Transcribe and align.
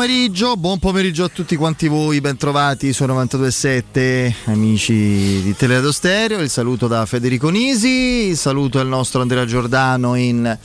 Pomeriggio, 0.00 0.56
buon 0.56 0.78
pomeriggio 0.78 1.24
a 1.24 1.28
tutti 1.28 1.56
quanti 1.56 1.86
voi, 1.86 2.22
bentrovati 2.22 2.90
su 2.94 3.04
92.7 3.04 4.32
amici 4.46 5.42
di 5.42 5.54
Teleradio 5.54 5.92
Stereo, 5.92 6.40
il 6.40 6.48
saluto 6.48 6.86
da 6.86 7.04
Federico 7.04 7.50
Nisi, 7.50 8.28
il 8.28 8.36
saluto 8.38 8.80
al 8.80 8.88
nostro 8.88 9.20
Andrea 9.20 9.44
Giordano 9.44 10.14
in 10.14 10.56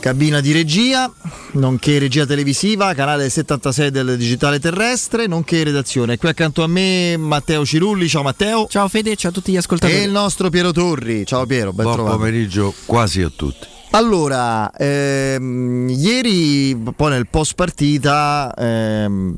cabina 0.00 0.40
di 0.40 0.50
regia, 0.50 1.08
nonché 1.52 2.00
regia 2.00 2.26
televisiva, 2.26 2.92
canale 2.94 3.30
76 3.30 3.92
del 3.92 4.16
digitale 4.16 4.58
terrestre, 4.58 5.28
nonché 5.28 5.62
redazione. 5.62 6.18
Qui 6.18 6.28
accanto 6.28 6.64
a 6.64 6.66
me 6.66 7.16
Matteo 7.16 7.64
Cirulli, 7.64 8.08
ciao 8.08 8.24
Matteo. 8.24 8.66
Ciao 8.68 8.88
Fede, 8.88 9.14
ciao 9.14 9.30
a 9.30 9.34
tutti 9.34 9.52
gli 9.52 9.56
ascoltatori. 9.56 10.00
E 10.00 10.02
il 10.02 10.10
nostro 10.10 10.50
Piero 10.50 10.72
Torri, 10.72 11.24
ciao 11.24 11.46
Piero, 11.46 11.72
ben 11.72 11.84
Buon 11.84 11.98
trovato. 11.98 12.16
pomeriggio 12.16 12.74
quasi 12.84 13.22
a 13.22 13.30
tutti. 13.30 13.74
Allora, 13.96 14.70
ehm, 14.76 15.88
ieri 15.88 16.76
poi 16.94 17.12
nel 17.12 17.26
post 17.28 17.54
partita, 17.54 18.52
ehm, 18.54 19.34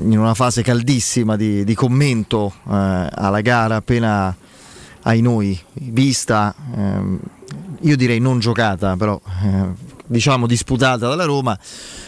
in 0.00 0.18
una 0.18 0.34
fase 0.34 0.60
caldissima 0.60 1.34
di, 1.34 1.64
di 1.64 1.74
commento 1.74 2.52
eh, 2.70 3.08
alla 3.10 3.40
gara 3.40 3.76
appena 3.76 4.36
ai 5.04 5.22
noi 5.22 5.58
vista, 5.72 6.54
ehm, 6.76 7.18
io 7.80 7.96
direi 7.96 8.18
non 8.20 8.38
giocata, 8.38 8.96
però 8.98 9.18
eh, 9.42 9.64
diciamo 10.04 10.46
disputata 10.46 11.08
dalla 11.08 11.24
Roma, 11.24 11.58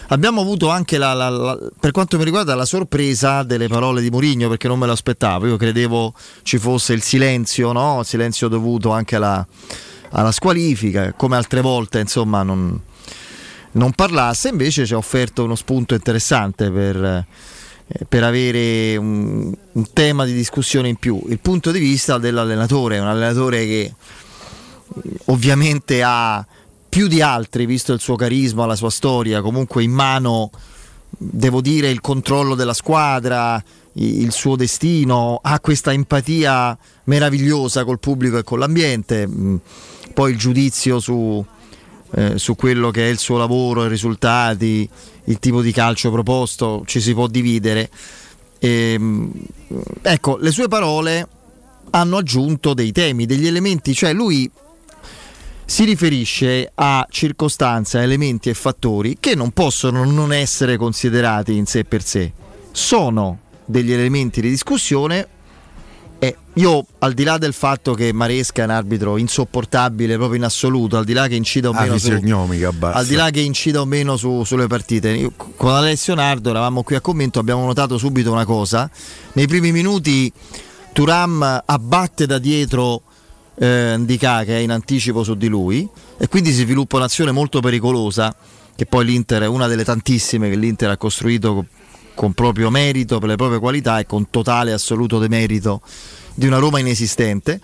abbiamo 0.09 0.43
avuto 0.43 0.69
anche 0.69 0.99
la, 0.99 1.15
la- 1.15 1.31
la- 1.31 1.59
per 1.81 1.93
quanto 1.93 2.19
mi 2.19 2.25
riguarda 2.25 2.55
la 2.55 2.67
sorpresa 2.67 3.45
delle 3.45 3.67
parole 3.67 4.03
di 4.03 4.11
Mourinho 4.11 4.51
perché 4.51 4.69
non 4.69 4.79
me 4.79 4.85
lo 4.85 4.93
aspettavo, 4.93 5.47
io 5.47 5.57
credevo 5.57 6.13
ci 6.43 6.59
fosse 6.59 6.93
il 6.93 7.01
silenzio, 7.01 7.73
no? 7.73 8.01
Il 8.01 8.07
silenzio 8.07 8.49
dovuto 8.49 8.91
anche 8.91 9.17
alla, 9.17 9.47
alla 10.11 10.33
squalifica, 10.33 11.13
come 11.13 11.37
altre 11.37 11.61
volte 11.61 12.01
insomma 12.01 12.43
non, 12.43 12.81
non 13.73 13.93
parlasse, 13.93 14.49
invece 14.49 14.87
ci 14.87 14.95
ha 14.95 14.97
offerto 14.97 15.45
uno 15.45 15.55
spunto 15.55 15.95
interessante 15.95 16.71
per, 16.71 16.97
eh, 16.97 18.05
per 18.09 18.25
avere 18.25 18.97
un, 18.97 19.53
un 19.73 19.93
tema 19.93 20.25
di 20.25 20.33
discussione 20.33 20.89
in 20.89 20.97
più. 20.97 21.23
Il 21.29 21.39
punto 21.39 21.71
di 21.71 21.79
vista 21.79 22.19
dell'allenatore, 22.19 22.99
un 22.99 23.07
allenatore 23.07 23.67
che 23.67 23.95
mh, 24.87 25.01
ovviamente 25.27 26.03
ha 26.03 26.45
più 26.89 27.07
di 27.07 27.23
altri, 27.23 27.67
visto 27.67 27.93
il 27.93 28.01
suo 28.01 28.17
carisma, 28.17 28.67
la 28.67 28.75
sua 28.75 28.91
storia, 28.91 29.41
comunque 29.43 29.85
in 29.85 29.93
mano, 29.93 30.51
devo 31.09 31.61
dire, 31.61 31.89
il 31.89 32.01
controllo 32.01 32.57
della 32.57 32.75
squadra, 32.75 33.63
il 33.93 34.33
suo 34.33 34.57
destino, 34.57 35.39
ha 35.41 35.61
questa 35.61 35.93
empatia 35.93 36.77
meravigliosa 37.05 37.85
col 37.85 38.01
pubblico 38.01 38.39
e 38.39 38.43
con 38.43 38.59
l'ambiente, 38.59 39.25
mh, 39.25 39.61
poi 40.13 40.33
il 40.33 40.39
giudizio 40.39 41.01
su, 41.01 41.45
eh, 42.15 42.39
su 42.39 42.57
quello 42.57 42.91
che 42.91 43.07
è 43.07 43.11
il 43.11 43.19
suo 43.19 43.37
lavoro, 43.37 43.85
i 43.85 43.89
risultati, 43.89 44.89
il 45.25 45.39
tipo 45.39 45.63
di 45.63 45.73
calcio 45.73 46.11
proposto, 46.11 46.83
ci 46.87 47.01
si 47.01 47.15
può 47.15 47.27
dividere. 47.27 47.91
Ehm, 48.59 49.33
ecco, 50.03 50.37
le 50.37 50.51
sue 50.51 50.69
parole 50.69 51.27
hanno 51.91 52.17
aggiunto 52.19 52.75
dei 52.75 52.93
temi, 52.93 53.27
degli 53.27 53.47
elementi, 53.47 53.95
cioè 53.95 54.13
lui 54.13 54.51
si 55.65 55.85
riferisce 55.85 56.71
a 56.75 57.07
circostanze, 57.09 58.01
elementi 58.01 58.49
e 58.49 58.55
fattori 58.55 59.19
che 59.21 59.37
non 59.37 59.53
possono 59.53 60.05
non 60.05 60.33
essere 60.33 60.77
considerati 60.77 61.57
in 61.57 61.67
sé 61.67 61.85
per 61.85 62.03
sé. 62.03 62.33
Sono 62.73 63.39
degli 63.65 63.93
elementi 63.93 64.41
di 64.41 64.49
discussione 64.49 65.27
e 66.23 66.37
io 66.55 66.85
al 66.99 67.15
di 67.15 67.25
là 67.25 67.39
del 67.39 67.55
fatto 67.55 67.95
che 67.95 68.13
Maresca 68.13 68.61
è 68.61 68.65
un 68.67 68.71
arbitro 68.73 69.17
insopportabile 69.17 70.17
proprio 70.17 70.37
in 70.37 70.45
assoluto, 70.45 70.99
al 70.99 71.05
di 71.07 71.15
là 71.15 71.27
che 71.29 71.35
incida 71.35 71.71
o 71.71 71.73
Ah, 71.73 71.81
meno 71.81 71.97
su, 71.99 72.11
fisionomica 72.11 72.71
basta. 72.73 72.99
al 72.99 73.07
di 73.07 73.15
là 73.15 73.31
che 73.31 73.41
incida 73.41 73.81
o 73.81 73.87
meno 73.87 74.17
su- 74.19 74.45
sulle 74.45 74.67
partite, 74.67 75.09
io 75.11 75.33
con 75.57 75.73
Alessio 75.73 76.15
Nardo 76.15 76.51
eravamo 76.51 76.83
qui 76.83 76.95
a 76.97 77.01
commento, 77.01 77.39
abbiamo 77.39 77.65
notato 77.65 77.97
subito 77.97 78.31
una 78.31 78.45
cosa. 78.45 78.91
Nei 79.33 79.47
primi 79.47 79.73
minuti 79.73 80.31
Turam 80.93 81.63
abbatte 81.65 82.27
da 82.27 82.39
dietro 82.39 83.03
eh, 83.57 83.95
Ndika 83.97 84.45
che 84.45 84.57
è 84.57 84.61
in 84.61 84.71
anticipo 84.73 85.23
su 85.23 85.35
di 85.37 85.49
lui 85.49 85.89
e 86.19 86.29
quindi 86.29 86.51
si 86.53 86.63
sviluppa 86.63 86.97
un'azione 86.97 87.31
molto 87.31 87.61
pericolosa 87.61 88.35
che 88.75 88.87
poi 88.87 89.05
l'Inter 89.05 89.43
è 89.43 89.47
una 89.47 89.67
delle 89.67 89.85
tantissime 89.85 90.49
che 90.51 90.57
l'Inter 90.57 90.91
ha 90.91 90.97
costruito 90.97 91.55
co- 91.55 91.65
con 92.21 92.35
proprio 92.35 92.69
merito, 92.69 93.19
per 93.19 93.31
le 93.31 93.37
proprie 93.37 93.59
qualità 93.59 93.99
e 93.99 94.05
con 94.05 94.29
totale 94.29 94.75
assoluto 94.75 95.19
demerito 95.19 95.81
di 96.35 96.47
una 96.47 96.59
Roma 96.59 96.79
inesistente. 96.79 97.59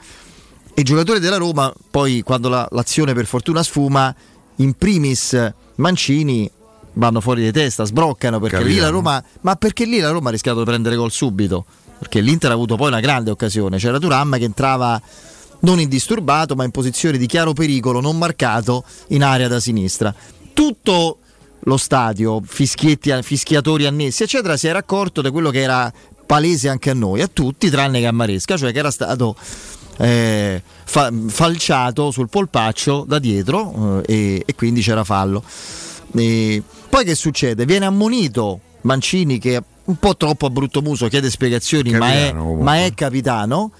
E 0.73 0.81
i 0.81 0.83
giocatori 0.83 1.21
della 1.21 1.37
Roma, 1.37 1.71
poi 1.91 2.23
quando 2.23 2.49
la- 2.49 2.67
l'azione 2.71 3.13
per 3.13 3.27
fortuna 3.27 3.63
sfuma, 3.63 4.15
in 4.57 4.73
primis 4.73 5.53
Mancini 5.75 6.51
vanno 6.95 7.21
fuori 7.21 7.43
di 7.43 7.53
testa, 7.53 7.85
sbroccano 7.85 8.41
perché 8.41 8.65
lì 8.65 8.77
la. 8.77 8.89
Roma, 8.89 9.23
ma 9.43 9.57
perché 9.57 9.85
lì 9.85 9.99
la 9.99 10.09
Roma 10.09 10.31
ha 10.31 10.33
rischiato 10.33 10.61
di 10.61 10.65
prendere 10.65 10.97
gol 10.97 11.11
subito, 11.11 11.67
perché 11.99 12.21
l'Inter 12.21 12.51
ha 12.51 12.55
avuto 12.55 12.77
poi 12.77 12.89
una 12.89 13.01
grande 13.01 13.31
occasione, 13.31 13.77
c'era 13.77 13.99
Turam 13.99 14.39
che 14.39 14.45
entrava 14.45 14.99
non 15.61 15.81
indisturbato 15.81 16.55
ma 16.57 16.65
in 16.65 16.71
posizione 16.71 17.19
di 17.19 17.27
chiaro 17.27 17.53
pericolo, 17.53 18.01
non 18.01 18.17
marcato 18.17 18.85
in 19.09 19.23
area 19.23 19.49
da 19.49 19.61
sinistra. 19.61 20.15
Tutto 20.55 21.19
lo 21.67 21.77
stadio, 21.77 22.41
fischietti, 22.45 23.13
fischiatori 23.23 23.87
annessi, 23.87 24.23
eccetera, 24.23 24.57
si 24.57 24.69
era 24.69 24.79
accorto 24.79 25.21
di 25.21 25.31
quello 25.31 25.51
che 25.51 25.61
era 25.61 25.93
palese 26.25 26.69
anche 26.69 26.91
a 26.91 26.95
noi, 26.95 27.23
a 27.23 27.29
tutti, 27.29 27.71
tranne 27.71 28.01
che 28.01 28.07
a 28.07 28.13
Maresca, 28.13 28.57
cioè 28.57 28.73
che 28.73 28.79
era 28.79 28.91
stato 28.91 29.37
eh, 29.99 30.63
fa- 30.85 31.13
falciato 31.27 32.11
sul 32.11 32.29
polpaccio 32.29 33.05
da 33.07 33.19
dietro 33.19 34.03
eh, 34.07 34.15
e, 34.15 34.43
e 34.47 34.55
quindi 34.55 34.81
c'era 34.81 35.05
fallo. 35.05 35.43
E 36.15 36.63
poi 36.89 37.05
che 37.05 37.15
succede? 37.15 37.65
Viene 37.65 37.87
ammonito 37.87 38.61
Mancini 38.83 39.39
che 39.39 39.61
un 39.85 39.97
po' 39.97 40.17
troppo 40.17 40.47
a 40.47 40.51
brutto 40.51 40.83
muso 40.83 41.09
chiede 41.09 41.31
spiegazioni, 41.31 41.91
ma 41.93 42.13
è, 42.13 42.27
Capitano, 42.27 42.55
ma 42.55 42.85
è 42.85 42.95
capitano. 42.95 43.71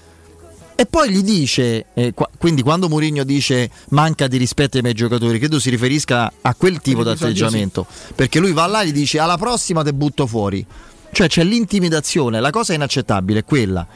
E 0.79 0.85
poi 0.85 1.09
gli 1.09 1.23
dice, 1.23 1.87
eh, 1.95 2.13
qua- 2.13 2.29
quindi 2.37 2.61
quando 2.61 2.87
Mourinho 2.87 3.23
dice 3.23 3.71
manca 3.89 4.27
di 4.27 4.37
rispetto 4.37 4.77
ai 4.77 4.83
miei 4.83 4.93
giocatori, 4.93 5.39
credo 5.39 5.59
si 5.59 5.71
riferisca 5.71 6.31
a 6.39 6.53
quel 6.53 6.81
tipo 6.81 7.01
di 7.01 7.09
atteggiamento. 7.09 7.87
Perché 8.13 8.37
lui 8.37 8.51
va 8.53 8.67
là 8.67 8.83
e 8.83 8.89
gli 8.89 8.91
dice 8.91 9.17
alla 9.17 9.37
prossima 9.37 9.81
te 9.81 9.91
butto 9.91 10.27
fuori. 10.27 10.63
Cioè 11.11 11.27
c'è 11.27 11.43
l'intimidazione, 11.43 12.39
la 12.39 12.51
cosa 12.51 12.75
inaccettabile 12.75 13.39
è 13.39 13.43
quella. 13.43 13.87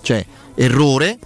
Cioè 0.00 0.24
errore, 0.54 1.18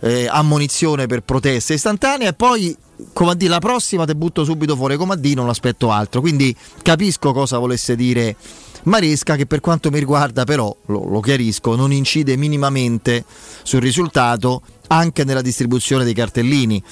eh, 0.00 0.26
ammonizione 0.26 1.06
per 1.06 1.20
proteste 1.20 1.74
istantanee 1.74 2.28
e 2.28 2.32
poi 2.32 2.74
come 3.12 3.32
a 3.32 3.34
dire 3.34 3.50
la 3.50 3.58
prossima 3.58 4.06
te 4.06 4.14
butto 4.14 4.42
subito 4.42 4.74
fuori 4.74 4.96
come 4.96 5.12
a 5.12 5.16
dire 5.16 5.34
non 5.34 5.50
aspetto 5.50 5.90
altro. 5.90 6.22
Quindi 6.22 6.56
capisco 6.80 7.34
cosa 7.34 7.58
volesse 7.58 7.94
dire 7.94 8.36
Maresca 8.84 9.36
che 9.36 9.46
per 9.46 9.60
quanto 9.60 9.90
mi 9.90 9.98
riguarda 9.98 10.44
però, 10.44 10.74
lo, 10.86 11.08
lo 11.08 11.20
chiarisco, 11.20 11.76
non 11.76 11.92
incide 11.92 12.36
minimamente 12.36 13.24
sul 13.62 13.80
risultato 13.80 14.62
anche 14.88 15.24
nella 15.24 15.42
distribuzione 15.42 16.04
dei 16.04 16.14
cartellini. 16.14 16.82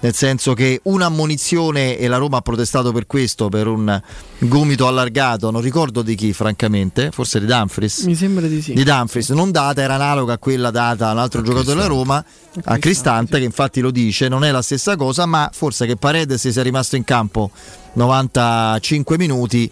Nel 0.00 0.14
senso 0.14 0.54
che 0.54 0.78
un'ammonizione 0.84 1.98
e 1.98 2.06
la 2.06 2.18
Roma 2.18 2.36
ha 2.36 2.40
protestato 2.40 2.92
per 2.92 3.08
questo, 3.08 3.48
per 3.48 3.66
un 3.66 4.00
gomito 4.38 4.86
allargato, 4.86 5.50
non 5.50 5.60
ricordo 5.60 6.02
di 6.02 6.14
chi 6.14 6.32
francamente, 6.32 7.10
forse 7.10 7.40
di 7.40 7.46
Dumfries 7.46 8.02
Mi 8.02 8.14
sembra 8.14 8.46
di 8.46 8.62
sì. 8.62 8.74
di 8.74 8.84
Dumfries 8.84 9.30
non 9.30 9.50
data 9.50 9.82
era 9.82 9.94
analoga 9.94 10.34
a 10.34 10.38
quella 10.38 10.70
data 10.70 11.08
a 11.08 11.12
un 11.12 11.18
altro 11.18 11.42
giocatore 11.42 11.74
della 11.74 11.88
Roma 11.88 12.24
a 12.62 12.78
Cristante 12.78 13.38
che 13.38 13.44
infatti 13.44 13.80
lo 13.80 13.90
dice 13.90 14.28
non 14.28 14.44
è 14.44 14.52
la 14.52 14.62
stessa 14.62 14.94
cosa 14.94 15.26
ma 15.26 15.50
forse 15.52 15.84
che 15.84 15.96
Paredes 15.96 16.46
sia 16.46 16.62
rimasto 16.62 16.94
in 16.94 17.02
campo 17.02 17.50
95 17.94 19.18
minuti 19.18 19.68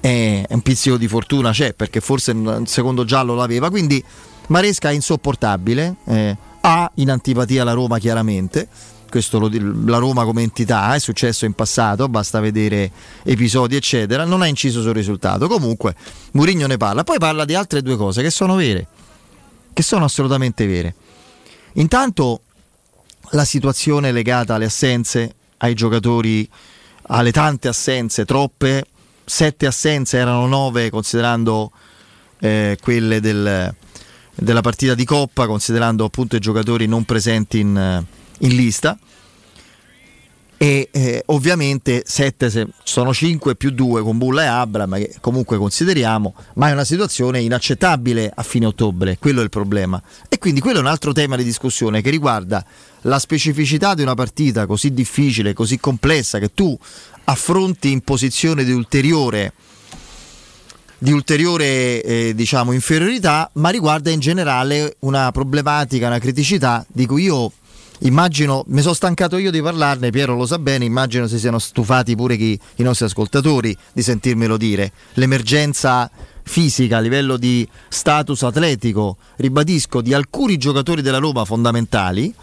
è 0.00 0.46
un 0.48 0.60
pizzico 0.62 0.96
di 0.96 1.08
fortuna 1.08 1.50
c'è 1.50 1.74
perché 1.74 2.00
forse 2.00 2.32
un 2.32 2.66
secondo 2.66 3.04
giallo 3.04 3.34
l'aveva 3.34 3.70
quindi 3.70 4.02
Maresca 4.48 4.90
è 4.90 4.92
insopportabile 4.92 5.96
eh, 6.06 6.36
ha 6.60 6.90
in 6.94 7.10
antipatia 7.10 7.64
la 7.64 7.72
Roma 7.72 7.98
chiaramente 7.98 8.68
questo 9.10 9.38
lo 9.38 9.50
la 9.84 9.98
Roma 9.98 10.24
come 10.24 10.42
entità 10.42 10.94
è 10.94 10.98
successo 10.98 11.44
in 11.44 11.52
passato, 11.52 12.08
basta 12.08 12.40
vedere 12.40 12.90
episodi 13.24 13.76
eccetera, 13.76 14.24
non 14.24 14.40
ha 14.40 14.46
inciso 14.46 14.80
sul 14.80 14.94
risultato. 14.94 15.48
Comunque 15.48 15.94
Mourinho 16.32 16.66
ne 16.66 16.78
parla, 16.78 17.04
poi 17.04 17.18
parla 17.18 17.44
di 17.44 17.54
altre 17.54 17.82
due 17.82 17.96
cose 17.96 18.22
che 18.22 18.30
sono 18.30 18.54
vere, 18.54 18.86
che 19.72 19.82
sono 19.82 20.04
assolutamente 20.04 20.66
vere. 20.66 20.94
Intanto 21.74 22.42
la 23.30 23.44
situazione 23.44 24.12
legata 24.12 24.54
alle 24.54 24.66
assenze, 24.66 25.34
ai 25.58 25.74
giocatori, 25.74 26.48
alle 27.02 27.32
tante 27.32 27.68
assenze, 27.68 28.24
troppe, 28.24 28.84
sette 29.30 29.66
assenze 29.66 30.18
erano 30.18 30.48
nove 30.48 30.90
considerando 30.90 31.70
eh, 32.40 32.76
quelle 32.82 33.20
del- 33.20 33.72
della 34.34 34.60
partita 34.60 34.94
di 34.94 35.04
Coppa, 35.04 35.46
considerando 35.46 36.04
appunto 36.04 36.34
i 36.34 36.40
giocatori 36.40 36.86
non 36.86 37.04
presenti 37.04 37.60
in, 37.60 38.04
in 38.38 38.56
lista. 38.56 38.98
E 40.62 40.88
eh, 40.90 41.22
ovviamente 41.26 42.02
7 42.04 42.68
sono 42.82 43.14
5 43.14 43.54
più 43.54 43.70
2 43.70 44.02
con 44.02 44.18
Bulla 44.18 44.42
e 44.42 44.46
Abram, 44.46 44.96
che 44.96 45.14
comunque 45.20 45.56
consideriamo, 45.56 46.34
ma 46.56 46.68
è 46.68 46.72
una 46.72 46.84
situazione 46.84 47.40
inaccettabile 47.40 48.30
a 48.34 48.42
fine 48.42 48.66
ottobre, 48.66 49.16
quello 49.18 49.40
è 49.40 49.44
il 49.44 49.48
problema. 49.48 50.02
E 50.28 50.36
quindi 50.38 50.60
quello 50.60 50.78
è 50.78 50.82
un 50.82 50.88
altro 50.88 51.12
tema 51.12 51.36
di 51.36 51.44
discussione 51.44 52.02
che 52.02 52.10
riguarda 52.10 52.62
la 53.02 53.18
specificità 53.18 53.94
di 53.94 54.02
una 54.02 54.12
partita 54.12 54.66
così 54.66 54.92
difficile, 54.92 55.54
così 55.54 55.80
complessa, 55.80 56.38
che 56.38 56.52
tu 56.52 56.78
affronti 57.30 57.90
in 57.90 58.00
posizione 58.02 58.64
di 58.64 58.72
ulteriore 58.72 59.52
di 61.02 61.12
ulteriore 61.12 62.02
eh, 62.02 62.32
diciamo 62.34 62.72
inferiorità, 62.72 63.48
ma 63.54 63.70
riguarda 63.70 64.10
in 64.10 64.20
generale 64.20 64.96
una 65.00 65.32
problematica, 65.32 66.08
una 66.08 66.18
criticità 66.18 66.84
di 66.86 67.06
cui 67.06 67.22
io 67.22 67.50
immagino, 68.00 68.64
mi 68.66 68.82
sono 68.82 68.92
stancato 68.92 69.38
io 69.38 69.50
di 69.50 69.62
parlarne, 69.62 70.10
Piero 70.10 70.36
lo 70.36 70.44
sa 70.44 70.58
bene, 70.58 70.84
immagino 70.84 71.26
si 71.26 71.38
siano 71.38 71.58
stufati 71.58 72.14
pure 72.14 72.36
chi- 72.36 72.58
i 72.76 72.82
nostri 72.82 73.06
ascoltatori 73.06 73.74
di 73.94 74.02
sentirmelo 74.02 74.58
dire. 74.58 74.92
L'emergenza 75.14 76.10
fisica 76.42 76.98
a 76.98 77.00
livello 77.00 77.38
di 77.38 77.66
status 77.88 78.42
atletico, 78.42 79.16
ribadisco, 79.36 80.02
di 80.02 80.12
alcuni 80.12 80.58
giocatori 80.58 81.00
della 81.00 81.18
Roma 81.18 81.46
fondamentali, 81.46 82.34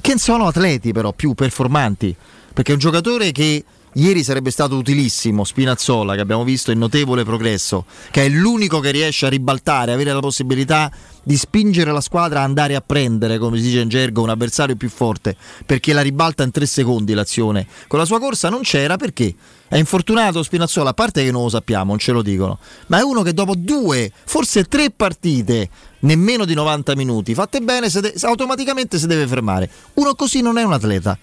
che 0.00 0.18
sono 0.18 0.46
atleti 0.46 0.92
però 0.92 1.12
più 1.12 1.34
performanti, 1.34 2.16
perché 2.54 2.72
un 2.72 2.78
giocatore 2.78 3.30
che 3.32 3.62
ieri 3.96 4.22
sarebbe 4.22 4.50
stato 4.50 4.76
utilissimo, 4.76 5.44
Spinazzola, 5.44 6.14
che 6.14 6.20
abbiamo 6.20 6.44
visto 6.44 6.70
in 6.70 6.78
notevole 6.78 7.24
progresso, 7.24 7.84
che 8.10 8.24
è 8.24 8.28
l'unico 8.28 8.80
che 8.80 8.90
riesce 8.90 9.26
a 9.26 9.28
ribaltare, 9.28 9.92
avere 9.92 10.12
la 10.12 10.20
possibilità 10.20 10.90
di 11.22 11.36
spingere 11.36 11.90
la 11.90 12.00
squadra 12.00 12.40
a 12.40 12.44
andare 12.44 12.74
a 12.74 12.82
prendere, 12.84 13.38
come 13.38 13.56
si 13.56 13.64
dice 13.64 13.80
in 13.80 13.88
gergo, 13.88 14.22
un 14.22 14.28
avversario 14.28 14.76
più 14.76 14.88
forte, 14.88 15.36
perché 15.64 15.92
la 15.92 16.02
ribalta 16.02 16.42
in 16.42 16.50
tre 16.50 16.66
secondi 16.66 17.14
l'azione. 17.14 17.66
Con 17.86 17.98
la 17.98 18.04
sua 18.04 18.20
corsa 18.20 18.48
non 18.48 18.60
c'era 18.62 18.96
perché? 18.96 19.34
È 19.66 19.76
infortunato 19.76 20.42
Spinazzola, 20.42 20.90
a 20.90 20.94
parte 20.94 21.24
che 21.24 21.30
non 21.30 21.42
lo 21.42 21.48
sappiamo, 21.48 21.86
non 21.86 21.98
ce 21.98 22.12
lo 22.12 22.22
dicono, 22.22 22.58
ma 22.88 22.98
è 22.98 23.02
uno 23.02 23.22
che 23.22 23.32
dopo 23.32 23.54
due, 23.56 24.12
forse 24.24 24.64
tre 24.64 24.90
partite, 24.90 25.68
nemmeno 26.00 26.44
di 26.44 26.54
90 26.54 26.94
minuti, 26.94 27.34
fatte 27.34 27.60
bene, 27.60 27.90
se 27.90 28.00
de- 28.00 28.14
automaticamente 28.20 28.98
si 28.98 29.06
deve 29.06 29.26
fermare. 29.26 29.68
Uno 29.94 30.14
così 30.14 30.42
non 30.42 30.58
è 30.58 30.62
un 30.62 30.74
atleta. 30.74 31.18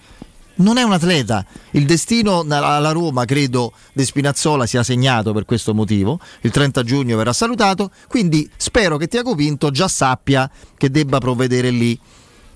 Non 0.56 0.76
è 0.76 0.82
un 0.82 0.92
atleta. 0.92 1.44
Il 1.72 1.84
destino 1.84 2.40
alla 2.48 2.92
Roma, 2.92 3.24
credo, 3.24 3.72
di 3.92 4.04
Spinazzola 4.04 4.66
sia 4.66 4.82
segnato 4.82 5.32
per 5.32 5.44
questo 5.44 5.74
motivo. 5.74 6.20
Il 6.42 6.50
30 6.50 6.82
giugno 6.84 7.16
verrà 7.16 7.32
salutato. 7.32 7.90
Quindi 8.06 8.48
spero 8.56 8.96
che 8.96 9.08
Tiago 9.08 9.34
Pinto 9.34 9.70
già 9.70 9.88
sappia 9.88 10.48
che 10.76 10.90
debba 10.90 11.18
provvedere 11.18 11.70
lì. 11.70 11.98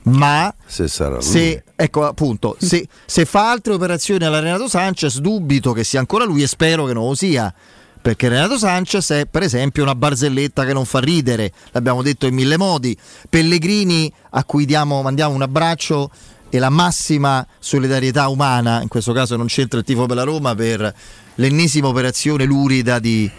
Ma 0.04 0.54
Se 0.64 0.88
se, 1.20 1.64
ecco 1.74 2.06
appunto, 2.06 2.56
se, 2.58 2.86
se 3.04 3.24
fa 3.24 3.50
altre 3.50 3.74
operazioni 3.74 4.24
alla 4.24 4.38
Renato 4.38 4.68
Sanchez, 4.68 5.18
dubito 5.18 5.72
che 5.72 5.84
sia 5.84 5.98
ancora 5.98 6.24
lui 6.24 6.42
e 6.42 6.46
spero 6.46 6.84
che 6.86 6.94
non 6.94 7.08
lo 7.08 7.14
sia. 7.14 7.52
Perché 8.00 8.28
Renato 8.28 8.56
Sanchez 8.56 9.10
è 9.10 9.26
per 9.26 9.42
esempio 9.42 9.82
una 9.82 9.94
barzelletta 9.94 10.64
che 10.64 10.72
non 10.72 10.84
fa 10.84 11.00
ridere, 11.00 11.52
l'abbiamo 11.72 12.00
detto 12.02 12.26
in 12.26 12.34
mille 12.34 12.56
modi. 12.56 12.96
Pellegrini 13.28 14.10
a 14.30 14.44
cui 14.44 14.64
diamo, 14.64 15.02
mandiamo 15.02 15.34
un 15.34 15.42
abbraccio 15.42 16.10
e 16.50 16.58
la 16.58 16.70
massima 16.70 17.46
solidarietà 17.58 18.28
umana, 18.28 18.80
in 18.82 18.88
questo 18.88 19.12
caso 19.12 19.36
non 19.36 19.46
c'entra 19.46 19.78
il 19.78 19.84
tifo 19.84 20.06
per 20.06 20.16
la 20.16 20.22
Roma, 20.22 20.54
per 20.54 20.94
l'ennesima 21.36 21.88
operazione 21.88 22.44
lurida 22.44 22.98
di, 22.98 23.30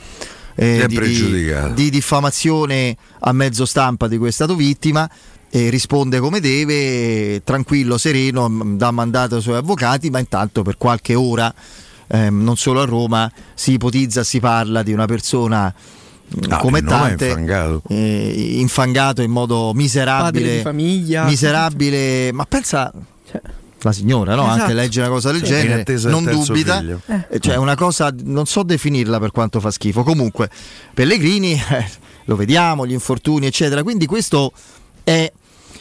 eh, 0.55 0.85
di, 0.87 1.53
di- 1.73 1.89
diffamazione 1.89 2.95
a 3.19 3.31
mezzo 3.31 3.65
stampa 3.65 4.07
di 4.07 4.17
cui 4.17 4.27
è 4.27 4.31
stato 4.31 4.55
vittima. 4.55 5.09
E 5.51 5.71
risponde 5.71 6.19
come 6.19 6.39
deve, 6.39 7.41
tranquillo, 7.43 7.97
sereno, 7.97 8.47
dà 8.75 8.91
mandato 8.91 9.37
ai 9.37 9.41
suoi 9.41 9.55
avvocati, 9.55 10.11
ma 10.11 10.19
intanto 10.19 10.61
per 10.61 10.77
qualche 10.77 11.15
ora, 11.15 11.51
ehm, 12.05 12.43
non 12.43 12.55
solo 12.55 12.81
a 12.81 12.85
Roma, 12.85 13.31
si 13.55 13.71
ipotizza, 13.71 14.23
si 14.23 14.39
parla 14.39 14.83
di 14.83 14.93
una 14.93 15.07
persona 15.07 15.73
Ah, 16.49 16.57
come 16.57 16.83
tante 16.83 17.27
infangato. 17.27 17.81
eh, 17.89 18.57
infangato 18.59 19.21
in 19.21 19.31
modo 19.31 19.67
Padre 19.67 19.81
miserabile, 19.81 20.55
di 20.57 20.61
famiglia. 20.61 21.23
miserabile, 21.25 22.31
ma 22.31 22.45
pensa 22.45 22.91
Cioè, 23.29 23.41
la 23.81 23.91
signora, 23.91 24.35
no? 24.35 24.43
Esatto. 24.45 24.61
anche 24.61 24.73
legge 24.73 24.99
una 24.99 25.09
cosa 25.09 25.31
del 25.31 25.41
Sì, 25.41 25.47
genere, 25.47 25.83
non 26.03 26.23
dubita, 26.25 26.79
figlio. 26.79 27.01
Eh, 27.29 27.39
cioè 27.39 27.55
una 27.55 27.75
cosa, 27.75 28.13
non 28.23 28.45
so 28.45 28.63
definirla 28.63 29.19
per 29.19 29.31
quanto 29.31 29.59
fa 29.59 29.71
schifo. 29.71 30.03
Comunque, 30.03 30.49
Pellegrini, 30.93 31.53
eh, 31.53 31.89
lo 32.25 32.35
vediamo, 32.35 32.85
gli 32.85 32.91
infortuni, 32.91 33.47
eccetera. 33.47 33.81
Quindi 33.83 34.05
questo 34.05 34.51
è. 35.03 35.31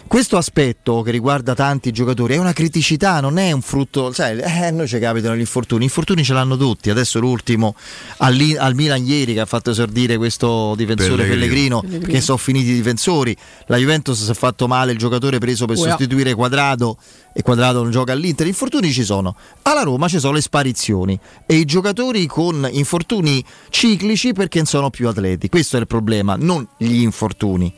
Questo 0.08 0.38
aspetto 0.38 1.02
che 1.02 1.10
riguarda 1.10 1.54
tanti 1.54 1.90
giocatori 1.90 2.32
è 2.32 2.38
una 2.38 2.54
criticità, 2.54 3.20
non 3.20 3.36
è 3.36 3.52
un 3.52 3.60
frutto. 3.60 4.10
Sai, 4.10 4.38
eh, 4.38 4.64
a 4.64 4.70
noi 4.70 4.88
ci 4.88 4.98
capitano 4.98 5.36
gli 5.36 5.40
infortuni. 5.40 5.82
Gli 5.82 5.84
infortuni 5.84 6.24
ce 6.24 6.32
l'hanno 6.32 6.56
tutti. 6.56 6.88
Adesso 6.88 7.20
l'ultimo 7.20 7.74
al, 8.16 8.56
al 8.58 8.74
Milan 8.74 9.04
ieri 9.04 9.34
che 9.34 9.40
ha 9.40 9.46
fatto 9.46 9.70
esordire 9.70 10.16
questo 10.16 10.74
difensore 10.76 11.26
Pellegrino. 11.26 11.80
Pellegrino, 11.80 11.80
Pellegrino. 11.80 12.12
che 12.12 12.20
sono 12.22 12.38
finiti 12.38 12.70
i 12.70 12.74
difensori. 12.74 13.36
La 13.66 13.76
Juventus 13.76 14.24
si 14.24 14.30
è 14.30 14.34
fatto 14.34 14.66
male 14.66 14.92
il 14.92 14.98
giocatore 14.98 15.38
preso 15.38 15.66
per 15.66 15.76
Uea. 15.76 15.90
sostituire 15.90 16.32
Quadrado 16.32 16.96
e 17.34 17.42
Quadrado 17.42 17.82
non 17.82 17.90
gioca 17.90 18.12
all'Inter. 18.12 18.46
Gli 18.46 18.48
infortuni 18.48 18.90
ci 18.92 19.04
sono. 19.04 19.36
Alla 19.60 19.82
Roma 19.82 20.08
ci 20.08 20.18
sono 20.18 20.32
le 20.32 20.40
sparizioni 20.40 21.20
e 21.44 21.54
i 21.54 21.66
giocatori 21.66 22.26
con 22.26 22.66
infortuni 22.72 23.44
ciclici 23.68 24.32
perché 24.32 24.56
non 24.56 24.66
sono 24.66 24.88
più 24.88 25.06
atleti. 25.06 25.50
Questo 25.50 25.76
è 25.76 25.80
il 25.80 25.86
problema, 25.86 26.34
non 26.34 26.66
gli 26.78 27.02
infortuni. 27.02 27.74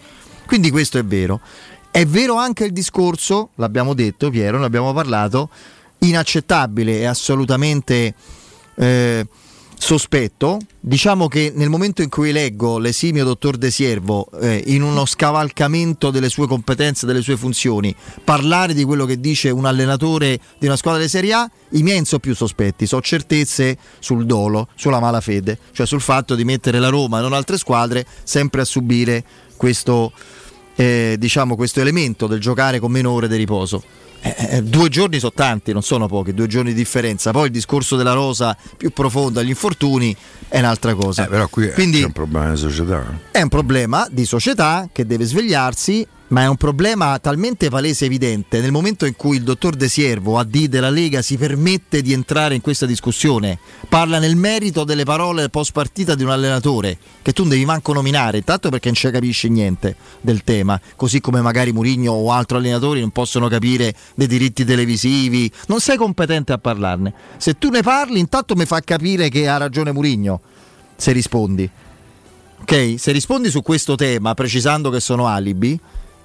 Quindi 0.51 0.73
questo 0.73 0.99
è 0.99 1.05
vero. 1.05 1.41
È 1.93 2.07
vero 2.07 2.37
anche 2.37 2.65
il 2.65 2.73
discorso, 2.73 3.51
l'abbiamo 3.57 3.95
detto 3.95 4.31
Piero, 4.31 4.59
ne 4.59 4.65
abbiamo 4.65 4.93
parlato, 4.93 5.51
inaccettabile 5.99 7.01
e 7.01 7.05
assolutamente 7.05 8.15
eh, 8.77 9.27
sospetto. 9.77 10.59
Diciamo 10.79 11.27
che 11.27 11.53
nel 11.55 11.69
momento 11.69 12.01
in 12.01 12.09
cui 12.09 12.31
leggo 12.31 12.79
l'esimio 12.79 13.25
dottor 13.25 13.57
De 13.57 13.73
Siervo 13.73 14.29
eh, 14.41 14.63
in 14.67 14.83
uno 14.83 15.05
scavalcamento 15.05 16.11
delle 16.11 16.29
sue 16.29 16.47
competenze, 16.47 17.07
delle 17.07 17.23
sue 17.23 17.37
funzioni, 17.37 17.95
parlare 18.23 18.73
di 18.73 18.85
quello 18.85 19.05
che 19.05 19.19
dice 19.19 19.51
un 19.51 19.65
allenatore 19.65 20.39
di 20.59 20.67
una 20.67 20.77
squadra 20.77 21.03
di 21.03 21.09
Serie 21.09 21.33
A, 21.33 21.51
i 21.71 21.83
miei 21.83 21.97
non 21.97 22.05
sono 22.05 22.21
più 22.21 22.37
sospetti, 22.37 22.87
so 22.87 23.01
certezze 23.01 23.77
sul 23.99 24.27
dolo, 24.27 24.69
sulla 24.77 25.01
malafede, 25.01 25.59
cioè 25.73 25.87
sul 25.87 26.01
fatto 26.01 26.37
di 26.37 26.45
mettere 26.45 26.79
la 26.79 26.89
Roma 26.89 27.19
e 27.19 27.23
non 27.23 27.33
altre 27.33 27.59
squadre 27.59 28.07
sempre 28.23 28.61
a 28.61 28.65
subire 28.65 29.25
questo, 29.57 30.13
eh, 30.81 31.17
diciamo, 31.19 31.57
questo 31.57 31.81
elemento 31.81 32.27
del 32.27 32.41
giocare 32.41 32.79
con 32.79 32.91
meno 32.91 33.11
ore 33.11 33.29
di 33.29 33.37
riposo. 33.37 33.83
Eh, 34.23 34.35
eh, 34.51 34.63
due 34.63 34.89
giorni 34.89 35.19
sono 35.19 35.33
tanti, 35.35 35.73
non 35.73 35.83
sono 35.83 36.07
pochi, 36.07 36.33
due 36.35 36.47
giorni 36.47 36.71
di 36.71 36.77
differenza. 36.77 37.31
Poi 37.33 37.47
il 37.47 37.53
discorso 37.53 37.97
della 37.97 38.13
rosa 38.13 38.57
più 38.77 38.91
profonda, 38.91 39.43
gli 39.43 39.49
infortuni, 39.49 40.15
è 40.49 40.59
un'altra 40.59 40.95
cosa. 40.95 41.25
Eh, 41.25 41.29
però 41.29 41.49
qui 41.49 41.67
è- 41.67 41.73
Quindi 41.73 42.01
c'è 42.01 42.07
un 42.07 42.13
problema 42.13 42.51
di 42.51 42.57
società. 42.57 43.19
è 43.31 43.43
un 43.43 43.49
problema 43.49 44.07
di 44.11 44.25
società 44.25 44.89
che 44.93 45.07
deve 45.07 45.25
svegliarsi, 45.25 46.07
ma 46.31 46.43
è 46.43 46.49
un 46.49 46.57
problema 46.57 47.19
talmente 47.19 47.69
palese 47.71 48.05
e 48.05 48.07
evidente 48.07 48.61
nel 48.61 48.71
momento 48.71 49.05
in 49.05 49.17
cui 49.17 49.37
il 49.37 49.43
dottor 49.43 49.75
De 49.75 49.89
Siervo, 49.89 50.39
AD 50.39 50.67
della 50.67 50.91
Lega, 50.91 51.23
si 51.23 51.37
permette 51.37 52.03
di 52.03 52.13
entrare 52.13 52.55
in 52.55 52.61
questa 52.61 52.87
discussione, 52.87 53.59
parla 53.89 54.19
nel 54.19 54.37
merito 54.37 54.85
delle 54.85 55.05
parole 55.05 55.49
post 55.49 55.73
partita 55.73 56.15
di 56.15 56.23
un 56.23 56.31
allenatore 56.31 56.99
che 57.23 57.33
tu 57.33 57.43
non 57.43 57.51
devi 57.51 57.65
manco 57.65 57.93
nominare, 57.93 58.39
intanto 58.39 58.69
perché 58.69 58.87
non 58.87 58.97
ci 58.97 59.11
capisci 59.11 59.49
niente 59.49 59.97
del 60.21 60.45
tema, 60.45 60.81
così 60.95 61.21
come 61.21 61.41
magari 61.41 61.73
Murigno 61.73 62.13
o 62.13 62.31
altri 62.31 62.59
allenatori 62.59 63.01
non 63.01 63.11
possono 63.11 63.49
capire 63.49 63.93
dei 64.15 64.29
diritti 64.29 64.65
televisivi, 64.65 65.51
non 65.67 65.81
sei 65.81 65.97
competente 65.97 66.53
a 66.53 66.59
parlarne. 66.59 67.13
Se 67.39 67.59
tu 67.59 67.71
ne 67.71 67.83
parli, 67.83 68.21
intanto 68.21 68.55
mi 68.55 68.67
fa 68.67 68.81
capire 68.81 69.29
che 69.29 69.49
ha 69.49 69.57
ragione 69.57 69.93
Murigno, 69.93 70.41
se 70.95 71.11
rispondi. 71.11 71.69
Ok? 72.61 72.95
Se 72.99 73.11
rispondi 73.11 73.51
su 73.51 73.63
questo 73.63 73.97
tema 73.97 74.35
precisando 74.35 74.91
che 74.91 75.01
sono 75.01 75.27
alibi 75.27 75.79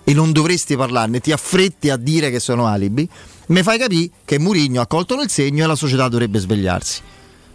e 0.08 0.14
non 0.14 0.32
dovresti 0.32 0.78
parlarne, 0.78 1.20
ti 1.20 1.32
affretti 1.32 1.90
a 1.90 1.98
dire 1.98 2.30
che 2.30 2.40
sono 2.40 2.68
alibi, 2.68 3.10
mi 3.48 3.64
fai 3.64 3.80
capire 3.80 4.12
che 4.24 4.40
Murigno 4.40 4.80
ha 4.80 4.88
colto 4.88 5.16
nel 5.16 5.30
segno 5.30 5.64
e 5.64 5.68
la 5.68 5.76
società 5.76 6.08
dovrebbe 6.08 6.40
svegliarsi. 6.40 7.02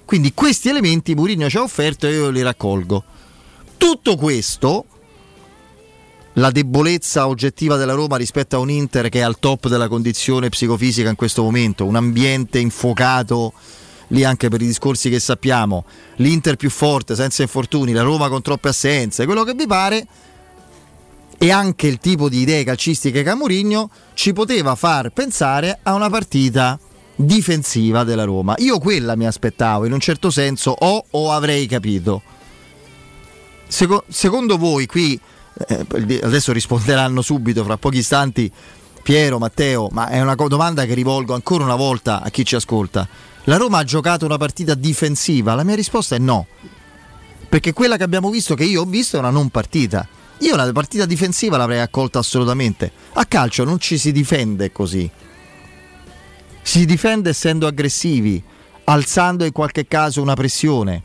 Quindi 0.04 0.34
questi 0.34 0.68
elementi 0.68 1.14
Murigno 1.14 1.48
ci 1.48 1.56
ha 1.56 1.62
offerto 1.62 2.08
e 2.08 2.12
io 2.12 2.30
li 2.30 2.42
raccolgo. 2.42 3.04
Tutto 3.76 4.16
questo, 4.16 4.84
la 6.34 6.50
debolezza 6.50 7.28
oggettiva 7.28 7.76
della 7.76 7.94
Roma 7.94 8.16
rispetto 8.16 8.56
a 8.56 8.58
un 8.58 8.70
Inter 8.70 9.08
che 9.08 9.20
è 9.20 9.22
al 9.22 9.38
top 9.38 9.68
della 9.68 9.86
condizione 9.86 10.48
psicofisica 10.48 11.08
in 11.08 11.14
questo 11.14 11.42
momento, 11.42 11.86
un 11.86 11.94
ambiente 11.94 12.58
infuocato 12.58 13.52
lì 14.08 14.24
anche 14.24 14.48
per 14.48 14.60
i 14.60 14.66
discorsi 14.66 15.08
che 15.08 15.20
sappiamo, 15.20 15.84
l'Inter 16.16 16.56
più 16.56 16.70
forte, 16.70 17.14
senza 17.14 17.42
infortuni, 17.42 17.92
la 17.92 18.02
Roma 18.02 18.28
con 18.28 18.42
troppe 18.42 18.68
assenze, 18.68 19.24
quello 19.24 19.44
che 19.44 19.54
vi 19.54 19.68
pare, 19.68 20.06
e 21.42 21.50
anche 21.50 21.86
il 21.86 21.96
tipo 21.96 22.28
di 22.28 22.40
idee 22.40 22.64
calcistiche 22.64 23.22
che 23.22 23.30
ha 23.30 23.34
Mourinho 23.34 23.88
ci 24.12 24.34
poteva 24.34 24.74
far 24.74 25.08
pensare 25.08 25.78
a 25.82 25.94
una 25.94 26.10
partita 26.10 26.78
difensiva 27.16 28.04
della 28.04 28.24
Roma. 28.24 28.54
Io 28.58 28.78
quella 28.78 29.16
mi 29.16 29.26
aspettavo, 29.26 29.86
in 29.86 29.92
un 29.94 30.00
certo 30.00 30.28
senso 30.28 30.76
o, 30.78 31.02
o 31.08 31.32
avrei 31.32 31.66
capito. 31.66 32.20
Seco- 33.66 34.04
secondo 34.06 34.58
voi 34.58 34.84
qui, 34.84 35.18
eh, 35.66 36.20
adesso 36.22 36.52
risponderanno 36.52 37.22
subito 37.22 37.64
fra 37.64 37.78
pochi 37.78 37.98
istanti 37.98 38.52
Piero, 39.02 39.38
Matteo, 39.38 39.88
ma 39.92 40.08
è 40.08 40.20
una 40.20 40.34
domanda 40.34 40.84
che 40.84 40.92
rivolgo 40.92 41.32
ancora 41.32 41.64
una 41.64 41.74
volta 41.74 42.20
a 42.20 42.28
chi 42.28 42.44
ci 42.44 42.54
ascolta. 42.54 43.08
La 43.44 43.56
Roma 43.56 43.78
ha 43.78 43.84
giocato 43.84 44.26
una 44.26 44.36
partita 44.36 44.74
difensiva? 44.74 45.54
La 45.54 45.64
mia 45.64 45.74
risposta 45.74 46.16
è 46.16 46.18
no. 46.18 46.46
Perché 47.48 47.72
quella 47.72 47.96
che 47.96 48.02
abbiamo 48.02 48.28
visto, 48.28 48.54
che 48.54 48.64
io 48.64 48.82
ho 48.82 48.84
visto, 48.84 49.16
è 49.16 49.20
una 49.20 49.30
non 49.30 49.48
partita. 49.48 50.06
Io 50.40 50.56
la 50.56 50.70
partita 50.72 51.04
difensiva 51.06 51.56
l'avrei 51.56 51.80
accolta 51.80 52.18
assolutamente. 52.18 52.90
A 53.14 53.24
calcio 53.26 53.64
non 53.64 53.78
ci 53.78 53.98
si 53.98 54.10
difende 54.12 54.72
così. 54.72 55.08
Si 56.62 56.84
difende 56.84 57.30
essendo 57.30 57.66
aggressivi, 57.66 58.42
alzando 58.84 59.44
in 59.44 59.52
qualche 59.52 59.86
caso 59.86 60.22
una 60.22 60.34
pressione. 60.34 61.02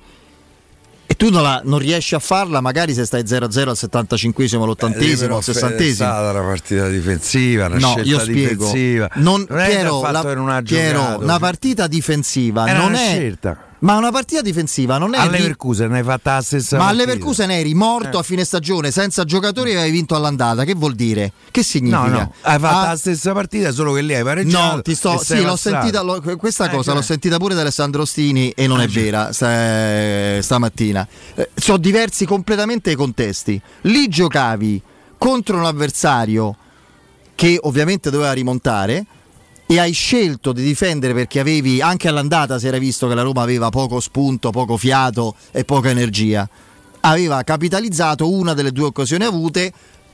E 1.07 1.13
tu 1.15 1.29
non, 1.29 1.43
la- 1.43 1.61
non 1.63 1.79
riesci 1.79 2.15
a 2.15 2.19
farla 2.19 2.61
magari 2.61 2.93
se 2.93 3.05
stai 3.05 3.23
0-0 3.25 3.69
al 3.69 3.75
75esimo, 3.77 4.59
Eh, 4.61 4.63
all'80esimo, 4.63 5.19
però 5.19 5.35
al 5.37 5.43
È 5.43 5.51
60esimo. 5.51 5.93
stata 5.93 6.31
una 6.31 6.41
partita 6.47 6.87
difensiva, 6.89 7.65
una 7.67 7.77
No, 7.77 7.87
scelta 7.91 8.09
io 8.09 8.19
spiego. 8.19 8.65
difensiva. 8.65 9.09
Non, 9.15 9.41
è 9.41 9.45
che 9.45 9.65
Piero, 9.67 10.01
la- 10.01 10.31
in 10.31 10.37
una 10.39 10.61
Piero, 10.61 11.17
una 11.19 11.39
partita 11.39 11.87
difensiva 11.87 12.67
Era 12.67 12.79
non 12.79 12.95
è. 12.95 12.97
scelta. 13.09 13.57
Ma 13.79 13.97
una 13.97 14.09
partita 14.11 14.41
difensiva 14.41 14.97
non 14.97 15.13
è. 15.13 15.19
Alle 15.19 15.37
di- 15.37 15.55
hai 15.93 16.03
fatta 16.03 16.35
la 16.35 16.41
stessa 16.41 16.77
ma 16.77 16.85
partita. 16.85 17.03
alle 17.03 17.05
Leverkusen 17.13 17.51
eri 17.51 17.73
morto 17.73 18.17
Eh. 18.17 18.19
a 18.19 18.23
fine 18.23 18.43
stagione 18.45 18.89
senza 18.89 19.25
giocatori 19.25 19.71
e 19.71 19.75
avevi 19.75 19.91
vinto 19.91 20.15
all'andata. 20.15 20.63
Che 20.63 20.73
vuol 20.73 20.95
dire? 20.95 21.33
Che 21.51 21.61
significa? 21.61 22.01
No, 22.03 22.07
no, 22.09 22.33
hai 22.41 22.57
fatto 22.59 22.77
Ah, 22.85 22.87
la 22.89 22.95
stessa 22.95 23.33
partita, 23.33 23.71
solo 23.71 23.91
che 23.93 24.01
lì 24.01 24.15
hai 24.15 24.23
pareggiato. 24.23 24.75
No, 24.77 24.81
ti 24.81 24.95
sto, 24.95 25.17
sì, 25.21 25.41
l'ho 25.43 25.55
sentita, 25.57 26.01
l'ho- 26.01 26.21
questa 26.37 26.65
Eh, 26.65 26.69
cosa 26.69 26.83
cioè. 26.83 26.93
l'ho 26.95 27.01
sentita 27.01 27.37
pure 27.37 27.53
da 27.53 27.61
Alessandro 27.61 28.03
Ostini 28.03 28.49
e 28.51 28.65
non 28.65 28.79
Eh, 28.79 28.85
è 28.85 28.87
cioè. 28.87 29.03
vera 29.03 29.31
sta- 29.33 30.41
stamattina. 30.41 31.07
Eh, 31.35 31.49
sono 31.53 31.77
diversi 31.77 32.25
completamente 32.25 32.91
i 32.91 32.95
contesti. 32.95 33.61
Lì 33.81 34.07
giocavi 34.07 34.81
contro 35.17 35.57
un 35.57 35.65
avversario 35.65 36.55
che 37.35 37.59
ovviamente 37.61 38.09
doveva 38.09 38.31
rimontare 38.31 39.05
e 39.67 39.79
hai 39.79 39.93
scelto 39.93 40.53
di 40.53 40.63
difendere 40.63 41.13
perché 41.13 41.39
avevi 41.39 41.81
anche 41.81 42.07
all'andata 42.07 42.59
si 42.59 42.67
era 42.67 42.77
visto 42.77 43.07
che 43.07 43.15
la 43.15 43.23
Roma 43.23 43.41
aveva 43.41 43.69
poco 43.69 43.99
spunto, 43.99 44.51
poco 44.51 44.77
fiato 44.77 45.35
e 45.51 45.63
poca 45.63 45.89
energia. 45.89 46.47
Aveva 47.01 47.41
capitalizzato 47.43 48.31
una 48.31 48.53
delle 48.53 48.71
due 48.71 48.85
occasioni 48.85 49.23
avute, 49.23 49.71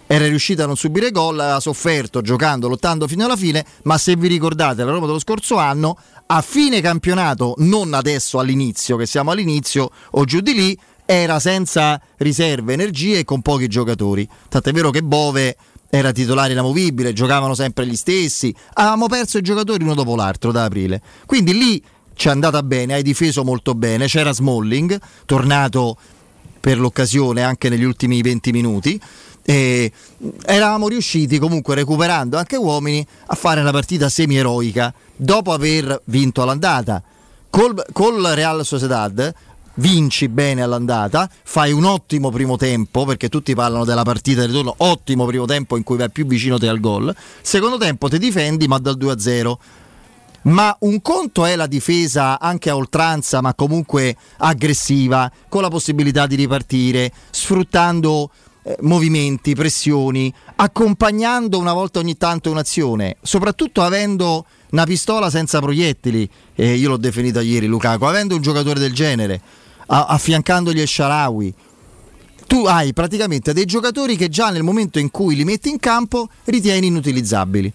era 0.07 0.27
riuscita 0.27 0.63
a 0.63 0.67
non 0.67 0.75
subire 0.75 1.11
gol, 1.11 1.39
aveva 1.39 1.59
sofferto 1.59 2.21
giocando, 2.21 2.67
lottando 2.67 3.07
fino 3.07 3.25
alla 3.25 3.37
fine, 3.37 3.65
ma 3.83 3.97
se 3.97 4.15
vi 4.15 4.27
ricordate 4.27 4.83
la 4.83 4.91
Roma 4.91 5.05
dello 5.05 5.19
scorso 5.19 5.57
anno, 5.57 5.97
a 6.27 6.41
fine 6.41 6.81
campionato, 6.81 7.55
non 7.57 7.93
adesso 7.93 8.39
all'inizio, 8.39 8.97
che 8.97 9.05
siamo 9.05 9.31
all'inizio 9.31 9.89
o 10.11 10.25
giù 10.25 10.39
di 10.41 10.53
lì, 10.53 10.79
era 11.05 11.39
senza 11.39 12.01
riserve, 12.17 12.73
energie 12.73 13.19
e 13.19 13.23
con 13.25 13.41
pochi 13.41 13.67
giocatori. 13.67 14.27
Tant'è 14.47 14.71
vero 14.71 14.91
che 14.91 15.03
Bove 15.03 15.57
era 15.91 16.13
titolare 16.13 16.53
inamovibile, 16.53 17.11
giocavano 17.11 17.53
sempre 17.53 17.85
gli 17.85 17.97
stessi, 17.97 18.55
avevamo 18.75 19.07
perso 19.07 19.37
i 19.37 19.41
giocatori 19.41 19.83
uno 19.83 19.93
dopo 19.93 20.15
l'altro 20.15 20.53
da 20.53 20.63
aprile. 20.63 21.01
Quindi 21.25 21.53
lì 21.53 21.83
ci 22.15 22.29
è 22.29 22.31
andata 22.31 22.63
bene, 22.63 22.93
hai 22.93 23.03
difeso 23.03 23.43
molto 23.43 23.75
bene, 23.75 24.07
c'era 24.07 24.31
Smalling, 24.31 24.97
tornato 25.25 25.97
per 26.61 26.79
l'occasione 26.79 27.43
anche 27.43 27.67
negli 27.67 27.83
ultimi 27.83 28.21
20 28.21 28.51
minuti. 28.51 29.01
E 29.43 29.91
eravamo 30.45 30.87
riusciti 30.87 31.39
comunque 31.39 31.75
recuperando 31.75 32.37
anche 32.37 32.55
uomini 32.55 33.05
a 33.25 33.35
fare 33.35 33.59
una 33.59 33.71
partita 33.71 34.07
semi-eroica 34.07 34.93
dopo 35.15 35.51
aver 35.51 36.01
vinto 36.05 36.41
all'andata. 36.41 37.03
Col, 37.49 37.83
col 37.91 38.21
Real 38.33 38.63
Sociedad 38.63 39.33
vinci 39.75 40.27
bene 40.27 40.61
all'andata, 40.61 41.29
fai 41.43 41.71
un 41.71 41.85
ottimo 41.85 42.29
primo 42.29 42.57
tempo 42.57 43.05
perché 43.05 43.29
tutti 43.29 43.55
parlano 43.55 43.85
della 43.85 44.03
partita 44.03 44.41
di 44.41 44.47
ritorno, 44.47 44.73
ottimo 44.77 45.25
primo 45.25 45.45
tempo 45.45 45.77
in 45.77 45.83
cui 45.83 45.97
vai 45.97 46.09
più 46.09 46.25
vicino 46.25 46.57
te 46.57 46.67
al 46.67 46.79
gol. 46.79 47.15
Secondo 47.41 47.77
tempo 47.77 48.09
ti 48.09 48.17
difendi 48.17 48.67
ma 48.67 48.77
dal 48.79 48.97
2-0. 48.97 49.55
Ma 50.43 50.75
un 50.79 51.01
conto 51.03 51.45
è 51.45 51.55
la 51.55 51.67
difesa 51.67 52.39
anche 52.39 52.71
a 52.71 52.75
oltranza, 52.75 53.41
ma 53.41 53.53
comunque 53.53 54.15
aggressiva, 54.37 55.31
con 55.47 55.61
la 55.61 55.67
possibilità 55.67 56.25
di 56.25 56.35
ripartire, 56.35 57.11
sfruttando 57.29 58.31
eh, 58.63 58.75
movimenti, 58.81 59.53
pressioni, 59.53 60.33
accompagnando 60.55 61.59
una 61.59 61.73
volta 61.73 61.99
ogni 61.99 62.17
tanto 62.17 62.49
un'azione, 62.49 63.17
soprattutto 63.21 63.81
avendo 63.83 64.45
una 64.71 64.85
pistola 64.85 65.29
senza 65.29 65.59
proiettili, 65.59 66.29
eh, 66.55 66.75
io 66.75 66.89
l'ho 66.89 66.97
definita 66.97 67.41
ieri 67.41 67.67
Lukaku, 67.67 68.05
avendo 68.05 68.35
un 68.35 68.41
giocatore 68.41 68.79
del 68.79 68.93
genere, 68.93 69.41
a- 69.91 70.05
affiancandogli 70.05 70.79
il 70.79 70.87
Sharawi. 70.87 71.53
Tu 72.47 72.65
hai 72.65 72.91
praticamente 72.93 73.53
dei 73.53 73.65
giocatori 73.65 74.15
che 74.15 74.29
già 74.29 74.49
nel 74.49 74.63
momento 74.63 74.99
in 74.99 75.11
cui 75.11 75.35
li 75.35 75.45
metti 75.45 75.69
in 75.69 75.79
campo 75.79 76.29
ritieni 76.45 76.87
inutilizzabili. 76.87 77.71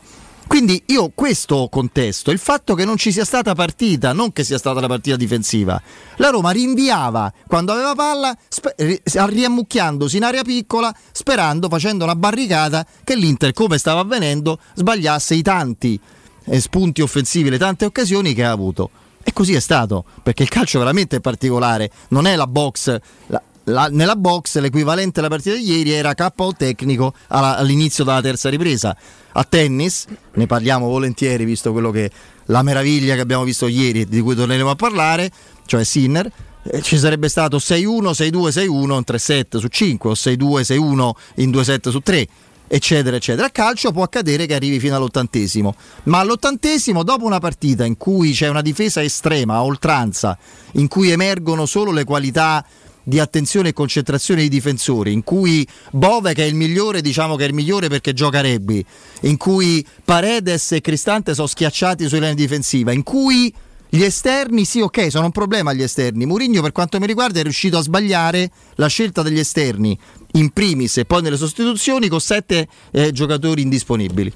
Quindi 0.46 0.80
io 0.86 1.10
questo 1.14 1.66
contesto, 1.68 2.30
il 2.30 2.38
fatto 2.38 2.74
che 2.74 2.84
non 2.84 2.96
ci 2.96 3.10
sia 3.10 3.24
stata 3.24 3.54
partita, 3.54 4.12
non 4.12 4.32
che 4.32 4.44
sia 4.44 4.58
stata 4.58 4.80
la 4.80 4.86
partita 4.86 5.16
difensiva, 5.16 5.80
la 6.16 6.28
Roma 6.28 6.52
rinviava 6.52 7.32
quando 7.48 7.72
aveva 7.72 7.94
palla, 7.94 8.36
spe- 8.48 8.74
ri- 8.78 9.00
riammucchiandosi 9.02 10.18
in 10.18 10.22
area 10.22 10.42
piccola, 10.42 10.94
sperando, 11.10 11.68
facendo 11.68 12.04
una 12.04 12.14
barricata, 12.14 12.86
che 13.02 13.16
l'Inter, 13.16 13.52
come 13.52 13.76
stava 13.78 14.00
avvenendo, 14.00 14.60
sbagliasse 14.74 15.34
i 15.34 15.42
tanti 15.42 15.98
eh, 16.44 16.60
spunti 16.60 17.00
offensivi, 17.02 17.50
le 17.50 17.58
tante 17.58 17.84
occasioni 17.84 18.32
che 18.32 18.44
ha 18.44 18.52
avuto. 18.52 18.90
E 19.28 19.32
così 19.32 19.54
è 19.54 19.60
stato, 19.60 20.04
perché 20.22 20.44
il 20.44 20.48
calcio 20.48 20.78
veramente 20.78 21.16
è 21.16 21.20
particolare, 21.20 21.90
non 22.10 22.26
è 22.26 22.36
la 22.36 22.46
box. 22.46 22.96
la- 23.26 23.42
la- 23.64 23.88
nella 23.90 24.14
box 24.14 24.58
l'equivalente 24.58 25.18
alla 25.18 25.28
partita 25.28 25.56
di 25.56 25.68
ieri 25.68 25.90
era 25.90 26.14
KO 26.14 26.52
tecnico 26.56 27.12
alla- 27.26 27.56
all'inizio 27.56 28.04
della 28.04 28.20
terza 28.20 28.48
ripresa. 28.48 28.96
A 29.32 29.42
tennis, 29.42 30.04
ne 30.34 30.46
parliamo 30.46 30.86
volentieri 30.88 31.44
visto 31.44 31.72
quello 31.72 31.90
che 31.90 32.08
la 32.46 32.62
meraviglia 32.62 33.16
che 33.16 33.20
abbiamo 33.22 33.42
visto 33.42 33.66
ieri 33.66 34.06
di 34.06 34.20
cui 34.20 34.36
torneremo 34.36 34.70
a 34.70 34.76
parlare, 34.76 35.28
cioè 35.66 35.82
Sinner, 35.82 36.30
eh, 36.62 36.80
ci 36.82 36.96
sarebbe 36.96 37.28
stato 37.28 37.58
6-1, 37.58 38.12
6-2, 38.12 38.52
6-1 38.52 38.96
in 38.96 39.04
3 39.04 39.18
set 39.18 39.56
su 39.58 39.66
5 39.66 40.10
o 40.10 40.14
6-2, 40.14 40.62
6-1 40.62 41.16
in 41.36 41.50
2 41.50 41.64
set 41.64 41.88
su 41.90 41.98
3 41.98 42.28
eccetera 42.68 43.16
eccetera. 43.16 43.46
A 43.46 43.50
calcio 43.50 43.92
può 43.92 44.02
accadere 44.02 44.46
che 44.46 44.54
arrivi 44.54 44.78
fino 44.78 44.96
all'ottantesimo, 44.96 45.74
ma 46.04 46.18
all'ottantesimo 46.18 47.02
dopo 47.02 47.24
una 47.24 47.38
partita 47.38 47.84
in 47.84 47.96
cui 47.96 48.32
c'è 48.32 48.48
una 48.48 48.62
difesa 48.62 49.02
estrema, 49.02 49.54
a 49.54 49.64
oltranza, 49.64 50.36
in 50.72 50.88
cui 50.88 51.10
emergono 51.10 51.66
solo 51.66 51.92
le 51.92 52.04
qualità 52.04 52.64
di 53.08 53.20
attenzione 53.20 53.68
e 53.68 53.72
concentrazione 53.72 54.40
dei 54.40 54.48
difensori, 54.48 55.12
in 55.12 55.22
cui 55.22 55.66
Bove 55.92 56.34
che 56.34 56.42
è 56.42 56.46
il 56.46 56.56
migliore, 56.56 57.00
diciamo 57.00 57.36
che 57.36 57.44
è 57.44 57.46
il 57.46 57.54
migliore 57.54 57.86
perché 57.86 58.12
gioca 58.12 58.40
rugby, 58.40 58.84
in 59.20 59.36
cui 59.36 59.86
Paredes 60.04 60.72
e 60.72 60.80
Cristante 60.80 61.32
sono 61.32 61.46
schiacciati 61.46 62.08
sulle 62.08 62.20
linee 62.20 62.34
difensiva, 62.34 62.90
in 62.90 63.04
cui 63.04 63.54
gli 63.96 64.02
esterni, 64.02 64.66
sì, 64.66 64.80
ok, 64.80 65.10
sono 65.10 65.24
un 65.24 65.32
problema 65.32 65.72
gli 65.72 65.82
esterni. 65.82 66.26
Mourinho, 66.26 66.60
per 66.60 66.72
quanto 66.72 67.00
mi 67.00 67.06
riguarda, 67.06 67.40
è 67.40 67.42
riuscito 67.42 67.78
a 67.78 67.80
sbagliare 67.80 68.50
la 68.74 68.88
scelta 68.88 69.22
degli 69.22 69.38
esterni 69.38 69.98
in 70.32 70.50
primis 70.50 70.98
e 70.98 71.06
poi 71.06 71.22
nelle 71.22 71.38
sostituzioni 71.38 72.08
con 72.08 72.20
sette 72.20 72.68
eh, 72.90 73.10
giocatori 73.12 73.62
indisponibili. 73.62 74.30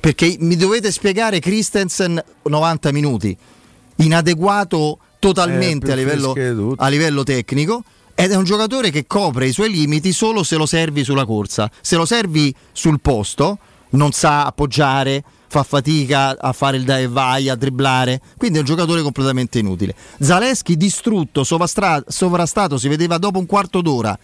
Perché 0.00 0.36
mi 0.40 0.56
dovete 0.56 0.90
spiegare 0.90 1.40
Christensen 1.40 2.22
90 2.44 2.92
minuti, 2.92 3.36
inadeguato 3.96 4.98
totalmente 5.18 5.88
Eh, 5.88 5.92
a, 5.92 5.94
livello, 5.94 6.74
a 6.76 6.88
livello 6.88 7.22
tecnico. 7.22 7.84
Ed 8.14 8.32
è 8.32 8.34
un 8.36 8.44
giocatore 8.44 8.90
che 8.90 9.06
copre 9.06 9.46
i 9.46 9.52
suoi 9.52 9.70
limiti 9.70 10.10
solo 10.10 10.42
se 10.42 10.56
lo 10.56 10.64
servi 10.64 11.04
sulla 11.04 11.26
corsa. 11.26 11.70
Se 11.82 11.96
lo 11.96 12.06
servi 12.06 12.54
sul 12.72 12.98
posto, 13.00 13.58
non 13.90 14.12
sa 14.12 14.46
appoggiare, 14.46 15.22
fa 15.48 15.62
fatica 15.62 16.36
a 16.38 16.52
fare 16.52 16.76
il 16.76 16.84
dai 16.84 17.04
e 17.04 17.08
vai, 17.08 17.48
a 17.48 17.54
dribblare. 17.54 18.20
Quindi 18.36 18.58
è 18.58 18.60
un 18.60 18.66
giocatore 18.66 19.02
completamente 19.02 19.58
inutile. 19.58 19.94
Zaleschi 20.18 20.76
distrutto, 20.76 21.44
sovrastra- 21.44 22.02
sovrastato, 22.06 22.78
si 22.78 22.88
vedeva 22.88 23.18
dopo 23.18 23.38
un 23.38 23.46
quarto 23.46 23.80
d'ora 23.80 24.16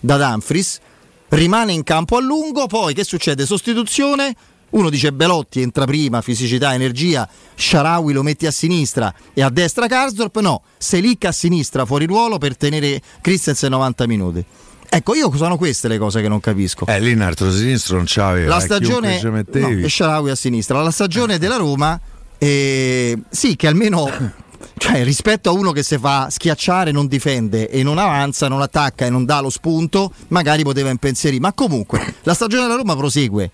da 0.00 0.16
Dumfries. 0.16 0.80
Rimane 1.28 1.72
in 1.72 1.82
campo 1.82 2.16
a 2.16 2.20
lungo, 2.20 2.66
poi 2.66 2.94
che 2.94 3.04
succede? 3.04 3.44
Sostituzione. 3.44 4.34
Uno 4.70 4.90
dice 4.90 5.12
Belotti 5.12 5.62
entra 5.62 5.86
prima, 5.86 6.20
fisicità, 6.20 6.74
energia, 6.74 7.26
Sharawi 7.54 8.12
lo 8.12 8.22
metti 8.22 8.44
a 8.44 8.50
sinistra 8.50 9.12
e 9.32 9.42
a 9.42 9.48
destra 9.48 9.86
Karsdorp, 9.86 10.40
no, 10.40 10.62
Selic 10.76 11.24
a 11.24 11.32
sinistra 11.32 11.86
fuori 11.86 12.04
ruolo 12.04 12.36
per 12.36 12.54
tenere 12.54 13.00
Christensen 13.22 13.70
90 13.70 14.06
minuti. 14.06 14.44
Ecco, 14.90 15.14
io 15.14 15.30
sono 15.36 15.56
queste 15.56 15.86
le 15.86 15.98
cose 15.98 16.22
che 16.22 16.28
non 16.28 16.40
capisco. 16.40 16.86
Eh, 16.86 16.98
lì 17.00 17.10
in 17.10 17.20
altro 17.20 17.52
sinistro 17.52 17.96
non 17.96 18.04
c'aveva. 18.06 18.48
La 18.48 18.58
eh, 18.58 18.60
stagione 18.60 19.20
no, 19.22 19.30
mettevi. 19.30 19.82
e 19.82 19.88
Sharawi 19.88 20.30
a 20.30 20.34
sinistra, 20.34 20.82
la 20.82 20.90
stagione 20.90 21.38
della 21.38 21.56
Roma 21.56 22.00
eh, 22.38 23.18
sì 23.28 23.56
che 23.56 23.66
almeno 23.66 24.08
cioè, 24.78 25.04
rispetto 25.04 25.50
a 25.50 25.52
uno 25.52 25.72
che 25.72 25.82
si 25.82 25.98
fa 25.98 26.28
schiacciare 26.30 26.90
non 26.90 27.06
difende 27.06 27.68
e 27.68 27.82
non 27.82 27.98
avanza, 27.98 28.48
non 28.48 28.62
attacca 28.62 29.04
e 29.04 29.10
non 29.10 29.24
dà 29.24 29.40
lo 29.40 29.50
spunto, 29.50 30.12
magari 30.28 30.62
poteva 30.62 30.90
impensierire, 30.90 31.40
ma 31.40 31.52
comunque 31.52 32.14
la 32.22 32.34
stagione 32.34 32.62
della 32.62 32.76
Roma 32.76 32.96
prosegue. 32.96 33.50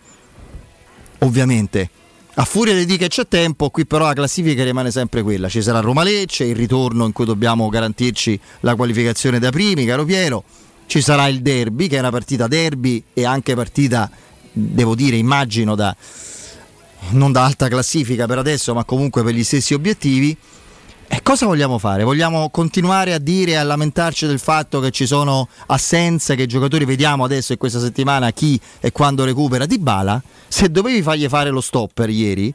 Ovviamente. 1.18 1.90
A 2.36 2.44
furia 2.44 2.74
di 2.74 2.84
dire 2.84 2.98
che 2.98 3.08
c'è 3.08 3.28
tempo, 3.28 3.70
qui 3.70 3.86
però 3.86 4.06
la 4.06 4.12
classifica 4.12 4.64
rimane 4.64 4.90
sempre 4.90 5.22
quella. 5.22 5.48
Ci 5.48 5.62
sarà 5.62 5.78
Roma 5.78 6.02
Lecce, 6.02 6.42
il 6.42 6.56
ritorno 6.56 7.06
in 7.06 7.12
cui 7.12 7.24
dobbiamo 7.24 7.68
garantirci 7.68 8.38
la 8.60 8.74
qualificazione 8.74 9.38
da 9.38 9.50
primi, 9.50 9.86
caro 9.86 10.04
Piero. 10.04 10.42
Ci 10.86 11.00
sarà 11.00 11.28
il 11.28 11.40
derby, 11.42 11.88
che 11.88 11.96
è 11.96 12.00
una 12.00 12.10
partita 12.10 12.46
derby 12.46 13.02
e 13.12 13.24
anche 13.24 13.54
partita, 13.54 14.10
devo 14.52 14.94
dire, 14.94 15.16
immagino 15.16 15.74
da 15.74 15.94
non 17.10 17.32
da 17.32 17.44
alta 17.44 17.68
classifica 17.68 18.26
per 18.26 18.38
adesso, 18.38 18.74
ma 18.74 18.84
comunque 18.84 19.22
per 19.22 19.34
gli 19.34 19.44
stessi 19.44 19.74
obiettivi. 19.74 20.36
E 21.06 21.22
cosa 21.22 21.46
vogliamo 21.46 21.78
fare? 21.78 22.02
Vogliamo 22.02 22.48
continuare 22.48 23.12
a 23.12 23.18
dire 23.18 23.52
e 23.52 23.56
a 23.56 23.62
lamentarci 23.62 24.26
del 24.26 24.38
fatto 24.38 24.80
che 24.80 24.90
ci 24.90 25.06
sono 25.06 25.48
assenze, 25.66 26.34
che 26.34 26.42
i 26.42 26.46
giocatori 26.46 26.84
vediamo 26.84 27.24
adesso 27.24 27.52
e 27.52 27.56
questa 27.56 27.78
settimana 27.78 28.32
chi 28.32 28.58
e 28.80 28.90
quando 28.90 29.24
recupera 29.24 29.66
Di 29.66 29.78
Bala? 29.78 30.20
Se 30.48 30.70
dovevi 30.70 31.02
fargli 31.02 31.28
fare 31.28 31.50
lo 31.50 31.60
stopper 31.60 32.08
ieri, 32.08 32.52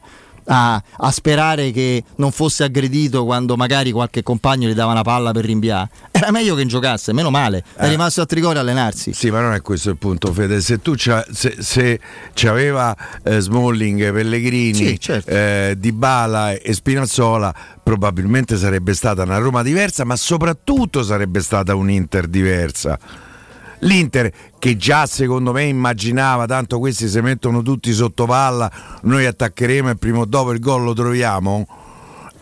a, 0.52 0.82
a 0.98 1.10
sperare 1.12 1.70
che 1.70 2.02
non 2.16 2.32
fosse 2.32 2.64
aggredito 2.64 3.24
quando 3.24 3.56
magari 3.56 3.92
qualche 3.92 4.22
compagno 4.24 4.68
gli 4.68 4.72
dava 4.74 4.90
una 4.92 5.02
palla 5.02 5.30
per 5.30 5.44
rinviare. 5.44 5.88
Era 6.10 6.30
meglio 6.32 6.54
che 6.54 6.60
non 6.62 6.68
giocasse, 6.68 7.12
meno 7.12 7.30
male. 7.30 7.64
È 7.76 7.84
Eh. 7.84 7.88
rimasto 7.88 8.20
a 8.20 8.26
Trigoria 8.26 8.58
a 8.58 8.62
allenarsi. 8.62 9.12
Sì, 9.12 9.30
ma 9.30 9.40
non 9.40 9.52
è 9.54 9.62
questo 9.62 9.90
il 9.90 9.96
punto, 9.96 10.32
Fede. 10.32 10.60
Se 10.60 10.80
tu 10.82 10.94
c'ha- 10.96 11.24
se, 11.30 11.56
se 11.60 12.00
c'aveva 12.34 12.96
eh, 13.22 13.38
Smalling, 13.40 14.12
Pellegrini, 14.12 14.74
Sì, 14.74 15.00
certo. 15.00 15.30
eh, 15.30 15.74
Dybala 15.78 16.54
e 16.54 16.72
Spinazzola, 16.72 17.54
probabilmente 17.82 18.56
sarebbe 18.56 18.92
stata 18.94 19.22
una 19.22 19.38
Roma 19.38 19.62
diversa, 19.62 20.04
ma 20.04 20.16
soprattutto 20.16 21.02
sarebbe 21.02 21.40
stata 21.40 21.74
un 21.74 21.90
Inter 21.90 22.26
diversa. 22.26 22.98
L'Inter 23.80 24.30
che 24.58 24.76
già 24.76 25.06
secondo 25.06 25.52
me 25.52 25.64
immaginava, 25.64 26.46
tanto 26.46 26.78
questi 26.78 27.08
si 27.08 27.20
mettono 27.20 27.62
tutti 27.62 27.92
sotto 27.92 28.26
palla, 28.26 28.70
noi 29.02 29.24
attaccheremo 29.26 29.90
e 29.90 29.96
prima 29.96 30.18
o 30.18 30.24
dopo 30.24 30.52
il 30.52 30.60
gol 30.60 30.82
lo 30.82 30.92
troviamo. 30.92 31.66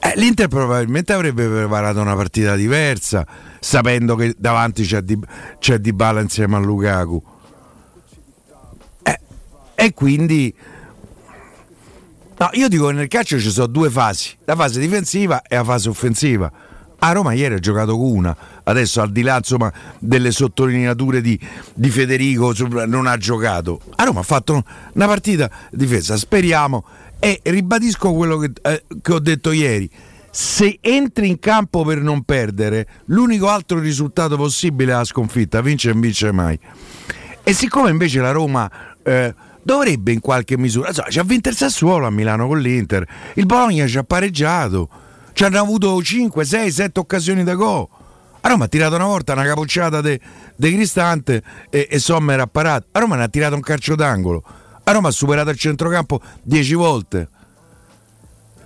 Eh, 0.01 0.13
L'Inter 0.17 0.49
probabilmente 0.49 1.13
avrebbe 1.13 1.47
preparato 1.47 2.01
una 2.01 2.15
partita 2.15 2.55
diversa, 2.55 3.27
sapendo 3.61 4.15
che 4.15 4.35
davanti 4.37 4.85
c'è 4.85 5.01
Di, 5.01 5.19
c'è 5.59 5.79
Dybala 5.79 6.21
insieme 6.21 6.57
a 6.57 6.59
Lukaku. 6.59 7.23
Eh, 9.03 9.21
e 9.75 9.95
quindi 9.95 10.55
no, 12.37 12.49
io 12.53 12.69
dico 12.69 12.87
che 12.87 12.93
nel 12.93 13.09
calcio 13.09 13.39
ci 13.39 13.51
sono 13.51 13.67
due 13.67 13.91
fasi, 13.91 14.37
la 14.45 14.57
fase 14.57 14.81
difensiva 14.81 15.43
e 15.43 15.57
la 15.57 15.65
fase 15.65 15.89
offensiva. 15.89 16.51
A 17.01 17.13
Roma 17.13 17.33
ieri 17.33 17.55
ha 17.55 17.59
giocato 17.59 17.97
con 17.97 18.09
una, 18.09 18.37
adesso 18.69 19.01
al 19.01 19.11
di 19.11 19.23
là 19.23 19.37
insomma, 19.37 19.73
delle 19.99 20.31
sottolineature 20.31 21.21
di, 21.21 21.39
di 21.75 21.91
Federico 21.91 22.55
non 22.87 23.07
ha 23.07 23.17
giocato. 23.17 23.81
A 23.97 24.05
Roma 24.05 24.21
ha 24.21 24.25
fatto 24.25 24.63
una 24.93 25.07
partita 25.07 25.51
difesa, 25.71 26.17
speriamo 26.17 26.85
e 27.19 27.41
ribadisco 27.43 28.13
quello 28.13 28.37
che, 28.37 28.53
eh, 28.63 28.85
che 29.03 29.13
ho 29.13 29.19
detto 29.19 29.53
ieri. 29.53 29.91
Se 30.31 30.79
entri 30.81 31.29
in 31.29 31.39
campo 31.39 31.83
per 31.85 32.01
non 32.01 32.23
perdere, 32.23 32.87
l'unico 33.07 33.49
altro 33.49 33.81
risultato 33.81 34.37
possibile 34.37 34.93
è 34.93 34.97
la 34.97 35.05
sconfitta, 35.05 35.61
vince 35.63 35.91
e 35.91 35.95
vince 35.95 36.31
mai. 36.31 36.59
E 37.43 37.53
siccome 37.55 37.91
invece 37.91 38.21
la 38.21 38.31
Roma 38.31 38.71
eh, 39.03 39.35
dovrebbe 39.63 40.13
in 40.13 40.21
qualche 40.21 40.59
misura, 40.59 40.89
insomma, 40.89 41.09
ci 41.09 41.19
ha 41.19 41.25
vinto 41.25 41.49
il 41.49 41.57
Sassuolo 41.57 42.07
a 42.07 42.11
Milano 42.11 42.47
con 42.47 42.61
l'Inter, 42.61 43.07
il 43.35 43.47
Bologna 43.47 43.87
ci 43.87 43.97
ha 43.97 44.05
pareggiato, 44.05 44.89
ci 45.33 45.45
hanno 45.45 45.59
avuto 45.59 46.01
5, 46.01 46.45
6, 46.45 46.71
7 46.71 47.01
occasioni 47.01 47.43
da 47.43 47.55
gol. 47.55 47.89
A 48.41 48.49
Roma 48.49 48.65
ha 48.65 48.69
tirato 48.69 48.95
una 48.95 49.07
volta 49.07 49.33
una 49.33 49.45
capocciata 49.45 50.01
de 50.01 50.21
Cristante 50.57 51.43
e, 51.71 51.89
e 51.91 51.99
Sommer 51.99 52.41
ha 52.41 52.47
parato. 52.47 52.87
A 52.93 53.01
Roma 53.01 53.17
ne 53.17 53.25
ha 53.25 53.29
tirato 53.29 53.55
un 53.55 53.61
calcio 53.61 53.95
d'angolo. 53.95 54.43
A 54.85 54.93
Roma 54.93 55.09
ha 55.09 55.13
superato 55.13 55.51
il 55.51 55.59
centrocampo 55.59 56.21
10 56.43 56.75
volte. 56.75 57.29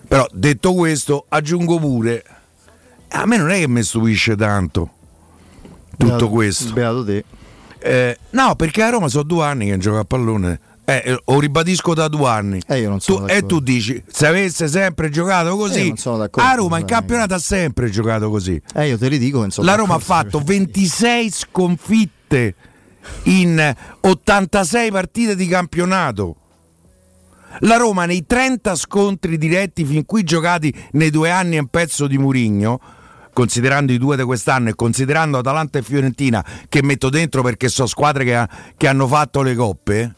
Però 0.06 0.26
detto 0.32 0.74
questo, 0.74 1.24
aggiungo 1.28 1.78
pure, 1.78 2.22
a 3.08 3.24
me 3.26 3.36
non 3.38 3.50
è 3.50 3.58
che 3.58 3.68
mi 3.68 3.82
stupisce 3.82 4.36
tanto 4.36 4.90
tutto 5.90 6.06
Beato- 6.06 6.28
questo. 6.28 6.72
Beato 6.72 7.04
te. 7.04 7.24
Eh, 7.78 8.18
no, 8.30 8.54
perché 8.54 8.82
a 8.82 8.90
Roma 8.90 9.08
sono 9.08 9.24
due 9.24 9.44
anni 9.44 9.66
che 9.68 9.78
gioca 9.78 10.00
a 10.00 10.04
pallone. 10.04 10.60
Eh, 10.84 11.02
eh, 11.04 11.22
lo 11.24 11.38
ribadisco 11.40 11.94
da 11.94 12.08
due 12.08 12.28
anni. 12.28 12.60
Eh, 12.66 12.80
io 12.80 12.88
non 12.88 13.00
sono 13.00 13.26
Tu- 13.26 13.32
e 13.32 13.46
tu 13.46 13.60
dici, 13.60 14.02
se 14.08 14.26
avesse 14.26 14.66
sempre 14.68 15.10
giocato 15.10 15.54
Eh, 15.54 15.56
così, 15.56 15.92
d'accordo, 15.94 16.40
a 16.40 16.54
Roma 16.54 16.78
in 16.78 16.86
campionato 16.86 17.34
ha 17.34 17.38
sempre 17.38 17.88
giocato 17.88 18.28
così. 18.30 18.60
Eh, 18.74 18.88
io 18.88 18.98
te 18.98 19.08
li 19.08 19.18
dico. 19.18 19.46
La 19.58 19.74
Roma 19.76 19.94
ha 19.94 19.98
fatto 20.00 20.40
26 20.40 21.30
sconfitte 21.30 22.54
in 23.24 23.74
86 24.00 24.90
partite 24.90 25.36
di 25.36 25.46
campionato. 25.46 26.36
La 27.60 27.76
Roma 27.76 28.06
nei 28.06 28.24
30 28.26 28.74
scontri 28.74 29.36
diretti 29.38 29.84
fin 29.84 30.04
qui 30.06 30.24
giocati 30.24 30.74
nei 30.92 31.10
due 31.10 31.30
anni 31.30 31.56
e 31.56 31.58
un 31.60 31.66
pezzo 31.68 32.06
di 32.06 32.16
Murigno, 32.18 32.80
considerando 33.32 33.92
i 33.92 33.98
due 33.98 34.16
di 34.16 34.22
quest'anno 34.24 34.70
e 34.70 34.74
considerando 34.74 35.38
Atalanta 35.38 35.78
e 35.78 35.82
Fiorentina 35.82 36.44
che 36.68 36.82
metto 36.82 37.08
dentro 37.10 37.42
perché 37.42 37.68
sono 37.68 37.86
squadre 37.88 38.24
che, 38.24 38.34
ha- 38.34 38.48
che 38.76 38.88
hanno 38.88 39.06
fatto 39.06 39.42
le 39.42 39.54
coppe, 39.54 40.14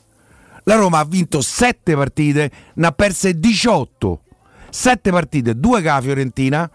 la 0.65 0.75
Roma 0.77 0.99
ha 0.99 1.05
vinto 1.05 1.41
7 1.41 1.95
partite, 1.95 2.51
ne 2.75 2.87
ha 2.87 2.93
perse 2.93 3.39
18. 3.39 4.21
7 4.71 5.11
partite, 5.11 5.59
2 5.59 5.81
che 5.81 5.89
la 5.89 6.01
Fiorentina 6.01 6.71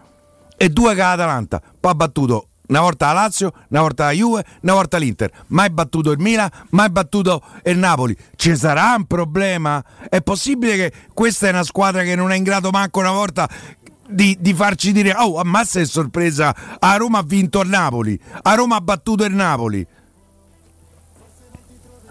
e 0.56 0.68
2 0.70 0.94
che 0.94 1.00
l'Atalanta. 1.00 1.60
Poi 1.78 1.90
ha 1.90 1.94
battuto 1.94 2.48
una 2.68 2.80
volta 2.80 3.06
la 3.06 3.12
Lazio, 3.12 3.52
una 3.68 3.80
volta 3.80 4.04
la 4.04 4.12
Juve, 4.12 4.44
una 4.62 4.74
volta 4.74 4.96
l'Inter. 4.96 5.30
Mai 5.48 5.70
battuto 5.70 6.12
il 6.12 6.18
Milan, 6.18 6.48
mai 6.70 6.88
battuto 6.88 7.42
il 7.64 7.76
Napoli. 7.76 8.16
Ci 8.36 8.56
sarà 8.56 8.94
un 8.96 9.04
problema? 9.06 9.84
È 10.08 10.22
possibile 10.22 10.76
che 10.76 10.92
questa 11.12 11.48
è 11.48 11.50
una 11.50 11.64
squadra 11.64 12.02
che 12.02 12.14
non 12.14 12.30
è 12.30 12.36
in 12.36 12.44
grado 12.44 12.70
manco 12.70 13.00
una 13.00 13.10
volta 13.10 13.48
di, 14.08 14.36
di 14.40 14.54
farci 14.54 14.92
dire 14.92 15.14
oh 15.16 15.38
ammazza 15.38 15.78
è 15.78 15.84
sorpresa 15.84 16.54
a 16.78 16.96
Roma 16.96 17.18
ha 17.18 17.22
vinto 17.22 17.60
il 17.60 17.68
Napoli 17.68 18.18
a 18.42 18.54
Roma 18.54 18.76
ha 18.76 18.80
battuto 18.80 19.24
il 19.24 19.32
Napoli 19.32 19.86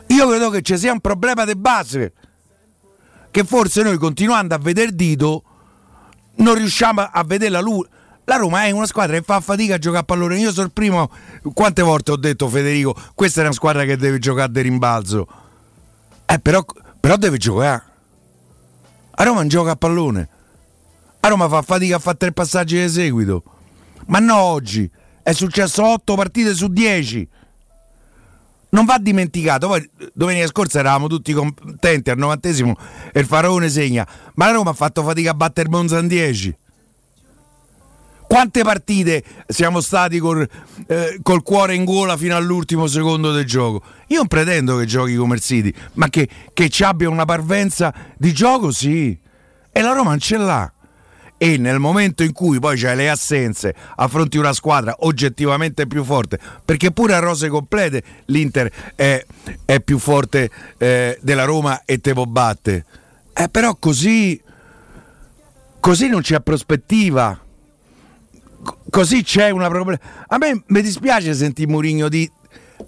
io 0.09 0.27
credo 0.27 0.49
che 0.49 0.61
ci 0.61 0.77
sia 0.77 0.91
un 0.91 0.99
problema 0.99 1.45
di 1.45 1.55
base 1.55 2.13
che 3.31 3.43
forse 3.43 3.83
noi 3.83 3.97
continuando 3.97 4.55
a 4.55 4.57
vedere 4.57 4.93
dito 4.93 5.43
non 6.37 6.55
riusciamo 6.55 7.01
a 7.01 7.23
vedere 7.23 7.51
la 7.51 7.61
luce. 7.61 7.89
La 8.25 8.35
Roma 8.35 8.63
è 8.63 8.71
una 8.71 8.85
squadra 8.85 9.17
che 9.17 9.23
fa 9.23 9.39
fatica 9.39 9.75
a 9.75 9.77
giocare 9.77 10.01
a 10.01 10.05
pallone. 10.05 10.37
Io 10.37 10.51
sono 10.51 10.67
il 10.67 10.71
primo. 10.71 11.09
Quante 11.53 11.81
volte 11.81 12.11
ho 12.11 12.15
detto 12.15 12.47
Federico, 12.47 12.95
questa 13.15 13.41
è 13.41 13.43
una 13.43 13.53
squadra 13.53 13.83
che 13.85 13.97
deve 13.97 14.19
giocare 14.19 14.51
di 14.51 14.61
rimbalzo. 14.61 15.27
Eh, 16.25 16.39
però, 16.39 16.63
però 16.99 17.17
deve 17.17 17.37
giocare. 17.37 17.83
A 19.11 19.23
Roma 19.23 19.39
non 19.39 19.47
gioca 19.47 19.71
a 19.71 19.75
pallone. 19.75 20.29
A 21.19 21.27
Roma 21.27 21.49
fa 21.49 21.61
fatica 21.61 21.95
a 21.95 21.99
fare 21.99 22.17
tre 22.17 22.31
passaggi 22.31 22.79
di 22.79 22.89
seguito. 22.89 23.43
Ma 24.07 24.19
no 24.19 24.37
oggi. 24.37 24.89
È 25.23 25.33
successo 25.33 25.85
8 25.85 26.15
partite 26.15 26.53
su 26.53 26.67
10 26.67 27.27
non 28.69 28.85
va 28.85 28.97
dimenticato. 28.99 29.67
Poi 29.67 29.89
domenica 30.13 30.47
scorsa 30.47 30.79
eravamo 30.79 31.07
tutti 31.07 31.33
contenti 31.33 32.09
al 32.09 32.17
novantesimo 32.17 32.75
e 33.11 33.19
il 33.19 33.25
faraone 33.25 33.69
segna, 33.69 34.07
ma 34.35 34.47
la 34.47 34.53
Roma 34.53 34.71
ha 34.71 34.73
fatto 34.73 35.03
fatica 35.03 35.31
a 35.31 35.33
battere 35.33 35.69
Monza 35.69 35.99
in 35.99 36.07
10. 36.07 36.57
Quante 38.29 38.61
partite 38.61 39.23
siamo 39.47 39.81
stati 39.81 40.19
col, 40.19 40.47
eh, 40.85 41.19
col 41.23 41.41
cuore 41.41 41.73
in 41.73 41.83
gola 41.83 42.15
fino 42.15 42.35
all'ultimo 42.35 42.85
secondo 42.85 43.31
del 43.31 43.45
gioco? 43.45 43.81
Io 44.09 44.17
non 44.17 44.27
pretendo 44.27 44.77
che 44.77 44.85
giochi 44.85 45.15
come 45.15 45.33
il 45.33 45.41
City, 45.41 45.73
ma 45.93 46.09
che, 46.09 46.29
che 46.53 46.69
ci 46.69 46.83
abbia 46.83 47.09
una 47.09 47.25
parvenza 47.25 47.91
di 48.15 48.31
gioco, 48.31 48.69
sì. 48.69 49.17
E 49.71 49.81
la 49.81 49.93
Roma 49.93 50.11
non 50.11 50.19
ce 50.19 50.37
l'ha. 50.37 50.71
E 51.41 51.57
nel 51.57 51.79
momento 51.79 52.21
in 52.21 52.33
cui 52.33 52.59
poi 52.59 52.77
c'hai 52.77 52.97
le 52.97 53.09
assenze, 53.09 53.73
affronti 53.95 54.37
una 54.37 54.51
squadra 54.51 54.93
oggettivamente 54.99 55.87
più 55.87 56.03
forte, 56.03 56.37
perché 56.65 56.91
pure 56.91 57.13
a 57.13 57.19
rose 57.19 57.47
complete 57.47 58.03
l'Inter 58.25 58.69
è, 58.93 59.25
è 59.63 59.79
più 59.79 59.99
forte 59.99 60.49
eh, 60.77 61.17
della 61.21 61.45
Roma 61.45 61.83
e 61.85 61.99
te 61.99 62.11
può 62.11 62.25
batte. 62.25 62.85
Eh, 63.33 63.47
però 63.47 63.73
così, 63.77 64.41
così 65.79 66.09
non 66.09 66.19
c'è 66.19 66.41
prospettiva. 66.41 67.39
Co- 68.61 68.79
Così 68.89 69.23
c'è 69.23 69.49
una 69.49 69.69
problema. 69.69 69.97
A 70.27 70.37
me 70.37 70.63
mi 70.67 70.81
dispiace 70.81 71.33
sentire 71.33 71.71
Mourinho 71.71 72.09
di 72.09 72.29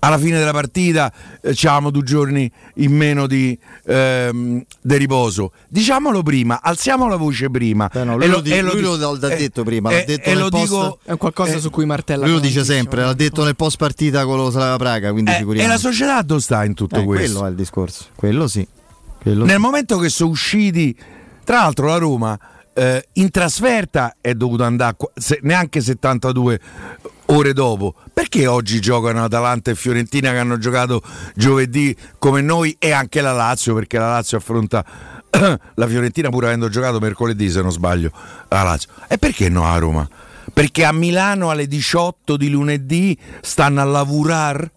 alla 0.04 0.18
fine 0.18 0.38
della 0.40 0.52
partita 0.52 1.12
eh, 1.42 1.52
c'avevamo 1.54 1.92
due 1.92 2.04
giorni 2.04 2.52
in 2.76 2.92
meno 2.92 3.28
di, 3.28 3.58
ehm, 3.86 4.64
di 4.82 4.98
riposo. 4.98 5.52
Diciamolo 5.68 6.24
prima, 6.24 6.60
alziamo 6.62 7.08
la 7.08 7.16
voce 7.18 7.50
prima. 7.50 7.90
Beh, 7.92 8.04
no, 8.04 8.16
lui 8.18 8.26
E 8.26 8.28
lo 8.28 8.42
di- 8.42 8.60
lui 8.62 8.82
lo 8.82 8.96
l'ha 8.98 9.30
e- 9.34 9.38
detto 9.38 9.64
prima, 9.64 9.92
e- 9.92 9.96
l'ha 9.98 10.04
detto 10.06 10.30
e 10.30 10.34
nel 10.34 10.44
lo 10.44 10.50
post- 10.50 10.64
dico 10.64 11.00
È 11.04 11.16
qualcosa 11.18 11.54
eh, 11.54 11.60
su 11.60 11.70
cui 11.70 11.86
martella. 11.86 12.26
Lui 12.26 12.34
lo 12.36 12.40
dice 12.40 12.64
sempre, 12.64 13.04
l'ha 13.04 13.14
detto 13.14 13.44
nel 13.44 13.56
post 13.56 13.78
partita 13.78 14.26
con 14.26 14.38
lo 14.38 14.50
Slava 14.50 14.78
Praga, 14.78 15.12
quindi 15.12 15.32
eh, 15.32 15.36
figuriamo. 15.36 15.68
e 15.68 15.72
la 15.72 15.78
società 15.80 16.22
dove 16.24 16.42
sta 16.42 16.64
in 16.66 16.74
tutto 16.74 17.00
Eh, 17.00 17.04
questo? 17.04 17.32
quello 17.34 17.46
è 17.46 17.50
il 17.50 17.56
discorso. 17.56 18.06
Quello 18.16 18.48
sì. 18.48 18.68
Quello 19.22 19.46
Nel 19.46 19.56
sì. 19.58 19.62
momento 19.62 19.98
che 20.00 20.10
sono 20.10 20.32
usciti, 20.32 20.98
tra 21.44 21.58
l'altro 21.58 21.86
la 21.88 21.98
Roma 21.98 22.40
eh, 22.74 23.06
in 23.14 23.30
trasferta 23.30 24.16
è 24.20 24.34
dovuta 24.34 24.66
andare 24.66 24.96
se- 25.14 25.40
neanche 25.44 25.80
72 25.82 26.60
ore 27.32 27.54
dopo. 27.54 27.96
Perché 28.14 28.48
oggi 28.48 28.80
giocano 28.80 29.24
Atalanta 29.24 29.72
e 29.72 29.76
Fiorentina 29.76 30.32
che 30.32 30.38
hanno 30.38 30.58
giocato 30.58 31.02
giovedì 31.36 31.96
come 32.20 32.42
noi 32.42 32.76
e 32.80 32.92
anche 32.92 33.22
la 33.22 33.32
Lazio? 33.32 33.74
Perché 33.74 33.98
la 33.98 34.10
Lazio 34.10 34.38
affronta 34.38 34.84
la 35.32 35.88
Fiorentina 35.88 36.30
pur 36.30 36.46
avendo 36.46 36.70
giocato 36.70 37.00
mercoledì 37.00 37.50
se 37.50 37.62
non 37.62 37.72
sbaglio 37.72 38.12
la 38.50 38.64
Lazio. 38.64 38.90
E 39.08 39.18
perché 39.18 39.50
no 39.50 39.66
a 39.66 39.78
Roma? 39.78 40.08
Perché 40.54 40.84
a 40.84 40.92
Milano 40.92 41.50
alle 41.50 41.68
18 41.68 42.36
di 42.36 42.50
lunedì 42.50 43.18
stanno 43.42 43.82
a 43.82 43.86
lavorare? 43.86 44.72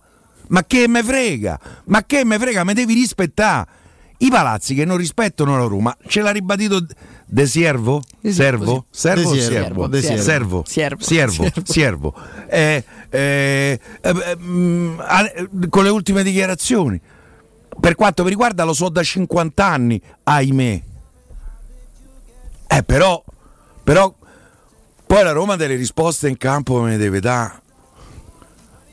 Ma 0.49 0.65
che 0.65 0.87
me 0.87 1.03
frega? 1.03 1.59
Ma 1.87 2.05
che 2.05 2.25
me 2.25 2.39
frega? 2.39 2.65
Me 2.65 2.75
devi 2.75 2.95
rispettare. 2.95 3.67
I 4.25 4.31
palazzi 4.31 4.75
che 4.75 4.87
non 4.87 4.97
rispettano 4.97 5.59
la 5.59 5.67
Roma, 5.67 5.95
ce 6.07 6.23
l'ha 6.23 6.31
ribadito 6.31 6.83
De 7.27 7.47
Siervo? 7.47 8.03
Servo? 8.23 8.87
Servo 8.89 9.35
De 9.35 10.01
Siervo? 10.01 10.65
Servo. 10.67 11.03
Siervo. 11.03 11.47
Siervo. 11.63 12.15
Eh, 12.49 12.83
eh, 13.11 13.81
eh, 14.01 14.37
mm, 14.39 14.99
con 15.69 15.85
le 15.85 15.91
ultime 15.91 16.23
dichiarazioni. 16.23 16.99
Per 17.79 17.95
quanto 17.97 18.23
mi 18.23 18.31
riguarda 18.31 18.65
lo 18.65 18.73
so 18.73 18.89
da 18.89 19.03
50 19.03 19.67
anni, 19.67 20.01
ahimè. 20.23 20.83
Eh, 22.67 22.83
però, 22.83 23.23
però, 23.83 24.15
poi 25.07 25.23
la 25.23 25.33
Roma 25.33 25.57
delle 25.57 25.75
risposte 25.75 26.31
in 26.31 26.39
campo 26.39 26.81
me 26.81 26.91
ne 26.91 26.97
deve 26.97 27.21
dare. 27.21 27.61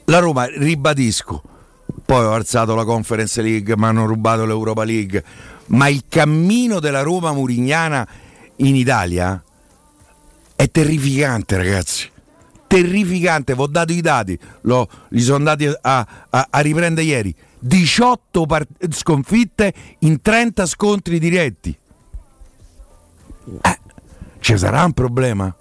La 0.06 0.20
Roma, 0.20 0.46
ribadisco, 0.46 1.42
poi 2.06 2.26
ho 2.26 2.34
alzato 2.34 2.76
la 2.76 2.84
Conference 2.86 3.42
League, 3.42 3.76
mi 3.78 3.86
hanno 3.86 4.06
rubato 4.06 4.46
l'Europa 4.46 4.84
League, 4.84 5.24
ma 5.68 5.88
il 5.88 6.04
cammino 6.10 6.80
della 6.80 7.02
Roma 7.02 7.32
murignana 7.34 8.08
in 8.58 8.76
Italia 8.76 9.42
è 10.56 10.70
terrificante, 10.70 11.58
ragazzi. 11.58 12.10
Terrificante, 12.68 13.54
vi 13.54 13.62
ho 13.62 13.68
dato 13.68 13.92
i 13.92 14.02
dati, 14.02 14.38
l'ho- 14.62 14.88
li 15.10 15.22
sono 15.22 15.38
andati 15.38 15.66
a, 15.66 16.08
a- 16.30 16.48
a 16.50 16.60
riprendere 16.60 17.06
ieri. 17.08 17.36
18 17.60 18.46
part- 18.46 18.94
sconfitte 18.94 19.74
in 20.00 20.22
30 20.22 20.66
scontri 20.66 21.20
diretti. 21.20 21.78
Eh, 23.62 23.80
ci 24.40 24.58
sarà 24.58 24.84
un 24.86 24.94
problema? 24.94 25.54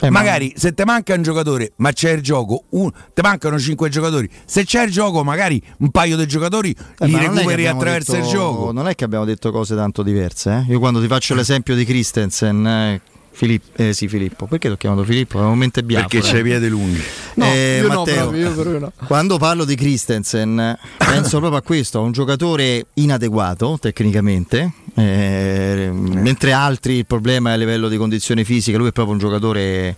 Eh, 0.00 0.10
ma- 0.10 0.18
magari 0.20 0.52
se 0.56 0.74
ti 0.74 0.82
manca 0.84 1.14
un 1.14 1.22
giocatore, 1.22 1.72
ma 1.76 1.90
c'è 1.92 2.12
il 2.12 2.22
gioco, 2.22 2.64
un, 2.70 2.90
ti 3.12 3.20
mancano 3.22 3.58
5 3.58 3.88
giocatori. 3.88 4.28
Se 4.44 4.64
c'è 4.64 4.84
il 4.84 4.90
gioco, 4.92 5.24
magari 5.24 5.60
un 5.78 5.90
paio 5.90 6.16
di 6.16 6.26
giocatori 6.26 6.70
Eh, 6.98 7.06
li 7.06 7.12
ma 7.12 7.18
recuperi 7.20 7.66
attraverso 7.66 8.12
detto- 8.12 8.24
il 8.24 8.30
gioco. 8.30 8.72
Non 8.72 8.86
è 8.88 8.94
che 8.94 9.04
abbiamo 9.04 9.24
detto 9.24 9.50
cose 9.50 9.74
tanto 9.74 10.02
diverse. 10.02 10.64
eh. 10.68 10.72
Io 10.72 10.78
quando 10.78 11.00
ti 11.00 11.06
faccio 11.08 11.34
l'esempio 11.34 11.74
di 11.74 11.84
Christensen, 11.84 12.66
eh, 12.66 13.00
Filippo, 13.30 13.82
eh, 13.82 13.92
sì, 13.92 14.08
Filippo, 14.08 14.46
perché 14.46 14.66
ti 14.68 14.74
ho 14.74 14.76
chiamato 14.76 15.04
Filippo? 15.04 15.38
È 15.38 15.42
un 15.42 15.48
momento 15.48 15.80
bianco. 15.82 16.08
Perché 16.08 16.26
c'è 16.26 16.38
i 16.38 16.42
piedi 16.42 16.68
lunghi. 16.68 17.00
No, 17.34 17.44
Eh, 17.44 17.78
io 17.80 17.88
no, 17.88 17.94
Matteo, 17.98 18.14
proprio, 18.22 18.40
io 18.40 18.52
proprio 18.52 18.78
no. 18.78 18.92
Quando 19.06 19.38
parlo 19.38 19.64
di 19.64 19.76
Christensen, 19.76 20.78
penso 20.96 21.38
proprio 21.38 21.58
a 21.58 21.62
questo: 21.62 21.98
a 21.98 22.02
un 22.02 22.12
giocatore 22.12 22.86
inadeguato 22.94 23.78
tecnicamente, 23.80 24.72
eh, 24.94 25.90
mentre 25.92 26.52
altri 26.52 26.94
il 26.94 27.06
problema 27.06 27.50
è 27.50 27.52
a 27.52 27.56
livello 27.56 27.88
di 27.88 27.96
condizione 27.96 28.42
fisica. 28.44 28.76
Lui 28.76 28.88
è 28.88 28.92
proprio 28.92 29.14
un 29.14 29.20
giocatore 29.20 29.96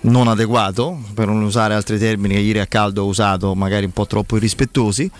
non 0.00 0.28
adeguato, 0.28 1.00
per 1.14 1.26
non 1.26 1.42
usare 1.42 1.74
altri 1.74 1.98
termini 1.98 2.34
che 2.34 2.40
ieri 2.40 2.58
a 2.60 2.66
caldo 2.66 3.02
ho 3.02 3.06
usato, 3.06 3.54
magari 3.54 3.84
un 3.84 3.92
po' 3.92 4.06
troppo 4.06 4.36
irrispettosi, 4.36 5.10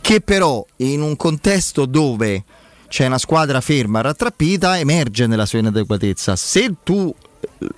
che 0.00 0.20
però 0.20 0.64
in 0.76 1.02
un 1.02 1.16
contesto 1.16 1.86
dove 1.86 2.44
c'è 2.88 3.06
una 3.06 3.18
squadra 3.18 3.60
ferma, 3.60 4.00
rattrappita, 4.00 4.78
emerge 4.78 5.26
nella 5.26 5.46
sua 5.46 5.58
inadeguatezza. 5.58 6.34
Se 6.36 6.74
tu 6.82 7.14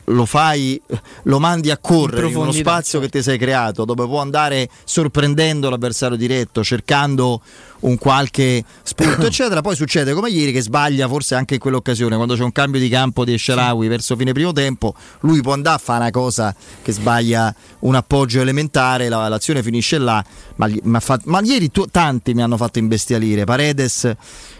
lo 0.06 0.26
fai, 0.26 0.80
lo 1.24 1.38
mandi 1.38 1.70
a 1.70 1.78
correre 1.78 2.26
in, 2.28 2.34
uno 2.34 2.44
profondità, 2.44 2.70
spazio 2.70 3.00
che 3.00 3.08
ti 3.08 3.22
sei 3.22 3.38
creato, 3.38 3.84
dove 3.84 4.06
può 4.06 4.20
andare 4.20 4.68
sorprendendo 4.84 5.70
l'avversario 5.70 6.16
diretto, 6.16 6.62
cercando 6.64 7.40
un 7.80 7.96
qualche 7.96 8.62
spunto, 8.82 9.24
eccetera. 9.26 9.60
Poi 9.60 9.74
succede 9.76 10.12
come 10.12 10.30
ieri 10.30 10.52
che 10.52 10.62
sbaglia 10.62 11.08
forse 11.08 11.34
anche 11.34 11.54
in 11.54 11.60
quell'occasione, 11.60 12.16
quando 12.16 12.34
c'è 12.34 12.42
un 12.42 12.52
cambio 12.52 12.80
di 12.80 12.88
campo 12.88 13.24
di 13.24 13.34
Esharawi 13.34 13.88
verso 13.88 14.16
fine 14.16 14.32
primo 14.32 14.52
tempo, 14.52 14.94
lui 15.20 15.40
può 15.40 15.52
andare 15.52 15.76
a 15.76 15.78
fare 15.78 16.00
una 16.00 16.10
cosa 16.10 16.54
che 16.82 16.92
sbaglia 16.92 17.54
un 17.80 17.94
appoggio 17.94 18.40
elementare, 18.40 19.08
la- 19.08 19.28
l'azione 19.28 19.62
finisce 19.62 19.98
là, 19.98 20.22
ma, 20.56 20.68
ma 20.82 21.00
ma 21.24 21.40
ieri 21.40 21.70
tu- 21.70 21.86
tanti 21.90 22.34
mi 22.34 22.42
hanno 22.42 22.56
fatto 22.56 22.78
imbestialire, 22.78 23.44
Paredes 23.44 24.14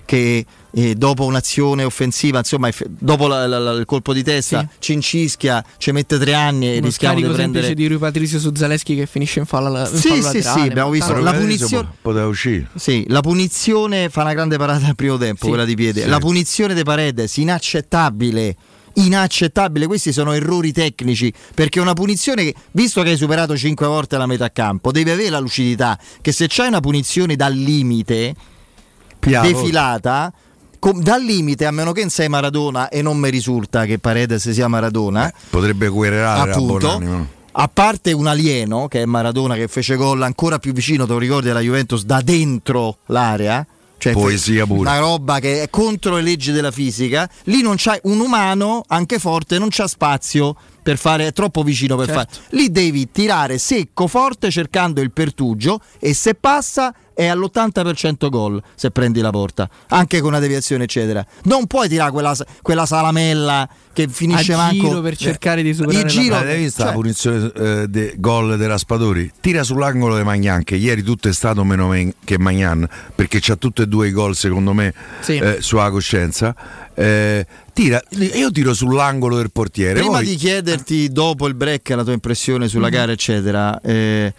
che 0.04 0.44
eh, 0.72 0.94
dopo 0.94 1.24
un'azione 1.24 1.82
offensiva, 1.84 2.38
insomma, 2.38 2.68
dopo 2.86 3.26
la- 3.26 3.46
la- 3.46 3.58
la- 3.58 3.72
il 3.72 3.84
colpo 3.84 4.12
di 4.12 4.22
testa, 4.22 4.60
Sì. 4.60 4.68
ci 4.78 4.92
incischia, 4.92 5.64
ci 5.78 5.90
mette 5.92 6.18
tre 6.18 6.34
anni 6.34 6.66
e 6.68 6.76
Uno 6.78 6.86
rischiamo 6.86 7.16
di 7.20 7.26
prendere. 7.26 7.74
di 7.74 7.86
Rui 7.88 7.98
Patrizio 7.98 8.38
su 8.38 8.52
Zaleschi 8.54 8.94
che 8.94 9.06
finisce 9.06 9.40
in 9.40 9.46
fallo, 9.46 9.76
in 9.78 9.86
Sì, 9.86 9.96
sì, 9.98 10.20
laterale, 10.22 10.60
sì, 10.62 10.68
abbiamo 10.68 10.90
visto 10.90 11.14
la 11.16 11.32
punizione- 11.32 11.84
po- 11.88 11.94
poteva 12.02 12.26
uscire. 12.26 12.68
Sì, 12.76 13.04
la 13.08 13.20
punizione 13.20 14.08
fa 14.10 14.22
una 14.22 14.32
grande 14.34 14.56
parata 14.58 14.86
al 14.86 14.94
primo 14.94 15.16
tempo, 15.18 15.42
Sì. 15.42 15.48
quella 15.48 15.64
di 15.64 15.74
piede. 15.74 16.02
Sì. 16.02 16.08
La 16.08 16.18
punizione 16.18 16.74
di 16.74 16.82
Paredes, 16.82 17.36
inaccettabile. 17.36 18.56
Inaccettabile, 18.94 19.86
questi 19.86 20.12
sono 20.12 20.32
errori 20.32 20.72
tecnici 20.72 21.32
perché 21.54 21.78
una 21.78 21.92
punizione, 21.94 22.42
che, 22.44 22.54
visto 22.72 23.02
che 23.02 23.10
hai 23.10 23.16
superato 23.16 23.56
5 23.56 23.86
volte 23.86 24.16
la 24.18 24.26
metà 24.26 24.50
campo, 24.50 24.90
devi 24.90 25.10
avere 25.10 25.30
la 25.30 25.38
lucidità 25.38 25.96
che 26.20 26.32
se 26.32 26.48
c'è 26.48 26.66
una 26.66 26.80
punizione 26.80 27.36
dal 27.36 27.54
limite 27.54 28.34
Piano. 29.20 29.46
defilata, 29.46 30.32
com- 30.80 31.00
dal 31.00 31.22
limite, 31.22 31.64
a 31.66 31.70
meno 31.70 31.92
che 31.92 32.00
non 32.00 32.10
sei 32.10 32.28
Maradona 32.28 32.88
e 32.88 33.02
non 33.02 33.16
mi 33.18 33.30
risulta 33.30 33.84
che 33.84 34.00
Paredes 34.00 34.50
sia 34.50 34.66
Maradona, 34.66 35.28
Eh, 35.28 35.34
potrebbe 35.50 35.88
querelare 35.88 36.50
a 36.50 36.54
appunto, 36.54 37.28
a 37.52 37.68
parte 37.68 38.12
un 38.12 38.26
alieno 38.26 38.88
che 38.88 39.02
è 39.02 39.04
Maradona 39.04 39.54
che 39.54 39.68
fece 39.68 39.94
gol 39.94 40.22
ancora 40.22 40.58
più 40.58 40.72
vicino, 40.72 41.06
te 41.06 41.12
lo 41.12 41.18
ricordi, 41.18 41.50
alla 41.50 41.60
Juventus 41.60 42.02
da 42.04 42.20
dentro 42.20 42.98
l'area. 43.06 43.64
Cioè, 43.98 44.14
Poesia 44.14 44.64
pure. 44.64 44.80
Una 44.88 44.98
roba 44.98 45.40
che 45.40 45.60
è 45.62 45.68
contro 45.68 46.16
le 46.16 46.22
leggi 46.22 46.52
della 46.52 46.70
fisica. 46.70 47.28
Lì 47.44 47.60
non 47.60 47.74
c'hai 47.76 47.98
un 48.04 48.18
umano, 48.20 48.82
anche 48.88 49.18
forte, 49.18 49.58
non 49.58 49.68
c'ha 49.70 49.86
spazio 49.86 50.56
per 50.82 50.96
fare, 50.96 51.26
è 51.26 51.32
troppo 51.34 51.62
vicino 51.62 51.96
per 51.96 52.06
Certo. 52.06 52.20
fare. 52.36 52.46
Lì 52.56 52.70
devi 52.70 53.10
tirare 53.10 53.58
secco, 53.58 54.06
forte, 54.06 54.50
cercando 54.50 55.02
il 55.02 55.10
pertugio 55.12 55.82
e 55.98 56.14
se 56.14 56.34
passa 56.34 56.94
è 57.20 57.26
all'80% 57.26 58.28
gol 58.30 58.62
se 58.74 58.90
prendi 58.90 59.20
la 59.20 59.30
porta, 59.30 59.68
anche 59.88 60.20
con 60.20 60.28
una 60.30 60.38
deviazione 60.38 60.84
eccetera. 60.84 61.24
Non 61.44 61.66
puoi 61.66 61.86
tirare 61.88 62.10
quella, 62.12 62.34
quella 62.62 62.86
salamella 62.86 63.68
che 63.92 64.08
finisce 64.08 64.54
a 64.54 64.56
manco 64.56 64.86
giro 64.88 65.00
per 65.02 65.16
cercare 65.16 65.62
di 65.62 65.74
superare 65.74 65.98
il 65.98 66.04
la 66.04 66.10
giro- 66.10 66.34
Ma 66.36 66.44
l'hai 66.44 66.58
vista 66.58 66.84
la 66.84 66.90
cioè- 66.90 66.98
punizione 66.98 67.52
eh, 67.54 67.86
de- 67.88 68.14
gol 68.16 68.56
dei 68.56 68.66
Raspadori? 68.66 69.30
Tira 69.40 69.62
sull'angolo 69.62 70.16
di 70.16 70.22
Magnan, 70.22 70.64
che 70.64 70.76
ieri 70.76 71.02
tutto 71.02 71.28
è 71.28 71.32
stato 71.32 71.62
meno 71.64 71.88
men- 71.88 72.14
che 72.24 72.38
Magnan, 72.38 72.88
perché 73.14 73.38
c'ha 73.40 73.56
tutti 73.56 73.82
e 73.82 73.86
due 73.86 74.08
i 74.08 74.12
gol 74.12 74.34
secondo 74.34 74.72
me 74.72 74.94
Sì. 75.20 75.36
eh, 75.36 75.58
sulla 75.60 75.90
coscienza. 75.90 76.54
Eh, 76.94 77.46
tira, 77.74 78.00
io 78.10 78.50
tiro 78.50 78.72
sull'angolo 78.72 79.36
del 79.36 79.50
portiere. 79.52 80.00
Prima 80.00 80.16
poi- 80.18 80.26
di 80.26 80.34
chiederti 80.36 81.10
dopo 81.10 81.46
il 81.48 81.54
break 81.54 81.90
la 81.90 82.02
tua 82.04 82.12
impressione 82.12 82.68
sulla 82.68 82.88
Mm. 82.88 82.90
gara, 82.92 83.12
eccetera, 83.12 83.80
eh, 83.82 83.88
eh, 83.90 84.34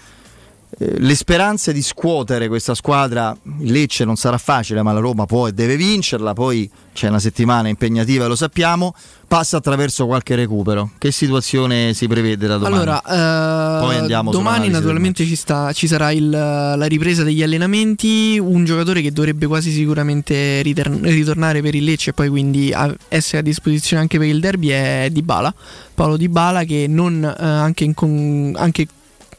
le 0.98 1.16
speranze 1.16 1.74
di 1.74 1.82
scuotere 1.82 2.48
questa 2.48 2.74
squadra, 2.74 3.36
il 3.60 3.72
Lecce 3.72 4.04
non 4.06 4.16
sarà 4.16 4.38
facile, 4.38 4.82
ma 4.82 4.92
la 4.94 5.00
Roma 5.00 5.26
può 5.26 5.48
e 5.48 5.52
deve 5.54 5.76
vincerla. 5.76 6.34
Poi 6.34 6.70
c'è 6.94 7.08
una 7.08 7.20
settimana 7.20 7.68
impegnativa, 7.68 8.26
lo 8.28 8.36
sappiamo. 8.36 8.94
Passa 9.28 9.58
attraverso 9.58 10.06
qualche 10.08 10.36
recupero. 10.36 10.92
Che 10.98 11.12
situazione 11.12 11.94
si 11.94 12.08
prevede 12.08 12.48
da 12.48 12.58
domani? 12.58 12.76
Allora, 12.76 13.02
eh, 13.02 13.86
Poi 13.86 13.96
andiamo 13.96 14.32
domani 14.32 14.68
naturalmente 14.70 15.24
ci, 15.26 15.36
sta- 15.36 15.72
ci 15.72 15.88
sarà 15.88 16.12
il- 16.12 16.30
la 16.30 16.86
ripresa 16.86 17.24
degli 17.24 17.42
allenamenti, 17.42 18.38
un 18.42 18.66
giocatore 18.66 19.02
che 19.02 19.12
dovrebbe 19.14 19.48
quasi 19.48 19.72
sicuramente 19.72 20.62
riter- 20.64 21.00
ritornare 21.04 21.62
per 21.62 21.76
il 21.76 21.84
Lecce 21.86 22.10
e 22.10 22.14
poi 22.14 22.28
quindi 22.28 22.74
a- 22.74 22.94
essere 23.08 23.38
a 23.38 23.42
disposizione 23.42 24.02
anche 24.02 24.18
per 24.18 24.28
il 24.28 24.40
derby 24.42 24.68
è 24.70 25.08
Dybala, 25.12 25.54
Paolo 25.96 26.18
Dybala 26.18 26.64
che 26.66 26.88
non, 26.90 27.24
eh, 27.24 27.42
anche, 27.46 27.84
in 27.86 27.94
con- 27.94 28.54
anche 28.58 28.86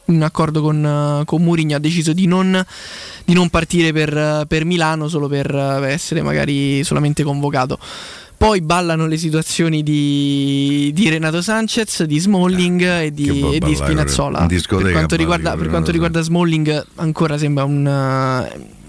in 0.05 0.21
accordo 0.21 0.61
con, 0.61 0.85
eh, 1.21 1.25
con 1.25 1.43
Mourinho 1.43 1.75
ha 1.75 1.79
deciso 1.79 2.13
di 2.13 2.25
non, 2.25 2.63
di 3.23 3.33
non 3.33 3.49
partire 3.49 3.93
per, 3.93 4.15
eh, 4.15 4.45
per 4.47 4.65
Milano 4.65 5.07
solo 5.07 5.27
per 5.27 5.53
eh, 5.53 5.91
essere 5.91 6.21
magari 6.21 6.83
solamente 6.83 7.23
convocato. 7.23 7.77
Poi 8.35 8.59
ballano 8.61 9.07
le 9.07 9.15
situazioni 9.15 9.83
di, 9.83 10.91
di 10.93 11.07
Renato 11.07 11.41
Sanchez, 11.41 12.03
di 12.03 12.19
Smalling 12.19 12.81
e 12.81 13.03
Che 13.03 13.11
di, 13.11 13.55
e 13.55 13.59
di 13.59 13.73
Spinazzola. 13.73 14.45
Per 14.47 14.91
quanto 14.91 15.15
riguarda, 15.15 15.55
per 15.55 15.69
quanto 15.69 15.91
riguarda 15.91 16.21
Smalling, 16.21 16.85
ancora 16.95 17.37
sembra 17.37 17.63
un. 17.63 17.87
eh, 17.87 18.81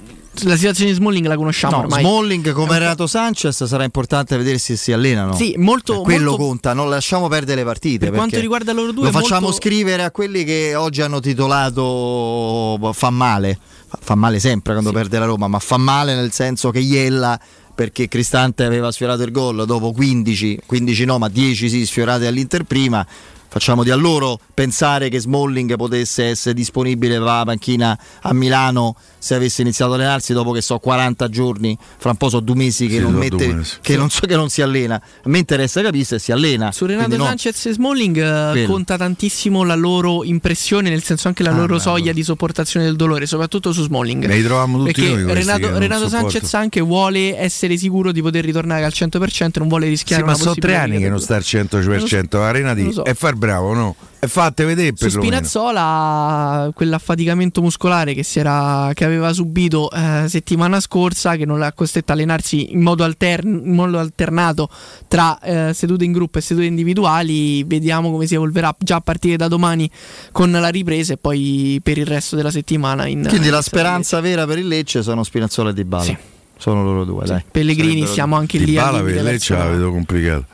la 0.42 0.56
situazione 0.56 0.90
di 0.90 0.96
Smalling 0.96 1.26
la 1.26 1.36
conosciamo 1.36 1.76
No, 1.76 1.82
ormai. 1.82 2.00
Smalling 2.02 2.52
come 2.52 2.78
Renato 2.78 3.06
Sanchez 3.06 3.64
sarà 3.64 3.84
importante 3.84 4.36
vedere 4.36 4.58
se 4.58 4.76
si 4.76 4.92
allenano. 4.92 5.34
Sì, 5.34 5.54
molto- 5.58 6.00
Eh, 6.00 6.02
Quello 6.02 6.30
molto- 6.30 6.44
conta, 6.44 6.72
non 6.72 6.88
lasciamo 6.90 7.28
perdere 7.28 7.60
le 7.60 7.64
partite. 7.66 8.06
Per 8.06 8.14
quanto 8.14 8.38
riguarda 8.40 8.72
loro 8.72 8.92
due, 8.92 9.04
Lo 9.04 9.10
facciamo 9.12 9.42
molto- 9.42 9.56
scrivere 9.56 10.02
a 10.02 10.10
quelli 10.10 10.44
che 10.44 10.74
oggi 10.74 11.00
hanno 11.02 11.20
titolato 11.20 12.90
fa 12.92 13.10
male. 13.10 13.58
Fa- 14.00 14.14
male 14.16 14.40
sempre 14.40 14.72
quando 14.72 14.90
perde 14.92 15.18
la 15.18 15.24
Roma, 15.26 15.46
ma 15.48 15.58
fa 15.60 15.76
male 15.76 16.14
nel 16.14 16.32
senso 16.32 16.70
che 16.70 16.80
Iella 16.80 17.38
perché 17.74 18.08
Cristante 18.08 18.64
aveva 18.64 18.90
sfiorato 18.92 19.22
il 19.22 19.30
gol 19.32 19.64
dopo 19.66 19.92
15, 19.92 20.60
15 20.66 21.04
no, 21.04 21.18
ma 21.18 21.28
10 21.28 21.68
sì 21.68 21.86
sfiorate 21.86 22.26
all'Inter 22.26 22.64
prima. 22.64 23.06
Facciamo 23.48 23.84
di 23.84 23.90
a 23.90 23.94
loro 23.94 24.40
pensare 24.52 25.08
che 25.08 25.20
Smalling 25.20 25.76
potesse 25.76 26.24
essere 26.24 26.54
disponibile 26.54 27.14
per 27.14 27.22
la 27.22 27.42
panchina 27.44 27.96
a 28.22 28.32
Milano 28.32 28.96
se 29.24 29.34
avesse 29.34 29.62
iniziato 29.62 29.94
ad 29.94 30.00
allenarsi 30.00 30.34
dopo 30.34 30.52
che 30.52 30.60
so 30.60 30.78
40 30.78 31.28
giorni, 31.30 31.78
fra 31.96 32.10
un 32.10 32.16
po' 32.16 32.28
so 32.28 32.40
due 32.40 32.54
mesi 32.56 32.86
che, 32.86 32.96
Sì, 32.96 33.00
non, 33.00 33.12
so 33.12 33.18
mette, 33.18 33.36
due 33.36 33.54
mesi. 33.54 33.76
che 33.80 33.96
non 33.96 34.10
so 34.10 34.26
che 34.26 34.36
non 34.36 34.48
si 34.50 34.60
allena. 34.60 34.96
A 34.96 35.28
me 35.28 35.38
interessa 35.38 35.80
capire 35.80 36.04
se 36.04 36.18
si 36.18 36.30
allena. 36.30 36.70
Su 36.72 36.84
Renato 36.84 37.16
no. 37.16 37.24
Sanchez 37.24 37.66
e 37.66 37.72
Smalling 37.72 38.16
eh, 38.18 38.50
Quello. 38.52 38.66
conta 38.66 38.96
tantissimo 38.98 39.64
la 39.64 39.74
loro 39.74 40.24
impressione, 40.24 40.90
nel 40.90 41.02
senso 41.02 41.28
anche 41.28 41.42
la 41.42 41.50
Ah, 41.52 41.56
loro 41.56 41.78
soglia 41.78 42.12
di 42.12 42.22
sopportazione 42.22 42.84
del 42.84 42.96
dolore, 42.96 43.26
soprattutto 43.26 43.72
su 43.72 43.82
Smalling. 43.84 44.26
Ne 44.26 44.34
ritrovammo 44.34 44.78
tutti 44.84 44.92
Perché 44.92 45.14
noi 45.22 45.34
Renato, 45.34 45.78
Renato. 45.78 46.08
Sanchez 46.08 46.52
anche 46.54 46.80
vuole 46.80 47.38
essere 47.38 47.76
sicuro 47.78 48.12
di 48.12 48.20
poter 48.20 48.44
ritornare 48.44 48.84
al 48.84 48.92
100%, 48.94 49.50
non 49.58 49.68
vuole 49.68 49.84
Sì, 49.84 49.90
rischiare 49.90 50.22
ma 50.22 50.32
una 50.32 50.38
sono 50.38 50.54
tre 50.54 50.76
anni 50.76 50.98
che 50.98 51.08
non 51.08 51.18
sta 51.20 51.36
al 51.36 51.42
100%. 51.42 52.36
Arenati 52.36 52.80
Non 52.80 52.88
lo 52.88 52.92
so. 52.92 53.04
e 53.04 53.14
fare 53.14 53.16
far 53.24 53.34
bravo, 53.36 53.72
no? 53.72 53.96
E 54.24 54.28
fate 54.28 54.64
vedere 54.64 54.94
Su 54.96 55.04
per 55.04 55.10
Spinazzola, 55.10 56.70
quell'affaticamento 56.74 57.60
muscolare 57.60 58.14
che, 58.14 58.22
si 58.22 58.38
era, 58.38 58.90
che 58.94 59.04
aveva 59.04 59.34
subito 59.34 59.90
eh, 59.90 60.24
settimana 60.28 60.80
scorsa, 60.80 61.36
che 61.36 61.44
non 61.44 61.58
l'ha 61.58 61.72
costretto 61.74 62.12
a 62.12 62.14
allenarsi 62.14 62.72
in 62.72 62.80
modo, 62.80 63.04
altern- 63.04 63.60
in 63.64 63.74
modo 63.74 63.98
alternato 63.98 64.70
tra 65.08 65.38
eh, 65.40 65.74
sedute 65.74 66.04
in 66.04 66.12
gruppo 66.12 66.38
e 66.38 66.40
sedute 66.40 66.64
individuali, 66.64 67.64
vediamo 67.64 68.10
come 68.10 68.26
si 68.26 68.34
evolverà 68.34 68.74
già 68.78 68.96
a 68.96 69.00
partire 69.02 69.36
da 69.36 69.46
domani 69.46 69.90
con 70.32 70.50
la 70.50 70.68
ripresa 70.68 71.12
e 71.12 71.16
poi 71.18 71.78
per 71.82 71.98
il 71.98 72.06
resto 72.06 72.34
della 72.34 72.50
settimana. 72.50 73.06
In, 73.06 73.26
Quindi 73.28 73.48
in 73.48 73.52
la 73.52 73.60
speranza 73.60 74.20
vera 74.20 74.46
per 74.46 74.56
il 74.56 74.68
Lecce 74.68 75.02
sono 75.02 75.22
Spinazzola 75.22 75.68
e 75.68 75.74
Di 75.74 75.84
Bala. 75.84 76.04
Sì. 76.04 76.16
Sono 76.56 76.82
loro 76.82 77.04
due, 77.04 77.26
dai. 77.26 77.44
Pellegrini 77.50 77.88
Sarebbero 77.88 78.12
siamo 78.12 78.36
anche 78.36 78.56
lì 78.56 78.64
Di 78.64 78.78
al 78.78 78.84
Bala 78.84 79.02
per 79.02 79.22
lei 79.22 79.38
ce 79.38 79.54
la 79.54 79.66
vedo 79.66 79.90
complicata. 79.90 80.46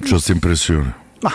C'ho 0.00 0.08
questa 0.08 0.32
impressione. 0.32 0.94
Ma 1.20 1.32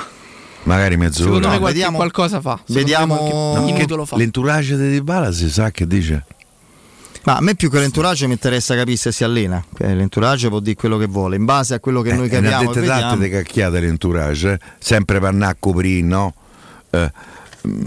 Magari 0.64 0.96
mezz'ora. 0.98 1.26
Secondo 1.26 1.48
me 1.48 1.54
No, 1.54 1.60
qualche, 1.60 1.74
vediamo- 1.76 1.98
qualcosa 1.98 2.42
fa. 2.42 2.60
Vediamo- 2.68 3.16
qualche 3.18 3.96
No, 3.96 4.06
fa. 4.06 4.16
L'entourage 4.16 4.78
di 4.78 4.90
Dybala 4.92 5.32
si 5.32 5.50
sa 5.50 5.72
che 5.72 5.86
dice. 5.86 6.26
Ma 7.26 7.38
a 7.38 7.42
me 7.42 7.56
più 7.56 7.70
che 7.70 7.80
l'entourage 7.80 8.26
mi 8.28 8.34
interessa 8.34 8.76
capire 8.76 8.98
se 8.98 9.12
si 9.14 9.24
allena. 9.24 9.64
Eh, 9.78 9.96
L'entourage 9.96 10.50
può 10.50 10.60
dire 10.60 10.76
quello 10.76 10.98
che 10.98 11.06
vuole, 11.06 11.36
in 11.38 11.46
base 11.46 11.74
a 11.74 11.80
quello 11.80 12.02
che 12.02 12.14
noi 12.14 12.28
Eh, 12.28 12.40
ne 12.42 12.48
ha 12.48 12.52
capiamo. 12.60 12.62
e 12.72 12.74
dette 12.74 12.86
tante 12.88 13.02
vediamo. 13.04 13.24
di 13.24 13.30
cacchiate 13.30 13.80
l'entourage, 13.80 14.52
eh? 14.52 14.60
sempre 14.80 15.20
pannà 15.22 15.48
a 15.50 15.56
coprire, 15.58 16.06
no? 16.06 16.34
Eh, 16.90 17.12
mm, 17.68 17.82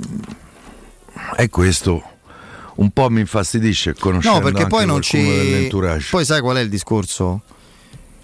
e 1.37 1.49
questo 1.51 2.03
un 2.77 2.91
po' 2.91 3.09
mi 3.11 3.21
infastidisce 3.21 3.95
conoscendo 3.95 4.39
No, 4.39 4.45
perché 4.45 4.62
anche 4.65 4.71
poi 4.75 4.87
non 4.87 5.03
ci. 5.03 5.19
dell'entourage. 5.23 6.09
Poi 6.11 6.25
sai 6.25 6.41
qual 6.41 6.57
è 6.57 6.61
il 6.61 6.69
discorso? 6.71 7.43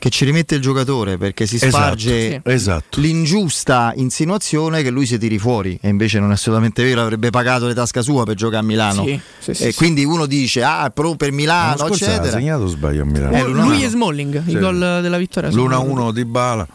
Che 0.03 0.11
ci 0.11 0.25
rimette 0.25 0.57
il 0.57 0.61
giocatore 0.61 1.17
perché 1.17 1.47
si 1.47 1.55
Esatto, 1.55 1.71
sparge 1.77 2.41
esatto. 2.45 2.99
l'ingiusta 2.99 3.93
insinuazione 3.95 4.83
che 4.83 4.91
lui 4.91 5.07
si 5.07 5.17
tiri 5.17 5.39
fuori 5.39 5.79
e 5.81 5.89
invece 5.91 6.19
non 6.19 6.31
è 6.31 6.33
assolutamente 6.33 6.83
vero, 6.83 7.03
avrebbe 7.03 7.31
pagato 7.31 7.69
le 7.69 7.75
tasca 7.75 8.03
sua 8.03 8.25
per 8.25 8.35
giocare 8.35 8.59
a 8.59 8.63
Milano. 8.63 9.05
Sì, 9.05 9.21
sì, 9.39 9.55
sì, 9.55 9.63
e 9.63 9.71
sì. 9.71 9.77
quindi 9.77 10.05
uno 10.05 10.27
dice 10.27 10.65
"Ah, 10.65 10.91
però 10.93 11.15
per 11.15 11.31
Milano, 11.31 11.77
scorso 11.77 12.05
ha 12.05 12.09
eccetera". 12.09 12.33
segnato 12.33 12.67
sbaglio 12.67 13.03
a 13.03 13.05
Milano. 13.05 13.37
Eh, 13.37 13.45
lui 13.47 13.85
e 13.85 13.89
Smalling, 13.89 14.43
Sì. 14.45 14.51
il 14.51 14.59
gol 14.59 14.79
della 15.03 15.19
vittoria. 15.19 15.53
sono- 15.53 15.69
L'1-1 15.69 16.11
di 16.13 16.25
Bala. 16.25 16.67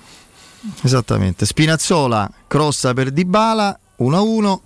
Esattamente. 0.81 1.45
Spinazzola 1.45 2.31
crossa 2.47 2.93
per 2.93 3.11
Dybala 3.11 3.77
1-1 3.97 4.61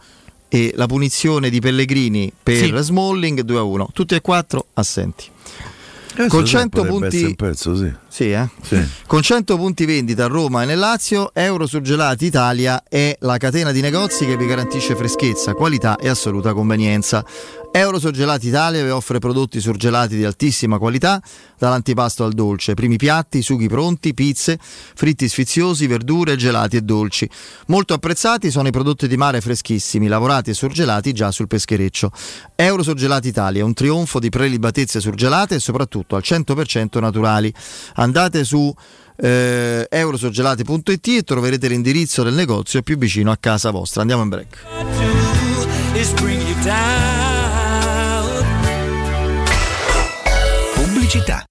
e 0.50 0.72
la 0.76 0.86
punizione 0.86 1.50
di 1.50 1.60
Pellegrini 1.60 2.32
per 2.44 2.58
Sì. 2.58 2.74
Smalling 2.78 3.42
2-1. 3.42 3.88
Tutti 3.92 4.14
e 4.14 4.22
quattro 4.22 4.68
assenti. 4.74 5.26
Questo 6.14 6.36
Con 6.36 6.46
sì, 6.46 6.52
100 6.52 6.84
potrebbe 6.84 7.08
punti- 7.20 7.36
pezzo, 7.36 7.74
sì. 7.76 7.90
Sì, 8.12 8.30
eh? 8.30 8.46
Sì. 8.62 8.86
Con 9.08 9.22
100 9.22 9.56
punti 9.56 9.86
vendita 9.86 10.26
a 10.26 10.28
Roma 10.28 10.64
e 10.64 10.66
nel 10.66 10.78
Lazio, 10.78 11.32
Euro 11.34 11.66
Surgelati 11.66 12.26
Italia 12.26 12.84
è 12.90 13.16
la 13.22 13.38
catena 13.38 13.72
di 13.72 13.80
negozi 13.80 14.26
che 14.26 14.36
vi 14.36 14.46
garantisce 14.46 14.98
freschezza, 14.98 15.54
qualità 15.54 15.96
e 15.96 16.10
assoluta 16.10 16.54
convenienza. 16.54 17.24
Euro 17.74 18.00
Surgelati 18.00 18.50
Italia 18.50 18.84
vi 18.84 18.90
offre 18.90 19.20
prodotti 19.20 19.62
surgelati 19.62 20.18
di 20.18 20.26
altissima 20.26 20.78
qualità, 20.78 21.22
dall'antipasto 21.58 22.26
al 22.26 22.34
dolce, 22.34 22.74
primi 22.74 22.98
piatti, 22.98 23.42
sughi 23.42 23.70
pronti, 23.70 24.14
pizze, 24.14 24.60
fritti 24.60 25.30
sfiziosi, 25.30 25.88
verdure, 25.88 26.36
gelati 26.36 26.76
e 26.76 26.82
dolci. 26.82 27.30
Molto 27.68 27.94
apprezzati 27.94 28.52
sono 28.52 28.68
i 28.68 28.72
prodotti 28.72 29.08
di 29.08 29.16
mare 29.16 29.40
freschissimi, 29.40 30.08
lavorati 30.08 30.50
e 30.50 30.54
surgelati 30.54 31.14
già 31.14 31.32
sul 31.32 31.48
peschereccio. 31.48 32.12
Euro 32.56 32.84
Surgelati 32.84 33.30
Italia, 33.30 33.64
un 33.64 33.74
trionfo 33.74 34.20
di 34.20 34.28
prelibatezze 34.28 35.00
surgelate 35.00 35.56
e 35.56 35.60
soprattutto 35.60 36.18
al 36.18 36.24
100% 36.26 37.00
naturali. 37.00 37.54
Andate 38.02 38.44
su 38.44 38.74
eh, 39.16 39.88
eurosurgelati.it 39.88 41.08
e 41.08 41.22
troverete 41.22 41.68
l'indirizzo 41.68 42.24
del 42.24 42.34
negozio 42.34 42.82
più 42.82 42.98
vicino 42.98 43.30
a 43.30 43.38
casa 43.40 43.70
vostra. 43.70 44.02
Andiamo 44.02 44.24
in 44.24 44.30
break. 44.30 44.66
Pubblicità. 50.74 51.46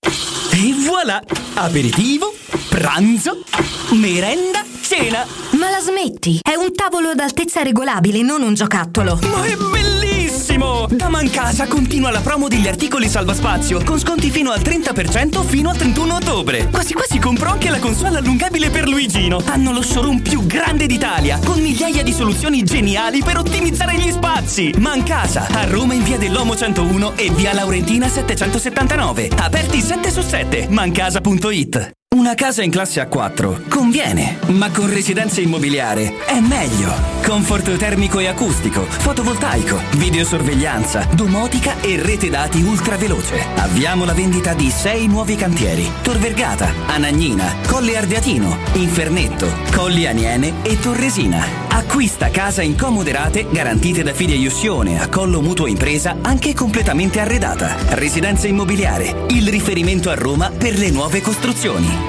E 0.51 0.75
voilà! 0.85 1.23
Aperitivo, 1.55 2.35
pranzo, 2.69 3.45
merenda, 3.93 4.65
cena. 4.81 5.25
Ma 5.61 5.69
la 5.69 5.81
smetti? 5.81 6.41
È 6.41 6.55
un 6.55 6.73
tavolo 6.75 7.11
ad 7.11 7.19
altezza 7.19 7.61
regolabile, 7.61 8.23
non 8.23 8.41
un 8.41 8.55
giocattolo. 8.55 9.19
Ma 9.21 9.45
è 9.45 9.55
bellissimo! 9.57 10.87
Da 10.91 11.11
Mancasa 11.11 11.67
continua 11.67 12.11
la 12.11 12.21
promo 12.21 12.49
degli 12.49 12.67
articoli 12.67 13.11
salvaspazio 13.11 13.85
con 13.85 13.99
sconti 13.99 14.31
fino 14.31 14.53
al 14.53 14.61
30% 14.61 15.45
fino 15.45 15.69
al 15.69 15.77
31 15.77 16.15
ottobre. 16.15 16.69
Quasi 16.71 16.95
quasi 16.95 17.19
compro 17.19 17.51
anche 17.51 17.69
la 17.69 17.79
console 17.79 18.17
allungabile 18.17 18.71
per 18.71 18.89
Luigino. 18.89 19.43
Hanno 19.45 19.73
lo 19.73 19.83
showroom 19.83 20.23
più 20.23 20.47
grande 20.47 20.87
d'Italia 20.87 21.39
con 21.45 21.61
migliaia 21.61 22.03
di 22.03 22.13
soluzioni 22.15 22.63
geniali 22.63 23.23
per 23.23 23.37
ottimizzare 23.37 23.97
gli 23.97 24.11
spazi. 24.11 24.73
Mancasa 24.79 25.47
a 25.47 25.69
Roma 25.69 25.93
in 25.93 26.03
via 26.03 26.17
dell'Omo 26.17 26.57
101 26.57 27.19
e 27.19 27.31
via 27.33 27.53
Laurentina 27.53 28.09
779. 28.09 29.29
Aperti 29.37 29.83
7 29.83 30.11
su 30.11 30.23
7. 30.23 30.69
Mancasa.it. 30.71 31.99
Una 32.13 32.35
casa 32.35 32.65
in 32.65 32.73
classe 32.73 33.01
A4 33.01 33.69
conviene, 33.69 34.39
ma 34.49 34.69
con 34.73 34.93
residenza 34.93 35.41
immobiliare 35.41 36.17
è 36.27 36.41
meglio. 36.41 36.93
Comfort 37.25 37.77
termico 37.77 38.19
e 38.19 38.27
acustico, 38.27 38.83
fotovoltaico, 38.83 39.81
videosorveglianza, 39.93 41.07
domotica 41.15 41.81
e 41.81 42.03
rete 42.03 42.29
dati 42.29 42.63
ultraveloce. 42.63 43.47
Avviamo 43.55 44.05
la 44.05 44.13
vendita 44.13 44.55
di 44.55 44.71
sei 44.71 45.07
nuovi 45.07 45.37
cantieri: 45.37 45.89
Tor 46.03 46.19
Vergata, 46.19 46.73
Anagnina, 46.87 47.55
Colle 47.69 47.97
Ardeatino, 47.97 48.59
Infernetto, 48.73 49.47
Colli 49.71 50.07
Aniene 50.07 50.55
e 50.63 50.81
Torresina. 50.81 51.69
Acquista 51.69 52.31
casa 52.31 52.63
in 52.63 52.77
comode 52.77 53.13
rate 53.13 53.47
garantite 53.49 54.03
da 54.03 54.13
fideiussione 54.13 55.01
a 55.01 55.09
collo 55.09 55.41
mutuo 55.41 55.69
impresa 55.69 56.17
anche 56.23 56.55
completamente 56.55 57.21
arredata. 57.21 57.77
Residenza 57.91 58.49
immobiliare, 58.49 59.27
il 59.29 59.49
riferimento 59.49 60.11
a 60.11 60.15
Roma 60.15 60.51
per 60.51 60.77
le 60.77 60.91
nuove 60.91 61.21
costruzioni. 61.21 62.09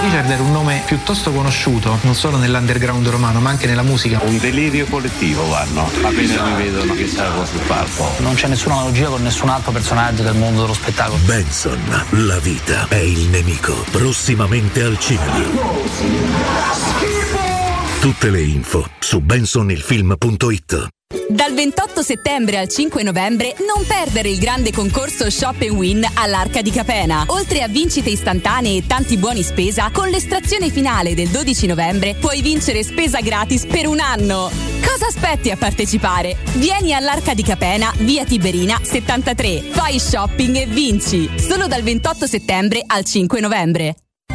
Richard 0.00 0.30
era 0.30 0.42
un 0.42 0.52
nome 0.52 0.82
piuttosto 0.86 1.32
conosciuto, 1.32 1.98
non 2.02 2.14
solo 2.14 2.36
nell'underground 2.36 3.06
romano, 3.08 3.40
ma 3.40 3.50
anche 3.50 3.66
nella 3.66 3.82
musica. 3.82 4.20
Un 4.22 4.38
delirio 4.38 4.86
collettivo 4.86 5.46
vanno, 5.48 5.90
appena 6.02 6.44
mi 6.44 6.62
vedono 6.62 6.94
che 6.94 7.06
salgo 7.06 7.44
sul 7.44 7.60
palco. 7.66 8.10
Non 8.18 8.34
c'è 8.34 8.46
nessuna 8.48 8.76
analogia 8.76 9.08
con 9.08 9.22
nessun 9.22 9.48
altro 9.48 9.72
personaggio 9.72 10.22
del 10.22 10.34
mondo 10.34 10.62
dello 10.62 10.74
spettacolo. 10.74 11.18
Benson, 11.24 12.04
la 12.10 12.38
vita 12.38 12.86
è 12.88 12.96
il 12.96 13.28
nemico. 13.28 13.74
Prossimamente 13.90 14.82
al 14.82 14.98
cinema. 14.98 15.42
Tutte 18.00 18.30
le 18.30 18.42
info 18.42 18.88
su 19.00 19.20
bensonilfilm.it. 19.20 20.88
Dal 21.30 21.54
28 21.54 22.02
settembre 22.02 22.58
al 22.58 22.68
5 22.68 23.02
novembre 23.02 23.54
non 23.60 23.86
perdere 23.86 24.28
il 24.28 24.38
grande 24.38 24.72
concorso 24.72 25.30
Shop 25.30 25.58
Win 25.62 26.06
all'Arca 26.14 26.62
di 26.62 26.70
Capena. 26.70 27.24
Oltre 27.28 27.62
a 27.62 27.68
vincite 27.68 28.10
istantanee 28.10 28.78
e 28.78 28.86
tanti 28.86 29.16
buoni 29.16 29.42
spesa, 29.42 29.90
con 29.90 30.08
l'estrazione 30.08 30.68
finale 30.68 31.14
del 31.14 31.28
12 31.28 31.66
novembre 31.66 32.14
puoi 32.14 32.42
vincere 32.42 32.82
spesa 32.82 33.20
gratis 33.20 33.64
per 33.66 33.86
un 33.86 34.00
anno. 34.00 34.50
Cosa 34.84 35.06
aspetti 35.06 35.50
a 35.50 35.56
partecipare? 35.56 36.36
Vieni 36.56 36.92
all'Arca 36.92 37.32
di 37.32 37.42
Capena, 37.42 37.92
via 37.98 38.24
Tiberina 38.24 38.78
73. 38.82 39.62
Fai 39.70 39.98
shopping 39.98 40.56
e 40.56 40.66
vinci. 40.66 41.30
Solo 41.36 41.66
dal 41.66 41.82
28 41.82 42.26
settembre 42.26 42.82
al 42.86 43.04
5 43.04 43.40
novembre. 43.40 43.94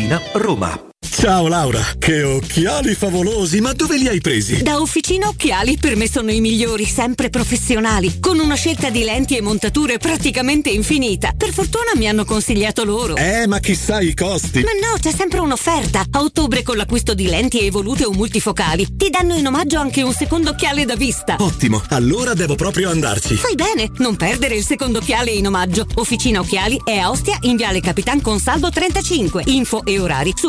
Tiburtina, 0.00 0.18
Roma. 0.34 0.89
Ciao 1.08 1.48
Laura, 1.48 1.82
che 1.98 2.22
occhiali 2.22 2.94
favolosi, 2.94 3.60
ma 3.60 3.72
dove 3.72 3.96
li 3.96 4.06
hai 4.06 4.20
presi? 4.20 4.62
Da 4.62 4.80
Officina 4.80 5.28
Occhiali 5.28 5.78
per 5.78 5.96
me 5.96 6.06
sono 6.08 6.30
i 6.30 6.40
migliori, 6.40 6.84
sempre 6.84 7.30
professionali, 7.30 8.20
con 8.20 8.38
una 8.38 8.54
scelta 8.54 8.90
di 8.90 9.02
lenti 9.02 9.34
e 9.34 9.40
montature 9.40 9.96
praticamente 9.96 10.68
infinita. 10.68 11.32
Per 11.36 11.52
fortuna 11.52 11.92
mi 11.94 12.06
hanno 12.06 12.26
consigliato 12.26 12.84
loro. 12.84 13.16
Eh, 13.16 13.46
ma 13.46 13.60
chissà 13.60 14.00
i 14.00 14.14
costi. 14.14 14.60
Ma 14.60 14.72
no, 14.72 14.98
c'è 15.00 15.10
sempre 15.10 15.40
un'offerta. 15.40 16.04
A 16.10 16.20
ottobre 16.20 16.62
con 16.62 16.76
l'acquisto 16.76 17.14
di 17.14 17.26
lenti 17.26 17.60
evolute 17.60 18.04
o 18.04 18.12
multifocali 18.12 18.96
ti 18.96 19.08
danno 19.08 19.34
in 19.36 19.46
omaggio 19.46 19.78
anche 19.78 20.02
un 20.02 20.12
secondo 20.12 20.50
occhiale 20.50 20.84
da 20.84 20.96
vista. 20.96 21.36
Ottimo, 21.38 21.82
allora 21.88 22.34
devo 22.34 22.56
proprio 22.56 22.90
andarci. 22.90 23.36
Fai 23.36 23.54
bene, 23.54 23.90
non 23.98 24.16
perdere 24.16 24.54
il 24.54 24.64
secondo 24.66 24.98
occhiale 24.98 25.30
in 25.30 25.46
omaggio. 25.46 25.86
Officina 25.94 26.40
Occhiali 26.40 26.78
è 26.84 26.98
a 26.98 27.08
Ostia 27.10 27.38
in 27.42 27.56
Viale 27.56 27.80
Capitan 27.80 28.20
Consalvo 28.20 28.68
35. 28.68 29.44
Info 29.46 29.82
e 29.84 29.98
orari 29.98 30.32
su 30.36 30.48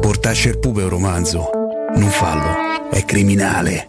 Portasce 0.00 0.48
il 0.50 0.58
pupe 0.58 0.82
un 0.82 0.88
romanzo. 0.88 1.50
Non 1.94 2.08
fallo, 2.10 2.88
è 2.90 3.04
criminale. 3.04 3.88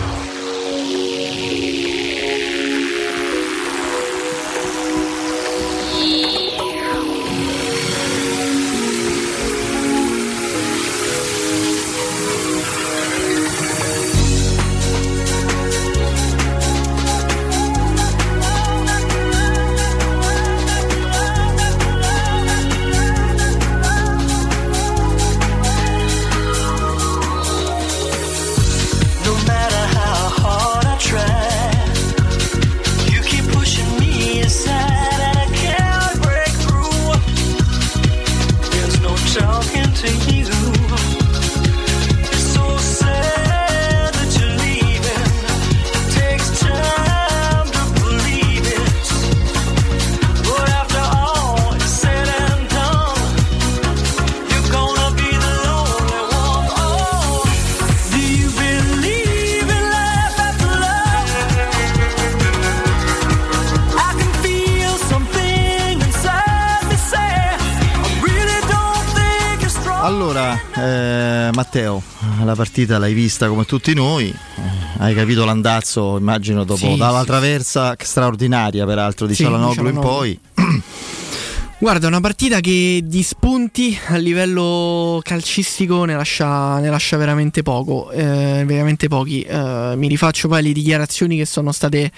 La 72.51 72.55
partita 72.55 72.97
l'hai 72.97 73.13
vista 73.13 73.47
come 73.47 73.65
tutti 73.65 73.93
noi, 73.93 74.27
eh, 74.27 74.61
hai 74.97 75.13
capito 75.15 75.45
l'andazzo, 75.45 76.17
immagino, 76.17 76.63
dopo 76.63 76.91
Sì, 76.91 76.97
dalla 76.97 77.21
sì, 77.21 77.25
traversa 77.25 77.95
straordinaria, 77.97 78.85
peraltro, 78.85 79.25
di 79.25 79.35
Sì, 79.35 79.43
Cialanoglu 79.43 79.87
in 79.87 79.99
poi. 79.99 80.39
Guarda, 81.79 82.07
una 82.07 82.19
partita 82.19 82.59
che 82.59 83.01
di 83.03 83.23
spunti 83.23 83.97
a 84.09 84.17
livello 84.17 85.19
calcistico 85.23 86.03
ne 86.03 86.15
lascia, 86.15 86.77
ne 86.77 86.89
lascia 86.89 87.17
veramente 87.17 87.63
poco, 87.63 88.11
eh, 88.11 88.63
veramente 88.67 89.07
pochi. 89.07 89.41
Eh, 89.41 89.93
mi 89.95 90.07
rifaccio 90.07 90.47
poi 90.47 90.59
alle 90.59 90.73
dichiarazioni 90.73 91.37
che 91.37 91.45
sono 91.45 91.71
state 91.71 92.11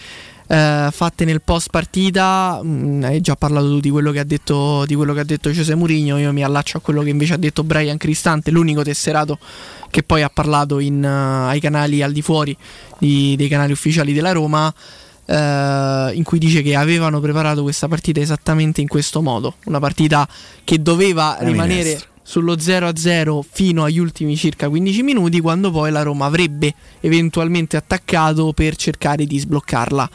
eh, 0.54 0.89
fatte 0.91 1.26
nel 1.26 1.41
post 1.41 1.70
partita. 1.72 2.62
Mm, 2.64 3.04
hai 3.04 3.22
già 3.22 3.36
parlato 3.36 3.68
tu 3.68 3.80
di 3.80 3.89
quello 3.89 4.12
che 4.12 4.20
ha 4.20 4.24
detto, 4.24 4.86
di 4.86 4.93
quello 4.93 5.14
che 5.14 5.22
ha 5.22 5.24
detto 5.24 5.51
Giuseppe 5.51 5.78
Mourinho. 5.78 6.18
Io 6.20 6.32
mi 6.32 6.43
allaccio 6.43 6.78
a 6.78 6.82
quello 6.82 7.01
che 7.01 7.10
invece 7.10 7.34
ha 7.34 7.38
detto 7.38 7.64
Brian 7.64 7.97
Cristante, 7.97 8.51
l'unico 8.51 8.84
tesserato 8.84 9.39
che 9.89 10.04
poi 10.04 10.22
ha 10.22 10.30
parlato 10.30 10.80
in, 10.80 11.04
eh, 11.04 11.49
ai 11.49 11.60
canali 11.60 12.01
al 12.04 12.12
di 12.12 12.22
fuori 12.22 12.56
di- 12.99 13.36
dei 13.36 13.47
canali 13.47 13.72
ufficiali 13.72 14.14
della 14.14 14.32
Roma. 14.32 14.74
eh, 15.26 16.12
in 16.16 16.24
cui 16.24 16.38
dice 16.38 16.62
che 16.62 16.76
avevano 16.76 17.22
preparato 17.22 17.62
questa 17.62 17.88
partita 17.88 18.20
esattamente 18.20 18.82
in 18.82 18.89
questo 18.89 19.22
modo, 19.22 19.56
una 19.68 19.80
partita 19.80 20.28
che 20.66 20.82
doveva 20.82 21.38
Una 21.39 21.49
rimanere 21.49 21.84
minestra. 21.84 22.10
Sullo 22.24 22.55
0-0 22.55 23.41
fino 23.49 23.84
agli 23.84 23.99
ultimi 23.99 24.36
circa 24.36 24.69
15 24.69 25.03
minuti 25.03 25.39
quando 25.41 25.69
poi 25.69 25.91
la 25.91 26.01
Roma 26.01 26.26
avrebbe 26.26 26.74
eventualmente 27.01 27.78
attaccato 27.78 28.53
per 28.53 28.76
cercare 28.76 29.26
di 29.26 29.38
sbloccarla. 29.38 30.09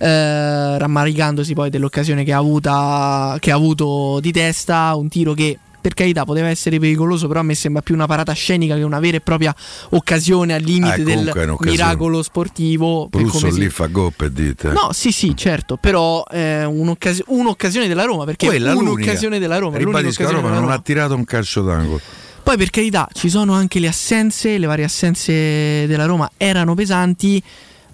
Eh, 0.00 0.78
rammaricandosi 0.78 1.54
poi 1.54 1.70
dell'occasione 1.70 2.22
che 2.22 2.32
ha, 2.32 2.38
avuta, 2.38 3.36
che 3.40 3.50
ha 3.50 3.56
avuto 3.56 4.20
di 4.20 4.30
testa, 4.30 4.94
un 4.94 5.08
tiro 5.08 5.32
che 5.32 5.58
per 5.80 5.94
carità 5.94 6.24
poteva 6.24 6.48
essere 6.48 6.78
pericoloso, 6.78 7.28
però 7.28 7.40
a 7.40 7.42
me 7.42 7.54
sembra 7.54 7.82
più 7.82 7.94
una 7.94 8.06
parata 8.06 8.32
scenica 8.32 8.74
che 8.76 8.82
una 8.82 8.98
vera 9.00 9.16
e 9.16 9.20
propria 9.20 9.54
occasione 9.90 10.54
al 10.54 10.62
limite 10.62 11.00
Eh, 11.00 11.04
del 11.04 11.32
miracolo 11.60 12.22
sportivo. 12.22 13.08
per 13.08 13.20
Brusso 13.22 13.38
come 13.38 13.52
si- 13.52 13.58
lì 13.60 13.68
fa 13.68 13.86
goppe 13.86 14.32
dite. 14.32 14.70
No, 14.72 14.90
sì, 14.92 15.12
sì, 15.12 15.36
certo, 15.36 15.76
però 15.76 16.24
è 16.26 16.64
un'occasi- 16.64 17.24
un'occasione 17.26 17.86
della 17.88 18.04
Roma, 18.04 18.24
perché 18.24 18.46
Quella 18.46 18.72
l'unica. 18.72 18.90
un'occasione 18.92 19.38
della 19.38 19.58
Roma. 19.58 19.76
Ribadisco, 19.78 20.22
la 20.24 20.30
Roma 20.30 20.48
non 20.50 20.60
Roma. 20.60 20.74
ha 20.74 20.78
tirato 20.80 21.14
un 21.14 21.24
calcio 21.24 21.62
d'angolo. 21.62 22.00
Poi 22.42 22.56
per 22.56 22.70
carità 22.70 23.06
ci 23.12 23.28
sono 23.28 23.52
anche 23.52 23.78
le 23.78 23.88
assenze, 23.88 24.56
le 24.56 24.66
varie 24.66 24.84
assenze 24.84 25.86
della 25.86 26.06
Roma 26.06 26.30
erano 26.38 26.74
pesanti, 26.74 27.42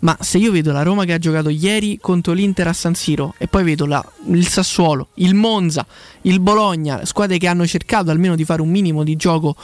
ma 0.04 0.14
se 0.20 0.36
io 0.36 0.52
vedo 0.52 0.70
la 0.70 0.82
Roma 0.82 1.04
che 1.06 1.14
ha 1.14 1.18
giocato 1.18 1.48
ieri 1.48 1.96
contro 1.98 2.34
l'Inter 2.34 2.68
a 2.68 2.74
San 2.74 2.94
Siro 2.94 3.34
e 3.38 3.46
poi 3.48 3.64
vedo 3.64 3.86
la- 3.86 4.04
il 4.26 4.46
Sassuolo, 4.46 5.08
il 5.14 5.34
Monza, 5.34 5.86
il 6.22 6.40
Bologna, 6.40 7.06
squadre 7.06 7.38
che 7.38 7.46
hanno 7.46 7.66
cercato 7.66 8.10
almeno 8.10 8.34
di 8.36 8.44
fare 8.44 8.60
un 8.60 8.68
minimo 8.68 9.02
di 9.02 9.16
gioco 9.16 9.56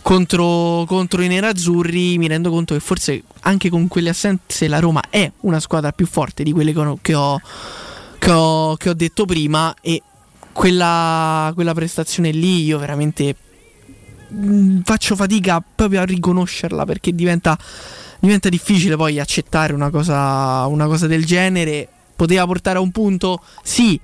contro, 0.00 0.84
contro 0.86 1.20
i 1.20 1.28
nerazzurri, 1.28 2.16
mi 2.16 2.26
rendo 2.26 2.48
conto 2.48 2.72
che 2.72 2.80
forse 2.80 3.22
anche 3.40 3.68
con 3.68 3.86
quelle 3.86 4.08
assenze 4.08 4.66
la 4.66 4.78
Roma 4.78 5.02
è 5.10 5.30
una 5.40 5.60
squadra 5.60 5.92
più 5.92 6.06
forte 6.06 6.42
di 6.42 6.52
quelle 6.52 6.72
che 6.72 6.78
ho, 6.80 6.98
che 7.02 7.14
ho, 7.14 7.40
che 8.18 8.30
ho- 8.30 8.76
che 8.76 8.88
ho 8.88 8.94
detto 8.94 9.26
prima 9.26 9.74
e 9.82 10.02
quella, 10.52 11.50
quella 11.54 11.74
prestazione 11.74 12.30
lì 12.30 12.64
io 12.64 12.78
veramente 12.78 13.36
mh, 14.28 14.80
faccio 14.84 15.16
fatica 15.16 15.62
proprio 15.74 16.00
a 16.00 16.04
riconoscerla 16.04 16.84
perché 16.86 17.14
diventa, 17.14 17.58
diventa 18.22 18.48
difficile 18.48 18.96
poi 18.96 19.18
accettare 19.18 19.72
una 19.72 19.90
cosa, 19.90 20.66
una 20.66 20.86
cosa 20.86 21.08
del 21.08 21.24
genere. 21.24 21.88
Poteva 22.14 22.46
portare 22.46 22.78
a 22.78 22.80
un 22.80 22.92
punto? 22.92 23.42
Sì, 23.64 24.00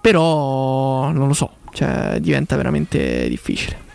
però 0.00 1.10
non 1.10 1.26
lo 1.26 1.34
so, 1.34 1.54
cioè 1.72 2.18
diventa 2.20 2.54
veramente 2.54 3.28
difficile. 3.28 3.88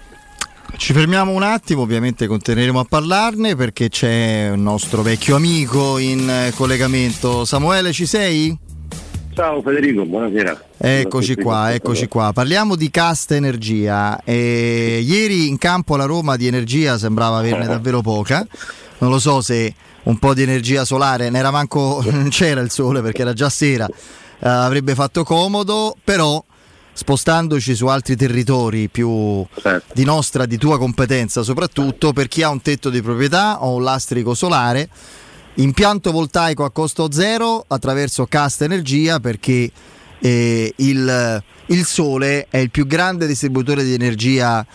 Ci 0.76 0.91
fermiamo 0.91 1.32
un 1.32 1.43
attimo, 1.43 1.84
ovviamente 1.84 2.28
continueremo 2.28 2.82
a 2.82 2.84
parlarne 2.84 3.56
perché 3.56 3.88
c'è 3.88 4.49
un 4.51 4.62
nostro 4.62 5.01
vecchio 5.01 5.38
amico 5.38 5.99
in 5.99 6.30
eh, 6.30 6.51
collegamento. 6.53 7.45
Samuele, 7.45 7.93
ci 7.93 8.06
sei? 8.06 8.58
Ciao 9.34 9.62
Federico, 9.62 10.06
buonasera. 10.06 10.64
Eccoci 10.78 11.36
qua, 11.36 11.74
eccoci 11.74 12.08
qua. 12.08 12.32
Parliamo 12.34 12.76
di 12.76 12.89
casta 12.89 13.36
energia. 13.36 14.22
E 14.24 15.01
ieri 15.01 15.47
in 15.47 15.58
campo 15.58 15.95
la 15.95 16.06
Roma 16.06 16.36
di 16.36 16.47
energia 16.47 16.97
sembrava 16.97 17.38
averne 17.38 17.68
davvero 17.68 18.01
poca. 18.01 18.45
Non 19.06 19.14
lo 19.14 19.20
so 19.20 19.39
se 19.39 19.72
un 20.06 20.18
po' 20.18 20.34
di 20.34 20.41
energia 20.41 20.84
solare, 20.84 21.30
n'era 21.30 21.51
manco, 21.51 22.03
non 22.10 22.30
c'era 22.30 22.62
il 22.62 22.72
sole 22.72 23.03
perché 23.03 23.22
era 23.22 23.34
già 23.34 23.49
sera, 23.49 23.86
eh, 23.88 23.93
avrebbe 24.39 24.95
fatto 24.95 25.24
comodo, 25.24 25.95
però 26.03 26.43
spostandoci 26.91 27.76
su 27.76 27.86
altri 27.86 28.16
territori 28.16 28.89
più 28.89 29.45
di 29.93 30.03
nostra, 30.03 30.47
di 30.47 30.58
tua 30.58 30.80
competenza, 30.80 31.43
soprattutto 31.43 32.14
per 32.14 32.28
chi 32.28 32.41
ha 32.41 32.49
un 32.49 32.64
tetto 32.64 32.89
di 32.89 33.03
proprietà 33.03 33.64
o 33.64 33.76
un 33.76 33.84
lastrico 33.84 34.34
solare, 34.34 34.89
impianto 35.56 36.12
voltaico 36.12 36.64
a 36.64 36.72
costo 36.72 37.12
zero 37.12 37.64
attraverso 37.68 38.26
Casta 38.26 38.66
Energia 38.66 39.20
perché 39.20 39.70
eh, 40.18 40.74
il, 40.78 41.43
il 41.68 41.86
sole 41.86 42.47
è 42.49 42.58
il 42.58 42.72
più 42.72 42.88
grande 42.88 43.28
distributore 43.28 43.84
di 43.84 43.93
energia 43.93 44.66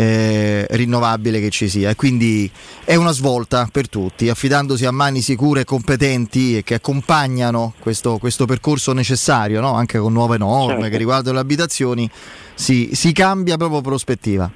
eh, 0.00 0.66
rinnovabile 0.70 1.40
che 1.40 1.50
ci 1.50 1.68
sia 1.68 1.90
e 1.90 1.94
quindi 1.94 2.50
è 2.84 2.94
una 2.94 3.10
svolta 3.10 3.68
per 3.70 3.90
tutti, 3.90 4.30
affidandosi 4.30 4.86
a 4.86 4.90
mani 4.90 5.20
sicure 5.20 5.60
e 5.60 5.64
competenti 5.64 6.56
e 6.56 6.62
che 6.62 6.74
accompagnano 6.74 7.74
questo, 7.78 8.16
questo 8.16 8.46
percorso 8.46 8.94
necessario, 8.94 9.60
no? 9.60 9.74
anche 9.74 9.98
con 9.98 10.14
nuove 10.14 10.38
norme 10.38 10.72
Certo. 10.72 10.88
che 10.88 10.96
riguardano 10.96 11.34
le 11.34 11.42
abitazioni, 11.42 12.10
si, 12.54 12.90
si 12.92 13.12
cambia 13.12 13.58
proprio 13.58 13.82
prospettiva. 13.82 14.50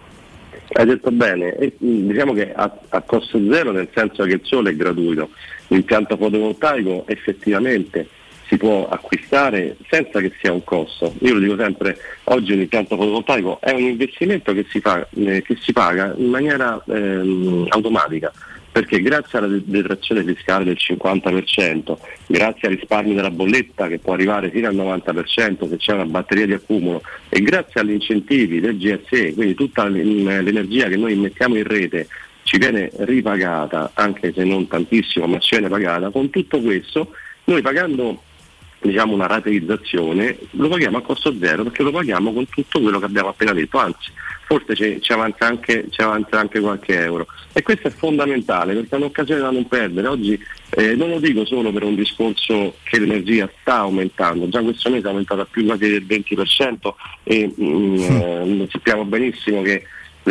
Hai 0.72 0.86
detto 0.86 1.10
bene, 1.10 1.54
E, 1.56 1.74
mh, 1.76 2.06
diciamo 2.08 2.32
che 2.32 2.50
a, 2.54 2.74
a 2.88 3.02
costo 3.02 3.38
zero 3.50 3.70
nel 3.70 3.88
senso 3.94 4.24
che 4.24 4.32
il 4.32 4.40
sole 4.44 4.70
è 4.70 4.76
gratuito, 4.76 5.28
l'impianto 5.68 6.16
fotovoltaico 6.16 7.04
effettivamente 7.06 8.08
si 8.46 8.56
può 8.56 8.88
acquistare 8.88 9.76
senza 9.88 10.20
che 10.20 10.32
sia 10.40 10.52
un 10.52 10.64
costo. 10.64 11.14
Io 11.20 11.34
lo 11.34 11.40
dico 11.40 11.56
sempre, 11.56 11.96
oggi 12.24 12.52
un 12.52 12.60
impianto 12.60 12.96
fotovoltaico 12.96 13.60
è 13.60 13.70
un 13.72 13.82
investimento 13.82 14.52
che 14.52 14.66
si, 14.68 14.80
fa, 14.80 15.06
eh, 15.14 15.42
che 15.42 15.56
si 15.60 15.72
paga 15.72 16.14
in 16.16 16.28
maniera 16.28 16.82
ehm, 16.86 17.66
automatica. 17.68 18.32
Perché 18.70 19.00
grazie 19.00 19.38
alla 19.38 19.46
de- 19.46 19.62
detrazione 19.64 20.24
fiscale 20.24 20.64
del 20.64 20.76
50%, 20.76 21.96
grazie 22.26 22.68
ai 22.68 22.74
risparmi 22.74 23.14
della 23.14 23.30
bolletta 23.30 23.86
che 23.86 24.00
può 24.00 24.14
arrivare 24.14 24.50
fino 24.50 24.66
al 24.66 24.74
90% 24.74 25.68
se 25.68 25.76
c'è 25.76 25.92
una 25.92 26.06
batteria 26.06 26.46
di 26.46 26.54
accumulo 26.54 27.00
e 27.28 27.40
grazie 27.40 27.80
agli 27.80 27.92
incentivi 27.92 28.58
del 28.58 28.76
GSE, 28.76 29.34
quindi 29.34 29.54
tutta 29.54 29.86
l'energia 29.86 30.88
che 30.88 30.96
noi 30.96 31.14
mettiamo 31.14 31.54
in 31.56 31.62
rete 31.62 32.08
ci 32.42 32.58
viene 32.58 32.90
ripagata, 32.98 33.92
anche 33.94 34.32
se 34.34 34.42
non 34.42 34.66
tantissimo, 34.66 35.26
ma 35.26 35.38
ci 35.38 35.50
viene 35.56 35.68
pagata, 35.68 36.10
con 36.10 36.28
tutto 36.30 36.60
questo 36.60 37.12
noi 37.44 37.60
pagando 37.62 38.22
diciamo, 38.84 39.14
una 39.14 39.26
rateizzazione 39.26 40.38
lo 40.50 40.68
paghiamo 40.68 40.98
a 40.98 41.02
costo 41.02 41.34
zero 41.38 41.64
perché 41.64 41.82
lo 41.82 41.90
paghiamo 41.90 42.32
con 42.32 42.48
tutto 42.48 42.80
quello 42.80 42.98
che 42.98 43.06
abbiamo 43.06 43.28
appena 43.28 43.52
detto, 43.52 43.78
anzi 43.78 44.10
forse 44.44 44.74
ci, 44.74 45.00
ci 45.00 45.12
avanza 45.12 45.46
anche, 45.46 45.86
ci 45.88 46.00
avanza 46.02 46.38
anche 46.38 46.60
qualche 46.60 47.00
euro 47.00 47.26
e 47.52 47.62
questo 47.62 47.88
è 47.88 47.90
fondamentale 47.90 48.74
perché 48.74 48.94
è 48.94 48.98
un'occasione 48.98 49.40
da 49.40 49.50
non 49.50 49.66
perdere. 49.66 50.06
Oggi 50.06 50.38
eh, 50.70 50.94
non 50.94 51.08
lo 51.08 51.18
dico 51.18 51.46
solo 51.46 51.72
per 51.72 51.84
un 51.84 51.94
discorso 51.94 52.76
che 52.82 52.98
l'energia 52.98 53.48
sta 53.60 53.76
aumentando, 53.78 54.48
già 54.48 54.60
questo 54.60 54.90
mese 54.90 55.06
è 55.06 55.08
aumentata 55.08 55.44
più 55.44 55.64
quasi 55.64 55.88
del 55.88 56.04
20% 56.04 56.94
e 57.22 57.54
mm, 57.58 57.98
eh, 57.98 58.68
sappiamo 58.70 59.04
benissimo 59.04 59.62
che 59.62 59.84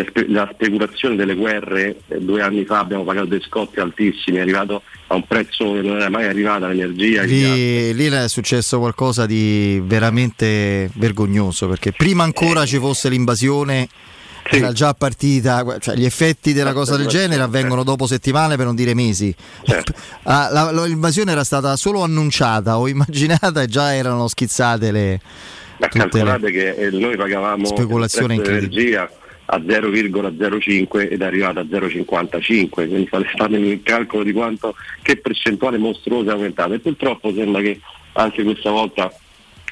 spe- 0.07 0.25
la 0.27 0.49
speculazione 0.53 1.15
delle 1.15 1.35
guerre, 1.35 1.97
eh, 2.07 2.19
due 2.19 2.41
anni 2.41 2.65
fa 2.65 2.79
abbiamo 2.79 3.03
pagato 3.03 3.27
dei 3.27 3.41
scotti 3.41 3.79
altissimi, 3.79 4.37
è 4.37 4.41
arrivato 4.41 4.81
a 5.07 5.15
un 5.15 5.25
prezzo 5.27 5.73
che 5.73 5.81
non 5.81 5.97
era 5.97 6.09
mai 6.09 6.25
arrivato 6.25 6.65
l'energia. 6.67 7.23
Lì, 7.23 7.93
lì 7.93 8.05
è 8.07 8.27
successo 8.27 8.79
qualcosa 8.79 9.25
di 9.25 9.81
veramente 9.85 10.89
vergognoso 10.95 11.67
perché 11.67 11.91
prima 11.91 12.23
ancora 12.23 12.65
ci 12.65 12.77
fosse 12.77 13.09
l'invasione 13.09 13.87
era 14.45 14.73
già 14.73 14.93
partita, 14.93 15.77
cioè 15.79 15.95
gli 15.95 16.03
effetti 16.03 16.51
della 16.51 16.73
cosa 16.73 16.97
del 16.97 17.07
genere 17.07 17.41
avvengono 17.43 17.83
dopo 17.83 18.07
settimane 18.07 18.57
per 18.57 18.65
non 18.65 18.75
dire 18.75 18.93
mesi. 18.93 19.33
Ah, 20.25 20.49
la- 20.51 20.71
la- 20.71 20.85
l'invasione 20.85 21.31
era 21.31 21.43
stata 21.43 21.75
solo 21.75 22.01
annunciata 22.01 22.77
o 22.77 22.87
immaginata 22.87 23.61
e 23.61 23.67
già 23.67 23.93
erano 23.93 24.27
schizzate 24.27 24.91
le, 24.91 25.19
Ma 25.77 25.87
tutte 25.87 25.97
le- 25.97 26.09
calcolate 26.09 26.51
che 26.51 26.69
eh, 26.75 26.89
noi 26.91 27.15
pagavamo 27.17 27.65
Speculazione 27.65 28.35
incredibile. 28.35 28.69
dell'energia 28.69 29.09
a 29.45 29.57
0,05 29.57 31.11
ed 31.11 31.21
è 31.21 31.25
arrivato 31.25 31.59
a 31.59 31.63
0,55, 31.63 32.69
quindi 32.69 33.07
fate 33.07 33.29
fate 33.35 33.55
il 33.57 33.81
calcolo 33.83 34.23
di 34.23 34.31
quanto 34.31 34.75
che 35.01 35.17
percentuale 35.17 35.77
mostruosa 35.77 36.31
è 36.31 36.33
aumentata. 36.33 36.73
E 36.73 36.79
purtroppo 36.79 37.33
sembra 37.33 37.61
che 37.61 37.79
anche 38.13 38.43
questa 38.43 38.71
volta 38.71 39.11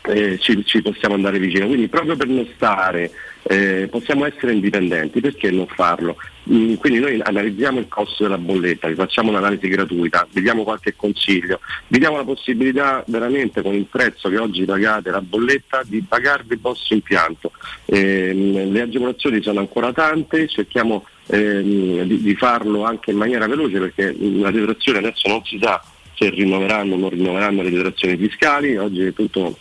eh, 0.04 0.38
ci, 0.40 0.64
ci 0.66 0.82
possiamo 0.82 1.16
andare 1.16 1.40
vicino. 1.40 1.68
Quindi 1.68 1.88
proprio 1.88 2.16
per 2.16 2.28
non 2.28 2.48
stare, 2.56 3.12
eh, 3.44 3.88
possiamo 3.90 4.26
essere 4.26 4.54
indipendenti, 4.54 5.20
perché 5.20 5.52
non 5.52 5.68
farlo? 5.68 6.18
Mm, 6.52 6.76
quindi 6.76 7.00
noi 7.00 7.20
analizziamo 7.22 7.80
il 7.80 7.88
costo 7.88 8.24
della 8.24 8.38
bolletta, 8.38 8.88
vi 8.88 8.96
facciamo 8.96 9.30
un'analisi 9.30 9.68
gratuita, 9.68 10.28
vi 10.32 10.42
diamo 10.42 10.64
qualche 10.64 10.96
consiglio, 10.96 11.60
vi 11.88 12.00
diamo 12.00 12.18
la 12.18 12.24
possibilità 12.24 13.04
veramente 13.08 13.62
con 13.62 13.74
il 13.74 13.86
prezzo 13.86 14.30
che 14.30 14.38
oggi 14.38 14.66
pagate 14.66 15.12
la 15.12 15.22
bolletta 15.22 15.84
di 15.86 16.02
pagarvi 16.02 16.54
il 16.54 16.60
vostro 16.60 16.96
impianto. 16.96 17.52
Ehm, 17.86 18.72
le 18.72 18.82
agevolazioni 18.82 19.42
sono 19.42 19.60
ancora 19.60 19.94
tante, 19.94 20.48
cerchiamo 20.48 21.06
ehm, 21.28 22.04
di, 22.04 22.22
di 22.22 22.36
farlo 22.36 22.84
anche 22.84 23.12
in 23.12 23.18
maniera 23.18 23.48
veloce 23.48 23.80
perché 23.80 24.16
la 24.18 24.50
detrazione 24.50 24.98
adesso 24.98 25.28
non 25.28 25.44
si 25.46 25.60
sa 25.62 25.84
se 26.16 26.30
rinnoveranno 26.30 26.94
o 26.94 26.98
non 26.98 27.10
rinnoveranno 27.10 27.64
le 27.64 27.72
detrazioni 27.72 28.16
fiscali, 28.18 28.78
oggi 28.78 29.06
è 29.06 29.14
tutto 29.14 29.58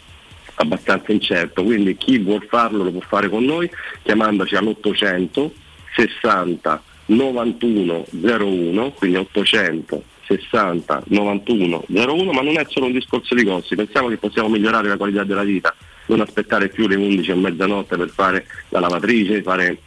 abbastanza 0.61 1.11
incerto, 1.13 1.63
quindi 1.63 1.97
chi 1.97 2.19
vuol 2.19 2.45
farlo 2.49 2.85
lo 2.85 2.91
può 2.91 3.01
fare 3.01 3.29
con 3.29 3.45
noi 3.45 3.71
chiamandoci 4.03 4.57
all'800 4.57 5.51
60 5.95 6.83
91 7.07 8.07
01, 8.11 8.93
quindi 8.93 9.17
800 9.17 10.05
60 10.27 11.03
91 11.07 11.85
01, 11.89 12.33
ma 12.33 12.43
non 12.43 12.59
è 12.59 12.65
solo 12.69 12.87
un 12.87 12.93
discorso 12.93 13.35
di 13.35 13.45
costi, 13.45 13.75
pensiamo 13.75 14.09
che 14.09 14.19
possiamo 14.19 14.49
migliorare 14.49 14.89
la 14.89 14.97
qualità 14.97 15.25
della 15.25 15.43
vita, 15.43 15.75
non 16.07 16.21
aspettare 16.21 16.69
più 16.69 16.87
le 16.87 16.97
11 16.97 17.31
e 17.31 17.35
mezzanotte 17.35 17.97
per 17.97 18.11
fare 18.11 18.47
la 18.69 18.81
lavatrice, 18.81 19.43
fare 19.43 19.79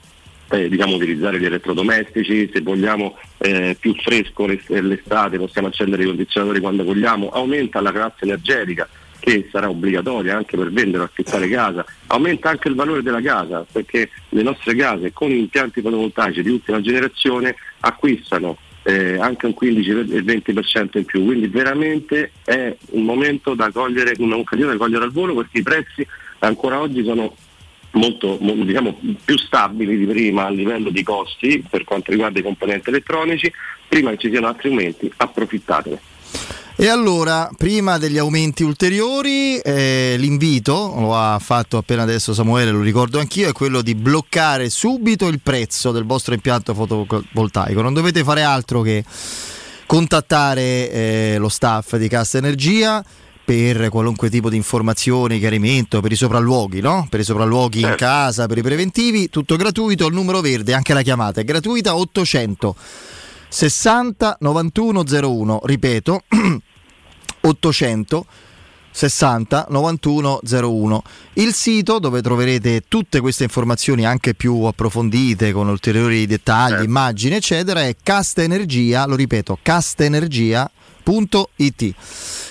eh, 0.49 0.67
diciamo, 0.67 0.95
utilizzare 0.95 1.39
gli 1.39 1.45
elettrodomestici, 1.45 2.49
se 2.51 2.61
vogliamo 2.61 3.17
eh, 3.38 3.78
più 3.80 3.93
fresco 3.95 4.45
l'es- 4.45 4.67
l'estate 4.67 5.38
possiamo 5.38 5.67
accendere 5.67 6.03
i 6.03 6.07
condizionatori 6.07 6.59
quando 6.59 6.84
vogliamo, 6.84 7.30
aumenta 7.30 7.80
la 7.80 7.91
classe 7.91 8.24
energetica 8.26 8.88
che 9.24 9.47
sarà 9.49 9.69
obbligatoria 9.69 10.36
anche 10.36 10.57
per 10.57 10.69
vendere 10.69 11.03
o 11.03 11.05
affittare 11.05 11.47
casa, 11.47 11.86
aumenta 12.07 12.49
anche 12.49 12.67
il 12.67 12.76
valore 12.76 13.01
della 13.01 13.21
casa 13.21 13.65
perché 13.71 14.09
le 14.28 14.41
nostre 14.41 14.76
case 14.76 15.13
con 15.13 15.32
impianti 15.32 15.80
fotovoltaici 15.80 16.43
di 16.43 16.49
ultima 16.49 16.82
generazione 16.82 17.55
acquistano 17.80 18.57
eh, 18.84 19.17
anche 19.17 19.45
un 19.45 19.53
15 19.53 19.89
e 19.91 20.24
20% 20.24 20.97
in 20.97 21.05
più, 21.05 21.24
quindi 21.24 21.47
veramente 21.47 22.32
è 22.43 22.76
un 22.89 23.03
momento 23.03 23.53
da 23.53 23.71
cogliere, 23.71 24.13
un'occasione 24.17 24.74
da 24.74 24.78
cogliere 24.78 25.05
al 25.05 25.13
volo 25.13 25.36
perché 25.36 25.59
i 25.59 25.63
prezzi 25.63 26.05
ancora 26.39 26.82
oggi 26.82 27.01
sono 27.05 27.34
molto 27.91 28.38
mo- 28.41 28.55
diciamo, 28.55 28.99
più 29.24 29.38
stabili 29.38 29.97
di 29.97 30.05
prima 30.05 30.47
a 30.47 30.49
livello 30.49 30.89
di 30.89 31.01
costi 31.01 31.63
per 31.69 31.86
quanto 31.86 32.11
riguarda 32.11 32.39
i 32.39 32.43
componenti 32.43 32.89
elettronici, 32.89 33.49
prima 33.88 34.09
che 34.09 34.17
ci 34.17 34.30
siano 34.30 34.47
altri 34.47 34.67
aumenti 34.67 35.09
approfittatene. 35.15 36.01
E 36.76 36.88
allora, 36.88 37.51
prima 37.55 37.99
degli 37.99 38.17
aumenti 38.17 38.63
ulteriori, 38.63 39.59
eh, 39.59 40.15
l'invito, 40.17 40.91
lo 40.97 41.15
ha 41.15 41.38
fatto 41.38 41.78
appena 41.78 42.01
adesso 42.01 42.34
Samuele, 42.34 42.71
lo 42.71 42.82
ricordo 42.82 43.19
anch'io, 43.19 43.47
è 43.47 43.51
quello 43.51 43.84
di 43.84 43.93
bloccare 43.93 44.71
subito 44.71 45.28
il 45.28 45.39
prezzo 45.39 45.91
del 45.91 46.03
vostro 46.03 46.34
impianto 46.34 46.74
fotovoltaico. 46.74 47.80
Non 47.84 47.93
dovete 47.93 48.24
fare 48.24 48.41
altro 48.41 48.82
che 48.82 49.05
contattare 49.86 50.89
eh, 50.89 51.36
lo 51.38 51.47
staff 51.47 51.95
di 51.95 52.07
Cassa 52.07 52.39
Energia 52.39 53.05
per 53.45 53.89
qualunque 53.89 54.32
tipo 54.32 54.49
di 54.49 54.55
informazioni, 54.55 55.38
chiarimento, 55.38 56.01
per 56.01 56.11
i 56.11 56.15
sopralluoghi, 56.15 56.82
no? 56.82 57.05
Per 57.07 57.19
i 57.19 57.24
sopralluoghi 57.24 57.82
in 57.82 57.93
casa, 57.95 58.47
per 58.47 58.57
i 58.57 58.63
preventivi, 58.63 59.30
tutto 59.30 59.57
gratuito, 59.57 60.07
il 60.07 60.13
numero 60.15 60.41
verde, 60.41 60.74
anche 60.74 60.93
la 60.93 61.03
chiamata 61.03 61.39
è 61.39 61.43
gratuita 61.43 61.95
800 61.95 62.76
60 63.53 64.37
91 64.39 65.03
01, 65.05 65.61
ripeto 65.65 66.23
800 67.41 68.25
60 68.89 69.67
91 69.69 70.39
01. 70.43 71.03
Il 71.33 71.53
sito 71.53 71.99
dove 71.99 72.23
troverete 72.23 72.81
tutte 72.87 73.19
queste 73.19 73.43
informazioni 73.43 74.07
anche 74.07 74.33
più 74.33 74.63
approfondite 74.63 75.51
con 75.51 75.67
ulteriori 75.67 76.25
dettagli, 76.25 76.83
immagini, 76.83 77.35
eccetera, 77.35 77.83
è 77.83 77.95
Castenergia, 78.01 79.05
lo 79.05 79.15
ripeto, 79.15 79.59
castenergia.it. 79.61 81.93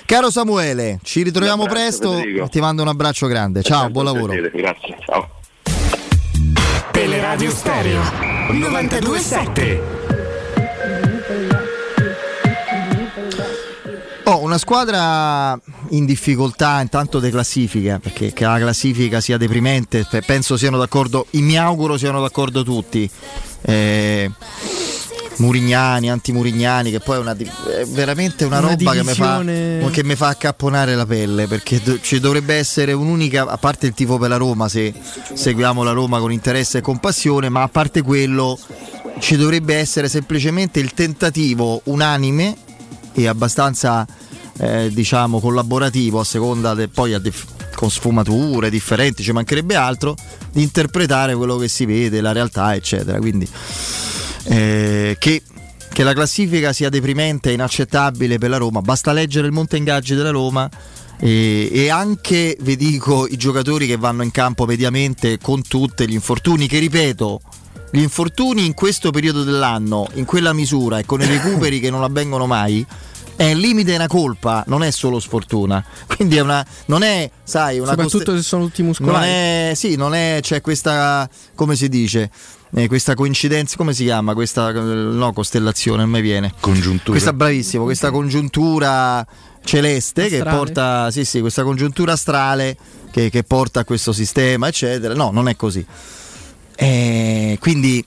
Caro 0.07 0.31
Samuele, 0.31 1.01
ci 1.03 1.23
ritroviamo 1.23 1.67
presto. 1.67 2.13
Federico. 2.13 2.49
Ti 2.49 2.61
mando 2.61 2.83
un 2.83 2.89
abbraccio 2.89 3.27
grande. 3.27 3.63
Ciao, 3.63 3.91
buon 3.91 4.05
lavoro. 4.05 4.35
Grazie, 4.35 4.99
ciao. 5.05 5.41
Teleradio 6.93 7.51
Stereo 7.51 8.01
927. 8.53 10.02
Oh, 14.33 14.41
una 14.41 14.57
squadra 14.57 15.61
in 15.91 16.07
difficoltà 16.07 16.81
intanto 16.81 17.19
de 17.19 17.29
classifica, 17.29 17.99
perché 17.99 18.33
che 18.33 18.45
la 18.45 18.57
classifica 18.57 19.21
sia 19.21 19.37
deprimente, 19.37 20.07
pe- 20.09 20.23
penso 20.23 20.57
siano 20.57 20.79
d'accordo, 20.79 21.27
mi 21.33 21.59
auguro 21.59 21.99
siano 21.99 22.19
d'accordo 22.23 22.63
tutti. 22.63 23.09
Eh, 23.61 24.31
Murignani, 25.37 26.11
anti-Murignani, 26.11 26.91
che 26.91 27.01
poi 27.01 27.17
è, 27.17 27.21
una 27.21 27.35
di- 27.35 27.45
è 27.45 27.85
veramente 27.85 28.47
una, 28.47 28.61
Una 28.61 28.69
roba 28.69 28.93
che 28.93 29.05
mi, 29.05 29.13
fa, 29.13 29.45
che 29.91 30.03
mi 30.03 30.15
fa 30.15 30.29
accapponare 30.29 30.95
la 30.95 31.05
pelle, 31.05 31.47
perché 31.47 31.79
do- 31.83 32.01
ci 32.01 32.19
dovrebbe 32.19 32.55
essere 32.55 32.95
un'unica, 32.95 33.47
a 33.47 33.59
parte 33.59 33.87
il 33.87 33.93
tifo 33.93 34.17
per 34.17 34.31
la 34.31 34.39
Roma, 34.39 34.67
se 34.71 34.95
seguiamo 35.35 35.83
la 35.83 35.93
Roma 35.93 36.21
con 36.21 36.33
interesse 36.33 36.79
e 36.79 36.81
compassione, 36.81 37.51
ma 37.51 37.61
a 37.61 37.69
parte 37.69 38.01
quello 38.01 38.59
ci 39.19 39.37
dovrebbe 39.37 39.75
essere 39.75 40.09
semplicemente 40.09 40.81
il 40.81 40.95
tentativo 40.95 41.83
unanime 41.85 42.57
e 43.15 43.27
abbastanza 43.27 44.07
eh, 44.59 44.91
diciamo 44.93 45.41
collaborativo 45.41 46.21
a 46.21 46.25
seconda 46.25 46.75
de- 46.75 46.89
poi 46.89 47.15
a 47.15 47.19
dif- 47.19 47.47
con 47.75 47.91
sfumature 47.91 48.71
differenti 48.71 49.23
ci 49.23 49.33
mancherebbe 49.33 49.75
altro 49.75 50.15
di 50.53 50.63
interpretare 50.63 51.35
quello 51.35 51.57
che 51.57 51.69
si 51.69 51.85
vede 51.85 52.21
la 52.21 52.33
realtà 52.33 52.75
eccetera. 52.75 53.19
Quindi 53.19 53.49
eh, 54.45 55.17
che, 55.19 55.43
che 55.93 56.03
la 56.03 56.13
classifica 56.13 56.73
sia 56.73 56.89
deprimente 56.89 57.51
e 57.51 57.55
inaccettabile 57.55 58.39
per 58.39 58.51
la 58.51 58.59
Roma 58.59 58.81
basta 58.81 59.13
leggere 59.13 59.47
il 59.47 59.53
monte 59.53 59.77
ingaggi 59.77 60.15
della 60.15 60.31
Roma 60.31 60.69
e, 61.19 61.71
e 61.73 61.89
anche 61.89 62.57
vi 62.61 62.77
dico 62.77 63.27
i 63.29 63.37
giocatori 63.37 63.87
che 63.87 63.97
vanno 63.97 64.23
in 64.23 64.31
campo 64.31 64.65
mediamente 64.65 65.39
con 65.39 65.63
tutti 65.63 66.09
gli 66.09 66.15
infortuni 66.15 66.67
che 66.67 66.79
ripeto 66.79 67.41
gli 67.95 68.01
infortuni 68.01 68.65
in 68.65 68.73
questo 68.73 69.11
periodo 69.11 69.45
dell'anno, 69.45 70.09
in 70.15 70.25
quella 70.25 70.55
misura 70.55 70.99
e 70.99 71.05
con 71.05 71.21
i 71.21 71.27
recuperi 71.27 71.79
che 71.79 71.91
non 71.91 72.03
avvengono 72.03 72.47
mai, 72.47 72.85
è 73.37 73.45
il 73.45 73.59
limite 73.59 73.93
è 73.93 73.97
una 73.97 74.07
colpa, 74.07 74.65
non 74.67 74.83
è 74.83 74.91
solo 74.91 75.21
sfortuna. 75.21 75.85
Quindi 76.09 76.39
è 76.39 76.41
una. 76.41 76.65
non 76.87 77.03
è, 77.03 77.31
sai, 77.45 77.79
una 77.79 77.89
Soprattutto 77.91 78.25
coste- 78.25 78.37
se 78.37 78.43
sono 78.43 78.65
tutti 78.65 78.81
non 78.81 78.89
muscolari. 78.89 79.27
è, 79.27 79.73
sì, 79.75 79.97
non 79.97 80.15
è, 80.15 80.39
c'è 80.41 80.63
questa, 80.63 81.29
come 81.55 81.77
si 81.77 81.91
dice, 81.91 82.31
eh, 82.75 82.89
questa 82.89 83.15
coincidenza, 83.15 83.77
come 83.77 83.93
si 83.93 84.05
chiama? 84.05 84.33
Questa, 84.33 84.71
eh, 84.71 84.73
no, 84.73 85.33
costellazione, 85.35 86.01
non 86.01 86.11
mi 86.11 86.23
viene. 86.23 86.55
Congiuntura. 86.61 87.11
Questa, 87.11 87.35
bravissimo, 87.35 87.85
questa 87.85 88.11
congiuntura 88.11 89.27
celeste 89.65 90.29
che 90.29 90.37
Astrale. 90.37 90.57
porta, 90.57 91.11
sì, 91.11 91.27
sì, 91.27 91.41
questa 91.41 91.63
congiuntura 91.63 92.13
astrale 92.13 92.77
che, 93.11 93.29
che 93.29 93.43
porta 93.45 93.81
a 93.81 93.85
questo 93.85 94.13
sistema, 94.13 94.69
eccetera. 94.69 95.13
No, 95.15 95.31
non 95.31 95.49
è 95.49 95.57
così. 95.57 95.85
Eh, 96.83 97.59
quindi 97.61 98.05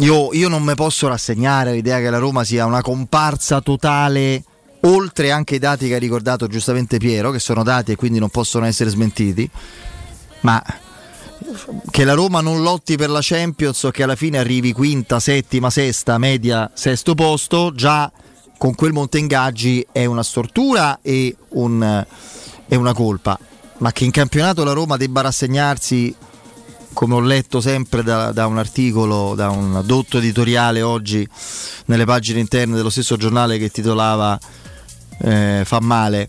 io, 0.00 0.32
io 0.32 0.48
non 0.48 0.64
mi 0.64 0.74
posso 0.74 1.06
rassegnare 1.06 1.70
all'idea 1.70 2.00
che 2.00 2.10
la 2.10 2.18
Roma 2.18 2.42
sia 2.42 2.66
una 2.66 2.80
comparsa 2.80 3.60
totale, 3.60 4.42
oltre 4.80 5.30
anche 5.30 5.54
i 5.54 5.58
dati 5.60 5.86
che 5.86 5.94
ha 5.94 5.98
ricordato 5.98 6.48
giustamente 6.48 6.98
Piero, 6.98 7.30
che 7.30 7.38
sono 7.38 7.62
dati 7.62 7.92
e 7.92 7.96
quindi 7.96 8.18
non 8.18 8.30
possono 8.30 8.66
essere 8.66 8.90
smentiti, 8.90 9.48
ma 10.40 10.60
che 11.88 12.02
la 12.02 12.14
Roma 12.14 12.40
non 12.40 12.62
lotti 12.62 12.96
per 12.96 13.10
la 13.10 13.20
Champions 13.22 13.80
o 13.84 13.92
che 13.92 14.02
alla 14.02 14.16
fine 14.16 14.38
arrivi 14.38 14.72
quinta, 14.72 15.20
settima, 15.20 15.70
sesta, 15.70 16.18
media, 16.18 16.68
sesto 16.74 17.14
posto, 17.14 17.72
già 17.72 18.10
con 18.58 18.74
quel 18.74 18.92
monte 18.92 19.18
ingaggi 19.18 19.86
è 19.92 20.04
una 20.04 20.24
stortura 20.24 20.98
e, 21.00 21.36
un- 21.50 22.04
è 22.66 22.74
una 22.74 22.92
colpa. 22.92 23.38
Ma 23.78 23.92
che 23.92 24.02
in 24.02 24.10
campionato 24.10 24.64
la 24.64 24.72
Roma 24.72 24.96
debba 24.96 25.20
rassegnarsi, 25.20 26.12
come 26.92 27.14
ho 27.14 27.20
letto 27.20 27.60
sempre 27.60 28.02
da, 28.02 28.32
da 28.32 28.46
un 28.46 28.58
articolo, 28.58 29.34
da 29.34 29.50
un 29.50 29.82
dotto 29.84 30.18
editoriale 30.18 30.82
oggi 30.82 31.26
nelle 31.86 32.04
pagine 32.04 32.40
interne 32.40 32.76
dello 32.76 32.90
stesso 32.90 33.16
giornale 33.16 33.58
che 33.58 33.70
titolava 33.70 34.38
eh, 35.20 35.62
Fa 35.64 35.80
male. 35.80 36.28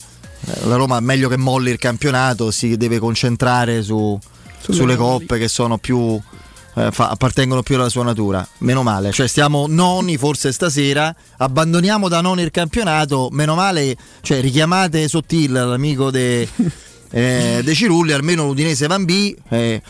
La 0.65 0.75
Roma 0.75 0.99
meglio 0.99 1.29
che 1.29 1.37
molli 1.37 1.71
il 1.71 1.77
campionato, 1.77 2.51
si 2.51 2.75
deve 2.77 2.99
concentrare 2.99 3.81
su- 3.81 4.19
Sulle 4.59 4.95
coppe 4.95 5.37
che 5.37 5.49
sono 5.49 5.77
più 5.77 6.17
eh, 6.75 6.89
fa- 6.91 7.09
appartengono 7.09 7.63
più 7.63 7.75
alla 7.75 7.89
sua 7.89 8.03
natura. 8.05 8.47
Meno 8.59 8.81
male, 8.81 9.11
cioè 9.11 9.27
stiamo 9.27 9.65
noni 9.67 10.17
forse 10.17 10.51
stasera, 10.53 11.13
abbandoniamo 11.37 12.07
da 12.07 12.21
noni 12.21 12.43
il 12.43 12.51
campionato, 12.51 13.27
meno 13.31 13.55
male, 13.55 13.95
cioè 14.21 14.39
richiamate 14.39 15.07
Sottil, 15.09 15.51
l'amico 15.51 16.11
de, 16.11 16.47
eh, 17.11 17.61
De 17.63 17.73
Cirulli, 17.73 18.13
almeno 18.13 18.45
l'Udinese 18.45 18.87
Van 18.87 19.03
B. 19.03 19.35
eh, 19.49 19.81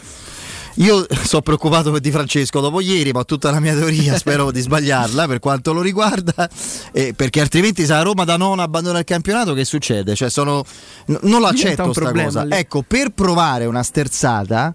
io 0.76 1.06
sono 1.24 1.42
preoccupato 1.42 1.92
per 1.92 2.02
Di 2.02 2.12
Francesco 2.12 2.60
dopo 2.60 2.80
ieri, 2.82 3.12
ma 3.12 3.20
ho 3.20 3.26
tutta 3.26 3.52
la 3.52 3.60
mia 3.60 3.74
teoria 3.76 4.16
spero 4.18 4.52
di 4.52 4.62
sbagliarla 4.62 5.28
per 5.28 5.40
quanto 5.40 5.74
lo 5.74 5.82
riguarda, 5.82 6.50
eh, 6.92 7.14
perché 7.16 7.42
altrimenti 7.42 7.86
se 7.86 7.94
la 7.94 8.02
Roma 8.02 8.24
da 8.24 8.38
non 8.38 8.60
abbandona 8.60 9.00
il 9.00 9.06
campionato 9.06 9.54
che 9.54 9.66
succede? 9.66 10.16
Cioè 10.16 10.30
sono, 10.30 10.64
n- 11.08 11.20
non 11.22 11.22
Diventa 11.22 11.40
l'accetto 11.40 11.84
un 11.84 11.92
sta 11.92 12.02
problema 12.02 12.28
cosa. 12.28 12.44
lì. 12.44 12.56
Ecco, 12.56 12.84
per 12.88 13.10
provare 13.10 13.66
una 13.66 13.84
sterzata, 13.84 14.74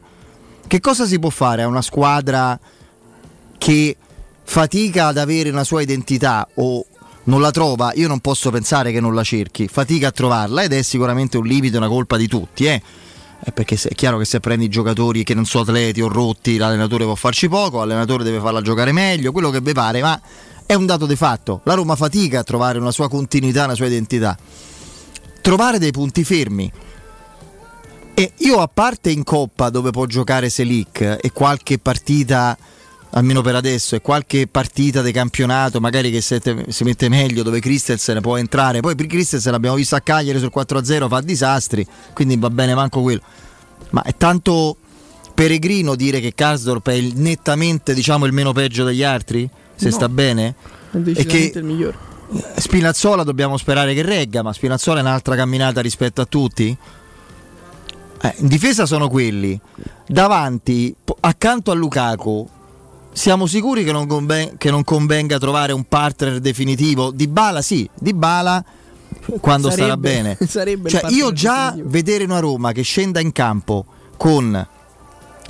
che 0.66 0.80
cosa 0.80 1.06
si 1.06 1.18
può 1.18 1.30
fare 1.30 1.62
a 1.62 1.66
una 1.66 1.82
squadra 1.82 2.58
che 3.58 3.96
fatica 4.44 5.08
ad 5.08 5.18
avere 5.18 5.50
una 5.50 5.64
sua 5.64 5.82
identità 5.82 6.46
o 6.54 6.86
non 7.24 7.40
la 7.40 7.50
trova, 7.50 7.92
io 7.94 8.08
non 8.08 8.20
posso 8.20 8.50
pensare 8.50 8.90
che 8.92 9.00
non 9.00 9.14
la 9.14 9.22
cerchi, 9.22 9.68
fatica 9.68 10.08
a 10.08 10.10
trovarla 10.10 10.62
ed 10.62 10.72
è 10.72 10.82
sicuramente 10.82 11.36
un 11.36 11.44
limite, 11.46 11.76
una 11.76 11.88
colpa 11.88 12.16
di 12.16 12.26
tutti, 12.26 12.64
eh. 12.64 12.80
Perché 13.54 13.78
è 13.88 13.94
chiaro 13.94 14.18
che 14.18 14.24
se 14.24 14.40
prendi 14.40 14.68
giocatori 14.68 15.22
che 15.22 15.34
non 15.34 15.44
sono 15.44 15.64
atleti 15.64 16.00
o 16.00 16.08
rotti, 16.08 16.56
l'allenatore 16.56 17.04
può 17.04 17.14
farci 17.14 17.48
poco, 17.48 17.78
l'allenatore 17.78 18.24
deve 18.24 18.40
farla 18.40 18.60
giocare 18.60 18.92
meglio, 18.92 19.32
quello 19.32 19.50
che 19.50 19.60
vi 19.60 19.72
pare, 19.72 20.00
ma 20.00 20.20
è 20.66 20.74
un 20.74 20.86
dato 20.86 21.06
di 21.06 21.16
fatto. 21.16 21.60
La 21.64 21.74
Roma 21.74 21.96
fatica 21.96 22.40
a 22.40 22.42
trovare 22.42 22.78
una 22.78 22.90
sua 22.90 23.08
continuità, 23.08 23.64
una 23.64 23.74
sua 23.74 23.86
identità. 23.86 24.36
Trovare 25.40 25.78
dei 25.78 25.92
punti 25.92 26.24
fermi. 26.24 26.70
E 28.12 28.32
io 28.38 28.60
a 28.60 28.68
parte 28.68 29.10
in 29.10 29.22
Coppa 29.22 29.70
dove 29.70 29.90
può 29.90 30.04
giocare 30.04 30.50
Selic 30.50 31.18
e 31.20 31.30
qualche 31.32 31.78
partita, 31.78 32.58
almeno 33.10 33.40
per 33.40 33.54
adesso, 33.54 33.94
e 33.96 34.00
qualche 34.00 34.46
partita 34.46 35.02
di 35.02 35.12
campionato 35.12 35.80
magari 35.80 36.10
che 36.10 36.20
si 36.20 36.84
mette 36.84 37.08
meglio 37.08 37.42
dove 37.42 37.60
Christensen 37.60 38.20
può 38.20 38.36
entrare, 38.36 38.80
poi 38.80 38.94
per 38.94 39.06
Christensen 39.06 39.52
l'abbiamo 39.52 39.76
visto 39.76 39.94
a 39.96 40.00
Cagliari 40.00 40.38
sul 40.38 40.52
4-0 40.54 41.08
fa 41.08 41.20
disastri, 41.20 41.86
quindi 42.12 42.36
va 42.36 42.50
bene 42.50 42.74
manco 42.74 43.00
quello. 43.02 43.20
Ma 43.90 44.02
è 44.02 44.14
tanto 44.16 44.76
peregrino 45.34 45.94
dire 45.94 46.20
che 46.20 46.34
Karsdorp 46.34 46.88
è 46.88 46.94
il- 46.94 47.14
nettamente 47.16 47.94
diciamo, 47.94 48.26
il 48.26 48.32
meno 48.32 48.52
peggio 48.52 48.84
degli 48.84 49.02
altri? 49.02 49.48
Se 49.74 49.86
No. 49.86 49.90
sta 49.94 50.08
bene? 50.08 50.54
È 50.90 50.96
E 51.14 51.24
che 51.24 51.52
il 51.54 51.64
migliore. 51.64 51.96
Spinazzola 52.56 53.22
dobbiamo 53.22 53.56
sperare 53.56 53.94
che 53.94 54.02
regga, 54.02 54.42
ma 54.42 54.52
Spinazzola 54.52 54.98
è 54.98 55.02
un'altra 55.02 55.34
camminata 55.34 55.80
rispetto 55.80 56.20
a 56.20 56.26
tutti? 56.26 56.76
Eh, 58.20 58.34
in 58.38 58.48
difesa 58.48 58.84
sono 58.84 59.08
quelli. 59.08 59.58
Davanti, 60.06 60.94
accanto 61.20 61.70
a 61.70 61.74
Lukaku, 61.74 62.48
siamo 63.18 63.46
sicuri 63.46 63.82
che 63.82 63.90
non, 63.92 64.06
conven- 64.06 64.56
che 64.56 64.70
non 64.70 64.84
convenga 64.84 65.38
trovare 65.38 65.72
un 65.72 65.84
partner 65.84 66.38
definitivo? 66.38 67.10
Di 67.10 67.26
Bala 67.26 67.60
sì, 67.62 67.88
Di 67.98 68.14
Bala 68.14 68.64
quando 69.40 69.70
starà 69.70 69.88
Sarebbe- 69.96 70.08
bene. 70.10 70.38
sarebbe 70.46 70.88
Cioè, 70.88 71.10
io 71.10 71.32
già 71.32 71.64
definitivo. 71.70 71.90
vedere 71.90 72.24
una 72.24 72.38
Roma 72.38 72.72
che 72.72 72.82
scenda 72.82 73.18
in 73.20 73.32
campo 73.32 73.84
con 74.16 74.66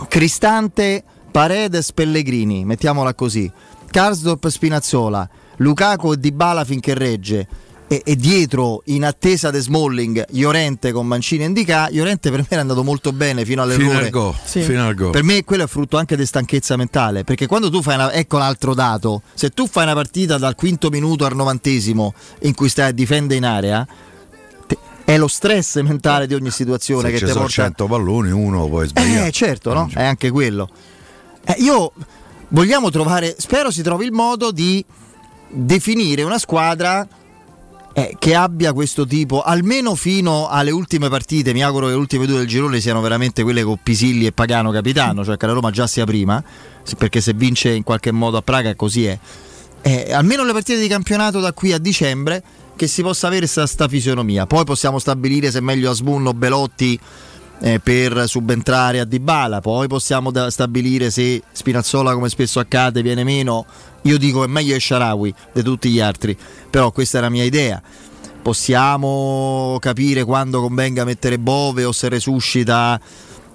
Cristante, 0.08 1.04
Paredes, 1.30 1.92
Pellegrini, 1.92 2.64
mettiamola 2.64 3.14
così, 3.14 3.50
Karsdorp, 3.90 4.48
Spinazzola, 4.48 5.28
Lukaku 5.56 6.12
e 6.12 6.18
Dybala 6.18 6.64
finché 6.64 6.94
regge 6.94 7.46
e, 7.88 8.02
e 8.04 8.16
dietro 8.16 8.82
in 8.86 9.04
attesa 9.04 9.50
di 9.50 9.58
Smalling 9.60 10.26
Llorente 10.32 10.92
con 10.92 11.06
Mancini 11.06 11.44
e 11.44 11.46
Indica 11.46 11.88
Llorente 11.90 12.30
per 12.30 12.40
me 12.40 12.46
è 12.50 12.56
andato 12.56 12.84
molto 12.84 13.12
bene 13.12 13.44
fino 13.46 13.62
all'errore 13.62 13.86
Fino 13.88 13.98
al 13.98 14.10
gol, 14.10 14.34
Sì. 14.44 14.60
fino 14.62 14.86
al 14.86 14.94
gol. 14.94 15.10
per 15.10 15.22
me 15.22 15.42
quello 15.44 15.64
è 15.64 15.66
frutto 15.66 15.96
anche 15.96 16.14
di 16.16 16.26
stanchezza 16.26 16.76
mentale 16.76 17.24
perché 17.24 17.46
quando 17.46 17.70
tu 17.70 17.80
fai 17.82 17.94
una, 17.94 18.12
ecco 18.12 18.36
l'altro 18.38 18.74
dato 18.74 19.22
se 19.34 19.48
tu 19.50 19.66
fai 19.66 19.84
una 19.84 19.94
partita 19.94 20.36
dal 20.38 20.54
quinto 20.54 20.90
minuto 20.90 21.24
al 21.24 21.34
novantesimo 21.34 22.12
in 22.42 22.54
cui 22.54 22.68
stai 22.68 22.88
a 22.88 22.92
difendere 22.92 23.38
in 23.38 23.44
area 23.46 23.86
è 25.04 25.16
lo 25.16 25.26
stress 25.28 25.80
mentale 25.80 26.26
di 26.26 26.34
ogni 26.34 26.50
situazione 26.50 27.04
Se 27.06 27.12
che 27.12 27.18
ci 27.18 27.24
ti 27.24 27.30
sono 27.30 27.44
porta 27.44 27.62
100 27.62 27.86
palloni, 27.86 28.30
uno 28.30 28.68
poi 28.68 28.88
sbaglia. 28.88 29.24
eh, 29.24 29.30
certo, 29.30 29.72
no? 29.72 29.88
È 29.90 30.02
anche 30.04 30.30
quello. 30.30 30.68
Eh, 31.46 31.54
io 31.60 31.92
vogliamo 32.48 32.90
trovare, 32.90 33.34
spero 33.38 33.70
si 33.70 33.80
trovi 33.80 34.04
il 34.04 34.12
modo 34.12 34.50
di 34.52 34.84
definire 35.48 36.24
una 36.24 36.38
squadra 36.38 37.08
eh, 37.98 38.14
che 38.16 38.36
abbia 38.36 38.72
questo 38.72 39.04
tipo, 39.04 39.42
almeno 39.42 39.96
fino 39.96 40.46
alle 40.46 40.70
ultime 40.70 41.08
partite. 41.08 41.52
Mi 41.52 41.64
auguro 41.64 41.86
che 41.86 41.92
le 41.92 41.98
ultime 41.98 42.26
due 42.26 42.38
del 42.38 42.46
girone 42.46 42.78
siano 42.78 43.00
veramente 43.00 43.42
quelle 43.42 43.64
con 43.64 43.76
Pisilli 43.82 44.24
e 44.24 44.30
Pagano 44.30 44.70
capitano, 44.70 45.24
cioè 45.24 45.36
che 45.36 45.46
la 45.46 45.52
Roma 45.52 45.72
già 45.72 45.88
sia 45.88 46.04
prima, 46.04 46.40
perché 46.96 47.20
se 47.20 47.32
vince 47.32 47.70
in 47.70 47.82
qualche 47.82 48.12
modo 48.12 48.36
a 48.36 48.42
Praga 48.42 48.76
così 48.76 49.06
è. 49.06 49.18
Eh, 49.82 50.12
almeno 50.12 50.44
le 50.44 50.52
partite 50.52 50.78
di 50.78 50.86
campionato 50.86 51.40
da 51.40 51.52
qui 51.52 51.72
a 51.72 51.78
dicembre 51.78 52.42
che 52.76 52.86
si 52.86 53.02
possa 53.02 53.26
avere 53.26 53.48
sta, 53.48 53.66
sta 53.66 53.88
fisionomia. 53.88 54.46
Poi 54.46 54.62
possiamo 54.62 55.00
stabilire 55.00 55.50
se 55.50 55.58
è 55.58 55.60
meglio 55.60 55.90
Asmun 55.90 56.28
o 56.28 56.34
Belotti 56.34 56.98
eh, 57.60 57.80
per 57.80 58.24
subentrare 58.26 59.00
a 59.00 59.04
Dybala. 59.04 59.60
Poi 59.60 59.88
possiamo 59.88 60.30
da- 60.30 60.50
stabilire 60.50 61.10
se 61.10 61.42
Spinazzola, 61.50 62.14
come 62.14 62.28
spesso 62.28 62.60
accade, 62.60 63.02
viene 63.02 63.24
meno. 63.24 63.66
Io 64.02 64.18
dico 64.18 64.44
è 64.44 64.46
meglio 64.46 64.78
Sharawi 64.78 65.34
di 65.52 65.62
tutti 65.62 65.90
gli 65.90 66.00
altri, 66.00 66.36
però 66.70 66.92
questa 66.92 67.18
è 67.18 67.20
la 67.20 67.28
mia 67.30 67.44
idea. 67.44 67.82
Possiamo 68.40 69.76
capire 69.80 70.24
quando 70.24 70.60
convenga 70.60 71.04
mettere 71.04 71.38
Bove 71.38 71.84
o 71.84 71.92
se 71.92 72.08
resuscita 72.08 72.98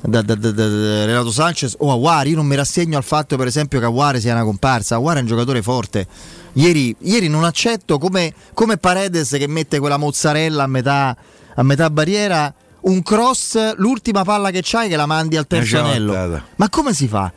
da, 0.02 0.22
da- 0.22 0.36
da- 0.36 0.52
da- 0.52 1.06
Renato 1.06 1.32
Sanchez 1.32 1.76
o 1.80 1.92
Aguari. 1.92 2.32
Io 2.32 2.36
non 2.36 2.46
mi 2.46 2.56
rassegno 2.56 2.98
al 2.98 3.04
fatto, 3.04 3.38
per 3.38 3.48
esempio, 3.48 3.80
che 3.80 3.86
Aguari 3.86 4.20
sia 4.20 4.34
una 4.34 4.44
comparsa. 4.44 4.96
Aguari 4.96 5.20
è 5.20 5.22
un 5.22 5.28
giocatore 5.28 5.62
forte. 5.62 6.06
Ieri, 6.54 6.96
ieri 7.00 7.30
non 7.30 7.46
accetto 7.46 7.98
come, 7.98 8.34
come 8.54 8.78
Paredes 8.78 9.30
che 9.32 9.48
mette 9.48 9.80
quella 9.80 9.98
mozzarella 9.98 10.64
a 10.64 10.68
metà, 10.68 11.16
a 11.56 11.64
metà 11.64 11.90
barriera. 11.90 12.54
Un 12.84 13.02
cross, 13.02 13.76
l'ultima 13.76 14.24
palla 14.24 14.50
che 14.52 14.60
c'hai 14.62 14.90
che 14.90 14.96
la 14.96 15.06
mandi 15.06 15.38
al 15.38 15.48
terzo 15.48 15.76
c'è 15.78 15.82
anello. 15.82 16.12
Ma 16.58 16.70
come 16.70 16.94
si 16.94 17.08
fa? 17.08 17.32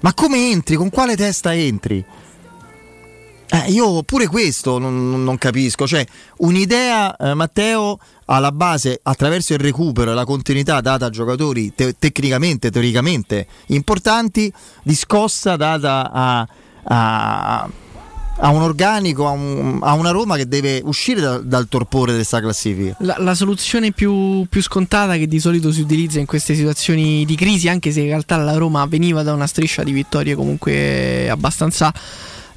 Ma 0.00 0.14
come 0.14 0.50
entri? 0.50 0.76
Con 0.76 0.90
quale 0.90 1.16
testa 1.16 1.54
entri? 1.54 2.04
Eh, 3.48 3.70
io 3.70 4.02
pure 4.02 4.26
questo 4.26 4.78
non, 4.78 5.10
non- 5.10 5.22
non 5.22 5.38
capisco. 5.38 5.86
Cioè, 5.86 6.04
un'idea, 6.38 7.14
eh, 7.16 7.34
Matteo, 7.34 7.98
alla 8.24 8.50
base, 8.52 8.98
attraverso 9.02 9.52
il 9.52 9.60
recupero 9.60 10.10
e 10.10 10.14
la 10.14 10.24
continuità 10.24 10.80
data 10.80 11.06
a 11.06 11.10
giocatori 11.10 11.72
te- 11.74 11.94
tecnicamente, 11.98 12.70
teoricamente 12.70 13.46
importanti, 13.66 14.52
di 14.82 14.94
scossa 14.94 15.56
data 15.56 16.10
a, 16.10 16.48
a- 16.84 17.68
a 18.38 18.50
un 18.50 18.62
organico, 18.62 19.26
a, 19.26 19.30
un- 19.30 19.78
a 19.82 19.94
una 19.94 20.10
Roma 20.10 20.36
che 20.36 20.46
deve 20.46 20.80
uscire 20.84 21.20
da- 21.20 21.38
dal 21.38 21.68
torpore 21.68 22.10
di 22.12 22.18
questa 22.18 22.40
classifica. 22.40 22.96
La, 23.00 23.16
la 23.18 23.34
soluzione 23.34 23.92
più, 23.92 24.46
più 24.48 24.62
scontata 24.62 25.16
che 25.16 25.26
di 25.26 25.40
solito 25.40 25.72
si 25.72 25.80
utilizza 25.80 26.18
in 26.18 26.26
queste 26.26 26.54
situazioni 26.54 27.24
di 27.24 27.34
crisi, 27.34 27.68
anche 27.68 27.92
se 27.92 28.00
in 28.00 28.06
realtà 28.06 28.36
la 28.36 28.56
Roma 28.56 28.84
veniva 28.86 29.22
da 29.22 29.32
una 29.32 29.46
striscia 29.46 29.82
di 29.82 29.92
vittorie 29.92 30.34
comunque 30.34 31.28
abbastanza 31.30 31.92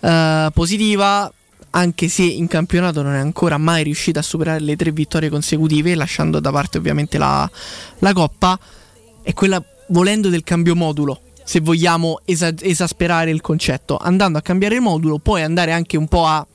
eh, 0.02 0.50
positiva, 0.54 1.32
anche 1.72 2.08
se 2.08 2.24
in 2.24 2.48
campionato 2.48 3.02
non 3.02 3.14
è 3.14 3.20
ancora 3.20 3.58
mai 3.58 3.84
riuscita 3.84 4.20
a 4.20 4.24
superare 4.24 4.60
le 4.60 4.76
tre 4.76 4.92
vittorie 4.92 5.30
consecutive, 5.30 5.96
lasciando 5.96 6.40
da 6.40 6.52
parte 6.52 6.78
ovviamente 6.78 7.18
la, 7.18 7.50
la 8.00 8.14
Coppa, 8.14 8.60
è 9.22 9.34
quella 9.34 9.64
volendo 9.90 10.30
del 10.30 10.44
cambio 10.44 10.76
modulo. 10.76 11.22
Se 11.50 11.62
vogliamo 11.62 12.20
esa- 12.26 12.54
esasperare 12.62 13.32
il 13.32 13.42
concetto, 13.42 13.98
andando 13.98 14.38
a 14.38 14.42
cambiare 14.44 14.76
il 14.76 14.82
modulo, 14.82 15.18
puoi 15.18 15.42
andare 15.42 15.72
anche 15.72 15.98
un 15.98 16.08
po' 16.08 16.28
a 16.28 16.46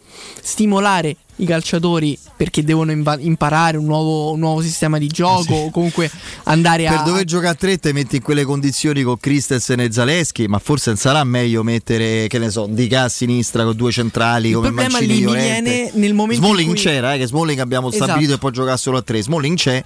stimolare 0.40 1.16
i 1.38 1.46
calciatori 1.46 2.16
perché 2.36 2.62
devono 2.62 2.92
inva- 2.92 3.18
imparare 3.18 3.76
un 3.76 3.86
nuovo, 3.86 4.30
un 4.30 4.38
nuovo 4.38 4.62
sistema 4.62 4.98
di 4.98 5.08
gioco 5.08 5.52
o 5.52 5.70
comunque 5.70 6.08
andare 6.44 6.84
Per 6.84 6.98
a 6.98 7.02
dove 7.02 7.24
giocare 7.24 7.48
a 7.48 7.54
tre 7.56 7.76
te 7.78 7.92
metti 7.92 8.16
in 8.16 8.22
quelle 8.22 8.44
condizioni 8.44 9.02
con 9.02 9.18
Christensen 9.18 9.80
e 9.80 9.90
Zaleschi, 9.90 10.46
ma 10.46 10.60
forse 10.60 10.90
non 10.90 10.98
sarà 11.00 11.24
meglio 11.24 11.64
mettere, 11.64 12.28
che 12.28 12.38
ne 12.38 12.50
so, 12.50 12.68
Dica 12.70 13.02
a 13.02 13.08
sinistra 13.08 13.64
con 13.64 13.74
due 13.74 13.90
centrali 13.90 14.50
Il 14.50 14.54
come 14.54 14.68
problema 14.68 14.92
Mancini 14.92 15.14
lì 15.18 15.24
mi 15.24 15.32
viene 15.34 15.90
nel 15.94 16.14
momento 16.14 16.40
in 16.40 16.48
Smalling 16.52 16.70
cui- 16.72 16.80
c'era, 16.80 17.14
eh, 17.14 17.18
che 17.18 17.26
Smalling 17.26 17.58
abbiamo 17.58 17.88
Esatto. 17.88 18.04
stabilito 18.04 18.34
e 18.34 18.38
può 18.38 18.50
giocare 18.50 18.76
solo 18.76 18.98
a 18.98 19.02
tre. 19.02 19.20
Smalling 19.20 19.56
c'è. 19.56 19.82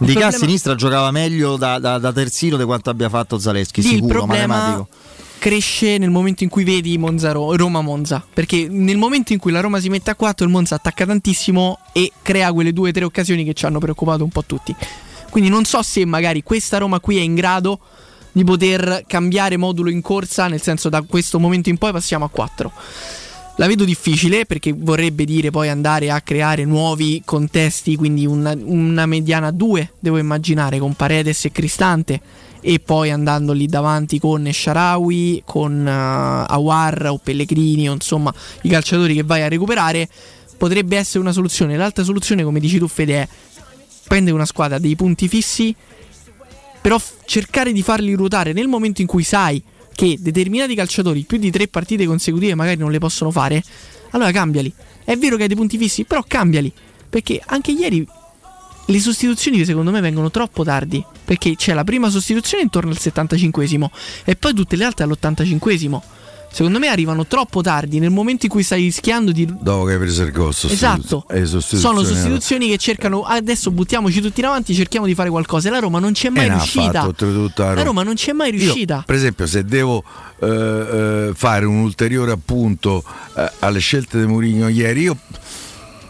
A 0.00 0.04
problema- 0.04 0.30
sinistra 0.32 0.74
giocava 0.74 1.10
meglio 1.10 1.56
da, 1.56 1.78
da- 1.78 1.98
da 1.98 2.12
terzino 2.12 2.56
di 2.56 2.64
quanto 2.64 2.90
abbia 2.90 3.08
fatto 3.08 3.38
Zaleschi, 3.38 3.80
il 3.80 3.86
sicuro, 3.86 4.18
problema 4.20 4.56
matematico. 4.56 4.88
cresce 5.38 5.98
nel 5.98 6.10
momento 6.10 6.42
in 6.42 6.48
cui 6.50 6.64
vedi 6.64 6.96
Monza 6.98 7.32
Ro- 7.32 7.54
Roma 7.56 7.80
Monza 7.82 8.24
perché 8.32 8.66
nel 8.68 8.96
momento 8.96 9.32
in 9.32 9.38
cui 9.38 9.52
la 9.52 9.60
Roma 9.60 9.78
si 9.80 9.88
mette 9.88 10.10
a 10.10 10.14
4 10.14 10.44
il 10.44 10.50
Monza 10.50 10.74
attacca 10.76 11.04
tantissimo 11.06 11.78
e 11.92 12.12
crea 12.22 12.52
quelle 12.52 12.72
due 12.72 12.88
o 12.88 12.92
tre 12.92 13.04
occasioni 13.04 13.44
che 13.44 13.52
ci 13.54 13.66
hanno 13.66 13.78
preoccupato 13.78 14.22
un 14.24 14.30
po' 14.30 14.44
tutti 14.44 14.74
quindi 15.30 15.48
non 15.50 15.64
so 15.64 15.80
se 15.82 16.04
magari 16.04 16.42
questa 16.42 16.78
Roma 16.78 16.98
qui 17.00 17.16
è 17.18 17.20
in 17.20 17.34
grado 17.34 17.78
di 18.32 18.44
poter 18.44 19.04
cambiare 19.06 19.56
modulo 19.56 19.90
in 19.90 20.00
corsa 20.02 20.46
nel 20.48 20.60
senso 20.62 20.88
da 20.88 21.02
questo 21.02 21.38
momento 21.38 21.68
in 21.68 21.78
poi 21.78 21.92
passiamo 21.92 22.24
a 22.24 22.28
4 22.28 22.72
la 23.60 23.66
vedo 23.66 23.84
difficile 23.84 24.46
perché 24.46 24.72
vorrebbe 24.74 25.26
dire 25.26 25.50
poi 25.50 25.68
andare 25.68 26.10
a 26.10 26.22
creare 26.22 26.64
nuovi 26.64 27.20
contesti, 27.26 27.94
quindi 27.94 28.24
una, 28.24 28.56
una 28.58 29.04
mediana 29.04 29.50
2 29.50 29.92
devo 30.00 30.16
immaginare 30.16 30.78
con 30.78 30.94
Paredes 30.94 31.44
e 31.44 31.52
Cristante 31.52 32.20
e 32.62 32.80
poi 32.80 33.10
andando 33.10 33.52
lì 33.52 33.66
davanti 33.66 34.18
con 34.18 34.50
Sharawi, 34.50 35.42
con 35.44 35.86
eh, 35.86 35.90
Awar 35.90 37.08
o 37.10 37.20
Pellegrini 37.22 37.90
o 37.90 37.92
insomma 37.92 38.32
i 38.62 38.70
calciatori 38.70 39.14
che 39.14 39.24
vai 39.24 39.42
a 39.42 39.48
recuperare 39.48 40.08
potrebbe 40.56 40.96
essere 40.96 41.18
una 41.18 41.32
soluzione. 41.32 41.76
L'altra 41.76 42.02
soluzione 42.02 42.42
come 42.42 42.60
dici 42.60 42.78
tu 42.78 42.88
Fede 42.88 43.22
è 43.22 43.28
prendere 44.08 44.34
una 44.34 44.46
squadra 44.46 44.78
dei 44.78 44.96
punti 44.96 45.28
fissi 45.28 45.76
però 46.80 46.98
f- 46.98 47.12
cercare 47.26 47.72
di 47.72 47.82
farli 47.82 48.14
ruotare 48.14 48.54
nel 48.54 48.68
momento 48.68 49.02
in 49.02 49.06
cui 49.06 49.22
sai 49.22 49.62
che 50.00 50.16
determinati 50.18 50.74
calciatori 50.74 51.24
più 51.24 51.36
di 51.36 51.50
tre 51.50 51.68
partite 51.68 52.06
consecutive 52.06 52.54
magari 52.54 52.78
non 52.78 52.90
le 52.90 52.98
possono 52.98 53.30
fare, 53.30 53.62
allora 54.12 54.30
cambiali. 54.30 54.72
È 55.04 55.14
vero 55.14 55.36
che 55.36 55.42
hai 55.42 55.48
dei 55.48 55.56
punti 55.58 55.76
fissi, 55.76 56.04
però 56.04 56.24
cambiali. 56.26 56.72
Perché 57.10 57.38
anche 57.44 57.72
ieri 57.72 58.06
le 58.86 58.98
sostituzioni 58.98 59.62
secondo 59.62 59.90
me 59.90 60.00
vengono 60.00 60.30
troppo 60.30 60.64
tardi. 60.64 61.04
Perché 61.22 61.54
c'è 61.54 61.74
la 61.74 61.84
prima 61.84 62.08
sostituzione 62.08 62.62
intorno 62.62 62.92
al 62.92 62.96
75esimo 62.98 63.88
e 64.24 64.36
poi 64.36 64.54
tutte 64.54 64.76
le 64.76 64.84
altre 64.84 65.04
all'85esimo. 65.04 66.00
Secondo 66.52 66.78
me 66.80 66.88
arrivano 66.88 67.26
troppo 67.26 67.62
tardi 67.62 68.00
nel 68.00 68.10
momento 68.10 68.46
in 68.46 68.50
cui 68.50 68.62
stai 68.64 68.82
rischiando 68.82 69.30
di 69.30 69.46
Dopo 69.46 69.84
che 69.84 69.92
hai 69.92 69.98
preso 69.98 70.22
il 70.24 70.32
sostitu- 70.34 70.72
Esatto. 70.72 71.24
eh, 71.30 71.46
sostituzioni 71.46 71.80
Sono 71.80 72.02
sostituzioni 72.02 72.68
che 72.68 72.76
cercano. 72.76 73.22
Adesso 73.22 73.70
buttiamoci 73.70 74.20
tutti 74.20 74.40
in 74.40 74.46
avanti, 74.46 74.74
cerchiamo 74.74 75.06
di 75.06 75.14
fare 75.14 75.30
qualcosa. 75.30 75.68
E 75.68 75.70
la 75.70 75.78
Roma 75.78 76.00
non 76.00 76.12
c'è 76.12 76.28
mai 76.28 76.44
E 76.44 76.48
ne 76.48 76.54
ha 76.54 76.56
riuscita. 76.56 77.02
fatto, 77.02 77.52
la 77.56 77.82
Roma. 77.82 78.02
Non 78.02 78.14
c'è 78.14 78.32
mai 78.32 78.50
Io, 78.52 78.58
riuscita. 78.58 79.02
per 79.06 79.14
esempio, 79.14 79.46
se 79.46 79.64
devo 79.64 80.02
eh, 80.40 80.46
eh, 80.48 81.30
fare 81.34 81.64
un 81.66 81.76
ulteriore 81.78 82.32
appunto 82.32 83.04
eh, 83.36 83.50
alle 83.60 83.78
scelte 83.78 84.18
di 84.18 84.26
Mourinho 84.26 84.68
ieri, 84.68 85.02
io 85.02 85.16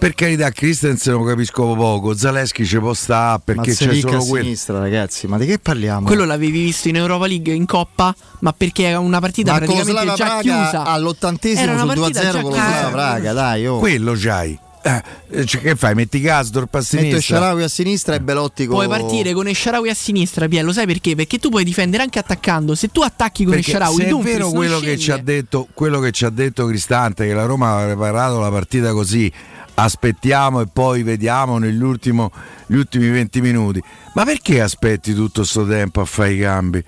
per 0.01 0.15
carità 0.15 0.51
Christensen 0.51 1.13
lo 1.13 1.25
capisco 1.25 1.75
poco, 1.75 2.17
Zaleschi 2.17 2.65
ci 2.65 2.79
può 2.79 2.95
stare 2.95 3.43
perché 3.45 3.75
c'è 3.75 3.95
solo 3.97 4.25
quello. 4.25 4.45
sinistra, 4.45 4.79
ragazzi, 4.79 5.27
ma 5.27 5.37
di 5.37 5.45
che 5.45 5.59
parliamo? 5.59 6.07
Quello 6.07 6.25
l'avevi 6.25 6.63
visto 6.63 6.89
in 6.89 6.97
Europa 6.97 7.27
League 7.27 7.53
in 7.53 7.67
Coppa, 7.67 8.15
ma 8.39 8.55
perché 8.55 8.85
era 8.85 8.99
una 8.99 9.21
partita 9.21 9.53
Ma 9.53 9.59
praticamente 9.59 10.15
già 10.15 10.25
Praga 10.25 10.41
chiusa. 10.41 10.83
all'ottantesimo 10.85 11.79
sul 11.79 11.87
partita 11.87 12.21
2-0 12.23 12.33
già 12.33 12.41
con 12.41 12.51
lo. 12.51 12.57
Slava 12.57 12.89
Praga, 12.89 13.33
dai, 13.35 13.67
oh. 13.67 13.79
Quello 13.79 14.15
c'hai. 14.17 14.59
eh, 14.83 15.45
cioè, 15.45 15.61
che 15.61 15.77
fai? 15.77 15.95
Metti 15.95 16.19
Gasdorp 16.23 16.75
a 16.75 16.79
Metto 16.79 16.97
sinistra? 16.97 17.37
Sharawi 17.37 17.63
a 17.63 17.69
sinistra 17.69 18.15
e 18.15 18.21
Belotti 18.21 18.65
con 18.65 18.77
Puoi 18.77 18.89
partire 18.89 19.35
con 19.35 19.47
Esharawi 19.47 19.91
a 19.91 19.95
sinistra, 19.95 20.49
Pier, 20.49 20.65
lo 20.65 20.73
sai 20.73 20.87
perché? 20.87 21.15
Perché 21.15 21.39
tu 21.39 21.51
puoi 21.51 21.65
difendere 21.65 22.03
anche 22.03 22.19
attaccando. 22.19 22.75
Se 22.75 22.89
tu 22.89 23.03
attacchi 23.03 23.45
con 23.45 23.63
se 23.63 23.73
è 23.73 24.15
vero 24.23 24.49
quello 24.49 24.79
che, 24.79 24.97
scende. 24.97 24.99
ci 24.99 25.11
ha 25.13 25.19
detto, 25.19 25.69
quello 25.75 26.01
che 26.01 26.11
ci 26.13 26.25
ha 26.25 26.31
detto 26.31 26.65
Cristante, 26.65 27.27
che 27.27 27.35
la 27.35 27.45
Roma 27.45 27.77
ha 27.77 27.85
preparato 27.85 28.41
la 28.41 28.51
partita 28.51 28.93
così, 28.93 29.31
aspettiamo 29.83 30.61
e 30.61 30.67
poi 30.67 31.03
vediamo 31.03 31.59
negli 31.59 31.83
ultimi 31.83 32.29
20 32.69 33.41
minuti. 33.41 33.83
Ma 34.15 34.25
perché 34.25 34.61
aspetti 34.61 35.15
tutto 35.15 35.41
questo 35.41 35.67
tempo 35.67 36.01
a 36.01 36.05
fare 36.05 36.33
i 36.33 36.39
cambi? 36.39 36.85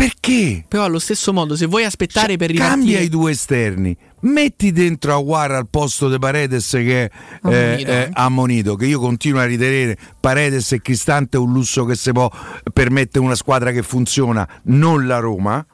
Perché? 0.00 0.64
Però 0.66 0.84
allo 0.84 0.98
stesso 0.98 1.30
modo, 1.30 1.54
se 1.56 1.66
vuoi 1.66 1.84
aspettare 1.84 2.38
per 2.38 2.50
ripartire 2.50 2.74
Cambia 2.74 3.00
i 3.00 3.10
due 3.10 3.32
esterni, 3.32 3.94
metti 4.20 4.72
dentro 4.72 5.14
Aguara 5.14 5.58
al 5.58 5.66
posto 5.68 6.08
di 6.08 6.18
Paredes 6.18 6.70
che 6.70 7.04
è 7.04 7.10
Ammonito. 7.42 7.90
eh, 7.90 7.94
eh, 7.94 8.10
ammonito, 8.14 8.76
che 8.76 8.86
io 8.86 8.98
continuo 8.98 9.40
a 9.40 9.44
ritenere 9.44 9.98
Paredes 10.18 10.72
e 10.72 10.80
Cristante 10.80 11.36
è 11.36 11.40
un 11.40 11.52
lusso 11.52 11.84
che 11.84 11.96
si 11.96 12.12
può 12.12 12.30
permettere 12.72 13.22
una 13.22 13.34
squadra 13.34 13.72
che 13.72 13.82
funziona, 13.82 14.48
non 14.64 15.06
la 15.06 15.18
Roma, 15.18 15.64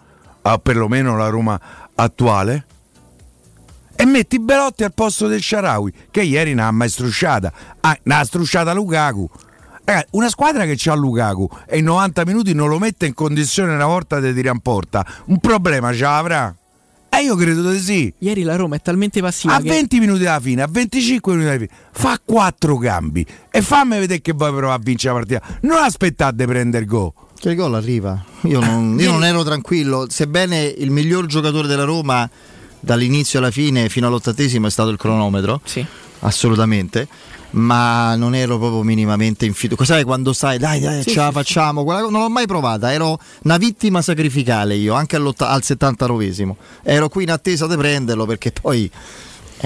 o 0.42 0.58
perlomeno 0.58 1.16
la 1.16 1.28
Roma 1.28 1.60
attuale. 1.94 2.66
E 3.98 4.04
metti 4.04 4.38
Belotti 4.38 4.84
al 4.84 4.92
posto 4.92 5.26
del 5.26 5.42
Sharawi, 5.42 5.92
che 6.10 6.22
ieri 6.22 6.52
non 6.52 6.66
ha 6.66 6.70
mai 6.70 6.90
strusciata, 6.90 7.52
ah, 7.80 7.98
ne 8.02 8.14
ha 8.14 8.24
strusciata 8.24 8.74
Lukaku. 8.74 9.28
Ragazzi, 9.84 10.08
una 10.10 10.28
squadra 10.28 10.64
che 10.66 10.90
ha 10.90 10.94
Lukaku 10.94 11.48
e 11.66 11.78
in 11.78 11.84
90 11.84 12.24
minuti 12.26 12.52
non 12.52 12.68
lo 12.68 12.78
mette 12.78 13.06
in 13.06 13.14
condizione 13.14 13.72
una 13.72 13.86
volta 13.86 14.20
di 14.20 14.34
tirare 14.34 14.54
in 14.54 14.60
porta, 14.60 15.06
un 15.26 15.38
problema 15.38 15.92
ce 15.92 16.02
l'avrà? 16.02 16.54
E 17.08 17.22
io 17.22 17.34
credo 17.36 17.70
di 17.70 17.78
sì. 17.78 18.12
Ieri 18.18 18.42
la 18.42 18.56
Roma 18.56 18.76
è 18.76 18.82
talmente 18.82 19.22
passiva 19.22 19.54
A 19.54 19.60
che 19.60 19.68
20 19.70 19.98
minuti 20.00 20.24
dalla 20.24 20.40
fine, 20.40 20.62
a 20.62 20.68
25 20.70 21.32
minuti 21.32 21.48
dalla 21.48 21.64
fine, 21.64 21.88
fa 21.92 22.20
4 22.22 22.76
cambi 22.76 23.24
e 23.50 23.62
fammi 23.62 23.98
vedere 23.98 24.20
che 24.20 24.32
vuoi 24.32 24.50
provare 24.50 24.78
a 24.78 24.82
vincere 24.82 25.14
la 25.14 25.20
partita. 25.20 25.58
Non 25.62 25.82
aspettate 25.82 26.36
di 26.36 26.44
prendere 26.44 26.84
gol. 26.84 27.12
Che 27.38 27.48
il 27.48 27.56
gol 27.56 27.74
arriva. 27.74 28.22
Io 28.42 28.60
non, 28.60 28.98
io 28.98 29.12
non 29.12 29.24
ero 29.24 29.42
tranquillo, 29.44 30.06
sebbene 30.10 30.62
il 30.64 30.90
miglior 30.90 31.24
giocatore 31.24 31.68
della 31.68 31.84
Roma 31.84 32.28
dall'inizio 32.86 33.40
alla 33.40 33.50
fine 33.50 33.88
fino 33.88 34.06
all'ottantesimo 34.06 34.68
è 34.68 34.70
stato 34.70 34.90
il 34.90 34.96
cronometro. 34.96 35.60
Assolutamente. 36.20 37.08
Ma 37.50 38.14
non 38.14 38.34
ero 38.34 38.58
proprio 38.58 38.82
minimamente 38.82 39.44
in 39.44 39.54
fiducia. 39.54 39.84
Sai 39.84 40.04
quando 40.04 40.32
sai, 40.32 40.58
dai, 40.58 40.78
dai, 40.78 41.02
Sì, 41.02 41.10
ce 41.10 41.16
la 41.16 41.26
sì, 41.26 41.32
facciamo? 41.32 41.82
Quella 41.82 42.00
non 42.00 42.20
l'ho 42.20 42.28
mai 42.28 42.46
provata. 42.46 42.92
Ero 42.92 43.18
una 43.42 43.56
vittima 43.56 44.02
sacrificale 44.02 44.76
io, 44.76 44.94
anche 44.94 45.16
al 45.16 45.22
79esimo. 45.24 46.54
Ero 46.82 47.08
qui 47.08 47.24
in 47.24 47.30
attesa 47.32 47.66
di 47.66 47.76
prenderlo 47.76 48.24
perché 48.24 48.52
poi. 48.52 48.90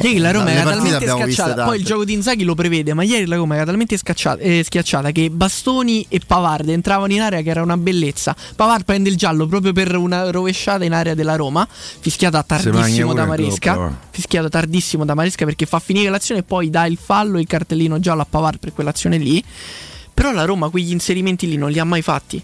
Eh, 0.01 0.09
Ieri 0.09 0.19
la 0.19 0.31
Roma 0.31 0.51
era 0.51 0.63
talmente 0.63 1.07
scacciata. 1.07 1.65
Poi 1.65 1.79
il 1.79 1.85
gioco 1.85 2.05
di 2.05 2.13
Inzaghi 2.13 2.45
lo 2.45 2.55
prevede, 2.55 2.95
ma 2.95 3.03
ieri 3.03 3.27
la 3.27 3.37
Roma 3.37 3.55
era 3.57 3.65
talmente 3.65 3.99
eh, 4.39 4.63
schiacciata 4.65 5.11
che 5.11 5.31
Bastoni 5.31 6.07
e 6.09 6.21
Pavard 6.27 6.69
entravano 6.69 7.13
in 7.13 7.21
area 7.21 7.43
che 7.43 7.51
era 7.51 7.63
una 7.63 7.77
bellezza. 7.77 8.35
Pavard 8.57 8.85
prende 8.85 9.09
il 9.09 9.17
giallo 9.17 9.47
proprio 9.47 9.73
per 9.73 9.95
una 9.97 10.31
rovesciata 10.31 10.85
in 10.85 10.93
area 10.93 11.15
della 11.15 11.37
Roma, 11.37 11.67
fischiata 11.69 12.43
tardissimo 12.43 13.15
da 13.15 13.27
Maresca. 13.27 13.75
gol, 13.75 13.87
però. 13.87 13.97
Fischiato 14.11 14.49
tardissimo 14.49 15.05
da 15.05 15.15
Maresca 15.15 15.45
perché 15.45 15.67
fa 15.67 15.79
finire 15.79 16.11
l'azione 16.11 16.41
e 16.41 16.45
poi 16.45 16.71
dà 16.71 16.87
il 16.87 16.99
fallo 17.01 17.39
e 17.39 17.41
il 17.41 17.47
cartellino 17.47 18.01
giallo 18.01 18.23
a 18.23 18.27
Pavard 18.29 18.59
per 18.59 18.73
quell'azione 18.73 19.19
lì. 19.19 19.43
Però 20.13 20.33
la 20.33 20.45
Roma 20.45 20.69
quegli 20.69 20.91
inserimenti 20.93 21.49
lì 21.49 21.57
non 21.57 21.71
li 21.71 21.79
ha 21.79 21.85
mai 21.85 22.03
fatti. 22.03 22.43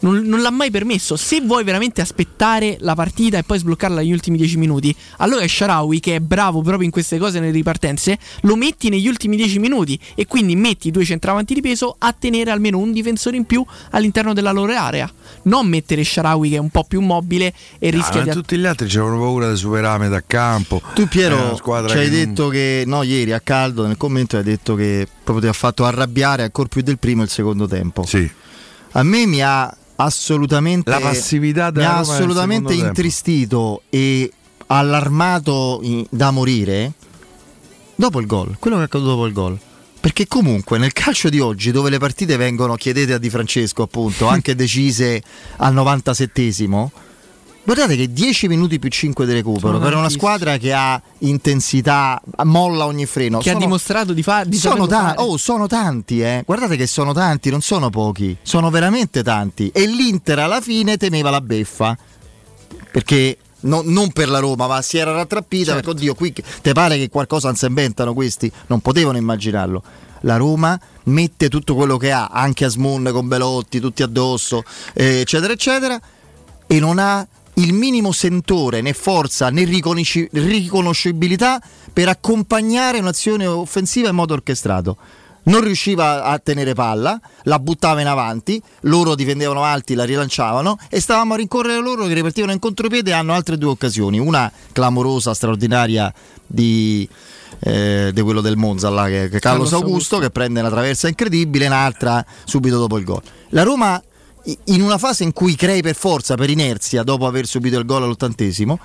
Non, 0.00 0.18
non 0.20 0.40
l'ha 0.42 0.50
mai 0.50 0.70
permesso. 0.70 1.16
Se 1.16 1.40
vuoi 1.40 1.64
veramente 1.64 2.00
aspettare 2.00 2.76
la 2.80 2.94
partita 2.94 3.38
e 3.38 3.42
poi 3.42 3.58
sbloccarla 3.58 4.00
negli 4.00 4.12
ultimi 4.12 4.36
10 4.36 4.56
minuti, 4.56 4.94
allora 5.18 5.46
Sharawi, 5.46 5.98
che 6.00 6.16
è 6.16 6.20
bravo 6.20 6.62
proprio 6.62 6.84
in 6.84 6.90
queste 6.90 7.18
cose 7.18 7.40
nelle 7.40 7.52
ripartenze, 7.52 8.18
lo 8.42 8.54
metti 8.56 8.88
negli 8.90 9.08
ultimi 9.08 9.36
10 9.36 9.58
minuti 9.58 9.98
e 10.14 10.26
quindi 10.26 10.54
metti 10.56 10.90
due 10.90 11.04
centravanti 11.04 11.54
di 11.54 11.60
peso 11.60 11.96
a 11.98 12.12
tenere 12.12 12.50
almeno 12.50 12.78
un 12.78 12.92
difensore 12.92 13.36
in 13.36 13.44
più 13.44 13.64
all'interno 13.90 14.32
della 14.32 14.52
loro 14.52 14.72
area. 14.72 15.10
Non 15.42 15.66
mettere 15.66 16.04
Sharawi 16.04 16.50
che 16.50 16.56
è 16.56 16.60
un 16.60 16.70
po' 16.70 16.84
più 16.84 17.00
mobile 17.00 17.52
e 17.78 17.90
rischia 17.90 18.20
Ah, 18.20 18.22
di 18.22 18.28
ma 18.28 18.34
tutti 18.34 18.56
gli 18.56 18.66
altri 18.66 18.86
avevano 18.86 19.18
paura 19.18 19.50
di 19.50 19.56
superare 19.56 19.94
a 19.96 19.98
metà 19.98 20.22
campo. 20.26 20.80
Tu 20.94 21.06
Piero 21.08 21.56
ci 21.56 21.70
hai 21.70 21.84
che 21.88 21.94
non- 21.94 22.10
detto 22.10 22.48
che 22.48 22.84
no, 22.86 23.02
ieri 23.02 23.32
a 23.32 23.40
caldo 23.40 23.86
nel 23.86 23.96
commento 23.96 24.36
hai 24.36 24.42
detto 24.42 24.74
che 24.74 25.06
proprio 25.24 25.44
ti 25.46 25.50
ha 25.50 25.58
fatto 25.58 25.84
arrabbiare 25.84 26.42
ancora 26.44 26.68
più 26.68 26.82
del 26.82 26.98
primo 26.98 27.22
il 27.22 27.28
secondo 27.28 27.66
tempo. 27.66 28.04
Sì. 28.04 28.30
A 28.92 29.02
me 29.02 29.26
mi 29.26 29.42
ha 29.42 29.74
assolutamente 30.00 30.90
La 30.90 31.00
passività 31.00 31.66
mi 31.66 31.72
della 31.72 31.86
ha 31.88 31.90
Roma 32.00 32.02
nel 32.06 32.12
assolutamente 32.12 32.68
secondo 32.68 32.82
tempo. 32.84 32.86
intristito 33.00 33.82
e 33.90 34.32
allarmato 34.66 35.80
in- 35.82 36.06
da 36.10 36.30
morire 36.30 36.92
dopo 37.94 38.20
il 38.20 38.26
gol, 38.26 38.56
quello 38.58 38.76
che 38.76 38.82
è 38.82 38.84
accaduto 38.86 39.10
dopo 39.10 39.26
il 39.26 39.32
gol. 39.32 39.58
Perché 40.00 40.28
comunque 40.28 40.78
nel 40.78 40.92
calcio 40.92 41.28
di 41.28 41.40
oggi, 41.40 41.72
dove 41.72 41.90
le 41.90 41.98
partite 41.98 42.36
vengono, 42.36 42.76
chiedete 42.76 43.14
a 43.14 43.18
Di 43.18 43.28
Francesco 43.30 43.82
appunto, 43.82 44.28
anche 44.28 44.54
decise 44.56 45.20
al 45.56 45.74
97esimo, 45.74 46.88
guardate 47.74 47.96
che 47.96 48.10
10 48.10 48.48
minuti 48.48 48.78
più 48.78 48.88
5 48.88 49.26
di 49.26 49.32
recupero 49.34 49.72
Sono 49.74 49.78
per 49.78 49.94
una 49.94 50.08
squadra 50.08 50.56
che 50.56 50.72
ha 50.72 51.00
intensità, 51.18 52.18
molla 52.44 52.86
ogni 52.86 53.04
freno. 53.04 53.40
che 53.40 53.50
ha 53.50 53.52
Sono- 53.52 53.64
dimostrato 53.64 54.12
di, 54.14 54.22
fa- 54.22 54.44
di 54.44 54.56
sono, 54.56 54.86
ta- 54.86 55.00
fare. 55.00 55.14
oh, 55.20 55.36
sono 55.36 55.66
tanti, 55.66 56.22
eh. 56.22 56.42
guardate 56.46 56.76
che 56.76 56.86
sono 56.86 57.12
tanti, 57.12 57.50
non 57.50 57.60
sono 57.60 57.90
pochi, 57.90 58.34
sono 58.40 58.70
veramente 58.70 59.22
tanti. 59.22 59.70
E 59.74 59.86
l'Inter 59.86 60.38
alla 60.38 60.62
fine 60.62 60.96
temeva 60.96 61.28
la 61.28 61.42
beffa, 61.42 61.94
perché 62.90 63.36
no- 63.60 63.82
non 63.84 64.12
per 64.12 64.28
la 64.30 64.38
Roma, 64.38 64.66
ma 64.66 64.80
si 64.80 64.96
era 64.96 65.12
rattrappita, 65.12 65.72
Certo. 65.72 65.80
perché 65.80 65.90
oddio, 65.90 66.14
qui 66.14 66.32
te 66.62 66.72
pare 66.72 66.96
che 66.96 67.08
qualcosa 67.10 67.48
non 67.48 67.56
si 67.56 67.66
inventano 67.66 68.14
questi? 68.14 68.50
Non 68.68 68.80
potevano 68.80 69.18
immaginarlo. 69.18 69.82
La 70.22 70.36
Roma 70.36 70.78
mette 71.04 71.48
tutto 71.48 71.74
quello 71.74 71.96
che 71.96 72.10
ha, 72.12 72.26
anche 72.32 72.64
a 72.64 72.68
Smoon 72.68 73.10
con 73.12 73.28
Belotti, 73.28 73.78
tutti 73.78 74.02
addosso, 74.02 74.64
eh, 74.94 75.20
eccetera, 75.20 75.52
eccetera, 75.52 76.00
e 76.66 76.80
non 76.80 76.98
ha 76.98 77.26
il 77.58 77.72
minimo 77.72 78.12
sentore 78.12 78.80
né 78.80 78.92
forza 78.92 79.50
né 79.50 79.64
riconosci- 79.64 80.28
riconoscibilità 80.32 81.60
per 81.92 82.08
accompagnare 82.08 82.98
un'azione 82.98 83.46
offensiva 83.46 84.08
in 84.08 84.14
modo 84.14 84.34
orchestrato. 84.34 84.96
Non 85.44 85.62
riusciva 85.62 86.24
a 86.24 86.38
tenere 86.38 86.74
palla, 86.74 87.18
la 87.44 87.58
buttava 87.58 88.02
in 88.02 88.06
avanti, 88.06 88.60
loro 88.82 89.14
difendevano 89.14 89.62
alti, 89.64 89.94
la 89.94 90.04
rilanciavano 90.04 90.78
e 90.90 91.00
stavamo 91.00 91.34
a 91.34 91.36
rincorrere 91.38 91.80
loro 91.80 92.04
che 92.04 92.12
ripartivano 92.12 92.52
in 92.52 92.58
contropiede 92.58 93.10
e 93.10 93.14
hanno 93.14 93.32
altre 93.32 93.56
due 93.56 93.70
occasioni, 93.70 94.18
una 94.18 94.52
clamorosa, 94.72 95.32
straordinaria 95.32 96.12
di, 96.46 97.08
eh, 97.60 98.10
di 98.12 98.20
quello 98.20 98.42
del 98.42 98.56
Monza, 98.56 98.90
là, 98.90 99.06
che, 99.06 99.30
che 99.30 99.38
Carlos 99.38 99.40
Carlos 99.40 99.72
Augusto, 99.72 99.86
Augusto. 99.86 100.18
che 100.18 100.30
prende 100.30 100.60
una 100.60 100.68
traversa 100.68 101.08
incredibile, 101.08 101.66
un'altra 101.66 102.22
subito 102.44 102.78
dopo 102.78 102.98
il 102.98 103.04
gol. 103.04 103.22
La 103.50 103.62
Roma 103.62 104.02
in 104.64 104.82
una 104.82 104.98
fase 104.98 105.24
in 105.24 105.32
cui 105.32 105.54
crei 105.54 105.82
per 105.82 105.94
forza, 105.94 106.34
per 106.34 106.50
inerzia, 106.50 107.02
dopo 107.02 107.26
aver 107.26 107.46
subito 107.46 107.78
il 107.78 107.84
gol 107.84 108.02
all'ottantesimo, 108.02 108.78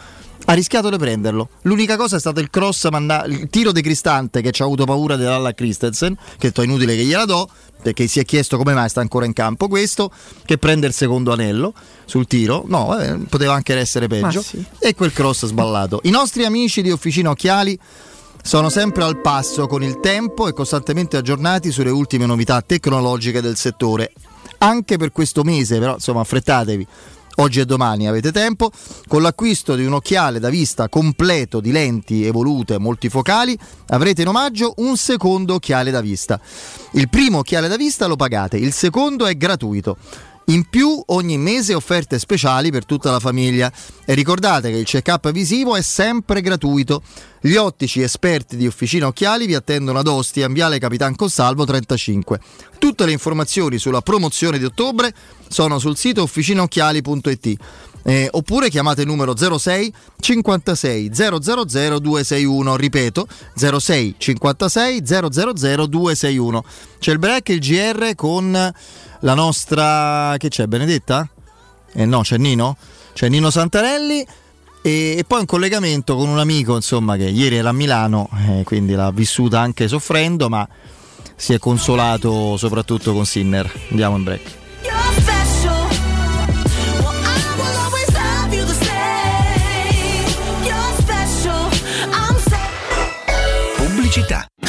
ha 0.45 0.53
rischiato 0.53 0.89
di 0.89 0.97
prenderlo. 0.97 1.49
L'unica 1.61 1.95
cosa 1.95 2.17
è 2.17 2.19
stato 2.19 2.39
il 2.39 2.49
cross, 2.49 2.89
manda- 2.89 3.23
il 3.25 3.47
tiro 3.49 3.71
di 3.71 3.81
Cristante 3.81 4.41
che 4.41 4.51
ci 4.51 4.61
ha 4.61 4.65
avuto 4.65 4.85
paura 4.85 5.15
di 5.15 5.23
darla 5.23 5.49
a 5.49 5.53
Christensen, 5.53 6.17
che 6.37 6.51
è 6.53 6.61
inutile 6.61 6.95
che 6.95 7.03
gliela 7.03 7.25
do, 7.25 7.47
perché 7.81 8.07
si 8.07 8.19
è 8.19 8.25
chiesto 8.25 8.57
come 8.57 8.73
mai 8.73 8.89
sta 8.89 9.01
ancora 9.01 9.25
in 9.25 9.33
campo 9.33 9.67
questo, 9.67 10.11
che 10.45 10.57
prende 10.57 10.87
il 10.87 10.93
secondo 10.93 11.31
anello 11.31 11.73
sul 12.05 12.27
tiro. 12.27 12.63
No, 12.67 12.87
vabbè, 12.87 13.17
poteva 13.29 13.53
anche 13.53 13.75
essere 13.75 14.07
peggio. 14.07 14.41
Sì. 14.41 14.63
E 14.79 14.93
quel 14.95 15.13
cross 15.13 15.45
sballato. 15.45 16.01
I 16.03 16.09
nostri 16.09 16.43
amici 16.45 16.81
di 16.81 16.91
Officina 16.91 17.29
Occhiali 17.29 17.77
sono 18.41 18.69
sempre 18.69 19.03
al 19.03 19.21
passo 19.21 19.67
con 19.67 19.81
il 19.83 20.01
tempo 20.01 20.49
e 20.49 20.53
costantemente 20.53 21.15
aggiornati 21.15 21.71
sulle 21.71 21.89
ultime 21.89 22.25
novità 22.25 22.61
tecnologiche 22.61 23.39
del 23.39 23.55
settore. 23.55 24.11
Anche 24.63 24.95
per 24.95 25.11
questo 25.11 25.43
mese, 25.43 25.77
però, 25.77 25.95
insomma, 25.95 26.21
affrettatevi. 26.21 26.87
Oggi 27.37 27.59
e 27.59 27.65
domani 27.65 28.07
avete 28.07 28.31
tempo. 28.31 28.71
Con 29.09 29.21
l'acquisto 29.21 29.75
di 29.75 29.83
un 29.83 29.91
occhiale 29.91 30.39
da 30.39 30.49
vista 30.49 30.87
completo 30.87 31.59
di 31.59 31.71
lenti 31.71 32.25
evolute 32.25 32.79
multifocali 32.79 33.57
avrete 33.87 34.21
in 34.21 34.29
omaggio 34.29 34.75
un 34.77 34.95
secondo 34.95 35.55
occhiale 35.55 35.91
da 35.91 35.99
vista. 35.99 36.39
Il 36.91 37.09
primo 37.09 37.39
occhiale 37.39 37.67
da 37.67 37.75
vista 37.75 38.05
lo 38.05 38.15
pagate, 38.15 38.55
il 38.55 38.71
secondo 38.71 39.25
è 39.25 39.35
gratuito. 39.35 39.97
In 40.47 40.67
più 40.69 41.01
ogni 41.07 41.37
mese 41.37 41.73
offerte 41.73 42.19
speciali 42.19 42.69
per 42.69 42.85
tutta 42.85 43.11
la 43.11 43.19
famiglia 43.19 43.71
e 44.03 44.13
ricordate 44.13 44.71
che 44.71 44.77
il 44.77 44.85
check-up 44.85 45.31
visivo 45.31 45.75
è 45.75 45.81
sempre 45.81 46.41
gratuito. 46.41 47.01
Gli 47.39 47.55
ottici 47.55 48.01
esperti 48.01 48.57
di 48.57 48.67
Officina 48.67 49.07
Occhiali 49.07 49.45
vi 49.45 49.55
attendono 49.55 49.99
ad 49.99 50.07
Ostia, 50.07 50.47
in 50.47 50.53
Viale 50.53 50.79
Capitan 50.79 51.15
Consalvo 51.15 51.63
35. 51.63 52.39
Tutte 52.77 53.05
le 53.05 53.13
informazioni 53.13 53.77
sulla 53.77 54.01
promozione 54.01 54.57
di 54.57 54.65
ottobre 54.65 55.13
sono 55.47 55.79
sul 55.79 55.95
sito 55.95 56.21
officinaocchiali.it 56.23 57.57
eh, 58.03 58.27
oppure 58.31 58.69
chiamate 58.69 59.01
il 59.01 59.07
numero 59.07 59.35
06 59.35 59.93
56 60.19 61.09
000 61.13 61.39
261 61.39 62.75
ripeto 62.75 63.27
06 63.55 64.15
56 64.17 65.05
000 65.05 65.29
261 65.29 66.63
c'è 66.99 67.11
il 67.11 67.19
break 67.19 67.49
il 67.49 67.59
GR 67.59 68.15
con 68.15 68.73
la 69.19 69.33
nostra 69.33 70.35
che 70.37 70.49
c'è 70.49 70.67
Benedetta? 70.67 71.27
Eh 71.93 72.05
no 72.05 72.21
c'è 72.21 72.37
Nino 72.37 72.77
c'è 73.13 73.29
Nino 73.29 73.49
Santarelli 73.49 74.25
E, 74.85 75.23
poi 75.25 75.39
un 75.39 75.45
collegamento 75.45 76.17
con 76.17 76.27
un 76.27 76.39
amico, 76.39 76.75
insomma, 76.75 77.15
che 77.15 77.23
ieri 77.23 77.55
era 77.55 77.69
a 77.69 77.71
Milano, 77.71 78.27
eh, 78.49 78.63
quindi 78.65 78.95
l'ha 78.95 79.11
vissuta 79.11 79.61
anche 79.61 79.87
soffrendo, 79.87 80.49
ma 80.49 80.67
si 81.37 81.53
è 81.53 81.57
consolato 81.57 82.57
soprattutto 82.57 83.13
con 83.13 83.25
Sinner. 83.25 83.71
Andiamo 83.91 84.17
in 84.17 84.23
break. 84.23 84.62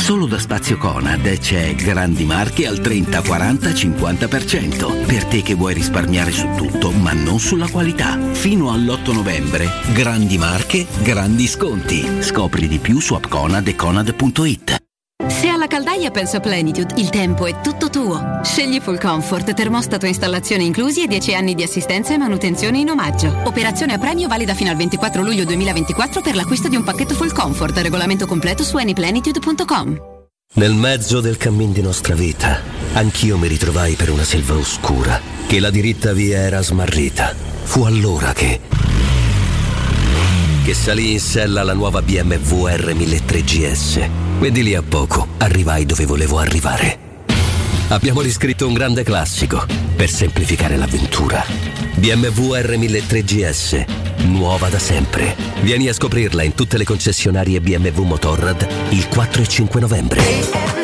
Solo 0.04 0.26
da 0.26 0.38
Spazio 0.38 0.76
Conad 0.76 1.38
c'è 1.38 1.74
grandi 1.74 2.26
marche 2.26 2.66
al 2.66 2.78
30, 2.78 3.22
40, 3.22 3.70
50%. 3.70 5.06
Per 5.06 5.24
te 5.24 5.40
che 5.40 5.54
vuoi 5.54 5.72
risparmiare 5.72 6.30
su 6.30 6.46
tutto, 6.58 6.90
ma 6.90 7.14
non 7.14 7.38
sulla 7.38 7.70
qualità. 7.70 8.18
Fino 8.32 8.70
all'8 8.70 9.14
novembre, 9.14 9.66
grandi 9.94 10.36
marche, 10.36 10.86
grandi 11.00 11.46
sconti. 11.46 12.20
Scopri 12.20 12.68
di 12.68 12.80
più 12.80 13.00
su 13.00 13.14
appconad 13.14 13.66
e 13.66 13.74
conad.it. 13.74 14.76
Se 15.44 15.46
alla 15.46 15.68
caldaia 15.68 16.10
penso 16.10 16.38
a 16.38 16.40
Plenitude, 16.40 16.94
il 16.96 17.08
tempo 17.08 17.46
è 17.46 17.60
tutto 17.60 17.88
tuo. 17.88 18.40
Scegli 18.42 18.80
Full 18.80 18.98
Comfort, 18.98 19.54
termostato 19.54 20.06
e 20.06 20.08
installazione 20.08 20.64
inclusi 20.64 21.04
e 21.04 21.06
10 21.06 21.34
anni 21.36 21.54
di 21.54 21.62
assistenza 21.62 22.12
e 22.12 22.18
manutenzione 22.18 22.78
in 22.78 22.90
omaggio. 22.90 23.32
Operazione 23.44 23.92
a 23.92 23.98
premio 23.98 24.26
valida 24.26 24.54
fino 24.54 24.70
al 24.70 24.76
24 24.76 25.22
luglio 25.22 25.44
2024 25.44 26.20
per 26.20 26.34
l'acquisto 26.34 26.68
di 26.68 26.74
un 26.74 26.82
pacchetto 26.82 27.14
Full 27.14 27.32
Comfort. 27.32 27.78
Regolamento 27.78 28.26
completo 28.26 28.64
su 28.64 28.76
anyplenitude.com. 28.76 30.02
Nel 30.54 30.74
mezzo 30.74 31.20
del 31.20 31.36
cammin 31.36 31.72
di 31.72 31.80
nostra 31.80 32.14
vita, 32.14 32.60
anch'io 32.94 33.38
mi 33.38 33.46
ritrovai 33.46 33.94
per 33.94 34.10
una 34.10 34.24
selva 34.24 34.54
oscura, 34.54 35.20
che 35.46 35.60
la 35.60 35.70
diritta 35.70 36.12
via 36.12 36.38
era 36.38 36.60
smarrita. 36.60 37.34
Fu 37.62 37.84
allora 37.84 38.32
che... 38.32 38.60
che 40.64 40.74
salì 40.74 41.12
in 41.12 41.20
sella 41.20 41.60
alla 41.60 41.72
nuova 41.72 42.02
BMW 42.02 42.66
R1003 42.66 43.44
GS. 43.44 44.23
E 44.40 44.50
di 44.50 44.62
lì 44.62 44.74
a 44.74 44.82
poco 44.82 45.28
arrivai 45.38 45.86
dove 45.86 46.04
volevo 46.04 46.38
arrivare. 46.38 46.98
Abbiamo 47.88 48.20
riscritto 48.20 48.66
un 48.66 48.74
grande 48.74 49.02
classico 49.02 49.64
per 49.96 50.10
semplificare 50.10 50.76
l'avventura. 50.76 51.44
BMW 51.94 52.54
R1003 52.54 53.24
GS, 53.24 53.84
nuova 54.26 54.68
da 54.68 54.78
sempre. 54.78 55.34
Vieni 55.62 55.88
a 55.88 55.92
scoprirla 55.92 56.42
in 56.42 56.54
tutte 56.54 56.76
le 56.76 56.84
concessionarie 56.84 57.60
BMW 57.60 58.02
Motorrad 58.02 58.66
il 58.90 59.08
4 59.08 59.42
e 59.42 59.46
5 59.46 59.80
novembre. 59.80 60.83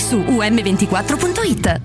su 0.00 0.18
um24.it. 0.18 1.80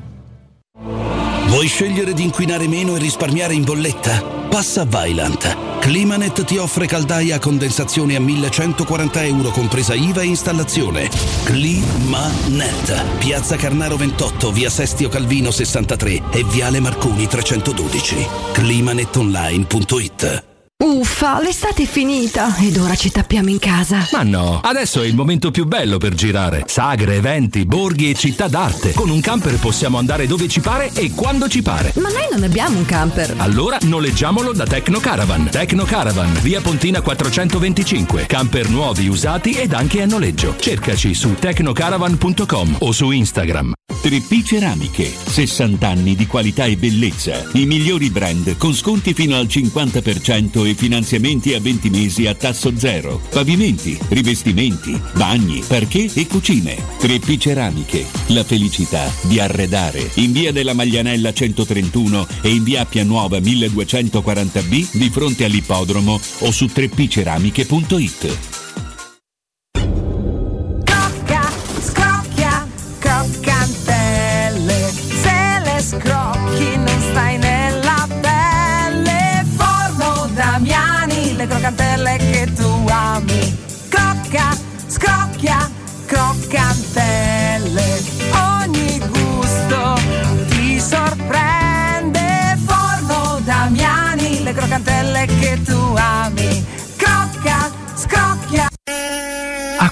Vuoi 1.48 1.68
scegliere 1.68 2.14
di 2.14 2.24
inquinare 2.24 2.68
meno 2.68 2.96
e 2.96 3.00
risparmiare 3.00 3.54
in 3.54 3.64
bolletta? 3.64 4.22
Passa 4.50 4.82
a 4.82 4.86
Vaillant. 4.86 5.80
Climanet 5.80 6.44
ti 6.44 6.58
offre 6.58 6.88
caldaia 6.88 7.36
a 7.36 7.40
condensazione 7.40 8.16
a 8.16 8.20
1140 8.20 9.24
euro 9.24 9.52
compresa 9.52 9.94
IVA 9.94 10.22
e 10.22 10.26
installazione. 10.26 11.10
Climanet. 11.44 13.18
Piazza 13.20 13.56
Carnaro 13.56 13.96
28, 13.96 14.52
via 14.52 14.70
Sestio 14.70 15.10
Calvino 15.10 15.52
63 15.52 16.24
e 16.32 16.44
viale 16.44 16.80
Marconi 16.80 17.28
312. 17.28 18.28
Climanetonline.it 18.54 20.55
Uffa, 20.84 21.42
l'estate 21.42 21.84
è 21.84 21.86
finita 21.86 22.58
ed 22.58 22.76
ora 22.76 22.96
ci 22.96 23.10
tappiamo 23.10 23.48
in 23.50 23.60
casa. 23.60 24.10
Ma 24.12 24.24
no, 24.24 24.60
adesso 24.62 25.02
è 25.02 25.06
il 25.06 25.16
momento 25.16 25.50
più 25.50 25.66
bello 25.66 25.98
per 25.98 26.14
girare. 26.14 26.64
Sagre, 26.68 27.16
eventi, 27.16 27.66
borghi 27.66 28.10
e 28.10 28.14
città 28.14 28.50
d'arte. 28.50 28.92
Con 28.92 29.10
un 29.10 29.22
camper 29.22 29.58
possiamo 29.58 29.98
andare 29.98 30.28
dove 30.28 30.50
ci 30.50 30.60
pare 30.60 30.92
e 30.94 31.12
quando 31.12 31.48
ci 31.48 31.62
pare. 31.62 31.94
Ma 31.96 32.10
noi 32.10 32.28
non 32.30 32.44
abbiamo 32.44 32.78
un 32.78 32.84
camper. 32.84 33.36
Allora 33.38 33.78
noleggiamolo 33.84 34.52
da 34.52 34.66
Tecno 34.66 35.00
Caravan. 35.00 35.50
Tecno 35.50 35.86
Caravan, 35.86 36.34
via 36.42 36.60
Pontina 36.60 37.00
425. 37.00 38.26
Camper 38.26 38.68
nuovi, 38.68 39.08
usati 39.08 39.52
ed 39.52 39.72
anche 39.72 40.02
a 40.02 40.06
noleggio. 40.06 40.58
Cercaci 40.60 41.14
su 41.14 41.36
tecnocaravan.com 41.36 42.76
o 42.80 42.92
su 42.92 43.12
Instagram. 43.12 43.72
3P 44.06 44.44
Ceramiche, 44.44 45.12
60 45.26 45.88
anni 45.88 46.16
di 46.16 46.28
qualità 46.28 46.66
e 46.66 46.76
bellezza. 46.76 47.44
I 47.54 47.66
migliori 47.66 48.10
brand 48.10 48.56
con 48.58 48.74
sconti 48.74 49.14
fino 49.14 49.36
al 49.36 49.46
50% 49.46 50.65
e 50.66 50.74
finanziamenti 50.74 51.54
a 51.54 51.60
20 51.60 51.90
mesi 51.90 52.28
a 52.28 52.34
tasso 52.34 52.78
zero. 52.78 53.22
Pavimenti, 53.30 53.98
rivestimenti, 54.10 55.00
bagni, 55.14 55.64
parquet 55.68 56.16
e 56.18 56.28
cucine. 56.28 56.76
3P 57.00 57.38
Ceramiche, 57.38 58.06
la 58.28 58.44
felicità 58.44 59.12
di 59.24 59.40
arredare. 59.40 60.10
In 60.16 60.32
via 60.32 60.52
della 60.52 60.74
Maglianella 60.74 61.34
131 61.34 62.28
e 62.42 62.50
in 62.50 62.64
via 62.64 62.82
Appia 62.82 63.04
Nuova 63.04 63.40
1240B 63.40 64.98
di 64.98 65.10
fronte 65.10 65.46
all'ippodromo 65.46 66.20
o 66.40 66.52
su 66.52 66.66
3pceramiche.it. 66.66 68.55
croccantelle. 86.06 88.04
Ogni 88.62 89.00
gusto 89.00 90.00
ti 90.50 90.80
sorprende. 90.80 92.58
Forno 92.66 93.40
Damiani, 93.44 94.44
le 94.44 94.54
croccantelle 94.54 95.26
che 95.26 95.62
tu 95.64 95.94
ami. 95.96 96.75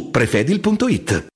prefedil.it. 0.00 1.26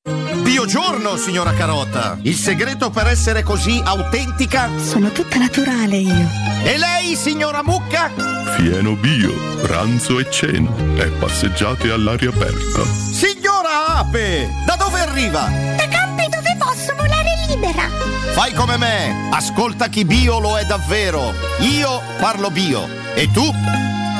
Biogiorno, 0.42 1.16
signora 1.16 1.52
Carota! 1.52 2.18
Il 2.22 2.36
segreto 2.36 2.90
per 2.90 3.08
essere 3.08 3.42
così 3.42 3.80
autentica? 3.84 4.70
Sono 4.78 5.10
tutta 5.10 5.38
naturale 5.38 5.96
io. 5.96 6.28
E 6.64 6.78
lei, 6.78 7.14
signora 7.16 7.62
Mucca? 7.62 8.10
Fieno 8.56 8.94
bio, 8.94 9.34
pranzo 9.60 10.18
e 10.18 10.30
cena 10.30 10.70
e 10.96 11.06
passeggiate 11.18 11.90
all'aria 11.90 12.30
aperta. 12.30 12.84
Signora 12.84 13.98
Ape! 13.98 14.48
Da 14.64 14.76
dove 14.76 15.00
arriva? 15.00 15.48
Da 15.76 15.88
campi 15.88 16.26
dove 16.28 16.56
posso 16.58 16.94
volare 16.96 17.44
libera. 17.48 17.88
Fai 18.32 18.52
come 18.54 18.76
me, 18.76 19.28
ascolta 19.32 19.88
chi 19.88 20.04
bio 20.04 20.38
lo 20.38 20.56
è 20.56 20.64
davvero. 20.64 21.32
Io 21.60 22.00
parlo 22.18 22.50
bio. 22.50 22.86
E 23.14 23.30
tu? 23.32 23.44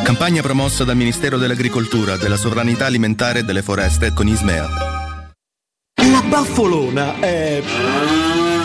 Campagna 0.06 0.40
promossa 0.40 0.84
dal 0.84 0.94
Ministero 0.94 1.36
dell'Agricoltura, 1.36 2.16
della 2.16 2.36
Sovranità 2.36 2.86
Alimentare 2.86 3.40
e 3.40 3.42
delle 3.42 3.60
Foreste 3.60 4.12
con 4.12 4.28
Ismea. 4.28 4.68
La 5.96 6.22
baffolona 6.22 7.18
è 7.18 7.60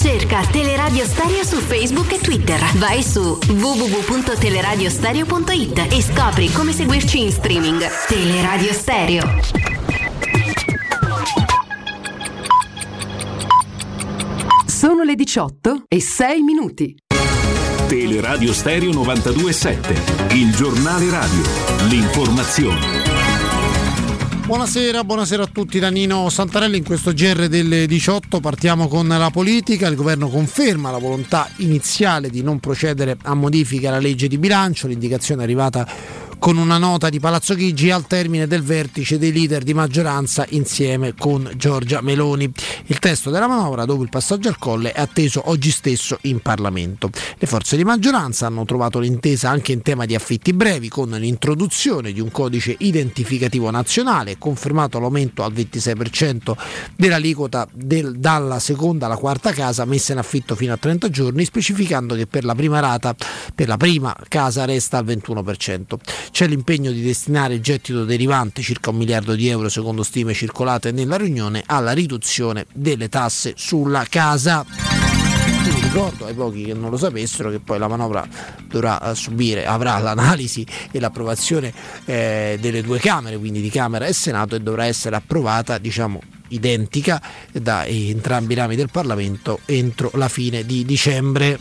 Cerca 0.00 0.42
Teleradio 0.42 1.04
Stereo 1.04 1.42
su 1.42 1.56
Facebook 1.56 2.12
e 2.12 2.20
Twitter. 2.20 2.60
Vai 2.76 3.02
su 3.02 3.36
www.teleradiostereo.it 3.48 5.88
e 5.90 6.00
scopri 6.00 6.52
come 6.52 6.72
seguirci 6.72 7.20
in 7.20 7.32
streaming. 7.32 7.84
Teleradio 8.06 8.72
Stereo. 8.72 9.40
Sono 14.66 15.02
le 15.02 15.16
18 15.16 15.82
e 15.88 16.00
6 16.00 16.42
minuti. 16.42 16.94
Teleradio 17.88 18.52
Stereo 18.52 18.92
927, 18.92 20.34
il 20.34 20.54
giornale 20.54 21.10
radio, 21.10 21.42
l'informazione. 21.88 23.27
Buonasera, 24.48 25.04
buonasera 25.04 25.42
a 25.42 25.46
tutti. 25.46 25.78
Da 25.78 25.90
Nino 25.90 26.30
Santarelli 26.30 26.78
in 26.78 26.82
questo 26.82 27.12
GR 27.12 27.48
delle 27.48 27.86
18 27.86 28.40
partiamo 28.40 28.88
con 28.88 29.06
la 29.06 29.28
politica, 29.30 29.88
il 29.88 29.94
governo 29.94 30.30
conferma 30.30 30.90
la 30.90 30.96
volontà 30.96 31.50
iniziale 31.56 32.30
di 32.30 32.42
non 32.42 32.58
procedere 32.58 33.18
a 33.24 33.34
modifiche 33.34 33.88
alla 33.88 33.98
legge 33.98 34.26
di 34.26 34.38
bilancio, 34.38 34.86
l'indicazione 34.86 35.42
è 35.42 35.44
arrivata 35.44 35.86
con 36.38 36.56
una 36.56 36.78
nota 36.78 37.08
di 37.08 37.20
Palazzo 37.20 37.54
Chigi 37.54 37.90
al 37.90 38.06
termine 38.06 38.46
del 38.46 38.62
vertice 38.62 39.18
dei 39.18 39.32
leader 39.32 39.62
di 39.62 39.74
maggioranza 39.74 40.46
insieme 40.50 41.14
con 41.14 41.50
Giorgia 41.56 42.00
Meloni. 42.00 42.50
Il 42.86 42.98
testo 42.98 43.30
della 43.30 43.48
manovra, 43.48 43.84
dopo 43.84 44.02
il 44.02 44.08
passaggio 44.08 44.48
al 44.48 44.58
colle, 44.58 44.92
è 44.92 45.00
atteso 45.00 45.42
oggi 45.46 45.70
stesso 45.70 46.18
in 46.22 46.40
Parlamento. 46.40 47.10
Le 47.36 47.46
forze 47.46 47.76
di 47.76 47.84
maggioranza 47.84 48.46
hanno 48.46 48.64
trovato 48.64 48.98
l'intesa 48.98 49.50
anche 49.50 49.72
in 49.72 49.82
tema 49.82 50.06
di 50.06 50.14
affitti 50.14 50.52
brevi 50.52 50.88
con 50.88 51.10
l'introduzione 51.10 52.12
di 52.12 52.20
un 52.20 52.30
codice 52.30 52.74
identificativo 52.78 53.70
nazionale, 53.70 54.38
confermato 54.38 54.98
l'aumento 54.98 55.42
al 55.42 55.52
26% 55.52 56.56
dell'aliquota 56.96 57.66
del- 57.72 58.18
dalla 58.18 58.58
seconda 58.58 59.06
alla 59.06 59.16
quarta 59.16 59.52
casa 59.52 59.84
messa 59.84 60.12
in 60.12 60.18
affitto 60.18 60.54
fino 60.54 60.72
a 60.72 60.76
30 60.76 61.10
giorni, 61.10 61.44
specificando 61.44 62.14
che 62.14 62.26
per 62.26 62.44
la 62.44 62.54
prima 62.54 62.80
rata, 62.80 63.14
per 63.54 63.68
la 63.68 63.76
prima 63.76 64.16
casa 64.28 64.64
resta 64.64 64.98
al 64.98 65.04
21%. 65.04 65.98
C'è 66.30 66.46
l'impegno 66.46 66.90
di 66.90 67.02
destinare 67.02 67.54
il 67.54 67.60
gettito 67.60 68.04
derivante, 68.04 68.62
circa 68.62 68.90
un 68.90 68.96
miliardo 68.96 69.34
di 69.34 69.48
euro 69.48 69.68
secondo 69.68 70.02
stime 70.02 70.34
circolate 70.34 70.92
nella 70.92 71.16
riunione, 71.16 71.62
alla 71.66 71.92
riduzione 71.92 72.66
delle 72.72 73.08
tasse 73.08 73.54
sulla 73.56 74.04
casa. 74.08 74.64
Ricordo 75.82 76.26
ai 76.26 76.34
pochi 76.34 76.64
che 76.64 76.74
non 76.74 76.90
lo 76.90 76.96
sapessero 76.96 77.50
che 77.50 77.60
poi 77.60 77.78
la 77.78 77.88
manovra 77.88 78.26
dovrà 78.66 79.00
eh, 79.00 79.14
subire, 79.14 79.66
avrà 79.66 79.98
l'analisi 79.98 80.66
e 80.90 81.00
l'approvazione 81.00 81.72
eh, 82.04 82.58
delle 82.60 82.82
due 82.82 82.98
Camere, 82.98 83.38
quindi 83.38 83.60
di 83.60 83.70
Camera 83.70 84.06
e 84.06 84.12
Senato, 84.12 84.54
e 84.54 84.60
dovrà 84.60 84.84
essere 84.84 85.16
approvata, 85.16 85.78
diciamo, 85.78 86.20
identica 86.48 87.20
da 87.52 87.86
entrambi 87.86 88.52
i 88.52 88.56
rami 88.56 88.76
del 88.76 88.90
Parlamento 88.90 89.60
entro 89.64 90.10
la 90.14 90.28
fine 90.28 90.64
di 90.64 90.84
dicembre. 90.84 91.58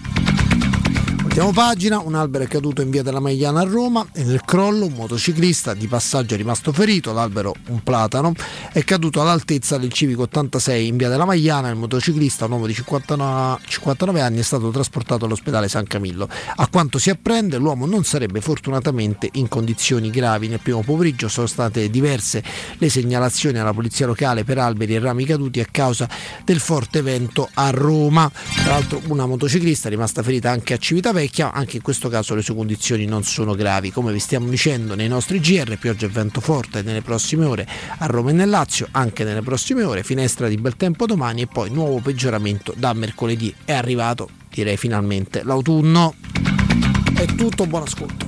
Ultima 1.38 1.67
pagina, 1.67 1.99
un 1.99 2.15
albero 2.15 2.45
è 2.45 2.47
caduto 2.47 2.81
in 2.81 2.89
via 2.89 3.03
della 3.03 3.19
Magliana 3.19 3.59
a 3.59 3.63
Roma 3.63 4.03
e 4.11 4.23
nel 4.23 4.41
crollo 4.43 4.85
un 4.85 4.93
motociclista 4.93 5.75
di 5.75 5.85
passaggio 5.85 6.33
è 6.33 6.38
rimasto 6.38 6.73
ferito, 6.73 7.13
l'albero 7.13 7.53
un 7.67 7.83
platano, 7.83 8.33
è 8.73 8.83
caduto 8.83 9.21
all'altezza 9.21 9.77
del 9.77 9.93
civico 9.93 10.23
86 10.23 10.88
in 10.88 10.97
via 10.97 11.09
della 11.09 11.25
Magliana, 11.25 11.69
il 11.69 11.75
motociclista, 11.75 12.45
un 12.45 12.53
uomo 12.53 12.65
di 12.65 12.73
59, 12.73 13.59
59 13.67 14.19
anni, 14.19 14.39
è 14.39 14.41
stato 14.41 14.71
trasportato 14.71 15.25
all'ospedale 15.25 15.67
San 15.67 15.85
Camillo. 15.85 16.27
A 16.55 16.67
quanto 16.69 16.97
si 16.97 17.11
apprende 17.11 17.57
l'uomo 17.57 17.85
non 17.85 18.03
sarebbe 18.03 18.41
fortunatamente 18.41 19.29
in 19.33 19.47
condizioni 19.47 20.09
gravi. 20.09 20.47
Nel 20.47 20.59
primo 20.59 20.81
pomeriggio 20.81 21.27
sono 21.27 21.45
state 21.45 21.91
diverse 21.91 22.43
le 22.79 22.89
segnalazioni 22.89 23.59
alla 23.59 23.73
polizia 23.73 24.07
locale 24.07 24.43
per 24.43 24.57
alberi 24.57 24.95
e 24.95 24.99
rami 24.99 25.23
caduti 25.23 25.59
a 25.59 25.67
causa 25.69 26.09
del 26.43 26.59
forte 26.59 27.03
vento 27.03 27.47
a 27.53 27.69
Roma. 27.69 28.27
Tra 28.63 28.71
l'altro 28.71 28.99
una 29.09 29.27
motociclista 29.27 29.88
è 29.88 29.91
rimasta 29.91 30.23
ferita 30.23 30.49
anche 30.49 30.73
a 30.73 30.77
Civitavecchia 30.77 31.25
è 31.28 31.30
chiaro, 31.30 31.51
anche 31.53 31.75
in 31.78 31.82
questo 31.82 32.09
caso 32.09 32.34
le 32.36 32.41
sue 32.41 32.55
condizioni 32.55 33.05
non 33.05 33.23
sono 33.23 33.53
gravi, 33.53 33.91
come 33.91 34.11
vi 34.11 34.19
stiamo 34.19 34.49
dicendo 34.49 34.95
nei 34.95 35.07
nostri 35.07 35.39
GR, 35.39 35.78
pioggia 35.78 36.05
e 36.05 36.09
vento 36.09 36.41
forte 36.41 36.82
nelle 36.82 37.01
prossime 37.01 37.45
ore 37.45 37.67
a 37.97 38.05
Roma 38.05 38.32
e 38.32 38.33
nel 38.33 38.49
Lazio, 38.49 38.87
anche 38.91 39.24
nelle 39.24 39.41
prossime 39.41 39.83
ore, 39.83 40.04
finestra 40.04 40.47
di 40.47 40.58
bel 40.58 40.75
tempo 40.75 41.05
domani 41.05 41.41
e 41.41 41.47
poi 41.47 41.70
nuovo 41.70 41.99
peggioramento 41.99 42.74
da 42.75 42.93
mercoledì. 42.93 43.54
È 43.63 43.74
arrivato, 43.74 44.29
direi 44.49 44.78
finalmente, 44.78 45.43
l'autunno. 45.43 46.16
È 47.13 47.25
tutto, 47.36 47.66
buon 47.66 47.83
ascolto. 47.83 48.25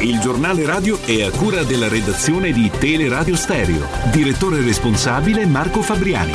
Il 0.00 0.18
giornale 0.20 0.66
radio 0.66 1.00
è 1.00 1.22
a 1.22 1.30
cura 1.30 1.62
della 1.64 1.88
redazione 1.88 2.52
di 2.52 2.70
Teleradio 2.78 3.36
Stereo. 3.36 3.86
Direttore 4.12 4.60
responsabile 4.62 5.46
Marco 5.46 5.82
Fabriani. 5.82 6.32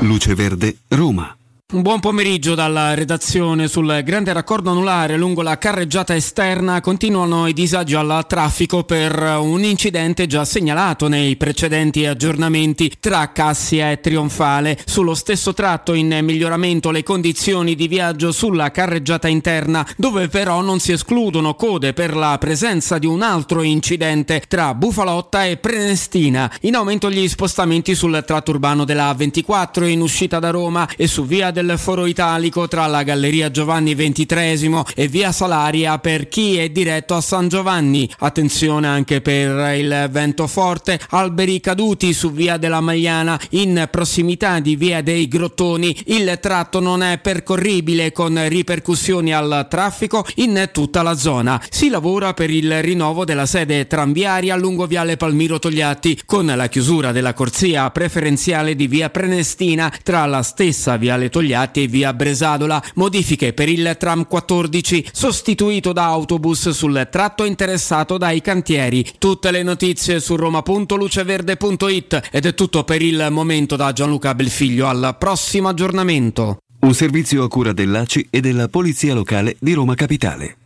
Luce 0.00 0.34
Verde, 0.34 0.78
Roma. 0.88 1.39
Un 1.72 1.82
buon 1.82 2.00
pomeriggio 2.00 2.56
dalla 2.56 2.94
redazione 2.94 3.68
sul 3.68 4.02
grande 4.02 4.32
raccordo 4.32 4.70
anulare 4.70 5.16
lungo 5.16 5.40
la 5.40 5.56
carreggiata 5.56 6.16
esterna 6.16 6.80
continuano 6.80 7.46
i 7.46 7.52
disagi 7.52 7.94
al 7.94 8.24
traffico 8.26 8.82
per 8.82 9.36
un 9.40 9.62
incidente 9.62 10.26
già 10.26 10.44
segnalato 10.44 11.06
nei 11.06 11.36
precedenti 11.36 12.06
aggiornamenti 12.06 12.94
tra 12.98 13.30
Cassia 13.30 13.92
e 13.92 14.00
Trionfale. 14.00 14.80
Sullo 14.84 15.14
stesso 15.14 15.54
tratto 15.54 15.94
in 15.94 16.18
miglioramento 16.22 16.90
le 16.90 17.04
condizioni 17.04 17.76
di 17.76 17.86
viaggio 17.86 18.32
sulla 18.32 18.72
carreggiata 18.72 19.28
interna 19.28 19.86
dove 19.96 20.26
però 20.26 20.62
non 20.62 20.80
si 20.80 20.90
escludono 20.90 21.54
code 21.54 21.92
per 21.92 22.16
la 22.16 22.36
presenza 22.40 22.98
di 22.98 23.06
un 23.06 23.22
altro 23.22 23.62
incidente 23.62 24.42
tra 24.48 24.74
Bufalotta 24.74 25.46
e 25.46 25.56
Prenestina. 25.56 26.50
In 26.62 26.74
aumento 26.74 27.08
gli 27.08 27.28
spostamenti 27.28 27.94
sul 27.94 28.24
tratto 28.26 28.50
urbano 28.50 28.84
della 28.84 29.12
A24 29.12 29.84
in 29.84 30.00
uscita 30.00 30.40
da 30.40 30.50
Roma 30.50 30.88
e 30.96 31.06
su 31.06 31.24
via 31.24 31.52
del 31.52 31.58
Foro 31.76 32.06
Italico 32.06 32.68
tra 32.68 32.86
la 32.86 33.02
Galleria 33.02 33.50
Giovanni 33.50 33.94
XXIII 33.94 34.82
e 34.94 35.08
via 35.08 35.30
Salaria 35.30 35.98
per 35.98 36.28
chi 36.28 36.56
è 36.56 36.70
diretto 36.70 37.14
a 37.14 37.20
San 37.20 37.48
Giovanni. 37.48 38.10
Attenzione 38.20 38.86
anche 38.86 39.20
per 39.20 39.76
il 39.76 40.08
vento 40.10 40.46
forte, 40.46 40.98
alberi 41.10 41.60
caduti 41.60 42.12
su 42.12 42.32
via 42.32 42.56
della 42.56 42.80
Magliana 42.80 43.38
in 43.50 43.88
prossimità 43.90 44.60
di 44.60 44.76
via 44.76 45.02
dei 45.02 45.28
Grottoni. 45.28 45.94
Il 46.06 46.38
tratto 46.40 46.80
non 46.80 47.02
è 47.02 47.18
percorribile 47.18 48.12
con 48.12 48.48
ripercussioni 48.48 49.34
al 49.34 49.66
traffico 49.68 50.24
in 50.36 50.70
tutta 50.72 51.02
la 51.02 51.16
zona. 51.16 51.60
Si 51.68 51.88
lavora 51.88 52.32
per 52.32 52.50
il 52.50 52.82
rinnovo 52.82 53.24
della 53.24 53.46
sede 53.46 53.86
tranviaria 53.86 54.56
lungo 54.56 54.86
viale 54.86 55.16
Palmiro 55.16 55.58
Togliatti 55.58 56.22
con 56.24 56.46
la 56.46 56.68
chiusura 56.68 57.12
della 57.12 57.34
corsia 57.34 57.90
preferenziale 57.90 58.74
di 58.74 58.86
via 58.86 59.10
Prenestina 59.10 59.92
tra 60.02 60.24
la 60.26 60.42
stessa 60.42 60.96
viale 60.96 61.28
Togliatti 61.28 61.48
e 61.50 61.86
via 61.86 62.12
Bresadola. 62.12 62.82
Modifiche 62.94 63.52
per 63.52 63.68
il 63.68 63.96
tram 63.98 64.26
14 64.26 65.08
sostituito 65.12 65.92
da 65.92 66.04
autobus 66.04 66.70
sul 66.70 67.08
tratto 67.10 67.44
interessato 67.44 68.18
dai 68.18 68.40
cantieri. 68.40 69.06
Tutte 69.18 69.50
le 69.50 69.62
notizie 69.62 70.20
su 70.20 70.36
roma.luceverde.it 70.36 72.28
ed 72.30 72.46
è 72.46 72.54
tutto 72.54 72.84
per 72.84 73.02
il 73.02 73.28
momento 73.30 73.76
da 73.76 73.92
Gianluca 73.92 74.34
Belfiglio. 74.34 74.86
Al 74.86 75.16
prossimo 75.18 75.68
aggiornamento. 75.68 76.58
Un 76.80 76.94
servizio 76.94 77.44
a 77.44 77.48
cura 77.48 77.72
dell'ACI 77.72 78.28
e 78.30 78.40
della 78.40 78.68
Polizia 78.68 79.12
Locale 79.12 79.56
di 79.58 79.74
Roma 79.74 79.94
Capitale. 79.94 80.56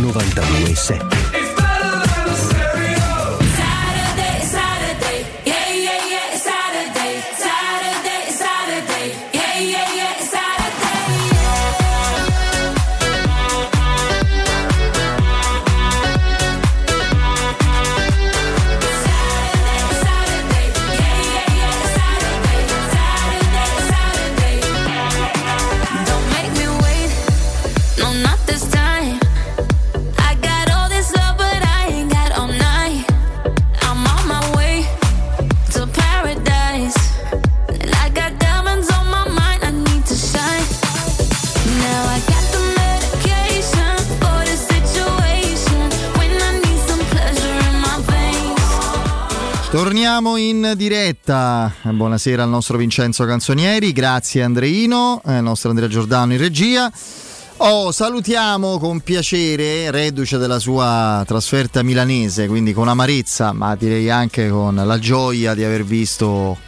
92.7 0.00 1.23
Torniamo 50.14 50.38
in 50.40 50.74
diretta. 50.76 51.74
Buonasera 51.82 52.44
al 52.44 52.48
nostro 52.48 52.78
Vincenzo 52.78 53.24
Canzonieri, 53.24 53.90
grazie 53.90 54.44
Andreino, 54.44 55.20
eh, 55.26 55.38
il 55.38 55.42
nostro 55.42 55.70
Andrea 55.70 55.88
Giordano 55.88 56.34
in 56.34 56.38
regia. 56.38 56.88
Oh, 57.56 57.90
salutiamo 57.90 58.78
con 58.78 59.00
piacere, 59.00 59.90
reduce 59.90 60.38
della 60.38 60.60
sua 60.60 61.24
trasferta 61.26 61.82
milanese, 61.82 62.46
quindi 62.46 62.72
con 62.72 62.86
amarezza, 62.86 63.52
ma 63.52 63.74
direi 63.74 64.08
anche 64.08 64.48
con 64.50 64.76
la 64.76 64.98
gioia 65.00 65.52
di 65.52 65.64
aver 65.64 65.82
visto 65.82 66.58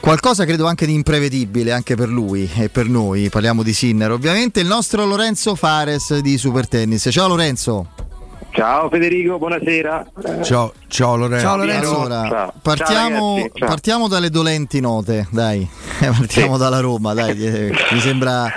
qualcosa 0.00 0.46
credo 0.46 0.64
anche 0.64 0.86
di 0.86 0.94
imprevedibile 0.94 1.70
anche 1.70 1.96
per 1.96 2.08
lui 2.08 2.48
e 2.54 2.70
per 2.70 2.88
noi. 2.88 3.28
Parliamo 3.28 3.62
di 3.62 3.74
Sinner, 3.74 4.10
ovviamente 4.10 4.60
il 4.60 4.66
nostro 4.66 5.04
Lorenzo 5.04 5.54
Fares 5.54 6.18
di 6.20 6.38
Super 6.38 6.66
Tennis. 6.66 7.08
Ciao 7.10 7.28
Lorenzo. 7.28 8.11
Ciao 8.52 8.88
Federico, 8.90 9.38
buonasera. 9.38 10.04
Ciao, 10.42 10.72
ciao 10.88 11.16
Lorenzo. 11.16 11.44
Ciao 11.46 11.56
Lorenzo. 11.56 12.00
Allora, 12.02 12.28
Ciao. 12.28 12.52
partiamo, 12.60 13.18
Ciao, 13.18 13.36
ragazzi. 13.36 13.58
Ciao. 13.58 13.68
partiamo 13.68 14.08
dalle 14.08 14.30
dolenti 14.30 14.80
note, 14.80 15.26
dai. 15.30 15.66
partiamo 15.98 16.54
Sì. 16.54 16.58
dalla 16.60 16.80
Roma, 16.80 17.14
dai. 17.14 17.34
Mi 17.34 18.00
sembra, 18.00 18.52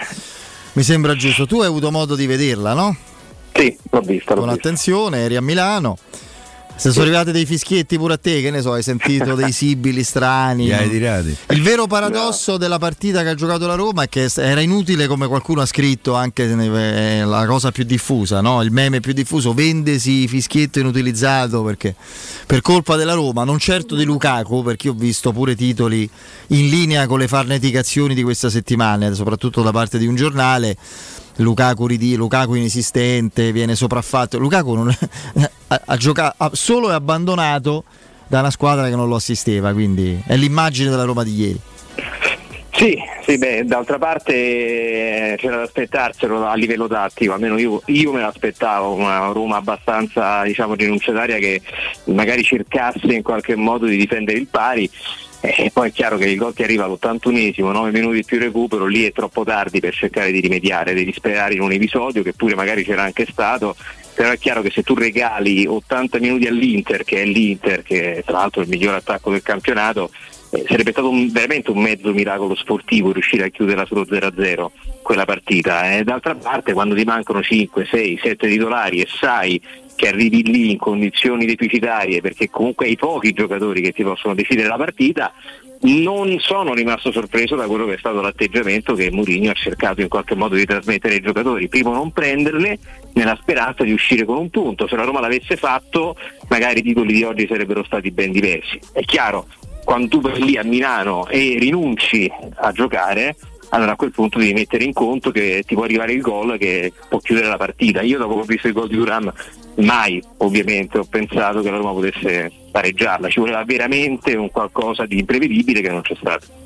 mi 0.74 0.84
sembra 0.84 1.16
giusto. 1.16 1.46
Tu 1.46 1.62
hai 1.62 1.68
avuto 1.68 1.92
modo 1.92 2.16
di 2.16 2.26
vederla, 2.26 2.74
no? 2.74 2.96
Sì, 3.54 3.78
l'ho 3.90 4.02
vista. 4.02 4.36
Con 4.36 4.50
attenzione, 4.50 5.20
eri 5.20 5.38
a 5.38 5.42
Milano. 5.42 5.98
Se 6.78 6.92
sono 6.92 7.06
arrivati 7.06 7.32
dei 7.32 7.46
fischietti 7.46 7.98
pure 7.98 8.16
a 8.16 8.18
te, 8.18 8.42
che 8.42 8.52
ne 8.52 8.62
so, 8.62 8.74
hai 8.74 8.84
sentito 8.84 9.34
dei 9.34 9.52
sibili 9.54 10.04
strani. 10.04 10.66
Li 10.66 10.74
hai 10.74 10.90
tirati? 10.90 11.36
Il 11.50 11.62
vero 11.62 11.88
paradosso 11.88 12.58
della 12.58 12.78
partita 12.78 13.24
che 13.24 13.30
ha 13.30 13.34
giocato 13.34 13.66
la 13.66 13.76
Roma 13.76 14.04
è 14.04 14.10
che 14.10 14.30
era 14.36 14.60
inutile, 14.60 15.08
come 15.08 15.28
qualcuno 15.28 15.62
ha 15.62 15.66
scritto, 15.66 16.16
anche 16.16 16.44
eh, 16.44 17.24
la 17.24 17.46
cosa 17.46 17.72
più 17.72 17.86
diffusa, 17.86 18.42
no? 18.42 18.62
il 18.62 18.72
meme 18.72 19.00
più 19.00 19.14
diffuso, 19.14 19.54
vendesi 19.54 20.28
fischietto 20.28 20.80
inutilizzato 20.80 21.64
perché 21.64 21.96
per 22.46 22.62
colpa 22.62 22.98
della 22.98 23.14
Roma, 23.14 23.46
non 23.46 23.58
certo 23.58 23.96
di 23.96 24.04
Lukaku, 24.04 24.62
perché 24.62 24.90
ho 24.90 24.94
visto 24.94 25.32
pure 25.32 25.56
titoli 25.56 26.08
in 26.48 26.70
linea 26.70 27.08
con 27.08 27.20
le 27.20 27.28
farneticazioni 27.28 28.14
di 28.14 28.22
questa 28.22 28.50
settimana, 28.50 29.12
soprattutto 29.14 29.62
da 29.62 29.72
parte 29.72 29.98
di 29.98 30.08
un 30.08 30.16
giornale. 30.16 30.76
Lukaku, 31.38 31.88
ridi- 31.88 32.16
Lukaku 32.16 32.56
inesistente, 32.56 33.52
viene 33.52 33.76
sopraffatto. 33.76 34.38
Lukaku 34.38 34.74
non 34.74 34.90
ha, 35.68 35.82
ha 35.86 35.98
giocato 35.98 36.52
solo 36.54 36.90
e 36.92 36.94
abbandonato 36.94 37.84
da 38.28 38.40
una 38.40 38.52
squadra 38.52 38.90
che 38.90 38.96
non 38.96 39.08
lo 39.08 39.16
assisteva, 39.16 39.74
quindi 39.74 40.22
è 40.26 40.36
l'immagine 40.36 40.90
della 40.90 41.04
Roma 41.04 41.24
di 41.24 41.36
ieri. 41.36 41.60
Sì, 42.76 42.98
sì, 43.26 43.38
beh, 43.38 43.64
d'altra 43.64 43.98
parte 43.98 44.34
eh, 44.34 45.36
c'era 45.38 45.56
da 45.56 45.62
aspettarselo 45.62 46.46
a 46.46 46.56
livello 46.56 46.90
tattico, 46.90 47.32
almeno 47.32 47.58
io, 47.58 47.82
io 47.86 48.12
me 48.12 48.20
l'aspettavo, 48.20 48.92
una 48.92 49.28
Roma 49.28 49.56
abbastanza 49.56 50.44
diciamo, 50.44 50.74
rinunciataria 50.74 51.38
che 51.38 51.62
magari 52.06 52.44
cercasse 52.44 53.14
in 53.14 53.24
qualche 53.24 53.56
modo 53.56 53.86
di 53.86 53.96
difendere 53.96 54.40
il 54.40 54.48
pari. 54.48 54.90
E 55.48 55.70
poi 55.72 55.90
è 55.90 55.92
chiaro 55.92 56.18
che 56.18 56.26
il 56.26 56.38
gol 56.38 56.54
che 56.54 56.64
arriva 56.64 56.86
all'81esimo, 56.86 57.72
9 57.72 57.92
minuti 57.92 58.24
più 58.24 58.40
recupero, 58.40 58.86
lì 58.86 59.06
è 59.06 59.12
troppo 59.12 59.44
tardi 59.44 59.80
per 59.80 59.94
cercare 59.94 60.32
di 60.32 60.40
rimediare, 60.40 60.94
devi 60.94 61.14
sperare 61.14 61.54
in 61.54 61.62
un 61.62 61.72
episodio 61.72 62.24
che 62.24 62.34
pure 62.34 62.56
magari 62.56 62.84
c'era 62.84 63.04
anche 63.04 63.28
stato, 63.30 63.76
però 64.16 64.32
è 64.32 64.40
chiaro 64.40 64.62
che 64.62 64.72
se 64.72 64.82
tu 64.82 64.96
regali 64.96 65.68
80 65.68 66.20
minuti 66.20 66.48
all'Inter, 66.48 67.04
che 67.04 67.22
è 67.22 67.26
l'Inter, 67.26 67.84
che 67.84 68.24
tra 68.26 68.38
l'altro 68.40 68.62
è 68.62 68.64
il 68.64 68.70
miglior 68.70 68.96
attacco 68.96 69.30
del 69.30 69.44
campionato, 69.44 70.10
eh, 70.56 70.64
sarebbe 70.68 70.92
stato 70.92 71.10
un- 71.10 71.30
veramente 71.32 71.72
un 71.72 71.82
mezzo 71.82 72.14
miracolo 72.14 72.56
sportivo 72.56 73.12
riuscire 73.12 73.46
a 73.46 73.50
chiuderla 73.50 73.86
solo 73.86 74.06
0-0 74.06 74.72
quella 75.02 75.26
partita. 75.26 75.96
E 75.96 76.04
d'altra 76.04 76.36
parte 76.36 76.74
quando 76.74 76.96
ti 76.96 77.04
mancano 77.04 77.42
5, 77.42 77.86
6, 77.86 78.20
7 78.22 78.48
titolari 78.48 79.02
e 79.02 79.08
sai 79.10 79.62
che 79.96 80.08
arrivi 80.08 80.44
lì 80.44 80.72
in 80.72 80.78
condizioni 80.78 81.46
deficitarie 81.46 82.22
perché 82.22 82.50
comunque 82.50 82.86
hai 82.86 82.96
pochi 82.98 83.32
giocatori 83.32 83.82
che 83.82 83.94
ti 83.94 84.04
possono 84.04 84.36
decidere 84.36 84.68
la 84.68 84.76
partita, 84.76 85.32
non 85.82 86.40
sono 86.40 86.74
rimasto 86.74 87.12
sorpreso 87.12 87.56
da 87.56 87.68
quello 87.68 87.86
che 87.86 87.94
è 87.94 87.98
stato 87.98 88.22
l'atteggiamento 88.22 88.94
che 88.94 89.12
Mourinho 89.12 89.52
ha 89.52 89.54
cercato 89.54 90.02
in 90.02 90.08
qualche 90.08 90.36
modo 90.36 90.56
di 90.56 90.66
trasmettere 90.66 91.16
ai 91.16 91.22
giocatori. 91.22 91.68
Primo 91.68 91.94
non 91.94 92.12
prenderle 92.12 92.78
nella 93.14 93.38
speranza 93.40 93.84
di 93.84 93.92
uscire 93.92 94.26
con 94.26 94.38
un 94.38 94.50
punto, 94.50 94.88
se 94.88 94.96
la 94.96 95.04
Roma 95.04 95.20
l'avesse 95.20 95.56
fatto 95.58 96.16
magari 96.50 96.80
i 96.80 96.84
titoli 96.84 97.14
di 97.14 97.24
oggi 97.24 97.48
sarebbero 97.48 97.84
stati 97.84 98.12
ben 98.12 98.32
diversi. 98.32 98.80
È 98.92 99.02
chiaro, 99.02 99.48
quando 99.86 100.08
tu 100.10 100.20
vai 100.20 100.42
lì 100.42 100.58
a 100.58 100.64
Milano 100.64 101.28
e 101.28 101.56
rinunci 101.58 102.30
a 102.56 102.72
giocare, 102.74 103.38
allora 103.70 103.94
a 103.94 103.96
quel 103.96 104.12
punto 104.12 104.40
devi 104.40 104.54
mettere 104.54 104.84
in 104.84 104.92
conto 104.92 105.32
che 105.32 105.64
ti 105.66 105.76
può 105.76 105.84
arrivare 105.84 106.12
il 106.12 106.22
gol 106.22 106.58
che 106.58 106.92
può 107.08 107.20
chiudere 107.20 107.48
la 107.48 107.58
partita. 107.58 108.02
Io 108.02 108.18
dopo 108.18 108.34
che 108.36 108.42
ho 108.42 108.46
visto 108.46 108.68
il 108.68 108.74
gol 108.74 108.90
di 108.90 108.96
Duran 108.96 109.32
mai 109.76 110.22
ovviamente 110.38 110.98
ho 110.98 111.06
pensato 111.10 111.62
che 111.62 111.70
la 111.70 111.78
Roma 111.78 111.92
potesse 111.92 112.52
pareggiarla, 112.72 113.30
ci 113.30 113.40
voleva 113.40 113.64
veramente 113.64 114.34
un 114.36 114.50
qualcosa 114.50 115.06
di 115.06 115.20
imprevedibile 115.20 115.82
che 115.82 115.90
non 115.90 116.02
c'è 116.02 116.16
stato. 116.20 116.64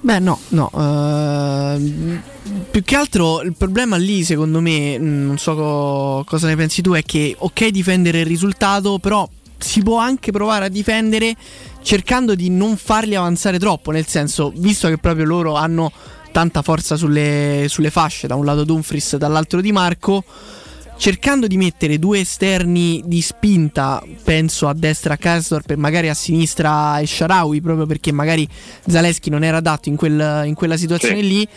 Beh, 0.00 0.20
no, 0.20 0.38
no. 0.50 0.70
ehm, 0.76 2.22
più 2.70 2.82
che 2.84 2.94
altro 2.94 3.42
il 3.42 3.54
problema 3.56 3.96
lì, 3.96 4.22
secondo 4.22 4.60
me, 4.60 4.96
mh, 4.96 5.26
non 5.26 5.38
so 5.38 5.56
co- 5.56 6.24
cosa 6.24 6.46
ne 6.46 6.54
pensi 6.54 6.82
tu, 6.82 6.92
è 6.92 7.02
che 7.02 7.34
ok 7.36 7.68
difendere 7.68 8.20
il 8.20 8.26
risultato, 8.26 8.98
però 8.98 9.28
si 9.58 9.82
può 9.82 9.98
anche 9.98 10.30
provare 10.30 10.66
a 10.66 10.68
difendere 10.68 11.34
cercando 11.82 12.34
di 12.34 12.50
non 12.50 12.76
farli 12.76 13.14
avanzare 13.14 13.58
troppo, 13.58 13.90
nel 13.90 14.06
senso, 14.06 14.52
visto 14.54 14.88
che 14.88 14.98
proprio 14.98 15.24
loro 15.24 15.54
hanno 15.54 15.90
tanta 16.32 16.62
forza 16.62 16.96
sulle, 16.96 17.66
sulle 17.68 17.90
fasce, 17.90 18.26
da 18.26 18.34
un 18.34 18.44
lato 18.44 18.64
Dumfries, 18.64 19.16
dall'altro 19.16 19.60
Di 19.60 19.72
Marco, 19.72 20.22
cercando 20.98 21.46
di 21.46 21.56
mettere 21.56 21.98
due 21.98 22.20
esterni 22.20 23.02
di 23.06 23.22
spinta, 23.22 24.02
penso 24.22 24.68
a 24.68 24.74
destra 24.74 25.14
a 25.14 25.16
Karsdorp 25.16 25.70
e 25.70 25.76
magari 25.76 26.08
a 26.08 26.14
sinistra 26.14 27.00
Sharawi, 27.04 27.60
proprio 27.60 27.86
perché 27.86 28.12
magari 28.12 28.46
Zaleschi 28.86 29.30
non 29.30 29.44
era 29.44 29.58
adatto 29.58 29.88
in, 29.88 29.96
quel- 29.96 30.42
in 30.44 30.54
quella 30.54 30.76
situazione 30.76 31.22
lì. 31.22 31.48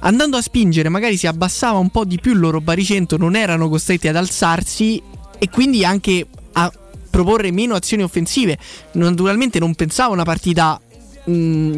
Andando 0.00 0.36
a 0.36 0.42
spingere, 0.42 0.88
magari 0.88 1.16
si 1.16 1.26
abbassava 1.26 1.78
un 1.78 1.90
po' 1.90 2.04
di 2.04 2.18
più 2.20 2.32
il 2.32 2.38
loro 2.38 2.60
baricentro, 2.60 3.16
non 3.18 3.34
erano 3.34 3.68
costretti 3.68 4.08
ad 4.08 4.16
alzarsi 4.16 5.02
e 5.38 5.48
quindi 5.50 5.84
anche 5.84 6.26
a 6.52 6.70
proporre 7.08 7.50
meno 7.50 7.74
azioni 7.74 8.02
offensive. 8.02 8.58
Naturalmente 8.92 9.58
non 9.58 9.74
pensavo 9.74 10.10
a 10.10 10.14
una 10.14 10.24
partita 10.24 10.80
mh, 11.24 11.32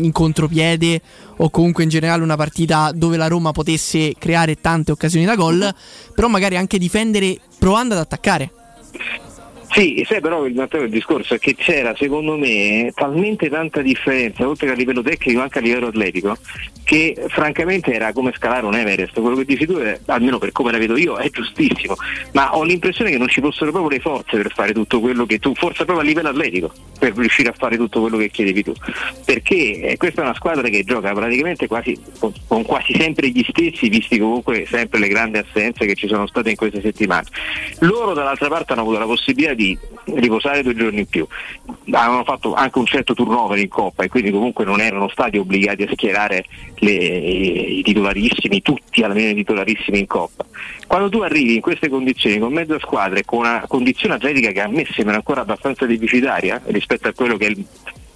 in 0.04 0.12
contropiede 0.12 1.00
o 1.36 1.50
comunque 1.50 1.84
in 1.84 1.88
generale 1.88 2.22
una 2.22 2.36
partita 2.36 2.92
dove 2.92 3.16
la 3.16 3.28
Roma 3.28 3.52
potesse 3.52 4.14
creare 4.18 4.56
tante 4.60 4.92
occasioni 4.92 5.24
da 5.24 5.36
gol, 5.36 5.74
però 6.14 6.28
magari 6.28 6.56
anche 6.56 6.78
difendere 6.78 7.38
provando 7.58 7.94
ad 7.94 8.00
attaccare. 8.00 8.50
Sì, 9.70 10.04
sai 10.08 10.20
però 10.20 10.46
il, 10.46 10.68
il 10.70 10.90
discorso 10.90 11.34
è 11.34 11.38
che 11.38 11.54
c'era 11.54 11.94
secondo 11.94 12.36
me 12.36 12.90
talmente 12.94 13.48
tanta 13.48 13.82
differenza, 13.82 14.48
oltre 14.48 14.66
che 14.66 14.72
a 14.72 14.76
livello 14.76 15.02
tecnico 15.02 15.40
anche 15.40 15.58
a 15.58 15.62
livello 15.62 15.88
atletico, 15.88 16.36
che 16.84 17.14
francamente 17.28 17.92
era 17.92 18.14
come 18.14 18.32
scalare 18.34 18.64
un 18.64 18.74
Everest. 18.74 19.20
Quello 19.20 19.36
che 19.36 19.44
dici 19.44 19.66
tu, 19.66 19.74
è, 19.74 20.00
almeno 20.06 20.38
per 20.38 20.52
come 20.52 20.72
la 20.72 20.78
vedo 20.78 20.96
io, 20.96 21.16
è 21.16 21.28
giustissimo, 21.28 21.96
ma 22.32 22.56
ho 22.56 22.62
l'impressione 22.64 23.10
che 23.10 23.18
non 23.18 23.28
ci 23.28 23.42
fossero 23.42 23.70
proprio 23.70 23.90
le 23.90 24.00
forze 24.00 24.38
per 24.38 24.50
fare 24.52 24.72
tutto 24.72 25.00
quello 25.00 25.26
che 25.26 25.38
tu, 25.38 25.54
forse 25.54 25.84
proprio 25.84 26.00
a 26.00 26.08
livello 26.08 26.30
atletico, 26.30 26.72
per 26.98 27.14
riuscire 27.14 27.50
a 27.50 27.54
fare 27.56 27.76
tutto 27.76 28.00
quello 28.00 28.16
che 28.16 28.30
chiedevi 28.30 28.62
tu. 28.64 28.72
Perché 29.22 29.80
eh, 29.82 29.96
questa 29.98 30.22
è 30.22 30.24
una 30.24 30.34
squadra 30.34 30.66
che 30.68 30.82
gioca 30.82 31.12
praticamente 31.12 31.66
quasi, 31.66 31.94
con, 32.18 32.32
con 32.46 32.62
quasi 32.64 32.94
sempre 32.98 33.28
gli 33.28 33.44
stessi, 33.46 33.90
visti 33.90 34.18
comunque 34.18 34.64
sempre 34.66 34.98
le 34.98 35.08
grandi 35.08 35.36
assenze 35.36 35.84
che 35.84 35.94
ci 35.94 36.08
sono 36.08 36.26
state 36.26 36.48
in 36.50 36.56
queste 36.56 36.80
settimane. 36.80 37.26
Loro 37.80 38.14
dall'altra 38.14 38.48
parte 38.48 38.72
hanno 38.72 38.80
avuto 38.80 38.98
la 38.98 39.04
possibilità 39.04 39.52
di 39.52 39.67
riposare 40.04 40.62
due 40.62 40.74
giorni 40.74 41.00
in 41.00 41.06
più, 41.06 41.26
avevano 41.90 42.24
fatto 42.24 42.54
anche 42.54 42.78
un 42.78 42.86
certo 42.86 43.14
turnover 43.14 43.58
in 43.58 43.68
Coppa 43.68 44.04
e 44.04 44.08
quindi 44.08 44.30
comunque 44.30 44.64
non 44.64 44.80
erano 44.80 45.08
stati 45.08 45.38
obbligati 45.38 45.82
a 45.82 45.88
schierare 45.92 46.44
le- 46.76 46.92
i 46.92 47.82
titolarissimi, 47.82 48.62
tutti 48.62 49.02
almeno 49.02 49.30
i 49.30 49.34
titolarissimi 49.34 49.98
in 49.98 50.06
Coppa. 50.06 50.46
Quando 50.86 51.08
tu 51.08 51.20
arrivi 51.20 51.56
in 51.56 51.60
queste 51.60 51.88
condizioni 51.88 52.38
con 52.38 52.52
mezza 52.52 52.78
squadra 52.78 53.18
e 53.18 53.24
con 53.24 53.40
una 53.40 53.64
condizione 53.66 54.14
atletica 54.14 54.52
che 54.52 54.60
a 54.60 54.68
me 54.68 54.86
sembra 54.90 55.16
ancora 55.16 55.42
abbastanza 55.42 55.86
deficitaria 55.86 56.60
rispetto 56.66 57.08
a 57.08 57.12
quello 57.12 57.36
che 57.36 57.46
è 57.46 57.50
il, 57.50 57.64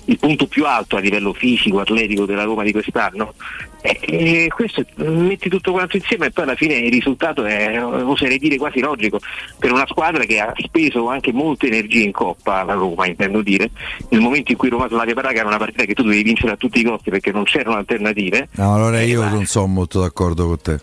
il 0.07 0.19
punto 0.19 0.47
più 0.47 0.67
alto 0.67 0.97
a 0.97 1.01
livello 1.01 1.33
fisico, 1.33 1.81
atletico 1.81 2.25
della 2.25 2.45
Roma 2.45 2.63
di 2.63 2.73
quest'anno, 2.73 3.35
e, 3.81 3.99
e 4.03 4.49
questo 4.49 4.85
metti 4.97 5.49
tutto 5.49 5.73
quanto 5.73 5.97
insieme 5.97 6.27
e 6.27 6.31
poi 6.31 6.45
alla 6.45 6.55
fine 6.55 6.75
il 6.75 6.93
risultato 6.93 7.45
è, 7.45 7.83
oserei 7.85 8.39
dire, 8.39 8.57
quasi 8.57 8.81
logico 8.81 9.19
per 9.59 9.73
una 9.73 9.87
squadra 9.89 10.25
che 10.25 10.39
ha 10.39 10.53
speso 10.57 11.09
anche 11.09 11.33
molte 11.33 11.67
energie 11.67 12.03
in 12.03 12.13
Coppa, 12.13 12.63
la 12.63 12.75
Roma 12.75 13.07
intendo 13.07 13.43
dire, 13.43 13.71
nel 14.11 14.21
momento 14.21 14.53
in 14.53 14.59
cui 14.59 14.69
Roma 14.69 14.89
Slavia 14.89 15.15
Praga 15.15 15.41
era 15.41 15.49
una 15.49 15.59
partita 15.59 15.85
che 15.85 15.95
tu 15.95 16.03
dovevi 16.03 16.23
vincere 16.23 16.53
a 16.53 16.57
tutti 16.57 16.81
i 16.81 16.85
costi 16.85 17.11
perché 17.11 17.33
non 17.33 17.45
c'erano 17.45 17.77
alternative, 17.77 18.49
No, 18.53 18.75
allora 18.75 19.01
io 19.01 19.29
non 19.29 19.47
sono 19.47 19.67
molto 19.67 20.01
d'accordo 20.01 20.47
con 20.47 20.61
te. 20.61 20.81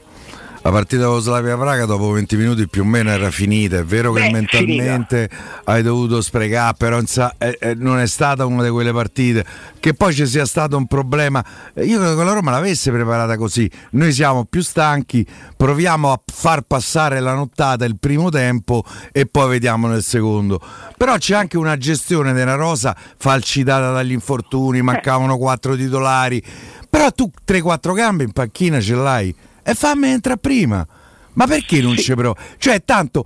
La 0.62 0.72
partita 0.72 1.06
con 1.06 1.22
Slavia 1.22 1.58
Praga 1.58 1.86
dopo 1.86 2.12
20 2.12 2.36
minuti 2.36 2.68
più 2.68 2.82
o 2.82 2.86
meno 2.86 3.12
era 3.12 3.32
finita. 3.32 3.78
È 3.78 3.84
vero 3.86 4.12
che 4.12 4.24
Beh, 4.24 4.32
mentalmente 4.32 5.30
hai 5.64 5.82
dovuto 5.82 6.20
sprecare, 6.20 6.76
però 6.78 7.00
eh, 7.38 7.58
eh, 7.62 7.76
non 7.76 7.98
è 7.98 8.06
stata 8.08 8.46
una 8.46 8.64
di 8.64 8.70
quelle 8.70 8.92
partite. 8.92 9.46
Che 9.80 9.94
poi 9.94 10.14
ci 10.14 10.28
sia 10.28 10.46
stato 10.46 10.76
un 10.76 10.86
problema. 10.86 11.44
Eh, 11.74 11.86
Io 11.86 11.98
credo 11.98 12.18
che 12.18 12.24
la 12.26 12.34
Roma 12.34 12.52
l'avesse 12.52 12.92
preparata 12.92 13.38
così. 13.38 13.72
Noi 13.92 14.12
siamo 14.12 14.44
più 14.44 14.62
stanchi, 14.62 15.26
proviamo 15.56 16.12
a 16.12 16.22
far 16.26 16.64
passare 16.64 17.22
la 17.22 17.34
nottata 17.34 17.86
il 17.86 17.98
primo 17.98 18.30
tempo 18.30 18.84
e 19.14 19.28
poi 19.28 19.48
vediamo 19.48 19.88
nel 19.88 20.04
secondo. 20.04 20.60
Però 20.98 21.18
c'è 21.18 21.36
anche 21.36 21.58
una 21.58 21.78
gestione 21.78 22.34
della 22.34 22.56
rosa 22.56 22.94
falcitata 23.18 23.94
dagli 23.94 24.12
infortuni, 24.12 24.82
mancavano 24.82 25.38
quattro 25.38 25.78
titolari. 25.78 26.44
Però 26.90 27.10
tu 27.12 27.32
3-4 27.48 27.94
gambe 27.94 28.24
in 28.26 28.34
panchina 28.34 28.82
ce 28.82 28.96
l'hai 28.96 29.36
e 29.70 29.76
fammi 29.76 30.08
entrare 30.08 30.40
prima. 30.40 30.86
Ma 31.34 31.46
perché 31.46 31.80
non 31.80 31.96
ci 31.96 32.16
provo? 32.16 32.36
Cioè, 32.58 32.84
tanto 32.84 33.24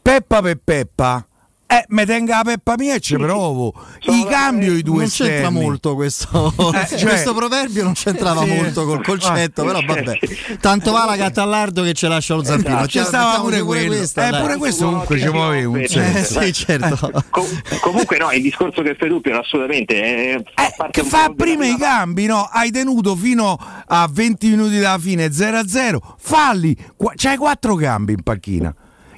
Peppa 0.00 0.40
per 0.40 0.58
Peppa. 0.64 1.26
Eh, 1.66 1.82
me 1.88 2.04
tenga 2.04 2.36
la 2.36 2.42
peppa 2.44 2.74
mia 2.76 2.94
e 2.94 3.00
ci 3.00 3.16
provo. 3.16 3.72
I 4.02 4.26
cambio 4.28 4.74
i 4.74 4.82
due 4.82 4.98
non 4.98 5.08
c'entra 5.08 5.34
esterni. 5.36 5.60
molto 5.60 5.94
questo, 5.94 6.52
Eh, 6.74 6.86
cioè- 6.98 7.02
questo 7.08 7.34
proverbio 7.34 7.82
non 7.84 7.94
c'entrava 7.94 8.42
Sì. 8.44 8.48
molto 8.52 8.84
col 8.84 9.02
concetto 9.02 9.62
Ah. 9.62 9.64
però 9.64 9.80
vabbè 9.86 10.18
tanto 10.60 10.92
va 10.92 11.06
la 11.06 11.16
gattallardo 11.16 11.82
che 11.82 11.94
ce 11.94 12.06
lascia 12.08 12.34
lo 12.34 12.44
zampino 12.44 12.74
Esatto, 12.80 12.88
ci 12.88 12.98
stava 13.02 13.40
pure 13.40 13.62
quello. 13.62 13.96
questa, 13.96 14.28
Eh, 14.28 14.40
pure 14.42 14.56
questo 14.58 14.84
comunque 14.84 15.18
ci 15.18 15.28
muovevi 15.28 15.64
un 15.64 15.78
Eh, 15.78 15.88
senso. 15.88 16.40
sì 16.42 16.52
certo 16.52 17.10
Com- 17.30 17.46
comunque 17.80 18.18
no, 18.18 18.30
il 18.30 18.42
discorso 18.42 18.82
che 18.82 18.94
fai 18.94 19.08
tu 19.08 19.20
Piero, 19.22 19.40
assolutamente 19.40 19.94
è, 20.34 20.42
fa 20.54 20.70
parte 20.76 21.00
Che 21.00 21.08
fa 21.08 21.32
prima 21.34 21.66
i 21.66 21.76
cambi, 21.78 22.26
no? 22.26 22.42
Hai 22.52 22.70
tenuto 22.70 23.16
fino 23.16 23.58
a 23.86 24.06
20 24.12 24.48
minuti 24.50 24.78
dalla 24.78 24.98
fine 24.98 25.32
0-0. 25.32 25.98
Falli, 26.18 26.76
Qua- 26.94 27.14
c'hai 27.16 27.36
quattro 27.38 27.74
cambi 27.74 28.12
in 28.12 28.22
panchina. 28.22 28.72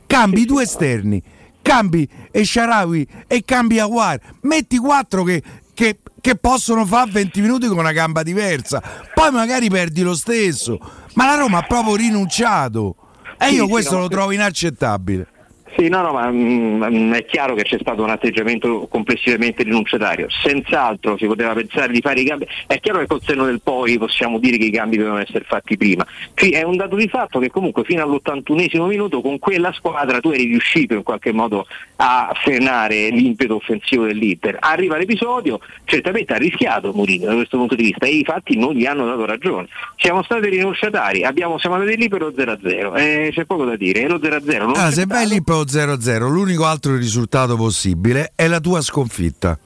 Cambi 0.06 0.44
due 0.44 0.62
esterni, 0.62 1.20
cambi 1.66 2.08
e 2.30 2.44
Sharawi 2.44 3.06
e 3.26 3.42
cambi 3.44 3.78
Aguar. 3.80 4.18
Metti 4.42 4.78
quattro 4.78 5.24
che, 5.24 5.42
che- 5.74 5.98
che 6.20 6.36
possono 6.36 6.86
fare 6.86 7.10
20 7.10 7.40
minuti 7.40 7.66
con 7.66 7.78
una 7.78 7.92
gamba 7.92 8.22
diversa. 8.22 8.82
Poi 9.12 9.30
magari 9.32 9.68
perdi 9.68 10.02
lo 10.02 10.14
stesso. 10.14 10.78
Ma 11.14 11.26
la 11.26 11.34
Roma 11.36 11.58
ha 11.58 11.62
proprio 11.62 11.96
rinunciato. 11.96 12.96
E 13.38 13.50
io 13.50 13.66
questo 13.68 13.98
lo 13.98 14.08
trovo 14.08 14.30
inaccettabile. 14.32 15.26
Sì, 15.74 15.88
no, 15.88 16.00
no, 16.00 16.12
ma 16.12 16.30
mm, 16.30 17.12
è 17.12 17.24
chiaro 17.24 17.54
che 17.54 17.64
c'è 17.64 17.78
stato 17.80 18.02
un 18.02 18.10
atteggiamento 18.10 18.86
complessivamente 18.88 19.62
rinunciatario. 19.62 20.28
Senz'altro 20.30 21.16
si 21.18 21.26
poteva 21.26 21.52
pensare 21.54 21.92
di 21.92 22.00
fare 22.00 22.20
i 22.20 22.24
cambi. 22.24 22.46
È 22.66 22.78
chiaro 22.80 23.00
che 23.00 23.06
col 23.06 23.20
senno 23.22 23.44
del 23.44 23.60
poi 23.60 23.98
possiamo 23.98 24.38
dire 24.38 24.56
che 24.56 24.66
i 24.66 24.70
cambi 24.70 24.96
dovevano 24.96 25.20
essere 25.20 25.44
fatti 25.46 25.76
prima. 25.76 26.06
Sì, 26.34 26.50
è 26.50 26.62
un 26.62 26.76
dato 26.76 26.96
di 26.96 27.08
fatto 27.08 27.38
che 27.38 27.50
comunque 27.50 27.84
fino 27.84 28.02
all'81esimo 28.02 28.86
minuto 28.86 29.20
con 29.20 29.38
quella 29.38 29.72
squadra 29.72 30.20
tu 30.20 30.30
eri 30.30 30.44
riuscito 30.44 30.94
in 30.94 31.02
qualche 31.02 31.32
modo 31.32 31.66
a 31.96 32.32
frenare 32.42 33.08
l'impeto 33.10 33.56
offensivo 33.56 34.06
dell'Inter. 34.06 34.56
Arriva 34.60 34.96
l'episodio, 34.96 35.60
certamente 35.84 36.32
ha 36.32 36.38
rischiato 36.38 36.92
Mourinho 36.92 37.26
da 37.26 37.34
questo 37.34 37.58
punto 37.58 37.74
di 37.74 37.84
vista 37.84 38.06
e 38.06 38.10
i 38.10 38.24
fatti 38.24 38.56
non 38.56 38.72
gli 38.72 38.86
hanno 38.86 39.06
dato 39.06 39.24
ragione. 39.24 39.68
Siamo 39.96 40.22
stati 40.22 40.48
rinunciatari, 40.48 41.24
abbiamo, 41.24 41.58
siamo 41.58 41.76
andati 41.76 41.96
lì 41.96 42.08
per 42.08 42.20
lo 42.20 42.30
0-0, 42.30 42.96
eh, 42.96 43.30
c'è 43.32 43.44
poco 43.44 43.64
da 43.64 43.76
dire, 43.76 44.02
e 44.02 44.08
lo 44.08 44.18
0-0 44.18 44.58
non 44.58 44.74
Ah, 44.76 44.90
se 44.90 45.04
vai 45.06 45.26
lì 45.26 45.42
per 45.42 45.54
lo 45.54 45.65
0-0, 45.66 46.28
l'unico 46.28 46.64
altro 46.64 46.96
risultato 46.96 47.56
possibile 47.56 48.32
è 48.34 48.46
la 48.46 48.60
tua 48.60 48.80
sconfitta. 48.80 49.58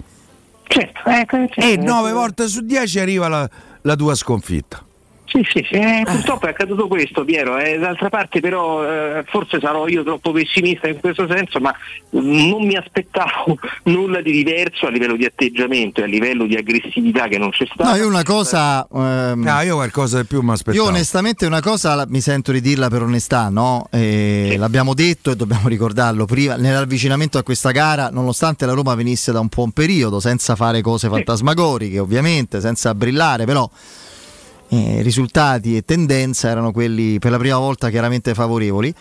Certo, 0.66 1.00
ecco, 1.04 1.36
E 1.56 1.76
9 1.76 2.12
volte 2.12 2.48
su 2.48 2.60
10 2.60 3.00
arriva 3.00 3.28
la, 3.28 3.48
la 3.82 3.96
tua 3.96 4.14
sconfitta. 4.14 4.84
Sì, 5.30 5.46
sì, 5.48 5.64
sì, 5.68 5.74
eh, 5.76 6.02
purtroppo 6.04 6.46
è 6.46 6.50
accaduto 6.50 6.88
questo 6.88 7.24
Piero, 7.24 7.56
eh, 7.56 7.78
d'altra 7.78 8.08
parte 8.08 8.40
però 8.40 8.82
eh, 8.84 9.22
forse 9.28 9.60
sarò 9.60 9.86
io 9.86 10.02
troppo 10.02 10.32
pessimista 10.32 10.88
in 10.88 10.98
questo 10.98 11.28
senso, 11.30 11.60
ma 11.60 11.72
non 12.10 12.66
mi 12.66 12.74
aspettavo 12.74 13.56
nulla 13.84 14.20
di 14.22 14.32
diverso 14.32 14.86
a 14.86 14.90
livello 14.90 15.14
di 15.14 15.24
atteggiamento 15.24 16.00
e 16.00 16.02
a 16.02 16.06
livello 16.06 16.46
di 16.46 16.56
aggressività 16.56 17.28
che 17.28 17.38
non 17.38 17.50
c'è 17.50 17.64
stato. 17.72 17.88
no 17.90 17.94
io 17.96 18.08
una 18.08 18.24
cosa 18.24 18.84
ehm, 18.92 19.46
Ah, 19.46 19.62
io 19.62 19.76
qualcosa 19.76 20.20
di 20.20 20.26
più 20.26 20.40
mi 20.40 20.46
Io 20.48 20.52
aspettavo. 20.54 20.88
onestamente 20.88 21.46
una 21.46 21.60
cosa 21.60 21.94
la- 21.94 22.06
mi 22.08 22.20
sento 22.20 22.50
di 22.50 22.60
dirla 22.60 22.88
per 22.88 23.02
onestà, 23.02 23.48
no? 23.50 23.86
Eh, 23.92 24.56
L'abbiamo 24.58 24.94
detto 24.94 25.30
e 25.30 25.36
dobbiamo 25.36 25.68
ricordarlo 25.68 26.24
prima, 26.26 26.56
nell'avvicinamento 26.56 27.38
a 27.38 27.44
questa 27.44 27.70
gara, 27.70 28.08
nonostante 28.10 28.66
la 28.66 28.72
Roma 28.72 28.96
venisse 28.96 29.30
da 29.30 29.38
un 29.38 29.46
buon 29.48 29.70
periodo, 29.70 30.18
senza 30.18 30.56
fare 30.56 30.80
cose 30.80 31.08
fantasmagoriche 31.08 32.00
ovviamente, 32.00 32.60
senza 32.60 32.92
brillare, 32.96 33.44
però 33.44 33.70
eh, 34.70 35.02
risultati 35.02 35.76
e 35.76 35.84
tendenza 35.84 36.48
erano 36.48 36.72
quelli 36.72 37.18
per 37.18 37.30
la 37.30 37.38
prima 37.38 37.58
volta 37.58 37.90
chiaramente 37.90 38.34
favorevoli. 38.34 38.94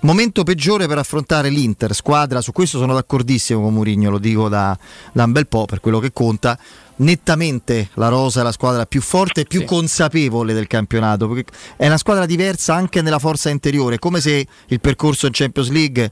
Momento 0.00 0.44
peggiore 0.44 0.86
per 0.86 0.98
affrontare 0.98 1.48
l'Inter, 1.48 1.92
squadra, 1.92 2.40
su 2.40 2.52
questo 2.52 2.78
sono 2.78 2.94
d'accordissimo 2.94 3.60
con 3.60 3.74
Mourinho, 3.74 4.10
lo 4.10 4.18
dico 4.18 4.48
da, 4.48 4.78
da 5.12 5.24
un 5.24 5.32
bel 5.32 5.48
po' 5.48 5.64
per 5.64 5.80
quello 5.80 5.98
che 5.98 6.12
conta. 6.12 6.56
Nettamente 7.00 7.90
la 7.94 8.08
Rosa 8.08 8.40
è 8.40 8.42
la 8.42 8.50
squadra 8.50 8.84
più 8.84 9.00
forte 9.00 9.42
e 9.42 9.44
più 9.44 9.64
consapevole 9.64 10.52
del 10.52 10.66
campionato, 10.66 11.28
perché 11.28 11.52
è 11.76 11.86
una 11.86 11.96
squadra 11.96 12.26
diversa 12.26 12.74
anche 12.74 13.02
nella 13.02 13.20
forza 13.20 13.50
interiore, 13.50 14.00
come 14.00 14.20
se 14.20 14.46
il 14.66 14.80
percorso 14.80 15.26
in 15.26 15.32
Champions 15.32 15.68
League, 15.70 16.10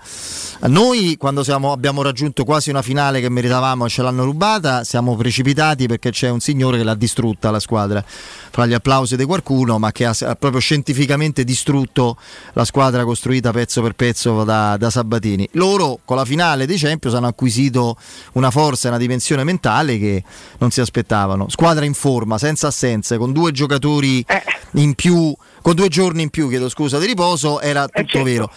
noi 0.68 1.16
quando 1.16 1.42
siamo- 1.42 1.72
abbiamo 1.72 2.02
raggiunto 2.02 2.44
quasi 2.44 2.70
una 2.70 2.82
finale 2.82 3.20
che 3.20 3.28
meritavamo 3.28 3.86
e 3.86 3.88
ce 3.88 4.02
l'hanno 4.02 4.22
rubata, 4.22 4.84
siamo 4.84 5.16
precipitati 5.16 5.88
perché 5.88 6.10
c'è 6.10 6.28
un 6.28 6.38
signore 6.38 6.78
che 6.78 6.84
l'ha 6.84 6.94
distrutta 6.94 7.50
la 7.50 7.58
squadra, 7.58 8.04
fra 8.06 8.64
gli 8.64 8.72
applausi 8.72 9.16
di 9.16 9.24
qualcuno, 9.24 9.80
ma 9.80 9.90
che 9.90 10.04
ha, 10.04 10.16
ha 10.20 10.34
proprio 10.36 10.60
scientificamente 10.60 11.42
distrutto 11.42 12.16
la 12.52 12.64
squadra 12.64 13.04
costruita 13.04 13.50
pezzo 13.50 13.82
per 13.82 13.94
pezzo 13.94 14.44
da, 14.44 14.76
da 14.76 14.88
Sabatini. 14.90 15.48
Loro 15.52 15.98
con 16.04 16.16
la 16.16 16.24
finale 16.24 16.64
dei 16.64 16.78
Champions 16.78 17.16
hanno 17.16 17.26
acquisito 17.26 17.96
una 18.34 18.52
forza 18.52 18.86
e 18.86 18.90
una 18.90 18.98
dimensione 19.00 19.42
mentale 19.42 19.98
che 19.98 20.22
non 20.58 20.70
si 20.70 20.75
aspettavano. 20.80 21.48
Squadra 21.48 21.84
in 21.84 21.94
forma, 21.94 22.38
senza 22.38 22.68
assenze, 22.68 23.18
con 23.18 23.32
due 23.32 23.52
giocatori 23.52 24.24
in 24.72 24.94
più, 24.94 25.34
con 25.62 25.74
due 25.74 25.88
giorni 25.88 26.22
in 26.22 26.30
più, 26.30 26.48
chiedo 26.48 26.68
scusa, 26.68 26.98
di 26.98 27.06
riposo, 27.06 27.60
era 27.60 27.86
tutto 27.88 28.22
vero. 28.22 28.50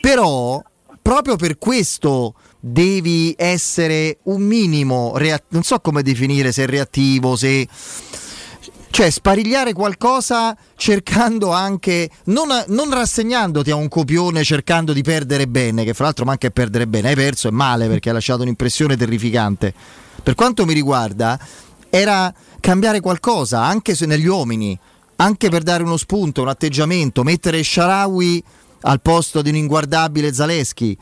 Però, 0.00 0.62
proprio 1.00 1.36
per 1.36 1.58
questo 1.58 2.34
devi 2.60 3.34
essere 3.36 4.18
un 4.24 4.42
minimo, 4.42 5.12
rea- 5.16 5.40
non 5.48 5.62
so 5.62 5.78
come 5.80 6.02
definire 6.02 6.52
se 6.52 6.66
reattivo, 6.66 7.36
se 7.36 7.68
cioè 8.94 9.10
sparigliare 9.10 9.72
qualcosa 9.72 10.56
cercando 10.76 11.50
anche, 11.50 12.08
non, 12.26 12.46
non 12.68 12.94
rassegnandoti 12.94 13.72
a 13.72 13.74
un 13.74 13.88
copione 13.88 14.44
cercando 14.44 14.92
di 14.92 15.02
perdere 15.02 15.48
bene, 15.48 15.82
che 15.82 15.94
fra 15.94 16.04
l'altro 16.04 16.24
manca 16.24 16.48
perdere 16.50 16.86
bene, 16.86 17.08
hai 17.08 17.16
perso 17.16 17.48
è 17.48 17.50
male 17.50 17.88
perché 17.88 18.10
hai 18.10 18.14
lasciato 18.14 18.42
un'impressione 18.42 18.96
terrificante. 18.96 19.74
Per 20.24 20.34
quanto 20.34 20.64
mi 20.64 20.72
riguarda, 20.72 21.38
era 21.90 22.32
cambiare 22.58 23.00
qualcosa 23.00 23.62
anche 23.62 23.94
se 23.94 24.06
negli 24.06 24.26
uomini, 24.26 24.76
anche 25.16 25.50
per 25.50 25.62
dare 25.62 25.82
uno 25.82 25.98
spunto, 25.98 26.40
un 26.40 26.48
atteggiamento, 26.48 27.22
mettere 27.22 27.62
Sharawi 27.62 28.42
al 28.80 29.02
posto 29.02 29.42
di 29.42 29.50
un 29.50 29.56
inguardabile 29.56 30.32
Zaleschi, 30.32 30.96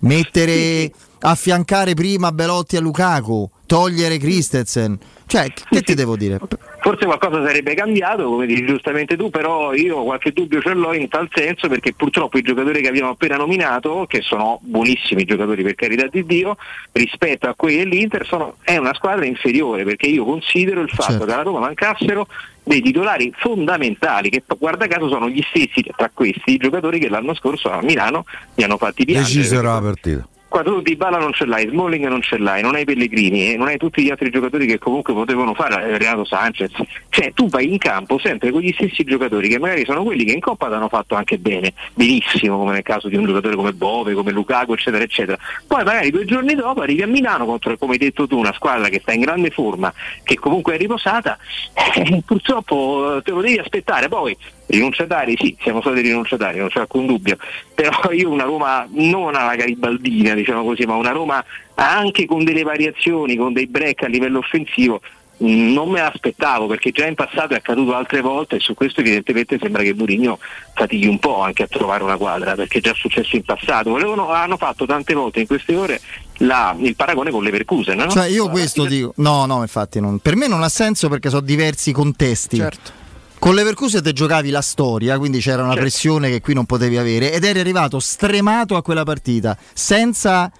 mettere 0.00 0.92
affiancare 1.20 1.94
prima 1.94 2.32
Belotti 2.32 2.76
a 2.76 2.80
Lukaku, 2.80 3.48
togliere 3.66 4.18
Christensen. 4.18 4.98
Cioè, 5.26 5.46
che 5.70 5.82
ti 5.82 5.94
devo 5.94 6.16
dire? 6.16 6.40
Forse 6.86 7.04
qualcosa 7.04 7.44
sarebbe 7.44 7.74
cambiato, 7.74 8.28
come 8.28 8.46
dici 8.46 8.64
giustamente 8.64 9.16
tu, 9.16 9.28
però 9.28 9.74
io 9.74 10.04
qualche 10.04 10.30
dubbio 10.30 10.60
ce 10.60 10.72
l'ho 10.72 10.94
in 10.94 11.08
tal 11.08 11.28
senso 11.34 11.66
perché 11.66 11.92
purtroppo 11.92 12.38
i 12.38 12.42
giocatori 12.42 12.80
che 12.80 12.86
abbiamo 12.86 13.10
appena 13.10 13.34
nominato, 13.34 14.06
che 14.06 14.20
sono 14.20 14.60
buonissimi 14.62 15.24
giocatori 15.24 15.64
per 15.64 15.74
carità 15.74 16.06
di 16.06 16.24
Dio, 16.24 16.56
rispetto 16.92 17.48
a 17.48 17.54
quelli 17.56 17.78
dell'Inter 17.78 18.24
sono, 18.24 18.58
è 18.62 18.76
una 18.76 18.94
squadra 18.94 19.24
inferiore 19.24 19.82
perché 19.82 20.06
io 20.06 20.24
considero 20.24 20.80
il 20.80 20.88
fatto 20.90 21.10
Certo. 21.10 21.24
che 21.24 21.32
alla 21.32 21.42
Roma 21.42 21.58
mancassero 21.58 22.28
dei 22.62 22.80
titolari 22.80 23.32
fondamentali 23.36 24.30
che 24.30 24.44
guarda 24.56 24.86
caso 24.86 25.08
sono 25.08 25.28
gli 25.28 25.42
stessi 25.42 25.84
tra 25.96 26.08
questi 26.14 26.52
i 26.52 26.56
giocatori 26.56 27.00
che 27.00 27.08
l'anno 27.08 27.34
scorso 27.34 27.68
a 27.68 27.82
Milano 27.82 28.26
mi 28.54 28.62
hanno 28.62 28.76
fatti 28.76 29.04
piangere. 29.04 29.34
Decisero 29.34 29.72
la 29.72 29.80
partita. 29.80 30.28
Quando 30.56 30.76
tu 30.76 30.80
Di 30.80 30.96
Bala 30.96 31.18
non 31.18 31.34
ce 31.34 31.44
l'hai, 31.44 31.68
Smalling 31.68 32.06
non 32.06 32.22
ce 32.22 32.38
l'hai, 32.38 32.62
non 32.62 32.74
hai 32.76 32.86
Pellegrini 32.86 33.52
e 33.52 33.56
non 33.58 33.66
hai 33.66 33.76
tutti 33.76 34.02
gli 34.02 34.08
altri 34.08 34.30
giocatori 34.30 34.64
che 34.66 34.78
comunque 34.78 35.12
potevano 35.12 35.52
fare, 35.52 35.86
eh, 35.86 35.98
Renato 35.98 36.24
Sanchez, 36.24 36.70
cioè 37.10 37.30
tu 37.34 37.50
vai 37.50 37.70
in 37.70 37.76
campo 37.76 38.18
sempre 38.18 38.50
con 38.50 38.62
gli 38.62 38.72
stessi 38.72 39.04
giocatori 39.04 39.50
che 39.50 39.58
magari 39.58 39.84
sono 39.84 40.02
quelli 40.02 40.24
che 40.24 40.32
in 40.32 40.40
Coppa 40.40 40.68
ti 40.68 40.72
hanno 40.72 40.88
fatto 40.88 41.14
anche 41.14 41.36
bene, 41.36 41.74
benissimo 41.92 42.56
come 42.56 42.72
nel 42.72 42.82
caso 42.82 43.08
di 43.08 43.16
un 43.16 43.26
giocatore 43.26 43.54
come 43.54 43.74
Bove, 43.74 44.14
come 44.14 44.32
Lukaku 44.32 44.72
eccetera 44.72 45.04
eccetera, 45.04 45.36
poi 45.66 45.84
magari 45.84 46.10
due 46.10 46.24
giorni 46.24 46.54
dopo 46.54 46.80
arrivi 46.80 47.02
a 47.02 47.06
Milano 47.06 47.44
contro 47.44 47.76
come 47.76 47.92
hai 47.92 47.98
detto 47.98 48.26
tu 48.26 48.38
una 48.38 48.54
squadra 48.54 48.88
che 48.88 49.00
sta 49.00 49.12
in 49.12 49.20
grande 49.20 49.50
forma, 49.50 49.92
che 50.22 50.36
comunque 50.36 50.76
è 50.76 50.78
riposata, 50.78 51.36
eh, 51.96 52.22
purtroppo 52.24 53.16
eh, 53.16 53.22
te 53.22 53.30
lo 53.30 53.42
devi 53.42 53.58
aspettare, 53.58 54.08
poi 54.08 54.34
rinunciatari 54.66 55.36
sì, 55.38 55.56
siamo 55.62 55.80
stati 55.80 56.00
rinunciatari, 56.00 56.58
non 56.58 56.68
c'è 56.68 56.80
alcun 56.80 57.06
dubbio, 57.06 57.36
però 57.74 57.90
io 58.12 58.30
una 58.30 58.44
Roma 58.44 58.86
non 58.90 59.34
alla 59.34 59.54
garibaldina, 59.54 60.34
diciamo 60.34 60.64
così, 60.64 60.84
ma 60.84 60.94
una 60.94 61.10
Roma 61.12 61.44
anche 61.74 62.26
con 62.26 62.44
delle 62.44 62.62
variazioni, 62.62 63.36
con 63.36 63.52
dei 63.52 63.66
break 63.66 64.02
a 64.02 64.08
livello 64.08 64.38
offensivo, 64.38 65.00
mh, 65.38 65.72
non 65.72 65.90
me 65.90 66.00
l'aspettavo 66.00 66.66
perché 66.66 66.90
già 66.90 67.06
in 67.06 67.14
passato 67.14 67.52
è 67.54 67.56
accaduto 67.58 67.94
altre 67.94 68.20
volte 68.22 68.56
e 68.56 68.60
su 68.60 68.74
questo 68.74 69.00
evidentemente 69.00 69.58
sembra 69.60 69.82
che 69.82 69.94
Mourinho 69.94 70.38
fatichi 70.74 71.06
un 71.06 71.18
po' 71.18 71.42
anche 71.42 71.62
a 71.62 71.66
trovare 71.68 72.02
una 72.02 72.16
quadra 72.16 72.54
perché 72.54 72.78
è 72.78 72.80
già 72.80 72.94
successo 72.94 73.36
in 73.36 73.44
passato. 73.44 73.90
Volevano- 73.90 74.30
hanno 74.30 74.56
fatto 74.56 74.84
tante 74.86 75.14
volte 75.14 75.40
in 75.40 75.46
queste 75.46 75.76
ore 75.76 76.00
la- 76.38 76.74
il 76.80 76.96
paragone 76.96 77.30
con 77.30 77.42
Leverkusen. 77.44 77.96
No? 77.98 78.08
Cioè, 78.08 78.26
io 78.28 78.48
questo 78.48 78.84
dico. 78.86 79.12
No, 79.16 79.46
no, 79.46 79.60
infatti, 79.60 80.00
non- 80.00 80.18
per 80.18 80.34
me 80.36 80.48
non 80.48 80.62
ha 80.62 80.68
senso 80.68 81.08
perché 81.08 81.28
sono 81.28 81.42
diversi 81.42 81.92
contesti. 81.92 82.56
Con 83.38 83.54
Leverkusen 83.54 84.02
te 84.02 84.12
giocavi 84.12 84.50
la 84.50 84.62
storia, 84.62 85.18
quindi 85.18 85.38
c'era 85.38 85.62
una 85.62 85.74
pressione 85.74 86.30
che 86.30 86.40
qui 86.40 86.54
non 86.54 86.64
potevi 86.64 86.96
avere 86.96 87.32
ed 87.32 87.44
eri 87.44 87.60
arrivato 87.60 88.00
stremato 88.00 88.76
a 88.76 88.82
quella 88.82 89.04
partita 89.04 89.56
senza 89.72 90.50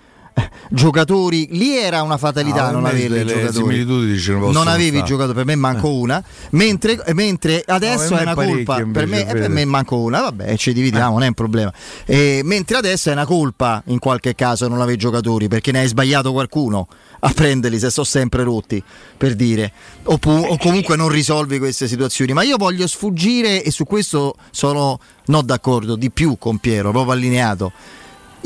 giocatori. 0.70 1.48
Lì 1.52 1.76
era 1.76 2.02
una 2.02 2.16
fatalità 2.16 2.66
Ah, 2.66 2.70
non 2.70 2.84
avere 2.84 3.24
giocatori. 3.24 3.84
possono 3.84 4.52
Non 4.52 4.68
avevi 4.68 5.02
giocatori, 5.04 5.34
per 5.34 5.44
me 5.46 5.54
manco 5.54 5.92
una. 5.92 6.22
Mentre, 6.50 7.02
mentre 7.14 7.62
adesso 7.66 8.10
per 8.10 8.18
è 8.18 8.22
una 8.22 8.34
colpa. 8.34 8.74
Per 8.92 9.06
me, 9.06 9.28
eh, 9.28 9.32
per 9.32 9.48
me 9.48 9.64
manco 9.64 9.96
una, 9.96 10.20
vabbè, 10.20 10.56
ci 10.56 10.72
dividiamo, 10.72 11.12
non 11.12 11.22
è 11.22 11.28
un 11.28 11.34
problema. 11.34 11.72
Eh, 12.04 12.40
mentre 12.44 12.76
adesso 12.76 13.08
è 13.10 13.12
una 13.12 13.24
colpa 13.26 13.82
in 13.86 13.98
qualche 13.98 14.34
caso 14.34 14.68
non 14.68 14.80
avevi 14.80 14.98
giocatori 14.98 15.48
perché 15.48 15.72
ne 15.72 15.80
hai 15.80 15.88
sbagliato 15.88 16.32
qualcuno 16.32 16.88
a 17.20 17.32
prenderli 17.32 17.78
se 17.78 17.90
sono 17.90 18.06
sempre 18.06 18.42
rotti 18.42 18.82
per 19.16 19.34
dire 19.34 19.72
o, 20.04 20.18
pu- 20.18 20.30
o 20.30 20.56
comunque 20.58 20.96
non 20.96 21.08
risolvi 21.08 21.58
queste 21.58 21.88
situazioni 21.88 22.32
ma 22.32 22.42
io 22.42 22.56
voglio 22.56 22.86
sfuggire 22.86 23.62
e 23.62 23.70
su 23.70 23.84
questo 23.84 24.34
sono 24.50 24.98
non 25.26 25.44
d'accordo 25.46 25.96
di 25.96 26.10
più 26.10 26.36
con 26.38 26.58
Piero 26.58 26.90
proprio 26.90 27.12
allineato 27.12 27.72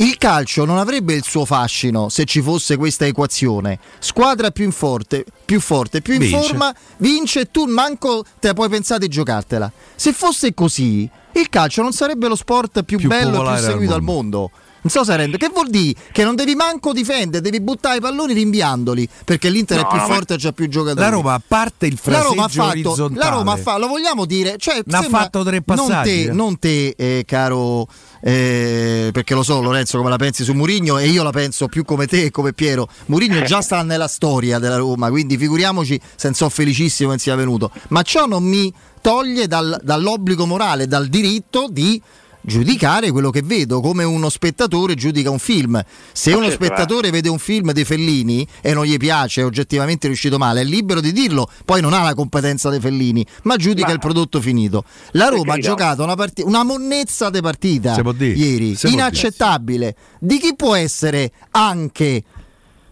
il 0.01 0.17
calcio 0.17 0.65
non 0.65 0.79
avrebbe 0.79 1.13
il 1.13 1.23
suo 1.23 1.45
fascino 1.45 2.09
se 2.09 2.25
ci 2.25 2.41
fosse 2.41 2.77
questa 2.77 3.05
equazione. 3.05 3.79
Squadra 3.99 4.51
più 4.51 4.65
in 4.65 4.73
forte, 4.73 5.27
più 5.45 5.61
forte, 5.61 6.01
più 6.01 6.15
in 6.15 6.21
Vince. 6.21 6.39
forma, 6.39 6.75
vince 6.99 7.41
e 7.41 7.51
tu 7.51 7.67
manco 7.67 8.25
te 8.39 8.49
la 8.49 8.55
puoi 8.55 8.71
pensare 8.71 9.01
di 9.01 9.09
giocartela. 9.09 9.71
Se 9.95 10.15
fosse 10.15 10.55
così, 10.55 11.09
il 11.33 11.49
calcio 11.51 11.83
non 11.83 11.93
sarebbe 11.93 12.29
lo 12.29 12.37
sport 12.37 12.83
più, 12.83 12.97
Più 12.97 13.09
bello 13.09 13.37
e 13.37 13.41
più 13.41 13.49
al 13.49 13.59
seguito 13.59 13.95
al 13.95 14.03
mondo. 14.03 14.51
Non 14.83 14.91
so 14.91 15.05
se 15.05 15.15
rende. 15.17 15.37
Che 15.37 15.51
vuol 15.53 15.69
dire? 15.69 15.99
Che 16.11 16.25
non 16.25 16.35
devi 16.35 16.55
manco 16.55 16.93
difendere, 16.93 17.43
devi 17.43 17.61
buttare 17.61 17.99
i 17.99 18.01
palloni 18.01 18.33
rinviandoli. 18.33 19.09
Perché 19.25 19.51
l'Inter 19.51 19.79
No, 19.81 19.85
è 19.85 19.87
più 19.89 19.99
no, 19.99 20.07
ma- 20.09 20.15
forte 20.15 20.35
e 20.35 20.37
c'ha 20.39 20.53
più 20.53 20.69
giocatori. 20.69 21.01
La 21.01 21.09
Roma, 21.11 21.35
a 21.35 21.43
parte 21.47 21.87
il 21.87 21.99
La 22.05 22.21
Roma 22.23 22.45
ha 22.45 22.49
fraseggio 22.49 22.95
fatto, 22.95 23.11
la 23.15 23.29
Roma 23.29 23.53
ha 23.53 23.57
fatto, 23.57 23.79
lo 23.79 23.89
vogliamo 23.89 24.25
dire, 24.25 24.57
cioè, 24.59 24.81
Ne 24.85 24.97
ha 24.97 25.03
fatto 25.03 25.43
tre 25.45 25.63
non 25.65 25.77
passaggi, 25.77 26.11
te, 26.11 26.23
eh. 26.31 26.33
non 26.33 26.59
te, 26.59 26.95
eh, 26.97 27.25
caro, 27.27 27.87
eh, 28.23 29.11
perché 29.13 29.35
lo 29.35 29.43
so 29.43 29.61
Lorenzo 29.61 29.99
come 29.99 30.09
la 30.11 30.17
pensi 30.17 30.45
su 30.45 30.53
Murigno 30.53 30.99
e 30.99 31.09
io 31.09 31.23
la 31.23 31.31
penso 31.31 31.67
più 31.69 31.85
come 31.85 32.07
te 32.07 32.25
e 32.25 32.31
come 32.31 32.53
Piero. 32.53 32.89
Murigno 33.07 33.43
già 33.43 33.61
sta 33.61 33.83
nella 33.83 34.09
storia 34.09 34.59
della 34.59 34.77
Roma, 34.77 35.11
quindi 35.11 35.37
figuriamoci 35.37 36.01
se 36.17 36.33
sono 36.35 36.51
felicissimo 36.51 37.13
che 37.13 37.19
sia 37.19 37.35
venuto. 37.35 37.71
Ma 37.89 38.03
ciò 38.03 38.27
non 38.27 38.43
mi 38.45 38.73
toglie 39.03 39.47
dal- 39.47 39.81
dall'obbligo 39.83 40.47
morale, 40.47 40.87
dal 40.87 41.07
diritto 41.09 41.67
di 41.71 42.01
giudicare 42.43 43.11
quello 43.11 43.31
che 43.31 43.43
vedo 43.43 43.81
come 43.81 44.05
uno 44.05 44.29
spettatore 44.29 44.95
giudica 44.95 45.31
un 45.31 45.39
film. 45.39 45.83
Se 46.13 46.31
Ma 46.31 46.39
uno 46.39 46.51
spettatore 46.51 47.11
vede 47.11 47.29
un 47.29 47.39
film 47.39 47.73
dei 47.73 47.85
Fellini 47.85 48.47
e 48.61 48.75
non 48.75 48.85
gli 48.85 48.97
piace 48.97 49.43
è 49.43 49.45
oggettivamente 49.45 50.07
riuscito 50.07 50.39
male 50.39 50.63
è 50.63 50.65
libero 50.65 51.01
di 51.01 51.13
dirlo 51.13 51.49
poi 51.65 51.81
non 51.81 51.93
ha 51.93 52.03
la 52.03 52.15
competenza 52.15 52.71
dei 52.71 52.81
Fellini 52.81 53.25
ma 53.43 53.57
giudica 53.57 53.89
Ma- 53.89 53.93
il 53.93 53.99
prodotto 53.99 54.41
finito. 54.41 54.85
La 55.13 55.29
Roma 55.29 55.55
ha 55.55 55.59
giocato 55.59 56.03
una, 56.03 56.15
parti- 56.15 56.43
una 56.43 56.63
monnezza 56.63 57.31
di 57.31 57.41
partita 57.41 57.95
ieri 58.35 58.77
inaccettabile. 58.85 59.97
Di 60.19 60.39
chi 60.39 60.55
può 60.55 60.75
essere 60.75 61.33
anche 61.51 62.23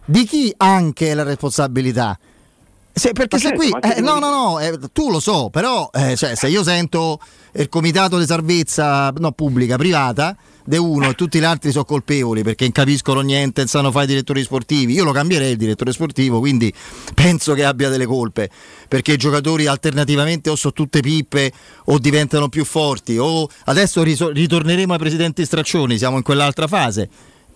di 0.05 0.25
chi 0.25 0.51
anche 0.57 1.11
è 1.11 1.13
la 1.13 1.21
responsabilità 1.21 2.17
se- 2.99 3.13
perché 3.13 3.37
Ma 3.37 3.41
se 3.41 3.47
certo, 3.47 3.79
qui, 3.79 3.91
eh, 3.95 4.01
no, 4.01 4.19
no, 4.19 4.29
no, 4.29 4.59
eh, 4.59 4.77
tu 4.93 5.09
lo 5.09 5.19
so, 5.19 5.49
però 5.49 5.89
eh, 5.93 6.15
cioè, 6.15 6.35
se 6.35 6.47
io 6.47 6.63
sento 6.63 7.19
il 7.53 7.67
comitato 7.69 8.19
di 8.19 8.25
salvezza, 8.25 9.11
no, 9.17 9.31
pubblica, 9.31 9.77
privata, 9.77 10.37
de 10.63 10.77
uno 10.77 11.09
e 11.09 11.15
tutti 11.15 11.39
gli 11.39 11.43
altri 11.43 11.71
sono 11.71 11.83
colpevoli 11.83 12.43
perché 12.43 12.65
non 12.65 12.73
capiscono 12.73 13.21
niente, 13.21 13.61
non 13.61 13.69
sanno 13.69 13.91
fare 13.91 14.05
i 14.05 14.07
direttori 14.09 14.43
sportivi, 14.43 14.93
io 14.93 15.03
lo 15.03 15.11
cambierei 15.11 15.51
il 15.51 15.57
direttore 15.57 15.91
sportivo, 15.91 16.39
quindi 16.39 16.71
penso 17.15 17.53
che 17.55 17.65
abbia 17.65 17.89
delle 17.89 18.05
colpe, 18.05 18.49
perché 18.87 19.13
i 19.13 19.17
giocatori 19.17 19.65
alternativamente 19.65 20.51
o 20.51 20.55
sono 20.55 20.73
tutte 20.73 20.99
pippe 20.99 21.51
o 21.85 21.97
diventano 21.97 22.49
più 22.49 22.63
forti, 22.65 23.17
o 23.17 23.49
adesso 23.65 24.03
ritorneremo 24.03 24.93
ai 24.93 24.99
presidenti 24.99 25.43
straccioni, 25.43 25.97
siamo 25.97 26.17
in 26.17 26.23
quell'altra 26.23 26.67
fase. 26.67 27.09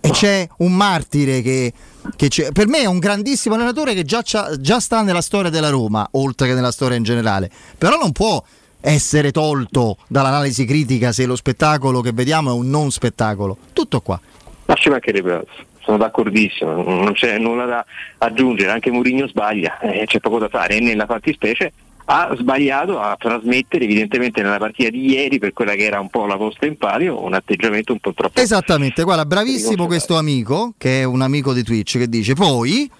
E 0.04 0.10
c'è 0.10 0.46
un 0.58 0.74
martire 0.74 1.40
che, 1.40 1.72
che 2.14 2.50
per 2.52 2.66
me 2.66 2.80
è 2.80 2.84
un 2.84 2.98
grandissimo 2.98 3.54
allenatore 3.54 3.94
che 3.94 4.04
già, 4.04 4.22
già 4.22 4.78
sta 4.78 5.00
nella 5.00 5.22
storia 5.22 5.48
della 5.48 5.70
Roma, 5.70 6.06
oltre 6.12 6.46
che 6.46 6.52
nella 6.52 6.72
storia 6.72 6.98
in 6.98 7.04
generale. 7.04 7.50
Però 7.78 7.96
non 7.96 8.12
può 8.12 8.44
essere 8.82 9.30
tolto 9.30 9.96
dall'analisi 10.06 10.66
critica 10.66 11.10
se 11.10 11.24
lo 11.24 11.36
spettacolo 11.36 12.02
che 12.02 12.12
vediamo 12.12 12.50
è 12.50 12.52
un 12.52 12.68
non 12.68 12.90
spettacolo. 12.90 13.56
Tutto 13.72 14.02
qua. 14.02 14.20
Ma 14.66 14.74
ci 14.74 14.90
mancherebbe. 14.90 15.46
Sono 15.80 15.96
d'accordissimo, 15.96 16.82
non 16.82 17.12
c'è 17.14 17.38
nulla 17.38 17.64
da 17.64 17.84
aggiungere, 18.18 18.72
anche 18.72 18.90
Mourinho 18.90 19.26
sbaglia, 19.26 19.78
eh, 19.80 20.04
c'è 20.06 20.18
poco 20.18 20.38
da 20.38 20.48
fare 20.48 20.76
e 20.76 20.80
nella 20.80 21.06
fattispecie 21.06 21.72
ha 22.06 22.34
sbagliato 22.38 23.00
a 23.00 23.16
trasmettere 23.18 23.84
evidentemente 23.84 24.42
nella 24.42 24.58
partita 24.58 24.90
di 24.90 25.10
ieri 25.10 25.38
per 25.38 25.52
quella 25.52 25.74
che 25.74 25.84
era 25.84 26.00
un 26.00 26.10
po' 26.10 26.26
la 26.26 26.36
posta 26.36 26.66
in 26.66 26.76
palio 26.76 27.22
un 27.22 27.32
atteggiamento 27.32 27.92
un 27.92 27.98
po' 27.98 28.12
troppo 28.12 28.40
Esattamente, 28.40 29.02
guarda, 29.02 29.24
bravissimo 29.24 29.86
questo 29.86 30.16
amico, 30.16 30.74
che 30.76 31.00
è 31.00 31.04
un 31.04 31.22
amico 31.22 31.52
di 31.52 31.62
Twitch, 31.62 31.98
che 31.98 32.08
dice 32.08 32.34
poi 32.34 32.90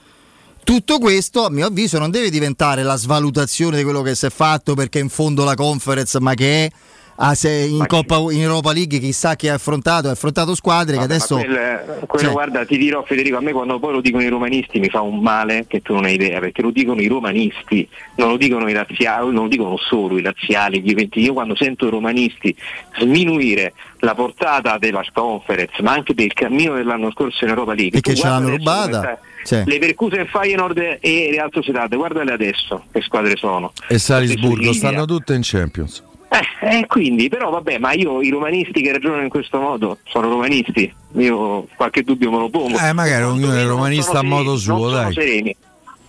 tutto 0.64 0.98
questo, 0.98 1.44
a 1.44 1.50
mio 1.50 1.66
avviso, 1.66 1.98
non 1.98 2.10
deve 2.10 2.30
diventare 2.30 2.82
la 2.82 2.96
svalutazione 2.96 3.76
di 3.76 3.82
quello 3.82 4.00
che 4.00 4.14
si 4.14 4.24
è 4.24 4.30
fatto 4.30 4.74
perché 4.74 4.98
in 4.98 5.10
fondo 5.10 5.44
la 5.44 5.54
conference, 5.54 6.18
ma 6.20 6.32
che 6.32 6.64
è 6.64 6.70
ah, 7.16 7.34
se 7.34 7.50
in, 7.50 7.84
Coppa, 7.86 8.16
in 8.30 8.40
Europa 8.40 8.72
League 8.72 8.98
chissà 8.98 9.36
chi 9.36 9.48
ha 9.48 9.54
affrontato, 9.54 10.08
ha 10.08 10.12
affrontato 10.12 10.54
squadre 10.54 10.94
che 10.94 11.00
Vabbè, 11.00 11.14
adesso... 11.14 11.36
ma 11.36 11.42
quel- 11.44 12.04
quello 12.06 12.24
cioè- 12.24 12.32
guarda 12.32 12.64
ti 12.64 12.76
dirò 12.76 13.02
Federico 13.04 13.36
a 13.36 13.40
me 13.40 13.52
quando 13.52 13.78
poi 13.78 13.92
lo 13.92 14.00
dicono 14.00 14.22
i 14.22 14.28
romanisti 14.28 14.78
mi 14.78 14.88
fa 14.88 15.00
un 15.00 15.20
male 15.20 15.66
che 15.68 15.82
tu 15.82 15.94
non 15.94 16.04
hai 16.04 16.14
idea 16.14 16.40
perché 16.40 16.62
lo 16.62 16.70
dicono 16.70 17.00
i 17.00 17.06
romanisti 17.06 17.88
non 18.16 18.28
lo 18.28 18.36
dicono 18.36 18.68
i 18.68 18.72
razziali 18.72 19.32
non 19.32 19.44
lo 19.44 19.48
dicono 19.48 19.76
solo 19.76 20.18
i 20.18 20.22
razziali 20.22 20.80
gli 20.80 21.08
io 21.14 21.32
quando 21.32 21.54
sento 21.56 21.86
i 21.86 21.90
romanisti 21.90 22.54
sminuire 22.98 23.74
la 24.00 24.14
portata 24.14 24.78
della 24.78 25.04
conference 25.12 25.82
ma 25.82 25.92
anche 25.92 26.14
del 26.14 26.32
cammino 26.32 26.74
dell'anno 26.74 27.10
scorso 27.10 27.44
in 27.44 27.50
Europa 27.50 27.74
League 27.74 28.00
Perché 28.00 28.14
ce 28.14 28.26
l'hanno 28.26 28.46
adesso 28.48 28.56
rubata. 28.58 29.18
Sì. 29.44 29.62
Leverkusen, 29.66 30.26
Feyenoord 30.26 30.98
e 31.00 31.28
Real 31.30 31.50
Sociedad 31.52 31.94
guardale 31.94 32.32
adesso 32.32 32.84
che 32.90 33.02
squadre 33.02 33.36
sono 33.36 33.72
E 33.88 33.98
Salisburgo 33.98 34.72
stanno 34.72 35.04
tutte 35.04 35.34
in 35.34 35.40
Champions. 35.42 36.02
Eh, 36.28 36.78
eh, 36.78 36.86
quindi, 36.86 37.28
però 37.28 37.50
vabbè, 37.50 37.78
ma 37.78 37.92
io 37.92 38.20
i 38.20 38.30
romanisti 38.30 38.82
che 38.82 38.92
ragionano 38.92 39.22
in 39.22 39.28
questo 39.28 39.60
modo 39.60 39.98
sono 40.04 40.28
romanisti, 40.28 40.92
io 41.12 41.66
qualche 41.76 42.02
dubbio 42.02 42.30
me 42.30 42.38
lo 42.38 42.48
pongo. 42.48 42.78
Eh, 42.78 42.92
magari 42.92 43.24
ognuno 43.24 43.54
è 43.54 43.64
romanista 43.64 44.18
a 44.18 44.22
modo 44.22 44.56
suo, 44.56 44.72
non 44.72 44.82
sono 44.82 45.02
dai. 45.02 45.12
sereni. 45.12 45.56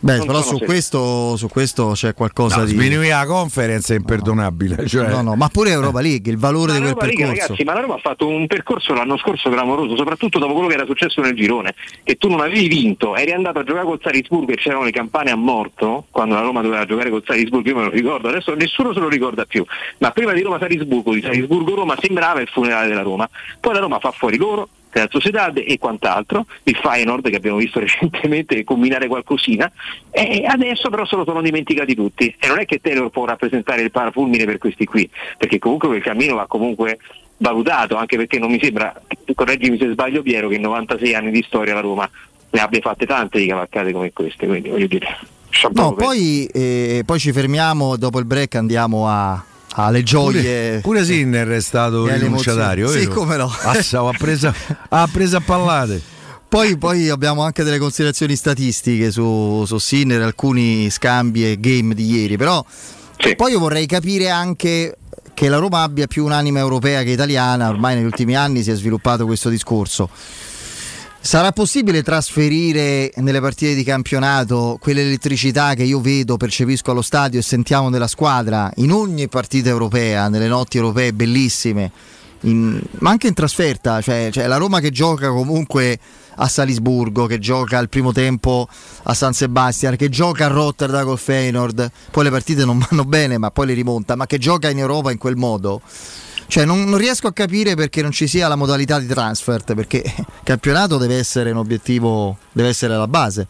Beh, 0.05 0.17
Non 0.17 0.27
però 0.27 0.43
su 0.43 0.59
questo, 0.59 1.35
su 1.35 1.47
questo 1.47 1.93
c'è 1.95 2.13
qualcosa 2.13 2.57
No, 2.57 2.65
di... 2.65 2.73
sminuire 2.73 3.09
la 3.09 3.25
conference 3.25 3.95
è 3.95 3.97
imperdonabile. 3.97 4.85
Cioè... 4.85 5.09
No, 5.09 5.23
no, 5.23 5.35
ma 5.35 5.47
pure 5.47 5.71
Europa 5.71 5.99
League, 5.99 6.31
il 6.31 6.37
valore 6.37 6.73
di 6.73 6.79
Ma 6.81 6.85
la 6.89 6.93
quel 6.93 7.09
Roma, 7.09 7.15
percorso. 7.17 7.41
ragazzi, 7.41 7.63
ma 7.63 7.73
la 7.73 7.79
Roma 7.79 7.95
ha 7.95 7.97
fatto 7.97 8.27
un 8.27 8.45
percorso 8.45 8.93
l'anno 8.93 9.17
scorso 9.17 9.49
clamoroso, 9.49 9.95
soprattutto 9.95 10.37
dopo 10.37 10.53
quello 10.53 10.67
che 10.67 10.75
era 10.75 10.85
successo 10.85 11.21
nel 11.21 11.33
girone, 11.33 11.73
che 12.03 12.17
tu 12.17 12.29
non 12.29 12.39
avevi 12.41 12.67
vinto, 12.67 13.15
eri 13.15 13.31
andato 13.31 13.57
a 13.57 13.63
giocare 13.63 13.85
col 13.85 13.99
Salisburgo 13.99 14.51
e 14.51 14.57
c'erano 14.57 14.83
le 14.83 14.91
campane 14.91 15.31
a 15.31 15.35
morto, 15.35 16.05
quando 16.11 16.35
la 16.35 16.41
Roma 16.41 16.61
doveva 16.61 16.85
giocare 16.85 17.09
col 17.09 17.23
Salisburgo, 17.25 17.67
io 17.67 17.75
me 17.75 17.83
lo 17.85 17.89
ricordo, 17.89 18.27
adesso 18.27 18.53
nessuno 18.53 18.93
se 18.93 18.99
lo 18.99 19.09
ricorda 19.09 19.45
più, 19.45 19.65
ma 19.97 20.11
prima 20.11 20.33
di 20.33 20.41
Roma-Salisburgo, 20.43 21.15
di 21.15 21.21
Salisburgo-Roma 21.21 21.95
sembrava 21.99 22.41
il 22.41 22.47
funerale 22.47 22.89
della 22.89 23.01
Roma, 23.01 23.27
poi 23.59 23.73
la 23.73 23.79
Roma 23.79 23.97
fa 23.97 24.11
fuori 24.11 24.37
loro, 24.37 24.69
Real 24.95 25.09
Sociedad 25.11 25.57
e 25.57 25.77
quant'altro, 25.77 26.45
il 26.63 26.77
Feyenoord 26.77 27.29
che 27.29 27.35
abbiamo 27.35 27.57
visto 27.57 27.79
recentemente 27.81 28.63
combinare 28.63 29.07
qualcosina 29.07 29.69
e 30.09 30.45
adesso 30.47 30.89
però 30.89 31.05
se 31.05 31.17
lo 31.17 31.25
sono 31.25 31.41
dimenticati 31.41 31.93
tutti. 31.93 32.33
E 32.39 32.47
non 32.47 32.59
è 32.59 32.65
che 32.65 32.79
Taylor 32.79 33.09
può 33.09 33.25
rappresentare 33.25 33.81
il 33.81 33.91
parafulmine 33.91 34.45
per 34.45 34.57
questi 34.57 34.85
qui, 34.85 35.09
perché 35.37 35.59
comunque 35.59 35.89
quel 35.89 36.01
cammino 36.01 36.35
va 36.35 36.45
comunque 36.47 36.99
valutato, 37.37 37.97
anche 37.97 38.15
perché 38.15 38.39
non 38.39 38.49
mi 38.49 38.59
sembra, 38.61 38.93
correggimi 39.33 39.77
se 39.77 39.91
sbaglio 39.91 40.21
Piero, 40.21 40.47
che 40.47 40.55
in 40.55 40.61
96 40.61 41.13
anni 41.13 41.31
di 41.31 41.43
storia 41.45 41.73
la 41.73 41.81
Roma 41.81 42.09
ne 42.51 42.61
abbia 42.61 42.79
fatte 42.79 43.05
tante 43.05 43.37
di 43.37 43.47
cavalcate 43.47 43.91
come 43.91 44.13
queste, 44.13 44.47
quindi 44.47 44.69
voglio 44.69 44.87
dire... 44.87 45.07
No, 45.71 45.93
poi, 45.93 46.45
eh, 46.53 47.03
poi 47.05 47.19
ci 47.19 47.33
fermiamo, 47.33 47.97
dopo 47.97 48.19
il 48.19 48.25
break 48.25 48.55
andiamo 48.55 49.07
a, 49.09 49.43
alle 49.75 50.03
gioie. 50.03 50.41
Pure, 50.41 50.79
pure 50.81 51.05
Sinner 51.05 51.47
è 51.49 51.61
stato 51.61 52.07
rinunciatario. 52.07 52.87
Sì, 52.89 53.07
come 53.07 53.37
no. 53.37 53.53
Assa, 53.61 53.99
ha 53.99 54.13
preso 54.17 54.53
ha 54.89 55.09
preso 55.11 55.37
a 55.37 55.41
pallate. 55.41 56.01
Poi, 56.47 56.77
poi 56.77 57.09
abbiamo 57.09 57.41
anche 57.43 57.63
delle 57.63 57.79
considerazioni 57.79 58.35
statistiche 58.35 59.11
su, 59.11 59.63
su 59.65 59.77
Sinner, 59.77 60.21
alcuni 60.21 60.89
scambi 60.89 61.51
e 61.51 61.59
game 61.59 61.93
di 61.93 62.09
ieri, 62.09 62.37
però 62.37 62.63
poi 63.35 63.51
io 63.51 63.59
vorrei 63.59 63.85
capire 63.87 64.29
anche 64.29 64.97
che 65.33 65.49
la 65.49 65.57
Roma 65.57 65.81
abbia 65.81 66.07
più 66.07 66.23
un'anima 66.23 66.59
europea 66.59 67.03
che 67.03 67.09
italiana, 67.09 67.67
ormai 67.67 67.95
negli 67.95 68.05
ultimi 68.05 68.35
anni 68.37 68.63
si 68.63 68.71
è 68.71 68.75
sviluppato 68.75 69.25
questo 69.25 69.49
discorso. 69.49 70.09
Sarà 71.25 71.51
possibile 71.51 72.03
trasferire 72.03 73.11
nelle 73.15 73.41
partite 73.41 73.73
di 73.73 73.83
campionato 73.83 74.77
quell'elettricità 74.79 75.73
che 75.73 75.81
io 75.81 75.99
vedo, 75.99 76.37
percepisco 76.37 76.91
allo 76.91 77.01
stadio 77.01 77.39
e 77.39 77.41
sentiamo 77.41 77.89
nella 77.89 78.05
squadra 78.05 78.71
in 78.75 78.91
ogni 78.91 79.27
partita 79.27 79.69
europea, 79.69 80.29
nelle 80.29 80.47
notti 80.47 80.77
europee 80.77 81.13
bellissime, 81.13 81.91
in- 82.41 82.79
ma 82.99 83.09
anche 83.09 83.25
in 83.25 83.33
trasferta? 83.33 84.01
Cioè, 84.01 84.29
cioè 84.31 84.45
la 84.45 84.57
Roma 84.57 84.79
che 84.79 84.91
gioca 84.91 85.29
comunque 85.29 85.97
a 86.35 86.47
Salisburgo, 86.47 87.25
che 87.25 87.39
gioca 87.39 87.79
al 87.79 87.89
primo 87.89 88.11
tempo 88.11 88.67
a 89.01 89.13
San 89.15 89.33
Sebastian, 89.33 89.95
che 89.95 90.09
gioca 90.09 90.45
a 90.45 90.49
Rotterdam 90.49 91.05
col 91.05 91.17
Feyenoord, 91.17 91.91
poi 92.11 92.23
le 92.23 92.29
partite 92.29 92.65
non 92.65 92.77
vanno 92.87 93.03
bene 93.03 93.39
ma 93.39 93.49
poi 93.49 93.65
le 93.65 93.73
rimonta, 93.73 94.15
ma 94.15 94.27
che 94.27 94.37
gioca 94.37 94.69
in 94.69 94.77
Europa 94.77 95.09
in 95.09 95.17
quel 95.17 95.37
modo. 95.37 95.81
Cioè 96.47 96.65
non, 96.65 96.83
non 96.83 96.97
riesco 96.97 97.27
a 97.27 97.33
capire 97.33 97.75
perché 97.75 98.01
non 98.01 98.11
ci 98.11 98.27
sia 98.27 98.47
la 98.47 98.55
modalità 98.55 98.99
di 98.99 99.07
transfer, 99.07 99.63
perché 99.63 100.03
il 100.05 100.25
campionato 100.43 100.97
deve 100.97 101.17
essere 101.17 101.51
un 101.51 101.57
obiettivo, 101.57 102.37
deve 102.51 102.69
essere 102.69 102.95
la 102.95 103.07
base. 103.07 103.47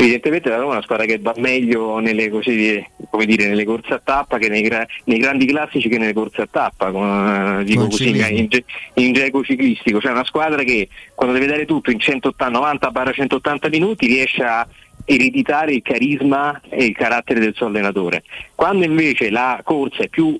Evidentemente 0.00 0.48
la 0.48 0.58
Roma 0.58 0.68
è 0.68 0.72
una 0.74 0.82
squadra 0.82 1.06
che 1.06 1.18
va 1.18 1.34
meglio 1.38 1.98
nelle, 1.98 2.30
così, 2.30 2.86
come 3.10 3.26
dire, 3.26 3.48
nelle 3.48 3.64
corse 3.64 3.94
a 3.94 4.00
tappa 4.02 4.38
che 4.38 4.48
nei, 4.48 4.62
gra- 4.62 4.86
nei 5.06 5.18
grandi 5.18 5.44
classici 5.44 5.88
che 5.88 5.98
nelle 5.98 6.12
corse 6.12 6.42
a 6.42 6.48
tappa, 6.48 6.92
con, 6.92 7.58
eh, 7.58 7.64
dico 7.64 7.88
così, 7.88 8.10
in, 8.10 8.48
in 8.94 9.12
geco 9.12 9.42
ciclistico, 9.42 10.00
cioè 10.00 10.12
una 10.12 10.24
squadra 10.24 10.62
che 10.62 10.88
quando 11.16 11.34
deve 11.34 11.50
dare 11.50 11.66
tutto 11.66 11.90
in 11.90 11.98
180, 11.98 12.92
90-180 12.92 13.68
minuti 13.70 14.06
riesce 14.06 14.44
a 14.44 14.64
ereditare 15.10 15.72
il 15.72 15.80
carisma 15.80 16.60
e 16.68 16.84
il 16.84 16.94
carattere 16.94 17.40
del 17.40 17.54
suo 17.54 17.66
allenatore. 17.66 18.24
Quando 18.54 18.84
invece 18.84 19.30
la 19.30 19.58
corsa 19.64 20.02
è 20.02 20.08
più 20.08 20.38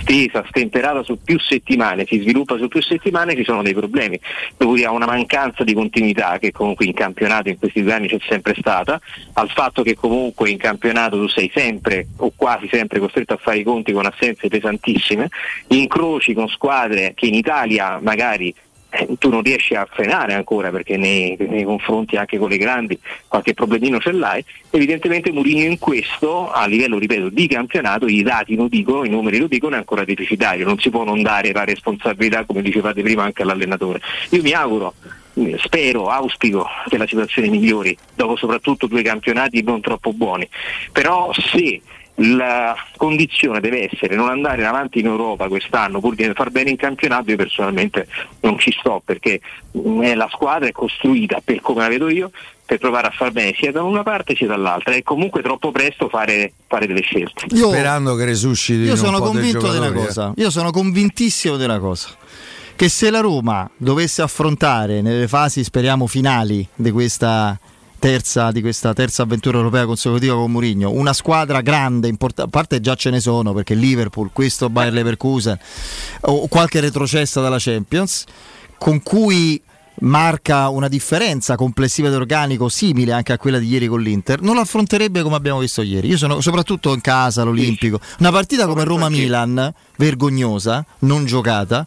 stesa, 0.00 0.44
stemperata 0.48 1.04
su 1.04 1.22
più 1.22 1.38
settimane, 1.38 2.04
si 2.06 2.18
sviluppa 2.18 2.56
su 2.56 2.66
più 2.66 2.82
settimane, 2.82 3.36
ci 3.36 3.44
sono 3.44 3.62
dei 3.62 3.72
problemi. 3.72 4.18
Dovuti 4.56 4.82
a 4.82 4.90
una 4.90 5.06
mancanza 5.06 5.62
di 5.62 5.74
continuità 5.74 6.38
che 6.38 6.50
comunque 6.50 6.86
in 6.86 6.92
campionato 6.92 7.50
in 7.50 7.58
questi 7.58 7.82
due 7.82 7.92
anni 7.92 8.08
c'è 8.08 8.18
sempre 8.28 8.56
stata, 8.58 9.00
al 9.34 9.48
fatto 9.50 9.82
che 9.82 9.94
comunque 9.94 10.50
in 10.50 10.58
campionato 10.58 11.16
tu 11.16 11.28
sei 11.28 11.48
sempre 11.54 12.08
o 12.16 12.32
quasi 12.34 12.68
sempre 12.68 12.98
costretto 12.98 13.34
a 13.34 13.38
fare 13.40 13.58
i 13.58 13.62
conti 13.62 13.92
con 13.92 14.06
assenze 14.06 14.48
pesantissime, 14.48 15.28
incroci 15.68 16.34
con 16.34 16.48
squadre 16.48 17.12
che 17.14 17.26
in 17.26 17.34
Italia 17.34 18.00
magari 18.02 18.52
eh, 18.90 19.08
tu 19.18 19.30
non 19.30 19.42
riesci 19.42 19.74
a 19.74 19.86
frenare 19.90 20.34
ancora 20.34 20.70
perché 20.70 20.96
nei, 20.96 21.36
nei 21.38 21.64
confronti 21.64 22.16
anche 22.16 22.38
con 22.38 22.48
le 22.48 22.56
grandi 22.56 22.98
qualche 23.28 23.54
problemino 23.54 23.98
ce 24.00 24.12
l'hai. 24.12 24.44
Evidentemente 24.70 25.30
Mourinho 25.32 25.64
in 25.64 25.78
questo 25.78 26.50
a 26.50 26.66
livello 26.66 26.98
ripeto 26.98 27.28
di 27.28 27.46
campionato 27.46 28.06
i 28.06 28.22
dati 28.22 28.56
lo 28.56 28.68
dicono 28.68 29.04
i 29.04 29.08
numeri 29.08 29.38
lo 29.38 29.46
dicono 29.46 29.74
è 29.74 29.78
ancora 29.78 30.04
deficitario 30.04 30.64
non 30.64 30.78
si 30.78 30.90
può 30.90 31.04
non 31.04 31.22
dare 31.22 31.52
la 31.52 31.64
responsabilità 31.64 32.44
come 32.44 32.62
dicevate 32.62 33.02
prima 33.02 33.22
anche 33.22 33.42
all'allenatore. 33.42 34.00
Io 34.30 34.42
mi 34.42 34.52
auguro 34.52 34.94
eh, 35.34 35.56
spero, 35.62 36.08
auspico 36.08 36.66
che 36.88 36.98
la 36.98 37.06
situazione 37.06 37.48
migliori 37.48 37.96
dopo 38.14 38.36
soprattutto 38.36 38.86
due 38.86 39.02
campionati 39.02 39.62
non 39.62 39.80
troppo 39.80 40.12
buoni. 40.12 40.48
Però 40.92 41.32
se 41.32 41.80
la 42.22 42.76
condizione 42.96 43.60
deve 43.60 43.90
essere 43.90 44.14
non 44.14 44.28
andare 44.28 44.64
avanti 44.66 44.98
in 44.98 45.06
Europa 45.06 45.48
quest'anno 45.48 46.00
pur 46.00 46.14
di 46.14 46.30
far 46.34 46.50
bene 46.50 46.70
in 46.70 46.76
campionato 46.76 47.30
io 47.30 47.36
personalmente 47.36 48.06
non 48.40 48.58
ci 48.58 48.72
sto 48.72 49.00
perché 49.02 49.40
la 49.72 50.28
squadra 50.30 50.68
è 50.68 50.72
costruita 50.72 51.40
per 51.42 51.60
come 51.60 51.80
la 51.80 51.88
vedo 51.88 52.10
io 52.10 52.30
per 52.66 52.78
provare 52.78 53.06
a 53.06 53.10
far 53.10 53.32
bene 53.32 53.54
sia 53.56 53.72
da 53.72 53.82
una 53.82 54.02
parte 54.02 54.34
sia 54.34 54.46
dall'altra 54.46 54.92
è 54.92 55.02
comunque 55.02 55.40
troppo 55.40 55.70
presto 55.70 56.08
fare, 56.08 56.52
fare 56.66 56.86
delle 56.86 57.00
scelte 57.00 57.46
Io- 57.54 57.68
Sperando 57.68 58.14
che 58.16 58.26
resusciti 58.26 58.82
Io 58.82 58.92
un 58.92 58.98
sono 58.98 59.20
convinto 59.20 59.72
eh. 59.72 59.92
cosa, 59.92 60.32
io 60.36 60.50
sono 60.50 60.70
convintissimo 60.70 61.54
una 61.54 61.78
cosa, 61.78 62.10
che 62.76 62.88
se 62.90 63.10
la 63.10 63.20
Roma 63.20 63.68
dovesse 63.76 64.20
affrontare 64.20 65.00
nelle 65.00 65.26
fasi, 65.26 65.64
speriamo, 65.64 66.06
finali 66.06 66.66
di 66.74 66.90
questa 66.90 67.58
terza, 68.00 68.50
di 68.50 68.60
questa 68.60 68.92
terza 68.92 69.22
avventura 69.22 69.58
europea 69.58 69.86
consecutiva 69.86 70.34
con 70.34 70.50
Mourinho, 70.50 70.90
una 70.90 71.12
squadra 71.12 71.60
grande, 71.60 72.08
importante, 72.08 72.50
a 72.50 72.50
parte 72.50 72.80
già 72.80 72.96
ce 72.96 73.10
ne 73.10 73.20
sono, 73.20 73.52
perché 73.52 73.74
Liverpool, 73.74 74.30
questo 74.32 74.68
Bayer 74.68 74.92
Leverkusen, 74.92 75.56
o 76.22 76.48
qualche 76.48 76.80
retrocessa 76.80 77.40
dalla 77.40 77.58
Champions, 77.60 78.24
con 78.76 79.00
cui 79.02 79.62
marca 80.00 80.68
una 80.68 80.88
differenza 80.88 81.56
complessiva 81.56 82.08
di 82.08 82.14
organico 82.14 82.68
simile 82.68 83.12
anche 83.12 83.32
a 83.34 83.38
quella 83.38 83.58
di 83.58 83.68
ieri 83.68 83.86
con 83.86 84.00
l'Inter, 84.00 84.40
non 84.40 84.54
lo 84.54 84.62
affronterebbe 84.62 85.22
come 85.22 85.36
abbiamo 85.36 85.60
visto 85.60 85.82
ieri. 85.82 86.08
Io 86.08 86.16
sono 86.16 86.40
soprattutto 86.40 86.92
in 86.94 87.00
casa, 87.00 87.42
all'Olimpico. 87.42 88.00
Una 88.18 88.30
partita 88.30 88.66
come 88.66 88.84
Roma-Milan, 88.84 89.72
vergognosa, 89.96 90.84
non 91.00 91.26
giocata, 91.26 91.86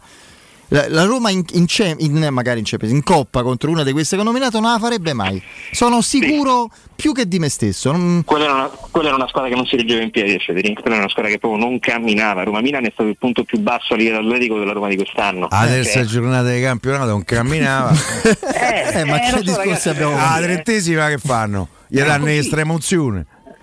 La, 0.70 0.86
la 0.90 1.04
Roma 1.04 1.30
in, 1.30 1.44
in, 1.54 1.66
in- 1.98 2.28
magari 2.32 2.60
in, 2.60 2.66
Champions, 2.66 2.94
in 2.94 3.04
Coppa 3.04 3.44
contro 3.44 3.70
una 3.70 3.84
di 3.84 3.92
queste 3.92 4.16
che 4.16 4.22
ho 4.22 4.26
nominato 4.26 4.60
non 4.60 4.72
la 4.72 4.80
farebbe 4.80 5.14
mai. 5.14 5.42
Sono 5.72 6.02
sicuro 6.02 6.70
più 6.96 7.12
che 7.14 7.28
di 7.28 7.38
me 7.38 7.50
stesso. 7.50 7.92
Non- 7.92 8.24
Quella 8.26 8.44
era, 8.46 8.54
una, 8.54 8.68
quella 8.90 9.08
era 9.10 9.16
una 9.18 9.28
squadra 9.28 9.50
che 9.50 9.56
non 9.56 9.66
si 9.66 9.76
reggeva 9.76 10.02
in 10.02 10.10
piedi, 10.10 10.40
Federico. 10.40 10.82
Quella 10.82 10.96
era 10.96 11.04
una 11.04 11.12
squadra 11.12 11.32
che 11.32 11.38
proprio 11.38 11.64
non 11.64 11.78
camminava. 11.80 12.44
Roma 12.44 12.62
Milan 12.62 12.86
è 12.86 12.90
stato 12.92 13.08
il 13.10 13.18
punto 13.18 13.44
più 13.44 13.60
basso 13.60 13.94
a 13.94 13.98
livello 13.98 14.20
atletico 14.20 14.58
della 14.58 14.72
Roma 14.74 14.88
di 14.88 14.96
quest'anno. 14.96 15.48
La 15.52 15.66
terza 15.68 16.00
Eh, 16.00 16.06
giornata 16.06 16.50
di 16.52 16.62
campionato 16.62 17.06
non 17.10 17.24
camminava. 17.24 17.92
Eh, 18.94 19.06
ma 19.06 19.18
eh, 19.18 19.22
che 19.22 19.30
so, 19.30 19.42
discorsi 19.42 19.58
ragazzi, 19.68 19.90
abbiamo 19.90 20.12
eh, 20.14 20.16
La 20.16 20.22
fatto? 20.22 20.42
trentesima 20.44 21.08
che 21.08 21.18
fanno? 21.18 21.68
Gli 21.88 22.00
Eh, 22.00 22.04
danno 22.04 22.26
così. 22.26 22.38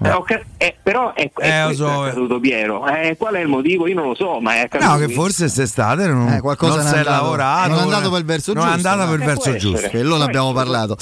Eh, 0.03 0.11
ok, 0.13 0.41
eh, 0.57 0.77
però 0.83 1.13
è, 1.15 1.31
è 1.35 1.47
Eh, 1.49 1.61
lo 1.61 1.67
questo 1.67 1.87
so, 1.87 1.93
è 2.03 2.07
eh. 2.07 2.09
accaduto 2.11 2.41
Piero. 2.41 2.87
Eh, 2.87 3.17
qual 3.19 3.35
è 3.35 3.41
il 3.41 3.49
motivo? 3.49 3.87
Io 3.87 3.95
non 3.95 4.09
lo 4.09 4.15
so, 4.15 4.41
ma 4.41 4.55
è 4.55 4.61
accaduto. 4.61 4.91
No, 4.91 4.97
che 4.99 5.09
forse 5.13 5.43
quest'estate 5.45 6.07
non, 6.07 6.29
Eh, 6.33 6.41
qualcosa 6.41 6.77
non 6.77 6.85
non 6.85 6.89
si 6.93 6.95
è 6.95 6.97
è 6.97 7.01
andato- 7.01 7.23
lavorato. 7.25 7.69
non 7.69 7.79
è 7.79 7.83
andato 7.83 8.11
per 8.11 8.19
il 8.21 8.25
verso 8.27 8.53
non 8.53 8.63
giusto, 8.65 8.77
è 8.77 8.77
andata 8.91 9.05
dai. 9.05 9.07
per 9.11 9.17
il 9.17 9.23
Eh, 9.23 9.27
verso 9.35 9.57
giusto. 9.57 9.89
Quello 9.91 10.17
ne 10.17 10.25
abbiamo 10.25 10.53
parlato. 10.53 10.97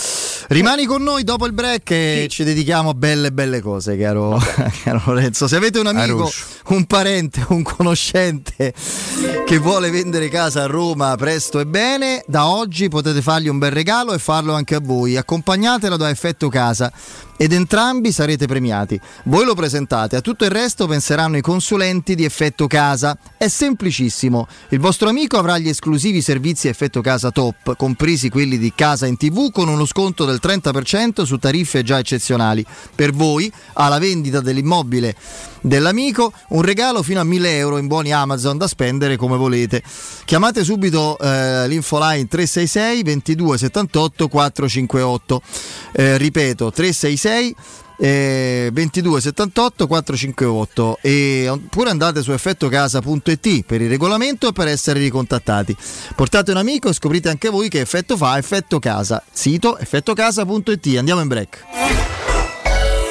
Rimani 0.48 0.84
con 0.86 1.02
noi 1.02 1.24
dopo 1.24 1.46
il 1.46 1.52
break 1.52 1.90
e 1.90 2.26
ci 2.30 2.42
dedichiamo 2.44 2.90
a 2.90 2.94
belle 2.94 3.32
belle 3.32 3.60
cose, 3.60 3.96
caro, 3.98 4.38
caro 4.82 5.02
Lorenzo. 5.04 5.46
Se 5.46 5.56
avete 5.56 5.78
un 5.78 5.86
amico, 5.88 6.22
Aruscio. 6.22 6.44
un 6.68 6.84
parente, 6.86 7.44
un 7.48 7.62
conoscente 7.62 8.72
che 9.46 9.58
vuole 9.58 9.90
vendere 9.90 10.28
casa 10.28 10.62
a 10.62 10.66
Roma 10.66 11.14
presto 11.16 11.60
e 11.60 11.66
bene, 11.66 12.22
da 12.26 12.46
oggi 12.48 12.88
potete 12.88 13.20
fargli 13.22 13.48
un 13.48 13.58
bel 13.58 13.70
regalo 13.72 14.12
e 14.12 14.18
farlo 14.18 14.54
anche 14.54 14.74
a 14.74 14.80
voi. 14.82 15.16
Accompagnatelo 15.16 15.96
da 15.96 16.08
Effetto 16.08 16.48
Casa 16.48 16.90
ed 17.36 17.52
entrambi 17.52 18.10
sarete 18.10 18.46
premiati. 18.46 18.87
Voi 19.24 19.44
lo 19.44 19.54
presentate, 19.54 20.16
a 20.16 20.20
tutto 20.20 20.44
il 20.44 20.50
resto 20.50 20.86
penseranno 20.86 21.36
i 21.36 21.40
consulenti 21.40 22.14
di 22.14 22.24
Effetto 22.24 22.66
Casa. 22.66 23.16
È 23.36 23.48
semplicissimo. 23.48 24.46
Il 24.68 24.80
vostro 24.80 25.08
amico 25.08 25.36
avrà 25.36 25.58
gli 25.58 25.68
esclusivi 25.68 26.22
servizi 26.22 26.68
Effetto 26.68 27.00
Casa 27.00 27.30
Top, 27.30 27.76
compresi 27.76 28.28
quelli 28.28 28.58
di 28.58 28.72
casa 28.74 29.06
in 29.06 29.16
TV 29.16 29.50
con 29.50 29.68
uno 29.68 29.84
sconto 29.84 30.24
del 30.24 30.38
30% 30.42 31.24
su 31.24 31.36
tariffe 31.38 31.82
già 31.82 31.98
eccezionali. 31.98 32.64
Per 32.94 33.12
voi, 33.12 33.52
alla 33.74 33.98
vendita 33.98 34.40
dell'immobile 34.40 35.14
dell'amico, 35.60 36.32
un 36.48 36.62
regalo 36.62 37.02
fino 37.02 37.20
a 37.20 37.24
1000 37.24 37.56
euro 37.56 37.78
in 37.78 37.86
buoni 37.86 38.12
Amazon 38.12 38.56
da 38.56 38.66
spendere 38.66 39.16
come 39.16 39.36
volete. 39.36 39.82
Chiamate 40.24 40.64
subito 40.64 41.18
eh, 41.18 41.66
l'infoline 41.68 42.26
366 42.26 43.02
22 43.02 43.58
78 43.58 44.28
458. 44.28 45.42
Eh, 45.92 46.16
ripeto, 46.16 46.70
366 46.70 47.54
eh, 47.98 48.70
22 48.72 49.20
78 49.20 49.86
458 49.86 50.98
e 51.02 51.48
oppure 51.48 51.90
andate 51.90 52.22
su 52.22 52.32
effettocasa.it 52.32 53.64
per 53.64 53.82
il 53.82 53.88
regolamento 53.88 54.48
e 54.48 54.52
per 54.52 54.68
essere 54.68 55.00
ricontattati. 55.00 55.76
Portate 56.14 56.52
un 56.52 56.56
amico 56.56 56.88
e 56.88 56.92
scoprite 56.94 57.28
anche 57.28 57.48
voi 57.50 57.68
che 57.68 57.80
effetto 57.80 58.16
fa 58.16 58.38
Effetto 58.38 58.78
Casa. 58.78 59.22
Sito 59.30 59.78
effettocasa.it. 59.78 60.96
Andiamo 60.96 61.20
in 61.20 61.28
break. 61.28 62.47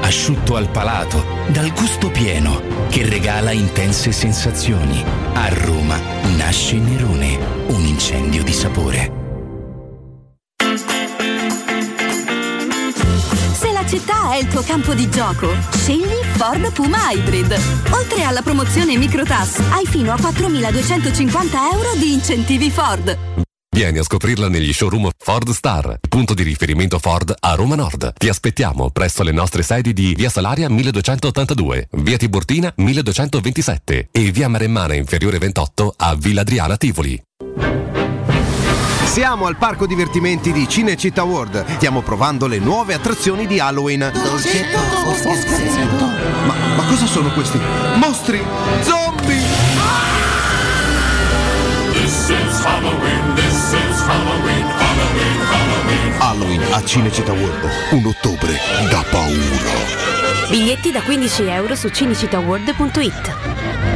Asciutto 0.00 0.56
al 0.56 0.68
palato, 0.68 1.24
dal 1.48 1.72
gusto 1.72 2.10
pieno, 2.10 2.60
che 2.88 3.08
regala 3.08 3.50
intense 3.50 4.12
sensazioni. 4.12 5.04
A 5.34 5.48
Roma 5.48 5.98
nasce 6.36 6.76
Nerone, 6.76 7.38
un 7.68 7.84
incendio 7.84 8.42
di 8.42 8.52
sapore. 8.52 9.24
Città 13.86 14.32
è 14.32 14.38
il 14.38 14.48
tuo 14.48 14.62
campo 14.62 14.94
di 14.94 15.08
gioco, 15.08 15.48
scegli 15.70 16.20
Ford 16.34 16.72
Puma 16.72 17.12
Hybrid. 17.12 17.56
Oltre 17.92 18.24
alla 18.24 18.42
promozione 18.42 18.96
Microtas, 18.96 19.60
hai 19.70 19.86
fino 19.86 20.12
a 20.12 20.16
4.250 20.16 21.72
euro 21.72 21.94
di 21.96 22.12
incentivi 22.12 22.68
Ford. 22.68 23.45
Vieni 23.76 23.98
a 23.98 24.02
scoprirla 24.02 24.48
negli 24.48 24.72
showroom 24.72 25.10
Ford 25.18 25.50
Star, 25.50 25.98
punto 26.08 26.32
di 26.32 26.42
riferimento 26.42 26.98
Ford 26.98 27.34
a 27.38 27.52
Roma 27.52 27.74
Nord. 27.74 28.14
Ti 28.16 28.30
aspettiamo 28.30 28.88
presso 28.88 29.22
le 29.22 29.32
nostre 29.32 29.62
sedi 29.62 29.92
di 29.92 30.14
Via 30.14 30.30
Salaria 30.30 30.70
1282, 30.70 31.88
Via 31.90 32.16
Tiburtina 32.16 32.72
1227 32.74 34.08
e 34.10 34.30
Via 34.30 34.48
Maremmana 34.48 34.94
Inferiore 34.94 35.36
28 35.36 35.92
a 35.94 36.14
Villa 36.14 36.40
Adriana 36.40 36.78
Tivoli. 36.78 37.22
Siamo 39.04 39.44
al 39.44 39.58
parco 39.58 39.86
divertimenti 39.86 40.52
di 40.52 40.66
Cinecittà 40.66 41.24
World. 41.24 41.74
Stiamo 41.74 42.00
provando 42.00 42.46
le 42.46 42.58
nuove 42.58 42.94
attrazioni 42.94 43.46
di 43.46 43.60
Halloween. 43.60 44.10
Ma, 46.46 46.54
ma 46.76 46.84
cosa 46.86 47.04
sono 47.04 47.30
questi? 47.30 47.60
Mostri! 47.96 48.42
Zombie! 48.80 50.06
This 52.06 52.30
is 52.30 52.64
Halloween, 52.64 53.34
this 53.34 53.52
is 53.52 53.55
Halloween, 56.20 56.62
a 56.70 56.84
Cinecittà 56.84 57.32
World. 57.32 57.68
Un 57.90 58.06
ottobre 58.06 58.52
da 58.88 59.04
paura. 59.10 60.48
Biglietti 60.48 60.92
da 60.92 61.00
15 61.00 61.48
euro 61.48 61.74
su 61.74 61.88
cinicitaworld.it. 61.88 63.95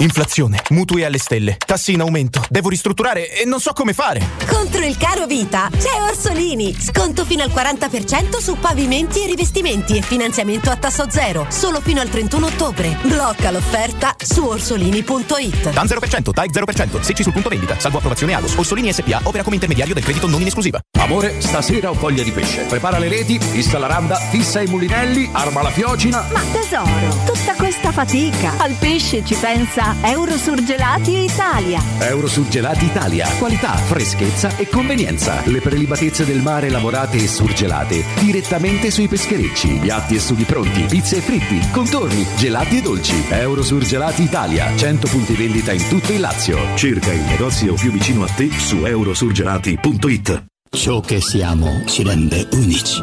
Inflazione, 0.00 0.58
mutui 0.70 1.04
alle 1.04 1.18
stelle, 1.18 1.56
tassi 1.64 1.92
in 1.92 2.00
aumento, 2.00 2.42
devo 2.48 2.70
ristrutturare 2.70 3.30
e 3.38 3.44
non 3.44 3.60
so 3.60 3.72
come 3.72 3.92
fare. 3.92 4.26
Contro 4.48 4.84
il 4.84 4.96
caro 4.96 5.26
vita 5.26 5.68
c'è 5.70 6.02
Orsolini. 6.08 6.74
Sconto 6.76 7.24
fino 7.24 7.42
al 7.42 7.50
40% 7.50 8.38
su 8.38 8.56
pavimenti 8.58 9.22
e 9.22 9.26
rivestimenti 9.26 9.98
e 9.98 10.02
finanziamento 10.02 10.70
a 10.70 10.76
tasso 10.76 11.08
zero. 11.08 11.46
Solo 11.50 11.80
fino 11.80 12.00
al 12.00 12.08
31 12.08 12.46
ottobre. 12.46 12.96
Blocca 13.02 13.50
l'offerta 13.50 14.16
su 14.18 14.44
orsolini.it. 14.44 15.70
TAN 15.70 15.86
0%, 15.86 16.32
TAIC 16.32 16.50
0%, 16.50 17.00
secci 17.00 17.22
sul 17.22 17.32
punto 17.32 17.50
vendita, 17.50 17.78
salvo 17.78 17.98
approvazione 17.98 18.34
Agos. 18.34 18.56
Orsolini 18.56 18.92
SPA 18.92 19.20
opera 19.22 19.42
come 19.44 19.56
intermediario 19.56 19.94
del 19.94 20.02
credito 20.02 20.26
non 20.26 20.40
in 20.40 20.46
esclusiva. 20.46 20.80
Amore, 20.98 21.40
stasera 21.40 21.90
ho 21.90 21.94
voglia 21.94 22.22
di 22.22 22.32
pesce. 22.32 22.62
Prepara 22.62 22.98
le 22.98 23.08
reti, 23.08 23.38
fissa 23.38 23.78
la 23.78 23.86
randa, 23.86 24.16
fissa 24.16 24.62
i 24.62 24.66
mulinelli, 24.66 25.28
arma 25.32 25.62
la 25.62 25.70
fiocina. 25.70 26.26
Ma 26.32 26.40
tesoro, 26.50 27.24
tutta 27.26 27.54
questa 27.54 27.92
fatica. 27.92 28.54
Al 28.56 28.74
pesce 28.80 29.24
ci 29.24 29.34
pensa 29.34 29.81
Eurosurgelati 30.02 31.24
Italia. 31.24 31.82
Eurosurgelati 31.98 32.84
Italia. 32.84 33.28
Qualità, 33.38 33.74
freschezza 33.74 34.56
e 34.56 34.68
convenienza. 34.68 35.42
Le 35.46 35.60
prelibatezze 35.60 36.24
del 36.24 36.40
mare 36.40 36.70
lavorate 36.70 37.16
e 37.16 37.26
surgelate 37.26 38.04
direttamente 38.20 38.92
sui 38.92 39.08
pescherecci. 39.08 39.78
Piatti 39.80 40.14
e 40.14 40.20
sughi 40.20 40.44
pronti, 40.44 40.82
pizze 40.82 41.16
e 41.16 41.20
fritti, 41.20 41.60
contorni, 41.72 42.24
gelati 42.36 42.78
e 42.78 42.82
dolci. 42.82 43.24
Eurosurgelati 43.28 44.22
Italia. 44.22 44.74
100 44.76 45.08
punti 45.08 45.34
vendita 45.34 45.72
in 45.72 45.88
tutto 45.88 46.12
il 46.12 46.20
Lazio. 46.20 46.58
Cerca 46.76 47.12
il 47.12 47.22
negozio 47.22 47.74
più 47.74 47.90
vicino 47.90 48.22
a 48.22 48.28
te 48.28 48.50
su 48.50 48.84
eurosurgelati.it. 48.84 50.44
Ciò 50.70 51.00
che 51.00 51.20
siamo 51.20 51.82
ci 51.86 52.02
rende 52.04 52.48
unici. 52.52 53.02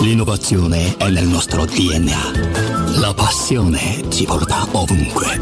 L'innovazione 0.00 0.96
è 0.96 1.10
nel 1.10 1.26
nostro 1.26 1.64
DNA. 1.64 2.63
La 3.04 3.12
passione 3.12 4.02
ci 4.08 4.24
porta 4.24 4.66
ovunque. 4.70 5.38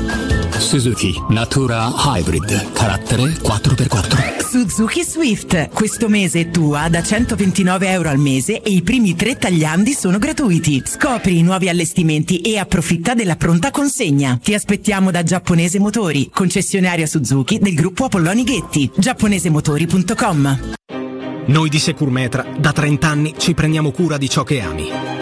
Suzuki 0.59 1.15
Natura 1.29 1.93
Hybrid, 1.97 2.73
carattere 2.73 3.23
4x4. 3.23 4.45
Suzuki 4.45 5.05
Swift. 5.05 5.69
Questo 5.69 6.09
mese 6.09 6.41
è 6.41 6.51
tua 6.51 6.89
da 6.89 7.05
129 7.05 7.89
euro 7.89 8.09
al 8.09 8.19
mese 8.19 8.63
e 8.63 8.71
i 8.71 8.83
primi 8.83 9.15
tre 9.15 9.37
tagliandi 9.37 9.93
sono 9.93 10.19
gratuiti. 10.19 10.83
Scopri 10.85 11.39
i 11.39 11.43
nuovi 11.43 11.69
allestimenti 11.69 12.41
e 12.41 12.59
approfitta 12.59 13.15
della 13.15 13.37
pronta 13.37 13.71
consegna. 13.71 14.41
Ti 14.43 14.55
aspettiamo 14.55 15.13
da 15.13 15.23
Giapponese 15.23 15.79
Motori, 15.79 16.31
concessionaria 16.35 17.07
Suzuki 17.07 17.61
del 17.61 17.75
gruppo 17.75 18.07
Apolloni 18.07 18.43
Ghetti. 18.43 18.91
giapponesemotori.com 18.93 20.75
Noi 21.47 21.69
di 21.69 21.79
Securmetra 21.79 22.45
da 22.59 22.73
30 22.73 23.07
anni 23.07 23.35
ci 23.37 23.55
prendiamo 23.55 23.93
cura 23.93 24.19
di 24.19 24.29
ciò 24.29 24.43
che 24.43 24.61
ami. 24.61 25.22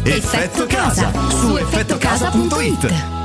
Effetto 0.03 0.65
Casa 0.67 1.11
su 1.29 1.57
effettocasa.it. 1.57 3.20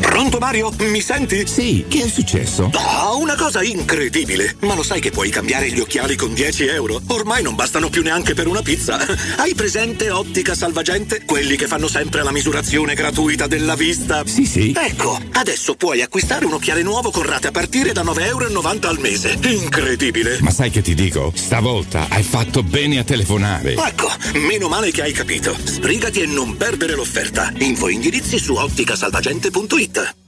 Pronto 0.00 0.38
Mario? 0.38 0.72
Mi 0.78 1.00
senti? 1.00 1.46
Sì, 1.46 1.84
che 1.88 2.04
è 2.04 2.08
successo? 2.08 2.70
Ah, 2.72 3.14
una 3.14 3.34
cosa 3.34 3.62
incredibile! 3.62 4.56
Ma 4.60 4.74
lo 4.74 4.82
sai 4.82 5.00
che 5.00 5.10
puoi 5.10 5.28
cambiare 5.28 5.70
gli 5.70 5.80
occhiali 5.80 6.14
con 6.16 6.32
10 6.34 6.66
euro? 6.66 7.00
Ormai 7.08 7.42
non 7.42 7.56
bastano 7.56 7.88
più 7.88 8.02
neanche 8.02 8.34
per 8.34 8.46
una 8.46 8.62
pizza. 8.62 8.98
Hai 9.36 9.54
presente 9.54 10.10
Ottica 10.10 10.54
Salvagente? 10.54 11.22
Quelli 11.24 11.56
che 11.56 11.66
fanno 11.66 11.88
sempre 11.88 12.22
la 12.22 12.30
misurazione 12.30 12.94
gratuita 12.94 13.46
della 13.46 13.74
vista? 13.74 14.22
Sì, 14.24 14.44
sì. 14.46 14.72
Ecco, 14.76 15.18
adesso 15.32 15.74
puoi 15.74 16.00
acquistare 16.00 16.44
un 16.44 16.54
occhiale 16.54 16.82
nuovo 16.82 17.10
con 17.10 17.24
rate 17.24 17.48
a 17.48 17.50
partire 17.50 17.92
da 17.92 18.02
9,90 18.02 18.24
euro 18.24 18.88
al 18.88 18.98
mese. 19.00 19.36
Incredibile! 19.42 20.38
Ma 20.40 20.50
sai 20.50 20.70
che 20.70 20.80
ti 20.80 20.94
dico? 20.94 21.32
Stavolta 21.34 22.06
hai 22.08 22.22
fatto 22.22 22.62
bene 22.62 22.98
a 22.98 23.04
telefonare. 23.04 23.74
Ecco, 23.74 24.10
meno 24.34 24.68
male 24.68 24.90
che 24.92 25.02
hai 25.02 25.12
capito. 25.12 25.56
Sbrigati 25.64 26.20
e 26.20 26.26
non 26.26 26.56
perdere 26.56 26.94
l'offerta. 26.94 27.52
Info 27.58 27.88
indirizzi 27.88 28.38
su 28.38 28.54
otticasalvagente.it. 28.54 29.87
Rita. 29.88 30.27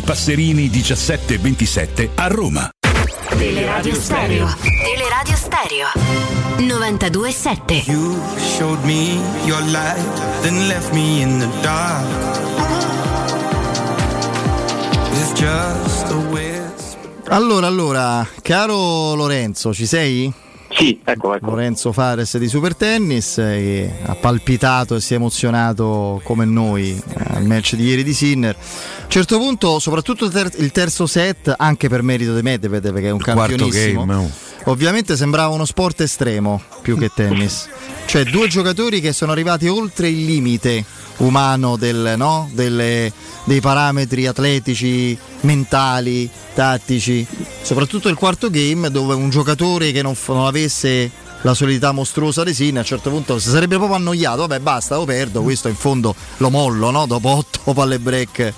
Passerini 0.03 0.69
1727 0.69 2.09
a 2.15 2.27
Roma. 2.27 2.69
Teleradio 3.37 3.95
Stereo. 3.95 4.47
Teleradio 4.61 5.35
Stereo. 5.35 5.87
92.7. 6.57 7.83
You 7.91 8.19
showed 8.37 8.83
me 8.83 9.19
your 9.45 9.61
light, 9.71 10.41
then 10.41 10.67
left 10.67 10.93
me 10.93 11.21
in 11.21 11.39
the 11.39 11.47
dark. 11.61 12.05
It's 15.13 15.33
just 15.33 16.11
a 16.11 16.17
whisper. 16.29 17.09
Allora, 17.29 17.67
allora, 17.67 18.27
caro 18.41 19.15
Lorenzo, 19.15 19.73
ci 19.73 19.85
sei? 19.85 20.31
Sì, 20.71 20.99
ecco, 21.03 21.35
ecco. 21.35 21.47
Lorenzo 21.47 21.91
Fares 21.91 22.37
di 22.37 22.47
Super 22.47 22.75
Tennis 22.75 23.37
eh, 23.37 23.43
che 23.43 23.91
ha 24.05 24.15
palpitato 24.15 24.95
e 24.95 25.01
si 25.01 25.13
è 25.13 25.17
emozionato 25.17 26.21
come 26.23 26.45
noi 26.45 26.91
eh, 26.91 27.23
al 27.35 27.45
match 27.45 27.75
di 27.75 27.85
ieri 27.85 28.03
di 28.03 28.13
Sinner. 28.13 28.55
A 28.55 29.03
un 29.03 29.09
certo 29.09 29.37
punto, 29.37 29.79
soprattutto 29.79 30.25
il, 30.25 30.31
ter- 30.31 30.59
il 30.59 30.71
terzo 30.71 31.05
set, 31.05 31.53
anche 31.57 31.89
per 31.89 32.01
merito 32.01 32.33
di 32.33 32.41
Medvedev 32.41 32.93
perché 32.93 33.09
è 33.09 33.11
un 33.11 33.19
quarto 33.19 33.41
campionissimo. 33.41 34.05
game, 34.05 34.23
oh. 34.23 34.31
Ovviamente 34.65 35.17
sembrava 35.17 35.53
uno 35.53 35.65
sport 35.65 36.01
estremo 36.01 36.61
più 36.81 36.97
che 36.97 37.09
tennis. 37.13 37.67
Cioè 38.05 38.25
due 38.25 38.47
giocatori 38.47 39.01
che 39.01 39.13
sono 39.13 39.31
arrivati 39.31 39.67
oltre 39.67 40.09
il 40.09 40.23
limite 40.23 40.83
umano 41.17 41.77
del, 41.77 42.13
no? 42.17 42.49
Delle- 42.53 43.11
dei 43.43 43.59
parametri 43.59 44.27
atletici, 44.27 45.17
mentali, 45.41 46.29
tattici. 46.53 47.25
Soprattutto 47.61 48.09
il 48.09 48.15
quarto 48.15 48.49
game 48.49 48.91
dove 48.91 49.13
un 49.15 49.29
giocatore 49.29 49.91
che 49.91 50.01
non, 50.01 50.15
non 50.27 50.45
avesse 50.45 51.09
la 51.41 51.53
solidità 51.55 51.91
mostruosa 51.91 52.45
Sinner 52.53 52.77
a 52.77 52.79
un 52.81 52.85
certo 52.85 53.09
punto 53.09 53.39
si 53.39 53.49
sarebbe 53.49 53.77
proprio 53.77 53.97
annoiato. 53.97 54.41
Vabbè 54.47 54.59
basta, 54.59 54.95
lo 54.95 55.05
perdo, 55.05 55.41
questo 55.41 55.67
in 55.67 55.75
fondo 55.75 56.13
lo 56.37 56.49
mollo 56.49 56.91
no? 56.91 57.05
dopo 57.05 57.29
otto 57.29 57.73
palle 57.73 57.99
break 57.99 58.53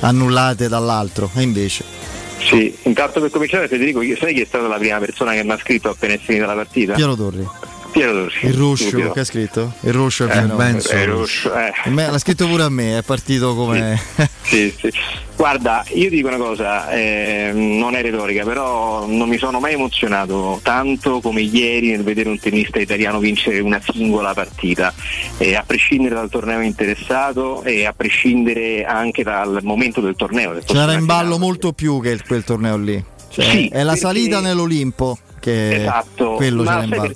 annullate 0.00 0.68
dall'altro. 0.68 1.30
E 1.34 1.42
invece... 1.42 2.09
Sì, 2.40 2.74
intanto 2.82 3.20
per 3.20 3.30
cominciare 3.30 3.68
Federico, 3.68 4.00
sai 4.16 4.34
chi 4.34 4.40
è 4.40 4.46
stata 4.46 4.66
la 4.66 4.78
prima 4.78 4.98
persona 4.98 5.32
che 5.32 5.44
mi 5.44 5.52
ha 5.52 5.58
scritto 5.58 5.90
appena 5.90 6.14
è 6.14 6.18
finita 6.18 6.46
la 6.46 6.54
partita? 6.54 6.94
Piero 6.94 7.14
Torri. 7.14 7.46
Piero 7.90 8.12
Torri. 8.12 8.38
Il 8.48 8.54
Ruscio 8.54 9.10
che 9.12 9.20
ha 9.20 9.24
scritto? 9.24 9.72
Il 9.80 9.92
Ruscio 9.92 10.26
è 10.26 10.36
Eh, 10.36 10.40
vero. 10.42 10.56
Benzo. 10.56 10.90
eh, 10.90 11.04
Ruscio, 11.06 11.52
eh. 11.54 11.72
L'ha 11.92 12.18
scritto 12.18 12.46
pure 12.46 12.62
a 12.62 12.68
me, 12.68 12.98
è 12.98 13.02
partito 13.02 13.54
come. 13.54 13.98
Sì, 14.42 14.72
sì. 14.78 14.90
Guarda, 15.36 15.84
io 15.94 16.10
dico 16.10 16.28
una 16.28 16.36
cosa, 16.36 16.90
eh, 16.90 17.50
non 17.54 17.94
è 17.94 18.02
retorica, 18.02 18.44
però 18.44 19.06
non 19.06 19.26
mi 19.28 19.38
sono 19.38 19.58
mai 19.58 19.72
emozionato 19.72 20.60
tanto 20.62 21.20
come 21.20 21.40
ieri 21.40 21.90
nel 21.92 22.02
vedere 22.02 22.28
un 22.28 22.38
tennista 22.38 22.78
italiano 22.78 23.18
vincere 23.20 23.60
una 23.60 23.80
singola 23.82 24.34
partita, 24.34 24.92
eh, 25.38 25.54
a 25.56 25.62
prescindere 25.66 26.14
dal 26.14 26.28
torneo 26.28 26.60
interessato 26.60 27.62
e 27.62 27.86
a 27.86 27.94
prescindere 27.94 28.84
anche 28.84 29.22
dal 29.22 29.60
momento 29.62 30.00
del 30.02 30.14
torneo. 30.14 30.52
del 30.52 30.64
C'era 30.64 30.92
in 30.92 31.06
ballo 31.06 31.38
molto 31.38 31.72
più 31.72 32.00
che 32.02 32.18
quel 32.26 32.44
torneo 32.44 32.76
lì. 32.76 33.02
Cioè, 33.30 33.44
Sì, 33.44 33.68
è 33.68 33.78
la 33.82 33.92
perché- 33.92 34.00
salita 34.00 34.40
nell'Olimpo. 34.40 35.16
che 35.40 35.76
Esatto, 35.76 36.32
quello 36.34 36.64
ce 36.64 36.68
ma 36.68 36.76
l'ha 36.76 36.82
in 36.82 36.88
ballo. 36.90 37.02
per, 37.02 37.14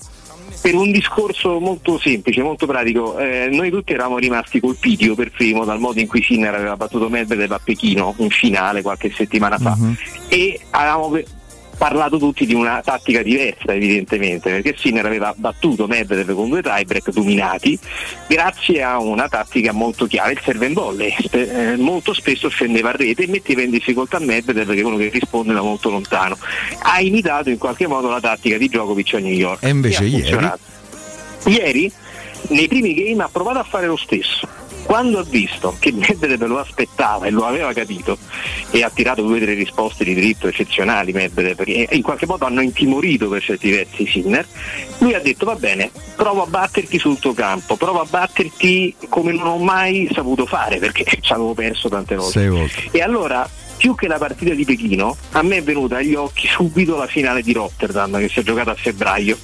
per 0.64 0.74
un 0.76 0.90
discorso 0.90 1.60
molto 1.60 1.98
semplice, 1.98 2.40
molto 2.42 2.64
pratico, 2.64 3.18
eh, 3.18 3.50
noi 3.52 3.68
tutti 3.68 3.92
eravamo 3.92 4.16
rimasti 4.16 4.60
colpiti, 4.60 5.04
io 5.04 5.14
per 5.14 5.30
primo, 5.30 5.62
dal 5.66 5.78
modo 5.78 6.00
in 6.00 6.06
cui 6.06 6.22
Sinner 6.22 6.54
aveva 6.54 6.74
battuto 6.74 7.10
Medvedev 7.10 7.52
a 7.52 7.60
Pechino, 7.62 8.14
in 8.16 8.30
finale 8.30 8.80
qualche 8.80 9.12
settimana 9.14 9.58
fa, 9.58 9.76
Mhm. 9.76 9.96
e 10.28 10.58
avevamo 10.70 11.10
ve- 11.10 11.26
parlato 11.76 12.18
tutti 12.18 12.46
di 12.46 12.54
una 12.54 12.80
tattica 12.82 13.22
diversa 13.22 13.72
evidentemente, 13.72 14.50
perché 14.50 14.74
Sinner 14.76 15.04
aveva 15.04 15.34
battuto 15.36 15.86
Medvedev 15.86 16.34
con 16.34 16.48
due 16.48 16.62
tiebreak 16.62 17.10
dominati 17.10 17.78
grazie 18.26 18.82
a 18.82 18.98
una 18.98 19.28
tattica 19.28 19.72
molto 19.72 20.06
chiara, 20.06 20.30
il 20.30 20.40
serve 20.42 20.66
and 20.66 20.74
volley, 20.74 21.14
eh, 21.30 21.76
molto 21.76 22.12
spesso 22.12 22.48
scendeva 22.48 22.90
a 22.90 22.92
rete 22.92 23.24
e 23.24 23.28
metteva 23.28 23.62
in 23.62 23.70
difficoltà 23.70 24.18
Medvedev 24.18 24.72
che 24.72 24.80
è 24.80 24.84
uno 24.84 24.96
che 24.96 25.08
risponde 25.08 25.52
da 25.52 25.62
molto 25.62 25.90
lontano. 25.90 26.36
Ha 26.82 27.00
imitato 27.00 27.50
in 27.50 27.58
qualche 27.58 27.86
modo 27.86 28.08
la 28.08 28.20
tattica 28.20 28.56
di 28.56 28.68
Djokovic 28.68 29.14
a 29.14 29.18
New 29.18 29.32
York. 29.32 29.62
E 29.62 29.68
invece 29.68 30.04
ieri? 30.04 30.22
funzionato. 30.22 30.58
Ieri 31.46 31.92
nei 32.48 32.68
primi 32.68 32.94
game 32.94 33.22
ha 33.22 33.28
provato 33.30 33.58
a 33.58 33.64
fare 33.64 33.86
lo 33.86 33.96
stesso. 33.96 34.46
Quando 34.84 35.18
ha 35.18 35.24
visto 35.24 35.74
che 35.78 35.92
Medvedev 35.96 36.46
lo 36.46 36.58
aspettava 36.58 37.26
e 37.26 37.30
lo 37.30 37.44
aveva 37.44 37.72
capito 37.72 38.18
e 38.70 38.82
ha 38.82 38.90
tirato 38.90 39.22
due 39.22 39.38
o 39.38 39.40
tre 39.40 39.54
risposte 39.54 40.04
di 40.04 40.14
diritto 40.14 40.46
eccezionali 40.46 41.12
Medvedev 41.12 41.62
e 41.66 41.88
in 41.92 42.02
qualche 42.02 42.26
modo 42.26 42.44
hanno 42.44 42.60
intimorito 42.60 43.28
per 43.28 43.42
certi 43.42 43.70
versi 43.70 44.06
Sinner, 44.06 44.46
lui 44.98 45.14
ha 45.14 45.20
detto 45.20 45.46
va 45.46 45.54
bene, 45.54 45.90
provo 46.16 46.42
a 46.42 46.46
batterti 46.46 46.98
sul 46.98 47.18
tuo 47.18 47.32
campo, 47.32 47.76
provo 47.76 48.00
a 48.00 48.06
batterti 48.08 48.94
come 49.08 49.32
non 49.32 49.46
ho 49.46 49.58
mai 49.58 50.08
saputo 50.12 50.46
fare 50.46 50.78
perché 50.78 51.04
ci 51.20 51.32
avevo 51.32 51.54
perso 51.54 51.88
tante 51.88 52.14
volte. 52.14 52.32
E 52.90 53.00
allora, 53.00 53.48
più 53.84 53.94
che 53.94 54.08
la 54.08 54.16
partita 54.16 54.54
di 54.54 54.64
Pechino, 54.64 55.14
a 55.32 55.42
me 55.42 55.58
è 55.58 55.62
venuta 55.62 55.98
agli 55.98 56.14
occhi 56.14 56.46
subito 56.46 56.96
la 56.96 57.06
finale 57.06 57.42
di 57.42 57.52
Rotterdam 57.52 58.16
che 58.16 58.30
si 58.30 58.40
è 58.40 58.42
giocata 58.42 58.70
a 58.70 58.74
febbraio, 58.74 59.36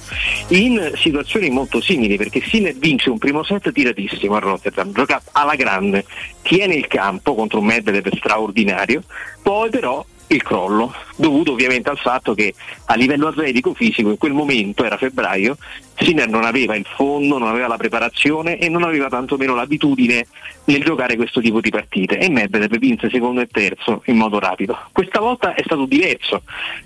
in 0.47 0.93
situazioni 0.95 1.51
molto 1.51 1.79
simili, 1.79 2.17
perché 2.17 2.41
Sinner 2.41 2.73
vince 2.73 3.11
un 3.11 3.19
primo 3.19 3.43
set 3.43 3.71
tiratissimo 3.71 4.33
a 4.33 4.39
Rotterdam, 4.39 4.91
gioca 4.93 5.21
alla 5.33 5.53
grande, 5.53 6.05
tiene 6.41 6.73
il 6.73 6.87
campo 6.87 7.35
contro 7.35 7.59
un 7.59 7.67
Medvedev 7.67 8.15
straordinario, 8.15 9.03
poi 9.43 9.69
però 9.69 10.03
il 10.33 10.43
crollo, 10.43 10.93
dovuto 11.15 11.51
ovviamente 11.51 11.89
al 11.89 11.97
fatto 11.97 12.33
che 12.33 12.53
a 12.85 12.95
livello 12.95 13.27
atletico 13.27 13.73
fisico 13.73 14.09
in 14.09 14.17
quel 14.17 14.33
momento, 14.33 14.83
era 14.83 14.97
febbraio, 14.97 15.57
Sinner 15.95 16.27
non 16.27 16.45
aveva 16.45 16.75
il 16.75 16.85
fondo, 16.85 17.37
non 17.37 17.49
aveva 17.49 17.67
la 17.67 17.77
preparazione 17.77 18.57
e 18.57 18.69
non 18.69 18.83
aveva 18.83 19.09
tantomeno 19.09 19.55
l'abitudine 19.55 20.25
nel 20.65 20.83
giocare 20.83 21.15
questo 21.15 21.41
tipo 21.41 21.59
di 21.59 21.69
partite 21.69 22.17
e 22.17 22.29
Medvedev 22.29 22.77
vinse 22.77 23.09
secondo 23.09 23.41
e 23.41 23.47
terzo 23.47 24.01
in 24.05 24.17
modo 24.17 24.39
rapido. 24.39 24.77
Questa 24.91 25.19
volta 25.19 25.53
è 25.53 25.61
stato 25.63 25.85
diverso, 25.85 26.43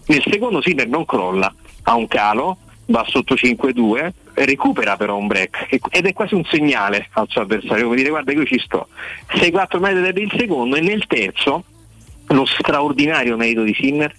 nel 0.07 0.23
secondo 0.29 0.61
Sinner 0.61 0.87
non 0.87 1.05
crolla, 1.05 1.53
ha 1.83 1.95
un 1.95 2.07
calo, 2.07 2.57
va 2.87 3.05
sotto 3.07 3.35
5-2, 3.35 4.11
recupera 4.33 4.97
però 4.97 5.17
un 5.17 5.27
break 5.27 5.79
ed 5.89 6.05
è 6.05 6.13
quasi 6.13 6.33
un 6.35 6.43
segnale 6.43 7.07
al 7.13 7.27
suo 7.29 7.41
avversario, 7.41 7.85
come 7.85 7.95
dire 7.95 8.09
guarda 8.09 8.31
io 8.31 8.45
ci 8.45 8.59
sto. 8.59 8.87
6-4 9.29 9.79
Medvedev 9.79 10.17
il 10.17 10.33
secondo 10.35 10.75
e 10.75 10.81
nel 10.81 11.05
terzo 11.07 11.63
lo 12.27 12.45
straordinario 12.45 13.37
merito 13.37 13.63
di 13.63 13.73
Sinner 13.73 14.13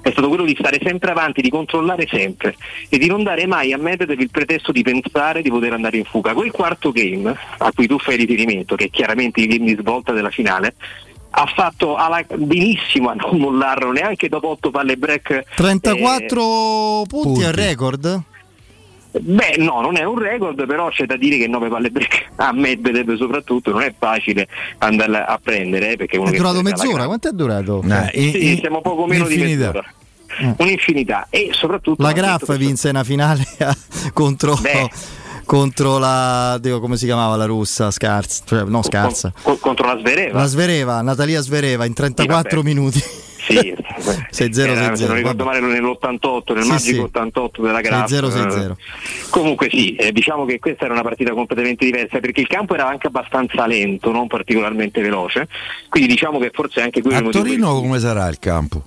è 0.00 0.10
stato 0.10 0.28
quello 0.28 0.44
di 0.44 0.56
stare 0.58 0.80
sempre 0.82 1.12
avanti, 1.12 1.40
di 1.40 1.50
controllare 1.50 2.06
sempre 2.10 2.56
e 2.88 2.98
di 2.98 3.06
non 3.06 3.22
dare 3.22 3.46
mai 3.46 3.72
a 3.72 3.78
Medvedev 3.78 4.20
il 4.20 4.30
pretesto 4.30 4.72
di 4.72 4.82
pensare 4.82 5.42
di 5.42 5.50
poter 5.50 5.72
andare 5.72 5.96
in 5.96 6.04
fuga. 6.04 6.34
Quel 6.34 6.50
quarto 6.50 6.90
game 6.90 7.34
a 7.58 7.72
cui 7.72 7.86
tu 7.86 7.98
fai 7.98 8.16
riferimento, 8.16 8.74
che 8.74 8.86
è 8.86 8.90
chiaramente 8.90 9.40
il 9.40 9.46
game 9.46 9.72
di 9.72 9.76
svolta 9.80 10.12
della 10.12 10.30
finale, 10.30 10.74
ha 11.30 11.46
fatto 11.46 11.94
alla- 11.94 12.24
benissimo 12.36 13.10
a 13.10 13.14
non 13.14 13.38
mollarlo 13.38 13.92
neanche 13.92 14.28
dopo 14.28 14.48
8 14.48 14.70
palle 14.70 14.96
break. 14.96 15.44
34 15.54 17.04
punti 17.08 17.44
al 17.44 17.52
record? 17.52 18.22
Beh, 19.14 19.56
no, 19.58 19.82
non 19.82 19.96
è 19.98 20.04
un 20.04 20.18
record, 20.18 20.64
però 20.66 20.88
c'è 20.88 21.04
da 21.04 21.16
dire 21.16 21.36
che 21.36 21.46
9 21.46 21.68
palle 21.68 21.90
break 21.90 22.30
a 22.36 22.50
Medvedev 22.52 23.14
soprattutto 23.16 23.70
non 23.70 23.82
è 23.82 23.92
facile 23.96 24.48
andarla 24.78 25.26
a 25.26 25.38
prendere, 25.42 25.92
eh, 25.92 25.96
perché 25.96 26.16
uno 26.16 26.30
È 26.30 26.36
durato 26.36 26.62
mezz'ora? 26.62 27.04
Quanto 27.06 27.28
è 27.28 27.32
durato? 27.32 27.82
sì, 28.12 28.56
siamo 28.60 28.80
poco 28.80 29.06
meno 29.06 29.26
di 29.26 29.34
un'infinità. 29.34 29.66
mezz'ora. 29.72 30.54
Un'infinità 30.56 31.26
e 31.28 31.50
soprattutto 31.52 32.02
La 32.02 32.12
Graf 32.12 32.56
vinse 32.56 32.88
una 32.88 33.04
finale 33.04 33.44
contro, 34.14 34.54
Beh. 34.54 34.88
contro 35.44 35.98
la 35.98 36.56
Dio, 36.58 36.80
come 36.80 36.96
si 36.96 37.04
chiamava 37.04 37.36
la 37.36 37.44
russa? 37.44 37.90
Scarsa, 37.90 38.42
cioè, 38.46 38.62
no 38.64 38.82
Scarsa. 38.82 39.30
co- 39.42 39.58
contro 39.58 39.86
la 39.92 39.98
Svereva. 39.98 40.38
La 40.40 40.46
Svereva, 40.46 41.02
Natalia 41.02 41.42
Svereva 41.42 41.84
in 41.84 41.92
34 41.92 42.62
minuti. 42.62 43.02
Sì, 43.44 43.54
6-0, 43.74 44.60
era, 44.60 44.94
se 44.94 45.06
non 45.06 45.14
6-0. 45.14 45.16
ricordo 45.16 45.44
male 45.44 45.60
nell'88, 45.60 46.54
nel 46.54 46.62
Sì, 46.62 46.68
magico 46.70 46.94
sì. 46.94 47.00
88 47.00 47.62
della 47.62 47.80
Graf. 47.80 48.10
6-0, 48.10 48.26
6-0. 48.28 48.70
Eh, 48.70 48.76
Comunque 49.30 49.68
sì, 49.70 49.94
eh, 49.96 50.12
diciamo 50.12 50.44
che 50.44 50.58
questa 50.60 50.84
era 50.84 50.94
una 50.94 51.02
partita 51.02 51.32
completamente 51.32 51.84
diversa 51.84 52.20
perché 52.20 52.40
il 52.40 52.46
campo 52.46 52.74
era 52.74 52.86
anche 52.86 53.08
abbastanza 53.08 53.66
lento, 53.66 54.12
non 54.12 54.28
particolarmente 54.28 55.00
veloce, 55.00 55.48
quindi 55.88 56.08
diciamo 56.10 56.38
che 56.38 56.50
forse 56.52 56.80
anche 56.82 57.00
quello 57.00 57.16
A 57.16 57.18
il 57.20 57.24
motivo 57.26 57.44
Torino 57.44 57.80
come 57.80 57.98
sarà 57.98 58.28
il 58.28 58.38
campo? 58.38 58.84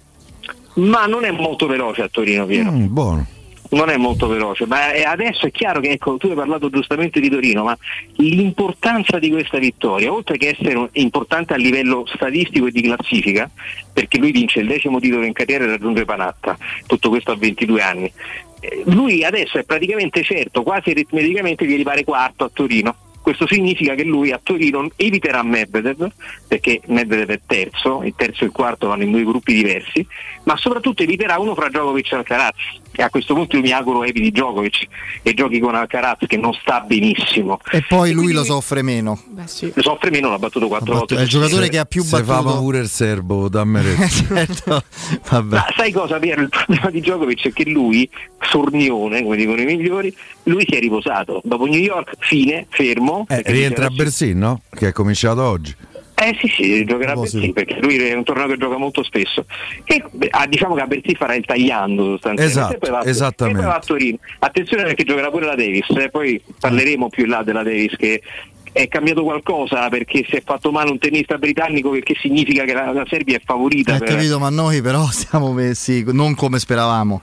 Ma 0.75 1.05
non 1.05 1.23
è 1.25 1.31
molto 1.31 1.67
veloce 1.67 2.01
a 2.03 2.07
Torino, 2.09 2.45
Piero. 2.45 2.71
Mm, 2.71 2.85
buono. 2.87 3.25
Non 3.67 3.89
è 3.89 3.97
molto 3.97 4.27
veloce, 4.27 4.65
ma 4.67 4.91
adesso 5.05 5.47
è 5.47 5.51
chiaro 5.51 5.79
che 5.79 5.89
ecco, 5.89 6.17
tu 6.17 6.27
hai 6.27 6.35
parlato 6.35 6.69
giustamente 6.69 7.19
di 7.19 7.29
Torino, 7.29 7.63
ma 7.63 7.77
l'importanza 8.17 9.17
di 9.17 9.29
questa 9.31 9.57
vittoria, 9.57 10.13
oltre 10.13 10.37
che 10.37 10.55
essere 10.57 10.89
importante 10.93 11.53
a 11.53 11.57
livello 11.57 12.05
statistico 12.05 12.67
e 12.67 12.71
di 12.71 12.81
classifica, 12.81 13.49
perché 13.91 14.17
lui 14.19 14.31
vince 14.31 14.59
il 14.59 14.67
decimo 14.67 14.99
titolo 14.99 15.23
in 15.23 15.33
carriera 15.33 15.63
e 15.63 15.67
raggiunge 15.67 16.05
Panatta, 16.05 16.57
tutto 16.85 17.09
questo 17.09 17.31
a 17.31 17.35
22 17.35 17.81
anni, 17.81 18.11
eh, 18.59 18.83
lui 18.85 19.23
adesso 19.23 19.57
è 19.57 19.63
praticamente 19.63 20.23
certo, 20.23 20.63
quasi 20.63 20.91
aritmeticamente, 20.91 21.65
di 21.65 21.73
arrivare 21.73 22.03
quarto 22.03 22.45
a 22.45 22.49
Torino. 22.51 22.95
Questo 23.21 23.47
significa 23.47 23.95
che 23.95 24.03
lui 24.03 24.31
a 24.31 24.39
Torino 24.41 24.87
eviterà 24.95 25.41
Medvedev, 25.41 26.07
perché 26.47 26.81
Medvedev 26.85 27.29
è 27.31 27.39
terzo, 27.43 28.03
il 28.03 28.13
terzo 28.15 28.43
e 28.43 28.47
il 28.47 28.51
quarto 28.51 28.87
vanno 28.87 29.01
in 29.01 29.11
due 29.11 29.23
gruppi 29.23 29.53
diversi, 29.53 30.05
ma 30.43 30.55
soprattutto 30.55 31.01
eviterà 31.01 31.39
uno 31.39 31.55
fra 31.55 31.69
Djokovic 31.69 32.11
e 32.11 32.15
Alcaraz. 32.15 32.55
E 32.95 33.03
a 33.03 33.09
questo 33.09 33.33
punto 33.33 33.55
io 33.57 33.61
mi 33.61 33.71
auguro 33.71 34.03
eviti 34.03 34.31
Djokovic 34.31 34.87
e 35.21 35.33
giochi 35.33 35.59
con 35.59 35.75
Alcaraz 35.75 36.19
che 36.27 36.37
non 36.37 36.53
sta 36.53 36.79
benissimo. 36.81 37.59
E 37.71 37.83
poi 37.87 38.11
lui 38.11 38.31
lo 38.31 38.43
soffre 38.43 38.81
meno. 38.81 39.21
Lo 39.35 39.81
soffre 39.81 40.09
meno, 40.09 40.29
l'ha 40.29 40.39
battuto 40.39 40.67
quattro 40.67 40.93
volte. 40.95 41.15
È 41.17 41.21
il 41.21 41.27
giocatore 41.27 41.69
che 41.69 41.77
ha 41.77 41.85
più 41.85 42.03
Se 42.03 42.23
fa 42.23 42.41
battuto. 42.41 42.59
pure 42.59 42.79
il 42.79 42.87
serbo, 42.89 43.49
dammi 43.49 43.81
retta. 43.83 44.07
certo. 44.07 44.83
Vabbè. 45.29 45.55
Ma 45.55 45.65
sai 45.75 45.91
cosa 45.91 46.19
Piero? 46.19 46.41
Il 46.41 46.49
problema 46.49 46.89
di 46.89 46.99
Djokovic 47.01 47.47
è 47.47 47.53
che 47.53 47.69
lui, 47.69 48.09
sornione, 48.49 49.23
come 49.23 49.35
dicono 49.35 49.59
i 49.61 49.65
migliori, 49.65 50.15
lui 50.43 50.65
si 50.67 50.75
è 50.75 50.79
riposato. 50.79 51.41
Dopo 51.43 51.65
New 51.65 51.79
York, 51.79 52.13
fine, 52.19 52.65
fermo. 52.69 53.25
Eh, 53.29 53.41
rientra 53.45 53.87
a 53.87 53.89
Bersin, 53.89 54.37
no? 54.37 54.61
Che 54.69 54.87
è 54.87 54.91
cominciato 54.91 55.41
oggi. 55.41 55.75
Eh 56.17 56.37
sì, 56.39 56.47
sì, 56.47 56.85
giocherà 56.85 57.11
a 57.11 57.15
Bercy 57.15 57.51
perché 57.51 57.77
lui 57.81 57.97
è 57.97 58.13
un 58.13 58.23
torneo 58.23 58.47
che 58.47 58.57
gioca 58.57 58.77
molto 58.77 59.03
spesso. 59.03 59.45
E 59.83 60.01
beh, 60.09 60.27
ah, 60.31 60.47
diciamo 60.47 60.73
che 60.73 60.81
a 60.81 60.87
Bercy 60.87 61.13
farà 61.13 61.35
il 61.35 61.43
tagliando 61.45 62.03
sostanzialmente. 62.13 62.43
Esatto, 62.59 62.73
e 62.75 62.77
poi 62.77 62.89
va 62.89 62.99
a- 62.99 63.09
esattamente. 63.09 63.59
Poi 63.59 63.67
va 63.69 63.75
a 63.75 63.79
Torino. 63.79 64.17
Attenzione 64.39 64.83
perché 64.83 65.03
giocherà 65.03 65.29
pure 65.29 65.45
la 65.45 65.55
Davis, 65.55 65.89
eh, 65.89 66.09
poi 66.09 66.41
parleremo 66.59 67.09
più 67.09 67.23
in 67.25 67.29
là 67.31 67.43
della 67.43 67.63
Davis 67.63 67.95
che 67.97 68.21
è 68.71 68.87
cambiato 68.89 69.23
qualcosa 69.23 69.87
perché 69.89 70.25
si 70.27 70.35
è 70.35 70.41
fatto 70.43 70.69
male 70.71 70.89
un 70.89 70.97
tennista 70.99 71.37
britannico 71.37 71.91
che, 71.91 72.01
che 72.01 72.15
significa 72.19 72.63
che 72.65 72.73
la, 72.73 72.91
la 72.93 73.05
Serbia 73.09 73.35
è 73.37 73.41
favorita. 73.43 73.93
Hai 73.93 73.99
per- 73.99 74.07
capito, 74.09 74.39
ma 74.39 74.49
noi 74.49 74.81
però 74.81 75.05
siamo 75.11 75.51
messi 75.51 76.03
non 76.07 76.33
come 76.35 76.59
speravamo. 76.59 77.21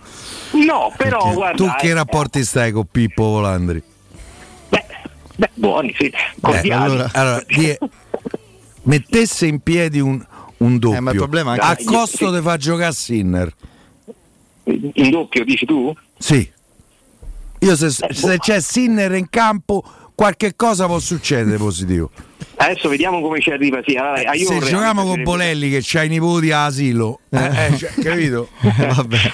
No, 0.66 0.93
però 0.98 1.32
guarda, 1.32 1.56
tu 1.56 1.70
che 1.78 1.89
eh, 1.89 1.94
rapporti 1.94 2.44
stai 2.44 2.73
con 2.73 2.85
Pippo 2.90 3.24
Volandri? 3.24 3.82
beh, 5.36 5.51
buoni, 5.55 5.94
sì, 5.98 6.12
Beh, 6.36 6.60
allora, 6.73 7.09
allora, 7.12 7.43
die- 7.48 7.78
mettesse 8.85 9.47
in 9.47 9.61
piedi 9.61 10.01
un, 10.01 10.25
un 10.59 10.79
doppio 10.79 10.97
Eh, 10.97 11.01
ma 11.01 11.11
il 11.11 11.17
problema 11.17 11.55
è 11.55 11.59
che- 11.59 11.65
a 11.65 11.79
costo 11.85 12.31
di 12.31 12.41
far 12.41 12.59
giocare 12.59 12.93
Sinner. 12.93 13.53
In 14.65 15.11
doppio, 15.11 15.45
dici 15.45 15.67
tu? 15.67 15.95
Sì. 16.19 16.49
Io 17.61 17.77
se, 17.77 17.87
Eh, 17.87 18.15
se 18.15 18.39
c'è 18.39 18.61
Sinner 18.61 19.13
in 19.15 19.29
campo, 19.29 19.85
qualche 20.23 20.55
cosa 20.55 20.86
può 20.86 21.01
succedere 21.01 21.57
positivo. 21.57 22.09
Adesso 22.55 22.89
vediamo 22.89 23.20
come 23.20 23.40
ci 23.40 23.51
arriva. 23.51 23.81
Sì, 23.85 23.97
allora, 23.97 24.20
ah, 24.31 24.35
io 24.36 24.47
se 24.47 24.59
giochiamo 24.61 25.05
con 25.05 25.23
Bolelli 25.24 25.69
che 25.69 25.81
c'ha 25.82 26.05
i 26.05 26.09
nipoti 26.09 26.53
all'asilo, 26.53 27.19
eh, 27.31 27.39
eh, 27.44 27.77
cioè, 27.77 27.90
capito? 28.01 28.51
Vabbè. 28.61 29.32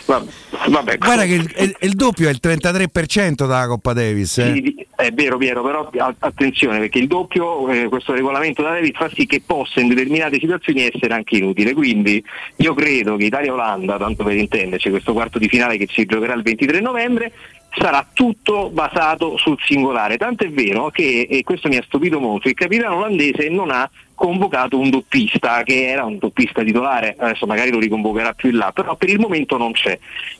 Vabbè, 0.69 0.97
Guarda 0.99 1.25
che 1.25 1.35
il, 1.35 1.55
il- 1.59 1.77
il 1.81 1.93
doppio 1.95 2.29
è 2.29 2.31
il 2.31 2.39
33% 2.43 3.35
della 3.35 3.67
Coppa 3.67 3.93
Davis. 3.93 4.39
eh. 4.39 4.53
Sì, 4.55 4.87
è 4.97 5.11
vero 5.13 5.37
Piero, 5.37 5.63
però 5.63 5.91
attenzione 6.21 6.79
perché 6.79 6.99
il 6.99 7.07
doppio, 7.07 7.69
eh, 7.71 7.89
questo 7.89 8.13
regolamento 8.15 8.63
da 8.63 8.71
David 8.71 8.95
fa 8.97 9.11
sì 9.15 9.27
che 9.27 9.43
possa 9.45 9.81
in 9.81 9.89
determinate 9.89 10.39
situazioni 10.41 10.87
essere 10.93 11.13
anche 11.13 11.37
inutile, 11.37 11.75
quindi 11.75 12.23
io 12.57 12.73
credo 12.75 13.17
che 13.17 13.25
Italia-Olanda, 13.25 13.99
tanto 13.99 14.25
per 14.25 14.37
intenderci, 14.37 14.89
questo 14.91 15.13
quarto 15.13 15.39
di 15.39 15.49
finale 15.49 15.77
che 15.77 15.87
si 15.91 16.05
giocherà 16.07 16.33
il 16.35 16.43
23 16.43 16.81
novembre, 16.81 17.33
sarà 17.77 18.07
tutto 18.13 18.71
basato 18.71 19.37
sul 19.37 19.57
singolare, 19.61 20.17
tanto 20.17 20.45
è 20.45 20.51
vero 20.51 20.91
che, 20.91 21.27
e 21.31 21.43
questo 21.45 21.69
mi 21.69 21.77
ha 21.77 21.83
stupito 21.87 22.19
molto, 22.19 22.49
il 22.49 22.55
capitano 22.55 22.97
olandese 22.97 23.49
non 23.49 23.71
ha 23.71 23.89
convocato 24.15 24.79
un 24.79 24.91
doppista 24.91 25.63
che 25.63 25.87
era 25.89 26.05
un 26.05 26.19
doppista 26.19 26.65
titolare, 26.65 27.15
adesso 27.19 27.47
magari 27.47 27.71
lo 27.71 27.79
riconvocherà 27.79 28.33
più 28.33 28.51
in 28.51 28.57
là, 28.57 28.73
però 28.73 28.97
per 28.97 29.11
il 29.11 29.21
momento 29.21 29.57
non 29.57 29.73
c'è. 29.73 29.97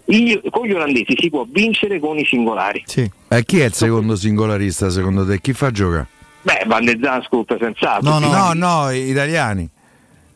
I- 0.07 0.41
con 0.51 0.67
gli 0.67 0.73
olandesi 0.73 1.15
si 1.17 1.31
può 1.31 1.47
vincere 1.49 2.01
con 2.01 2.19
i 2.19 2.25
singolari. 2.25 2.83
Eh, 3.29 3.45
chi 3.45 3.61
è 3.61 3.67
il 3.67 3.73
secondo 3.75 4.17
singolarista 4.17 4.91
secondo 4.91 5.25
te? 5.25 5.41
Chi 5.41 5.53
fa 5.53 5.71
giocare? 5.71 6.07
Beh, 6.43 6.65
Van 6.67 6.85
de 6.85 6.99
Zanskut 7.01 7.57
senz'altro. 7.59 8.19
no, 8.19 8.53
no, 8.55 8.91
italiani. 8.91 9.69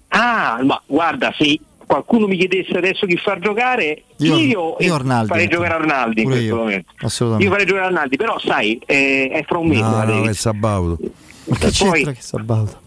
Ah, 0.08 0.58
ma 0.62 0.80
guarda, 0.86 1.32
se 1.36 1.58
qualcuno 1.92 2.26
mi 2.26 2.36
chiedesse 2.38 2.76
adesso 2.76 3.04
chi 3.06 3.16
far 3.18 3.38
giocare, 3.38 4.02
Io- 4.18 4.36
io, 4.36 4.76
io 4.78 4.94
Arnaldi, 4.94 5.28
farei 5.28 5.44
metto. 5.44 5.56
giocare 5.56 5.74
Arnaldi 5.74 6.20
in 6.22 6.26
questo 6.26 6.44
io, 6.44 6.56
momento. 6.56 6.92
assolutamente. 7.02 7.44
Io 7.44 7.50
farei 7.50 7.66
giocare 7.66 7.86
Arnaldi, 7.86 8.16
però 8.16 8.38
sai, 8.38 8.80
eh, 8.86 9.28
è 9.30 9.44
fra 9.46 9.58
un 9.58 9.66
mese. 9.68 9.80
No, 9.82 10.02
no, 10.04 10.24
è 10.28 10.32
Sabaudo. 10.32 10.96
Ma 11.44 11.56
che 11.58 11.70
c'entra 11.70 12.00
poi- 12.02 12.14
che 12.14 12.20
Sabaudo? 12.20 12.80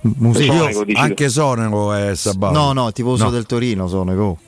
Musica. 0.00 0.52
Io- 0.70 0.84
anche 0.94 1.28
Sonego 1.28 1.92
è 1.92 2.14
Sabaudo. 2.14 2.58
No, 2.58 2.72
no, 2.72 2.92
tifoso 2.92 3.24
No. 3.24 3.30
del 3.30 3.44
Torino 3.46 3.86
sono 3.88 4.14
go. 4.14 4.38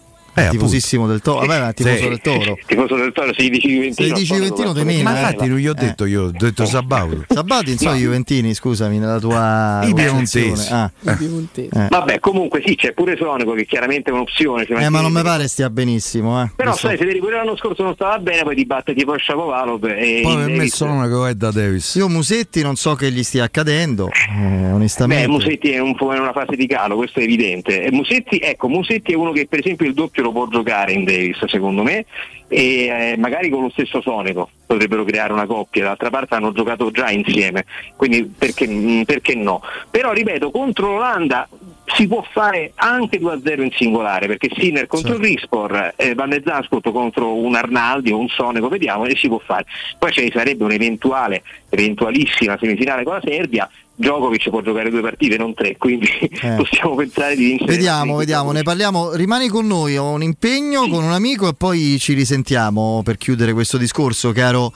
Eh, 0.46 0.50
Tifosissimo 0.50 1.06
del 1.06 1.20
Toro. 1.20 1.46
Vabbè, 1.46 1.60
ma 1.60 1.72
tifoso 1.72 1.96
Sì. 1.96 2.08
del 2.08 2.20
Toro. 2.20 2.58
Tifoso 2.66 2.96
del 2.96 3.12
Toro, 3.12 3.32
se 3.34 3.42
gli 3.44 3.50
dici 3.50 3.68
Juventino. 3.68 4.08
Se 4.08 4.14
gli 4.14 4.18
dici 4.18 4.34
Juventino 4.34 4.72
te 4.72 4.84
mena, 4.84 5.02
Ma 5.10 5.16
eh. 5.16 5.20
infatti 5.20 5.48
non 5.48 5.58
gli 5.58 5.66
ho 5.68 5.74
detto 5.74 6.04
io, 6.04 6.24
ho 6.24 6.30
detto 6.30 6.64
Sabaudo. 6.66 7.24
Sabaudo, 7.28 7.70
insomma, 7.70 7.96
Juventini, 7.96 8.54
scusami, 8.54 8.98
nella 8.98 9.18
tua 9.18 9.80
I 9.84 9.92
concezione. 9.92 10.92
piemontesi. 11.16 11.68
Ah. 11.74 11.84
Eh. 11.84 11.88
Vabbè, 11.88 12.18
comunque 12.20 12.62
sì, 12.64 12.74
c'è 12.76 12.92
pure 12.92 13.16
Sonico 13.16 13.52
che 13.52 13.66
chiaramente 13.66 14.10
è 14.10 14.12
un'opzione. 14.12 14.66
Eh, 14.66 14.88
ma 14.88 15.00
non 15.00 15.12
mi 15.12 15.22
pare 15.22 15.48
stia 15.48 15.70
benissimo, 15.70 16.42
eh. 16.42 16.50
Però 16.56 16.74
sai, 16.74 16.96
se 16.96 17.04
vedi 17.04 17.18
pure 17.18 17.36
l'anno 17.36 17.56
scorso 17.56 17.82
non 17.82 17.94
stava 17.94 18.18
bene, 18.18 18.42
poi 18.42 18.54
ti 18.56 18.66
batte 18.66 18.94
tipo 18.94 19.16
Shapovalov 19.18 19.84
e 19.84 20.20
Poi 20.22 20.32
il 20.32 20.38
per 20.38 20.56
me 20.56 20.68
una 20.80 21.28
è 21.28 21.34
da 21.34 21.50
Davis. 21.50 21.94
Io 21.94 22.08
Musetti 22.08 22.62
non 22.62 22.76
so 22.76 22.94
che 22.94 23.10
gli 23.10 23.22
stia 23.22 23.44
accadendo, 23.44 24.08
eh, 24.08 24.72
onestamente. 24.72 25.26
Beh, 25.26 25.32
Musetti 25.32 25.70
è 25.70 25.78
un 25.78 25.94
po' 25.94 26.14
in 26.14 26.20
una 26.20 26.32
fase 26.32 26.56
di 26.56 26.66
calo, 26.66 26.96
questo 26.96 27.20
è 27.20 27.22
evidente. 27.22 27.82
E 27.82 27.90
Musetti, 27.90 28.38
ecco, 28.38 28.68
Musetti 28.68 29.12
è 29.12 29.14
uno 29.14 29.32
che 29.32 29.46
per 29.46 29.60
esempio 29.60 29.86
il 29.86 29.94
doppio 29.94 30.22
lo 30.22 30.29
può 30.32 30.46
giocare 30.48 30.92
in 30.92 31.04
Davis, 31.04 31.44
secondo 31.46 31.82
me, 31.82 32.04
e 32.48 32.86
eh, 32.86 33.16
magari 33.16 33.48
con 33.48 33.62
lo 33.62 33.70
stesso 33.70 34.00
Sonico 34.00 34.50
potrebbero 34.66 35.04
creare 35.04 35.32
una 35.32 35.46
coppia, 35.46 35.84
d'altra 35.84 36.10
parte 36.10 36.34
hanno 36.34 36.52
giocato 36.52 36.90
già 36.90 37.10
insieme, 37.10 37.64
quindi 37.96 38.24
perché, 38.24 38.68
mm, 38.68 39.02
perché 39.02 39.34
no? 39.34 39.62
Però 39.90 40.12
ripeto, 40.12 40.50
contro 40.50 40.92
l'Olanda 40.92 41.48
si 41.94 42.06
può 42.06 42.24
fare 42.30 42.72
anche 42.76 43.18
2-0 43.18 43.62
in 43.62 43.70
singolare, 43.72 44.26
perché 44.26 44.48
Sinner 44.56 44.86
contro 44.86 45.14
il 45.14 45.20
Rispor, 45.20 45.94
eh, 45.96 46.14
Van 46.14 46.28
de 46.28 46.42
contro 46.92 47.34
un 47.34 47.54
Arnaldi 47.54 48.12
o 48.12 48.18
un 48.18 48.28
Sonico, 48.28 48.68
vediamo, 48.68 49.04
e 49.06 49.16
si 49.16 49.28
può 49.28 49.38
fare. 49.38 49.64
Poi 49.98 50.12
ci 50.12 50.30
sarebbe 50.32 50.64
un'eventuale, 50.64 51.42
eventualissima 51.68 52.56
semifinale 52.58 53.02
con 53.02 53.14
la 53.14 53.22
Serbia, 53.24 53.68
Djokovic 54.00 54.48
può 54.48 54.62
giocare 54.62 54.88
due 54.88 55.02
partite, 55.02 55.36
non 55.36 55.52
tre, 55.52 55.76
quindi 55.76 56.08
possiamo 56.56 56.94
pensare 56.94 57.36
di 57.36 57.44
vincere. 57.44 57.72
Vediamo, 57.72 58.16
vediamo, 58.16 58.50
ne 58.50 58.62
parliamo. 58.62 59.12
Rimani 59.12 59.48
con 59.48 59.66
noi, 59.66 59.98
ho 59.98 60.08
un 60.12 60.22
impegno 60.22 60.88
con 60.88 61.04
un 61.04 61.12
amico 61.12 61.46
e 61.48 61.52
poi 61.52 61.98
ci 61.98 62.14
risentiamo 62.14 63.02
per 63.04 63.18
chiudere 63.18 63.52
questo 63.52 63.76
discorso, 63.76 64.32
caro, 64.32 64.72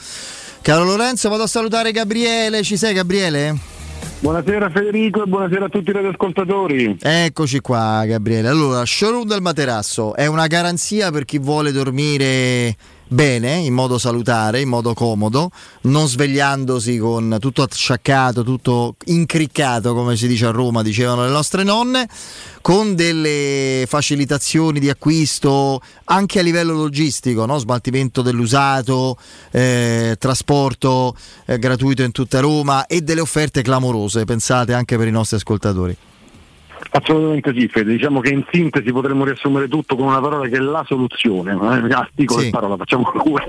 caro 0.61 0.85
Lorenzo. 0.85 1.31
Vado 1.31 1.45
a 1.45 1.47
salutare 1.47 1.91
Gabriele. 1.91 2.63
Ci 2.63 2.77
sei, 2.77 2.93
Gabriele? 2.93 3.57
Buonasera 4.19 4.69
Federico 4.69 5.25
e 5.25 5.27
buonasera 5.27 5.65
a 5.65 5.69
tutti 5.71 5.89
i 5.89 5.93
radioascoltatori. 5.95 6.99
Eccoci 7.01 7.61
qua, 7.61 8.05
Gabriele. 8.05 8.49
Allora, 8.49 8.85
showroom 8.85 9.27
del 9.27 9.41
materasso 9.41 10.15
è 10.15 10.27
una 10.27 10.47
garanzia 10.49 11.11
per 11.11 11.25
chi 11.25 11.39
vuole 11.39 11.73
dormire 11.73 12.77
bene, 13.07 13.57
in 13.57 13.75
modo 13.75 13.99
salutare, 13.99 14.61
in 14.61 14.69
modo 14.69 14.95
comodo, 14.95 15.51
non 15.83 16.09
svegliandosi 16.09 16.99
con 16.99 17.37
tutto 17.41 17.63
acciaccato, 17.63 18.43
tutto 18.43 18.97
incriccato, 19.07 19.95
come 19.95 20.17
si 20.17 20.27
dice 20.27 20.47
a 20.47 20.51
Roma, 20.51 20.83
dicevano 20.83 21.25
le 21.25 21.31
nostre 21.31 21.63
nonne, 21.63 22.09
con 22.61 22.95
delle 22.95 23.85
facilitazioni 23.87 24.81
di 24.81 24.89
acquisto 24.89 25.81
anche 26.05 26.39
a 26.39 26.43
livello 26.43 26.73
logistico, 26.75 27.45
no? 27.47 27.59
smaltimento 27.59 28.23
dell'usato, 28.23 29.19
eh, 29.51 30.17
trasporto 30.19 31.15
eh, 31.45 31.59
gratuito 31.59 32.03
in 32.03 32.13
tutta 32.13 32.41
Roma 32.41 32.87
e 32.87 33.03
delle 33.03 33.21
offerte 33.21 33.63
clamorose, 33.63 34.25
pensate 34.25 34.73
anche 34.73 34.97
per 34.97 35.09
i 35.09 35.13
nostri 35.13 35.37
ascoltatori. 35.37 35.97
Assolutamente 36.91 37.53
sì, 37.55 37.69
Fede. 37.69 37.93
Diciamo 37.93 38.21
che 38.21 38.31
in 38.31 38.45
sintesi 38.51 38.93
potremmo 38.93 39.25
riassumere 39.25 39.69
tutto 39.69 39.97
con 39.97 40.07
una 40.07 40.21
parola 40.21 40.47
che 40.49 40.57
è 40.57 40.61
la 40.61 40.85
soluzione. 40.87 41.53
eh, 41.53 41.93
Articolo 41.93 42.41
Sì. 42.41 42.47
e 42.49 42.51
parola, 42.51 42.77
facciamo 42.77 43.13
due. 43.25 43.47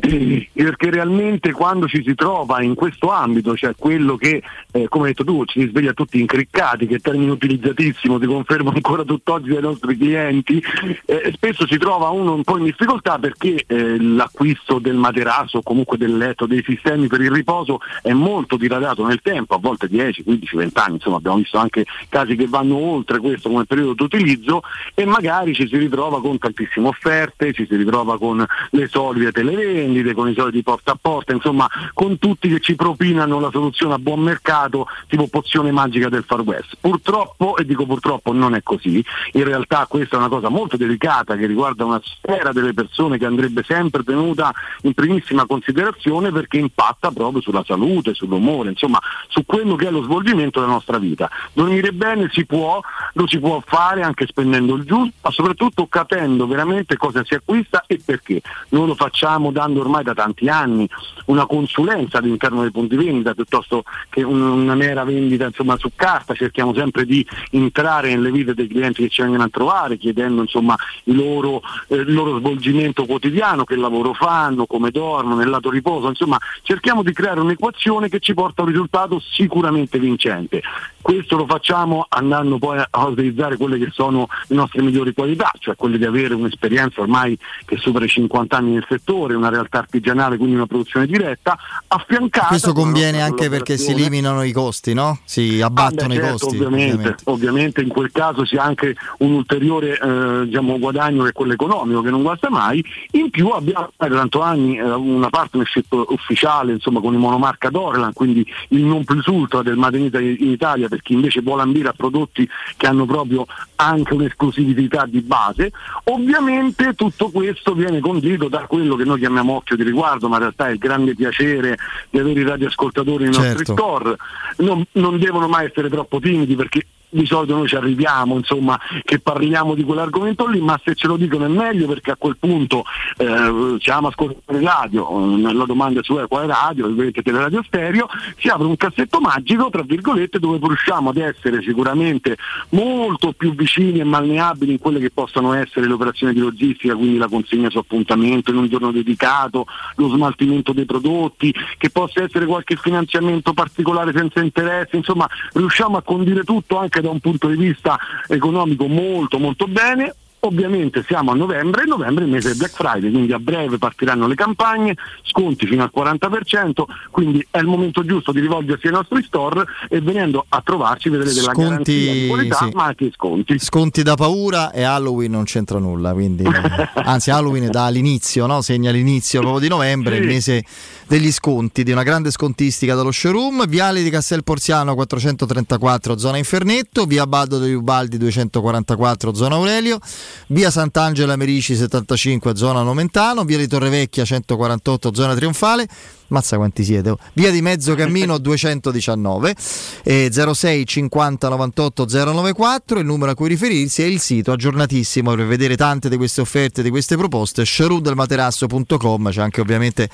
Perché 0.53 0.90
realmente 0.90 1.52
quando 1.52 1.88
ci 1.88 2.03
si 2.06 2.16
trova 2.16 2.62
in 2.62 2.74
questo 2.76 3.12
ambito, 3.12 3.56
cioè 3.56 3.74
quello 3.78 4.16
che, 4.16 4.41
eh, 4.72 4.88
come 4.88 5.07
hai 5.07 5.14
detto 5.14 5.24
tu, 5.24 5.45
ci 5.45 5.62
si 5.62 5.68
sveglia 5.70 5.94
tutti 5.94 6.20
incriccati, 6.20 6.88
che 6.88 6.95
è 6.95 6.99
termine 6.99 7.32
utilizzatissimo, 7.32 8.20
ti 8.20 8.26
confermo 8.26 8.72
ancora 8.74 9.03
tutt'oggi 9.03 9.49
dai 9.52 9.62
nostri 9.62 9.95
clienti, 9.98 10.62
eh, 11.06 11.32
spesso 11.34 11.68
si 11.68 11.78
trova 11.78 12.10
uno 12.10 12.34
un 12.34 12.44
po' 12.44 12.57
in 12.57 12.64
difficoltà 12.66 13.18
perché 13.20 13.64
eh, 13.68 13.99
l'acquisto 14.02 14.80
del 14.80 14.95
materasso 14.95 15.60
o 15.60 15.62
comunque 15.64 15.98
del 15.98 16.18
letto, 16.18 16.45
dei 16.45 16.64
sistemi 16.66 17.07
per 17.07 17.22
il 17.22 17.32
riposo 17.32 17.80
è 18.02 18.14
molto 18.14 18.57
diradato 18.57 19.06
nel 19.06 19.22
tempo, 19.22 19.53
a 19.56 19.60
volte 19.60 19.88
10, 19.88 20.24
15, 20.24 20.56
20 20.56 20.80
anni, 20.80 20.94
insomma 20.95 21.18
abbiamo 21.18 21.38
visto 21.38 21.57
anche 21.57 21.86
casi 22.10 22.36
che 22.36 22.48
vanno 22.48 22.76
oltre 22.78 23.20
questo 23.26 23.49
come 23.49 23.65
periodo 23.65 23.93
d'utilizzo 23.93 24.61
e 24.93 25.06
magari 25.06 25.56
ci 25.56 25.68
si 25.68 25.77
ritrova 25.77 26.22
con 26.22 26.38
tantissime 26.38 26.89
offerte, 26.89 27.53
ci 27.53 27.65
si 27.68 27.76
ritrova 27.76 28.19
con 28.19 28.45
le 28.69 28.88
solite 28.88 29.31
televendite, 29.31 30.14
con 30.14 30.30
i 30.30 30.35
soliti 30.35 30.61
porta 30.61 30.91
a 30.91 30.97
porta, 31.02 31.34
insomma 31.34 31.68
con 31.93 32.19
tutti 32.19 32.47
che 32.49 32.60
ci 32.60 32.76
propinano 32.76 33.39
la 33.39 33.49
soluzione 33.52 33.95
a 33.95 33.97
buon 33.97 34.19
mercato 34.19 34.88
tipo 35.07 35.27
pozione 35.27 35.72
magica 35.72 36.07
del 36.07 36.23
Far 36.23 36.41
West. 36.41 36.77
Purtroppo, 36.80 37.57
e 37.57 37.65
dico 37.65 37.85
purtroppo 37.88 38.31
non 38.31 38.53
è 38.53 38.61
così, 38.61 39.03
in 39.34 39.43
realtà 39.43 39.88
questa 39.89 40.18
è 40.18 40.19
una 40.19 40.30
cosa 40.30 40.49
molto 40.49 40.77
delicata 40.77 41.35
che 41.35 41.47
riguarda 41.47 41.84
una 41.84 42.02
sfera 42.03 42.52
delle 42.52 42.73
persone 42.73 43.18
che 43.18 43.26
andrebbe 43.26 43.64
sempre 43.65 44.03
tenuta 44.03 44.53
in 44.84 44.93
primissima 44.93 45.47
considerazione 45.47 46.31
perché 46.31 46.57
impatta 46.57 47.10
proprio 47.10 47.41
sulla 47.41 47.64
salute, 47.65 48.14
sull'umore, 48.14 48.69
insomma 48.69 48.99
su 49.30 49.43
quello 49.45 49.76
che 49.76 49.88
è 49.88 49.91
lo 49.91 50.03
svolgimento 50.03 50.60
della 50.60 50.73
nostra 50.73 50.99
vita. 50.99 51.30
Dormire 51.53 51.91
bene 51.91 52.30
si 52.31 52.45
può, 52.45 52.80
lo 53.17 53.27
si 53.27 53.39
può 53.39 53.61
fare 53.65 54.01
anche 54.01 54.25
spendendo 54.27 54.75
il 54.75 54.83
giusto, 54.83 55.13
ma 55.21 55.31
soprattutto 55.31 55.87
capendo 55.87 56.47
veramente 56.47 56.97
cosa 56.97 57.23
si 57.23 57.33
acquista 57.33 57.83
e 57.87 57.99
perché. 58.03 58.41
Noi 58.69 58.87
lo 58.87 58.95
facciamo 58.95 59.51
dando 59.51 59.79
ormai 59.79 60.03
da 60.03 60.13
tanti 60.13 60.49
anni 60.49 60.87
una 61.25 61.45
consulenza 61.45 62.17
all'interno 62.17 62.61
dei 62.61 62.71
punti 62.71 62.95
vendita 62.95 63.33
piuttosto 63.33 63.83
che 64.09 64.21
un- 64.21 64.41
una 64.41 64.75
mera 64.75 65.03
vendita 65.05 65.45
insomma, 65.45 65.77
su 65.77 65.91
carta, 65.95 66.33
cerchiamo 66.33 66.73
sempre 66.73 67.05
di 67.05 67.25
entrare 67.51 68.09
nelle 68.09 68.31
vite 68.31 68.53
dei 68.53 68.67
clienti 68.67 69.03
che 69.03 69.09
ci 69.09 69.21
vengono 69.21 69.43
a 69.43 69.49
trovare, 69.49 69.97
chiedendo 69.97 70.41
insomma, 70.41 70.75
il, 71.05 71.15
loro, 71.15 71.61
eh, 71.87 71.95
il 71.95 72.13
loro 72.13 72.37
svolgimento 72.39 73.05
quotidiano, 73.05 73.63
che 73.63 73.75
lavoro 73.77 74.13
fanno, 74.13 74.65
come 74.65 74.91
dormono, 74.91 75.35
nel 75.35 75.49
lato 75.49 75.69
riposo, 75.69 76.09
insomma 76.09 76.37
cerchiamo 76.63 77.01
di 77.01 77.13
creare 77.13 77.39
un'equazione 77.39 78.09
che 78.09 78.19
ci 78.19 78.33
porta 78.33 78.61
a 78.61 78.65
un 78.65 78.71
risultato 78.71 79.19
sicuramente 79.19 79.99
vincente. 79.99 80.61
Questo 81.06 81.38
lo 81.38 81.45
facciamo 81.45 82.07
andando 82.10 82.57
poi 82.57 82.82
a 82.90 83.06
utilizzare 83.06 83.57
quelle 83.57 83.77
che 83.77 83.90
sono 83.94 84.26
le 84.48 84.56
nostre 84.56 84.82
migliori 84.82 85.14
qualità, 85.14 85.52
cioè 85.60 85.76
quelle 85.76 85.99
di 85.99 86.03
avere 86.03 86.34
un'esperienza 86.34 87.02
ormai 87.02 87.38
che 87.64 87.77
supera 87.77 88.06
i 88.06 88.07
50 88.07 88.57
anni 88.57 88.72
nel 88.72 88.86
settore, 88.90 89.36
una 89.36 89.49
realtà 89.49 89.77
artigianale, 89.77 90.38
quindi 90.38 90.56
una 90.56 90.65
produzione 90.65 91.06
diretta, 91.06 91.60
affiancata. 91.90 92.48
Questo 92.48 92.73
conviene 92.73 93.22
anche 93.22 93.49
perché 93.49 93.77
si 93.77 93.91
eliminano 93.91 94.41
i 94.41 94.52
costi, 94.52 94.95
no? 94.95 95.19
Si 95.26 95.61
Ah, 95.61 95.68
abbattono 95.68 96.07
beh, 96.07 96.14
i 96.15 96.18
certo, 96.18 96.32
costi. 96.32 96.56
ovviamente, 96.56 96.94
ovviamente. 96.95 97.23
ovviamente 97.26 97.82
in 97.82 97.90
quel 97.90 98.11
caso 98.11 98.44
si 98.44 98.56
ha 98.56 98.64
anche 98.64 98.95
un 99.19 99.34
ulteriore 99.34 99.99
eh, 99.99 100.45
diciamo, 100.48 100.80
guadagno 100.80 101.22
che 101.22 101.30
è 101.30 101.34
quello 101.34 101.53
economico 101.53 102.02
che 102.02 102.10
non 102.10 102.23
guasta 102.23 102.49
mai. 102.49 102.84
In 103.11 103.30
più 103.30 103.49
abbiamo 103.49 103.91
da 103.95 104.07
tanto 104.07 104.41
anni 104.41 104.77
eh, 104.77 104.82
una 104.91 105.30
partnership 105.30 105.86
ufficiale 106.10 106.72
insomma, 106.72 106.99
con 106.99 107.14
il 107.14 107.19
monomarca 107.19 107.69
Doreland, 107.69 108.14
quindi 108.15 108.44
il 108.69 108.84
non 108.84 109.03
plus 109.03 109.27
ultra 109.27 109.61
del 109.61 109.76
Made 109.77 109.99
in 109.99 110.49
Italia 110.49 110.88
per 110.95 111.01
chi 111.01 111.13
invece 111.13 111.41
vuole 111.41 111.61
ambire 111.61 111.89
a 111.89 111.93
prodotti 111.93 112.47
che 112.77 112.88
hanno 112.88 113.05
proprio 113.05 113.45
anche 113.76 114.13
un'esclusività 114.13 115.05
di 115.05 115.22
base. 115.22 115.72
Ovviamente 116.05 116.93
tutto 116.93 117.30
questo 117.30 117.73
viene 117.73 117.99
condito 117.99 118.47
da 118.47 118.65
quello 118.65 118.95
che 118.95 119.03
noi 119.03 119.19
chiamiamo 119.19 119.53
occhio 119.53 119.76
di 119.76 119.84
riguardo, 119.84 120.27
ma 120.30 120.35
in 120.35 120.41
realtà 120.41 120.67
è 120.67 120.72
il 120.72 120.77
grande 120.77 121.13
piacere 121.15 121.77
di 122.09 122.19
avere 122.19 122.39
i 122.39 122.43
radioascoltatori 122.43 123.23
nei 123.23 123.34
nostri 123.34 123.65
Certo. 123.65 123.73
store. 123.73 124.15
Non, 124.57 124.85
non 124.93 125.19
devono 125.19 125.47
mai 125.47 125.65
essere 125.65 125.89
troppo 125.89 126.19
timidi 126.19 126.55
perché 126.55 126.85
di 127.15 127.25
solito 127.25 127.55
noi 127.55 127.67
ci 127.67 127.75
arriviamo, 127.75 128.35
insomma, 128.35 128.79
che 129.03 129.19
parliamo 129.19 129.73
di 129.73 129.83
quell'argomento 129.83 130.47
lì, 130.47 130.59
ma 130.59 130.79
se 130.83 130.95
ce 130.95 131.07
lo 131.07 131.15
dicono 131.15 131.45
è 131.45 131.47
meglio 131.47 131.87
perché 131.87 132.11
a 132.11 132.15
quel 132.17 132.35
punto 132.37 132.83
eh, 133.17 133.77
siamo 133.79 134.07
ascoltare 134.07 134.61
radio, 134.61 135.09
eh, 135.09 135.53
la 135.53 135.65
domanda 135.65 136.01
è 136.01 136.03
su 136.03 136.19
quale 136.27 136.47
radio, 136.47 136.93
vedete 136.93 137.21
teleradio 137.21 137.63
stereo, 137.63 138.07
si 138.37 138.49
apre 138.49 138.65
un 138.65 138.75
cassetto 138.75 139.19
magico, 139.19 139.69
tra 139.69 139.81
virgolette, 139.81 140.39
dove 140.39 140.59
riusciamo 140.61 141.09
ad 141.09 141.17
essere 141.17 141.61
sicuramente 141.61 142.37
molto 142.69 143.31
più 143.31 143.55
vicini 143.55 143.99
e 143.99 144.03
malneabili 144.03 144.73
in 144.73 144.79
quelle 144.79 144.99
che 144.99 145.11
possono 145.11 145.53
essere 145.53 145.87
le 145.87 145.93
operazioni 145.93 146.33
di 146.33 146.39
logistica, 146.39 146.95
quindi 146.95 147.17
la 147.17 147.27
consegna 147.27 147.69
su 147.69 147.77
appuntamento 147.77 148.51
in 148.51 148.57
un 148.57 148.67
giorno 148.67 148.91
dedicato, 148.91 149.65
lo 149.95 150.09
smaltimento 150.09 150.73
dei 150.73 150.85
prodotti, 150.85 151.53
che 151.77 151.89
possa 151.89 152.23
essere 152.23 152.45
qualche 152.45 152.75
finanziamento 152.75 153.53
particolare 153.53 154.11
senza 154.13 154.41
interessi, 154.41 154.97
insomma 154.97 155.27
riusciamo 155.53 155.97
a 155.97 156.01
condire 156.01 156.43
tutto 156.43 156.77
anche 156.77 157.01
da 157.06 157.11
un 157.11 157.19
punto 157.19 157.48
di 157.48 157.56
vista 157.56 157.98
economico 158.27 158.88
molto 158.88 159.40
molto 159.40 159.68
bene. 159.68 160.14
Ovviamente 160.45 161.03
siamo 161.07 161.31
a 161.31 161.35
novembre 161.35 161.84
e 161.84 161.85
novembre 161.85 162.23
è 162.23 162.27
il 162.27 162.34
mese 162.34 162.49
del 162.49 162.57
Black 162.57 162.76
Friday, 162.76 163.09
quindi 163.09 163.34
a 163.34 163.39
breve 163.39 163.80
partiranno 163.80 164.27
le 164.27 164.35
campagne, 164.35 164.95
sconti 165.23 165.65
fino 165.65 165.81
al 165.81 165.91
40%, 165.93 166.84
quindi 167.09 167.45
è 167.49 167.57
il 167.57 167.65
momento 167.65 168.05
giusto 168.05 168.31
di 168.31 168.41
rivolgersi 168.41 168.85
ai 168.85 168.93
nostri 168.93 169.23
store 169.23 169.65
e 169.89 170.01
venendo 170.01 170.45
a 170.47 170.61
trovarci 170.63 171.09
vedrete 171.09 171.41
la 171.41 171.51
garanzia 171.51 172.13
di 172.13 172.27
qualità 172.27 172.57
sì. 172.57 172.69
ma 172.76 172.84
anche 172.84 173.05
i 173.05 173.11
sconti. 173.11 173.57
Sconti 173.57 174.03
da 174.03 174.13
paura 174.13 174.72
e 174.72 174.84
Halloween 174.84 175.31
non 175.31 175.45
c'entra 175.45 175.80
nulla, 175.80 176.13
quindi 176.13 176.43
anzi 176.93 177.31
Halloween 177.31 177.63
è 177.63 177.69
dall'inizio, 177.69 178.45
no? 178.45 178.61
segna 178.61 178.91
l'inizio 178.91 179.39
proprio 179.39 179.61
di 179.61 179.67
novembre, 179.67 180.17
Sì. 180.17 180.22
il 180.22 180.27
mese 180.27 180.63
degli 181.07 181.31
sconti, 181.31 181.84
di 181.84 181.91
una 181.91 182.03
grande 182.03 182.30
scontistica 182.30 182.93
dallo 182.93 183.11
showroom, 183.11 183.67
Viale 183.67 184.03
di 184.03 184.09
Castel 184.11 184.43
Porziano 184.43 184.93
434 184.93 186.17
zona 186.19 186.38
Infernetto, 186.38 187.05
via 187.05 187.26
Baldo 187.26 187.57
degli 187.57 187.73
Ubaldi 187.73 188.17
244 188.17 189.34
zona 189.34 189.55
Aurelio, 189.55 189.99
via 190.48 190.70
Sant'Angela 190.70 191.36
Merici 191.36 191.76
75 191.76 192.56
zona 192.56 192.82
Nomentano, 192.82 193.44
via 193.44 193.57
di 193.57 193.68
Torrevecchia 193.68 194.26
148 194.26 195.14
zona 195.14 195.36
Trionfale, 195.36 195.88
mazza 196.28 196.57
quanti 196.57 196.84
siete, 196.84 197.10
oh. 197.12 197.18
via 197.34 197.52
di 197.52 197.62
Mezzo 197.62 197.95
Cammino 197.95 198.38
219 198.38 199.56
e 200.03 200.30
06 200.32 200.86
50 200.86 201.49
98 201.49 202.06
094, 202.07 202.99
il 202.99 203.06
numero 203.06 203.32
a 203.32 203.36
cui 203.36 203.48
riferirsi 203.48 204.02
è 204.02 204.06
il 204.06 204.20
sito 204.20 204.52
aggiornatissimo 204.52 205.34
per 205.34 205.45
vedere 205.45 205.76
tante 205.76 206.10
di 206.10 206.18
queste 206.18 206.41
offerte, 206.41 206.82
di 206.82 206.90
queste 206.90 207.18
proposte, 207.18 207.66
showroomdelmaterasso.com, 207.66 209.30
c'è 209.30 209.41
anche 209.41 209.62
ovviamente 209.62 210.10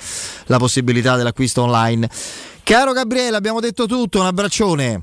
la 0.46 0.58
possibilità 0.58 1.16
dell'acquisto 1.16 1.62
online. 1.62 2.08
Caro 2.62 2.92
Gabriele, 2.92 3.36
abbiamo 3.36 3.60
detto 3.60 3.86
tutto, 3.86 4.20
un 4.20 4.26
abbraccione. 4.26 5.02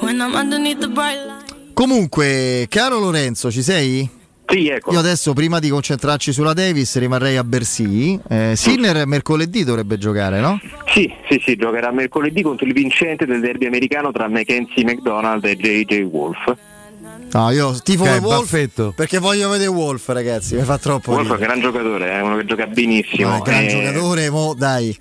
When 0.00 0.18
I'm 0.20 0.34
underneath 0.34 0.78
the 0.80 0.88
bright 0.88 1.18
light. 1.26 1.54
Comunque, 1.74 2.66
caro 2.68 2.98
Lorenzo, 2.98 3.50
ci 3.50 3.62
sei? 3.62 4.06
Sì, 4.46 4.68
ecco. 4.68 4.92
Io 4.92 4.98
adesso, 4.98 5.32
prima 5.32 5.58
di 5.60 5.68
concentrarci 5.70 6.32
sulla 6.32 6.52
Davis, 6.52 6.98
rimarrei 6.98 7.36
a 7.36 7.44
Bercy. 7.44 8.18
Eh, 8.28 8.54
Sinner 8.56 9.06
mercoledì 9.06 9.62
dovrebbe 9.64 9.96
giocare, 9.96 10.40
no? 10.40 10.60
Sì, 10.92 11.10
sì, 11.28 11.40
sì, 11.44 11.54
giocherà 11.56 11.90
mercoledì 11.92 12.42
contro 12.42 12.66
il 12.66 12.72
vincente 12.72 13.24
del 13.26 13.40
derby 13.40 13.66
americano 13.66 14.10
tra 14.12 14.28
Mackenzie 14.28 14.84
McDonald 14.84 15.44
e 15.44 15.56
JJ 15.56 16.02
Wolf. 16.02 16.52
No, 17.32 17.50
io 17.50 17.72
tifo 17.82 18.02
Ok, 18.04 18.20
Wolf 18.20 18.40
Baffetto. 18.40 18.92
perché 18.94 19.18
voglio 19.18 19.48
vedere 19.48 19.70
Wolf, 19.70 20.08
ragazzi. 20.08 20.54
Mi 20.54 20.62
fa 20.62 20.76
troppo. 20.78 21.12
Wolf 21.12 21.28
è 21.28 21.32
un 21.32 21.38
gran 21.38 21.60
giocatore, 21.60 22.10
è 22.10 22.20
uno 22.20 22.36
che 22.36 22.44
gioca 22.44 22.66
benissimo. 22.66 23.28
No, 23.28 23.34
è 23.34 23.38
un 23.38 23.42
gran 23.42 23.64
Eh, 23.64 23.68
giocatore, 23.68 24.30
mo, 24.30 24.54
dai. 24.54 24.96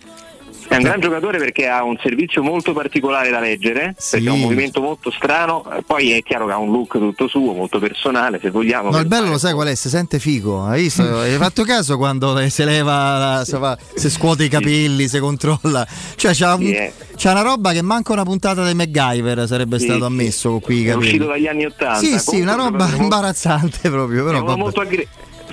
È 0.72 0.78
un 0.78 0.84
gran 0.84 1.02
giocatore 1.02 1.38
perché 1.38 1.68
ha 1.68 1.84
un 1.84 1.98
servizio 2.02 2.42
molto 2.42 2.72
particolare 2.72 3.30
da 3.30 3.42
leggere, 3.42 3.94
perché 4.10 4.30
ha 4.30 4.32
un 4.32 4.40
movimento 4.40 4.80
molto 4.82 5.12
strano, 5.12 5.70
eh, 5.70 5.82
poi 5.86 6.12
è 6.14 6.24
chiaro 6.24 6.46
che 6.46 6.54
ha 6.54 6.58
un 6.60 6.72
look 6.72 6.94
tutto 6.98 7.28
suo, 7.28 7.52
molto 7.54 7.78
personale, 7.78 8.40
se 8.42 8.52
vogliamo. 8.52 8.90
No, 8.90 8.98
il 9.00 9.06
bello 9.06 9.28
lo 9.32 9.38
sai 9.38 9.52
qual 9.54 9.68
è? 9.68 9.76
Si 9.76 9.90
sente 9.90 10.18
figo. 10.18 10.64
Hai 10.64 10.84
visto? 10.84 11.04
Hai 11.20 11.32
fatto 11.36 11.64
caso 11.64 11.98
quando 11.98 12.48
se 12.48 12.64
leva, 12.64 13.44
se, 13.46 13.58
fa- 13.58 13.78
se 13.96 14.10
scuote 14.10 14.46
i 14.46 14.48
capelli, 14.48 15.10
se 15.10 15.20
controlla. 15.20 15.86
Cioè, 16.16 16.32
c'ha, 16.34 16.54
un- 16.54 16.62
Sì, 16.62 16.72
eh. 16.72 16.94
c'ha 17.18 17.32
una 17.32 17.42
roba 17.42 17.74
che 17.74 17.82
manca 17.82 18.14
una 18.14 18.24
puntata 18.24 18.66
di 18.66 18.74
MacGyver 18.74 19.46
sarebbe 19.48 19.78
Sì, 19.78 19.84
stato 19.84 20.00
sì. 20.00 20.06
ammesso 20.06 20.50
con 20.52 20.62
qui 20.62 20.78
i 20.84 20.86
È 20.88 20.94
uscito 20.96 21.26
capelli. 21.26 21.44
dagli 21.44 21.48
anni 21.54 21.66
Ottanta. 21.66 22.00
Sì, 22.00 22.18
sì, 22.18 22.24
Comunque 22.26 22.54
una 22.54 22.64
è 22.64 22.66
un 22.66 22.72
roba 22.72 22.96
imbarazzante 22.96 23.90
proprio. 23.90 24.24
Però, 24.24 24.56
molto 24.56 24.80
aggre- 24.80 25.08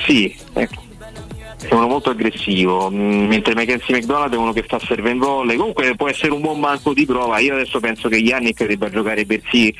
Sì, 0.06 0.32
ecco. 0.52 0.86
È 1.60 1.74
uno 1.74 1.88
molto 1.88 2.10
aggressivo, 2.10 2.90
mm, 2.90 3.26
mentre 3.26 3.54
Mackenzie 3.54 3.96
McDonald 3.96 4.32
è 4.32 4.36
uno 4.36 4.52
che 4.52 4.62
fa 4.62 4.78
serve 4.78 5.10
in 5.10 5.18
volley. 5.18 5.56
Comunque 5.56 5.94
può 5.96 6.08
essere 6.08 6.32
un 6.32 6.40
buon 6.40 6.60
banco 6.60 6.92
di 6.92 7.04
prova. 7.04 7.38
Io 7.40 7.54
adesso 7.54 7.80
penso 7.80 8.08
che 8.08 8.16
Yannick 8.16 8.64
debba 8.64 8.88
giocare 8.88 9.26
per 9.26 9.40
sì 9.50 9.74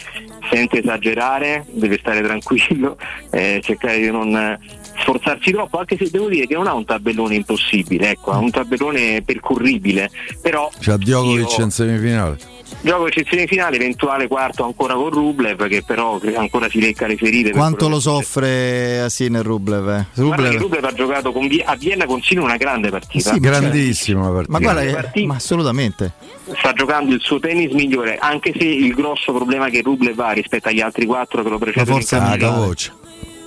senza 0.51 0.77
esagerare, 0.77 1.65
deve 1.71 1.99
stare 1.99 2.23
tranquillo, 2.23 2.97
eh, 3.31 3.61
cercare 3.63 4.01
di 4.01 4.11
non 4.11 4.59
sforzarsi 5.01 5.53
troppo, 5.53 5.79
anche 5.79 5.97
se 5.97 6.11
devo 6.11 6.29
dire 6.29 6.47
che 6.47 6.55
non 6.55 6.67
ha 6.67 6.75
un 6.75 6.85
tabellone 6.85 7.37
impossibile, 7.37 8.11
ecco, 8.11 8.33
ha 8.33 8.39
un 8.39 8.51
tabellone 8.51 9.23
percorribile. 9.23 10.11
Però 10.41 10.71
C'ha 10.81 10.97
Djokovic 10.97 11.59
io- 11.59 11.65
in 11.65 11.71
semifinale. 11.71 12.57
Gioco 12.81 13.07
in 13.07 13.25
semifinale, 13.29 13.77
eventuale 13.77 14.29
quarto 14.29 14.65
ancora 14.65 14.95
con 14.95 15.11
Rublev, 15.11 15.67
che 15.69 15.83
però 15.83 16.21
ancora 16.37 16.69
si 16.69 16.81
lecca 16.81 17.07
le 17.07 17.17
ferite. 17.17 17.51
Quanto 17.51 17.89
lo 17.89 18.01
soffre 18.01 19.01
a 19.01 19.09
Sinner 19.09 19.45
Rublev? 19.45 19.89
eh? 19.89 20.07
Guarda 20.23 20.49
che 20.51 20.57
Rublev- 20.57 20.61
Rublev 20.61 20.85
ha 20.85 20.93
giocato 20.93 21.33
con 21.33 21.47
Vi- 21.49 21.63
a 21.65 21.75
Vienna 21.77 22.07
con 22.07 22.21
Sino 22.23 22.43
una 22.45 22.57
grande 22.57 22.91
partita. 22.91 23.33
Sì, 23.33 23.39
ma 23.41 23.47
certo. 23.51 23.61
Grandissima 23.69 24.29
partita. 24.31 24.53
Ma 24.53 24.59
guarda, 24.59 24.85
Grande 24.85 25.11
che- 25.13 25.25
ma 25.27 25.35
assolutamente. 25.35 26.13
Sta 26.57 26.73
giocando 26.73 27.15
il 27.15 27.21
suo 27.21 27.39
tennis 27.39 27.73
migliore, 27.73 28.17
anche 28.19 28.53
se 28.57 28.65
il 28.65 28.95
grosso 28.95 29.33
problema 29.33 29.69
che 29.69 29.83
Rublev 29.83 30.19
ha 30.21 30.33
rispetto 30.33 30.69
agli 30.69 30.81
altri 30.81 31.05
quattro 31.07 31.43
che 31.43 31.49
lo 31.49 31.59
precedono 31.59 31.97
in 31.99 32.07
forza 32.07 32.37
voce. 32.51 32.93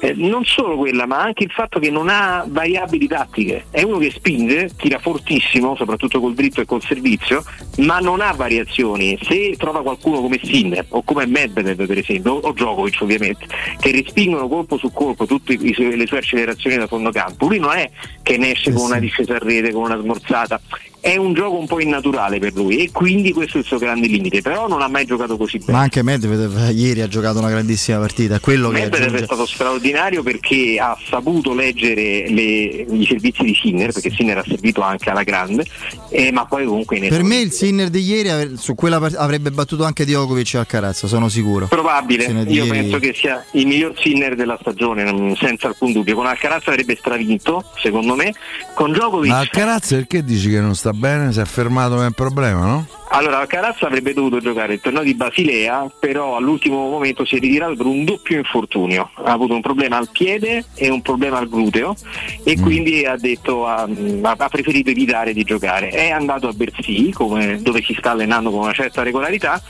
Eh, 0.01 0.13
non 0.15 0.43
solo 0.45 0.77
quella, 0.77 1.05
ma 1.05 1.21
anche 1.21 1.43
il 1.43 1.51
fatto 1.51 1.79
che 1.79 1.91
non 1.91 2.09
ha 2.09 2.43
variabili 2.47 3.07
tattiche. 3.07 3.65
È 3.69 3.83
uno 3.83 3.99
che 3.99 4.09
spinge, 4.09 4.71
tira 4.75 4.97
fortissimo, 4.97 5.75
soprattutto 5.75 6.19
col 6.19 6.33
dritto 6.33 6.59
e 6.59 6.65
col 6.65 6.81
servizio, 6.81 7.43
ma 7.77 7.99
non 7.99 8.19
ha 8.19 8.31
variazioni. 8.31 9.17
Se 9.21 9.53
trova 9.57 9.83
qualcuno 9.83 10.21
come 10.21 10.39
Sinner 10.43 10.85
o 10.89 11.03
come 11.03 11.27
Medvedev 11.27 11.85
per 11.85 11.99
esempio, 11.99 12.33
o 12.33 12.51
Djokovic 12.51 12.97
ovviamente, 13.01 13.45
che 13.79 13.91
respingono 13.91 14.47
colpo 14.47 14.77
su 14.77 14.91
colpo 14.91 15.27
tutte 15.27 15.55
le 15.55 16.07
sue 16.07 16.17
accelerazioni 16.17 16.77
da 16.77 16.87
fondo 16.87 17.11
campo, 17.11 17.47
lui 17.47 17.59
non 17.59 17.73
è 17.73 17.87
che 18.23 18.37
ne 18.37 18.53
esce 18.53 18.73
con 18.73 18.85
una 18.85 18.99
discesa 18.99 19.35
a 19.35 19.39
rete, 19.39 19.71
con 19.71 19.83
una 19.83 19.99
smorzata. 19.99 20.59
È 20.99 21.15
un 21.15 21.33
gioco 21.33 21.57
un 21.57 21.65
po' 21.65 21.79
innaturale 21.79 22.37
per 22.37 22.53
lui 22.53 22.77
e 22.77 22.91
quindi 22.91 23.33
questo 23.33 23.57
è 23.57 23.61
il 23.61 23.65
suo 23.65 23.79
grande 23.79 24.07
limite, 24.07 24.41
però 24.41 24.67
non 24.67 24.81
ha 24.83 24.87
mai 24.87 25.05
giocato 25.05 25.35
così 25.35 25.57
bene. 25.57 25.71
Ma 25.71 25.79
anche 25.79 26.03
Medvedev 26.03 26.71
ieri 26.75 27.01
ha 27.01 27.07
giocato 27.07 27.39
una 27.39 27.49
grandissima 27.49 27.97
partita. 27.97 28.35
è 28.35 28.39
Quello 28.39 28.69
che 28.69 28.81
Medvedev 28.81 29.01
è 29.01 29.05
aggiunge. 29.05 29.25
stato 29.25 29.45
straordinario 29.47 29.90
perché 30.23 30.77
ha 30.79 30.97
saputo 31.09 31.53
leggere 31.53 32.29
le- 32.29 32.85
i 32.91 33.05
servizi 33.07 33.43
di 33.43 33.53
Sinner, 33.55 33.91
perché 33.91 34.09
Sinner 34.11 34.37
ha 34.37 34.43
servito 34.47 34.81
anche 34.81 35.09
alla 35.09 35.23
grande, 35.23 35.65
eh, 36.09 36.31
ma 36.31 36.45
poi 36.45 36.65
comunque 36.65 36.97
in 36.97 37.07
Per 37.09 37.23
me 37.23 37.37
il 37.39 37.51
Sinner 37.51 37.89
di 37.89 38.01
ieri 38.01 38.55
su 38.57 38.73
quella 38.75 38.99
part- 38.99 39.15
avrebbe 39.17 39.51
battuto 39.51 39.83
anche 39.83 40.05
Djokovic 40.05 40.53
e 40.53 40.57
Alcarazzo, 40.59 41.07
sono 41.07 41.29
sicuro. 41.29 41.67
Probabile, 41.67 42.25
io 42.25 42.65
ieri- 42.65 42.69
penso 42.69 42.99
che 42.99 43.13
sia 43.13 43.43
il 43.53 43.67
miglior 43.67 43.93
Sinner 43.99 44.35
della 44.35 44.57
stagione, 44.59 45.03
non- 45.03 45.35
senza 45.35 45.67
alcun 45.67 45.91
dubbio. 45.91 46.15
Con 46.15 46.25
Alcaraz 46.25 46.67
avrebbe 46.67 46.95
stravinto, 46.95 47.63
secondo 47.81 48.15
me. 48.15 48.33
Con 48.73 48.91
Djokovic 48.91 49.29
Ma 49.31 49.39
Alcaraz 49.39 49.89
perché 49.89 50.23
dici 50.23 50.49
che 50.49 50.59
non 50.59 50.75
sta 50.75 50.91
bene? 50.93 51.31
Si 51.33 51.39
è 51.39 51.45
fermato 51.45 51.95
un 51.95 52.11
problema, 52.13 52.65
no? 52.65 52.87
Allora, 53.13 53.39
Alcaraz 53.39 53.81
avrebbe 53.81 54.13
dovuto 54.13 54.39
giocare 54.39 54.75
il 54.75 54.79
torneo 54.79 55.03
di 55.03 55.13
Basilea, 55.15 55.91
però 55.99 56.37
all'ultimo 56.37 56.87
momento 56.87 57.25
si 57.25 57.35
è 57.35 57.39
ritirato 57.39 57.75
per 57.75 57.85
un 57.85 58.05
doppio 58.05 58.37
infortunio. 58.37 59.09
Ha 59.15 59.31
avuto 59.33 59.53
un 59.53 59.59
problema 59.59 59.80
al 59.89 60.09
piede 60.11 60.65
e 60.75 60.89
un 60.89 61.01
problema 61.01 61.37
al 61.37 61.49
gluteo 61.49 61.95
e 62.43 62.59
quindi 62.59 63.05
ha, 63.05 63.17
detto, 63.17 63.65
ha, 63.65 63.87
ha 64.21 64.49
preferito 64.49 64.89
evitare 64.89 65.33
di 65.33 65.43
giocare. 65.43 65.89
È 65.89 66.09
andato 66.09 66.47
a 66.47 66.53
Bercy, 66.53 67.11
come- 67.11 67.61
dove 67.61 67.81
si 67.81 67.95
sta 67.97 68.11
allenando 68.11 68.49
con 68.51 68.61
una 68.61 68.73
certa 68.73 69.03
regolarità, 69.03 69.61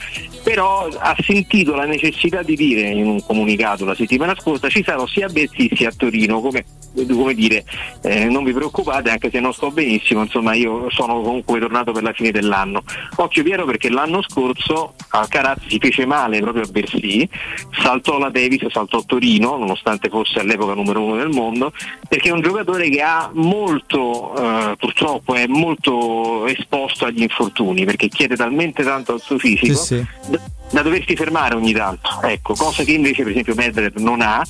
però 0.44 0.88
ha 0.98 1.16
sentito 1.22 1.76
la 1.76 1.86
necessità 1.86 2.42
di 2.42 2.56
dire 2.56 2.90
in 2.90 3.08
un 3.08 3.24
comunicato 3.24 3.86
la 3.86 3.96
settimana 3.96 4.36
scorsa 4.38 4.70
ci 4.70 4.84
sarò 4.84 5.06
sia 5.06 5.28
a 5.28 5.30
Bercy 5.30 5.70
sia 5.74 5.90
a 5.90 5.94
Torino, 5.96 6.42
come, 6.42 6.66
come 7.08 7.34
dire 7.34 7.64
eh, 8.02 8.26
non 8.26 8.44
vi 8.44 8.54
preoccupate 8.54 9.10
anche 9.12 9.30
se 9.30 9.40
non 9.40 9.54
sto 9.54 9.72
benissimo, 9.72 10.22
insomma 10.22 10.54
io 10.54 10.90
sono 10.90 11.22
comunque 11.22 11.60
tornato 11.60 11.92
per 11.92 12.04
la 12.04 12.14
fine 12.14 12.32
dell'anno. 12.32 12.84
Occhio 13.18 13.44
Piero 13.44 13.66
perché 13.66 13.90
l'anno 13.90 14.22
scorso 14.22 14.94
Alcaraz 15.10 15.60
si 15.68 15.78
fece 15.80 16.06
male 16.06 16.40
proprio 16.40 16.64
a 16.64 16.68
Bercy, 16.68 17.28
saltò 17.82 18.18
la 18.18 18.30
Davis, 18.30 18.66
saltò 18.70 19.04
Torino, 19.06 19.58
nonostante 19.58 20.01
fosse 20.10 20.40
all'epoca 20.40 20.74
numero 20.74 21.02
uno 21.04 21.16
del 21.16 21.30
mondo, 21.30 21.74
perché 22.08 22.30
è 22.30 22.32
un 22.32 22.42
giocatore 22.42 22.90
che 22.90 23.02
ha 23.02 23.30
molto, 23.34 24.36
eh, 24.36 24.76
purtroppo 24.78 25.36
è 25.36 25.48
molto 25.48 26.46
esposto 26.48 27.06
agli 27.06 27.22
infortuni, 27.22 27.86
perché 27.86 28.08
chiede 28.08 28.36
talmente 28.36 28.84
tanto 28.84 29.14
al 29.14 29.22
suo 29.22 29.38
fisico 29.38 29.76
Sì, 29.76 29.98
sì. 29.98 30.06
da, 30.30 30.40
da 30.72 30.82
doversi 30.82 31.16
fermare 31.16 31.56
ogni 31.56 31.74
tanto, 31.74 32.22
ecco, 32.22 32.54
cosa 32.56 32.84
che 32.84 32.92
invece 32.92 33.24
per 33.24 33.32
esempio 33.32 33.56
Medvedev 33.56 33.98
non 33.98 34.22
ha. 34.22 34.44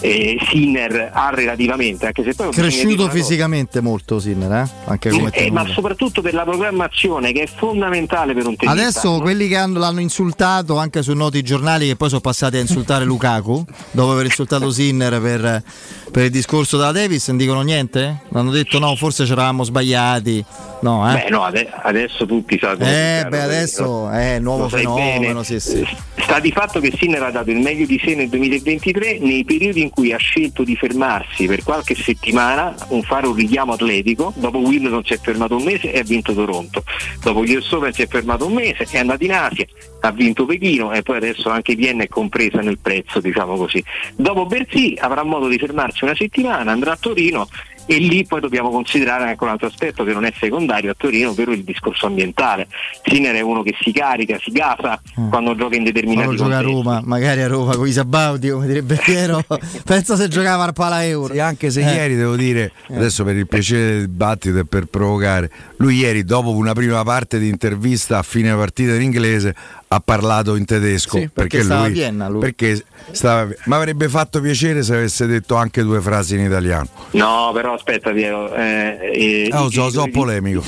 E 0.00 0.36
Sinner 0.50 1.10
ha 1.12 1.30
relativamente, 1.30 2.06
anche 2.06 2.22
se 2.22 2.34
poi 2.34 2.50
Cresciuto 2.50 3.04
cosa. 3.06 3.10
fisicamente 3.10 3.80
molto 3.80 4.18
Sinner, 4.18 4.52
eh? 4.52 4.68
Anche 4.84 5.08
come 5.08 5.30
Eh, 5.32 5.50
ma 5.50 5.60
tenuta. 5.60 5.72
soprattutto 5.72 6.20
per 6.20 6.34
la 6.34 6.42
programmazione 6.44 7.32
che 7.32 7.42
è 7.44 7.46
fondamentale 7.46 8.34
per 8.34 8.46
un 8.46 8.56
tennista. 8.56 8.80
Adesso 8.82 9.20
quelli 9.20 9.48
che 9.48 9.56
hanno- 9.56 9.78
l'hanno 9.78 10.00
insultato 10.00 10.76
anche 10.76 11.02
su 11.02 11.14
noti 11.14 11.42
giornali 11.42 11.86
che 11.88 11.96
poi 11.96 12.08
sono 12.10 12.20
passati 12.20 12.56
a 12.58 12.60
insultare 12.60 13.04
Lukaku 13.06 13.64
dopo 13.92 14.12
aver 14.12 14.26
insultato 14.26 14.70
Sinner 14.70 15.18
per, 15.20 15.62
per 16.10 16.24
il 16.24 16.30
discorso 16.30 16.76
della 16.76 16.92
Davis 16.92 17.26
non 17.28 17.38
dicono 17.38 17.62
niente? 17.62 18.18
Hanno 18.32 18.50
detto 18.50 18.78
no 18.78 18.94
forse 18.96 19.24
ci 19.24 19.32
eravamo 19.32 19.64
sbagliati 19.64 20.44
no 20.80 21.10
eh? 21.10 21.22
Beh, 21.24 21.30
no, 21.30 21.42
ade- 21.42 21.68
adesso 21.82 22.26
tutti 22.26 22.58
sanno. 22.60 22.84
Eh, 22.84 23.24
beh, 23.28 23.40
adesso 23.42 24.10
è 24.10 24.38
nuovo 24.40 24.64
Lo 24.64 24.68
sai 24.68 24.80
fenomeno, 24.80 25.42
sì, 25.42 25.58
sì. 25.58 25.86
Sta 26.18 26.38
di 26.38 26.52
fatto 26.52 26.80
che 26.80 26.92
Sinner 26.98 27.22
ha 27.22 27.30
dato 27.30 27.50
il 27.50 27.58
meglio 27.60 27.86
di 27.86 27.98
sé 28.04 28.14
nel 28.14 28.28
2023 28.28 29.18
nei 29.20 29.44
periodi 29.44 29.85
in 29.86 29.90
cui 29.90 30.12
ha 30.12 30.18
scelto 30.18 30.62
di 30.62 30.76
fermarsi 30.76 31.46
per 31.46 31.62
qualche 31.62 31.94
settimana, 31.94 32.74
un 32.88 33.02
fare 33.02 33.26
un 33.26 33.34
richiamo 33.34 33.72
atletico, 33.72 34.32
dopo 34.36 34.58
Wimbledon 34.58 35.04
si 35.04 35.14
è 35.14 35.18
fermato 35.18 35.56
un 35.56 35.62
mese 35.62 35.92
e 35.92 36.00
ha 36.00 36.02
vinto 36.02 36.34
Toronto, 36.34 36.84
dopo 37.22 37.44
gli 37.44 37.56
Open 37.56 37.92
si 37.92 38.02
è 38.02 38.06
fermato 38.06 38.46
un 38.46 38.54
mese, 38.54 38.86
è 38.90 38.98
andato 38.98 39.24
in 39.24 39.32
Asia, 39.32 39.66
ha 40.00 40.10
vinto 40.10 40.44
Pechino 40.44 40.92
e 40.92 41.02
poi 41.02 41.16
adesso 41.16 41.48
anche 41.48 41.74
Vienna 41.74 42.02
è 42.02 42.08
compresa 42.08 42.60
nel 42.60 42.78
prezzo, 42.78 43.20
diciamo 43.20 43.56
così. 43.56 43.82
Dopo 44.14 44.46
Bersì 44.46 44.96
avrà 45.00 45.22
modo 45.22 45.48
di 45.48 45.58
fermarsi 45.58 46.04
una 46.04 46.14
settimana, 46.14 46.72
andrà 46.72 46.92
a 46.92 46.98
Torino 47.00 47.48
e 47.86 47.98
lì 47.98 48.24
poi 48.26 48.40
dobbiamo 48.40 48.70
considerare 48.70 49.24
anche 49.28 49.42
un 49.44 49.50
altro 49.50 49.68
aspetto 49.68 50.04
che 50.04 50.12
non 50.12 50.24
è 50.24 50.32
secondario 50.38 50.90
a 50.90 50.94
Torino, 50.96 51.30
ovvero 51.30 51.52
il 51.52 51.62
discorso 51.64 52.06
ambientale. 52.06 52.66
Sinner 53.04 53.34
è 53.34 53.40
uno 53.40 53.62
che 53.62 53.74
si 53.80 53.92
carica, 53.92 54.38
si 54.42 54.50
gasa 54.50 55.00
quando 55.30 55.54
gioca 55.54 55.76
in 55.76 55.84
determinati 55.84 56.26
Quando 56.26 56.42
gioca 56.44 56.58
a. 56.58 56.60
Roma, 56.62 57.00
magari 57.04 57.42
a 57.42 57.46
Roma 57.46 57.76
con 57.76 57.86
i 57.86 57.92
Sabauti, 57.92 58.48
come 58.48 58.66
direbbe 58.66 58.96
Piero. 59.02 59.44
Pensa 59.84 60.16
se 60.16 60.28
giocava 60.28 60.64
al 60.64 60.72
Pala 60.72 61.04
Euro. 61.04 61.32
Sì, 61.32 61.40
anche 61.40 61.70
se 61.70 61.80
Eh. 61.80 61.94
ieri 61.94 62.16
devo 62.16 62.36
dire, 62.36 62.72
adesso 62.90 63.24
per 63.24 63.36
il 63.36 63.46
piacere 63.46 63.90
del 63.92 64.06
dibattito 64.08 64.58
e 64.58 64.64
per 64.66 64.86
provocare, 64.86 65.50
lui 65.76 65.96
ieri 65.96 66.24
dopo 66.24 66.50
una 66.50 66.72
prima 66.72 67.02
parte 67.04 67.38
di 67.38 67.48
intervista 67.48 68.18
a 68.18 68.22
fine 68.22 68.54
partita 68.54 68.94
in 68.94 69.02
inglese 69.02 69.54
ha 69.88 70.00
parlato 70.00 70.56
in 70.56 70.64
tedesco 70.64 71.18
Sì, 71.18 71.28
perché 71.32 71.62
stava 71.62 71.82
lui, 71.82 71.90
a 71.90 71.92
Vienna, 71.92 72.28
lui. 72.28 72.40
perché 72.40 72.84
stava- 73.12 73.48
ma 73.66 73.76
avrebbe 73.76 74.08
fatto 74.08 74.40
piacere 74.40 74.82
se 74.82 74.94
avesse 74.94 75.26
detto 75.26 75.54
anche 75.54 75.82
due 75.84 76.00
frasi 76.00 76.34
in 76.34 76.40
italiano. 76.44 76.88
No, 77.12 77.50
però 77.54 77.74
aspetta 77.74 78.10
Piero. 78.10 78.52
eh, 78.52 78.98
eh, 79.14 79.46
i 79.46 79.50
so, 79.52 79.70
so 79.70 79.90
genitori 79.92 80.04
di- 80.06 80.10
polemico. 80.10 80.62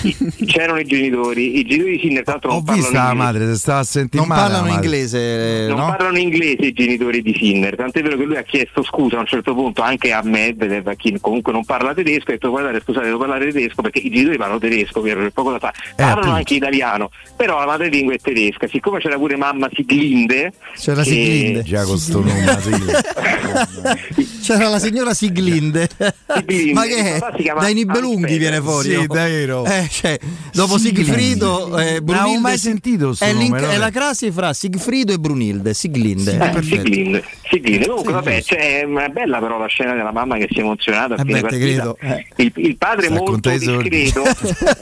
C'erano 0.46 0.78
i 0.78 0.84
genitori, 0.84 1.58
i 1.58 1.64
genitori 1.64 1.96
di 1.96 1.98
Sinner 2.00 2.22
tra 2.22 2.32
l'altro 2.32 2.50
Ho 2.50 2.54
non 2.54 2.64
parlano 2.64 2.82
visto 2.88 2.96
la 2.96 3.14
madre, 3.14 3.46
se 3.48 3.54
stava 3.56 3.78
a 3.80 3.84
sentire 3.84 4.24
Non 4.24 4.28
male. 4.36 4.40
parlano 4.52 4.72
inglese, 4.72 5.66
non 5.68 5.78
no? 5.78 5.86
parlano 5.86 6.18
inglese 6.18 6.66
i 6.66 6.72
genitori 6.72 7.20
di 7.22 7.34
Sinner, 7.36 7.74
tant'è 7.74 8.02
vero 8.02 8.16
che 8.16 8.24
lui 8.24 8.36
ha 8.36 8.42
chiesto 8.42 8.82
scusa 8.84 9.16
a 9.16 9.20
un 9.20 9.26
certo 9.26 9.52
punto 9.54 9.82
anche 9.82 10.12
a 10.12 10.20
Medvedev, 10.22 10.86
a 10.86 10.94
chi 10.94 11.18
comunque 11.20 11.52
non 11.52 11.64
parla 11.64 11.92
tedesco, 11.92 12.30
ha 12.30 12.34
detto 12.34 12.50
guardate 12.50 12.80
scusate 12.80 13.06
devo 13.06 13.18
parlare 13.18 13.50
tedesco 13.50 13.82
perché 13.82 13.98
i 13.98 14.10
genitori 14.10 14.36
parlano 14.36 14.60
tedesco, 14.60 15.00
Piero, 15.00 15.22
c'è 15.22 15.30
poco 15.30 15.50
da 15.50 15.58
fare, 15.58 15.74
parlano 15.96 16.18
appunto. 16.18 16.36
anche 16.36 16.54
italiano, 16.54 17.10
però 17.36 17.58
la 17.58 17.66
madrelingua 17.66 18.14
è 18.14 18.18
tedesca, 18.18 18.68
siccome 18.68 19.00
c'era 19.08 19.16
pure 19.16 19.36
mamma 19.36 19.68
Siglinde, 19.74 20.52
C'era 20.78 21.02
che- 21.02 21.08
Siglinde. 21.10 21.62
Già 21.62 21.82
con 21.84 21.98
sto 21.98 22.20
nome. 22.20 22.44
C'era 24.42 24.68
la 24.68 24.78
signora 24.78 25.14
Siglinde. 25.14 25.88
Siglinde, 26.46 26.72
Ma 26.72 26.82
che 26.84 26.96
è? 27.16 27.20
chiama 27.36 27.60
Dai 27.60 27.74
Nibelunghi 27.74 28.22
Alfredo. 28.22 28.38
viene 28.38 28.60
fuori. 28.60 28.88
Sì, 28.90 29.06
davvero. 29.06 29.64
Eh, 29.64 29.88
cioè, 29.90 30.18
dopo. 30.52 30.76
Sigfrido 30.78 31.76
e 31.78 31.94
Non 31.94 32.04
Brunilde. 32.04 32.12
avevo 32.14 32.40
mai 32.40 32.58
sentito 32.58 33.14
è, 33.18 33.32
nome, 33.32 33.68
è 33.70 33.76
la 33.76 33.90
crasi 33.90 34.30
fra 34.30 34.52
Sigfrido 34.52 35.12
e 35.12 35.18
Brunilde. 35.18 35.74
Siglinde. 35.74 36.32
Eh, 36.34 36.36
Perfetto. 36.36 36.84
Siglinde, 36.84 37.24
Siglinde. 37.50 37.86
Comunque, 37.86 38.06
Sì, 38.08 38.12
vabbè, 38.14 38.42
cioè, 38.42 38.80
è 38.86 39.08
bella 39.08 39.38
però 39.40 39.58
la 39.58 39.66
scena 39.66 39.94
della 39.94 40.12
mamma 40.12 40.36
che 40.36 40.46
si 40.50 40.58
è 40.58 40.60
emozionata 40.62 41.14
a 41.14 41.20
Eh 41.20 41.24
fine 41.24 41.40
partita. 41.40 41.62
credo, 41.64 41.98
eh. 42.00 42.26
Il, 42.36 42.52
il 42.56 42.76
padre 42.76 43.08
molto 43.10 43.50
i 43.50 43.58
soldi. 43.58 43.88
discreto. 43.88 44.26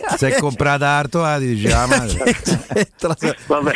Si 0.16 0.24
è 0.24 0.36
comprata 0.38 0.86
Arto 0.88 1.22
Adi, 1.24 1.46
dice 1.54 1.68
la 1.68 1.86
madre. 1.86 2.36
vabbè. 3.46 3.72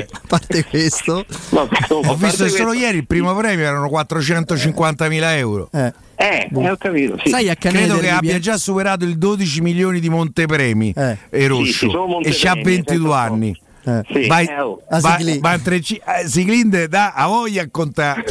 A 0.00 0.20
parte 0.26 0.64
questo, 0.64 1.24
Vabbè, 1.50 1.76
comunque, 1.88 2.10
Ho 2.12 2.16
visto 2.16 2.44
che 2.44 2.50
solo 2.50 2.64
questo- 2.68 2.84
ieri 2.84 2.96
il 2.98 3.06
primo 3.06 3.34
premio 3.34 3.64
erano 3.66 3.88
450.000 3.88 5.36
euro. 5.36 5.68
eh, 5.72 5.92
Eh, 6.16 6.48
eh, 6.52 6.70
ho 6.70 6.76
capito. 6.76 7.18
Sì. 7.24 7.30
Sai 7.30 7.48
a 7.48 7.56
Canale 7.56 7.86
Credo 7.86 8.00
che 8.00 8.10
abbia 8.10 8.38
già 8.38 8.56
superato 8.56 9.04
il 9.04 9.18
12 9.18 9.60
milioni 9.60 9.98
di 9.98 10.08
montepremi 10.08 10.92
Eh. 10.96 11.16
e 11.30 11.40
Sì, 11.40 11.46
Roscio 11.46 11.72
sì, 11.72 11.90
sono 11.90 12.20
e 12.20 12.30
c'ha 12.30 12.54
montepremi, 12.54 12.62
22 12.62 13.08
senza 13.08 13.20
anni. 13.20 13.60
Eh. 13.84 14.02
Sì, 14.12 14.26
Vai, 14.26 14.46
eh, 14.46 14.60
oh. 14.60 14.80
Eh, 14.88 16.28
Siglinde 16.28 16.88
da 16.88 17.12
a 17.12 17.26
voglia 17.26 17.62
a 17.62 17.68
contare. 17.70 18.22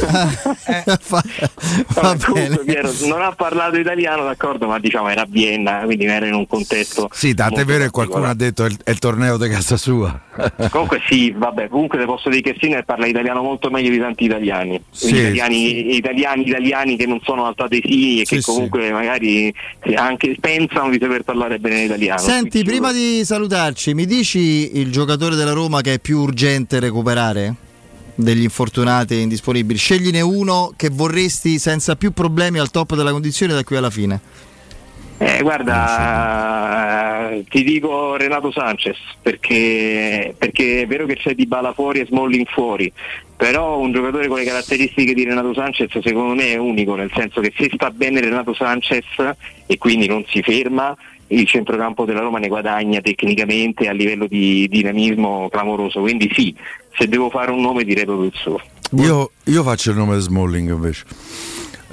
Fa- 1.00 1.22
va 1.88 2.16
bene. 2.32 2.58
Piero, 2.58 2.90
non 3.06 3.22
ha 3.22 3.32
parlato 3.32 3.76
italiano, 3.76 4.24
d'accordo, 4.24 4.66
ma 4.66 4.78
diciamo 4.78 5.08
era 5.08 5.22
a 5.22 5.26
Vienna, 5.28 5.82
quindi 5.84 6.06
era 6.06 6.26
in 6.26 6.34
un 6.34 6.46
contesto. 6.46 7.08
Sì, 7.12 7.34
tanto 7.34 7.60
è 7.60 7.64
vero 7.64 7.84
che 7.84 7.90
qualcuno 7.90 8.26
ha 8.26 8.34
detto 8.34 8.64
è 8.64 8.68
il, 8.68 8.78
è 8.82 8.90
il 8.90 8.98
torneo 8.98 9.36
di 9.36 9.48
casa 9.48 9.76
sua. 9.76 10.20
Comunque 10.70 11.00
sì, 11.06 11.30
vabbè, 11.30 11.68
comunque 11.68 11.98
le 11.98 12.06
posso 12.06 12.30
dire 12.30 12.40
che 12.40 12.56
Sinner 12.58 12.84
parla 12.84 13.06
italiano 13.06 13.42
molto 13.42 13.68
meglio 13.70 13.90
di 13.90 13.98
tanti 13.98 14.24
italiani. 14.24 14.82
Sì, 14.90 15.14
italiani, 15.14 15.94
italiani, 15.94 16.48
italiani 16.48 16.96
che 16.96 17.06
non 17.06 17.20
sono 17.22 17.44
altatesini 17.44 18.22
e 18.22 18.26
Sì, 18.26 18.36
che 18.36 18.42
sì. 18.42 18.50
comunque 18.50 18.90
magari 18.90 19.54
sì, 19.84 19.92
anche 19.94 20.36
pensano 20.40 20.88
di 20.90 20.98
saper 21.00 21.22
parlare 21.22 21.58
bene 21.58 21.82
l'italiano. 21.82 22.20
Senti, 22.20 22.64
prima 22.64 22.92
di 22.92 23.22
salutarci, 23.24 23.92
mi 23.94 24.06
dici 24.06 24.78
il 24.78 24.90
giocatore 24.90 25.36
della 25.42 25.54
Roma 25.54 25.80
che 25.80 25.94
è 25.94 25.98
più 25.98 26.20
urgente 26.20 26.78
recuperare? 26.78 27.54
Degli 28.14 28.42
infortunati 28.42 29.20
indisponibili. 29.20 29.78
Scegliene 29.78 30.20
uno 30.20 30.72
che 30.76 30.88
vorresti 30.90 31.58
senza 31.58 31.96
più 31.96 32.12
problemi 32.12 32.58
al 32.58 32.70
top 32.70 32.94
della 32.94 33.10
condizione 33.10 33.54
da 33.54 33.64
qui 33.64 33.76
alla 33.76 33.90
fine. 33.90 34.20
Eh, 35.18 35.40
guarda, 35.40 37.30
eh, 37.30 37.44
ti 37.48 37.62
dico 37.62 38.16
Renato 38.16 38.50
Sanchez 38.50 38.96
perché, 39.22 40.34
perché 40.36 40.82
è 40.82 40.86
vero 40.86 41.06
che 41.06 41.14
c'è 41.14 41.34
Di 41.34 41.46
Bala 41.46 41.72
fuori 41.72 42.00
e 42.00 42.06
Smalling 42.06 42.46
fuori, 42.48 42.92
però 43.36 43.78
un 43.78 43.92
giocatore 43.92 44.26
con 44.26 44.38
le 44.38 44.44
caratteristiche 44.44 45.14
di 45.14 45.22
Renato 45.22 45.54
Sanchez 45.54 45.96
secondo 46.00 46.34
me 46.34 46.48
è 46.48 46.56
unico, 46.56 46.96
nel 46.96 47.12
senso 47.14 47.40
che 47.40 47.52
se 47.56 47.70
sta 47.72 47.90
bene 47.90 48.20
Renato 48.20 48.52
Sanchez 48.52 49.04
e 49.66 49.78
quindi 49.78 50.08
non 50.08 50.24
si 50.26 50.42
ferma, 50.42 50.92
il 51.32 51.46
centrocampo 51.46 52.04
della 52.04 52.20
Roma 52.20 52.38
ne 52.38 52.48
guadagna 52.48 53.00
tecnicamente 53.00 53.88
a 53.88 53.92
livello 53.92 54.26
di 54.26 54.66
dinamismo 54.68 55.48
clamoroso, 55.50 56.00
quindi 56.00 56.30
sì, 56.34 56.54
se 56.96 57.08
devo 57.08 57.30
fare 57.30 57.50
un 57.50 57.60
nome 57.60 57.84
direi 57.84 58.04
proprio 58.04 58.26
il 58.26 58.34
suo. 58.34 58.60
Io, 59.02 59.30
io 59.44 59.62
faccio 59.62 59.90
il 59.90 59.96
nome 59.96 60.16
di 60.16 60.22
Smalling 60.22 60.70
invece. 60.70 61.04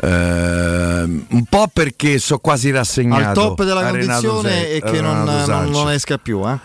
Ehm, 0.01 1.25
un 1.29 1.43
po' 1.45 1.67
perché 1.71 2.19
so 2.19 2.39
quasi 2.39 2.71
rassegnato 2.71 3.27
Al 3.27 3.33
top 3.33 3.63
della 3.63 3.89
condizione 3.89 4.49
Se- 4.49 4.75
e 4.75 4.81
che 4.81 5.01
non, 5.01 5.23
non- 5.23 5.69
non 5.69 5.91
esca 5.91 6.17
più, 6.17 6.47
eh? 6.47 6.57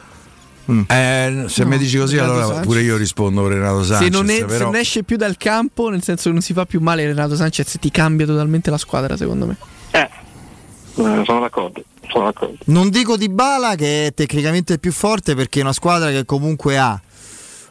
Eh, 0.66 1.44
se 1.48 1.62
No, 1.64 1.68
mi 1.68 1.76
dici 1.78 1.98
così, 1.98 2.14
Renato 2.16 2.32
allora 2.32 2.46
Sanchez. 2.46 2.66
pure 2.66 2.80
io 2.80 2.96
rispondo 2.96 3.46
Renato 3.46 3.84
Sanchez. 3.84 4.06
se, 4.06 4.10
non 4.10 4.30
è- 4.30 4.36
se 4.38 4.44
però... 4.46 4.64
non 4.66 4.76
esce 4.76 5.02
più 5.02 5.16
dal 5.16 5.36
campo, 5.36 5.90
nel 5.90 6.02
senso 6.02 6.24
che 6.28 6.30
non 6.32 6.40
si 6.40 6.52
fa 6.54 6.64
più 6.64 6.80
male 6.80 7.04
Renato 7.06 7.36
Sanchez, 7.36 7.76
ti 7.80 7.90
cambia 7.90 8.24
totalmente 8.24 8.70
la 8.70 8.78
squadra, 8.78 9.16
secondo 9.16 9.46
me. 9.46 9.56
Eh, 9.90 9.98
eh, 10.00 11.22
sono 11.24 11.40
d'accordo, 11.40 11.82
sono 12.14 12.26
d'accordo. 12.26 12.56
Non 12.66 12.88
dico 12.90 13.16
Di 13.16 13.28
Bala 13.28 13.74
che 13.74 14.06
è 14.06 14.14
tecnicamente 14.14 14.78
più 14.78 14.92
forte 14.92 15.34
perché 15.34 15.58
è 15.58 15.62
una 15.62 15.72
squadra 15.72 16.10
che 16.10 16.24
comunque 16.24 16.78
ha 16.78 17.00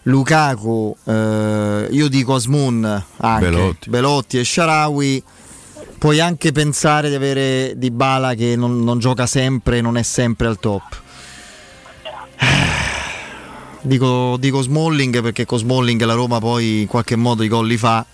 Lukaku, 0.03 0.95
eh, 1.06 1.88
io 1.90 2.10
dico 2.10 2.36
Asmun 2.36 3.03
anche, 3.18 3.49
Belotti. 3.49 3.90
Belotti 3.90 4.38
e 4.38 4.44
Sharawi. 4.44 5.24
Puoi 5.98 6.20
anche 6.20 6.52
pensare 6.52 7.07
di 7.07 7.15
avere 7.15 7.76
Di 7.78 7.90
Bala 7.90 8.34
che 8.34 8.57
non, 8.57 8.84
non 8.84 8.99
gioca 8.99 9.26
sempre, 9.26 9.80
non 9.80 9.95
è 9.95 10.03
sempre 10.03 10.48
al 10.48 10.60
top. 10.60 11.02
Dico, 13.86 14.38
dico 14.40 14.61
Smalling 14.61 15.22
perché 15.22 15.45
con 15.45 15.57
Smalling 15.57 16.02
la 16.03 16.14
Roma 16.14 16.40
poi 16.40 16.82
in 16.82 16.88
qualche 16.88 17.18
modo 17.18 17.44
i 17.44 17.49
gol 17.49 17.68
li 17.68 17.76
fa 17.76 18.06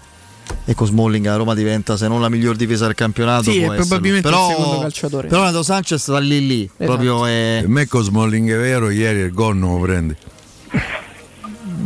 e 0.66 0.76
con 0.76 0.86
Smalling 0.88 1.26
la 1.26 1.36
Roma 1.36 1.56
diventa 1.56 1.98
se 1.98 2.08
non 2.08 2.22
la 2.22 2.30
miglior 2.30 2.56
difesa 2.56 2.86
del 2.86 2.96
campionato 2.96 3.52
Sì, 3.52 3.60
può 3.60 3.72
è 3.72 3.74
esserlo. 3.74 3.86
probabilmente 3.86 4.30
però, 4.30 4.50
il 4.50 4.56
secondo 4.56 4.80
calciatore. 4.82 5.28
però 5.28 5.42
Renato 5.42 5.64
Sanchez 5.64 6.02
sta 6.02 6.20
lì 6.20 6.46
lì 6.46 6.64
Esatto. 6.64 6.84
proprio 6.86 7.26
è... 7.26 7.58
Per 7.62 7.70
me 7.70 7.88
con 7.88 8.04
Smalling 8.04 8.52
è 8.52 8.58
vero, 8.58 8.90
ieri 8.90 9.20
il 9.20 9.32
gol 9.32 9.58
non 9.58 9.74
lo 9.76 9.80
prendi. 9.82 10.16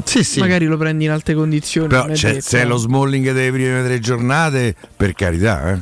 Sì, 0.03 0.23
sì. 0.23 0.39
Magari 0.39 0.65
lo 0.65 0.77
prendi 0.77 1.05
in 1.05 1.11
alte 1.11 1.33
condizioni. 1.33 1.87
Però 1.87 2.01
non 2.01 2.11
è 2.11 2.15
cioè, 2.15 2.33
detto, 2.33 2.49
se 2.49 2.59
è 2.59 2.61
eh. 2.61 2.65
lo 2.65 2.77
Smalling 2.77 3.31
delle 3.31 3.51
prime 3.51 3.83
tre 3.83 3.99
giornate, 3.99 4.75
per 4.97 5.13
carità, 5.13 5.71
eh. 5.73 5.79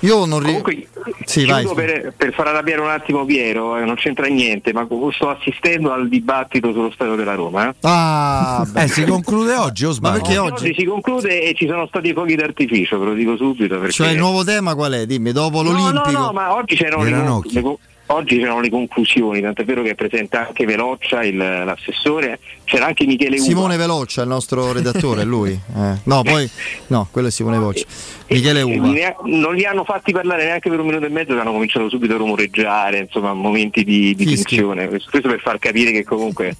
Io 0.00 0.24
non 0.24 0.38
ri- 0.38 0.46
Comunque, 0.46 0.86
Sì, 1.26 1.44
vai. 1.44 1.66
per, 1.74 2.14
per 2.16 2.32
far 2.32 2.46
arrabbiare 2.48 2.80
un 2.80 2.88
attimo 2.88 3.24
Piero, 3.26 3.76
eh, 3.76 3.84
non 3.84 3.96
c'entra 3.96 4.26
niente, 4.26 4.72
ma 4.72 4.86
sto 5.12 5.28
assistendo 5.28 5.92
al 5.92 6.08
dibattito 6.08 6.72
sullo 6.72 6.90
stadio 6.90 7.16
della 7.16 7.34
Roma. 7.34 7.68
Eh. 7.68 7.74
Ah, 7.82 8.66
Eh, 8.76 8.88
si 8.88 9.04
conclude 9.04 9.54
oggi 9.56 9.84
o 9.84 9.88
Ma 9.88 9.94
sbaglio? 9.94 10.20
perché 10.22 10.38
Oggi 10.38 10.64
oggi? 10.64 10.74
si 10.78 10.84
conclude 10.84 11.42
e 11.42 11.54
ci 11.54 11.66
sono 11.66 11.86
stati 11.86 12.12
fuochi 12.14 12.34
d'artificio, 12.34 12.98
ve 12.98 13.04
lo 13.04 13.12
dico 13.14 13.36
subito. 13.36 13.76
Perché... 13.78 13.92
Cioè 13.92 14.08
il 14.10 14.18
nuovo 14.18 14.42
tema 14.42 14.74
qual 14.74 14.92
è? 14.92 15.04
Dimmi, 15.06 15.32
dopo 15.32 15.62
No, 15.62 15.70
l'Olimpico. 15.72 16.10
No, 16.12 16.18
no, 16.26 16.32
ma 16.32 16.54
oggi 16.54 16.76
c'erano 16.76 17.02
le, 17.04 17.10
le 17.10 17.62
oggi 18.12 18.38
c'erano 18.38 18.60
le 18.60 18.70
conclusioni, 18.70 19.40
tant'è 19.40 19.64
vero 19.64 19.82
che 19.82 19.90
è 19.90 19.94
presente 19.94 20.36
anche 20.36 20.64
Veloccia, 20.66 21.22
il- 21.24 21.36
l'assessore, 21.36 22.38
c'era 22.64 22.86
anche 22.86 23.04
Michele 23.06 23.36
Uva. 23.36 23.44
Simone 23.44 23.76
Veloccia, 23.76 24.22
il 24.22 24.28
nostro 24.28 24.72
redattore, 24.72 25.22
lui. 25.24 25.52
Eh, 25.52 25.98
No, 26.04 26.22
poi 26.22 26.48
no, 26.88 27.08
quello 27.10 27.28
è 27.28 27.30
Simone 27.30 27.58
Veloccia. 27.58 27.84
Michele 28.28 28.62
Uva. 28.62 28.92
non 29.24 29.54
li 29.54 29.64
hanno 29.64 29.84
fatti 29.84 30.12
parlare 30.12 30.44
neanche 30.44 30.68
per 30.70 30.78
un 30.80 30.86
minuto 30.86 31.06
e 31.06 31.08
mezzo 31.08 31.38
hanno 31.38 31.52
cominciato 31.52 31.88
subito 31.88 32.14
a 32.14 32.18
rumoreggiare, 32.18 32.98
insomma, 32.98 33.32
momenti 33.34 33.82
di, 33.84 34.14
di 34.14 34.24
tensione. 34.24 34.88
Questo 34.88 35.20
per 35.20 35.40
far 35.40 35.58
capire 35.58 35.90
che 35.90 36.04
comunque 36.04 36.56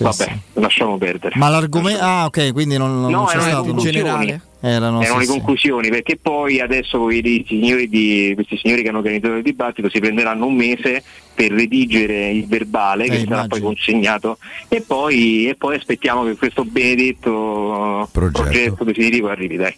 vabbè, 0.00 0.36
lasciamo 0.54 0.96
perdere. 0.98 1.34
Ma 1.38 1.48
l'argomento 1.48 2.02
Ah, 2.02 2.24
ok, 2.26 2.52
quindi 2.52 2.76
non, 2.76 3.00
non 3.00 3.10
No, 3.10 3.24
c'è 3.24 3.40
stato 3.40 3.62
conclusioni. 3.64 3.96
generale. 3.96 4.40
Erano, 4.66 5.02
Erano 5.02 5.20
sì, 5.20 5.26
le 5.26 5.32
sì. 5.32 5.38
conclusioni 5.38 5.88
perché 5.90 6.16
poi 6.16 6.58
adesso 6.58 7.10
i 7.10 7.44
signori 7.46 7.86
di, 7.86 8.32
questi 8.34 8.56
signori 8.56 8.80
che 8.82 8.88
hanno 8.88 8.98
organizzato 8.98 9.34
il 9.34 9.42
dibattito 9.42 9.90
si 9.90 9.98
prenderanno 10.00 10.46
un 10.46 10.54
mese 10.54 11.02
per 11.34 11.50
redigere 11.52 12.30
il 12.30 12.46
verbale 12.46 13.04
che 13.04 13.16
Eh, 13.16 13.18
sarà 13.18 13.24
immagino. 13.44 13.48
poi 13.48 13.60
consegnato 13.60 14.38
e 14.68 14.80
poi, 14.80 15.48
e 15.48 15.54
poi 15.54 15.76
aspettiamo 15.76 16.24
che 16.24 16.36
questo 16.36 16.64
benedetto 16.64 18.08
Progetto. 18.10 18.42
progetto, 18.42 18.84
definitivo 18.84 19.28
arrivi 19.28 19.56
dai. 19.56 19.74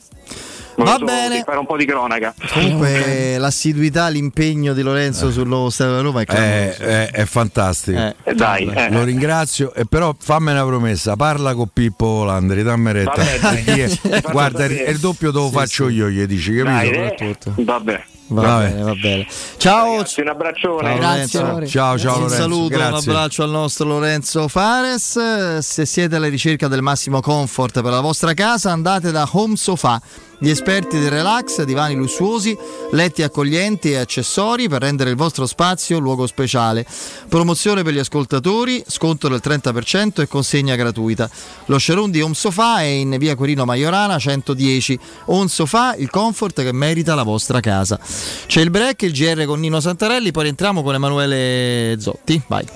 Va 0.76 0.98
bene. 0.98 1.42
fare 1.44 1.58
un 1.58 1.66
po' 1.66 1.76
di 1.76 1.84
cronaca. 1.86 2.34
Comunque 2.52 3.36
l'assiduità, 3.38 4.08
l'impegno 4.08 4.72
di 4.74 4.82
Lorenzo 4.82 5.30
sul 5.30 5.46
nuovo 5.46 5.70
stadio 5.70 5.94
della 5.94 6.04
Roma 6.04 6.20
è 6.20 6.24
È, 6.24 6.26
clamoroso. 6.26 6.82
è- 6.82 7.10
è 7.10 7.24
fantastico. 7.24 8.14
Eh, 8.24 8.34
dai, 8.34 8.66
eh. 8.72 8.90
Lo 8.90 9.02
ringrazio, 9.02 9.72
e 9.74 9.84
però 9.86 10.14
fammi 10.18 10.50
una 10.50 10.64
promessa: 10.64 11.16
parla 11.16 11.54
con 11.54 11.68
Pippo 11.72 12.24
Landri, 12.24 12.62
dammi 12.62 12.92
retta. 12.92 13.22
Vabbè, 13.40 14.20
guarda, 14.30 14.64
il, 14.66 14.98
doppio 14.98 15.32
te 15.32 15.38
lo 15.38 15.50
faccio 15.50 15.88
io, 15.88 16.08
gli 16.08 16.24
dici, 16.26 16.54
capito? 16.54 16.70
Dai, 16.70 17.16
eh. 17.18 17.36
Vabbè. 17.62 18.04
Va 18.28 18.42
Vabbè. 18.42 18.68
bene, 18.68 18.82
va 18.82 18.94
bene. 18.94 19.26
Ciao, 19.56 19.92
Ragazzi, 19.92 20.20
un 20.20 20.28
abbraccione. 20.28 20.94
Lorenzo. 20.94 21.66
Ciao, 21.66 21.96
ciao 21.98 22.14
Un 22.14 22.20
Lorenzo. 22.22 22.34
saluto, 22.42 22.62
un 22.62 22.68
grazie. 22.68 23.10
abbraccio 23.12 23.42
al 23.44 23.50
nostro 23.50 23.86
Lorenzo 23.86 24.48
Fares. 24.48 25.58
Se 25.60 25.86
siete 25.86 26.16
alla 26.16 26.28
ricerca 26.28 26.66
del 26.66 26.82
massimo 26.82 27.20
comfort 27.20 27.80
per 27.82 27.92
la 27.92 28.00
vostra 28.00 28.34
casa, 28.34 28.72
andate 28.72 29.12
da 29.12 29.28
Home 29.30 29.56
Sofa. 29.56 30.00
Gli 30.38 30.50
esperti 30.50 30.98
del 30.98 31.08
relax, 31.08 31.62
divani 31.62 31.94
lussuosi, 31.94 32.54
letti 32.90 33.22
accoglienti 33.22 33.92
e 33.92 33.96
accessori 33.96 34.68
per 34.68 34.82
rendere 34.82 35.08
il 35.08 35.16
vostro 35.16 35.46
spazio 35.46 35.98
luogo 35.98 36.26
speciale. 36.26 36.84
Promozione 37.26 37.82
per 37.82 37.94
gli 37.94 37.98
ascoltatori, 37.98 38.84
sconto 38.86 39.28
del 39.28 39.40
30% 39.42 40.20
e 40.20 40.28
consegna 40.28 40.74
gratuita. 40.76 41.30
Lo 41.66 41.78
showroom 41.78 42.10
di 42.10 42.20
Home 42.20 42.34
Sofa 42.34 42.80
è 42.80 42.84
in 42.84 43.16
via 43.18 43.34
Quirino 43.34 43.64
Maiorana 43.64 44.18
110. 44.18 44.98
Home 45.26 45.48
Sofa, 45.48 45.94
il 45.94 46.10
comfort 46.10 46.62
che 46.62 46.72
merita 46.72 47.14
la 47.14 47.22
vostra 47.22 47.60
casa. 47.60 47.98
C'è 48.46 48.60
il 48.60 48.70
break, 48.70 49.02
il 49.02 49.12
GR 49.12 49.44
con 49.44 49.60
Nino 49.60 49.80
Santarelli, 49.80 50.30
poi 50.30 50.44
rientriamo 50.44 50.82
con 50.82 50.94
Emanuele 50.94 51.96
Zotti. 51.98 52.40
Vai. 52.46 52.66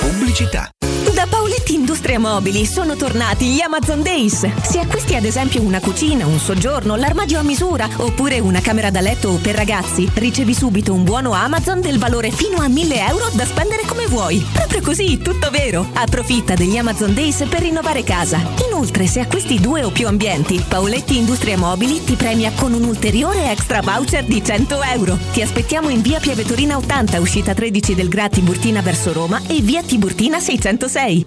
Pubblicità. 0.00 0.70
Da 1.14 1.26
Paoletti 1.28 1.74
Industria 1.88 2.18
Mobili 2.18 2.66
sono 2.66 2.96
tornati 2.96 3.46
gli 3.46 3.62
Amazon 3.62 4.02
Days. 4.02 4.46
Se 4.62 4.78
acquisti 4.78 5.14
ad 5.14 5.24
esempio 5.24 5.62
una 5.62 5.80
cucina, 5.80 6.26
un 6.26 6.38
soggiorno, 6.38 6.96
l'armadio 6.96 7.38
a 7.38 7.42
misura 7.42 7.88
oppure 7.96 8.40
una 8.40 8.60
camera 8.60 8.90
da 8.90 9.00
letto 9.00 9.38
per 9.40 9.54
ragazzi, 9.54 10.06
ricevi 10.12 10.52
subito 10.52 10.92
un 10.92 11.02
buono 11.02 11.32
Amazon 11.32 11.80
del 11.80 11.98
valore 11.98 12.30
fino 12.30 12.58
a 12.58 12.68
1000 12.68 13.06
euro 13.06 13.30
da 13.32 13.46
spendere 13.46 13.84
come 13.86 14.06
vuoi. 14.06 14.46
Proprio 14.52 14.82
così, 14.82 15.16
tutto 15.22 15.48
vero. 15.48 15.88
Approfitta 15.94 16.54
degli 16.54 16.76
Amazon 16.76 17.14
Days 17.14 17.46
per 17.48 17.60
rinnovare 17.60 18.04
casa. 18.04 18.38
Inoltre, 18.68 19.06
se 19.06 19.20
acquisti 19.20 19.58
due 19.58 19.82
o 19.82 19.90
più 19.90 20.08
ambienti, 20.08 20.62
Paoletti 20.68 21.16
Industria 21.16 21.56
Mobili 21.56 22.04
ti 22.04 22.16
premia 22.16 22.52
con 22.54 22.74
un 22.74 22.84
ulteriore 22.84 23.50
extra 23.50 23.80
voucher 23.80 24.24
di 24.24 24.44
100 24.44 24.82
euro. 24.82 25.18
Ti 25.32 25.40
aspettiamo 25.40 25.88
in 25.88 26.02
via 26.02 26.20
Piavetorina 26.20 26.76
80, 26.76 27.18
uscita 27.18 27.54
13 27.54 27.94
del 27.94 28.08
Gra 28.10 28.28
Tiburtina 28.28 28.82
verso 28.82 29.14
Roma 29.14 29.40
e 29.46 29.62
via 29.62 29.82
Tiburtina 29.82 30.38
606. 30.38 31.26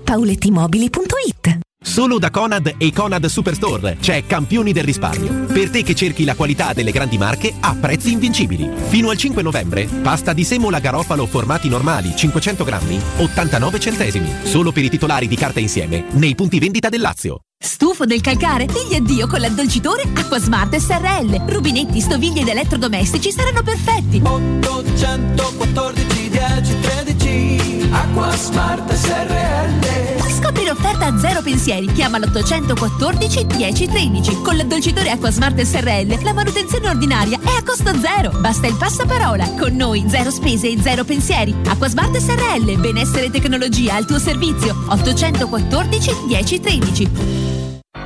paulettimobili.it 0.52 1.60
Solo 1.84 2.20
da 2.20 2.30
Conad 2.30 2.76
e 2.78 2.94
Conad 2.94 3.26
Superstore 3.26 3.98
c'è 4.00 4.24
Campioni 4.28 4.72
del 4.72 4.84
risparmio. 4.84 5.46
Per 5.46 5.72
te 5.72 5.82
che 5.82 5.96
cerchi 5.96 6.26
la 6.26 6.36
qualità 6.36 6.74
delle 6.74 6.92
grandi 6.92 7.18
marche 7.18 7.52
a 7.60 7.74
prezzi 7.74 8.12
invincibili. 8.12 8.70
Fino 8.90 9.10
al 9.10 9.18
5 9.18 9.42
novembre, 9.42 9.86
pasta 9.86 10.32
di 10.32 10.44
semola 10.44 10.80
garofalo 10.80 11.26
formati 11.26 11.70
normali 11.70 12.16
500 12.16 12.64
grammi, 12.64 13.02
89 13.18 13.80
centesimi. 13.80 14.32
Solo 14.44 14.72
per 14.72 14.84
i 14.84 14.90
titolari 14.90 15.28
di 15.28 15.36
carta 15.36 15.60
insieme 15.60 16.06
nei 16.12 16.36
punti 16.36 16.60
vendita 16.60 16.88
del 16.88 17.02
Lazio. 17.02 17.40
Stufo 17.58 18.06
del 18.06 18.22
calcare? 18.22 18.68
Digli 18.68 18.96
addio 18.96 19.26
con 19.26 19.40
l'addolcitore 19.40 20.04
Acquasmart 20.04 20.76
SRL. 20.76 21.46
Rubinetti, 21.48 22.00
stoviglie 22.00 22.42
ed 22.42 22.48
elettrodomestici 22.48 23.32
saranno 23.32 23.64
perfetti. 23.64 24.22
814 24.24 26.30
10 26.30 26.80
13 26.80 27.90
Acqua 27.92 28.36
Smart 28.36 28.94
SRL 28.94 29.82
zero 31.18 31.42
pensieri. 31.42 31.92
Chiama 31.92 32.18
l'814 32.18 33.42
10 33.44 33.88
13. 33.88 34.42
Con 34.42 34.56
l'addolcitore 34.56 35.10
Acquasmart 35.10 35.62
SRL 35.62 36.24
la 36.24 36.34
manutenzione 36.34 36.90
ordinaria 36.90 37.40
è 37.42 37.58
a 37.58 37.64
costo 37.64 37.92
zero. 38.00 38.32
Basta 38.40 38.68
il 38.68 38.76
passaparola. 38.76 39.54
Con 39.60 39.76
noi 39.76 40.06
zero 40.08 40.32
spese 40.32 40.70
e 40.70 40.82
zero 40.82 41.04
pensieri. 41.04 41.56
Acquasmart 41.68 42.18
SRL. 42.18 42.80
Benessere 42.80 43.26
e 43.26 43.32
tecnologia 43.32 43.96
al 43.96 44.06
tuo 44.06 44.20
servizio. 44.20 44.76
814 44.88 46.12
10 46.28 46.60
13. 46.60 47.51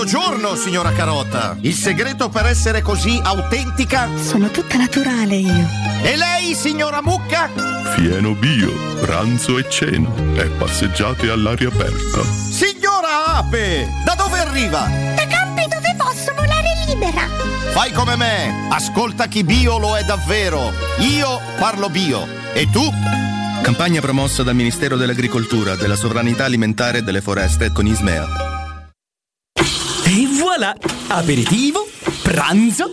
Biogiorno, 0.00 0.54
signora 0.54 0.92
Carota! 0.92 1.58
Il 1.60 1.74
segreto 1.74 2.30
per 2.30 2.46
essere 2.46 2.80
così 2.80 3.20
autentica? 3.22 4.08
Sono 4.16 4.48
tutta 4.50 4.78
naturale 4.78 5.36
io. 5.36 5.68
E 6.02 6.16
lei, 6.16 6.54
signora 6.54 7.02
Mucca? 7.02 7.50
Fieno 7.94 8.32
bio, 8.32 8.72
pranzo 8.98 9.58
e 9.58 9.68
cena 9.68 10.08
e 10.36 10.46
passeggiate 10.56 11.28
all'aria 11.28 11.68
aperta. 11.68 12.22
Signora 12.24 13.26
Ape! 13.36 13.86
Da 14.02 14.14
dove 14.14 14.38
arriva? 14.38 14.88
Da 15.16 15.26
campi 15.26 15.66
dove 15.68 15.94
posso 15.98 16.32
volare 16.34 16.82
libera. 16.86 17.28
Fai 17.72 17.92
come 17.92 18.16
me, 18.16 18.68
ascolta 18.70 19.26
chi 19.26 19.44
bio 19.44 19.76
lo 19.76 19.98
è 19.98 20.04
davvero. 20.04 20.72
Io 21.00 21.38
parlo 21.58 21.90
bio. 21.90 22.26
E 22.54 22.70
tu? 22.70 22.90
Campagna 23.60 24.00
promossa 24.00 24.42
dal 24.42 24.54
Ministero 24.54 24.96
dell'Agricoltura, 24.96 25.76
della 25.76 25.94
Sovranità 25.94 26.46
Alimentare 26.46 26.98
e 26.98 27.02
delle 27.02 27.20
Foreste 27.20 27.70
con 27.70 27.86
Ismea. 27.86 28.59
Voilà! 30.60 30.76
Aperitivo, 31.08 31.88
pranzo, 32.30 32.92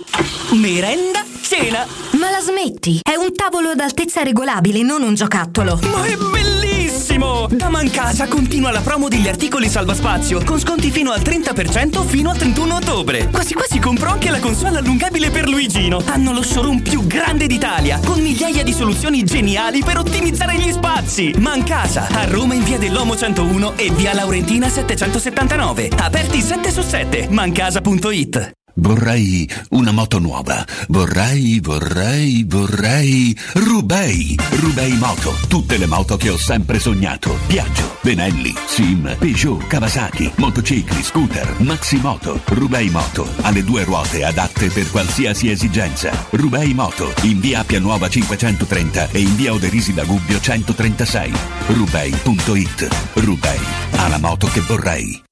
merenda, 0.53 1.23
cena! 1.41 1.85
Ma 2.13 2.31
la 2.31 2.39
smetti? 2.39 3.01
È 3.03 3.13
un 3.13 3.35
tavolo 3.35 3.69
ad 3.69 3.79
altezza 3.79 4.23
regolabile, 4.23 4.81
non 4.81 5.03
un 5.03 5.13
giocattolo. 5.13 5.79
Ma 5.91 6.05
è 6.05 6.15
bellissimo! 6.15 7.45
Da 7.51 7.69
Mancasa 7.69 8.27
continua 8.27 8.71
la 8.71 8.81
promo 8.81 9.07
degli 9.07 9.27
articoli 9.27 9.69
salvaspazio, 9.69 10.43
con 10.43 10.59
sconti 10.59 10.89
fino 10.89 11.11
al 11.11 11.21
30% 11.21 12.03
fino 12.07 12.31
al 12.31 12.37
31 12.37 12.75
ottobre. 12.77 13.29
Quasi 13.29 13.53
quasi 13.53 13.77
compro 13.77 14.09
anche 14.09 14.31
la 14.31 14.39
console 14.39 14.79
allungabile 14.79 15.29
per 15.29 15.47
Luigino. 15.47 16.01
Hanno 16.07 16.33
lo 16.33 16.41
showroom 16.41 16.79
più 16.79 17.05
grande 17.05 17.45
d'Italia, 17.45 17.99
con 18.03 18.19
migliaia 18.19 18.63
di 18.63 18.73
soluzioni 18.73 19.23
geniali 19.23 19.83
per 19.83 19.99
ottimizzare 19.99 20.55
gli 20.55 20.71
spazi. 20.71 21.35
Mancasa, 21.37 22.07
a 22.09 22.25
Roma 22.25 22.55
in 22.55 22.63
via 22.63 22.79
dell'Omo 22.79 23.15
101 23.15 23.77
e 23.77 23.91
via 23.91 24.15
Laurentina 24.15 24.67
779. 24.67 25.91
Aperti 25.95 26.41
7 26.41 26.71
su 26.71 26.81
7, 26.81 27.27
mancasa.it. 27.29 28.56
Vorrei 28.79 29.49
una 29.69 29.91
moto 29.91 30.19
nuova. 30.19 30.63
Vorrei, 30.89 31.59
vorrei, 31.59 32.43
vorrei. 32.47 33.35
Rubei. 33.53 34.37
Rubei 34.51 34.95
Moto. 34.97 35.35
Tutte 35.47 35.77
le 35.77 35.87
moto 35.87 36.15
che 36.15 36.29
ho 36.29 36.37
sempre 36.37 36.77
sognato. 36.79 37.39
Piaggio, 37.47 37.97
Benelli, 38.01 38.53
Sim, 38.67 39.15
Peugeot, 39.17 39.65
Kawasaki, 39.65 40.33
motocicli, 40.35 41.01
scooter, 41.01 41.55
Maximoto. 41.61 42.39
Rubei 42.45 42.89
Moto. 42.89 43.27
Ha 43.41 43.49
le 43.49 43.63
due 43.63 43.83
ruote 43.83 44.23
adatte 44.23 44.69
per 44.69 44.89
qualsiasi 44.91 45.49
esigenza. 45.49 46.11
Rubei 46.29 46.75
Moto. 46.75 47.13
In 47.23 47.39
via 47.39 47.61
Appia 47.61 47.79
Nuova 47.79 48.07
530 48.07 49.09
e 49.09 49.19
in 49.19 49.35
via 49.35 49.53
Oderisi 49.53 49.93
da 49.93 50.03
Gubbio 50.03 50.39
136. 50.39 51.31
Rubei.it. 51.67 52.87
Rubei. 53.13 53.59
Ha 53.95 54.07
la 54.07 54.19
moto 54.19 54.45
che 54.47 54.61
vorrei. 54.61 55.25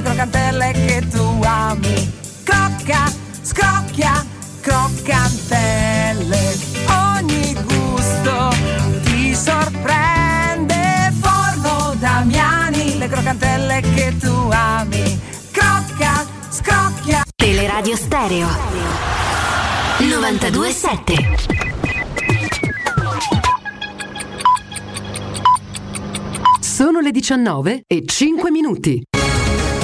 Le 0.00 0.02
croccantelle 0.02 0.72
che 0.72 1.06
tu 1.10 1.40
ami. 1.44 2.10
Crocca, 2.42 3.12
scrocchia, 3.42 4.24
croccantelle. 4.60 6.58
Ogni 6.88 7.54
gusto 7.64 8.48
ti 9.04 9.34
sorprende. 9.34 11.12
Forno 11.20 11.94
Damiani, 11.98 12.96
le 12.98 13.08
croccantelle 13.08 13.80
che 13.94 14.16
tu 14.18 14.48
ami. 14.50 15.20
Crocca, 15.50 16.26
scrocchia. 16.48 17.22
Teleradio 17.36 17.96
Stereo 17.96 18.48
927 19.98 21.36
Sono 26.60 27.00
le 27.00 27.10
19 27.10 27.82
e 27.86 28.04
5 28.06 28.50
minuti. 28.50 29.02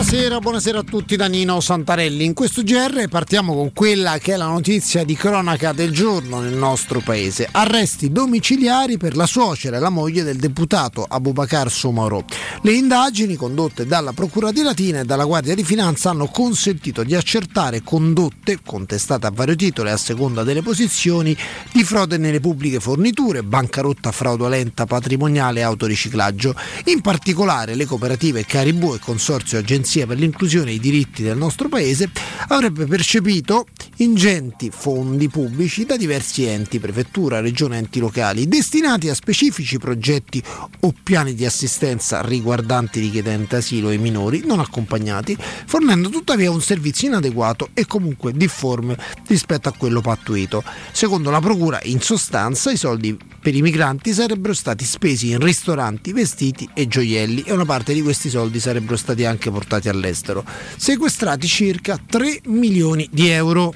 Buonasera, 0.00 0.38
buonasera 0.38 0.78
a 0.78 0.82
tutti 0.82 1.14
da 1.14 1.26
Nino 1.26 1.60
Santarelli. 1.60 2.24
In 2.24 2.32
questo 2.32 2.62
GR 2.62 3.06
partiamo 3.10 3.54
con 3.54 3.74
quella 3.74 4.16
che 4.16 4.32
è 4.32 4.36
la 4.36 4.46
notizia 4.46 5.04
di 5.04 5.14
cronaca 5.14 5.74
del 5.74 5.92
giorno 5.92 6.40
nel 6.40 6.54
nostro 6.54 7.00
paese. 7.00 7.46
Arresti 7.50 8.10
domiciliari 8.10 8.96
per 8.96 9.14
la 9.14 9.26
suocera 9.26 9.76
e 9.76 9.78
la 9.78 9.90
moglie 9.90 10.22
del 10.22 10.38
deputato 10.38 11.04
Abubakar 11.06 11.70
Somaro. 11.70 12.24
Le 12.62 12.72
indagini 12.72 13.36
condotte 13.36 13.84
dalla 13.84 14.12
Procura 14.12 14.52
di 14.52 14.62
Latina 14.62 15.00
e 15.00 15.04
dalla 15.04 15.26
Guardia 15.26 15.54
di 15.54 15.64
Finanza 15.64 16.08
hanno 16.08 16.28
consentito 16.28 17.04
di 17.04 17.14
accertare 17.14 17.82
condotte, 17.82 18.60
contestate 18.64 19.26
a 19.26 19.30
vario 19.30 19.54
titolo 19.54 19.90
e 19.90 19.92
a 19.92 19.98
seconda 19.98 20.44
delle 20.44 20.62
posizioni, 20.62 21.36
di 21.72 21.84
frode 21.84 22.16
nelle 22.16 22.40
pubbliche 22.40 22.80
forniture, 22.80 23.42
bancarotta 23.42 24.12
fraudolenta 24.12 24.86
patrimoniale 24.86 25.60
e 25.60 25.64
autoriciclaggio. 25.64 26.54
In 26.86 27.02
particolare 27.02 27.74
le 27.74 27.84
cooperative 27.84 28.46
Caribù 28.46 28.94
e 28.94 28.98
Consorzio 28.98 29.58
Agenzia 29.58 29.88
per 29.90 30.18
l'inclusione 30.18 30.70
e 30.70 30.74
i 30.74 30.78
diritti 30.78 31.22
del 31.24 31.36
nostro 31.36 31.68
paese 31.68 32.10
avrebbe 32.48 32.86
percepito 32.86 33.66
ingenti 33.96 34.70
fondi 34.72 35.28
pubblici 35.28 35.84
da 35.84 35.96
diversi 35.96 36.44
enti, 36.44 36.78
prefettura, 36.78 37.40
regione, 37.40 37.78
enti 37.78 37.98
locali, 37.98 38.46
destinati 38.46 39.08
a 39.08 39.14
specifici 39.14 39.78
progetti 39.78 40.42
o 40.80 40.94
piani 41.02 41.34
di 41.34 41.44
assistenza 41.44 42.22
riguardanti 42.22 43.00
richiedenti 43.00 43.56
asilo 43.56 43.90
e 43.90 43.98
minori 43.98 44.42
non 44.46 44.60
accompagnati, 44.60 45.36
fornendo 45.66 46.08
tuttavia 46.08 46.50
un 46.50 46.62
servizio 46.62 47.08
inadeguato 47.08 47.70
e 47.74 47.84
comunque 47.86 48.32
difforme 48.32 48.96
rispetto 49.26 49.68
a 49.68 49.74
quello 49.76 50.00
pattuito. 50.00 50.62
Secondo 50.92 51.30
la 51.30 51.40
Procura, 51.40 51.80
in 51.82 52.00
sostanza, 52.00 52.70
i 52.70 52.76
soldi 52.76 53.18
per 53.40 53.54
i 53.54 53.62
migranti 53.62 54.12
sarebbero 54.12 54.54
stati 54.54 54.84
spesi 54.84 55.30
in 55.30 55.40
ristoranti, 55.40 56.12
vestiti 56.12 56.68
e 56.74 56.86
gioielli 56.86 57.42
e 57.42 57.52
una 57.52 57.64
parte 57.64 57.92
di 57.92 58.02
questi 58.02 58.28
soldi 58.28 58.60
sarebbero 58.60 58.96
stati 58.96 59.24
anche 59.24 59.50
portati 59.50 59.79
all'estero, 59.88 60.44
sequestrati 60.76 61.46
circa 61.46 61.98
3 62.04 62.42
milioni 62.44 63.08
di 63.10 63.28
euro. 63.28 63.72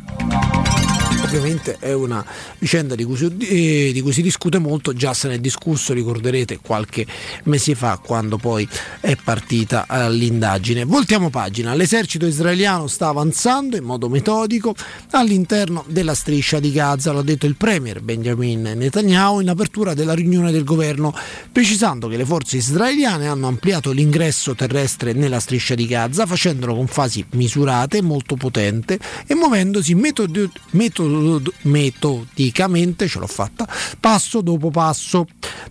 Ovviamente 1.34 1.78
è 1.80 1.92
una 1.92 2.24
vicenda 2.60 2.94
di 2.94 3.02
cui, 3.02 3.16
si, 3.16 3.24
eh, 3.24 3.90
di 3.92 4.00
cui, 4.02 4.12
si, 4.12 4.22
discute 4.22 4.60
molto, 4.60 4.92
già 4.94 5.12
se 5.14 5.26
ne 5.26 5.34
è 5.34 5.38
discusso, 5.38 5.92
ricorderete, 5.92 6.60
qualche 6.62 7.04
mese 7.44 7.74
fa 7.74 7.98
quando 8.00 8.36
poi 8.36 8.68
è 9.00 9.16
partita 9.16 9.84
eh, 9.84 10.12
l'indagine. 10.12 10.84
Voltiamo 10.84 11.30
pagina, 11.30 11.74
l'esercito 11.74 12.24
israeliano 12.24 12.86
sta 12.86 13.08
avanzando 13.08 13.76
in 13.76 13.82
modo 13.82 14.08
metodico 14.08 14.76
all'interno 15.10 15.84
della 15.88 16.14
striscia 16.14 16.60
di 16.60 16.70
Gaza, 16.70 17.10
lo 17.10 17.18
ha 17.18 17.24
detto 17.24 17.46
il 17.46 17.56
premier 17.56 18.00
Benjamin 18.00 18.62
Netanyahu 18.76 19.40
in 19.40 19.48
apertura 19.48 19.92
della 19.92 20.14
riunione 20.14 20.52
del 20.52 20.62
governo, 20.62 21.12
precisando 21.50 22.06
che 22.06 22.16
le 22.16 22.24
forze 22.24 22.58
israeliane 22.58 23.26
hanno 23.26 23.48
ampliato 23.48 23.90
l'ingresso 23.90 24.54
terrestre 24.54 25.12
nella 25.12 25.40
striscia 25.40 25.74
di 25.74 25.88
Gaza, 25.88 26.26
facendolo 26.26 26.76
con 26.76 26.86
fasi 26.86 27.24
misurate, 27.30 28.02
molto 28.02 28.36
potente 28.36 29.00
e 29.26 29.34
muovendosi 29.34 29.96
metodi- 29.96 30.48
metodi- 30.70 31.22
metodicamente, 31.62 33.08
ce 33.08 33.18
l'ho 33.18 33.26
fatta, 33.26 33.68
passo 33.98 34.40
dopo 34.40 34.70
passo. 34.70 35.26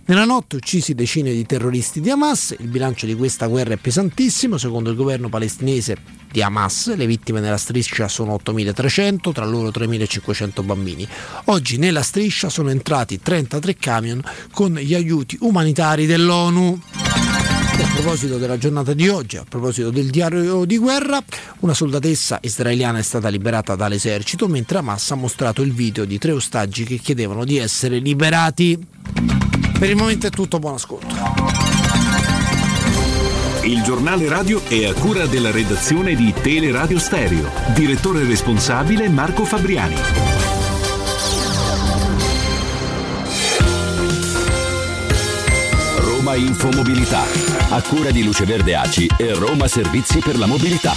Nella 0.06 0.24
notte 0.24 0.56
uccisi 0.56 0.94
decine 0.94 1.32
di 1.32 1.46
terroristi 1.46 2.00
di 2.00 2.10
Hamas, 2.10 2.54
il 2.58 2.68
bilancio 2.68 3.06
di 3.06 3.14
questa 3.14 3.46
guerra 3.46 3.74
è 3.74 3.76
pesantissimo, 3.78 4.58
secondo 4.58 4.90
il 4.90 4.96
governo 4.96 5.28
palestinese 5.28 5.96
di 6.30 6.42
Hamas, 6.42 6.94
le 6.94 7.06
vittime 7.06 7.40
nella 7.40 7.56
striscia 7.56 8.08
sono 8.08 8.34
8.300, 8.44 9.32
tra 9.32 9.44
loro 9.44 9.68
3.500 9.68 10.64
bambini. 10.64 11.06
Oggi 11.44 11.76
nella 11.78 12.02
striscia 12.02 12.48
sono 12.48 12.70
entrati 12.70 13.20
33 13.20 13.76
camion 13.76 14.22
con 14.50 14.74
gli 14.74 14.94
aiuti 14.94 15.38
umanitari 15.40 16.06
dell'ONU. 16.06 17.43
E 17.76 17.82
a 17.82 17.86
proposito 17.92 18.38
della 18.38 18.56
giornata 18.56 18.94
di 18.94 19.08
oggi, 19.08 19.36
a 19.36 19.44
proposito 19.48 19.90
del 19.90 20.10
diario 20.10 20.64
di 20.64 20.78
guerra, 20.78 21.22
una 21.60 21.74
soldatessa 21.74 22.38
israeliana 22.42 22.98
è 22.98 23.02
stata 23.02 23.28
liberata 23.28 23.74
dall'esercito 23.74 24.46
mentre 24.46 24.78
Hamas 24.78 25.10
ha 25.10 25.16
mostrato 25.16 25.62
il 25.62 25.72
video 25.72 26.04
di 26.04 26.18
tre 26.18 26.32
ostaggi 26.32 26.84
che 26.84 26.98
chiedevano 26.98 27.44
di 27.44 27.56
essere 27.56 27.98
liberati. 27.98 28.78
Per 29.78 29.90
il 29.90 29.96
momento 29.96 30.28
è 30.28 30.30
tutto, 30.30 30.58
buon 30.58 30.74
ascolto. 30.74 31.54
Il 33.64 33.82
giornale 33.82 34.28
radio 34.28 34.62
è 34.68 34.84
a 34.84 34.92
cura 34.92 35.26
della 35.26 35.50
redazione 35.50 36.14
di 36.14 36.34
Teleradio 36.38 36.98
Stereo. 36.98 37.50
Direttore 37.74 38.22
responsabile 38.24 39.08
Marco 39.08 39.44
Fabriani. 39.46 39.96
Roma 45.96 46.34
Infomobilità. 46.36 47.53
A 47.74 47.82
cura 47.82 48.12
di 48.12 48.22
Luce 48.22 48.44
Verde 48.44 48.76
Aci 48.76 49.10
e 49.18 49.34
Roma 49.34 49.66
Servizi 49.66 50.20
per 50.20 50.38
la 50.38 50.46
Mobilità. 50.46 50.94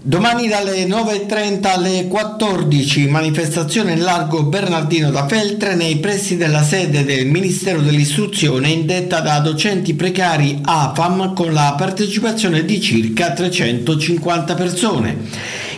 Domani 0.00 0.46
dalle 0.46 0.86
9.30 0.86 1.66
alle 1.66 2.06
14 2.06 3.08
manifestazione 3.08 3.94
in 3.94 4.02
largo 4.02 4.44
Bernardino 4.44 5.10
da 5.10 5.26
Feltre 5.26 5.74
nei 5.74 5.96
pressi 5.96 6.36
della 6.36 6.62
sede 6.62 7.04
del 7.04 7.26
Ministero 7.26 7.80
dell'Istruzione 7.80 8.68
indetta 8.68 9.18
da 9.18 9.40
docenti 9.40 9.94
precari 9.94 10.60
AFAM 10.62 11.34
con 11.34 11.52
la 11.52 11.74
partecipazione 11.76 12.64
di 12.64 12.80
circa 12.80 13.32
350 13.32 14.54
persone. 14.54 15.16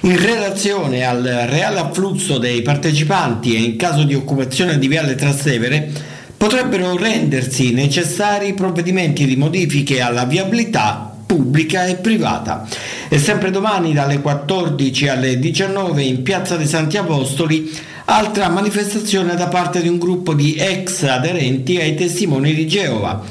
In 0.02 0.20
relazione 0.20 1.06
al 1.06 1.22
reale 1.22 1.78
afflusso 1.78 2.36
dei 2.36 2.60
partecipanti 2.60 3.54
e 3.54 3.60
in 3.60 3.76
caso 3.76 4.02
di 4.02 4.12
occupazione 4.12 4.78
di 4.78 4.86
Viale 4.86 5.14
Trastevere 5.14 6.09
potrebbero 6.40 6.96
rendersi 6.96 7.74
necessari 7.74 8.54
provvedimenti 8.54 9.26
di 9.26 9.36
modifiche 9.36 10.00
alla 10.00 10.24
viabilità 10.24 11.14
pubblica 11.26 11.84
e 11.84 11.96
privata. 11.96 12.66
E 13.10 13.18
sempre 13.18 13.50
domani 13.50 13.92
dalle 13.92 14.22
14 14.22 15.08
alle 15.08 15.38
19 15.38 16.02
in 16.02 16.22
Piazza 16.22 16.56
dei 16.56 16.66
Santi 16.66 16.96
Apostoli 16.96 17.70
altra 18.06 18.48
manifestazione 18.48 19.34
da 19.34 19.48
parte 19.48 19.82
di 19.82 19.88
un 19.88 19.98
gruppo 19.98 20.32
di 20.32 20.54
ex 20.54 21.02
aderenti 21.02 21.76
ai 21.76 21.94
testimoni 21.94 22.54
di 22.54 22.66
Geova. 22.66 23.22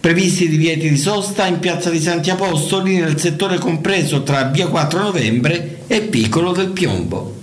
Previsti 0.00 0.48
divieti 0.48 0.88
di 0.88 0.96
sosta 0.96 1.44
in 1.44 1.58
Piazza 1.58 1.90
dei 1.90 2.00
Santi 2.00 2.30
Apostoli 2.30 2.96
nel 2.96 3.20
settore 3.20 3.58
compreso 3.58 4.22
tra 4.22 4.44
via 4.44 4.68
4 4.68 5.02
novembre 5.02 5.80
e 5.86 6.00
Piccolo 6.00 6.52
del 6.52 6.68
Piombo. 6.68 7.42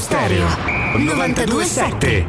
Stereo 0.00 0.48
927 0.96 2.26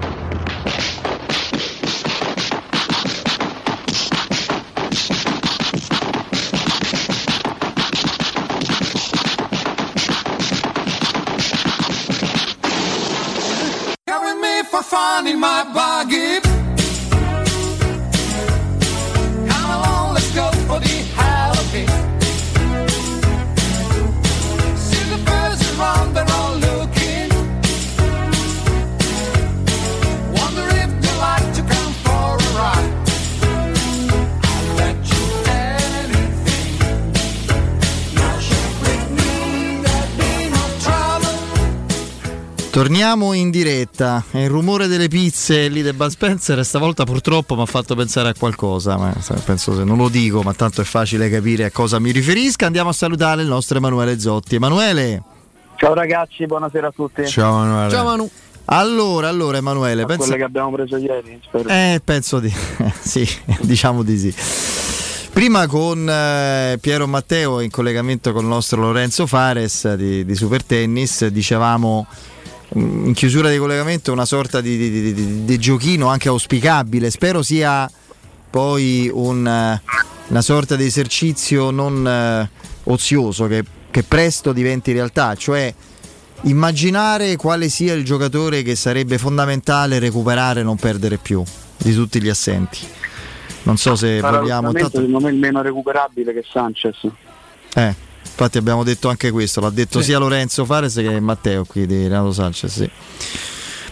Carry 14.07 14.33
me 14.41 14.63
for 14.69 14.83
fun 14.83 15.27
in 15.27 15.39
my 15.39 15.50
Torniamo 42.81 43.33
in 43.33 43.51
diretta. 43.51 44.23
Il 44.31 44.49
rumore 44.49 44.87
delle 44.87 45.07
pizze 45.07 45.67
lì 45.67 45.83
del 45.83 45.93
Bud 45.93 46.09
Spencer 46.09 46.65
stavolta 46.65 47.03
purtroppo 47.03 47.53
mi 47.53 47.61
ha 47.61 47.67
fatto 47.67 47.93
pensare 47.93 48.29
a 48.29 48.33
qualcosa, 48.35 48.97
ma 48.97 49.13
penso 49.45 49.75
se 49.75 49.83
non 49.83 49.97
lo 49.97 50.09
dico, 50.09 50.41
ma 50.41 50.51
tanto 50.55 50.81
è 50.81 50.83
facile 50.83 51.29
capire 51.29 51.65
a 51.65 51.69
cosa 51.69 51.99
mi 51.99 52.09
riferisca. 52.09 52.65
Andiamo 52.65 52.89
a 52.89 52.93
salutare 52.93 53.43
il 53.43 53.47
nostro 53.47 53.77
Emanuele 53.77 54.19
Zotti. 54.19 54.55
Emanuele. 54.55 55.21
Ciao 55.75 55.93
ragazzi, 55.93 56.43
buonasera 56.47 56.87
a 56.87 56.91
tutti. 56.91 57.27
Ciao 57.27 57.63
Emanuele. 57.63 57.91
Ciao 57.91 58.03
Manu. 58.03 58.29
Allora, 58.65 59.27
allora 59.27 59.57
Emanuele, 59.57 60.01
A 60.01 60.05
pensa... 60.07 60.23
Quelle 60.23 60.37
che 60.37 60.43
abbiamo 60.43 60.71
preso 60.71 60.97
ieri, 60.97 61.39
spero. 61.43 61.69
Eh, 61.69 62.01
penso 62.03 62.39
di 62.39 62.51
sì, 62.99 63.29
diciamo 63.61 64.01
di 64.01 64.17
sì. 64.17 64.35
Prima 65.31 65.67
con 65.67 66.09
eh, 66.09 66.79
Piero 66.81 67.05
Matteo 67.05 67.59
in 67.59 67.69
collegamento 67.69 68.33
con 68.33 68.41
il 68.41 68.49
nostro 68.49 68.81
Lorenzo 68.81 69.27
Fares 69.27 69.93
di, 69.93 70.25
di 70.25 70.35
Super 70.35 70.63
Tennis 70.63 71.27
dicevamo 71.27 72.07
in 72.73 73.13
chiusura 73.13 73.49
di 73.49 73.57
collegamento 73.57 74.11
una 74.11 74.25
sorta 74.25 74.61
di, 74.61 74.77
di- 74.77 75.13
di- 75.13 75.45
di- 75.45 75.59
giochino 75.59 76.07
anche 76.07 76.29
auspicabile. 76.29 77.09
Spero 77.09 77.41
sia 77.43 77.89
poi 78.49 79.09
un, 79.13 79.45
eh, 79.47 79.81
una 80.27 80.41
sorta 80.41 80.75
di 80.75 80.85
esercizio 80.85 81.69
non 81.71 82.07
eh, 82.07 82.49
ozioso 82.85 83.47
che, 83.47 83.63
che 83.91 84.03
presto 84.03 84.53
diventi 84.53 84.91
realtà, 84.93 85.35
cioè 85.35 85.73
immaginare 86.43 87.35
quale 87.35 87.69
sia 87.69 87.93
il 87.93 88.03
giocatore 88.03 88.63
che 88.63 88.75
sarebbe 88.75 89.17
fondamentale 89.17 89.99
recuperare 89.99 90.61
e 90.61 90.63
non 90.63 90.77
perdere 90.77 91.17
più 91.17 91.43
di 91.77 91.93
tutti 91.93 92.21
gli 92.21 92.29
assenti. 92.29 92.79
Non 93.63 93.77
so 93.77 93.95
se 93.95 94.19
vogliamo. 94.21 94.71
Tanto- 94.71 94.89
secondo 94.97 95.19
me 95.19 95.29
il 95.29 95.37
meno 95.37 95.61
recuperabile 95.61 96.33
che 96.33 96.43
Sanchez. 96.49 96.97
eh, 97.75 97.95
infatti 98.31 98.57
abbiamo 98.57 98.83
detto 98.83 99.09
anche 99.09 99.29
questo, 99.31 99.61
l'ha 99.61 99.69
detto 99.69 100.01
sia 100.01 100.17
Lorenzo 100.17 100.65
Fares 100.65 100.95
che 100.95 101.19
Matteo 101.19 101.65
qui 101.65 101.85
di 101.85 102.03
Renato 102.03 102.31
Sanchez. 102.31 102.71
sì. 102.71 102.89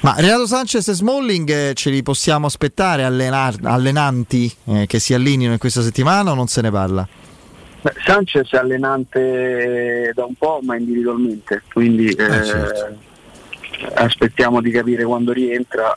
Ma 0.01 0.15
Renato 0.17 0.47
Sanchez 0.47 0.87
e 0.87 0.93
Smalling 0.93 1.49
eh, 1.49 1.73
ce 1.73 1.89
li 1.89 2.01
possiamo 2.01 2.45
aspettare 2.47 3.03
allenar- 3.03 3.65
allenanti 3.65 4.49
eh, 4.67 4.85
che 4.87 4.97
si 4.97 5.13
allineino 5.13 5.51
in 5.51 5.59
questa 5.59 5.81
settimana 5.81 6.31
o 6.31 6.35
non 6.35 6.47
se 6.47 6.61
ne 6.61 6.71
parla? 6.71 7.05
Beh, 7.81 7.93
Sanchez 8.05 8.49
è 8.51 8.57
allenante 8.57 10.11
da 10.15 10.23
un 10.23 10.35
po', 10.35 10.59
ma 10.63 10.77
individualmente, 10.77 11.63
quindi 11.73 12.07
eh, 12.07 12.15
certo. 12.15 12.97
aspettiamo 13.95 14.61
di 14.61 14.71
capire 14.71 15.03
quando 15.03 15.33
rientra 15.33 15.93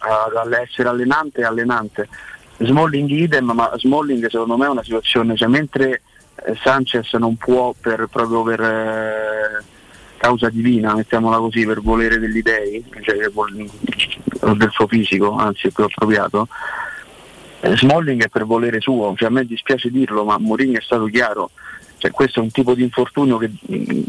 essere 0.63 0.89
allenante 0.89 1.41
e 1.41 1.45
allenante. 1.45 2.09
Smalling 2.59 3.09
idem, 3.09 3.51
ma 3.53 3.73
Smalling 3.77 4.29
secondo 4.29 4.57
me 4.57 4.67
è 4.67 4.69
una 4.69 4.83
situazione, 4.83 5.37
cioè 5.37 5.49
mentre 5.49 5.91
eh, 5.91 6.01
Sanchez 6.63 7.13
non 7.15 7.37
può 7.37 7.75
per, 7.79 8.09
proprio 8.11 8.43
per 8.43 8.61
eh, 8.61 9.65
causa 10.17 10.49
divina, 10.49 10.95
mettiamola 10.95 11.39
così, 11.39 11.65
per 11.67 11.81
volere 11.81 12.19
degli 12.19 12.43
dei, 12.43 12.85
cioè 13.03 13.17
del 13.17 14.71
suo 14.71 14.87
fisico, 14.87 15.33
anzi 15.37 15.69
è 15.69 15.71
più 15.71 15.85
appropriato, 15.85 16.49
eh, 17.61 17.77
Smalling 17.77 18.25
è 18.25 18.29
per 18.29 18.45
volere 18.45 18.81
suo, 18.81 19.15
cioè 19.17 19.29
a 19.29 19.33
me 19.33 19.45
dispiace 19.45 19.91
dirlo, 19.91 20.25
ma 20.25 20.39
Mourinho 20.39 20.79
è 20.79 20.83
stato 20.83 21.05
chiaro, 21.07 21.51
cioè, 21.99 22.11
questo 22.11 22.41
è 22.41 22.43
un 22.43 22.51
tipo 22.51 22.75
di 22.75 22.83
infortunio 22.83 23.39
che, 23.39 23.49
mm, 23.49 24.03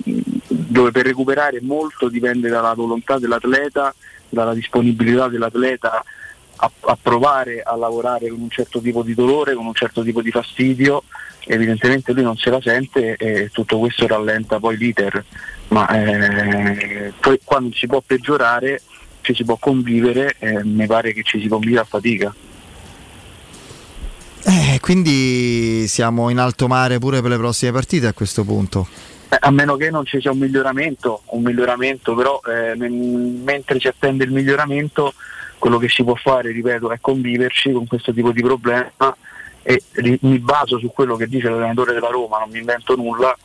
dove 0.48 0.90
per 0.90 1.06
recuperare 1.06 1.62
molto 1.62 2.10
dipende 2.10 2.50
dalla 2.50 2.74
volontà 2.74 3.20
dell'atleta, 3.20 3.94
dalla 4.30 4.56
disponibilità 4.56 5.28
dell'atleta 5.28 6.04
a, 6.56 6.72
a 6.80 6.98
provare 7.00 7.62
a 7.62 7.76
lavorare 7.76 8.30
con 8.30 8.41
un 8.41 8.50
certo 8.50 8.80
tipo 8.80 9.04
di 9.04 9.14
dolore, 9.14 9.54
con 9.54 9.68
un 9.68 9.76
certo 9.76 10.02
tipo 10.02 10.24
di 10.24 10.32
fastidio, 10.32 11.04
evidentemente 11.45 12.14
lui 12.14 12.24
non 12.24 12.38
se 12.38 12.49
la 12.49 12.61
sente 12.61 13.15
e 13.15 13.49
tutto 13.52 13.80
questo 13.80 14.07
rallenta 14.07 14.60
poi 14.60 14.78
l'iter, 14.78 15.24
ma 15.70 15.88
eh, 15.88 17.14
poi 17.20 17.40
quando 17.44 17.76
si 17.76 17.88
può 17.88 18.02
peggiorare 18.06 18.82
ci 19.22 19.34
si 19.34 19.44
può 19.44 19.57
convivere, 19.57 20.36
eh, 20.40 20.64
mi 20.64 20.86
pare 20.86 21.14
che 21.14 21.24
ci 21.24 21.40
si 21.40 21.48
convive 21.48 21.80
a 21.80 21.84
fatica. 21.86 22.34
Eh, 24.45 24.78
quindi 24.82 25.88
siamo 25.88 26.30
in 26.30 26.38
alto 26.38 26.68
mare 26.68 26.99
pure 26.99 27.22
per 27.22 27.32
le 27.32 27.38
prossime 27.38 27.72
partite 27.72 28.07
a 28.07 28.14
questo 28.14 28.44
punto. 28.44 28.88
Eh, 29.30 29.38
A 29.40 29.52
meno 29.52 29.78
che 29.78 29.90
non 29.90 30.06
ci 30.06 30.20
sia 30.20 30.32
un 30.32 30.40
miglioramento, 30.40 31.22
un 31.28 31.41
miglioramento 31.41 32.14
però 32.14 32.41
eh, 32.45 32.76
men- 32.76 33.41
mentre 33.44 33.80
si 33.80 33.88
attende 33.88 34.26
il 34.26 34.32
miglioramento 34.32 35.14
quello 35.57 35.78
che 35.78 35.88
si 35.88 36.03
può 36.03 36.15
fare, 36.15 36.52
ripeto, 36.52 36.91
è 36.91 36.98
conviverci 36.99 37.72
con 37.72 37.88
questo 37.88 38.14
tipo 38.14 38.32
di 38.32 38.41
problema 38.41 39.15
e 39.64 39.81
ri- 39.94 40.19
mi 40.22 40.40
baso 40.40 40.77
su 40.77 40.91
quello 40.94 41.15
che 41.15 41.27
dice 41.27 41.49
l'allenatore 41.49 41.94
della 41.94 42.10
Roma, 42.10 42.38
non 42.40 42.49
mi 42.52 42.60
invento 42.60 42.95
nulla, 42.95 43.35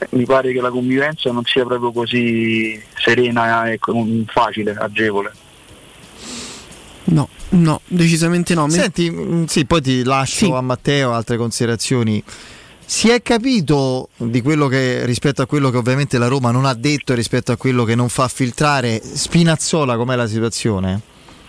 eh, 0.00 0.06
mi 0.10 0.24
pare 0.24 0.52
che 0.52 0.60
la 0.60 0.70
convivenza 0.70 1.30
non 1.30 1.44
sia 1.44 1.64
proprio 1.64 1.92
così 1.92 2.80
serena 2.96 3.70
e 3.70 3.78
con- 3.78 4.24
facile, 4.28 4.74
agevole. 4.74 5.32
No, 7.04 7.28
no, 7.50 7.80
decisamente 7.86 8.54
no. 8.54 8.66
Mi- 8.66 8.72
Senti, 8.72 9.10
mm, 9.10 9.44
sì, 9.44 9.64
poi 9.64 9.80
ti 9.80 10.02
lascio 10.04 10.56
a 10.56 10.60
Matteo 10.60 11.12
altre 11.12 11.36
considerazioni. 11.36 12.22
Si 12.84 13.10
è 13.10 13.20
capito 13.20 14.08
di 14.16 14.40
quello 14.40 14.66
che 14.66 15.04
rispetto 15.04 15.42
a 15.42 15.46
quello 15.46 15.68
che 15.70 15.76
ovviamente 15.76 16.16
la 16.16 16.26
Roma 16.26 16.50
non 16.50 16.64
ha 16.64 16.72
detto 16.72 17.12
e 17.12 17.16
rispetto 17.16 17.52
a 17.52 17.56
quello 17.56 17.84
che 17.84 17.94
non 17.94 18.08
fa 18.08 18.28
filtrare 18.28 19.00
Spinazzola 19.02 19.96
com'è 19.96 20.16
la 20.16 20.26
situazione? 20.26 21.00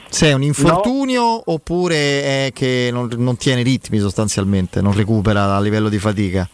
Se 0.10 0.28
è 0.28 0.34
un 0.34 0.44
infortunio 0.44 1.52
oppure 1.52 2.48
è 2.48 2.52
che 2.54 2.90
non, 2.92 3.10
non 3.18 3.38
tiene 3.38 3.62
ritmi 3.62 4.00
sostanzialmente, 4.00 4.82
non 4.82 4.94
recupera 4.94 5.56
a 5.56 5.62
livello 5.62 5.90
di 5.90 6.00
fatica 6.00 6.48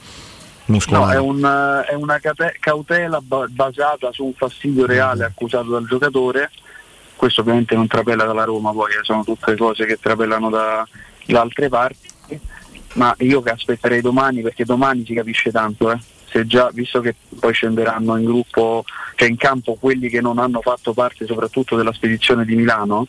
No, 0.68 0.74
muscolare? 0.74 1.18
è, 1.18 1.20
un, 1.20 1.46
eh, 1.46 1.92
è 1.92 1.94
una 1.94 2.20
cautela 2.60 3.22
ba- 3.22 3.46
basata 3.48 4.12
su 4.12 4.26
un 4.26 4.34
fastidio 4.34 4.88
reale 4.88 5.24
accusato 5.24 5.70
dal 5.70 5.86
giocatore 5.86 6.50
questo 7.16 7.42
ovviamente 7.42 7.76
non 7.76 7.88
trapela 7.88 8.26
dalla 8.26 8.44
Roma, 8.44 8.72
poi 8.72 8.92
eh, 8.92 9.04
sono 9.04 9.24
tutte 9.24 9.56
cose 9.56 9.86
che 9.86 9.98
trapelano 9.98 10.50
da, 10.50 10.88
da 11.26 11.42
altre 11.42 11.70
parti, 11.70 12.40
ma 12.94 13.16
io 13.20 13.42
che 13.42 13.52
aspetterei 13.52 14.02
domani 14.02 14.42
perché 14.42 14.66
domani 14.66 15.06
si 15.06 15.14
capisce 15.14 15.52
tanto, 15.52 15.92
eh. 15.92 15.98
se 16.26 16.46
già 16.46 16.70
visto 16.74 17.00
che 17.00 17.16
poi 17.40 17.54
scenderanno 17.54 18.18
in 18.18 18.26
gruppo, 18.26 18.84
cioè 19.16 19.30
in 19.30 19.38
campo 19.38 19.76
quelli 19.76 20.10
che 20.10 20.22
non 20.22 20.38
hanno 20.40 20.62
fatto 20.62 20.94
parte 20.94 21.26
soprattutto 21.26 21.76
della 21.76 21.94
spedizione 21.94 22.46
di 22.46 22.56
Milano, 22.56 23.08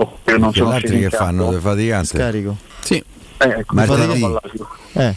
o 0.00 0.18
che 0.24 0.36
non 0.38 0.50
Che 0.52 0.58
sono 0.58 0.70
altri 0.70 1.00
che 1.00 1.10
fanno? 1.10 1.50
Le 1.50 1.58
faticante? 1.58 2.06
Scarico. 2.06 2.56
Sì. 2.80 2.94
eh, 3.38 3.48
ecco, 3.48 3.74
Martedì. 3.74 4.24
Eh. 4.92 5.14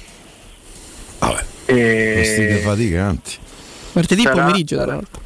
Che 1.66 2.54
E, 2.56 2.60
faticanti. 2.64 3.36
Martedì 3.94 4.22
Sarà- 4.24 4.36
pomeriggio, 4.44 4.76
tra 4.78 4.86
l'altro. 4.86 5.22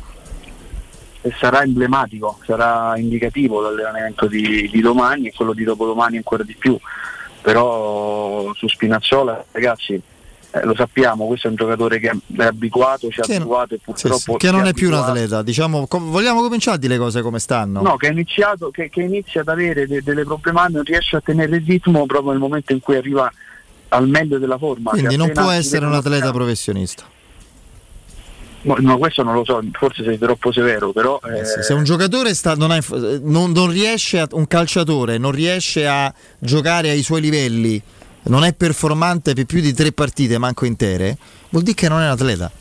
e 1.21 1.33
sarà 1.39 1.63
emblematico, 1.63 2.39
sarà 2.45 2.93
indicativo 2.97 3.61
l'allenamento 3.61 4.27
di, 4.27 4.69
di 4.71 4.81
domani 4.81 5.27
e 5.27 5.33
quello 5.35 5.53
di 5.53 5.63
dopodomani 5.63 6.17
ancora 6.17 6.43
di 6.43 6.55
più. 6.55 6.77
Però 7.41 8.51
su 8.55 8.67
Spinazzola, 8.67 9.45
ragazzi, 9.51 9.99
eh, 10.55 10.63
lo 10.65 10.73
sappiamo, 10.75 11.25
questo 11.27 11.47
è 11.47 11.49
un 11.49 11.55
giocatore 11.57 11.99
che 11.99 12.11
è 12.37 12.43
abituato, 12.43 13.09
ci 13.09 13.19
ha 13.19 13.23
Che 13.25 13.35
abituato 13.35 13.73
e 13.73 13.77
Sì, 13.77 13.83
purtroppo 13.83 14.17
sì, 14.17 14.37
che 14.37 14.47
si 14.47 14.53
non 14.53 14.65
è 14.67 14.73
più 14.73 14.87
un 14.87 14.93
atleta. 14.95 15.41
Diciamo, 15.41 15.85
com- 15.87 16.09
vogliamo 16.09 16.41
cominciare 16.41 16.77
a 16.77 16.79
dire 16.79 16.93
le 16.93 16.99
cose 16.99 17.21
come 17.21 17.39
stanno? 17.39 17.81
No, 17.81 17.97
che, 17.97 18.07
iniziato, 18.07 18.69
che, 18.71 18.89
che 18.89 19.01
inizia 19.01 19.41
ad 19.41 19.49
avere 19.49 19.85
de- 19.87 20.01
delle 20.01 20.23
problematiche, 20.23 20.75
non 20.75 20.83
riesce 20.85 21.15
a 21.17 21.21
tenere 21.21 21.57
il 21.57 21.63
ritmo 21.65 22.05
proprio 22.05 22.31
nel 22.31 22.39
momento 22.39 22.71
in 22.73 22.79
cui 22.79 22.95
arriva 22.95 23.31
al 23.89 24.07
meglio 24.07 24.37
della 24.37 24.57
forma. 24.57 24.91
Quindi 24.91 25.15
non 25.17 25.31
può 25.31 25.49
essere 25.49 25.85
un 25.85 25.93
atleta 25.93 26.31
professionista. 26.31 27.03
No, 28.61 28.75
no, 28.79 28.97
questo 28.97 29.21
non 29.21 29.35
lo 29.35 29.45
so, 29.45 29.61
forse 29.73 30.03
sei 30.03 30.17
troppo 30.17 30.51
severo, 30.51 30.91
però... 30.91 31.19
eh, 31.23 31.45
Se 31.45 31.73
un 31.73 31.83
giocatore 31.83 32.33
sta- 32.33 32.55
non, 32.55 32.71
inf- 32.71 33.19
non- 33.21 33.51
non 33.51 33.69
riesce 33.69 34.19
a, 34.19 34.27
un 34.31 34.47
calciatore 34.47 35.19
non 35.19 35.31
riesce 35.31 35.85
a 35.85 36.11
giocare 36.39 36.89
ai 36.89 37.03
suoi 37.03 37.21
livelli, 37.21 37.79
non 38.25 38.43
è 38.43 38.53
performante 38.53 39.33
per 39.33 39.45
più 39.45 39.61
di 39.61 39.73
tre 39.73 39.91
partite, 39.91 40.37
manco 40.37 40.65
intere, 40.65 41.17
vuol 41.49 41.63
dire 41.63 41.75
che 41.75 41.89
non 41.89 42.01
è 42.01 42.05
un 42.05 42.11
atleta. 42.11 42.51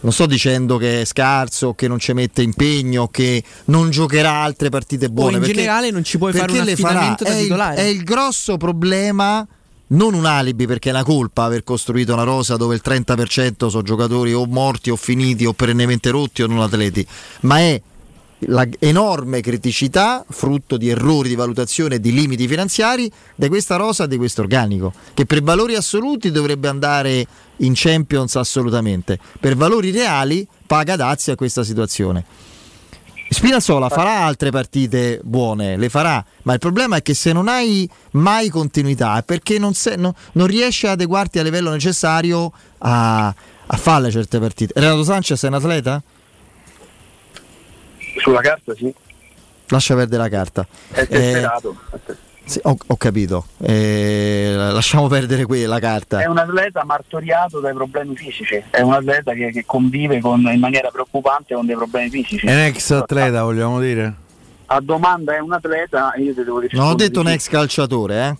Non 0.00 0.12
sto 0.12 0.26
dicendo 0.26 0.76
che 0.76 1.00
è 1.00 1.04
scarso, 1.06 1.72
che 1.72 1.88
non 1.88 1.98
ci 1.98 2.12
mette 2.12 2.42
impegno, 2.42 3.08
che 3.08 3.42
non 3.66 3.88
giocherà 3.88 4.32
altre 4.42 4.68
partite 4.68 5.08
buone. 5.08 5.34
in 5.36 5.38
perché- 5.40 5.54
generale 5.54 5.90
non 5.90 6.04
ci 6.04 6.18
puoi 6.18 6.32
fare 6.32 6.52
un 6.52 6.58
farà. 6.58 6.72
affidamento 6.72 7.24
il- 7.24 7.36
titolare. 7.38 7.76
è 7.76 7.82
il 7.84 8.04
grosso 8.04 8.56
problema 8.58 9.46
non 9.86 10.12
un 10.14 10.26
alibi 10.26 10.66
perché 10.66 10.88
è 10.90 10.92
una 10.92 11.04
colpa 11.04 11.44
aver 11.44 11.62
costruito 11.64 12.12
una 12.14 12.22
rosa 12.24 12.56
dove 12.56 12.74
il 12.74 12.80
30% 12.82 13.68
sono 13.68 13.82
giocatori 13.82 14.32
o 14.34 14.44
morti 14.46 14.90
o 14.90 14.96
finiti 14.96 15.46
o 15.46 15.52
perennemente 15.54 16.10
rotti 16.10 16.42
o 16.42 16.46
non 16.48 16.60
atleti, 16.60 17.06
ma 17.40 17.58
è 17.60 17.80
la 18.46 18.66
enorme 18.78 19.40
criticità 19.40 20.24
frutto 20.28 20.76
di 20.76 20.88
errori 20.88 21.28
di 21.28 21.34
valutazione 21.34 21.96
e 21.96 22.00
di 22.00 22.12
limiti 22.12 22.46
finanziari 22.46 23.10
di 23.34 23.48
questa 23.48 23.76
rosa, 23.76 24.06
di 24.06 24.16
questo 24.16 24.42
organico, 24.42 24.92
che 25.14 25.24
per 25.24 25.42
valori 25.42 25.74
assoluti 25.74 26.30
dovrebbe 26.30 26.68
andare 26.68 27.26
in 27.58 27.72
Champions 27.74 28.36
assolutamente, 28.36 29.18
per 29.40 29.56
valori 29.56 29.90
reali 29.90 30.46
paga 30.66 30.96
dazi 30.96 31.30
a 31.30 31.36
questa 31.36 31.62
situazione. 31.62 32.24
Spinazzola 33.26 33.88
farà 33.88 34.20
altre 34.20 34.50
partite 34.50 35.20
buone, 35.24 35.76
le 35.76 35.88
farà, 35.88 36.24
ma 36.42 36.52
il 36.52 36.58
problema 36.58 36.96
è 36.96 37.02
che 37.02 37.14
se 37.14 37.32
non 37.32 37.48
hai 37.48 37.88
mai 38.12 38.48
continuità 38.48 39.18
è 39.18 39.22
perché 39.24 39.58
non, 39.58 39.74
se- 39.74 39.96
no- 39.96 40.14
non 40.32 40.46
riesci 40.46 40.86
ad 40.86 40.92
adeguarti 40.92 41.38
al 41.38 41.44
livello 41.44 41.70
necessario 41.70 42.52
a, 42.78 43.26
a 43.26 43.76
farle 43.76 44.10
certe 44.10 44.38
partite. 44.38 44.78
Renato 44.78 45.02
Sanchez 45.02 45.42
è 45.42 45.48
un 45.48 45.54
atleta? 45.54 46.02
Sulla 48.18 48.40
carta 48.40 48.74
sì, 48.74 48.92
Lascia 49.68 49.94
perdere 49.94 50.22
la 50.22 50.28
carta. 50.28 50.66
è 50.92 51.00
Eh, 51.00 51.06
tesserato. 51.06 51.76
sì, 52.44 52.60
ho, 52.62 52.76
ho 52.86 52.96
capito, 52.96 53.46
Eh, 53.62 54.52
lasciamo 54.56 55.08
perdere 55.08 55.44
qui 55.46 55.64
la 55.64 55.78
carta. 55.80 56.20
È 56.20 56.26
un 56.26 56.38
atleta 56.38 56.84
martoriato 56.84 57.60
dai 57.60 57.72
problemi 57.72 58.14
fisici, 58.16 58.62
è 58.70 58.80
un 58.82 58.92
atleta 58.92 59.32
che, 59.32 59.50
che 59.50 59.64
convive 59.64 60.20
con- 60.20 60.40
in 60.52 60.60
maniera 60.60 60.90
preoccupante 60.90 61.54
con 61.54 61.64
dei 61.66 61.74
problemi 61.76 62.10
fisici. 62.10 62.46
È 62.46 62.52
un 62.52 62.58
ex 62.60 62.90
atleta, 62.90 63.42
vogliamo 63.42 63.80
dire? 63.80 64.14
A 64.66 64.80
domanda 64.80 65.34
è 65.34 65.40
un 65.40 65.52
atleta, 65.52 66.12
io 66.16 66.32
ti 66.34 66.42
devo 66.44 66.62
Non 66.72 66.86
ho 66.88 66.94
detto 66.94 67.20
un 67.20 67.28
ex 67.28 67.48
calciatore, 67.48 68.28
eh? 68.28 68.36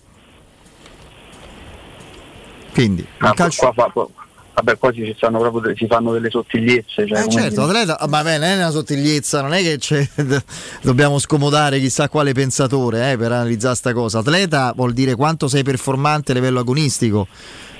Quindi, 2.73 3.05
Ah, 3.19 3.33
calcio... 3.33 3.71
qua- 3.73 3.89
qua- 3.91 4.07
vabbè, 4.55 4.77
qua 4.77 4.91
si, 4.93 5.15
fanno 5.19 5.39
proprio 5.39 5.75
si 5.75 5.85
fanno 5.85 6.11
delle 6.13 6.29
sottigliezze. 6.29 7.05
Cioè, 7.05 7.23
Eh 7.25 7.29
certo, 7.29 7.63
atleta, 7.63 8.03
ma 8.09 8.23
beh, 8.23 8.37
non 8.37 8.47
è 8.47 8.55
una 8.55 8.71
sottigliezza, 8.71 9.41
non 9.41 9.53
è 9.53 9.61
che 9.61 9.77
c'è- 9.77 10.07
dobbiamo 10.81 11.19
scomodare 11.19 11.79
chissà 11.79 12.09
quale 12.09 12.33
pensatore 12.33 13.11
eh, 13.11 13.17
per 13.17 13.31
analizzare 13.31 13.75
sta 13.75 13.93
cosa. 13.93 14.19
Atleta 14.19 14.73
vuol 14.75 14.93
dire 14.93 15.15
quanto 15.15 15.47
sei 15.47 15.63
performante 15.63 16.31
a 16.31 16.35
livello 16.35 16.59
agonistico. 16.61 17.27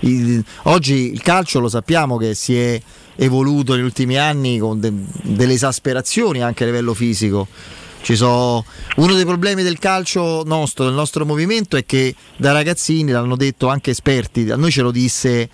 Il- 0.01 0.43
oggi 0.63 1.11
il 1.11 1.21
calcio 1.21 1.59
lo 1.59 1.69
sappiamo 1.69 2.17
che 2.17 2.35
si 2.35 2.57
è 2.59 2.79
evoluto 3.15 3.73
negli 3.73 3.83
ultimi 3.83 4.17
anni 4.17 4.59
con 4.59 4.79
de- 4.79 4.91
delle 5.23 5.53
esasperazioni 5.53 6.43
anche 6.43 6.63
a 6.63 6.67
livello 6.67 6.93
fisico. 6.93 7.47
Ci 8.01 8.15
sono 8.15 8.63
uno 8.97 9.15
dei 9.15 9.25
problemi 9.25 9.63
del 9.63 9.79
calcio 9.79 10.43
nostro, 10.45 10.85
del 10.85 10.93
nostro 10.93 11.25
movimento, 11.25 11.75
è 11.75 11.85
che 11.87 12.13
da 12.37 12.51
ragazzini 12.51 13.09
l'hanno 13.11 13.35
detto 13.35 13.67
anche 13.67 13.89
esperti, 13.89 14.51
a 14.51 14.55
noi 14.57 14.69
ce 14.69 14.83
lo 14.83 14.91
disse 14.91 15.49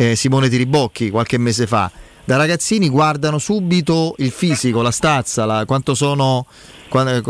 eh, 0.00 0.14
Simone 0.14 0.48
Tiribocchi 0.48 1.10
qualche 1.10 1.38
mese 1.38 1.66
fa. 1.66 1.90
Da 2.24 2.36
ragazzini 2.36 2.88
guardano 2.88 3.38
subito 3.38 4.14
il 4.18 4.30
fisico, 4.30 4.80
la 4.82 4.90
stazza, 4.92 5.44
la- 5.44 5.64
quanto 5.66 5.94
sono, 5.94 6.46
qua- 6.88 7.20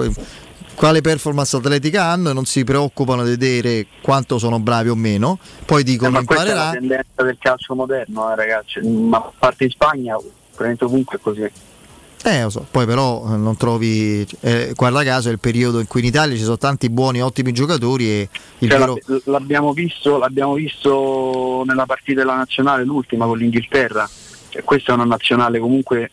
quale 0.74 1.00
performance 1.00 1.56
atletica 1.56 2.04
hanno 2.04 2.30
e 2.30 2.32
non 2.32 2.44
si 2.44 2.64
preoccupano 2.64 3.22
di 3.24 3.30
vedere 3.30 3.86
quanto 4.02 4.38
sono 4.38 4.58
bravi 4.60 4.88
o 4.90 4.94
meno. 4.94 5.38
Poi 5.64 5.80
Eh, 5.80 5.84
dicono 5.84 6.10
ma 6.10 6.24
questa 6.24 6.44
è 6.44 6.46
la 6.48 6.52
imparerà. 6.52 6.78
tendenza 6.78 7.22
del 7.22 7.36
calcio 7.40 7.74
moderno, 7.74 8.30
eh, 8.30 8.36
ragazzi. 8.36 8.80
Ma 8.80 9.16
a 9.18 9.32
parte 9.38 9.64
in 9.64 9.70
Spagna, 9.70 10.16
praticamente 10.50 10.84
ovunque 10.84 11.16
è 11.16 11.20
così. 11.20 11.50
Eh, 12.24 12.42
lo 12.42 12.50
so, 12.50 12.66
poi 12.70 12.84
però 12.84 13.24
eh, 13.32 13.36
non 13.36 13.56
trovi. 13.56 14.26
eh, 14.40 14.72
guarda 14.74 15.04
caso 15.04 15.28
è 15.28 15.32
il 15.32 15.38
periodo 15.38 15.78
in 15.78 15.86
cui 15.86 16.00
in 16.00 16.06
Italia 16.06 16.36
ci 16.36 16.42
sono 16.42 16.58
tanti 16.58 16.90
buoni, 16.90 17.22
ottimi 17.22 17.52
giocatori 17.52 18.10
e 18.10 18.28
il 18.58 18.70
Cioè, 18.70 18.78
vero. 18.78 18.98
l'ab- 19.06 19.22
l'abbiamo, 19.26 19.72
visto, 19.72 20.18
l'abbiamo 20.18 20.54
visto 20.54 21.62
nella 21.66 21.86
partita 21.86 22.20
della 22.20 22.36
nazionale, 22.36 22.84
l'ultima 22.84 23.26
con 23.26 23.38
l'Inghilterra. 23.38 24.08
Cioè, 24.48 24.64
questa 24.64 24.92
è 24.92 24.94
una 24.94 25.04
nazionale 25.04 25.58
comunque 25.58 26.10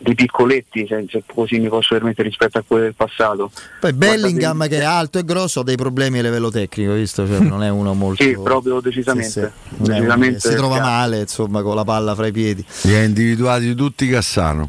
di 0.00 0.14
piccoletti, 0.14 0.86
se, 0.88 1.06
se 1.08 1.22
così 1.26 1.58
mi 1.58 1.68
posso 1.68 1.94
permettere 1.94 2.28
rispetto 2.28 2.58
a 2.58 2.64
quelle 2.64 2.84
del 2.84 2.94
passato. 2.94 3.50
Poi 3.80 3.92
Bellingham 3.92 4.68
che 4.68 4.78
è 4.78 4.84
alto 4.84 5.18
e 5.18 5.24
grosso 5.24 5.60
ha 5.60 5.64
dei 5.64 5.76
problemi 5.76 6.20
a 6.20 6.22
livello 6.22 6.50
tecnico, 6.50 6.92
visto? 6.92 7.26
Cioè, 7.26 7.40
non 7.40 7.62
è 7.64 7.68
uno 7.68 7.94
molto. 7.94 8.22
Sì, 8.22 8.38
proprio 8.40 8.80
decisamente. 8.80 9.52
Sì, 9.68 9.74
sì. 9.74 9.82
Decisamente 9.90 10.40
si 10.40 10.54
trova 10.54 10.78
male, 10.80 11.20
insomma, 11.20 11.62
con 11.62 11.74
la 11.74 11.84
palla 11.84 12.14
fra 12.14 12.26
i 12.26 12.32
piedi. 12.32 12.64
Li 12.82 12.94
ha 12.94 13.02
individuati 13.02 13.74
tutti 13.74 14.06
Cassano. 14.06 14.68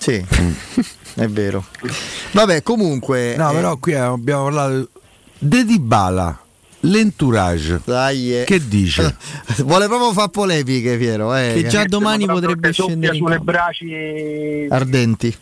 Sì, 0.00 0.24
è 1.16 1.26
vero. 1.28 1.62
Vabbè, 2.32 2.62
comunque. 2.62 3.34
No, 3.36 3.50
eh, 3.50 3.54
però 3.54 3.76
qui 3.76 3.92
abbiamo 3.94 4.44
parlato 4.44 4.88
di 5.38 5.64
Dybala, 5.66 6.38
l'entourage. 6.80 7.80
Dai, 7.84 8.40
eh. 8.40 8.44
Che 8.44 8.66
dice? 8.66 9.14
Vuole 9.62 9.88
proprio 9.88 10.12
fare 10.12 10.30
polemiche, 10.30 10.96
Piero. 10.96 11.34
Eh, 11.34 11.52
Che 11.54 11.68
già 11.68 11.84
domani 11.84 12.24
potrebbe 12.24 12.72
scendere 12.72 13.14
sulle 13.14 13.38
braci 13.40 14.66
Ardenti. 14.70 15.36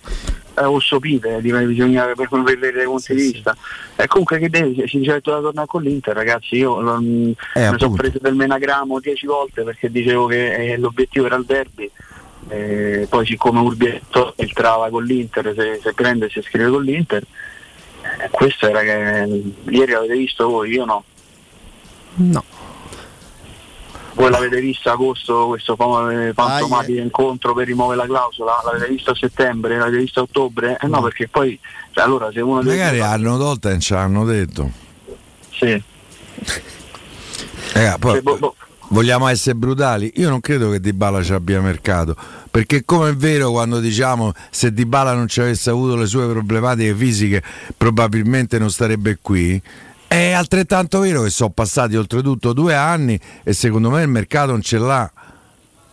eh, 0.55 0.65
o 0.65 0.81
sopite, 0.81 1.41
di- 1.41 1.53
bisogna 1.53 2.07
per 2.07 2.29
vedere 2.43 2.83
i 2.83 2.87
punti 2.87 3.15
di 3.15 3.31
vista. 3.31 3.57
E 3.95 4.09
comunque 4.09 4.41
che 4.41 4.51
deve, 4.51 4.89
si 4.89 4.99
dice 4.99 5.13
che 5.13 5.21
doveva 5.23 5.43
tornare 5.45 5.69
con 5.69 5.83
l'Inter, 5.83 6.17
ragazzi, 6.17 6.57
io 6.57 6.81
non- 6.81 7.05
mi 7.05 7.37
sono 7.77 7.93
preso 7.95 8.19
del 8.21 8.35
menagramo 8.35 8.99
dieci 8.99 9.25
volte 9.27 9.63
perché 9.63 9.89
dicevo 9.89 10.27
che 10.27 10.73
eh, 10.73 10.77
l'obiettivo 10.79 11.27
era 11.27 11.37
il 11.37 11.45
derby. 11.45 11.89
Eh, 12.49 13.07
poi 13.09 13.27
siccome 13.27 13.61
Urbietto 13.61 14.33
entrava 14.37 14.89
con 14.91 15.05
l'Inter, 15.05 15.55
se, 15.57 15.81
se 15.83 15.93
prende 15.93 16.29
si 16.31 16.41
scrive 16.43 16.71
con 16.71 16.83
l'Inter, 16.83 17.23
eh, 17.23 18.29
questo 18.31 18.69
era 18.69 18.81
che 18.81 19.43
ieri 19.69 19.93
l'avete 19.93 20.17
visto 20.17 20.49
voi, 20.49 20.71
io 20.71 20.85
no. 20.85 21.05
No. 22.15 22.45
Voi 24.15 24.31
l'avete 24.31 24.61
visto 24.61 24.89
a 24.89 24.93
agosto 24.93 25.47
questo 25.47 25.77
fam- 25.77 26.11
eh, 26.11 26.33
fantomatico 26.33 27.01
incontro 27.01 27.55
per 27.55 27.67
rimuovere 27.67 28.01
la 28.01 28.07
clausola? 28.07 28.61
L'avete 28.65 28.89
visto 28.89 29.13
a 29.13 29.15
settembre? 29.15 29.77
L'avete 29.77 29.99
visto 29.99 30.21
a 30.21 30.23
ottobre? 30.25 30.77
Eh 30.81 30.89
no, 30.89 31.01
perché 31.03 31.29
poi 31.29 31.59
cioè, 31.93 32.03
allora 32.05 32.31
se 32.33 32.41
uno 32.41 32.63
Magari 32.63 33.01
hanno 33.01 33.39
tolto 33.39 33.69
e 33.69 33.79
ci 33.79 33.95
hanno 33.95 34.25
detto. 34.25 34.69
Sì. 35.53 35.81
Raga, 37.73 37.99
poi, 37.99 38.13
Cioè, 38.13 38.23
boh, 38.23 38.37
boh. 38.39 38.55
Vogliamo 38.89 39.29
essere 39.29 39.55
brutali? 39.55 40.13
Io 40.17 40.29
non 40.29 40.41
credo 40.41 40.71
che 40.71 40.81
Dybala 40.81 41.23
ci 41.23 41.33
abbia 41.33 41.61
mercato. 41.61 42.17
Perché 42.51 42.85
come 42.85 43.11
è 43.11 43.15
vero 43.15 43.51
quando 43.51 43.81
diciamo 43.81 44.33
se 44.51 44.73
Dybala 44.73 45.15
non 45.15 45.29
ci 45.29 45.41
avesse 45.41 45.71
avuto 45.71 45.97
le 45.97 46.07
sue 46.07 46.27
problematiche 46.29 46.95
fisiche 46.95 47.43
probabilmente 47.77 48.59
non 48.59 48.71
starebbe 48.71 49.19
qui. 49.21 49.61
È 50.07 50.33
altrettanto 50.33 51.01
vero 51.01 51.23
che 51.23 51.31
sono 51.31 51.51
passati 51.51 51.95
oltretutto 51.97 52.53
due 52.53 52.75
anni 52.75 53.19
e 53.43 53.53
secondo 53.53 53.91
me 53.91 54.03
il 54.03 54.09
mercato 54.09 54.53
non 54.53 54.63
ce 54.63 54.79
l'ha. 54.79 55.11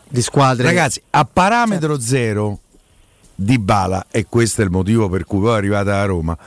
Di 0.07 0.21
squadre. 0.21 0.63
Ragazzi, 0.63 1.01
a 1.09 1.25
parametro 1.25 1.99
zero 1.99 2.59
Di 3.33 3.57
Bala, 3.59 4.05
e 4.11 4.27
questo 4.29 4.61
è 4.61 4.63
il 4.63 4.69
motivo 4.69 5.09
per 5.09 5.25
cui 5.25 5.39
poi 5.39 5.55
è 5.55 5.57
arrivata 5.57 5.99
a 5.99 6.05
Roma, 6.05 6.37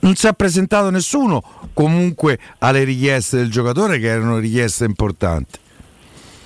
non 0.00 0.14
si 0.16 0.26
è 0.26 0.32
presentato 0.34 0.90
nessuno 0.90 1.42
comunque 1.72 2.38
alle 2.58 2.84
richieste 2.84 3.36
del 3.36 3.50
giocatore 3.50 3.98
che 3.98 4.06
erano 4.06 4.38
richieste 4.38 4.84
importanti. 4.84 5.58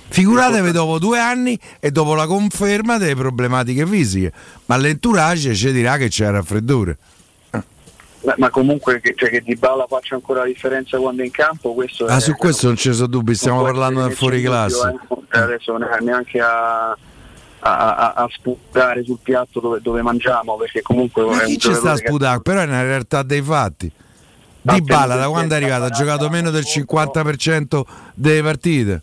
Figuratevi 0.07 0.71
dopo 0.71 0.99
due 0.99 1.19
anni 1.19 1.59
e 1.79 1.91
dopo 1.91 2.13
la 2.13 2.27
conferma 2.27 2.97
delle 2.97 3.15
problematiche 3.15 3.85
fisiche, 3.85 4.31
ma 4.67 4.77
l'entourage 4.77 5.55
ci 5.55 5.71
dirà 5.71 5.97
che 5.97 6.07
c'è 6.09 6.29
raffreddore. 6.29 6.97
Beh, 8.21 8.35
ma 8.37 8.49
comunque 8.49 9.01
che, 9.01 9.13
cioè, 9.15 9.29
che 9.29 9.41
Di 9.41 9.55
Bala 9.55 9.85
faccia 9.87 10.15
ancora 10.15 10.39
la 10.39 10.45
differenza 10.47 10.97
quando 10.97 11.21
è 11.21 11.25
in 11.25 11.31
campo, 11.31 11.73
questo 11.73 12.05
Ah, 12.05 12.17
è, 12.17 12.19
su 12.19 12.33
questo 12.33 12.67
non 12.67 12.75
ci 12.75 12.91
sono 12.93 13.05
dubbi, 13.07 13.35
stiamo 13.35 13.61
parlando 13.61 14.01
del 14.01 14.11
essere 14.11 14.15
fuori 14.19 14.41
classe. 14.41 14.77
esempio, 14.77 15.23
eh. 15.31 15.37
Adesso 15.37 15.77
ne- 15.77 15.97
neanche 16.01 16.39
a, 16.39 16.97
a, 17.67 17.95
a, 17.95 18.13
a 18.13 18.29
sputare 18.31 19.03
sul 19.03 19.17
piatto 19.21 19.59
dove, 19.59 19.79
dove 19.81 20.01
mangiamo, 20.03 20.55
perché 20.55 20.81
comunque 20.83 21.23
Ma 21.25 21.39
chi 21.41 21.57
ci 21.57 21.73
sta 21.73 21.91
a 21.91 21.95
giocatore 21.95 21.99
che- 22.01 22.07
sputare? 22.07 22.41
Però 22.41 22.59
è 22.59 22.63
una 22.65 22.81
realtà 22.83 23.23
dei 23.23 23.41
fatti. 23.41 23.91
Di 24.61 24.81
Bala 24.81 25.15
da 25.15 25.27
quando 25.29 25.53
è 25.53 25.57
arrivato 25.57 25.83
ha 25.83 25.89
giocato 25.89 26.27
meno 26.29 26.49
del 26.49 26.63
50% 26.63 27.81
delle 28.15 28.41
partite. 28.41 29.01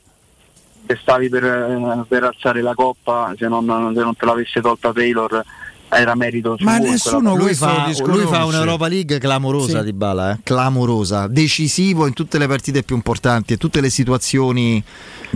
se 0.86 0.98
stavi 1.00 1.28
per, 1.28 1.44
eh, 1.44 2.04
per 2.08 2.24
alzare 2.24 2.62
la 2.62 2.74
coppa, 2.74 3.32
se 3.38 3.46
non, 3.48 3.64
se 3.94 4.00
non 4.00 4.14
te 4.16 4.26
l'avesse 4.26 4.60
tolta 4.60 4.92
Taylor, 4.92 5.42
era 5.88 6.14
merito. 6.16 6.56
Ma 6.60 6.78
nessuno 6.78 7.36
lui 7.36 7.54
fa, 7.54 7.86
lui 8.04 8.26
fa 8.26 8.44
un'Europa 8.44 8.88
League 8.88 9.18
clamorosa 9.18 9.78
Sì. 9.78 9.84
di 9.84 9.92
Bala, 9.92 10.32
eh? 10.32 10.38
clamorosa, 10.42 11.26
decisivo 11.28 12.06
in 12.06 12.12
tutte 12.12 12.38
le 12.38 12.48
partite 12.48 12.82
più 12.82 12.96
importanti 12.96 13.52
e 13.52 13.56
tutte 13.56 13.80
le 13.80 13.90
situazioni 13.90 14.82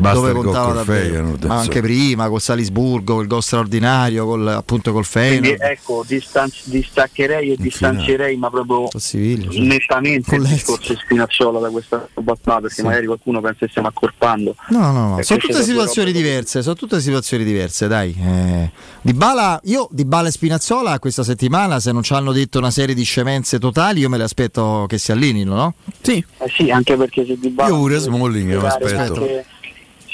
Basta 0.01 0.19
dove 0.19 0.31
il 0.31 0.45
contava 0.45 0.73
davvero. 0.75 1.09
Feyenoord, 1.15 1.45
Ma 1.45 1.59
anche 1.59 1.81
prima 1.81 2.29
col 2.29 2.41
Salisburgo, 2.41 3.15
col 3.15 3.27
gol 3.27 3.43
straordinario, 3.43 4.27
col, 4.27 4.47
appunto 4.49 4.93
col 4.93 5.07
Quindi 5.07 5.49
Feyenoord. 5.49 5.61
ecco, 5.63 6.05
distanz- 6.07 6.69
distaccherei 6.69 7.53
e 7.53 7.57
distanzierei, 7.59 8.37
ma 8.37 8.51
proprio 8.51 8.89
Siviglia, 8.99 9.51
sì. 9.51 9.61
nettamente 9.61 10.35
il 10.37 10.43
discorso 10.47 10.93
di 10.93 10.99
Spinazzola 11.03 11.59
da 11.61 11.71
questa 11.71 12.09
qua, 12.13 12.61
perché 12.61 12.75
Sì. 12.77 12.83
magari 12.83 13.07
qualcuno 13.07 13.41
pensa 13.41 13.59
che 13.61 13.69
stiamo 13.69 13.89
accorpando. 13.89 14.55
No, 14.69 14.93
no, 14.93 14.93
no, 14.93 15.09
Perché 15.17 15.23
sono 15.25 15.39
tutte 15.41 15.53
da 15.55 15.63
situazioni 15.63 16.13
diverse, 16.13 16.63
sono 16.63 16.75
tutte 16.75 17.01
situazioni 17.01 17.45
diverse, 17.45 17.89
dai. 17.89 18.15
Eh, 18.19 18.71
di 19.01 19.13
Bala, 19.15 19.59
io 19.65 19.89
di 19.91 20.05
Bala 20.05 20.29
e 20.29 20.31
Spinazzola 20.31 20.99
questa 20.99 21.23
settimana, 21.23 21.81
se 21.81 21.93
non 21.93 22.03
ci 22.03 22.13
hanno 22.13 22.33
detto 22.33 22.59
una 22.59 22.71
serie 22.71 22.95
di 22.95 23.03
scemenze 23.05 23.59
totali, 23.59 24.01
io 24.01 24.09
me 24.09 24.19
le 24.19 24.25
aspetto 24.25 24.85
che 24.89 24.99
si 24.99 25.13
allineino, 25.13 25.55
no? 25.55 25.75
Sì. 26.03 26.25
Eh 26.39 26.49
sì, 26.55 26.71
anche 26.71 26.97
perché 26.97 27.25
se 27.25 27.37
Di 27.39 27.49
Bala 27.49 27.69
Io 27.71 27.77
pure 27.77 27.99
Smalling, 27.99 28.53
giocare 28.53 28.85
aspetto. 28.85 29.21
neanche- 29.21 29.47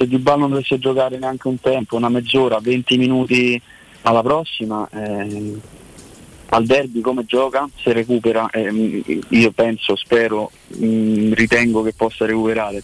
se 0.03 0.09
Di 0.09 0.19
Bala 0.19 0.39
non 0.41 0.51
dovesse 0.51 0.79
giocare 0.79 1.19
neanche 1.19 1.49
un 1.49 1.61
tempo, 1.61 1.97
una 1.97 2.09
mezz'ora, 2.09 2.59
20 2.61 2.97
minuti 2.99 3.61
alla 4.03 4.23
prossima, 4.23 4.89
eh, 4.93 5.61
al 6.51 6.67
derby 6.67 7.01
come 7.01 7.25
gioca, 7.25 7.69
se 7.83 7.93
recupera, 7.93 8.51
eh, 8.51 8.71
io 9.29 9.51
penso, 9.53 9.97
spero, 9.97 10.51
mh, 10.67 11.33
ritengo 11.35 11.83
che 11.83 11.93
possa 11.95 12.27
recuperare. 12.27 12.83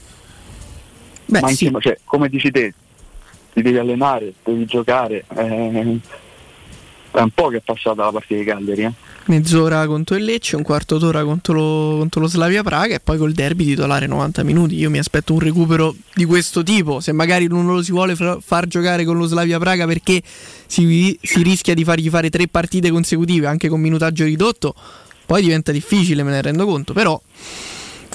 Beh, 1.26 1.40
Ma 1.40 1.48
sì. 1.48 1.64
insomma, 1.64 1.80
cioè, 1.80 1.98
come 2.04 2.28
dici 2.28 2.50
te, 2.50 2.72
ti 3.52 3.60
devi 3.62 3.78
allenare, 3.78 4.32
devi 4.42 4.64
giocare. 4.64 5.24
eh, 5.36 5.98
è 7.10 7.20
un 7.20 7.30
po' 7.30 7.48
che 7.48 7.58
è 7.58 7.62
passata 7.64 8.04
la 8.04 8.12
partita 8.12 8.40
di 8.40 8.44
Cagliari. 8.46 8.82
Eh. 8.82 8.92
Mezz'ora 9.26 9.86
contro 9.86 10.16
il 10.16 10.24
Lecce, 10.24 10.56
un 10.56 10.62
quarto 10.62 10.98
d'ora 10.98 11.22
contro 11.22 11.52
lo, 11.52 11.98
contro 11.98 12.20
lo 12.20 12.26
Slavia 12.28 12.62
Praga 12.62 12.94
e 12.94 13.00
poi 13.00 13.18
col 13.18 13.32
derby 13.32 13.64
titolare 13.64 14.06
90 14.06 14.42
minuti. 14.42 14.76
Io 14.76 14.90
mi 14.90 14.98
aspetto 14.98 15.32
un 15.32 15.40
recupero 15.40 15.94
di 16.14 16.24
questo 16.24 16.62
tipo. 16.62 17.00
Se 17.00 17.12
magari 17.12 17.46
non 17.46 17.66
lo 17.66 17.82
si 17.82 17.90
vuole 17.90 18.16
far 18.16 18.66
giocare 18.66 19.04
con 19.04 19.16
lo 19.16 19.26
Slavia 19.26 19.58
Praga 19.58 19.86
perché 19.86 20.22
si, 20.66 21.18
si 21.22 21.42
rischia 21.42 21.74
di 21.74 21.84
fargli 21.84 22.08
fare 22.08 22.30
tre 22.30 22.48
partite 22.48 22.90
consecutive 22.90 23.46
anche 23.46 23.68
con 23.68 23.80
minutaggio 23.80 24.24
ridotto, 24.24 24.74
poi 25.26 25.42
diventa 25.42 25.72
difficile, 25.72 26.22
me 26.22 26.30
ne 26.30 26.42
rendo 26.42 26.64
conto. 26.64 26.92
Però 26.94 27.20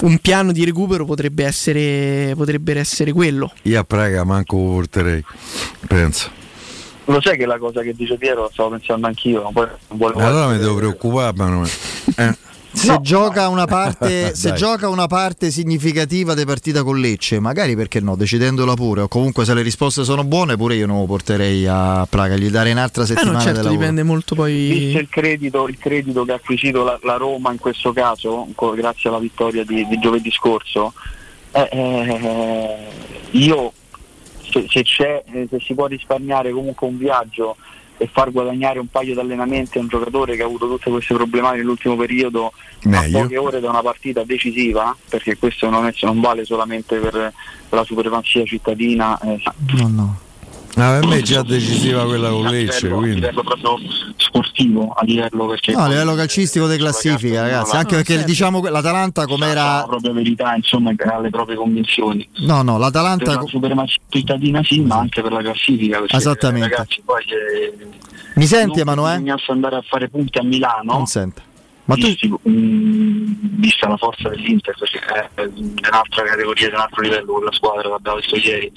un 0.00 0.18
piano 0.18 0.50
di 0.50 0.64
recupero 0.64 1.04
potrebbe 1.04 1.44
essere, 1.44 2.34
potrebbe 2.36 2.76
essere 2.76 3.12
quello. 3.12 3.52
Io 3.62 3.78
a 3.78 3.84
Praga 3.84 4.24
manco 4.24 4.56
lo 4.56 4.70
porterei, 4.70 5.24
penso. 5.86 6.42
Lo 7.06 7.20
sai 7.20 7.36
che 7.36 7.44
la 7.46 7.58
cosa 7.58 7.82
che 7.82 7.92
dice 7.94 8.16
Piero, 8.16 8.48
stavo 8.52 8.70
pensando 8.70 9.06
anch'io, 9.06 9.50
poi 9.52 9.66
Allora 10.14 10.48
mi 10.48 10.58
devo 10.58 10.74
preoccupare, 10.76 11.32
ma 11.36 11.48
non- 11.48 11.68
eh. 12.16 12.36
Se, 12.74 12.98
gioca 13.02 13.48
una 13.48 13.66
parte, 13.66 14.34
se 14.34 14.52
gioca 14.54 14.88
una 14.88 15.06
parte 15.06 15.52
significativa 15.52 16.34
di 16.34 16.44
partita 16.44 16.82
con 16.82 16.98
Lecce, 16.98 17.38
magari 17.38 17.76
perché 17.76 18.00
no, 18.00 18.16
decidendola 18.16 18.74
pure, 18.74 19.02
o 19.02 19.08
comunque 19.08 19.44
se 19.44 19.54
le 19.54 19.62
risposte 19.62 20.02
sono 20.02 20.24
buone, 20.24 20.56
pure 20.56 20.74
io 20.74 20.86
non 20.86 20.98
lo 20.98 21.06
porterei 21.06 21.66
a 21.68 22.04
Praga, 22.10 22.34
gli 22.34 22.50
darei 22.50 22.72
un'altra 22.72 23.04
Eh 23.04 23.06
settimana 23.06 23.32
no, 23.32 23.38
di 23.38 23.44
certo, 23.44 23.68
dipende 23.68 24.02
molto 24.02 24.34
Visto 24.34 24.42
poi. 24.42 24.96
il 24.96 25.08
credito, 25.08 25.68
il 25.68 25.78
credito 25.78 26.24
che 26.24 26.32
ha 26.32 26.34
acquisito 26.34 26.82
la, 26.82 26.98
la 27.02 27.14
Roma 27.16 27.52
in 27.52 27.58
questo 27.58 27.92
caso, 27.92 28.48
grazie 28.74 29.08
alla 29.08 29.20
vittoria 29.20 29.64
di, 29.64 29.86
di 29.86 29.98
giovedì 30.00 30.32
scorso, 30.32 30.94
eh, 31.52 31.68
eh, 31.70 32.88
io 33.30 33.72
se, 34.50 34.66
se 34.68 34.82
c'è, 34.82 35.22
eh, 35.32 35.46
se 35.50 35.58
si 35.60 35.74
può 35.74 35.86
risparmiare 35.86 36.50
comunque 36.50 36.86
un 36.86 36.98
viaggio 36.98 37.56
e 37.96 38.08
far 38.12 38.32
guadagnare 38.32 38.80
un 38.80 38.88
paio 38.88 39.14
di 39.14 39.20
allenamenti 39.20 39.78
a 39.78 39.80
un 39.80 39.86
giocatore 39.88 40.34
che 40.34 40.42
ha 40.42 40.46
avuto 40.46 40.66
tutte 40.68 40.90
queste 40.90 41.14
problematiche 41.14 41.62
nell'ultimo 41.62 41.96
periodo 41.96 42.52
Meglio. 42.82 43.18
a 43.18 43.22
poche 43.22 43.36
ore 43.38 43.60
da 43.60 43.70
una 43.70 43.82
partita 43.82 44.24
decisiva, 44.24 44.94
perché 45.08 45.36
questo 45.38 45.70
non, 45.70 45.86
è- 45.86 45.94
non 46.02 46.20
vale 46.20 46.44
solamente 46.44 46.98
per 46.98 47.32
la 47.70 47.84
supremazia 47.84 48.44
cittadina, 48.44 49.18
eh, 49.20 49.40
No, 49.76 49.88
no. 49.88 50.18
Ah, 50.76 50.98
per 50.98 51.06
me 51.06 51.18
è 51.18 51.22
già 51.22 51.42
decisiva 51.42 52.04
quella 52.04 52.30
con 52.30 52.46
Lecce, 52.46 52.76
livello, 52.88 52.94
a 52.96 52.98
quindi. 52.98 53.14
livello 53.20 53.42
proprio 53.44 53.78
sportivo, 54.16 54.90
a 54.92 55.04
livello 55.04 55.46
perché 55.46 55.72
No, 55.72 55.84
a 55.84 55.88
livello 55.88 56.14
calcistico 56.14 56.66
di 56.66 56.76
classifica, 56.76 57.42
ragazzi. 57.42 57.76
Anche 57.76 57.94
perché 57.96 58.24
diciamo 58.24 58.60
che 58.60 58.70
l'Atalanta 58.70 59.20
la 59.22 59.26
com'era. 59.28 59.84
propria 59.86 60.12
verità, 60.12 60.54
insomma, 60.56 60.92
alle 61.12 61.30
proprie 61.30 61.56
convinzioni. 61.56 62.28
No, 62.38 62.62
no, 62.62 62.72
Per 62.72 62.80
l'Atalanta. 62.80 63.34
la 63.34 63.44
supremazia 63.46 64.00
cittadina 64.08 64.62
sì, 64.64 64.80
ma 64.80 64.96
anche 64.96 65.22
per 65.22 65.30
la 65.32 65.42
classifica. 65.42 65.98
Perché, 66.00 66.16
Esattamente. 66.16 66.68
Ragazzi, 66.68 67.02
poi 67.04 67.22
eh, 67.22 67.86
Mi 68.34 68.46
senti, 68.46 68.78
non 68.78 68.88
Emanuele? 68.88 69.18
bisognasse 69.20 69.52
andare 69.52 69.76
a 69.76 69.82
fare 69.88 70.08
punti 70.08 70.38
a 70.38 70.42
Milano, 70.42 70.92
Non 70.92 71.06
sento. 71.06 71.40
Ma 71.86 71.96
tu 71.96 72.06
visti- 72.06 72.28
mh, 72.28 73.58
vista 73.60 73.88
la 73.88 73.96
forza 73.98 74.28
dell'Inter, 74.30 74.74
perché 74.78 74.98
è 75.00 75.28
è 75.34 75.88
un'altra 75.88 76.22
categoria, 76.24 76.68
di 76.68 76.74
un 76.74 76.80
altro 76.80 77.02
livello 77.02 77.32
quella 77.34 77.52
squadra, 77.52 77.88
l'abbiamo 77.88 78.16
visto 78.18 78.36
ieri. 78.36 78.72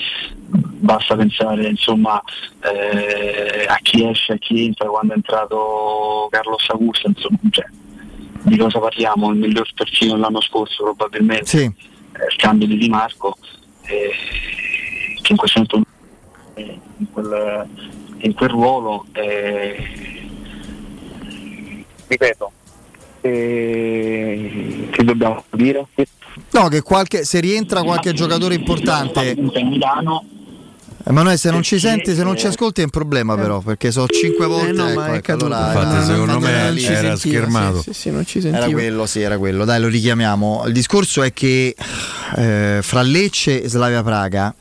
Basta 0.49 1.15
pensare 1.15 1.67
insomma 1.67 2.21
eh, 2.61 3.65
a 3.67 3.77
chi 3.81 4.05
esce 4.07 4.33
a 4.33 4.37
chi 4.37 4.65
entra 4.65 4.89
quando 4.89 5.13
è 5.13 5.15
entrato 5.15 6.27
Carlo 6.29 6.57
Sagusta, 6.59 7.07
insomma, 7.07 7.37
cioè, 7.49 7.65
di 8.43 8.57
cosa 8.57 8.79
parliamo? 8.79 9.31
Il 9.31 9.39
miglior 9.39 9.71
terzino 9.73 10.13
dell'anno 10.15 10.41
scorso 10.41 10.83
probabilmente, 10.83 11.45
Sì. 11.45 11.63
eh, 11.63 12.25
il 12.29 12.35
cambio 12.37 12.67
di 12.67 12.77
Di 12.77 12.89
Marco, 12.89 13.37
eh, 13.83 14.11
che 15.21 15.31
in 15.31 15.37
questo 15.37 15.65
momento 15.65 15.89
eh, 16.55 16.79
in 16.97 17.11
quel, 17.11 17.67
in 18.19 18.33
quel 18.33 18.49
ruolo 18.49 19.05
eh, 19.13 20.27
ripeto 22.07 22.51
eh, 23.21 24.87
che 24.91 25.03
dobbiamo 25.03 25.43
dire 25.51 25.85
No, 26.51 26.67
che 26.67 26.81
qualche, 26.81 27.25
se 27.25 27.39
rientra 27.39 27.83
qualche 27.83 28.13
giocatore 28.13 28.55
importante. 28.55 29.35
Milano 29.35 30.23
Emanuele, 31.09 31.37
se 31.37 31.51
non 31.51 31.63
ci 31.63 31.79
senti, 31.79 32.13
se 32.13 32.21
non 32.23 32.35
ci 32.35 32.47
ascolti 32.47 32.81
è 32.81 32.83
un 32.83 32.89
problema, 32.89 33.35
però, 33.35 33.61
perché 33.61 33.91
so 33.91 34.07
cinque 34.07 34.45
volte. 34.45 34.71
Eh 34.71 34.73
no, 34.73 34.87
ecco, 34.89 34.99
ma 34.99 35.07
è 35.07 35.11
ecco, 35.11 35.21
caduto. 35.21 35.45
allora, 35.45 35.67
Infatti, 35.67 35.97
eh, 35.97 36.03
secondo 36.03 36.39
me 36.39 36.49
era 36.49 36.75
sentiva, 36.75 37.15
schermato. 37.15 37.81
Sì, 37.81 37.93
sì, 37.93 38.11
non 38.11 38.25
ci 38.25 38.41
sentivo. 38.41 38.65
Era 38.65 38.71
quello, 38.71 39.05
sì, 39.05 39.21
era 39.21 39.37
quello. 39.37 39.63
Dai, 39.63 39.79
lo 39.79 39.87
richiamiamo. 39.87 40.63
Il 40.67 40.73
discorso 40.73 41.21
è 41.21 41.31
che 41.31 41.73
eh, 42.35 42.79
fra 42.81 43.01
Lecce 43.03 43.63
e 43.63 43.69
Slavia 43.69 44.03
Praga. 44.03 44.53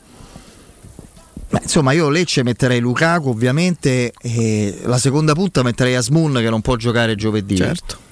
beh, 1.49 1.59
insomma, 1.63 1.91
io 1.91 2.07
Lecce 2.07 2.43
metterei 2.43 2.79
Lukaku, 2.79 3.27
ovviamente, 3.27 4.13
e 4.17 4.79
la 4.83 4.97
seconda 4.97 5.33
punta 5.33 5.63
metterei 5.63 5.95
Asmun 5.95 6.35
che 6.35 6.49
non 6.49 6.61
può 6.61 6.77
giocare 6.77 7.15
giovedì. 7.15 7.57
Certo. 7.57 8.05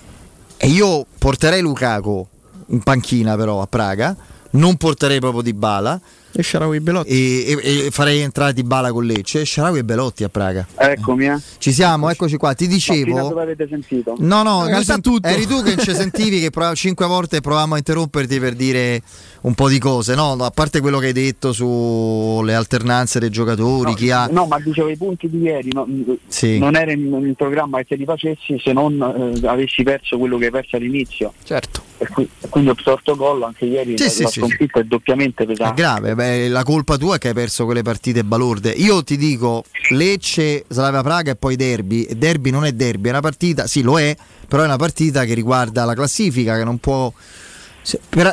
E 0.65 0.69
io 0.69 1.05
porterei 1.19 1.61
Lukaku 1.61 2.27
in 2.69 2.81
panchina, 2.81 3.35
però 3.35 3.61
a 3.61 3.67
Praga. 3.67 4.17
Non 4.53 4.77
porterei 4.77 5.19
proprio 5.19 5.43
Di 5.43 5.53
Bala. 5.53 6.01
E 6.37 6.43
Sharawi 6.43 6.79
Belotti. 6.81 7.09
E, 7.09 7.57
e- 7.63 7.85
e 7.85 7.91
farei 7.91 8.19
entrare 8.19 8.51
Di 8.51 8.63
Bala 8.63 8.91
con 8.91 9.05
Lecce. 9.05 9.41
E 9.41 9.45
Sharawi 9.45 9.79
e 9.79 9.83
Belotti 9.85 10.23
a 10.25 10.29
Praga. 10.29 10.67
eccomi 10.75 11.27
eh. 11.27 11.39
Ci 11.59 11.71
siamo, 11.71 12.09
eccoci 12.09 12.35
qua. 12.35 12.53
Ti 12.53 12.67
No, 12.67 12.71
fino 12.77 12.93
a 12.93 12.95
dicevo. 13.05 13.27
dove 13.29 13.41
avete 13.41 13.67
sentito 13.69 14.15
No, 14.19 14.43
no, 14.43 14.61
In 14.63 14.67
realtà 14.67 14.93
sen- 14.93 15.01
tutto. 15.01 15.27
eri 15.27 15.45
tu 15.47 15.61
che 15.63 15.77
ci 15.77 15.93
sentivi 15.95 16.39
che 16.41 16.49
prov- 16.49 16.75
cinque 16.75 17.05
volte 17.05 17.39
provavamo 17.39 17.75
a 17.75 17.77
interromperti 17.77 18.39
per 18.39 18.53
dire 18.55 19.01
un 19.41 19.53
po' 19.53 19.69
di 19.69 19.79
cose, 19.79 20.13
no? 20.15 20.35
No, 20.35 20.43
A 20.45 20.51
parte 20.51 20.81
quello 20.81 20.99
che 20.99 21.07
hai 21.07 21.13
detto 21.13 21.53
sulle 21.53 22.53
alternanze 22.53 23.19
dei 23.19 23.29
giocatori, 23.29 23.93
chi 23.93 24.11
ha... 24.11 24.27
no 24.31 24.45
ma 24.45 24.59
dicevo 24.59 24.89
i 24.89 24.97
punti 24.97 25.29
di 25.29 25.39
ieri 25.41 25.69
no, 25.71 25.87
Sì. 26.27 26.57
non 26.57 26.75
era 26.75 26.91
in, 26.91 27.05
in 27.05 27.33
programma 27.35 27.77
che 27.79 27.85
te 27.85 27.95
li 27.95 28.05
facessi 28.05 28.59
se 28.61 28.73
non 28.73 29.39
eh, 29.41 29.47
avessi 29.47 29.83
perso 29.83 30.17
quello 30.17 30.37
che 30.37 30.45
hai 30.45 30.51
perso 30.51 30.75
all'inizio 30.75 31.33
Certo. 31.43 31.81
E 31.97 32.07
qui- 32.07 32.29
quindi 32.49 32.69
ho 32.69 32.75
sorto 32.81 33.15
gol 33.15 33.43
anche 33.43 33.65
ieri 33.65 33.97
Sì, 33.97 34.03
la, 34.03 34.09
sì, 34.09 34.21
la 34.23 34.27
sì, 34.29 34.39
sconfitta 34.39 34.79
è 34.79 34.83
doppiamente 34.83 35.43
È 35.43 35.45
pesante. 35.45 35.81
grave, 35.81 36.15
beh, 36.15 36.47
la 36.49 36.63
colpa 36.63 36.97
tua 36.97 37.15
è 37.15 37.17
che 37.17 37.29
hai 37.29 37.33
perso 37.33 37.65
quelle 37.65 37.81
partite 37.83 38.23
balorde. 38.23 38.71
Io 38.71 39.03
ti 39.03 39.17
dico 39.17 39.63
Lecce, 39.89 40.65
Slavia 40.67 41.01
Praga 41.03 41.31
e 41.31 41.35
poi 41.35 41.55
Derby. 41.55 42.07
Derby 42.17 42.49
non 42.49 42.65
è 42.65 42.71
derby, 42.73 43.07
è 43.07 43.11
una 43.11 43.21
partita, 43.21 43.67
sì 43.67 43.81
lo 43.81 43.99
è, 43.99 44.15
però 44.47 44.63
è 44.63 44.65
una 44.65 44.77
partita 44.77 45.23
che 45.25 45.33
riguarda 45.33 45.85
la 45.85 45.93
classifica, 45.93 46.57
che 46.57 46.63
non 46.63 46.77
può... 46.79 47.11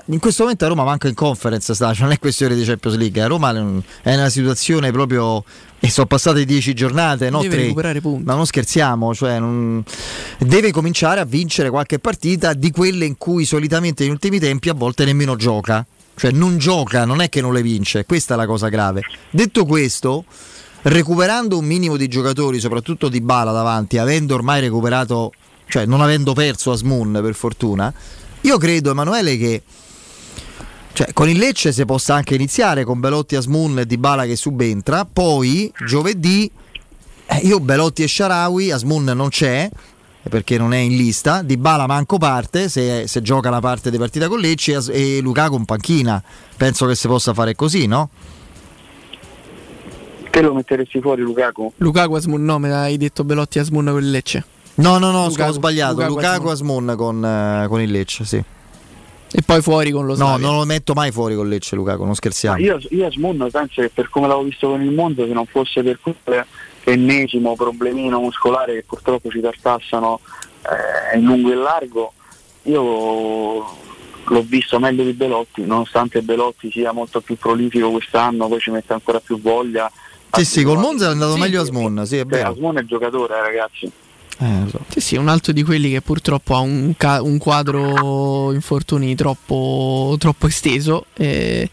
in 0.07 0.19
questo 0.19 0.43
momento 0.43 0.65
a 0.65 0.69
Roma 0.69 0.85
manca 0.85 1.09
in 1.09 1.15
conference, 1.15 1.75
sta, 1.75 1.93
cioè 1.93 2.03
non 2.05 2.13
è 2.13 2.19
questione 2.19 2.55
di 2.55 2.65
Champions 2.65 2.97
League, 2.97 3.21
a 3.23 3.27
Roma 3.27 3.51
è 3.55 3.59
in 3.59 3.83
una 4.19 4.29
situazione 4.29 4.91
proprio... 4.91 5.45
E 5.85 5.91
sono 5.91 6.07
passate 6.07 6.45
10 6.45 6.75
giornate, 6.75 7.29
no? 7.29 7.41
Deve 7.41 7.55
tre. 7.55 7.63
recuperare 7.65 8.01
punti. 8.01 8.23
Ma 8.25 8.35
non 8.35 8.47
scherziamo, 8.47 9.13
cioè 9.17 9.41
non- 9.41 9.83
deve 10.39 10.71
cominciare 10.71 11.19
a 11.19 11.25
vincere 11.25 11.71
qualche 11.71 11.99
partita 11.99 12.53
di 12.53 12.71
quelle 12.71 13.05
in 13.05 13.19
cui 13.19 13.45
solitamente 13.45 14.05
negli 14.05 14.13
ultimi 14.13 14.39
tempi 14.39 14.69
a 14.69 14.75
volte 14.75 15.05
nemmeno 15.05 15.35
gioca. 15.35 15.85
Cioè 16.15 16.31
non 16.31 16.59
gioca, 16.59 17.05
non 17.05 17.21
è 17.21 17.29
che 17.29 17.41
non 17.41 17.53
le 17.53 17.63
vince, 17.63 18.05
questa 18.05 18.35
è 18.35 18.37
la 18.37 18.47
cosa 18.47 18.69
grave. 18.69 19.03
Detto 19.29 19.65
questo, 19.65 20.25
recuperando 20.83 21.59
un 21.59 21.65
minimo 21.65 21.97
di 21.97 22.07
giocatori, 22.07 22.61
soprattutto 22.61 23.09
di 23.09 23.21
Bala 23.21 23.51
davanti, 23.51 23.99
avendo 23.99 24.35
ormai 24.35 24.61
recuperato, 24.61 25.33
cioè 25.67 25.85
non 25.85 26.01
avendo 26.01 26.33
perso 26.33 26.71
Asmun 26.71 27.19
per 27.21 27.35
fortuna, 27.35 27.93
io 28.43 28.57
credo 28.59 28.91
Emanuele 28.93 29.37
che 29.37 29.63
cioè, 30.93 31.13
con 31.13 31.29
il 31.29 31.39
Lecce 31.39 31.73
si 31.73 31.85
possa 31.85 32.15
anche 32.15 32.35
iniziare 32.35 32.85
con 32.85 33.01
Belotti, 33.01 33.37
Asmun 33.37 33.79
e 33.79 33.87
Dybala 33.87 34.27
che 34.27 34.37
subentra, 34.37 35.05
poi 35.05 35.73
giovedì 35.87 36.51
eh, 37.27 37.37
io 37.39 37.61
Belotti 37.61 38.03
e 38.03 38.09
Sharawi, 38.09 38.71
Asmun 38.71 39.05
non 39.05 39.29
c'è 39.29 39.69
eh, 40.23 40.29
perché 40.29 40.59
non 40.59 40.75
è 40.75 40.79
in 40.79 40.97
lista, 40.97 41.43
Dybala 41.43 41.87
manco 41.87 42.19
parte 42.19 42.69
se, 42.69 43.07
se 43.07 43.23
gioca 43.23 43.49
la 43.49 43.61
parte 43.61 43.91
di 43.91 43.97
partita 43.97 44.29
con 44.29 44.39
Lecce 44.39 44.83
e 44.91 45.17
e 45.17 45.21
Lukaku 45.21 45.57
in 45.57 45.65
panchina. 45.65 46.23
Penso 46.57 46.87
che 46.87 46.95
si 46.95 47.09
possa 47.09 47.33
fare 47.33 47.55
così, 47.55 47.87
no? 47.87 48.11
Te 50.31 50.41
lo 50.41 50.55
metteresti 50.55 51.01
fuori 51.01 51.23
Lukaku? 51.23 51.73
Lukaku 51.77 52.15
Asmun, 52.15 52.45
no, 52.45 52.59
me 52.59 52.69
l'hai 52.69 52.97
detto 52.97 53.25
Belotti 53.25 53.59
Asmun 53.59 53.87
con 53.87 54.03
il 54.03 54.11
Lecce. 54.11 54.45
No, 54.75 54.99
no, 54.99 55.11
no, 55.11 55.27
Lukaku- 55.27 55.51
ho 55.51 55.53
sbagliato. 55.53 55.95
Lukaku, 55.95 56.15
Lukaku, 56.15 56.49
Asmun 56.49 56.95
con, 56.97 57.25
eh, 57.25 57.67
con 57.69 57.81
il 57.81 57.91
Lecce, 57.91 58.25
sì. 58.25 58.43
E 59.35 59.41
poi 59.43 59.63
fuori 59.63 59.91
con 59.91 60.03
lo 60.05 60.11
No, 60.11 60.17
Slavia. 60.27 60.47
non 60.47 60.57
lo 60.59 60.65
metto 60.65 60.93
mai 60.93 61.11
fuori 61.11 61.35
con 61.35 61.49
Lecce, 61.49 61.75
Lukaku, 61.75 62.05
non 62.05 62.15
scherziamo. 62.15 62.59
Io, 62.59 62.79
io 62.91 63.07
Asmun 63.07 63.49
penso 63.51 63.81
che 63.81 63.89
per 63.89 64.11
come 64.11 64.27
l'avevo 64.27 64.47
visto 64.47 64.69
con 64.69 64.83
il 64.83 64.91
mondo, 64.93 65.27
se 65.27 65.33
non 65.33 65.47
fosse 65.47 65.83
per 65.83 65.99
quel 66.01 66.45
ennesimo 66.85 67.55
problemino 67.55 68.21
muscolare 68.21 68.75
che 68.75 68.85
purtroppo 68.87 69.31
ci 69.31 69.41
tartassano 69.41 70.21
eh, 71.13 71.17
in 71.17 71.25
lungo 71.25 71.51
e 71.51 71.55
largo, 71.55 72.13
io 72.65 72.81
l'ho 74.25 74.43
visto 74.45 74.79
meglio 74.79 75.03
di 75.05 75.13
Belotti, 75.13 75.65
nonostante 75.65 76.23
Belotti 76.23 76.71
sia 76.71 76.93
molto 76.93 77.21
più 77.21 77.37
prolifico 77.37 77.91
quest'anno, 77.91 78.49
poi 78.49 78.61
ci 78.61 78.71
mette 78.71 78.93
ancora 78.93 79.21
più 79.21 79.41
voglia. 79.41 79.91
Sì, 80.33 80.45
sì, 80.45 80.63
col 80.63 80.79
Monza 80.79 81.07
è 81.07 81.11
andato 81.11 81.35
Sì, 81.35 81.41
meglio 81.41 81.63
sì, 81.63 81.71
Asmun, 81.71 82.07
sì, 82.07 82.17
è 82.17 82.21
Cioè, 82.21 82.27
vero. 82.27 82.51
Asmun 82.51 82.77
è 82.77 82.81
il 82.81 82.87
giocatore, 82.87 83.37
eh, 83.37 83.41
ragazzi. 83.43 83.91
Eh, 84.39 84.65
so. 84.71 84.85
Sì, 84.89 85.01
sì, 85.01 85.17
un 85.17 85.29
altro 85.29 85.53
di 85.53 85.63
quelli 85.63 85.91
che 85.91 86.01
purtroppo 86.01 86.55
ha 86.55 86.61
un, 86.61 86.95
ca- 86.97 87.23
un 87.23 87.39
quadro 87.39 88.53
infortuni 88.53 89.15
troppo, 89.15 90.17
troppo 90.19 90.47
esteso. 90.47 91.07
eh. 91.15 91.69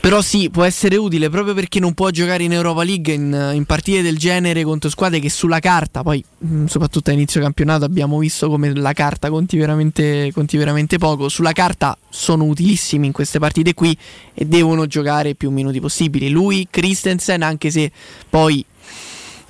Però 0.00 0.22
sì, 0.22 0.48
può 0.48 0.62
essere 0.62 0.96
utile 0.96 1.28
proprio 1.28 1.54
perché 1.54 1.80
non 1.80 1.92
può 1.92 2.08
giocare 2.10 2.44
in 2.44 2.52
Europa 2.52 2.84
League 2.84 3.12
in, 3.12 3.50
in 3.54 3.64
partite 3.64 4.00
del 4.00 4.16
genere 4.16 4.62
contro 4.62 4.88
squadre 4.90 5.18
che 5.18 5.28
sulla 5.28 5.58
carta, 5.58 6.04
poi 6.04 6.24
mh, 6.38 6.66
soprattutto 6.66 7.10
a 7.10 7.14
inizio 7.14 7.40
campionato 7.40 7.84
abbiamo 7.84 8.16
visto 8.18 8.48
come 8.48 8.72
la 8.74 8.92
carta 8.92 9.28
conti 9.28 9.56
veramente, 9.56 10.30
conti 10.32 10.56
veramente 10.56 10.98
poco. 10.98 11.28
Sulla 11.28 11.50
carta 11.50 11.98
sono 12.08 12.44
utilissimi 12.44 13.06
in 13.06 13.12
queste 13.12 13.40
partite 13.40 13.74
qui 13.74 13.96
e 14.34 14.46
devono 14.46 14.86
giocare 14.86 15.34
più 15.34 15.50
minuti 15.50 15.80
possibili. 15.80 16.30
Lui, 16.30 16.68
Christensen, 16.70 17.42
anche 17.42 17.70
se 17.72 17.90
poi 18.30 18.64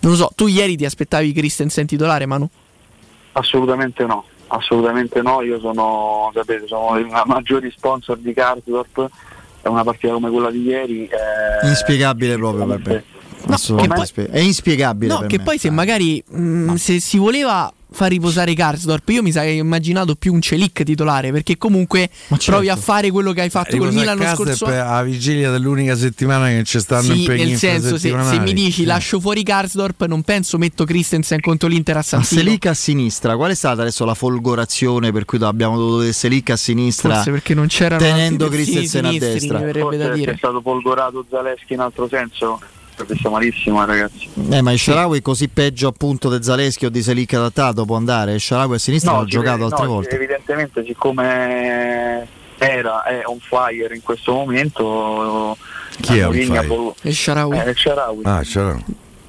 non 0.00 0.12
lo 0.12 0.16
so, 0.16 0.30
tu 0.34 0.46
ieri 0.46 0.76
ti 0.76 0.84
aspettavi 0.84 1.32
Christensen 1.32 1.86
titolare, 1.86 2.26
Manu? 2.26 2.48
Assolutamente 3.32 4.04
no, 4.04 4.24
assolutamente 4.48 5.22
no, 5.22 5.42
io 5.42 5.60
sono, 5.60 6.30
sapete, 6.34 6.66
sono 6.66 6.98
i 6.98 7.06
maggiori 7.26 7.70
sponsor 7.70 8.18
di 8.18 8.32
Karsdorp, 8.32 9.08
è 9.62 9.68
una 9.68 9.84
partita 9.84 10.12
come 10.12 10.30
quella 10.30 10.50
di 10.50 10.62
ieri. 10.62 11.06
eh, 11.06 11.68
Inspiegabile 11.68 12.36
proprio 12.36 12.66
per 12.66 12.80
me. 12.86 13.04
Spie- 14.04 14.28
è 14.30 14.40
inspiegabile. 14.40 15.12
No, 15.12 15.18
per 15.20 15.28
che 15.28 15.38
me. 15.38 15.44
poi 15.44 15.58
se 15.58 15.70
magari 15.70 16.22
mh, 16.26 16.74
se 16.74 17.00
si 17.00 17.18
voleva 17.18 17.72
far 17.98 18.10
riposare 18.10 18.54
Karsdorp, 18.54 19.08
io 19.08 19.22
mi 19.24 19.32
sarei 19.32 19.56
immaginato 19.58 20.14
più 20.14 20.32
un 20.32 20.40
Celic 20.40 20.84
titolare, 20.84 21.32
perché 21.32 21.58
comunque 21.58 22.08
provi 22.46 22.68
a 22.68 22.76
fare 22.76 23.10
quello 23.10 23.32
che 23.32 23.40
hai 23.40 23.50
fatto 23.50 23.76
col 23.76 23.88
Riposa 23.88 23.98
Milan 23.98 24.16
a 24.18 24.22
l'anno 24.22 24.30
casa 24.36 24.44
scorso 24.44 24.64
per- 24.66 24.80
alla 24.80 25.02
vigilia 25.02 25.50
dell'unica 25.50 25.96
settimana 25.96 26.46
che 26.46 26.62
ci 26.62 26.78
stanno 26.78 27.02
Sì, 27.12 27.20
impegni 27.22 27.44
nel 27.46 27.56
senso, 27.58 27.98
se, 27.98 28.14
se 28.22 28.38
mi 28.38 28.52
dici 28.52 28.72
Sì. 28.82 28.84
lascio 28.84 29.18
fuori 29.18 29.42
Karsdorp, 29.42 30.04
non 30.06 30.22
penso 30.22 30.58
metto 30.58 30.84
Christensen 30.84 31.40
contro 31.40 31.66
l'Inter 31.68 31.96
a 31.96 32.02
San 32.02 32.20
Ma 32.20 32.24
Siro. 32.24 32.42
Selic 32.42 32.66
a 32.66 32.74
sinistra, 32.74 33.34
qual 33.34 33.50
è 33.50 33.54
stata 33.54 33.80
adesso 33.82 34.04
la 34.04 34.14
folgorazione 34.14 35.10
per 35.10 35.24
cui 35.24 35.42
abbiamo 35.42 35.76
dovuto 35.76 35.96
vedere 35.96 36.12
Selic 36.14 36.50
a 36.50 36.56
sinistra? 36.56 37.14
Forse 37.14 37.32
perché 37.32 37.54
non 37.54 37.66
c'erano 37.66 38.00
tenendo 38.00 38.48
Christensen 38.48 39.04
a 39.06 39.12
destra. 39.12 39.58
verrebbe 39.58 39.96
da 39.96 40.04
forse 40.04 40.18
dire. 40.20 40.32
È 40.32 40.36
stato 40.36 40.60
folgorato 40.60 41.26
Zaleschi 41.28 41.72
in 41.72 41.80
altro 41.80 42.06
senso, 42.08 42.60
perché 42.98 43.16
sta 43.16 43.30
malissimo, 43.30 43.80
eh, 43.82 43.86
ragazzi. 43.86 44.28
Eh, 44.50 44.60
ma 44.60 44.72
il 44.72 44.78
Sharawi 44.78 45.22
così 45.22 45.48
peggio 45.48 45.88
appunto 45.88 46.36
di 46.36 46.42
Zaleschi 46.42 46.86
o 46.86 46.90
di 46.90 47.00
Selic 47.00 47.32
adattato 47.34 47.84
può 47.84 47.96
andare? 47.96 48.34
Il 48.34 48.40
Sharawi 48.40 48.74
a 48.74 48.78
sinistra 48.78 49.12
l'ha 49.12 49.20
sì, 49.20 49.26
giocato 49.26 49.64
altre 49.64 49.84
no, 49.84 49.92
volte. 49.92 50.14
Evidentemente, 50.16 50.84
siccome 50.84 52.26
era, 52.58 53.04
è 53.04 53.22
on 53.24 53.38
fire 53.38 53.94
in 53.94 54.02
questo 54.02 54.32
momento, 54.32 55.56
Chi 56.00 56.18
è 56.18 56.26
on 56.26 56.34
ha 56.34 56.62
fire? 56.62 56.94
Il 57.02 57.14
Sharawi. 57.14 57.58
Eh, 57.58 57.70
il 57.70 57.76
Sharawi. 57.76 58.20
Ah, 58.24 58.42
c'era. 58.42 58.78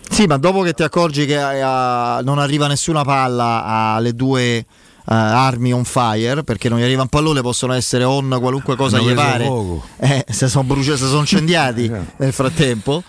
Sì, 0.09 0.25
ma 0.25 0.37
dopo 0.37 0.61
che 0.61 0.73
ti 0.73 0.81
accorgi 0.81 1.27
che 1.27 1.35
eh, 1.35 2.23
non 2.23 2.39
arriva 2.39 2.65
nessuna 2.65 3.03
palla 3.03 3.93
alle 3.93 4.13
due 4.13 4.55
eh, 4.55 4.65
armi 5.05 5.71
on 5.71 5.83
fire, 5.85 6.43
perché 6.43 6.67
non 6.69 6.79
gli 6.79 6.83
arriva 6.83 7.03
un 7.03 7.07
pallone, 7.07 7.41
possono 7.41 7.73
essere 7.73 8.03
on 8.03 8.35
qualunque 8.39 8.75
cosa 8.75 8.97
Hanno 8.97 9.09
gli 9.09 9.13
pare. 9.13 9.47
Eh, 9.97 10.25
se 10.27 10.47
sono 10.47 10.63
bruciati, 10.63 10.97
se 10.97 11.05
sono 11.05 11.19
incendiati 11.19 11.91
nel 12.17 12.33
frattempo. 12.33 13.03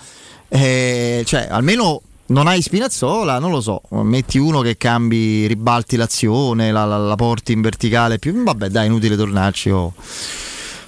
Eh, 0.52 1.22
cioè, 1.24 1.46
almeno 1.50 2.02
non 2.26 2.46
hai 2.46 2.60
Spinazzola, 2.62 3.38
non 3.38 3.50
lo 3.50 3.60
so, 3.60 3.80
metti 3.90 4.38
uno 4.38 4.60
che 4.60 4.76
cambi, 4.76 5.46
ribalti 5.46 5.96
l'azione, 5.96 6.70
la, 6.72 6.84
la- 6.84 6.98
la 6.98 7.16
porti 7.16 7.52
in 7.52 7.60
verticale 7.60 8.18
più. 8.18 8.42
Vabbè, 8.42 8.68
dai, 8.68 8.86
inutile 8.86 9.16
tornarci. 9.16 9.70
oh. 9.70 9.94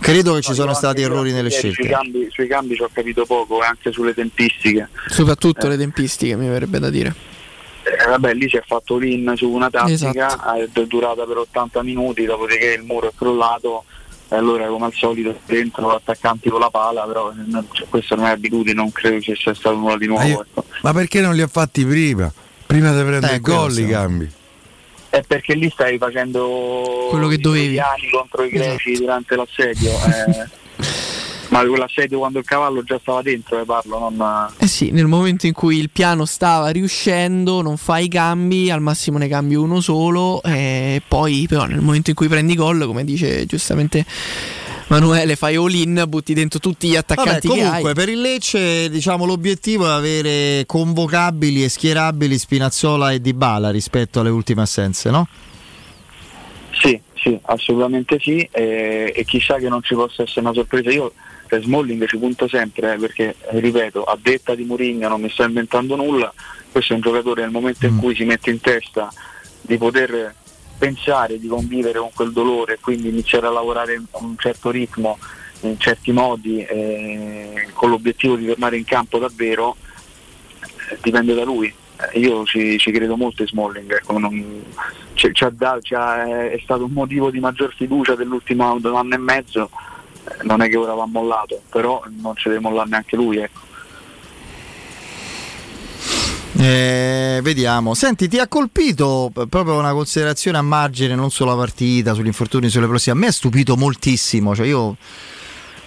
Credo 0.01 0.35
che 0.35 0.41
ci 0.43 0.49
No, 0.51 0.55
sono 0.57 0.75
stati 0.75 1.01
errori 1.03 1.31
nelle 1.31 1.51
Sui 1.51 1.71
scelte. 1.73 1.89
cambi, 1.93 2.29
sui 2.33 2.49
cambi 2.49 2.75
ci 2.75 2.83
ho 2.83 2.91
capito 2.93 3.25
poco, 3.25 3.63
e 3.63 3.67
anche 3.67 3.93
sulle 3.93 4.13
tempistiche. 4.15 4.89
Soprattutto 5.07 5.69
le 5.69 5.77
tempistiche, 5.77 6.35
mi 6.37 6.49
verrebbe 6.49 6.81
da 6.81 6.91
dire. 6.91 7.15
Eh, 7.85 8.09
vabbè, 8.09 8.35
lì 8.35 8.49
si 8.49 8.57
è 8.57 8.63
fatto 8.67 8.97
l'in 8.97 9.33
su 9.37 9.49
una 9.49 9.71
tattica, 9.71 9.93
Esatto. 10.11 10.55
è 10.83 10.87
durata 10.87 11.25
per 11.25 11.37
80 11.39 11.83
minuti, 11.85 12.25
dopodiché 12.25 12.75
il 12.79 12.83
muro 12.83 13.09
è 13.09 13.13
crollato 13.17 13.85
e 14.33 14.37
allora 14.37 14.67
come 14.67 14.87
al 14.87 14.93
solito 14.95 15.39
dentro 15.45 15.91
attaccanti 15.95 16.49
con 16.49 16.59
la 16.61 16.71
pala, 16.71 17.03
però 17.03 17.31
eh, 17.31 17.35
non- 17.47 17.67
cioè, 17.71 17.87
questa 17.89 18.15
non 18.17 18.27
è 18.27 18.31
abitudine, 18.31 18.73
non 18.75 18.91
credo 18.91 19.21
ci 19.21 19.35
sia 19.37 19.55
stato 19.55 19.77
nulla 19.77 19.99
di 19.99 20.07
nuovo. 20.07 20.23
Ma, 20.23 20.29
io- 20.29 20.41
ecco. 20.41 20.65
ma 20.83 20.93
perché 20.95 21.21
non 21.21 21.35
li 21.35 21.43
ha 21.43 21.47
fatti 21.49 21.85
prima? 21.85 22.33
Prima 22.67 22.91
di 22.97 23.03
prendere 23.03 23.33
Eh, 23.33 23.37
il 23.37 23.41
gol 23.43 23.77
i 23.79 23.87
cambi. 23.87 24.31
È 25.11 25.21
perché 25.27 25.53
lì 25.55 25.69
stai 25.69 25.99
facendo 25.99 27.09
Quello 27.11 27.29
che 27.29 27.35
i 27.35 27.39
dovevi. 27.39 27.79
contro 28.11 28.45
i 28.45 28.49
greci 28.49 28.93
Esatto. 28.93 29.05
durante 29.05 29.37
l'assedio. 29.37 29.91
eh. 30.09 30.49
Ma 31.53 31.67
quell'assedio 31.67 32.19
quando 32.19 32.39
il 32.39 32.47
cavallo 32.47 32.83
già 32.83 32.99
stava 32.99 33.21
dentro, 33.21 33.59
ne 33.59 33.65
parlo, 33.65 33.99
non... 33.99 34.49
Eh 34.57 34.67
sì, 34.67 34.91
nel 34.91 35.07
momento 35.07 35.47
in 35.47 35.53
cui 35.53 35.77
il 35.77 35.91
piano 35.91 36.25
stava 36.25 36.71
riuscendo, 36.71 37.61
non 37.61 37.77
fai 37.77 38.07
i 38.07 38.09
cambi, 38.09 38.71
al 38.71 38.81
massimo 38.81 39.19
ne 39.19 39.29
cambi 39.29 39.55
uno 39.55 39.81
solo, 39.81 40.43
e 40.43 41.03
poi 41.07 41.45
però 41.47 41.67
nel 41.67 41.83
momento 41.83 42.09
in 42.09 42.17
cui 42.17 42.27
prendi 42.29 42.55
gol, 42.55 42.87
come 42.87 43.05
dice 43.05 43.45
giustamente 43.45 44.07
Manuele, 44.87 45.37
fai 45.37 45.57
all 45.57 45.75
in, 45.75 46.05
butti 46.09 46.33
dentro 46.33 46.59
tutti 46.59 46.89
gli 46.89 46.95
Vabbè, 46.95 47.13
attaccanti 47.13 47.49
che 47.49 47.59
comunque 47.59 47.89
hai. 47.91 47.95
per 47.95 48.09
il 48.09 48.21
Lecce 48.23 48.89
diciamo, 48.89 49.27
l'obiettivo 49.27 49.87
è 49.87 49.91
avere 49.91 50.65
convocabili 50.65 51.65
e 51.65 51.69
schierabili 51.69 52.39
Spinazzola 52.39 53.13
e 53.13 53.21
Dybala 53.21 53.71
rispetto 53.71 54.21
alle 54.21 54.31
ultime 54.31 54.63
assenze, 54.63 55.11
no? 55.11 55.29
Sì, 56.71 56.99
sì, 57.15 57.39
assolutamente 57.43 58.19
sì, 58.21 58.49
e, 58.51 59.13
e 59.15 59.25
chissà 59.27 59.57
che 59.57 59.69
non 59.69 59.83
ci 59.83 59.95
possa 59.95 60.23
essere 60.23 60.41
una 60.41 60.55
sorpresa. 60.55 60.91
Io 60.91 61.13
per 61.53 61.63
Smalling 61.63 62.07
ci 62.07 62.17
punto 62.17 62.49
sempre, 62.49 62.95
eh, 62.95 62.97
perché 62.97 63.37
eh, 63.51 63.61
ripeto, 63.61 64.05
a 64.05 64.17
detta 64.19 64.55
di 64.55 64.65
Mourinho 64.65 65.07
non 65.09 65.21
mi 65.21 65.29
sto 65.29 65.43
inventando 65.43 65.97
nulla, 65.97 66.33
questo 66.71 66.95
è 66.95 66.97
un 66.97 67.03
giocatore 67.03 67.43
nel 67.43 67.51
momento 67.51 67.85
in 67.85 67.99
cui 67.99 68.15
si 68.15 68.25
mette 68.25 68.49
in 68.49 68.59
testa 68.59 69.13
di 69.61 69.77
poter 69.77 70.35
pensare 70.79 71.39
di 71.39 71.49
convivere 71.49 71.99
con 71.99 72.09
quel 72.15 72.33
dolore 72.33 72.73
e 72.75 72.79
quindi 72.81 73.11
iniziare 73.11 73.49
a 73.49 73.51
lavorare 73.51 73.97
in 73.97 74.05
un 74.13 74.35
certo 74.39 74.71
ritmo, 74.71 75.19
in 75.61 75.79
certi 75.79 76.11
modi, 76.11 76.65
eh, 76.65 77.69
con 77.75 77.91
l'obiettivo 77.91 78.35
di 78.37 78.47
tornare 78.47 78.79
in 78.79 78.85
campo 78.85 79.19
davvero, 79.19 79.77
eh, 80.89 80.97
dipende 81.03 81.35
da 81.35 81.45
lui. 81.45 81.71
eh, 82.13 82.19
io 82.19 82.47
ci, 82.47 82.79
ci 82.79 82.91
credo 82.91 83.15
molto 83.19 83.43
in 83.43 83.49
Smalling, 83.49 83.93
ecco, 83.93 84.19
non- 84.19 84.65
da- 85.53 85.79
ci 85.83 85.95
ha- 85.95 86.49
è 86.49 86.59
stato 86.65 86.85
un 86.87 86.93
motivo 86.93 87.31
di 87.31 87.39
maggior 87.41 87.73
fiducia 87.75 88.15
dell'ultimo 88.17 88.73
anno 88.97 89.15
e 89.15 89.19
mezzo, 89.19 89.71
non 90.43 90.63
è 90.63 90.69
che 90.69 90.77
ora 90.77 90.95
va 90.95 91.07
mollato, 91.07 91.61
però 91.71 92.03
non 92.21 92.37
ci 92.37 92.49
deve 92.49 92.61
mollare 92.61 92.89
neanche 92.89 93.17
lui. 93.17 93.39
Ecco. 93.39 93.61
Eh, 96.59 97.41
vediamo. 97.43 97.95
Senti, 97.95 98.29
ti 98.29 98.39
ha 98.39 98.47
colpito 98.47 99.33
proprio 99.49 99.79
una 99.79 99.93
considerazione 99.93 100.59
a 100.59 100.63
margine, 100.63 101.15
non 101.15 101.31
sulla 101.31 101.57
partita, 101.57 102.15
sugli 102.15 102.27
infortuni, 102.27 102.69
sulle 102.69 102.87
prossime. 102.87 103.17
A 103.17 103.19
me 103.19 103.27
ha 103.29 103.33
stupito 103.33 103.77
moltissimo. 103.77 104.55
Cioè 104.55 104.67
io 104.67 104.97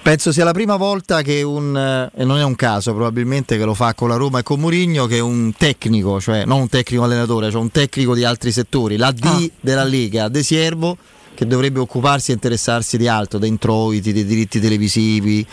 penso 0.01 0.31
sia 0.31 0.43
la 0.43 0.53
prima 0.53 0.75
volta 0.75 1.21
che 1.21 1.41
un, 1.43 1.75
eh, 1.75 2.11
e 2.21 2.25
non 2.25 2.37
è 2.37 2.43
un 2.43 2.55
caso 2.55 2.93
probabilmente 2.93 3.57
che 3.57 3.63
lo 3.63 3.73
fa 3.73 3.93
con 3.93 4.09
la 4.09 4.15
Roma 4.15 4.39
e 4.39 4.43
con 4.43 4.59
Mourinho, 4.59 5.05
che 5.07 5.19
un 5.19 5.53
tecnico, 5.57 6.19
cioè 6.19 6.45
non 6.45 6.61
un 6.61 6.69
tecnico 6.69 7.03
allenatore, 7.03 7.49
cioè 7.49 7.61
un 7.61 7.71
tecnico 7.71 8.13
di 8.13 8.23
altri 8.23 8.51
settori, 8.51 8.97
la 8.97 9.11
D 9.11 9.49
della 9.59 9.83
Lega, 9.83 10.27
De 10.27 10.43
Siervo, 10.43 10.97
che 11.35 11.45
dovrebbe 11.45 11.79
occuparsi 11.79 12.31
e 12.31 12.33
interessarsi 12.33 12.97
di 12.97 13.07
altro, 13.07 13.37
dei 13.37 13.49
introiti, 13.49 14.13
dei 14.13 14.25
diritti 14.25 14.59
televisivi, 14.59 15.45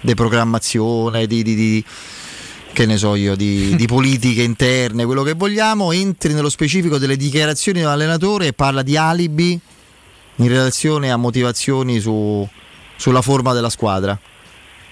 di 0.00 0.14
programmazione, 0.14 1.26
di- 1.26 1.42
di- 1.42 1.54
di 1.54 1.84
che 2.72 2.84
ne 2.84 2.98
so 2.98 3.14
io, 3.14 3.36
di, 3.36 3.74
di 3.76 3.86
politiche 3.88 4.42
interne, 4.42 5.04
quello 5.04 5.22
che 5.22 5.32
vogliamo, 5.34 5.92
entri 5.92 6.34
nello 6.34 6.50
specifico 6.50 6.98
delle 6.98 7.16
dichiarazioni 7.16 7.80
dell'allenatore 7.80 8.48
e 8.48 8.52
parla 8.52 8.82
di 8.82 8.96
alibi 8.96 9.58
in 10.36 10.48
relazione 10.48 11.10
a 11.10 11.16
motivazioni 11.16 12.00
su- 12.00 12.46
sulla 12.96 13.22
forma 13.22 13.52
della 13.54 13.70
squadra. 13.70 14.18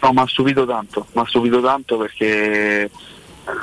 No, 0.01 0.13
mi 0.13 0.21
ha 0.21 0.27
stupito 0.27 0.67
tanto, 0.67 1.07
mi 1.13 1.21
ha 1.23 1.27
stupito 1.27 1.61
tanto 1.63 1.97
perché 1.99 2.83
eh, 2.85 2.91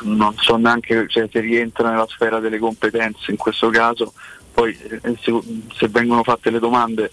non 0.03 0.33
so 0.37 0.55
neanche 0.57 1.05
cioè, 1.07 1.27
se 1.31 1.39
rientra 1.39 1.89
nella 1.89 2.07
sfera 2.07 2.39
delle 2.39 2.59
competenze 2.59 3.31
in 3.31 3.37
questo 3.37 3.69
caso, 3.69 4.13
poi 4.53 4.77
eh, 5.01 5.15
se, 5.21 5.39
se 5.77 5.87
vengono 5.87 6.23
fatte 6.23 6.49
le 6.49 6.59
domande 6.59 7.11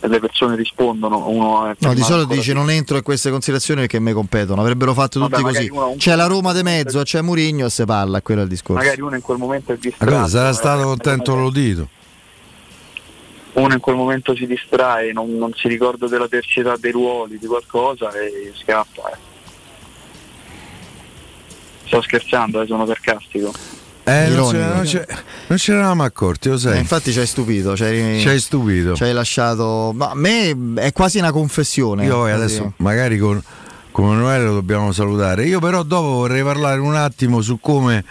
e 0.00 0.08
le 0.08 0.20
persone 0.20 0.56
rispondono, 0.56 1.28
uno 1.28 1.70
è 1.70 1.74
No, 1.78 1.94
di 1.94 2.02
solito 2.02 2.32
dice 2.34 2.52
non 2.52 2.68
entro 2.70 2.96
in 2.98 3.02
queste 3.02 3.30
considerazioni 3.30 3.80
perché 3.80 3.98
mi 3.98 4.12
competono, 4.12 4.60
avrebbero 4.60 4.92
fatto 4.94 5.18
Vabbè, 5.20 5.30
tutti 5.36 5.44
magari 5.44 5.68
così. 5.68 5.90
un- 5.92 5.96
C'è 5.96 6.14
la 6.14 6.26
Roma 6.26 6.52
di 6.52 6.62
mezzo, 6.62 7.02
c'è 7.02 7.22
Murigno 7.22 7.66
e 7.66 7.70
se 7.70 7.84
parla, 7.86 8.20
quello 8.20 8.40
è 8.40 8.44
il 8.44 8.50
discorso. 8.50 8.82
magari 8.82 9.00
uno 9.00 9.16
in 9.16 9.22
quel 9.22 9.38
momento 9.38 9.72
è 9.72 9.74
Ma 9.74 9.80
distratto. 9.80 10.12
cosa, 10.12 10.28
sarà 10.28 10.48
eh, 10.50 10.52
stato 10.52 10.82
contento 10.82 11.34
l'udito. 11.34 11.88
uno 13.54 13.72
in 13.72 13.80
quel 13.80 13.96
momento 13.96 14.36
si 14.36 14.46
distrae, 14.46 15.12
non, 15.12 15.34
non 15.38 15.52
si 15.54 15.66
ricorda 15.66 16.06
della 16.08 16.28
terzietà 16.28 16.76
dei 16.76 16.92
ruoli, 16.92 17.38
di 17.38 17.46
qualcosa 17.46 18.10
e 18.12 18.52
scappa. 18.54 19.10
eh. 19.12 19.16
Sto 21.86 22.02
scherzando, 22.02 22.60
eh, 22.60 22.66
sono 22.66 22.84
sarcastico. 22.86 23.52
Eh, 24.08 24.28
non, 24.28 24.50
ce, 24.86 25.04
non, 25.48 25.58
ne 25.66 25.74
eravamo 25.74 26.04
accorti, 26.04 26.48
lo 26.48 26.56
sai. 26.56 26.76
Eh, 26.76 26.78
infatti 26.78 27.10
ci 27.10 27.18
hai 27.18 27.26
stupito, 27.26 27.74
ci 27.74 27.82
hai, 27.82 28.38
stupito. 28.38 28.94
ci 28.94 29.02
hai 29.02 29.12
lasciato. 29.12 29.92
Ma 29.96 30.10
a 30.10 30.14
me 30.14 30.56
è 30.76 30.92
quasi 30.92 31.18
una 31.18 31.32
confessione. 31.32 32.04
Io 32.04 32.18
così. 32.18 32.30
adesso 32.30 32.72
magari 32.76 33.18
con, 33.18 33.42
con 33.90 34.04
Emanuele 34.04 34.44
lo 34.44 34.52
dobbiamo 34.52 34.92
salutare. 34.92 35.44
Io 35.46 35.58
però 35.58 35.82
dopo 35.82 36.06
vorrei 36.06 36.44
parlare 36.44 36.78
un 36.78 36.94
attimo 36.94 37.40
su 37.40 37.58
come 37.58 38.04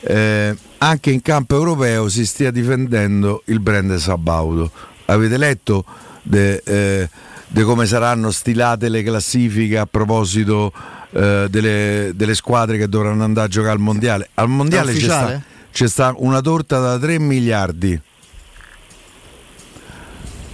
eh, 0.00 0.54
anche 0.76 1.10
in 1.10 1.22
campo 1.22 1.54
europeo 1.54 2.10
si 2.10 2.26
stia 2.26 2.50
difendendo 2.50 3.42
il 3.46 3.60
brand 3.60 3.96
Sabaudo. 3.96 4.70
Avete 5.06 5.38
letto 5.38 5.82
di 6.22 7.62
come 7.62 7.86
saranno 7.86 8.30
stilate 8.30 8.90
le 8.90 9.02
classifiche 9.02 9.78
a 9.78 9.86
proposito 9.86 10.72
eh, 11.10 11.46
delle, 11.48 12.12
delle 12.14 12.34
squadre 12.34 12.78
che 12.78 12.88
dovranno 12.88 13.24
andare 13.24 13.46
a 13.46 13.50
giocare 13.50 13.72
al 13.72 13.80
mondiale? 13.80 14.28
Al 14.34 14.48
mondiale 14.48 14.92
c'è 14.92 15.00
sta, 15.00 15.42
c'è 15.72 15.88
sta 15.88 16.14
una 16.16 16.40
torta 16.40 16.78
da 16.78 16.98
3 16.98 17.18
miliardi. 17.18 18.00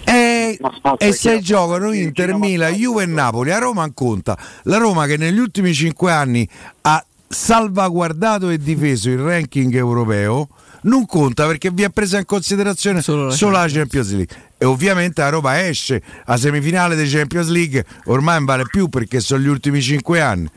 E, 0.07 0.59
e 0.99 1.13
se 1.13 1.41
giocano 1.41 1.93
Inter, 1.93 2.35
Milan, 2.35 2.75
Juve 2.75 3.05
e 3.05 3.07
Napoli, 3.07 3.51
a 3.51 3.59
Roma 3.59 3.83
non 3.83 3.95
conta. 3.95 4.39
La 4.65 4.77
Roma 4.77 5.07
che 5.07 5.17
negli 5.17 5.39
ultimi 5.39 5.73
5 5.73 6.13
anni 6.13 6.49
ha 6.83 7.05
salvaguardato 7.27 8.51
e 8.51 8.59
difeso 8.59 9.11
il 9.11 9.19
ranking 9.19 9.75
europeo 9.75 10.49
non 10.83 11.07
conta 11.07 11.47
perché 11.47 11.71
vi 11.71 11.83
ha 11.85 11.89
presa 11.89 12.19
in 12.19 12.27
considerazione 12.27 13.03
solo 13.03 13.27
la, 13.51 13.67
Champions 13.67 14.13
League 14.13 14.37
e 14.65 14.67
ovviamente 14.67 15.21
la 15.21 15.29
Roma 15.29 15.67
esce 15.67 16.01
a 16.25 16.37
semifinale 16.39 16.97
di 16.97 17.07
Champions 17.09 17.49
League 17.49 17.85
ormai 18.07 18.37
non 18.37 18.47
vale 18.47 18.65
più 18.71 18.89
perché 18.89 19.21
sono 19.21 19.43
gli 19.43 19.47
ultimi 19.49 19.83
5 19.83 20.21
anni 20.23 20.49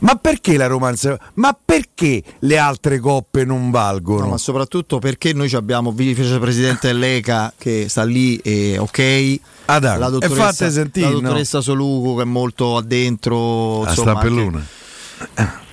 ma 0.00 0.14
perché 0.16 0.56
la 0.56 0.66
Roma 0.66 0.88
non 0.88 0.96
se- 0.96 1.16
ma 1.34 1.56
perché 1.64 2.22
le 2.40 2.58
altre 2.58 2.98
coppe 2.98 3.44
non 3.44 3.70
valgono 3.70 4.20
No, 4.24 4.28
ma 4.30 4.38
soprattutto 4.38 4.98
perché 4.98 5.32
noi 5.32 5.52
abbiamo 5.54 5.90
il 5.96 6.14
vicepresidente 6.14 6.88
dell'ECA 6.88 7.52
che 7.58 7.86
sta 7.88 8.04
lì 8.04 8.36
e 8.36 8.78
ok. 8.78 8.96
Dai, 8.98 9.98
la 9.98 10.08
dottoressa, 10.08 10.70
sentire, 10.70 11.06
la 11.08 11.12
no? 11.14 11.20
dottoressa 11.20 11.60
Soluco 11.60 12.14
che 12.16 12.22
è 12.22 12.24
molto 12.26 12.76
addentro. 12.76 13.82
a 13.82 13.88
insomma, 13.90 14.20
anche- 14.20 15.66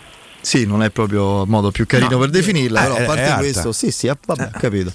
Sì, 0.46 0.64
non 0.68 0.84
è 0.84 0.92
proprio 0.92 1.42
il 1.42 1.50
modo 1.50 1.72
più 1.72 1.88
carino 1.88 2.12
No, 2.12 2.18
per 2.20 2.30
definirla, 2.30 2.82
eh, 2.82 2.84
però 2.84 2.96
a 2.96 3.00
è- 3.00 3.06
parte 3.06 3.26
è 3.26 3.36
questo, 3.38 3.72
sì, 3.72 3.90
sì, 3.90 4.08
ah, 4.08 4.18
vabbè, 4.24 4.52
ho 4.54 4.60
capito. 4.60 4.92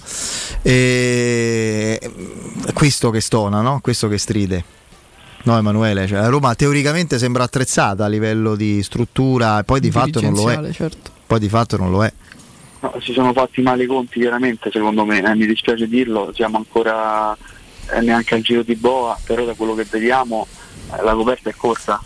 E... 0.61 1.99
È 2.65 2.71
questo 2.71 3.09
che 3.09 3.19
stona, 3.19 3.59
no? 3.59 3.81
Questo 3.81 4.07
che 4.07 4.17
stride. 4.17 4.63
No, 5.43 5.57
Emanuele, 5.57 6.07
cioè, 6.07 6.21
la 6.21 6.29
Roma 6.29 6.55
teoricamente 6.55 7.19
sembra 7.19 7.43
attrezzata 7.43 8.05
a 8.05 8.07
livello 8.07 8.55
di 8.55 8.81
struttura, 8.81 9.59
e 9.59 9.65
poi 9.65 9.81
di 9.81 9.91
fatto 9.91 10.21
non 10.21 10.33
lo 10.33 10.49
è. 10.49 10.71
Certo. 10.71 11.11
Poi 11.27 11.39
di 11.39 11.49
fatto 11.49 11.75
non 11.75 11.91
lo 11.91 12.05
è. 12.05 12.13
No, 12.79 12.95
si 13.01 13.11
sono 13.11 13.33
fatti 13.33 13.61
male 13.61 13.83
i 13.83 13.87
conti 13.87 14.21
chiaramente 14.21 14.69
secondo 14.71 15.03
me, 15.03 15.21
eh, 15.21 15.35
mi 15.35 15.45
dispiace 15.45 15.85
dirlo, 15.85 16.31
siamo 16.33 16.55
ancora 16.55 17.35
eh, 17.89 17.99
neanche 17.99 18.35
al 18.35 18.41
giro 18.41 18.63
di 18.63 18.75
boa, 18.75 19.19
però 19.21 19.43
da 19.43 19.53
quello 19.53 19.75
che 19.75 19.85
vediamo 19.89 20.47
eh, 20.97 21.03
la 21.03 21.13
coperta 21.13 21.49
è 21.49 21.53
corta. 21.57 22.01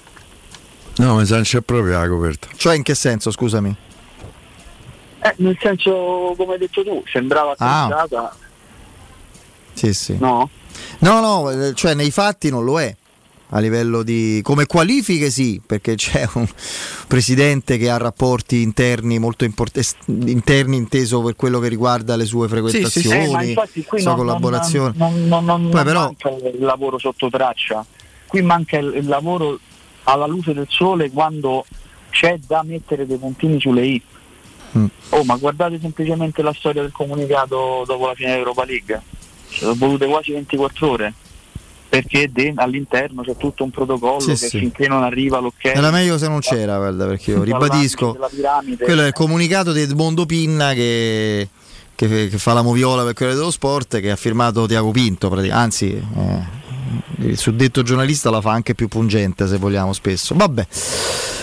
No 0.98 1.16
mi 1.16 1.26
sa 1.26 1.36
non 1.36 1.44
c'è 1.44 1.62
proprio 1.62 1.98
la 2.00 2.08
coperta 2.08 2.48
Cioè 2.56 2.76
in 2.76 2.84
che 2.84 2.96
senso, 2.96 3.32
scusami? 3.32 3.76
Eh, 5.22 5.34
nel 5.38 5.58
senso, 5.60 6.34
come 6.38 6.54
hai 6.54 6.60
detto 6.60 6.84
tu, 6.84 7.04
sembrava 7.12 7.56
Ah. 7.58 7.86
attrezzata, 7.86 8.36
Sì, 9.74 9.94
sì. 9.94 10.18
no? 10.20 10.50
No, 11.00 11.20
no, 11.20 11.50
eh, 11.50 11.74
cioè 11.74 11.94
nei 11.96 12.12
fatti 12.12 12.50
non 12.50 12.64
lo 12.64 12.80
è. 12.80 12.96
A 13.50 13.60
livello 13.60 14.02
di 14.04 14.42
come 14.44 14.66
qualifiche 14.66 15.30
sì, 15.30 15.62
perché 15.66 15.96
c'è 15.96 16.28
un 16.34 16.48
presidente 17.08 17.78
che 17.78 17.90
ha 17.90 17.98
rapporti 17.98 18.62
interni 18.62 19.18
molto 19.20 19.46
importanti, 19.46 20.32
interni 20.32 20.76
inteso 20.78 21.22
per 21.22 21.36
quello 21.36 21.60
che 21.60 21.68
riguarda 21.70 22.16
le 22.16 22.26
sue 22.26 22.48
frequentazioni, 22.48 23.26
Eh, 23.26 23.32
ma 23.32 23.44
infatti 23.44 23.84
qui 23.84 24.02
sua 24.02 24.12
non, 24.16 24.20
collaborazione. 24.26 24.94
Non, 24.98 25.28
non, 25.28 25.46
non, 25.46 25.62
Poi 25.70 25.74
non 25.74 25.84
però- 25.84 26.02
manca 26.02 26.30
il 26.30 26.64
lavoro 26.64 26.98
sotto 26.98 27.30
traccia, 27.30 27.86
qui 28.28 28.42
manca 28.42 28.78
il, 28.78 28.94
il 28.96 29.08
lavoro 29.08 29.60
alla 30.06 30.26
luce 30.26 30.54
del 30.54 30.68
sole 30.70 31.12
quando 31.12 31.66
c'è 32.10 32.38
da 32.48 32.64
mettere 32.64 33.06
dei 33.06 33.18
puntini 33.18 33.60
sulle 33.60 33.86
i. 33.86 34.02
Mm. 34.78 34.86
Oh, 35.10 35.24
ma 35.24 35.36
guardate 35.38 35.80
semplicemente 35.80 36.42
la 36.42 36.54
storia 36.54 36.82
del 36.82 36.92
comunicato 36.92 37.84
dopo 37.86 38.08
la 38.08 38.14
fine 38.16 38.30
dell'Europa 38.32 38.66
League. 38.66 39.02
Ci 39.50 39.60
sono 39.60 39.76
volute 39.76 40.06
quasi 40.06 40.32
24 40.32 40.90
ore. 40.90 41.14
Perché 41.88 42.30
de- 42.30 42.52
all'interno 42.58 43.22
c'è 43.22 43.38
tutto 43.38 43.64
un 43.64 43.70
protocollo 43.70 44.20
Sì, 44.20 44.32
che 44.32 44.36
sì. 44.36 44.58
finché 44.60 44.88
non 44.88 45.04
arriva 45.04 45.40
l'ok 45.40 45.66
Era 45.66 45.92
meglio 45.92 46.18
se 46.18 46.28
non 46.28 46.40
c'era, 46.40 46.76
guarda, 46.78 47.06
perché 47.06 47.32
io 47.32 47.44
ribadisco, 47.44 48.18
quello 48.80 49.04
è 49.04 49.08
il 49.08 49.14
comunicato 49.14 49.72
di 49.72 49.82
Edmondo 49.82 50.26
Pinna 50.26 50.74
che, 50.74 51.48
che- 51.96 52.28
che 52.28 52.38
fa 52.38 52.52
la 52.54 52.64
moviola 52.64 53.04
per 53.06 53.14
quello 53.14 53.34
dello 53.34 53.52
sport, 53.52 54.02
che 54.02 54.12
ha 54.12 54.16
firmato 54.18 54.66
Tiago 54.66 54.92
Pinto, 54.92 55.32
anzi 55.52 55.92
eh, 55.94 56.40
il 57.20 57.38
suddetto 57.38 57.82
giornalista 57.84 58.30
la 58.30 58.42
fa 58.42 58.52
anche 58.52 58.76
più 58.76 58.88
pungente 58.88 59.48
se 59.48 59.58
vogliamo 59.58 59.94
spesso. 59.94 60.36
Vabbè, 60.36 60.68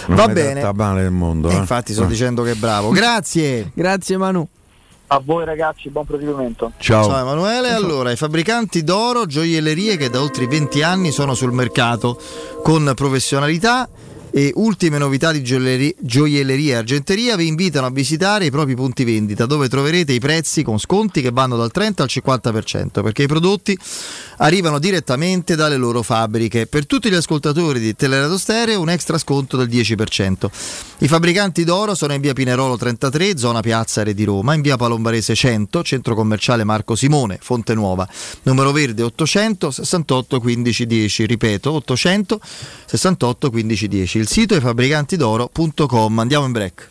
Non 0.07 0.17
va 0.17 0.29
bene. 0.29 0.73
male 0.75 1.03
il 1.05 1.11
mondo 1.11 1.49
Eh, 1.51 1.55
eh. 1.55 1.59
infatti 1.59 1.93
sto 1.93 2.05
Eh. 2.05 2.07
dicendo 2.09 2.43
che 2.43 2.53
è 2.53 2.55
bravo. 2.55 2.91
Grazie. 2.91 3.71
Grazie 3.75 4.17
Manu. 4.17 4.47
A 5.09 5.21
voi 5.23 5.45
ragazzi, 5.45 5.91
buon 5.91 6.07
proseguimento. 6.07 6.73
Ciao. 6.79 7.05
Emanuele. 7.15 7.71
Allora, 7.73 8.11
i 8.13 8.17
fabbricanti 8.17 8.83
d'oro, 8.83 9.27
gioiellerie 9.27 9.99
che 9.99 10.09
da 10.09 10.23
oltre 10.23 10.47
20 10.47 10.83
anni 10.83 11.11
sono 11.11 11.35
sul 11.35 11.53
mercato 11.53 12.19
con 12.63 12.91
professionalità 12.95 13.87
e 14.35 14.51
ultime 14.55 14.97
novità 14.97 15.31
di 15.31 15.43
gioielleria, 15.43 16.77
e 16.77 16.79
argenteria 16.79 17.37
vi 17.37 17.47
invitano 17.47 17.87
a 17.87 17.91
visitare 17.91 18.47
i 18.47 18.51
propri 18.51 18.75
punti 18.75 19.05
vendita 19.05 19.45
dove 19.45 19.69
troverete 19.69 20.13
i 20.15 20.21
prezzi 20.21 20.63
con 20.63 20.79
sconti 20.79 21.21
che 21.21 21.31
vanno 21.31 21.59
dal 21.59 21.71
30 21.71 22.03
al 22.03 22.09
50% 22.11 23.03
perché 23.03 23.25
i 23.25 23.27
prodotti 23.27 23.77
arrivano 24.39 24.79
direttamente 24.79 25.55
dalle 25.55 25.77
loro 25.77 26.03
fabbriche. 26.03 26.67
Per 26.67 26.87
tutti 26.87 27.11
gli 27.11 27.15
ascoltatori 27.15 27.79
di 27.79 27.95
Teleradio 27.95 28.39
Stereo 28.39 28.81
un 28.81 28.89
extra 28.89 29.19
sconto 29.19 29.59
del 29.59 29.69
10%. 29.69 30.49
I 30.99 31.09
fabbricanti 31.09 31.65
d'oro 31.65 31.95
sono 31.95 32.15
in 32.15 32.21
via 32.23 32.33
Pinerolo 32.33 32.79
33, 32.79 33.37
zona 33.37 33.61
Piazza 33.61 34.03
Re 34.03 34.15
di 34.15 34.25
Roma, 34.25 34.55
in 34.55 34.63
via 34.63 34.77
Palombarese 34.77 35.35
100, 35.35 35.83
centro 35.83 36.15
commerciale 36.15 36.65
Marco 36.65 36.95
Simone, 36.95 37.39
Fonte 37.41 37.75
Nuova, 37.75 38.09
numero 38.45 38.73
verde 38.73 39.03
800 39.03 39.71
68 39.71 40.41
15 40.41 40.87
10, 40.87 41.27
ripeto 41.27 41.73
800 41.73 42.41
68 42.87 43.51
15 43.51 43.89
10. 43.89 44.22
Il 44.23 44.29
sito 44.29 44.55
è 44.55 44.61
fabbricantidoro.com. 44.61 46.19
Andiamo 46.21 46.47
in 46.47 46.53
break. 46.53 46.91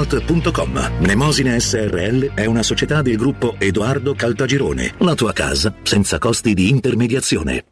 www.kcalt.com. 0.00 0.92
Mnemosine 1.00 1.60
SRL 1.60 2.34
è 2.34 2.46
una 2.46 2.62
società 2.62 3.02
del 3.02 3.16
gruppo 3.16 3.56
Edoardo 3.58 4.14
Caltagirone. 4.14 4.94
La 4.98 5.14
tua 5.14 5.32
casa 5.32 5.74
senza 5.82 6.18
costi 6.18 6.54
di 6.54 6.68
intermediazione. 6.68 7.64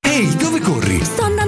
Ehi, 0.00 0.36
dove 0.36 0.60
corri? 0.60 1.04
Sto 1.04 1.22
andando 1.22 1.47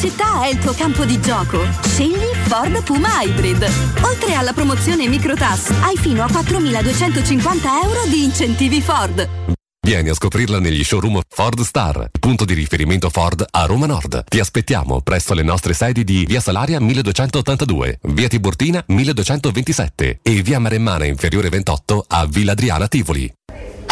Città 0.00 0.44
è 0.44 0.48
il 0.48 0.58
tuo 0.58 0.72
campo 0.72 1.04
di 1.04 1.20
gioco, 1.20 1.62
scegli 1.82 2.24
Ford 2.46 2.82
Puma 2.82 3.22
Hybrid. 3.22 3.62
Oltre 4.00 4.32
alla 4.32 4.54
promozione 4.54 5.06
microtax, 5.06 5.72
hai 5.82 5.94
fino 5.98 6.22
a 6.22 6.26
4.250 6.26 7.84
euro 7.84 8.06
di 8.08 8.24
incentivi 8.24 8.80
Ford. 8.80 9.28
Vieni 9.86 10.08
a 10.08 10.14
scoprirla 10.14 10.58
negli 10.58 10.82
showroom 10.84 11.20
Ford 11.28 11.60
Star, 11.60 12.08
punto 12.18 12.46
di 12.46 12.54
riferimento 12.54 13.10
Ford 13.10 13.44
a 13.50 13.66
Roma 13.66 13.84
Nord. 13.84 14.24
Ti 14.26 14.40
aspettiamo 14.40 15.02
presso 15.02 15.34
le 15.34 15.42
nostre 15.42 15.74
sedi 15.74 16.02
di 16.02 16.24
Via 16.24 16.40
Salaria 16.40 16.80
1282, 16.80 17.98
Via 18.04 18.28
Tiburtina 18.28 18.82
1227 18.86 20.20
e 20.22 20.42
Via 20.42 20.58
Maremmana 20.58 21.04
Inferiore 21.04 21.50
28 21.50 22.06
a 22.08 22.24
Villa 22.26 22.52
Adriana 22.52 22.88
Tivoli. 22.88 23.30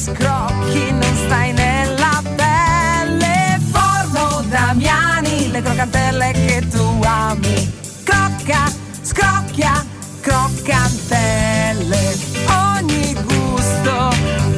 Scrocchi 0.00 0.90
non 0.92 1.14
stai 1.26 1.52
nella 1.52 2.22
pelle. 2.34 3.60
Forno 3.70 4.42
Damiani, 4.48 5.50
le 5.50 5.60
croccantelle 5.60 6.32
che 6.32 6.66
tu 6.70 7.02
ami. 7.04 7.70
Crocca, 8.02 8.72
scrocchia, 9.02 9.84
croccantelle. 10.20 12.16
Ogni 12.46 13.14
gusto 13.24 14.08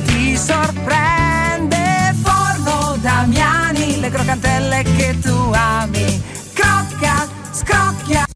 ti 0.06 0.36
sorprende. 0.36 2.14
Forno 2.22 2.96
Damiani, 3.00 3.98
le 4.00 4.10
croccantelle 4.10 4.84
che 4.84 5.18
tu 5.20 5.50
ami. 5.52 6.22
Crocca, 6.52 7.26
scrocchia. 7.50 8.31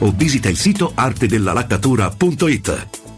o 0.00 0.12
visita 0.16 0.48
il 0.48 0.56
sito 0.56 0.90
artedellalaccatura.it. 0.94 3.17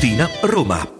Tiburtina, 0.00 0.30
Roma. 0.40 0.99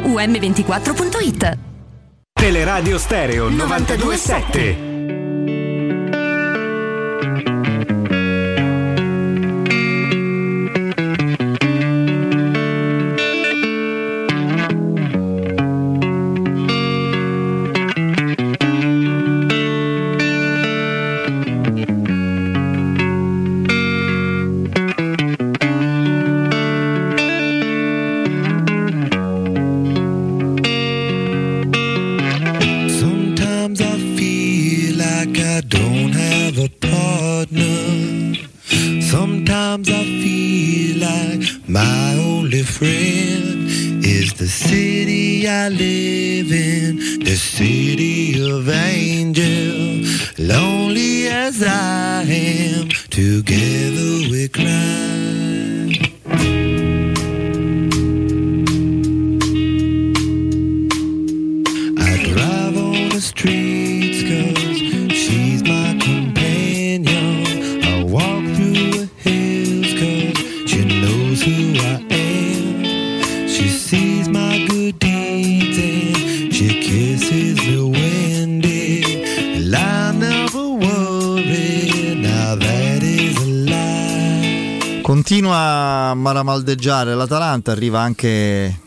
um24.it. 0.00 1.58
Teleradio 2.38 2.98
Stereo 2.98 3.48
927. 3.48 4.95
A 86.38 86.42
maramaldeggiare 86.42 87.14
l'Atalanta, 87.14 87.72
arriva 87.72 88.00
anche 88.00 88.80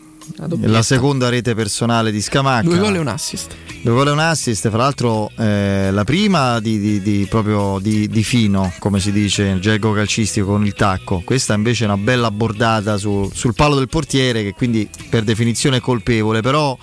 la 0.60 0.82
seconda 0.82 1.28
rete 1.28 1.54
personale 1.54 2.12
di 2.12 2.20
Scamacca. 2.20 2.62
Due 2.68 2.78
gol 2.78 2.94
e 2.94 2.98
un 2.98 3.08
assist. 3.08 3.54
Due 3.82 3.92
gol 3.92 4.08
e 4.08 4.10
un 4.10 4.18
assist, 4.20 4.68
fra 4.68 4.78
l'altro 4.78 5.30
eh, 5.36 5.88
la 5.90 6.04
prima 6.04 6.60
di, 6.60 6.78
di- 6.78 7.00
di- 7.02 7.26
proprio 7.28 7.78
di, 7.80 8.08
di 8.08 8.22
fino, 8.22 8.72
come 8.78 9.00
si 9.00 9.10
dice 9.10 9.44
nel 9.44 9.60
gergo 9.60 9.92
calcistico 9.92 10.46
con 10.46 10.64
il 10.64 10.74
tacco, 10.74 11.22
questa 11.24 11.54
invece 11.54 11.84
è 11.84 11.86
una 11.86 11.96
bella 11.96 12.30
bordata 12.30 12.96
su- 12.96 13.30
sul 13.32 13.54
palo 13.54 13.74
del 13.76 13.88
portiere 13.88 14.42
che 14.42 14.52
quindi 14.52 14.88
per 15.08 15.24
definizione 15.24 15.78
è 15.78 15.80
colpevole, 15.80 16.42
però 16.42 16.76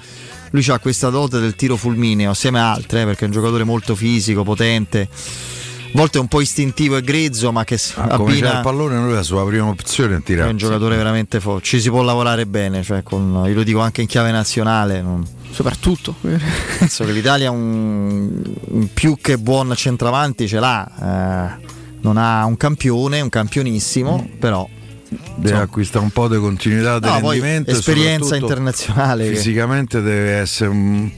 lui 0.51 0.65
ha 0.69 0.79
questa 0.79 1.09
dote 1.09 1.39
del 1.39 1.55
tiro 1.55 1.75
fulmineo 1.77 2.31
assieme 2.31 2.59
a 2.59 2.71
altre, 2.71 3.01
eh, 3.01 3.05
perché 3.05 3.21
è 3.21 3.27
un 3.27 3.33
giocatore 3.33 3.63
molto 3.63 3.95
fisico, 3.95 4.43
potente, 4.43 5.07
a 5.87 5.97
volte 5.97 6.19
un 6.19 6.27
po' 6.27 6.41
istintivo 6.41 6.97
e 6.97 7.01
grezzo, 7.01 7.51
ma 7.51 7.63
che 7.63 7.79
Ah, 7.95 8.03
abbina... 8.03 8.55
il 8.57 8.59
pallone, 8.61 8.97
lui 8.97 9.13
la 9.13 9.23
sua 9.23 9.45
prima 9.45 9.67
opzione 9.67 10.15
è 10.15 10.17
È 10.19 10.23
tirare. 10.23 10.49
un 10.51 10.57
giocatore 10.57 10.95
veramente 10.95 11.39
forte. 11.39 11.65
Ci 11.65 11.79
si 11.81 11.89
può 11.89 12.01
lavorare 12.03 12.45
bene, 12.45 12.83
cioè 12.83 13.01
con- 13.03 13.43
io 13.47 13.53
lo 13.53 13.63
dico 13.63 13.79
anche 13.79 14.01
in 14.01 14.07
chiave 14.07 14.31
nazionale. 14.31 15.01
non- 15.01 15.25
Soprattutto. 15.51 16.13
Penso 16.79 17.03
che 17.05 17.11
l'Italia 17.11 17.49
un, 17.49 18.43
un 18.69 18.93
più 18.93 19.17
che 19.19 19.37
buon 19.37 19.73
centravanti 19.75 20.47
ce 20.47 20.59
l'ha. 20.59 21.55
eh, 21.59 21.65
non 22.01 22.17
ha 22.17 22.45
un 22.45 22.57
campione, 22.57 23.21
un 23.21 23.29
campionissimo, 23.29 24.29
però 24.39 24.67
Deve 25.35 25.59
acquistare 25.59 26.03
un 26.03 26.11
po' 26.11 26.27
di 26.27 26.37
continuità 26.37 26.99
di 26.99 27.07
No, 27.07 27.13
rendimento. 27.31 27.71
esperienza 27.71 28.35
internazionale 28.35 29.29
che- 29.29 29.35
Fisicamente 29.35 30.01
deve 30.01 30.31
essere 30.33 30.69
un. 30.69 31.09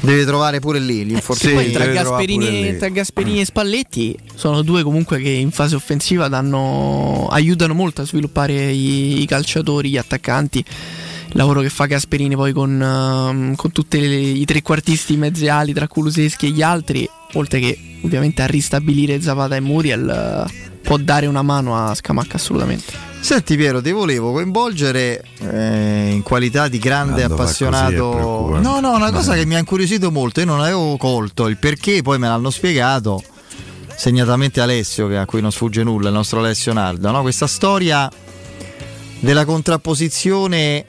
Deve 0.00 0.24
trovare 0.24 0.60
pure 0.60 0.78
lì 0.78 1.04
l'infortunio. 1.04 1.56
Poi 1.56 1.70
tra 1.70 1.86
Gasperini, 1.86 2.76
tra 2.76 2.88
Gasperini 2.88 3.40
e 3.40 3.44
Spalletti 3.44 4.16
sono 4.34 4.62
due 4.62 4.82
comunque 4.82 5.18
che 5.20 5.30
in 5.30 5.50
fase 5.50 5.74
offensiva 5.74 6.28
danno, 6.28 7.28
aiutano 7.30 7.74
molto 7.74 8.02
a 8.02 8.04
sviluppare 8.06 8.70
i, 8.70 9.20
i 9.20 9.26
calciatori, 9.26 9.90
gli 9.90 9.96
attaccanti. 9.98 10.58
Il 10.58 11.36
lavoro 11.36 11.60
che 11.60 11.70
fa 11.70 11.86
Gasperini 11.86 12.34
poi 12.34 12.52
con, 12.52 12.82
ehm, 12.82 13.54
con 13.54 13.70
tutti 13.70 13.98
i 13.98 14.44
trequartisti 14.44 15.16
mezzi 15.16 15.46
ali 15.46 15.72
tra 15.72 15.86
Kuluseschi 15.86 16.46
e 16.46 16.50
gli 16.50 16.62
altri, 16.62 17.08
oltre 17.34 17.60
che 17.60 17.78
ovviamente 18.02 18.42
a 18.42 18.46
ristabilire 18.46 19.20
Zapata 19.20 19.54
e 19.54 19.60
Muriel, 19.60 20.08
eh, 20.08 20.68
può 20.82 20.96
dare 20.96 21.26
una 21.26 21.42
mano 21.42 21.76
a 21.76 21.94
Scamacca 21.94 22.36
assolutamente. 22.36 23.09
Senti 23.20 23.54
Piero, 23.56 23.80
ti 23.80 23.92
volevo 23.92 24.32
coinvolgere 24.32 25.22
eh, 25.38 26.10
in 26.10 26.22
qualità 26.22 26.68
di 26.68 26.78
grande 26.78 27.20
è 27.20 27.24
appassionato. 27.24 28.58
No, 28.58 28.80
no, 28.80 28.94
una 28.94 29.12
cosa 29.12 29.34
Eh. 29.34 29.38
che 29.38 29.46
mi 29.46 29.54
ha 29.54 29.58
incuriosito 29.58 30.10
molto, 30.10 30.40
io 30.40 30.46
non 30.46 30.60
avevo 30.60 30.96
colto 30.96 31.46
il 31.46 31.56
perché, 31.58 32.02
poi 32.02 32.18
me 32.18 32.26
l'hanno 32.26 32.50
spiegato, 32.50 33.22
segnatamente 33.94 34.60
Alessio, 34.60 35.06
che 35.06 35.16
a 35.16 35.26
cui 35.26 35.40
non 35.40 35.52
sfugge 35.52 35.84
nulla, 35.84 36.08
il 36.08 36.14
nostro 36.14 36.40
Alessio 36.40 36.72
Nardo, 36.72 37.10
no? 37.10 37.20
questa 37.22 37.46
storia 37.46 38.10
della 39.20 39.44
contrapposizione, 39.44 40.86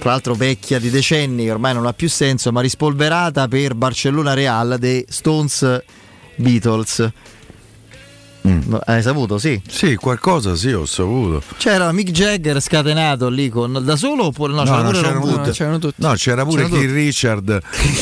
tra 0.00 0.10
l'altro 0.10 0.34
vecchia 0.34 0.78
di 0.78 0.90
decenni, 0.90 1.44
che 1.44 1.52
ormai 1.52 1.72
non 1.72 1.86
ha 1.86 1.92
più 1.94 2.10
senso, 2.10 2.52
ma 2.52 2.60
rispolverata 2.60 3.48
per 3.48 3.74
Barcellona 3.74 4.34
Real 4.34 4.76
dei 4.78 5.04
Stones 5.08 5.82
Beatles. 6.36 7.10
Hai 8.84 9.02
saputo? 9.02 9.38
Sì. 9.38 9.60
Sì, 9.68 9.94
qualcosa 9.94 10.56
sì, 10.56 10.72
ho 10.72 10.84
saputo. 10.84 11.42
C'era 11.58 11.92
Mick 11.92 12.10
Jagger 12.10 12.60
scatenato 12.60 13.28
lì 13.28 13.48
con, 13.48 13.80
da 13.84 13.94
solo 13.96 14.26
oppure 14.26 14.52
no? 14.52 14.64
c'era 14.64 14.82
pure 14.82 14.92
Ron 14.92 15.02
c'erano 15.02 15.20
Wood. 15.76 15.80
tutti. 15.80 15.94
No, 16.02 16.12
c'era 16.14 16.44
pure 16.44 16.62
C'erano 16.64 16.74
Keith 16.74 16.88
tutti. 16.88 17.00
Richard. 17.00 17.48
eh, 17.60 17.60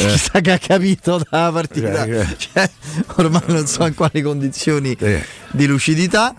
Chissà 0.08 0.40
che 0.40 0.52
ha 0.52 0.58
capito 0.58 1.20
dalla 1.30 1.52
partita. 1.52 2.04
Eh, 2.04 2.26
Cioè, 2.38 2.70
ormai 3.16 3.42
non 3.46 3.66
so 3.66 3.84
in 3.84 3.94
quali 3.94 4.22
condizioni 4.22 4.96
di 5.50 5.66
lucidità. 5.66 6.34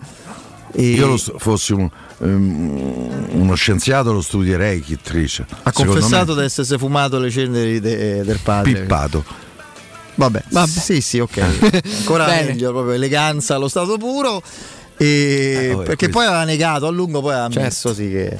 E- 0.74 0.82
Io 0.92 1.06
lo 1.06 1.16
fossi 1.38 1.72
un- 1.72 1.88
ehm, 2.22 3.26
uno 3.32 3.54
scienziato 3.54 4.12
lo 4.12 4.22
studierei 4.22 4.80
Keith 4.82 5.08
Richard. 5.10 5.48
ha 5.62 5.70
confessato 5.72 6.32
me, 6.34 6.40
di 6.40 6.46
essersi 6.46 6.76
fumato 6.78 7.18
le 7.18 7.30
ceneri 7.30 7.78
de- 7.78 8.22
del 8.24 8.38
padre. 8.42 8.72
Pippato. 8.72 9.24
Vabbè, 10.30 10.68
sì, 10.68 11.00
sì, 11.00 11.18
ok. 11.18 11.38
Ancora 11.98 12.26
meglio, 12.26 12.70
proprio 12.70 12.94
eleganza 12.94 13.54
allo 13.54 13.68
stato 13.68 13.96
puro. 13.98 14.42
E 14.96 15.70
vabbè, 15.72 15.84
perché 15.84 16.08
questo- 16.08 16.18
poi 16.18 16.26
aveva 16.26 16.44
negato 16.44 16.86
a 16.86 16.90
lungo, 16.90 17.20
poi 17.20 17.34
ha 17.34 17.42
Certo. 17.42 17.58
ammesso 17.58 17.94
sì 17.94 18.08
che. 18.10 18.38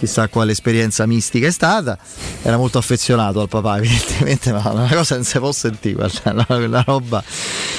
chissà 0.00 0.28
quale 0.28 0.52
esperienza 0.52 1.04
mistica 1.04 1.46
è 1.46 1.50
stata. 1.50 1.98
Era 2.42 2.56
molto 2.56 2.78
affezionato 2.78 3.40
al 3.42 3.48
papà, 3.48 3.76
evidentemente, 3.84 4.50
ma 4.52 4.62
una 4.70 4.88
cosa 4.88 5.16
non 5.16 5.24
si 5.24 5.38
può 5.38 5.52
sentire, 5.52 5.94
guarda, 5.94 6.46
una 6.56 6.82
roba. 6.86 7.22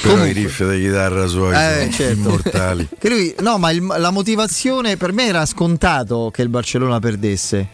Però 0.04 0.24
i 0.26 0.32
riff 0.32 0.64
di 0.70 0.82
chitarra 0.82 1.26
suoi 1.26 1.56
Eh, 1.56 1.90
certo. 1.92 2.12
immortali. 2.20 2.88
Che 3.00 3.10
lui, 3.10 3.34
no, 3.40 3.58
ma 3.58 3.72
il- 3.72 3.84
la 3.98 4.12
motivazione 4.12 4.98
per 4.98 5.14
me 5.14 5.26
era 5.26 5.46
scontato 5.48 6.30
che 6.32 6.44
il 6.44 6.50
Barcellona 6.50 7.00
perdesse. 7.00 7.68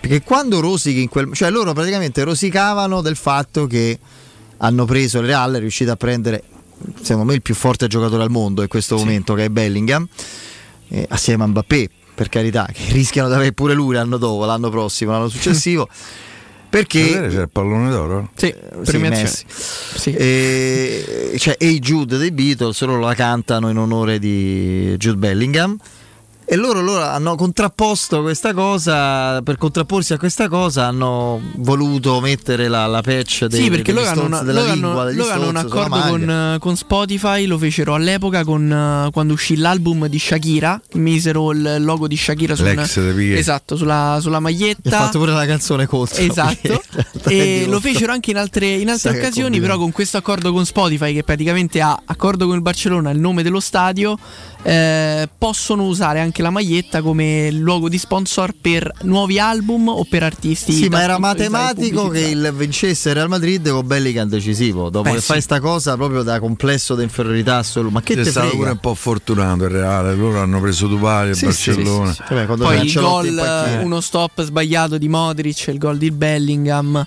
Perché 0.00 0.20
quando 0.22 0.60
rosichi 0.60 1.00
in 1.00 1.08
quel. 1.08 1.32
cioè 1.32 1.48
loro 1.48 1.72
praticamente 1.72 2.22
rosicavano 2.24 3.00
del 3.00 3.16
fatto 3.16 3.66
che 3.66 3.98
hanno 4.58 4.84
preso 4.84 5.18
il 5.18 5.26
Real, 5.26 5.54
è 5.54 5.58
riuscito 5.58 5.90
a 5.90 5.96
prendere, 5.96 6.42
secondo 7.00 7.28
me, 7.28 7.34
il 7.34 7.42
più 7.42 7.54
forte 7.54 7.86
giocatore 7.86 8.22
al 8.22 8.30
mondo 8.30 8.62
in 8.62 8.68
questo 8.68 8.96
momento, 8.96 9.34
che 9.34 9.46
è 9.46 9.48
Bellingham, 9.48 10.06
eh, 10.88 11.06
assieme 11.08 11.44
a 11.44 11.46
Mbappé, 11.46 11.90
per 12.14 12.28
carità, 12.28 12.68
che 12.72 12.84
rischiano 12.92 13.28
di 13.28 13.34
avere 13.34 13.52
pure 13.52 13.74
lui 13.74 13.94
l'anno 13.94 14.16
dopo, 14.16 14.44
l'anno 14.44 14.70
prossimo, 14.70 15.12
l'anno 15.12 15.28
successivo. 15.28 15.88
Perché 16.74 17.28
c'è 17.30 17.42
il 17.42 17.48
pallone 17.52 17.88
d'oro? 17.88 18.30
Sì, 18.34 18.46
sì, 18.46 18.90
premiazione. 18.90 19.22
Messi. 19.22 20.10
E, 20.10 21.36
cioè, 21.38 21.56
Hey 21.56 21.78
Jude 21.78 22.18
dei 22.18 22.32
Beatles 22.32 22.82
loro 22.82 22.98
la 22.98 23.14
cantano 23.14 23.70
in 23.70 23.76
onore 23.76 24.18
di 24.18 24.96
Jude 24.96 25.16
Bellingham 25.16 25.78
e 26.46 26.56
loro, 26.56 26.80
loro 26.82 27.02
hanno 27.02 27.36
contrapposto 27.36 28.20
questa 28.22 28.52
cosa 28.52 29.40
per 29.42 29.56
contrapporsi 29.56 30.12
a 30.12 30.18
questa 30.18 30.48
cosa 30.48 30.86
hanno 30.86 31.40
voluto 31.56 32.20
mettere 32.20 32.68
la, 32.68 32.86
la 32.86 33.00
patch 33.00 33.46
dei, 33.46 33.62
Sì, 33.64 33.70
perché 33.70 33.92
loro 33.92 34.08
hanno, 34.08 34.24
una- 34.24 34.42
della 34.42 34.60
loro 34.60 34.72
hanno- 34.72 34.86
lingua 34.86 35.04
degli 35.04 35.16
loro 35.16 35.32
hanno 35.32 35.48
un 35.48 35.56
accordo 35.56 36.00
con, 36.00 36.56
con 36.60 36.76
Spotify, 36.76 37.46
lo 37.46 37.56
fecero 37.58 37.94
all'epoca 37.94 38.44
con, 38.44 38.70
eh, 38.70 39.10
quando 39.10 39.32
uscì 39.32 39.56
l'album 39.56 40.06
di 40.06 40.18
Shakira, 40.18 40.80
misero 40.94 41.50
il 41.52 41.76
logo 41.80 42.06
di 42.06 42.16
Shakira 42.16 42.54
di 42.54 42.62
Piqué. 42.62 43.38
esatto, 43.38 43.76
sulla, 43.76 44.18
sulla 44.20 44.34
E 44.34 44.38
ha 44.38 44.40
maglietta. 44.42 44.90
fatto 44.98 45.18
pure 45.18 45.32
la 45.32 45.46
canzone 45.46 45.86
contro 45.86 46.16
Esatto, 46.22 46.82
e 47.28 47.64
lo 47.68 47.80
fecero 47.80 48.12
anche 48.12 48.30
in 48.30 48.36
altre, 48.36 48.66
in 48.74 48.90
altre 48.90 49.10
occasioni, 49.18 49.60
però 49.60 49.78
con 49.78 49.92
questo 49.92 50.18
accordo 50.18 50.52
con 50.52 50.66
Spotify, 50.66 51.14
che 51.14 51.22
praticamente 51.24 51.80
ha 51.80 51.98
accordo 52.04 52.46
con 52.46 52.56
il 52.56 52.62
Barcellona, 52.62 53.10
il 53.10 53.18
nome 53.18 53.42
dello 53.42 53.60
stadio, 53.60 54.18
eh, 54.66 55.28
possono 55.36 55.84
usare 55.84 56.20
anche 56.20 56.40
la 56.40 56.48
maglietta 56.48 57.02
come 57.02 57.50
luogo 57.50 57.90
di 57.90 57.98
sponsor 57.98 58.52
per 58.58 58.90
nuovi 59.02 59.38
album 59.38 59.88
o 59.88 60.04
per 60.08 60.22
artisti. 60.22 60.72
Sì, 60.72 60.88
ma 60.88 61.02
era 61.02 61.18
matematico 61.18 62.08
che 62.08 62.20
il 62.20 62.50
vincesse 62.56 63.10
il 63.10 63.14
Real 63.16 63.28
Madrid 63.28 63.68
con 63.68 63.86
Bellingham 63.86 64.26
decisivo. 64.28 64.88
Dopo 64.88 65.10
Beh, 65.10 65.16
che 65.16 65.20
sì. 65.20 65.26
fai 65.26 65.40
sta 65.42 65.60
cosa 65.60 65.96
proprio 65.96 66.22
da 66.22 66.40
complesso 66.40 66.94
di 66.94 67.02
inferiorità 67.02 67.58
assoluta. 67.58 67.92
Ma 67.92 68.00
che 68.02 68.14
C'è 68.14 68.22
te 68.22 68.30
stato 68.30 68.46
frega? 68.46 68.62
pure 68.62 68.70
un 68.72 68.78
po' 68.80 68.94
fortunato 68.94 69.64
il 69.64 69.70
Reale, 69.70 70.14
loro 70.14 70.40
hanno 70.40 70.60
preso 70.60 70.86
Dupali 70.86 71.30
il 71.30 71.36
Sì, 71.36 71.44
Barcellona. 71.44 72.10
sì, 72.10 72.16
sì, 72.16 72.22
sì. 72.26 72.34
Vabbè, 72.34 72.46
quando 72.46 72.64
Poi 72.64 72.86
il 72.86 72.92
gol, 72.94 73.78
uno 73.82 74.00
stop 74.00 74.42
sbagliato 74.42 74.96
di 74.96 75.08
Modric, 75.08 75.66
il 75.66 75.78
gol 75.78 75.98
di 75.98 76.10
Bellingham. 76.10 77.04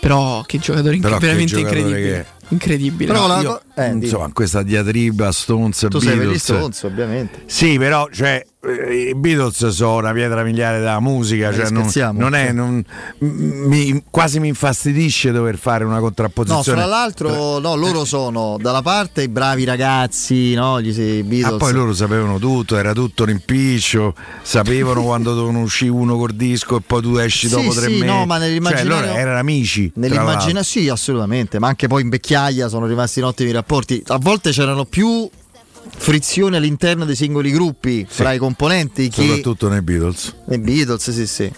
Però 0.00 0.42
che 0.46 0.58
giocatore 0.58 0.96
Però 0.98 1.14
che 1.16 1.26
veramente 1.26 1.56
giocatore 1.56 1.80
incredibile. 1.80 2.26
che 2.40 2.41
Incredibile. 2.48 3.12
Però 3.12 3.26
No, 3.26 3.34
la 3.34 3.40
io, 3.40 3.60
eh, 3.76 3.86
insomma, 3.88 4.30
questa 4.32 4.62
diatriba 4.62 5.30
Stones 5.32 5.82
e 5.84 5.88
Tu 5.88 5.98
sei 6.00 6.08
per 6.16 6.16
gli 6.26 6.30
Beatles. 6.30 6.42
Stones, 6.42 6.82
ovviamente. 6.82 7.42
Sì, 7.46 7.78
però 7.78 8.08
cioè, 8.12 8.44
eh, 8.64 9.08
i 9.10 9.14
Beatles 9.14 9.68
sono 9.68 9.96
una 9.96 10.12
pietra 10.12 10.42
miliare 10.42 10.78
della 10.78 11.00
musica, 11.00 11.48
Eh, 11.48 11.54
cioè, 11.54 11.70
non, 11.70 11.90
non 12.14 12.34
è, 12.34 12.52
non- 12.52 12.84
mi- 13.18 14.02
quasi 14.10 14.38
mi 14.40 14.48
infastidisce 14.48 15.30
dover 15.32 15.56
fare 15.56 15.84
una 15.84 15.96
No, 15.96 16.00
contrapposizione. 16.02 16.78
fra 16.80 16.84
l'altro, 16.86 17.58
no, 17.58 17.74
loro 17.74 18.04
sono 18.04 18.56
dalla 18.60 18.82
parte 18.82 19.22
i 19.22 19.28
bravi 19.28 19.64
ragazzi, 19.64 20.52
no? 20.54 20.80
Gli 20.80 20.88
i 20.98 21.22
Beatles. 21.22 21.54
Ah, 21.54 21.56
poi 21.56 21.72
loro 21.72 21.94
sapevano 21.94 22.38
tutto, 22.38 22.76
era 22.76 22.92
tutto 22.92 23.24
l'impiccio, 23.24 24.14
sapevano 24.42 25.02
quando 25.04 25.32
dovevano 25.34 25.60
uscire 25.62 25.90
uno 25.90 26.16
col 26.18 26.32
disco 26.34 26.76
e 26.76 26.80
poi 26.86 27.00
tu 27.02 27.16
esci 27.16 27.48
Sì, 27.48 27.54
dopo 27.54 27.72
tre 27.72 27.86
sì, 27.86 27.92
mesi. 27.94 28.04
no, 28.04 28.26
ma 28.26 28.36
cioè, 28.36 28.46
nell'immaginario- 28.46 29.06
loro 29.06 29.18
erano 29.18 29.38
amici. 29.38 29.90
tra 29.92 30.00
Nell'immagina 30.02 30.52
l'altro. 30.54 30.62
sì, 30.64 30.88
assolutamente, 30.88 31.58
ma 31.58 31.68
anche 31.68 31.86
poi 31.86 32.02
in 32.02 32.08
vecchiaia 32.32 32.68
sono 32.68 32.86
rimasti 32.86 33.18
in 33.18 33.26
ottimi 33.26 33.50
rapporti. 33.52 34.02
A 34.08 34.18
volte 34.18 34.50
c'erano 34.50 34.84
più 34.86 35.28
frizioni 35.96 36.56
all'interno 36.56 37.04
dei 37.04 37.14
singoli 37.16 37.50
gruppi 37.50 38.06
fra 38.08 38.32
i 38.32 38.38
componenti 38.38 39.08
che 39.10 39.22
Soprattutto 39.26 39.68
nei 39.68 39.82
Beatles. 39.82 40.34
nei 40.46 40.58
Beatles, 40.58 41.10
sì, 41.10 41.26
sì. 41.26 41.52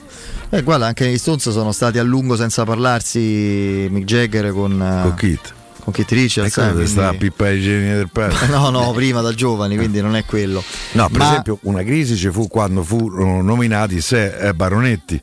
E 0.51 0.63
guarda, 0.63 0.87
anche 0.87 1.05
negli 1.05 1.19
Stones 1.19 1.49
sono 1.51 1.71
stati 1.73 1.99
a 1.99 2.03
lungo 2.03 2.37
senza 2.37 2.65
parlarsi 2.65 3.87
Mick 3.91 4.05
Jagger 4.05 4.53
con, 4.53 4.81
eh, 4.83 5.03
Con 5.03 5.15
Kit. 5.15 5.53
con 5.85 5.93
Keith 5.93 6.11
Richards. 6.11 6.57
Ecco 6.57 6.67
eh, 6.69 6.73
dove 6.73 6.87
sta 6.87 7.09
quindi- 7.09 7.19
pippa 7.27 7.51
igienica 7.51 7.95
del 7.97 8.11
padre. 8.11 8.47
No, 8.49 8.71
no, 8.71 8.91
prima 8.93 9.21
da 9.21 9.33
giovani, 9.33 9.77
quindi 9.77 10.01
non 10.01 10.17
è 10.17 10.25
quello. 10.25 10.63
No, 10.93 11.09
per 11.09 11.19
Ma- 11.19 11.29
esempio, 11.31 11.59
una 11.63 11.83
crisi 11.85 12.17
ci 12.17 12.31
fu 12.31 12.49
quando 12.49 12.83
furono 12.83 13.43
nominati 13.43 14.01
se 14.01 14.37
eh, 14.39 14.55
baronetti, 14.55 15.21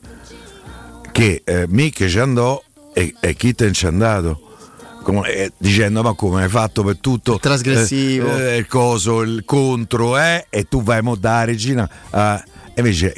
che 1.12 1.42
eh, 1.44 1.66
Mick 1.68 2.06
ci 2.06 2.18
andò 2.18 2.62
e, 2.94 3.14
e 3.20 3.34
Kitten 3.34 3.72
ci 3.74 3.84
è 3.84 3.88
andato. 3.88 4.46
Come- 5.02 5.28
eh, 5.32 5.52
dicendo 5.56 6.02
ma 6.02 6.14
come 6.14 6.44
hai 6.44 6.48
fatto 6.48 6.82
per 6.82 6.98
tutto 6.98 7.38
trasgressivo. 7.38 8.36
eh, 8.36 8.54
eh, 8.54 8.56
il 8.56 8.66
coso 8.66 9.22
il 9.22 9.42
contro 9.44 10.16
eh, 10.18 10.46
e 10.48 10.64
tu 10.68 10.82
vai 10.82 11.02
mo 11.02 11.14
da 11.16 11.44
regina 11.44 11.88
ah, 12.10 12.42
e 12.68 12.72
invece 12.76 13.14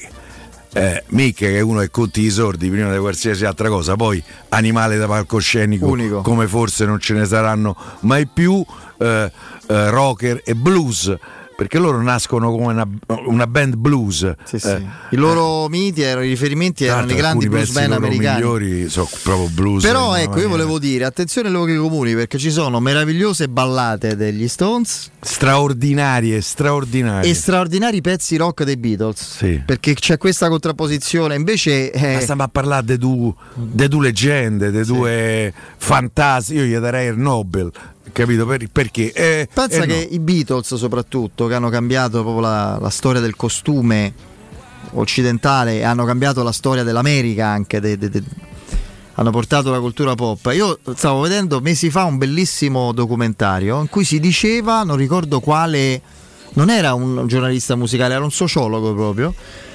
eh, 0.72 1.04
Mick 1.08 1.38
che 1.38 1.56
è 1.56 1.60
uno 1.60 1.80
che 1.80 1.90
conti 1.90 2.22
i 2.22 2.30
sordi 2.30 2.68
prima 2.68 2.92
di 2.92 2.98
qualsiasi 2.98 3.44
altra 3.44 3.68
cosa 3.68 3.94
poi 3.96 4.22
animale 4.50 4.96
da 4.96 5.06
palcoscenico 5.06 5.86
Unico. 5.86 6.20
come 6.22 6.46
forse 6.48 6.84
non 6.84 6.98
ce 6.98 7.14
ne 7.14 7.24
saranno 7.26 7.76
mai 8.00 8.26
più 8.26 8.64
eh, 8.98 9.30
eh, 9.68 9.90
rocker 9.90 10.40
e 10.44 10.54
blues 10.54 11.14
perché 11.57 11.78
loro 11.78 12.00
nascono 12.02 12.50
come 12.50 12.73
una, 12.73 12.89
una 13.26 13.47
band 13.47 13.74
blues 13.76 14.34
Sì, 14.44 14.58
sì. 14.58 14.68
Eh, 14.68 14.83
I 15.10 15.16
loro 15.16 15.68
miti 15.68 16.02
erano 16.02 16.24
i 16.24 16.31
riferimenti 16.31 16.84
erano 16.84 17.02
i 17.02 17.07
l'altro 17.07 17.16
grandi 17.18 17.49
blues 17.49 17.70
band 17.73 17.89
loro 17.91 18.07
americani. 18.07 18.34
migliori 18.41 18.89
sono 18.89 19.08
proprio 19.23 19.49
blues 19.49 19.83
Però 19.83 20.15
ecco, 20.15 20.15
una 20.15 20.20
io 20.20 20.28
maniera. 20.31 20.49
volevo 20.49 20.78
dire, 20.78 21.05
attenzione 21.05 21.49
ai 21.49 21.55
luoghi 21.55 21.76
comuni 21.76 22.15
perché 22.15 22.39
ci 22.39 22.50
sono 22.50 22.81
meravigliose 22.81 23.49
ballate 23.49 24.16
degli 24.16 24.49
Stones 24.49 25.10
straordinarie 25.20 26.41
straordinarie 26.41 27.31
e 27.31 27.34
straordinari 27.34 28.00
pezzi 28.00 28.36
rock 28.36 28.65
dei 28.65 28.76
Beatles. 28.76 29.36
Sì. 29.39 29.62
Perché 29.65 29.94
c'è 29.94 30.18
questa 30.18 30.49
contrapposizione, 30.49 31.34
invece 31.34 31.91
eh, 31.92 32.15
Ma 32.15 32.20
stiamo 32.20 32.42
a 32.42 32.49
parlare 32.49 32.84
di 32.84 32.99
due, 32.99 33.33
de 33.55 33.89
due 33.89 34.02
leggende, 34.02 34.70
di 34.70 34.83
due 34.84 35.52
fantasi. 35.76 36.55
Io 36.55 36.65
gli 36.65 36.76
darei 36.76 37.08
il 37.08 37.18
Nobel, 37.18 37.70
capito? 38.14 38.46
Per- 38.46 38.70
perché? 38.70 39.12
Eh, 39.12 39.48
pensa 39.52 39.82
eh, 39.82 39.86
che 39.86 40.08
no. 40.08 40.14
i 40.14 40.18
Beatles 40.18 40.74
soprattutto, 40.76 41.46
che 41.46 41.54
hanno 41.54 41.68
cambiato 41.68 42.22
proprio 42.22 42.40
la, 42.40 42.78
la 42.80 42.90
storia 42.90 43.20
del 43.20 43.36
costume 43.36 44.14
occidentale, 44.92 45.78
e 45.78 45.82
hanno 45.82 46.04
cambiato 46.04 46.42
la 46.42 46.52
storia 46.52 46.82
dell'America 46.82 47.46
anche, 47.46 47.80
de- 47.80 47.98
de- 47.98 48.08
de- 48.08 48.22
hanno 49.16 49.30
portato 49.30 49.70
la 49.70 49.80
cultura 49.80 50.14
pop. 50.14 50.50
Io 50.54 50.78
stavo 50.94 51.20
vedendo 51.20 51.60
mesi 51.60 51.90
fa 51.90 52.04
un 52.04 52.16
bellissimo 52.16 52.92
documentario 52.92 53.80
in 53.80 53.88
cui 53.88 54.04
si 54.04 54.18
diceva, 54.20 54.82
non 54.82 54.96
ricordo 54.96 55.40
quale, 55.40 56.00
non 56.54 56.70
era 56.70 56.94
un 56.94 57.26
giornalista 57.26 57.76
musicale, 57.76 58.14
era 58.14 58.24
un 58.24 58.32
sociologo 58.32 58.94
proprio, 58.94 59.34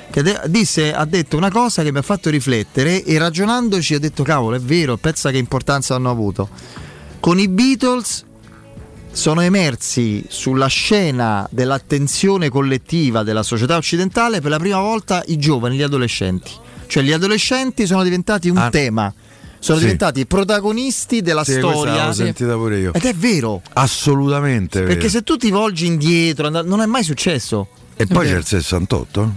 che 0.09 0.23
de- 0.23 0.41
disse, 0.47 0.93
ha 0.93 1.05
detto 1.05 1.37
una 1.37 1.51
cosa 1.51 1.83
che 1.83 1.91
mi 1.91 1.99
ha 1.99 2.01
fatto 2.01 2.29
riflettere 2.29 3.03
e 3.03 3.17
ragionandoci 3.17 3.95
ho 3.95 3.99
detto 3.99 4.23
cavolo 4.23 4.55
è 4.55 4.59
vero, 4.59 4.97
pensa 4.97 5.29
che 5.31 5.37
importanza 5.37 5.95
hanno 5.95 6.09
avuto. 6.09 6.49
Con 7.19 7.37
i 7.37 7.47
Beatles 7.49 8.25
sono 9.11 9.41
emersi 9.41 10.23
sulla 10.27 10.67
scena 10.67 11.47
dell'attenzione 11.51 12.49
collettiva 12.49 13.23
della 13.23 13.43
società 13.43 13.75
occidentale 13.75 14.39
per 14.39 14.51
la 14.51 14.59
prima 14.59 14.79
volta 14.79 15.23
i 15.27 15.37
giovani, 15.37 15.75
gli 15.77 15.81
adolescenti. 15.81 16.51
Cioè 16.87 17.03
gli 17.03 17.11
adolescenti 17.11 17.85
sono 17.85 18.03
diventati 18.03 18.49
un 18.49 18.57
Ah. 18.57 18.69
tema, 18.69 19.13
sono 19.59 19.77
Sì. 19.77 19.83
diventati 19.83 20.25
protagonisti 20.25 21.21
della 21.21 21.43
Sì, 21.43 21.53
storia. 21.53 21.93
l'avevo 21.93 22.13
sentita 22.13 22.53
pure 22.53 22.79
io. 22.79 22.93
Ed 22.93 23.05
è 23.05 23.13
vero, 23.13 23.61
Assolutamente 23.73 24.79
vero. 24.81 24.93
perché 24.93 25.09
se 25.09 25.21
tu 25.23 25.35
ti 25.37 25.49
volgi 25.51 25.85
indietro, 25.85 26.49
non 26.49 26.81
è 26.81 26.85
mai 26.85 27.03
successo. 27.03 27.67
E 27.95 28.05
poi 28.05 28.17
È 28.17 28.21
c'è 28.21 28.27
vero. 28.27 28.39
il 28.39 28.45
68. 28.45 29.35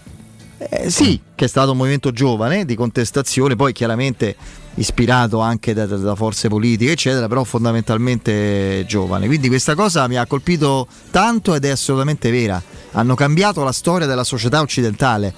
Eh, 0.58 0.90
sì, 0.90 1.20
che 1.34 1.46
è 1.46 1.48
stato 1.48 1.72
un 1.72 1.76
movimento 1.78 2.12
giovane 2.12 2.64
di 2.64 2.76
contestazione, 2.76 3.56
poi 3.56 3.72
chiaramente 3.72 4.36
ispirato 4.74 5.38
anche 5.40 5.74
da, 5.74 5.86
da- 5.86 6.14
forze 6.14 6.48
politiche, 6.48 6.92
eccetera, 6.92 7.28
però 7.28 7.44
fondamentalmente 7.44 8.84
giovane. 8.86 9.26
Quindi 9.26 9.48
questa 9.48 9.74
cosa 9.74 10.06
mi 10.08 10.16
ha 10.16 10.26
colpito 10.26 10.86
tanto 11.10 11.54
ed 11.54 11.64
è 11.64 11.70
assolutamente 11.70 12.30
vera. 12.30 12.60
Hanno 12.92 13.14
cambiato 13.14 13.62
la 13.64 13.72
storia 13.72 14.06
della 14.06 14.24
società 14.24 14.60
occidentale. 14.60 15.32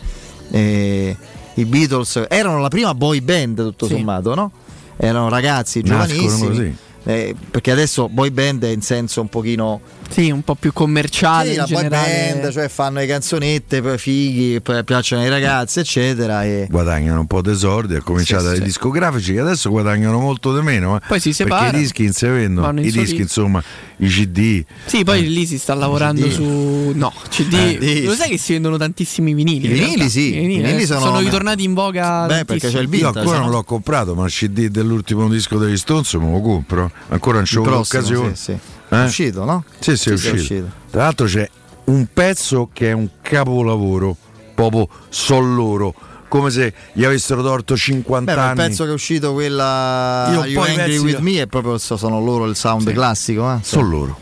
Eh, 0.51 1.17
I 1.55 1.65
Beatles 1.65 2.25
erano 2.29 2.61
la 2.61 2.69
prima 2.69 2.95
boy 2.95 3.21
band, 3.21 3.57
tutto 3.57 3.87
Sì. 3.87 3.95
sommato, 3.95 4.35
no? 4.35 4.51
Erano 4.97 5.29
ragazzi 5.29 5.83
giovanissimi. 5.83 6.47
così. 6.49 6.77
Eh, 7.05 7.35
perché 7.51 7.71
adesso 7.71 8.09
boy 8.09 8.31
band 8.31 8.65
è 8.65 8.69
in 8.69 8.81
senso 8.83 9.21
un 9.21 9.29
pochino 9.29 9.81
Sì, 10.09 10.31
un 10.31 10.43
po' 10.43 10.55
più 10.55 10.73
commerciale 10.73 11.47
sì, 11.49 11.51
in 11.53 11.57
la 11.59 11.67
boy 11.67 11.77
generale. 11.83 12.31
band, 12.41 12.53
cioè 12.53 12.69
fanno 12.69 12.99
le 13.01 13.07
canzonette, 13.07 13.83
poi 13.83 13.99
fighi, 13.99 14.61
poi 14.61 14.83
piacciono 14.85 15.23
ai 15.23 15.29
ragazzi, 15.29 15.81
eccetera. 15.81 16.45
E... 16.45 16.67
Guadagnano 16.71 17.21
un 17.21 17.27
po' 17.27 17.43
di 17.43 17.55
soldi, 17.55 17.95
a 17.97 18.01
cominciare 18.03 18.41
Sì, 18.43 18.47
dai 18.49 18.57
sì. 18.57 18.63
discografici 18.63 19.33
che 19.35 19.41
adesso 19.41 19.71
guadagnano 19.71 20.19
molto 20.19 20.55
di 20.57 20.63
meno. 20.63 20.97
eh. 20.97 21.01
Poi 21.07 21.21
si 21.21 21.31
Perché 21.31 21.43
separano, 21.45 21.77
i 21.77 21.81
dischi 21.81 22.05
non 22.05 22.13
si 22.13 22.27
vendono. 22.27 22.71
in 22.81 22.87
I 22.87 22.91
dischi, 22.91 23.21
insomma, 23.21 23.63
i 23.99 24.09
CD. 24.09 24.65
Sì, 24.87 25.05
poi 25.05 25.29
lì 25.29 25.47
si 25.47 25.59
sta 25.59 25.75
lavorando 25.75 26.27
CD. 26.27 26.33
su. 26.33 26.93
No, 26.95 27.13
CD. 27.29 27.53
Eh. 27.81 28.03
Lo 28.05 28.15
sai 28.15 28.31
che 28.31 28.39
si 28.39 28.53
vendono 28.53 28.77
tantissimi 28.77 29.35
vinili? 29.35 29.67
I 29.67 29.71
in 29.71 29.75
vinili 29.75 30.11
sì, 30.11 30.29
I 30.29 30.41
vinili, 30.41 30.63
vinili 30.63 30.83
eh, 30.83 30.87
sono- 30.87 31.01
sono 31.01 31.19
ritornati 31.21 31.63
in 31.65 31.75
voga. 31.75 32.27
Beh, 32.27 32.45
perché 32.45 32.69
c'è 32.71 32.81
il 32.81 32.89
tantissimo. 32.89 33.11
Io 33.11 33.19
ancora 33.19 33.39
non 33.39 33.51
l'ho 33.51 33.63
comprato, 33.65 34.15
ma 34.15 34.25
il 34.25 34.33
CD 34.33 34.69
dell'ultimo 34.69 35.29
disco 35.29 35.59
degli 35.59 35.77
Stones 35.77 36.13
me 36.15 36.31
lo 36.31 36.41
compro. 36.41 36.91
Ancora 37.09 37.37
non 37.37 37.45
c'è 37.45 37.53
Il 37.53 37.59
avuto 37.59 37.75
prossimo, 37.77 38.01
occasione. 38.03 38.35
sì, 38.37 38.43
sì. 38.43 38.51
Eh? 38.53 38.97
È 39.01 39.05
uscito, 39.05 39.45
no? 39.45 39.65
Sì, 39.79 39.97
sì, 39.97 40.11
è, 40.11 40.17
Sì, 40.17 40.23
sì, 40.23 40.29
è 40.29 40.33
uscito. 40.33 40.35
uscito. 40.55 40.71
Tra 40.91 41.03
l'altro 41.03 41.27
c'è 41.27 41.49
un 41.85 42.07
pezzo 42.13 42.69
che 42.73 42.89
è 42.91 42.93
un 42.93 43.09
capolavoro, 43.23 44.17
proprio 44.55 44.89
son 45.09 45.55
loro, 45.55 45.95
come 46.35 46.51
se 46.51 46.73
gli 46.93 47.05
avessero 47.05 47.43
torto 47.43 47.77
50 47.77 48.35
Beh, 48.35 48.41
anni. 48.41 48.57
pezzo 48.57 48.83
che 48.83 48.91
è 48.91 48.93
uscito 48.93 49.33
quella 49.33 50.29
Io 50.33 50.45
You 50.47 50.65
i 50.65 50.69
Angry 50.69 50.99
With 50.99 51.19
Me 51.19 51.43
è 51.43 51.47
proprio 51.47 51.79
sono 51.79 52.21
loro 52.21 52.47
il 52.47 52.57
sound 52.57 52.93
classico, 52.93 53.53
eh? 53.53 53.59
Sono 53.63 53.89
loro. 53.89 54.19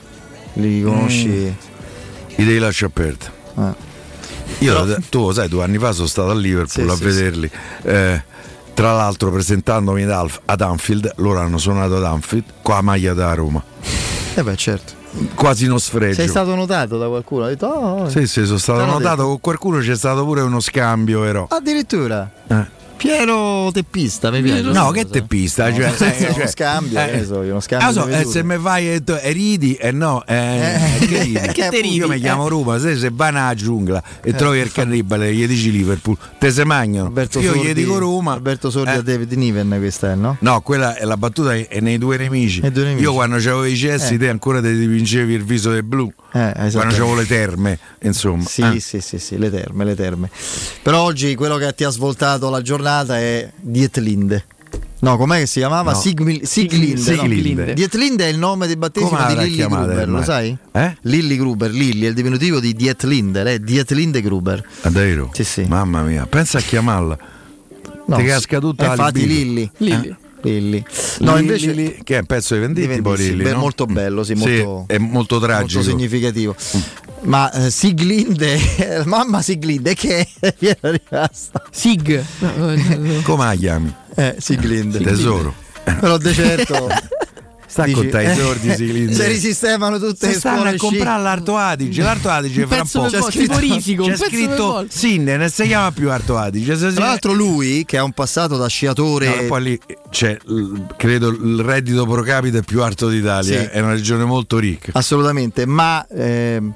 Li 0.55 0.83
conosci? 0.83 1.31
Li 1.31 2.45
devi 2.45 2.59
lasciare 2.59 2.93
aperti. 2.95 3.27
Io, 4.59 5.01
tu 5.09 5.21
lo 5.25 5.33
sai, 5.33 5.49
due 5.49 5.65
anni 5.65 5.79
fa 5.79 5.93
sono 5.93 6.07
stato 6.07 6.29
a 6.29 6.35
Liverpool 6.35 6.87
Sì, 6.87 6.93
a 6.93 6.97
sì, 6.97 7.05
vederli. 7.05 7.51
Eh, 7.83 8.23
tra 8.75 8.93
l'altro, 8.93 9.31
presentandomi 9.31 10.03
ad 10.03 10.61
Anfield, 10.61 11.15
loro 11.17 11.41
hanno 11.41 11.57
suonato 11.57 11.97
ad 11.97 12.05
Anfield 12.05 12.45
con 12.61 12.75
la 12.75 12.83
maglia 12.83 13.15
da 13.15 13.33
Roma. 13.33 13.65
Eh 14.35 14.43
beh, 14.43 14.57
certo. 14.57 15.01
Quasi 15.35 15.67
uno 15.67 15.79
sfregio. 15.79 16.15
Sei 16.15 16.29
stato 16.29 16.55
notato 16.55 16.97
da 16.99 17.07
qualcuno? 17.09 17.45
Ha 17.45 17.49
detto, 17.49 17.67
oh, 17.67 18.09
Sì, 18.09 18.27
sì, 18.27 18.45
sono 18.47 18.59
stato 18.59 18.85
notato 18.85 19.17
detto. 19.17 19.27
con 19.29 19.41
qualcuno 19.41 19.79
c'è 19.81 19.95
stato 19.95 20.25
pure 20.25 20.41
uno 20.41 20.61
scambio, 20.61 21.21
però. 21.21 21.47
Addirittura. 21.49 22.31
Eh. 22.47 22.81
Piero 23.03 23.71
teppista, 23.73 24.31
mi 24.31 24.43
piace. 24.43 24.63
No, 24.63 24.91
che 24.93 25.09
teppista, 25.09 25.69
No, 25.71 25.75
cioè, 25.77 26.17
eh, 26.21 26.25
uno 26.27 26.35
cioè, 26.35 26.47
scambio, 26.47 27.01
eh, 27.01 27.17
ne 27.17 27.25
so 27.25 27.39
uno 27.41 27.59
scambio 27.59 27.89
Ah, 27.89 27.93
so, 27.93 28.07
eh, 28.07 28.25
se 28.25 28.45
mi 28.45 28.57
fai 28.59 28.93
e 28.95 29.03
e 29.05 29.33
ridi, 29.33 29.75
eh 29.75 29.91
no, 29.91 30.25
eh, 30.25 30.79
che 31.09 31.19
ridi? 31.23 31.33
Che 31.33 31.69
te 31.69 31.81
ridi? 31.81 31.97
Io 31.97 32.07
mi 32.07 32.21
chiamo 32.21 32.47
Eh. 32.47 32.51
Roma, 32.51 32.79
se, 32.79 32.97
se 32.97 33.11
vai 33.13 33.33
nella 33.33 33.55
giungla 33.55 34.01
e 34.23 34.33
trovi 34.35 34.61
il 34.61 34.71
cannibale, 34.71 35.35
gli 35.35 35.45
dici 35.49 35.73
Liverpool, 35.73 36.17
te 36.39 36.53
se 36.53 36.65
mangiano. 36.65 37.07
Alberto 37.07 37.41
Io 37.41 37.55
Sordi, 37.55 37.69
gli 37.69 37.73
dico 37.73 37.99
Roma. 37.99 38.35
Alberto 38.35 38.71
Sordi 38.71 38.91
Eh. 38.91 38.95
a 38.99 39.03
David 39.03 39.33
Niven 39.33 39.75
questa 39.79 40.13
è, 40.13 40.15
no? 40.15 40.37
No, 40.39 40.61
quella 40.61 40.95
è 40.95 41.05
la 41.05 41.17
battuta 41.17 41.57
è 41.57 41.81
nei 41.81 41.99
due 41.99 42.17
nemici. 42.17 42.61
Due 42.61 42.85
nemici. 42.85 43.03
Io 43.03 43.13
quando 43.15 43.37
c'avevo 43.39 43.65
i 43.65 43.77
cessi, 43.77 44.15
Eh. 44.15 44.19
te 44.19 44.29
ancora 44.29 44.61
ti 44.61 44.77
dipingevi 44.77 45.33
il 45.35 45.43
viso 45.45 45.71
del 45.73 45.83
blu. 45.83 46.13
Eh, 46.35 46.53
Quando 46.55 46.95
c'avevo 46.95 47.15
le 47.17 47.27
terme, 47.27 47.79
insomma. 48.03 48.45
Sì, 48.47 48.63
Eh. 48.63 48.81
sì, 48.81 49.01
sì, 49.01 49.19
sì, 49.19 49.37
le 49.39 49.51
terme, 49.51 49.85
le 49.85 49.95
terme. 49.97 50.31
Però 50.83 51.03
oggi 51.03 51.35
quello 51.35 51.57
che 51.57 51.75
ti 51.75 51.85
ha 51.85 51.91
svoltato 51.91 52.49
la 52.49 52.63
giornata 52.63 52.91
è 53.01 53.51
Dietlinde. 53.61 54.45
No, 55.01 55.17
com'è 55.17 55.39
che 55.41 55.47
si 55.47 55.59
chiamava? 55.59 55.93
No. 55.93 55.99
Sigmil- 55.99 56.47
Siglinde. 56.47 57.15
no? 57.15 57.23
Siglinde. 57.23 57.75
Dietlinde 57.75 58.25
è 58.27 58.29
il 58.29 58.39
nome 58.39 58.69
di 58.69 58.77
battesimo 58.77 59.11
Come 59.17 59.35
di 59.35 59.41
Lilly 59.51 59.67
Gruber, 59.67 60.09
lo 60.09 60.23
sai? 60.23 60.57
Eh? 60.71 60.97
Lilly 61.03 61.37
Gruber, 61.37 61.71
Lilly 61.73 62.05
è 62.05 62.09
il 62.09 62.15
diminutivo 62.15 62.61
di 62.61 62.73
Dietlinde, 62.73 63.43
lei 63.43 63.57
è 63.57 63.59
Dietlinde 63.59 64.21
Gruber. 64.23 64.65
Ah, 64.83 64.91
davvero? 64.91 65.31
Sì, 65.33 65.43
sì. 65.43 65.65
Mamma 65.65 66.03
mia, 66.03 66.25
pensa 66.27 66.59
a 66.59 66.61
chiamarla. 66.61 67.19
No, 68.07 68.17
Ti 68.17 68.23
sì. 68.23 68.29
casca 68.29 68.61
tutta 68.61 68.85
Eh, 68.85 68.87
la 68.87 68.93
infatti. 68.93 69.27
Lilly. 69.27 69.71
Lilly. 69.79 70.09
Eh, 70.09 70.17
Lilly. 70.43 70.85
No, 71.21 71.33
Lilly, 71.33 71.41
invece 71.41 71.73
Lilly, 71.73 71.99
che 72.05 72.17
è 72.17 72.19
un 72.21 72.27
pezzo 72.27 72.55
di 72.55 72.61
Venditti, 72.61 72.95
Di 72.95 73.03
poi 73.03 73.17
Venditti, 73.17 73.31
Lilly, 73.31 73.43
beh, 73.45 73.53
no? 73.55 73.59
molto 73.59 73.87
bello, 73.87 74.23
sì, 74.23 74.35
molto- 74.35 74.85
è 74.87 74.99
molto 74.99 75.41
tragico. 75.41 75.79
molto 75.81 75.91
significativo. 75.97 76.55
Ma 77.25 77.51
eh, 77.53 77.71
Siglinde, 77.71 78.59
mamma 79.07 79.43
Siglinde 79.43 79.95
che 79.95 80.27
è 80.41 80.55
viene 80.59 81.01
rimasta. 81.09 81.63
Sig. 81.71 82.25
Come 83.23 83.45
la 83.45 83.55
chiami? 83.55 83.95
Eh, 84.15 84.37
Siglinde. 84.39 85.01
Tesoro. 85.01 85.55
Però 85.85 86.17
de 86.17 86.33
certo 86.33 86.89
Sta 87.73 87.85
dici, 87.85 87.97
con 87.97 88.09
te 88.11 88.23
i 88.23 88.27
eh, 88.27 88.35
sordi 88.35 88.75
Siglinde. 88.75 89.15
Se 89.15 89.27
risistemano 89.29 89.99
tutte 89.99 90.27
Se 90.27 90.33
le 90.33 90.39
stanno 90.39 90.57
scuole 90.61 90.71
a 90.71 90.77
comprare 90.77 91.23
l'Arto 91.23 91.57
Adige, 91.57 92.03
l'Arto 92.03 92.29
Adige 92.29 92.67
fra 92.67 92.83
un 92.83 92.89
po'. 92.89 93.01
per 93.09 93.21
volta, 93.21 93.31
tipo 93.81 94.05
c'è 94.05 94.17
scritto. 94.17 94.85
Sinne, 94.91 95.37
non 95.39 95.49
si 95.49 95.63
chiama 95.63 95.91
più 95.91 96.11
Arto 96.11 96.37
Adige. 96.37 96.77
Tra 96.77 96.91
l'altro 97.07 97.33
lui 97.33 97.85
che 97.87 97.97
ha 97.97 98.05
un 98.05 98.13
passato 98.13 98.59
da 98.59 98.67
sciatore 98.67 99.41
No, 99.43 99.47
poi 99.47 99.63
lì 99.63 99.81
c'è, 100.11 100.37
l- 100.45 100.85
credo, 100.99 101.29
il 101.29 101.61
reddito 101.61 102.05
pro 102.05 102.21
capite 102.21 102.63
più 102.63 102.83
alto 102.83 103.09
d'Italia. 103.09 103.61
Sì. 103.61 103.67
È 103.69 103.81
una 103.81 103.93
regione 103.93 104.25
molto 104.25 104.59
ricca. 104.59 104.91
assolutamente, 104.93 105.65
ma 105.65 106.07
ehm, 106.15 106.75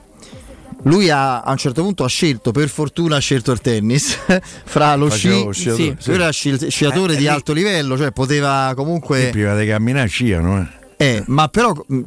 lui 0.87 1.11
ha, 1.11 1.41
a 1.41 1.51
un 1.51 1.57
certo 1.57 1.83
punto 1.83 2.05
ha 2.05 2.09
scelto, 2.09 2.51
per 2.53 2.69
fortuna 2.69 3.17
ha 3.17 3.21
scelto 3.21 3.53
il 3.53 3.61
tennis 3.61 4.17
fra 4.65 4.95
lo 4.97 5.09
sci, 5.11 5.29
sciatore, 5.29 5.53
sì. 5.55 5.71
sì. 5.99 6.11
lui 6.11 6.15
era 6.15 6.31
sci- 6.31 6.71
sciatore 6.71 7.13
Eh, 7.15 7.17
di 7.17 7.23
lì- 7.23 7.29
alto 7.29 7.53
livello, 7.53 7.97
cioè 7.97 8.13
poteva 8.13 8.73
comunque 8.77 9.29
Prima 9.31 9.57
di 9.57 9.67
camminare 9.67 10.09
sciano, 10.09 10.61
eh. 10.61 10.85
Eh, 10.99 11.23
ma 11.27 11.49
però, 11.49 11.75
mh, 11.89 12.01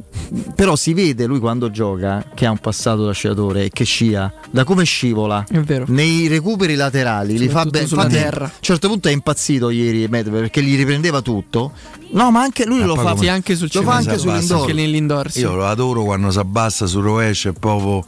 però 0.56 0.74
si 0.74 0.94
vede 0.94 1.24
lui 1.26 1.38
quando 1.38 1.70
gioca 1.70 2.24
che 2.34 2.44
ha 2.44 2.50
un 2.50 2.58
passato 2.58 3.04
da 3.04 3.12
sciatore 3.12 3.66
e 3.66 3.70
che 3.70 3.84
scia, 3.84 4.32
da 4.50 4.64
come 4.64 4.82
scivola 4.82 5.44
È 5.48 5.60
vero. 5.60 5.84
nei 5.86 6.26
recuperi 6.26 6.74
laterali, 6.74 7.38
li 7.38 7.48
fa 7.48 7.64
bene. 7.66 7.86
sulla 7.86 8.06
terra. 8.06 8.46
A 8.46 8.50
un 8.52 8.58
certo 8.60 8.88
punto 8.88 9.06
è 9.06 9.12
impazzito 9.12 9.70
ieri 9.70 10.08
Medvedev 10.08 10.40
perché 10.40 10.60
gli 10.60 10.74
riprendeva 10.76 11.20
tutto. 11.20 11.70
No, 12.10 12.32
ma 12.32 12.40
anche 12.40 12.66
lui 12.66 12.80
Ma 12.80 12.86
lo 12.86 12.96
fa, 12.96 13.10
come- 13.10 13.20
Sì, 13.20 13.28
anche 13.28 13.54
sul 13.54 13.68
lo 13.72 13.82
fa 13.82 13.92
anche 13.94 14.18
sull'indoor. 14.18 14.60
Anche 14.62 14.72
nell'indoor. 14.72 15.30
sì. 15.30 15.38
Io 15.40 15.54
lo 15.54 15.66
adoro 15.66 16.02
quando 16.02 16.32
si 16.32 16.38
abbassa 16.40 16.86
sul 16.86 17.04
rovescio, 17.04 17.50
è 17.50 17.52
proprio. 17.52 18.04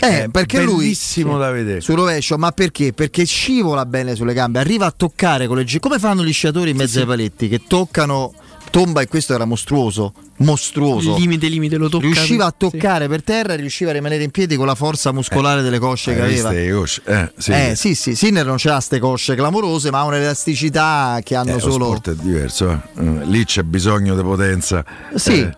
Eh, 0.00 0.28
perché 0.30 0.62
lui 0.62 0.76
bellissimo 0.84 1.34
sì, 1.34 1.38
da 1.38 1.50
vedere. 1.50 1.80
sul 1.80 1.94
rovescio, 1.94 2.36
ma 2.36 2.50
perché? 2.52 2.92
Perché 2.92 3.24
scivola 3.24 3.86
bene 3.86 4.14
sulle 4.14 4.34
gambe, 4.34 4.58
arriva 4.58 4.86
a 4.86 4.94
toccare 4.94 5.46
con 5.46 5.56
le 5.56 5.64
gi- 5.64 5.78
come 5.78 5.98
fanno 5.98 6.24
gli 6.24 6.32
sciatori 6.32 6.70
in 6.70 6.76
mezzo 6.76 7.00
ai 7.00 7.06
paletti 7.06 7.48
che 7.48 7.62
toccano 7.66 8.32
tomba 8.70 9.00
e 9.02 9.06
questo 9.06 9.34
era 9.34 9.44
mostruoso, 9.44 10.12
mostruoso. 10.38 11.14
Il 11.14 11.20
limite, 11.20 11.46
limite 11.46 11.76
lo 11.76 11.88
tocca. 11.88 12.04
riusciva 12.06 12.46
a 12.46 12.54
sì. 12.58 12.68
toccare 12.68 13.06
per 13.06 13.22
terra 13.22 13.54
riusciva 13.54 13.90
a 13.90 13.92
rimanere 13.92 14.24
in 14.24 14.32
piedi 14.32 14.56
con 14.56 14.66
la 14.66 14.74
forza 14.74 15.12
muscolare 15.12 15.62
delle 15.62 15.78
cosce 15.78 16.12
che 16.12 16.20
aveva. 16.20 16.52
cosce? 16.76 17.02
Eh, 17.04 17.32
sì. 17.38 17.52
Eh 17.52 17.72
sì, 17.76 17.94
sì, 17.94 18.16
Sinner 18.16 18.44
non 18.44 18.56
c'ha 18.58 18.80
ste 18.80 18.98
cosce 18.98 19.36
clamorose, 19.36 19.90
ma 19.92 20.00
ha 20.00 20.04
un'elasticità 20.04 21.20
che 21.22 21.36
hanno 21.36 21.50
Eh, 21.50 21.54
lo 21.54 21.60
solo. 21.60 21.84
sport 21.84 22.10
è 22.10 22.14
diverso, 22.16 22.68
eh. 22.70 23.04
Eh, 23.04 23.24
lì 23.26 23.44
c'è 23.44 23.62
bisogno 23.62 24.16
di 24.16 24.22
potenza. 24.22 24.84
Sì. 25.14 25.38
Eh, 25.40 25.56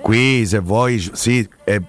qui 0.00 0.44
se 0.46 0.58
vuoi, 0.58 1.10
sì, 1.12 1.48
è 1.64 1.80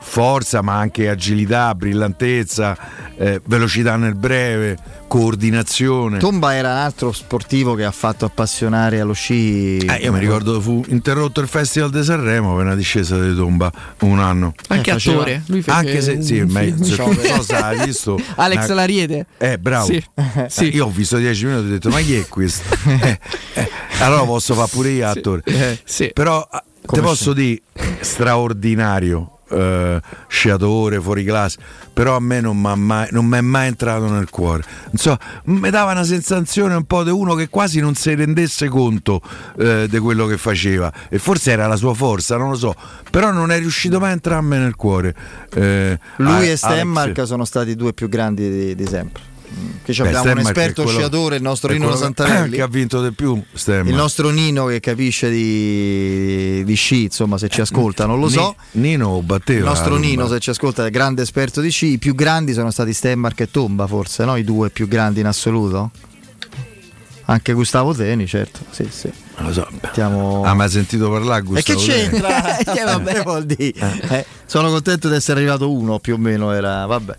forza, 0.00 0.62
ma 0.62 0.76
anche 0.78 1.08
agilità, 1.08 1.74
brillantezza, 1.74 2.76
eh, 3.16 3.40
velocità 3.44 3.96
nel 3.96 4.14
breve, 4.14 4.76
coordinazione. 5.08 6.18
Tomba 6.18 6.54
era 6.54 6.70
un 6.72 6.76
altro 6.78 7.12
sportivo 7.12 7.74
che 7.74 7.84
ha 7.84 7.90
fatto 7.90 8.24
appassionare 8.24 9.00
allo 9.00 9.12
sci. 9.14 9.78
Eh, 9.78 9.94
io 10.02 10.12
mi 10.12 10.18
ricordo 10.18 10.60
fu 10.60 10.84
interrotto 10.88 11.40
il 11.40 11.48
Festival 11.48 11.90
di 11.90 12.02
Sanremo 12.04 12.54
per 12.56 12.64
una 12.66 12.74
discesa 12.74 13.18
di 13.20 13.34
tomba 13.34 13.70
un 14.00 14.18
anno. 14.20 14.54
Anche 14.68 14.90
Eh, 14.90 14.92
faceva- 14.94 15.16
attore. 15.22 15.42
Lui 15.46 15.62
fece 15.62 15.76
Anche 15.76 16.00
se 16.02 16.22
sì, 16.22 16.38
un 16.40 16.50
ma 16.50 16.60
film. 16.60 16.82
se 16.82 16.96
non 16.96 17.14
so 17.16 17.42
se 17.42 17.54
hai 17.56 17.86
visto 17.86 18.20
Alex 18.36 18.64
una- 18.66 18.74
Lariete. 18.74 19.26
Eh, 19.38 19.58
bravo. 19.58 19.86
Sì. 19.86 20.04
Eh, 20.14 20.46
Sì. 20.48 20.74
Io 20.74 20.86
ho 20.86 20.90
visto 20.90 21.16
10 21.16 21.44
minuti 21.46 21.64
e 21.64 21.68
ho 21.68 21.70
detto: 21.72 21.88
Ma 21.90 22.00
chi 22.00 22.14
è 22.14 22.26
questo? 22.28 22.76
Eh, 23.00 23.18
eh, 23.54 23.70
allora 24.00 24.22
posso 24.24 24.54
fare 24.54 24.68
pure 24.70 24.90
io 24.90 25.08
attore. 25.08 25.42
Eh, 25.44 25.78
sì. 25.84 26.10
Però 26.12 26.46
ah, 26.50 26.62
te 26.80 26.86
Come 26.86 27.02
posso 27.02 27.32
dire 27.32 27.60
straordinario. 28.00 29.37
Eh, 29.50 30.00
sciatore 30.26 31.00
fuori 31.00 31.24
classe, 31.24 31.58
però 31.92 32.16
a 32.16 32.20
me 32.20 32.40
non 32.40 32.56
mi 32.58 33.36
è 33.36 33.40
mai 33.40 33.66
entrato 33.68 34.08
nel 34.08 34.30
cuore. 34.30 34.62
So, 34.94 35.16
mi 35.44 35.70
dava 35.70 35.92
una 35.92 36.04
sensazione 36.04 36.74
un 36.74 36.84
po' 36.84 37.02
di 37.02 37.10
uno 37.10 37.34
che 37.34 37.48
quasi 37.48 37.80
non 37.80 37.94
si 37.94 38.14
rendesse 38.14 38.68
conto 38.68 39.20
eh, 39.58 39.86
di 39.88 39.98
quello 39.98 40.26
che 40.26 40.36
faceva, 40.36 40.92
e 41.08 41.18
forse 41.18 41.50
era 41.50 41.66
la 41.66 41.76
sua 41.76 41.94
forza, 41.94 42.36
non 42.36 42.50
lo 42.50 42.56
so, 42.56 42.74
però 43.10 43.32
non 43.32 43.50
è 43.50 43.58
riuscito 43.58 43.98
mai 43.98 44.10
a 44.10 44.12
entrarmi 44.12 44.56
nel 44.56 44.76
cuore. 44.76 45.14
Eh, 45.54 45.98
Lui 46.16 46.48
A- 46.48 46.52
e 46.52 46.56
Stenmark 46.56 47.26
sono 47.26 47.44
stati 47.44 47.70
i 47.70 47.76
due 47.76 47.92
più 47.92 48.08
grandi 48.08 48.50
di, 48.50 48.74
di 48.74 48.86
sempre. 48.86 49.36
Che 49.82 49.92
ci 49.94 50.02
Beh, 50.02 50.08
abbiamo 50.14 50.40
un 50.42 50.46
esperto 50.46 50.82
quello- 50.82 50.98
sciatore, 50.98 51.36
il 51.36 51.42
nostro 51.42 51.72
Nino 51.72 51.96
Santarelli. 51.96 52.56
che 52.56 52.62
ha 52.62 52.66
vinto 52.66 53.02
di 53.02 53.12
più 53.14 53.42
Stenmark. 53.54 53.88
Il 53.88 53.94
nostro 53.94 54.28
Nino 54.28 54.66
che 54.66 54.80
capisce 54.80 55.30
di, 55.30 56.62
di 56.64 56.74
sci, 56.74 57.04
insomma, 57.04 57.38
se 57.38 57.48
ci 57.48 57.60
ascolta, 57.62 58.04
non 58.04 58.20
lo 58.20 58.28
so. 58.28 58.54
Nino 58.72 59.22
batteva. 59.22 59.60
Il 59.60 59.64
nostro 59.64 59.96
Nino, 59.96 60.28
se 60.28 60.38
ci 60.40 60.50
ascolta, 60.50 60.84
è 60.84 60.90
grande 60.90 61.22
esperto 61.22 61.60
di 61.62 61.70
sci. 61.70 61.92
I 61.92 61.98
più 61.98 62.14
grandi 62.14 62.52
sono 62.52 62.70
stati 62.70 62.92
Stenmark 62.92 63.40
e 63.40 63.50
Tomba, 63.50 63.86
forse, 63.86 64.24
no? 64.24 64.36
I 64.36 64.44
due 64.44 64.68
più 64.70 64.86
grandi 64.88 65.20
in 65.20 65.26
assoluto. 65.26 65.90
Anche 67.30 67.52
Gustavo 67.52 67.94
Teni, 67.94 68.26
certo. 68.26 68.60
Sì, 68.70 68.86
sì. 68.90 69.10
Non 69.36 69.48
lo 69.48 69.52
so. 69.52 69.68
Stiamo- 69.90 70.42
Ah, 70.44 70.54
ma 70.54 70.64
hai 70.64 70.70
sentito 70.70 71.10
parlare 71.10 71.40
E 71.54 71.62
che 71.62 71.74
Gustavo 71.74 71.80
c'entra? 71.80 72.40
Che 72.74 72.84
vabbè. 72.84 73.12
Che 73.12 73.22
vuol 73.22 73.44
dire? 73.44 74.00
Eh, 74.08 74.24
sono 74.46 74.70
contento 74.70 75.08
di 75.10 75.14
essere 75.14 75.38
arrivato 75.40 75.70
uno, 75.70 75.98
più 75.98 76.14
o 76.14 76.16
meno 76.16 76.52
era. 76.52 76.86
Vabbè. 76.86 77.14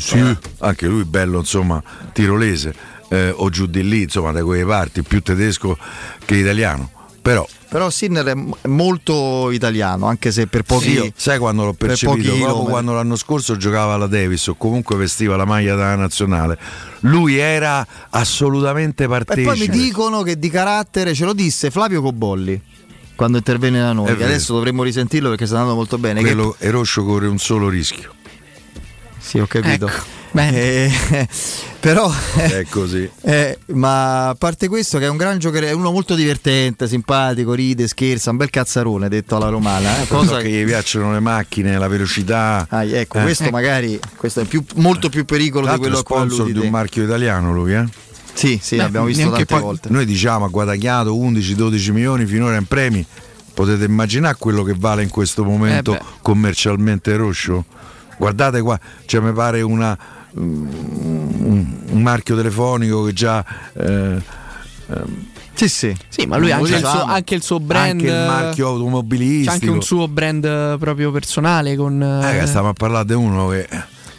Sì, 0.00 0.36
anche 0.58 0.86
lui 0.86 1.04
bello, 1.04 1.38
insomma, 1.38 1.82
tirolese 2.12 2.74
eh, 3.10 3.30
o 3.34 3.48
giù 3.50 3.66
di 3.66 3.86
lì, 3.86 4.02
insomma, 4.02 4.32
da 4.32 4.42
quelle 4.44 4.64
parti, 4.64 5.02
più 5.02 5.20
tedesco 5.22 5.76
che 6.24 6.36
italiano. 6.36 6.90
Però 7.20 7.46
Però 7.68 7.90
Sinner 7.90 8.24
è 8.26 8.68
molto 8.68 9.50
italiano, 9.50 10.06
anche 10.06 10.30
se 10.32 10.46
per 10.46 10.62
pochi. 10.62 10.90
io, 10.92 11.12
sai 11.14 11.38
quando 11.38 11.64
l'ho 11.64 11.72
per 11.74 11.88
percepito? 11.88 12.12
pochi 12.16 12.22
Proprio 12.28 12.46
chilometri. 12.46 12.70
quando 12.72 12.92
l'anno 12.94 13.16
scorso 13.16 13.56
giocava 13.58 13.94
alla 13.94 14.06
Davis 14.06 14.46
o 14.46 14.54
comunque 14.54 14.96
vestiva 14.96 15.36
la 15.36 15.44
maglia 15.44 15.74
della 15.74 15.94
nazionale. 15.96 16.58
Lui 17.00 17.36
era 17.36 17.86
assolutamente 18.10 19.04
E 19.04 19.08
partecipe. 19.08 19.46
poi 19.46 19.58
mi 19.58 19.68
dicono 19.68 20.22
che 20.22 20.38
di 20.38 20.48
carattere 20.48 21.12
ce 21.12 21.24
lo 21.26 21.32
disse 21.34 21.70
Flavio 21.70 22.00
Cobolli. 22.00 22.60
quando 23.14 23.36
intervenne 23.38 23.80
da 23.80 23.92
noi. 23.92 24.14
Che 24.16 24.24
adesso 24.24 24.54
dovremmo 24.54 24.82
risentirlo 24.84 25.28
perché 25.30 25.44
sta 25.44 25.56
andando 25.56 25.74
molto 25.76 25.98
bene. 25.98 26.20
Che- 26.22 26.26
Quello 26.26 26.54
e 26.58 26.70
Roscio 26.70 27.04
corre 27.04 27.26
un 27.26 27.38
solo 27.38 27.68
rischio. 27.68 28.12
Sì, 29.28 29.38
ho 29.40 29.46
capito. 29.46 29.86
Ecco, 29.88 30.16
Eh, 30.40 30.90
però 31.80 32.10
È 32.34 32.64
così. 32.70 33.08
Eh, 33.20 33.58
ma 33.74 34.28
a 34.30 34.34
parte 34.34 34.68
questo, 34.68 34.96
che 34.98 35.04
è 35.04 35.08
un 35.08 35.18
gran 35.18 35.38
giocatore, 35.38 35.68
è 35.68 35.72
uno 35.72 35.90
molto 35.90 36.14
divertente, 36.14 36.88
simpatico, 36.88 37.52
ride, 37.52 37.86
scherza, 37.88 38.30
un 38.30 38.38
bel 38.38 38.48
cazzarone 38.48 39.08
detto 39.10 39.36
alla 39.36 39.50
romana. 39.50 40.00
eh, 40.02 40.06
Cosa 40.06 40.38
che 40.38 40.48
gli 40.48 40.64
piacciono 40.64 41.12
le 41.12 41.20
macchine, 41.20 41.76
la 41.76 41.88
velocità. 41.88 42.66
Ah, 42.70 42.84
ecco, 42.84 43.18
Eh. 43.18 43.22
questo 43.22 43.50
magari 43.50 44.00
questo 44.16 44.40
è 44.40 44.44
più- 44.44 44.64
molto 44.76 45.10
più 45.10 45.26
pericolo 45.26 45.66
Tra 45.66 45.76
di 45.76 45.82
l'altro 45.82 46.02
quello 46.02 46.20
a 46.22 46.24
cui 46.26 46.34
sponsor 46.34 46.52
di 46.52 46.58
un 46.58 46.64
te. 46.64 46.70
marchio 46.70 47.04
italiano 47.04 47.52
lui, 47.52 47.74
eh? 47.74 47.84
Sì, 48.32 48.58
sì, 48.62 48.76
Beh, 48.76 48.82
l'abbiamo 48.82 49.06
visto 49.06 49.28
tante 49.28 49.44
poi- 49.44 49.60
volte. 49.60 49.88
Noi 49.90 50.06
diciamo 50.06 50.46
ha 50.46 50.48
guadagnato 50.48 51.14
11-12 51.16 51.90
milioni 51.92 52.24
finora 52.24 52.56
in 52.56 52.64
premi. 52.64 53.04
Potete 53.52 53.84
immaginare 53.84 54.36
quello 54.38 54.62
che 54.62 54.74
vale 54.74 55.02
in 55.02 55.10
questo 55.10 55.44
momento 55.44 55.94
Eh 55.94 56.00
commercialmente 56.22 57.14
Roscio? 57.16 57.64
Guardate 58.18 58.60
qua, 58.60 58.78
cioè 59.06 59.20
mi 59.22 59.32
pare 59.32 59.62
una, 59.62 59.96
un, 60.34 60.66
un 61.90 62.02
marchio 62.02 62.36
telefonico 62.36 63.04
che 63.04 63.12
già... 63.12 63.44
eh, 63.72 64.20
ehm, 64.86 65.26
Sì, 65.54 65.68
sì. 65.68 65.96
Sì, 66.08 66.26
ma 66.26 66.36
lui 66.36 66.52
ha 66.52 66.56
anche, 66.56 66.74
il 66.74 66.84
suo, 66.84 67.02
anche 67.02 67.34
il 67.34 67.42
suo 67.42 67.60
brand. 67.60 67.90
Anche 67.90 68.06
il 68.06 68.12
marchio 68.12 68.68
automobilistico. 68.68 69.50
C'è 69.50 69.54
anche 69.54 69.70
un 69.70 69.82
suo 69.82 70.06
brand 70.08 70.44
eh, 70.44 70.76
proprio 70.78 71.10
personale 71.10 71.74
con. 71.76 72.02
Eh, 72.02 72.42
eh, 72.42 72.46
stiamo 72.46 72.68
a 72.68 72.72
parlare 72.74 73.06
di 73.06 73.14
uno 73.14 73.48
che 73.48 73.68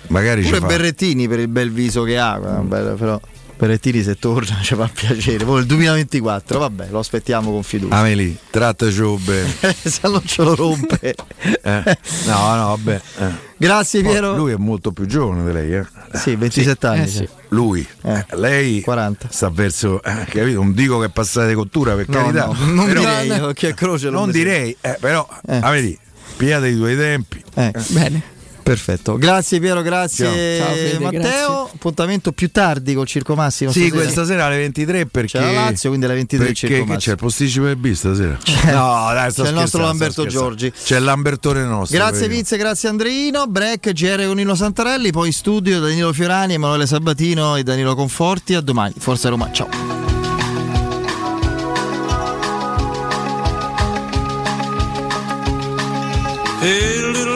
magari 0.07 0.43
ci 0.43 0.49
Pure 0.49 0.61
fa... 0.61 0.67
Berrettini 0.67 1.27
per 1.27 1.39
il 1.39 1.47
bel 1.47 1.71
viso 1.71 2.03
che 2.03 2.17
ha, 2.17 2.37
guarda, 2.37 2.59
bello, 2.59 2.95
però 2.95 3.19
Berrettini 3.59 4.01
se 4.01 4.15
torna 4.17 4.57
ci 4.61 4.73
fa 4.73 4.89
piacere. 4.91 5.43
Poi 5.43 5.59
il 5.59 5.65
2024, 5.65 6.59
vabbè, 6.59 6.87
lo 6.91 6.99
aspettiamo 6.99 7.51
con 7.51 7.61
fiducia. 7.61 7.93
Ameli, 7.93 8.37
trattaci 8.49 9.01
bene. 9.19 9.53
se 9.83 9.99
non 10.03 10.21
ce 10.25 10.43
lo 10.43 10.55
rompe. 10.55 11.13
Eh, 11.61 11.97
No, 12.25 12.55
no, 12.55 12.67
vabbè. 12.77 13.01
eh. 13.17 13.47
Grazie 13.57 14.01
Piero. 14.01 14.33
Lui 14.37 14.53
è 14.53 14.55
molto 14.55 14.93
più 14.93 15.05
giovane 15.05 15.43
di 15.43 15.51
lei, 15.51 15.73
eh? 15.75 15.85
Sì, 16.13 16.37
27 16.37 16.87
anni. 16.87 17.01
Eh, 17.01 17.07
sì. 17.07 17.17
sì. 17.17 17.27
Lui, 17.49 17.85
eh, 18.03 18.25
lei 18.35 18.79
40. 18.79 19.27
sta 19.29 19.49
verso, 19.49 20.01
eh, 20.03 20.23
capito? 20.29 20.59
Non 20.61 20.71
dico 20.73 20.97
che 20.99 21.07
è 21.07 21.09
passata 21.09 21.47
di 21.47 21.53
cottura 21.55 21.95
per 21.95 22.07
No, 22.07 22.15
carità. 22.21 22.45
no, 22.45 22.55
non 22.71 22.85
però- 22.85 23.01
direi, 23.01 23.39
occhio 23.41 23.67
e 23.67 23.73
croce 23.73 24.09
non 24.09 24.31
direi, 24.31 24.73
eh, 24.79 24.95
però, 25.01 25.27
ah, 25.47 25.69
vedi, 25.71 25.99
pigliate 26.37 26.69
i 26.69 26.77
tuoi 26.77 26.95
tempi. 26.95 27.43
Eh. 27.55 27.73
Bene. 27.89 28.37
Perfetto. 28.69 29.17
Grazie 29.17 29.59
Piero, 29.59 29.81
grazie 29.81 30.57
Ciao. 30.57 30.67
Ciao, 30.67 30.75
Fede, 30.75 30.99
Matteo. 30.99 31.19
grazie. 31.21 31.71
Appuntamento 31.73 32.31
più 32.33 32.51
tardi 32.51 32.93
col 32.93 33.07
Circo 33.07 33.33
Massimo. 33.33 33.71
Sì, 33.71 33.79
stasera. 33.87 34.01
questa 34.03 34.25
sera 34.25 34.45
alle 34.45 34.57
23 34.57 35.05
perché 35.07 35.39
C'è 35.39 35.43
la 35.43 35.51
Lazio, 35.51 35.89
quindi 35.89 36.05
alle 36.05 36.15
23 36.15 36.45
il 36.47 36.53
perché 36.53 36.67
Circo 36.67 36.83
che 36.85 36.91
Massimo. 36.91 36.99
c'è 36.99 37.11
il 37.11 37.17
posticipo 37.17 37.65
del 37.65 37.75
B 37.77 37.91
stasera? 37.93 38.37
C'è- 38.43 38.73
no, 38.73 39.09
dai, 39.11 39.31
sto 39.31 39.41
c'è 39.41 39.49
il 39.49 39.55
nostro 39.55 39.81
Lamberto. 39.81 40.25
Giorgi. 40.27 40.71
C'è 40.71 40.97
il 40.97 41.03
Lambertone 41.03 41.63
nostro. 41.63 41.97
Grazie. 41.97 42.27
Vince, 42.27 42.57
grazie 42.57 42.89
Andreino. 42.89 43.47
Break, 43.47 43.91
GR 43.91 44.27
con 44.27 44.35
Nino 44.35 44.53
Santarelli, 44.53 45.09
poi 45.09 45.27
in 45.27 45.33
studio 45.33 45.79
Danilo 45.79 46.13
Fiorani, 46.13 46.53
Emanuele 46.53 46.85
Sabatino 46.85 47.55
e 47.55 47.63
Danilo 47.63 47.95
Conforti. 47.95 48.53
A 48.53 48.61
domani, 48.61 48.93
Forza 48.99 49.29
Roma. 49.29 49.51
Ciao. 49.51 49.67
Hey, 56.61 57.01
little 57.13 57.28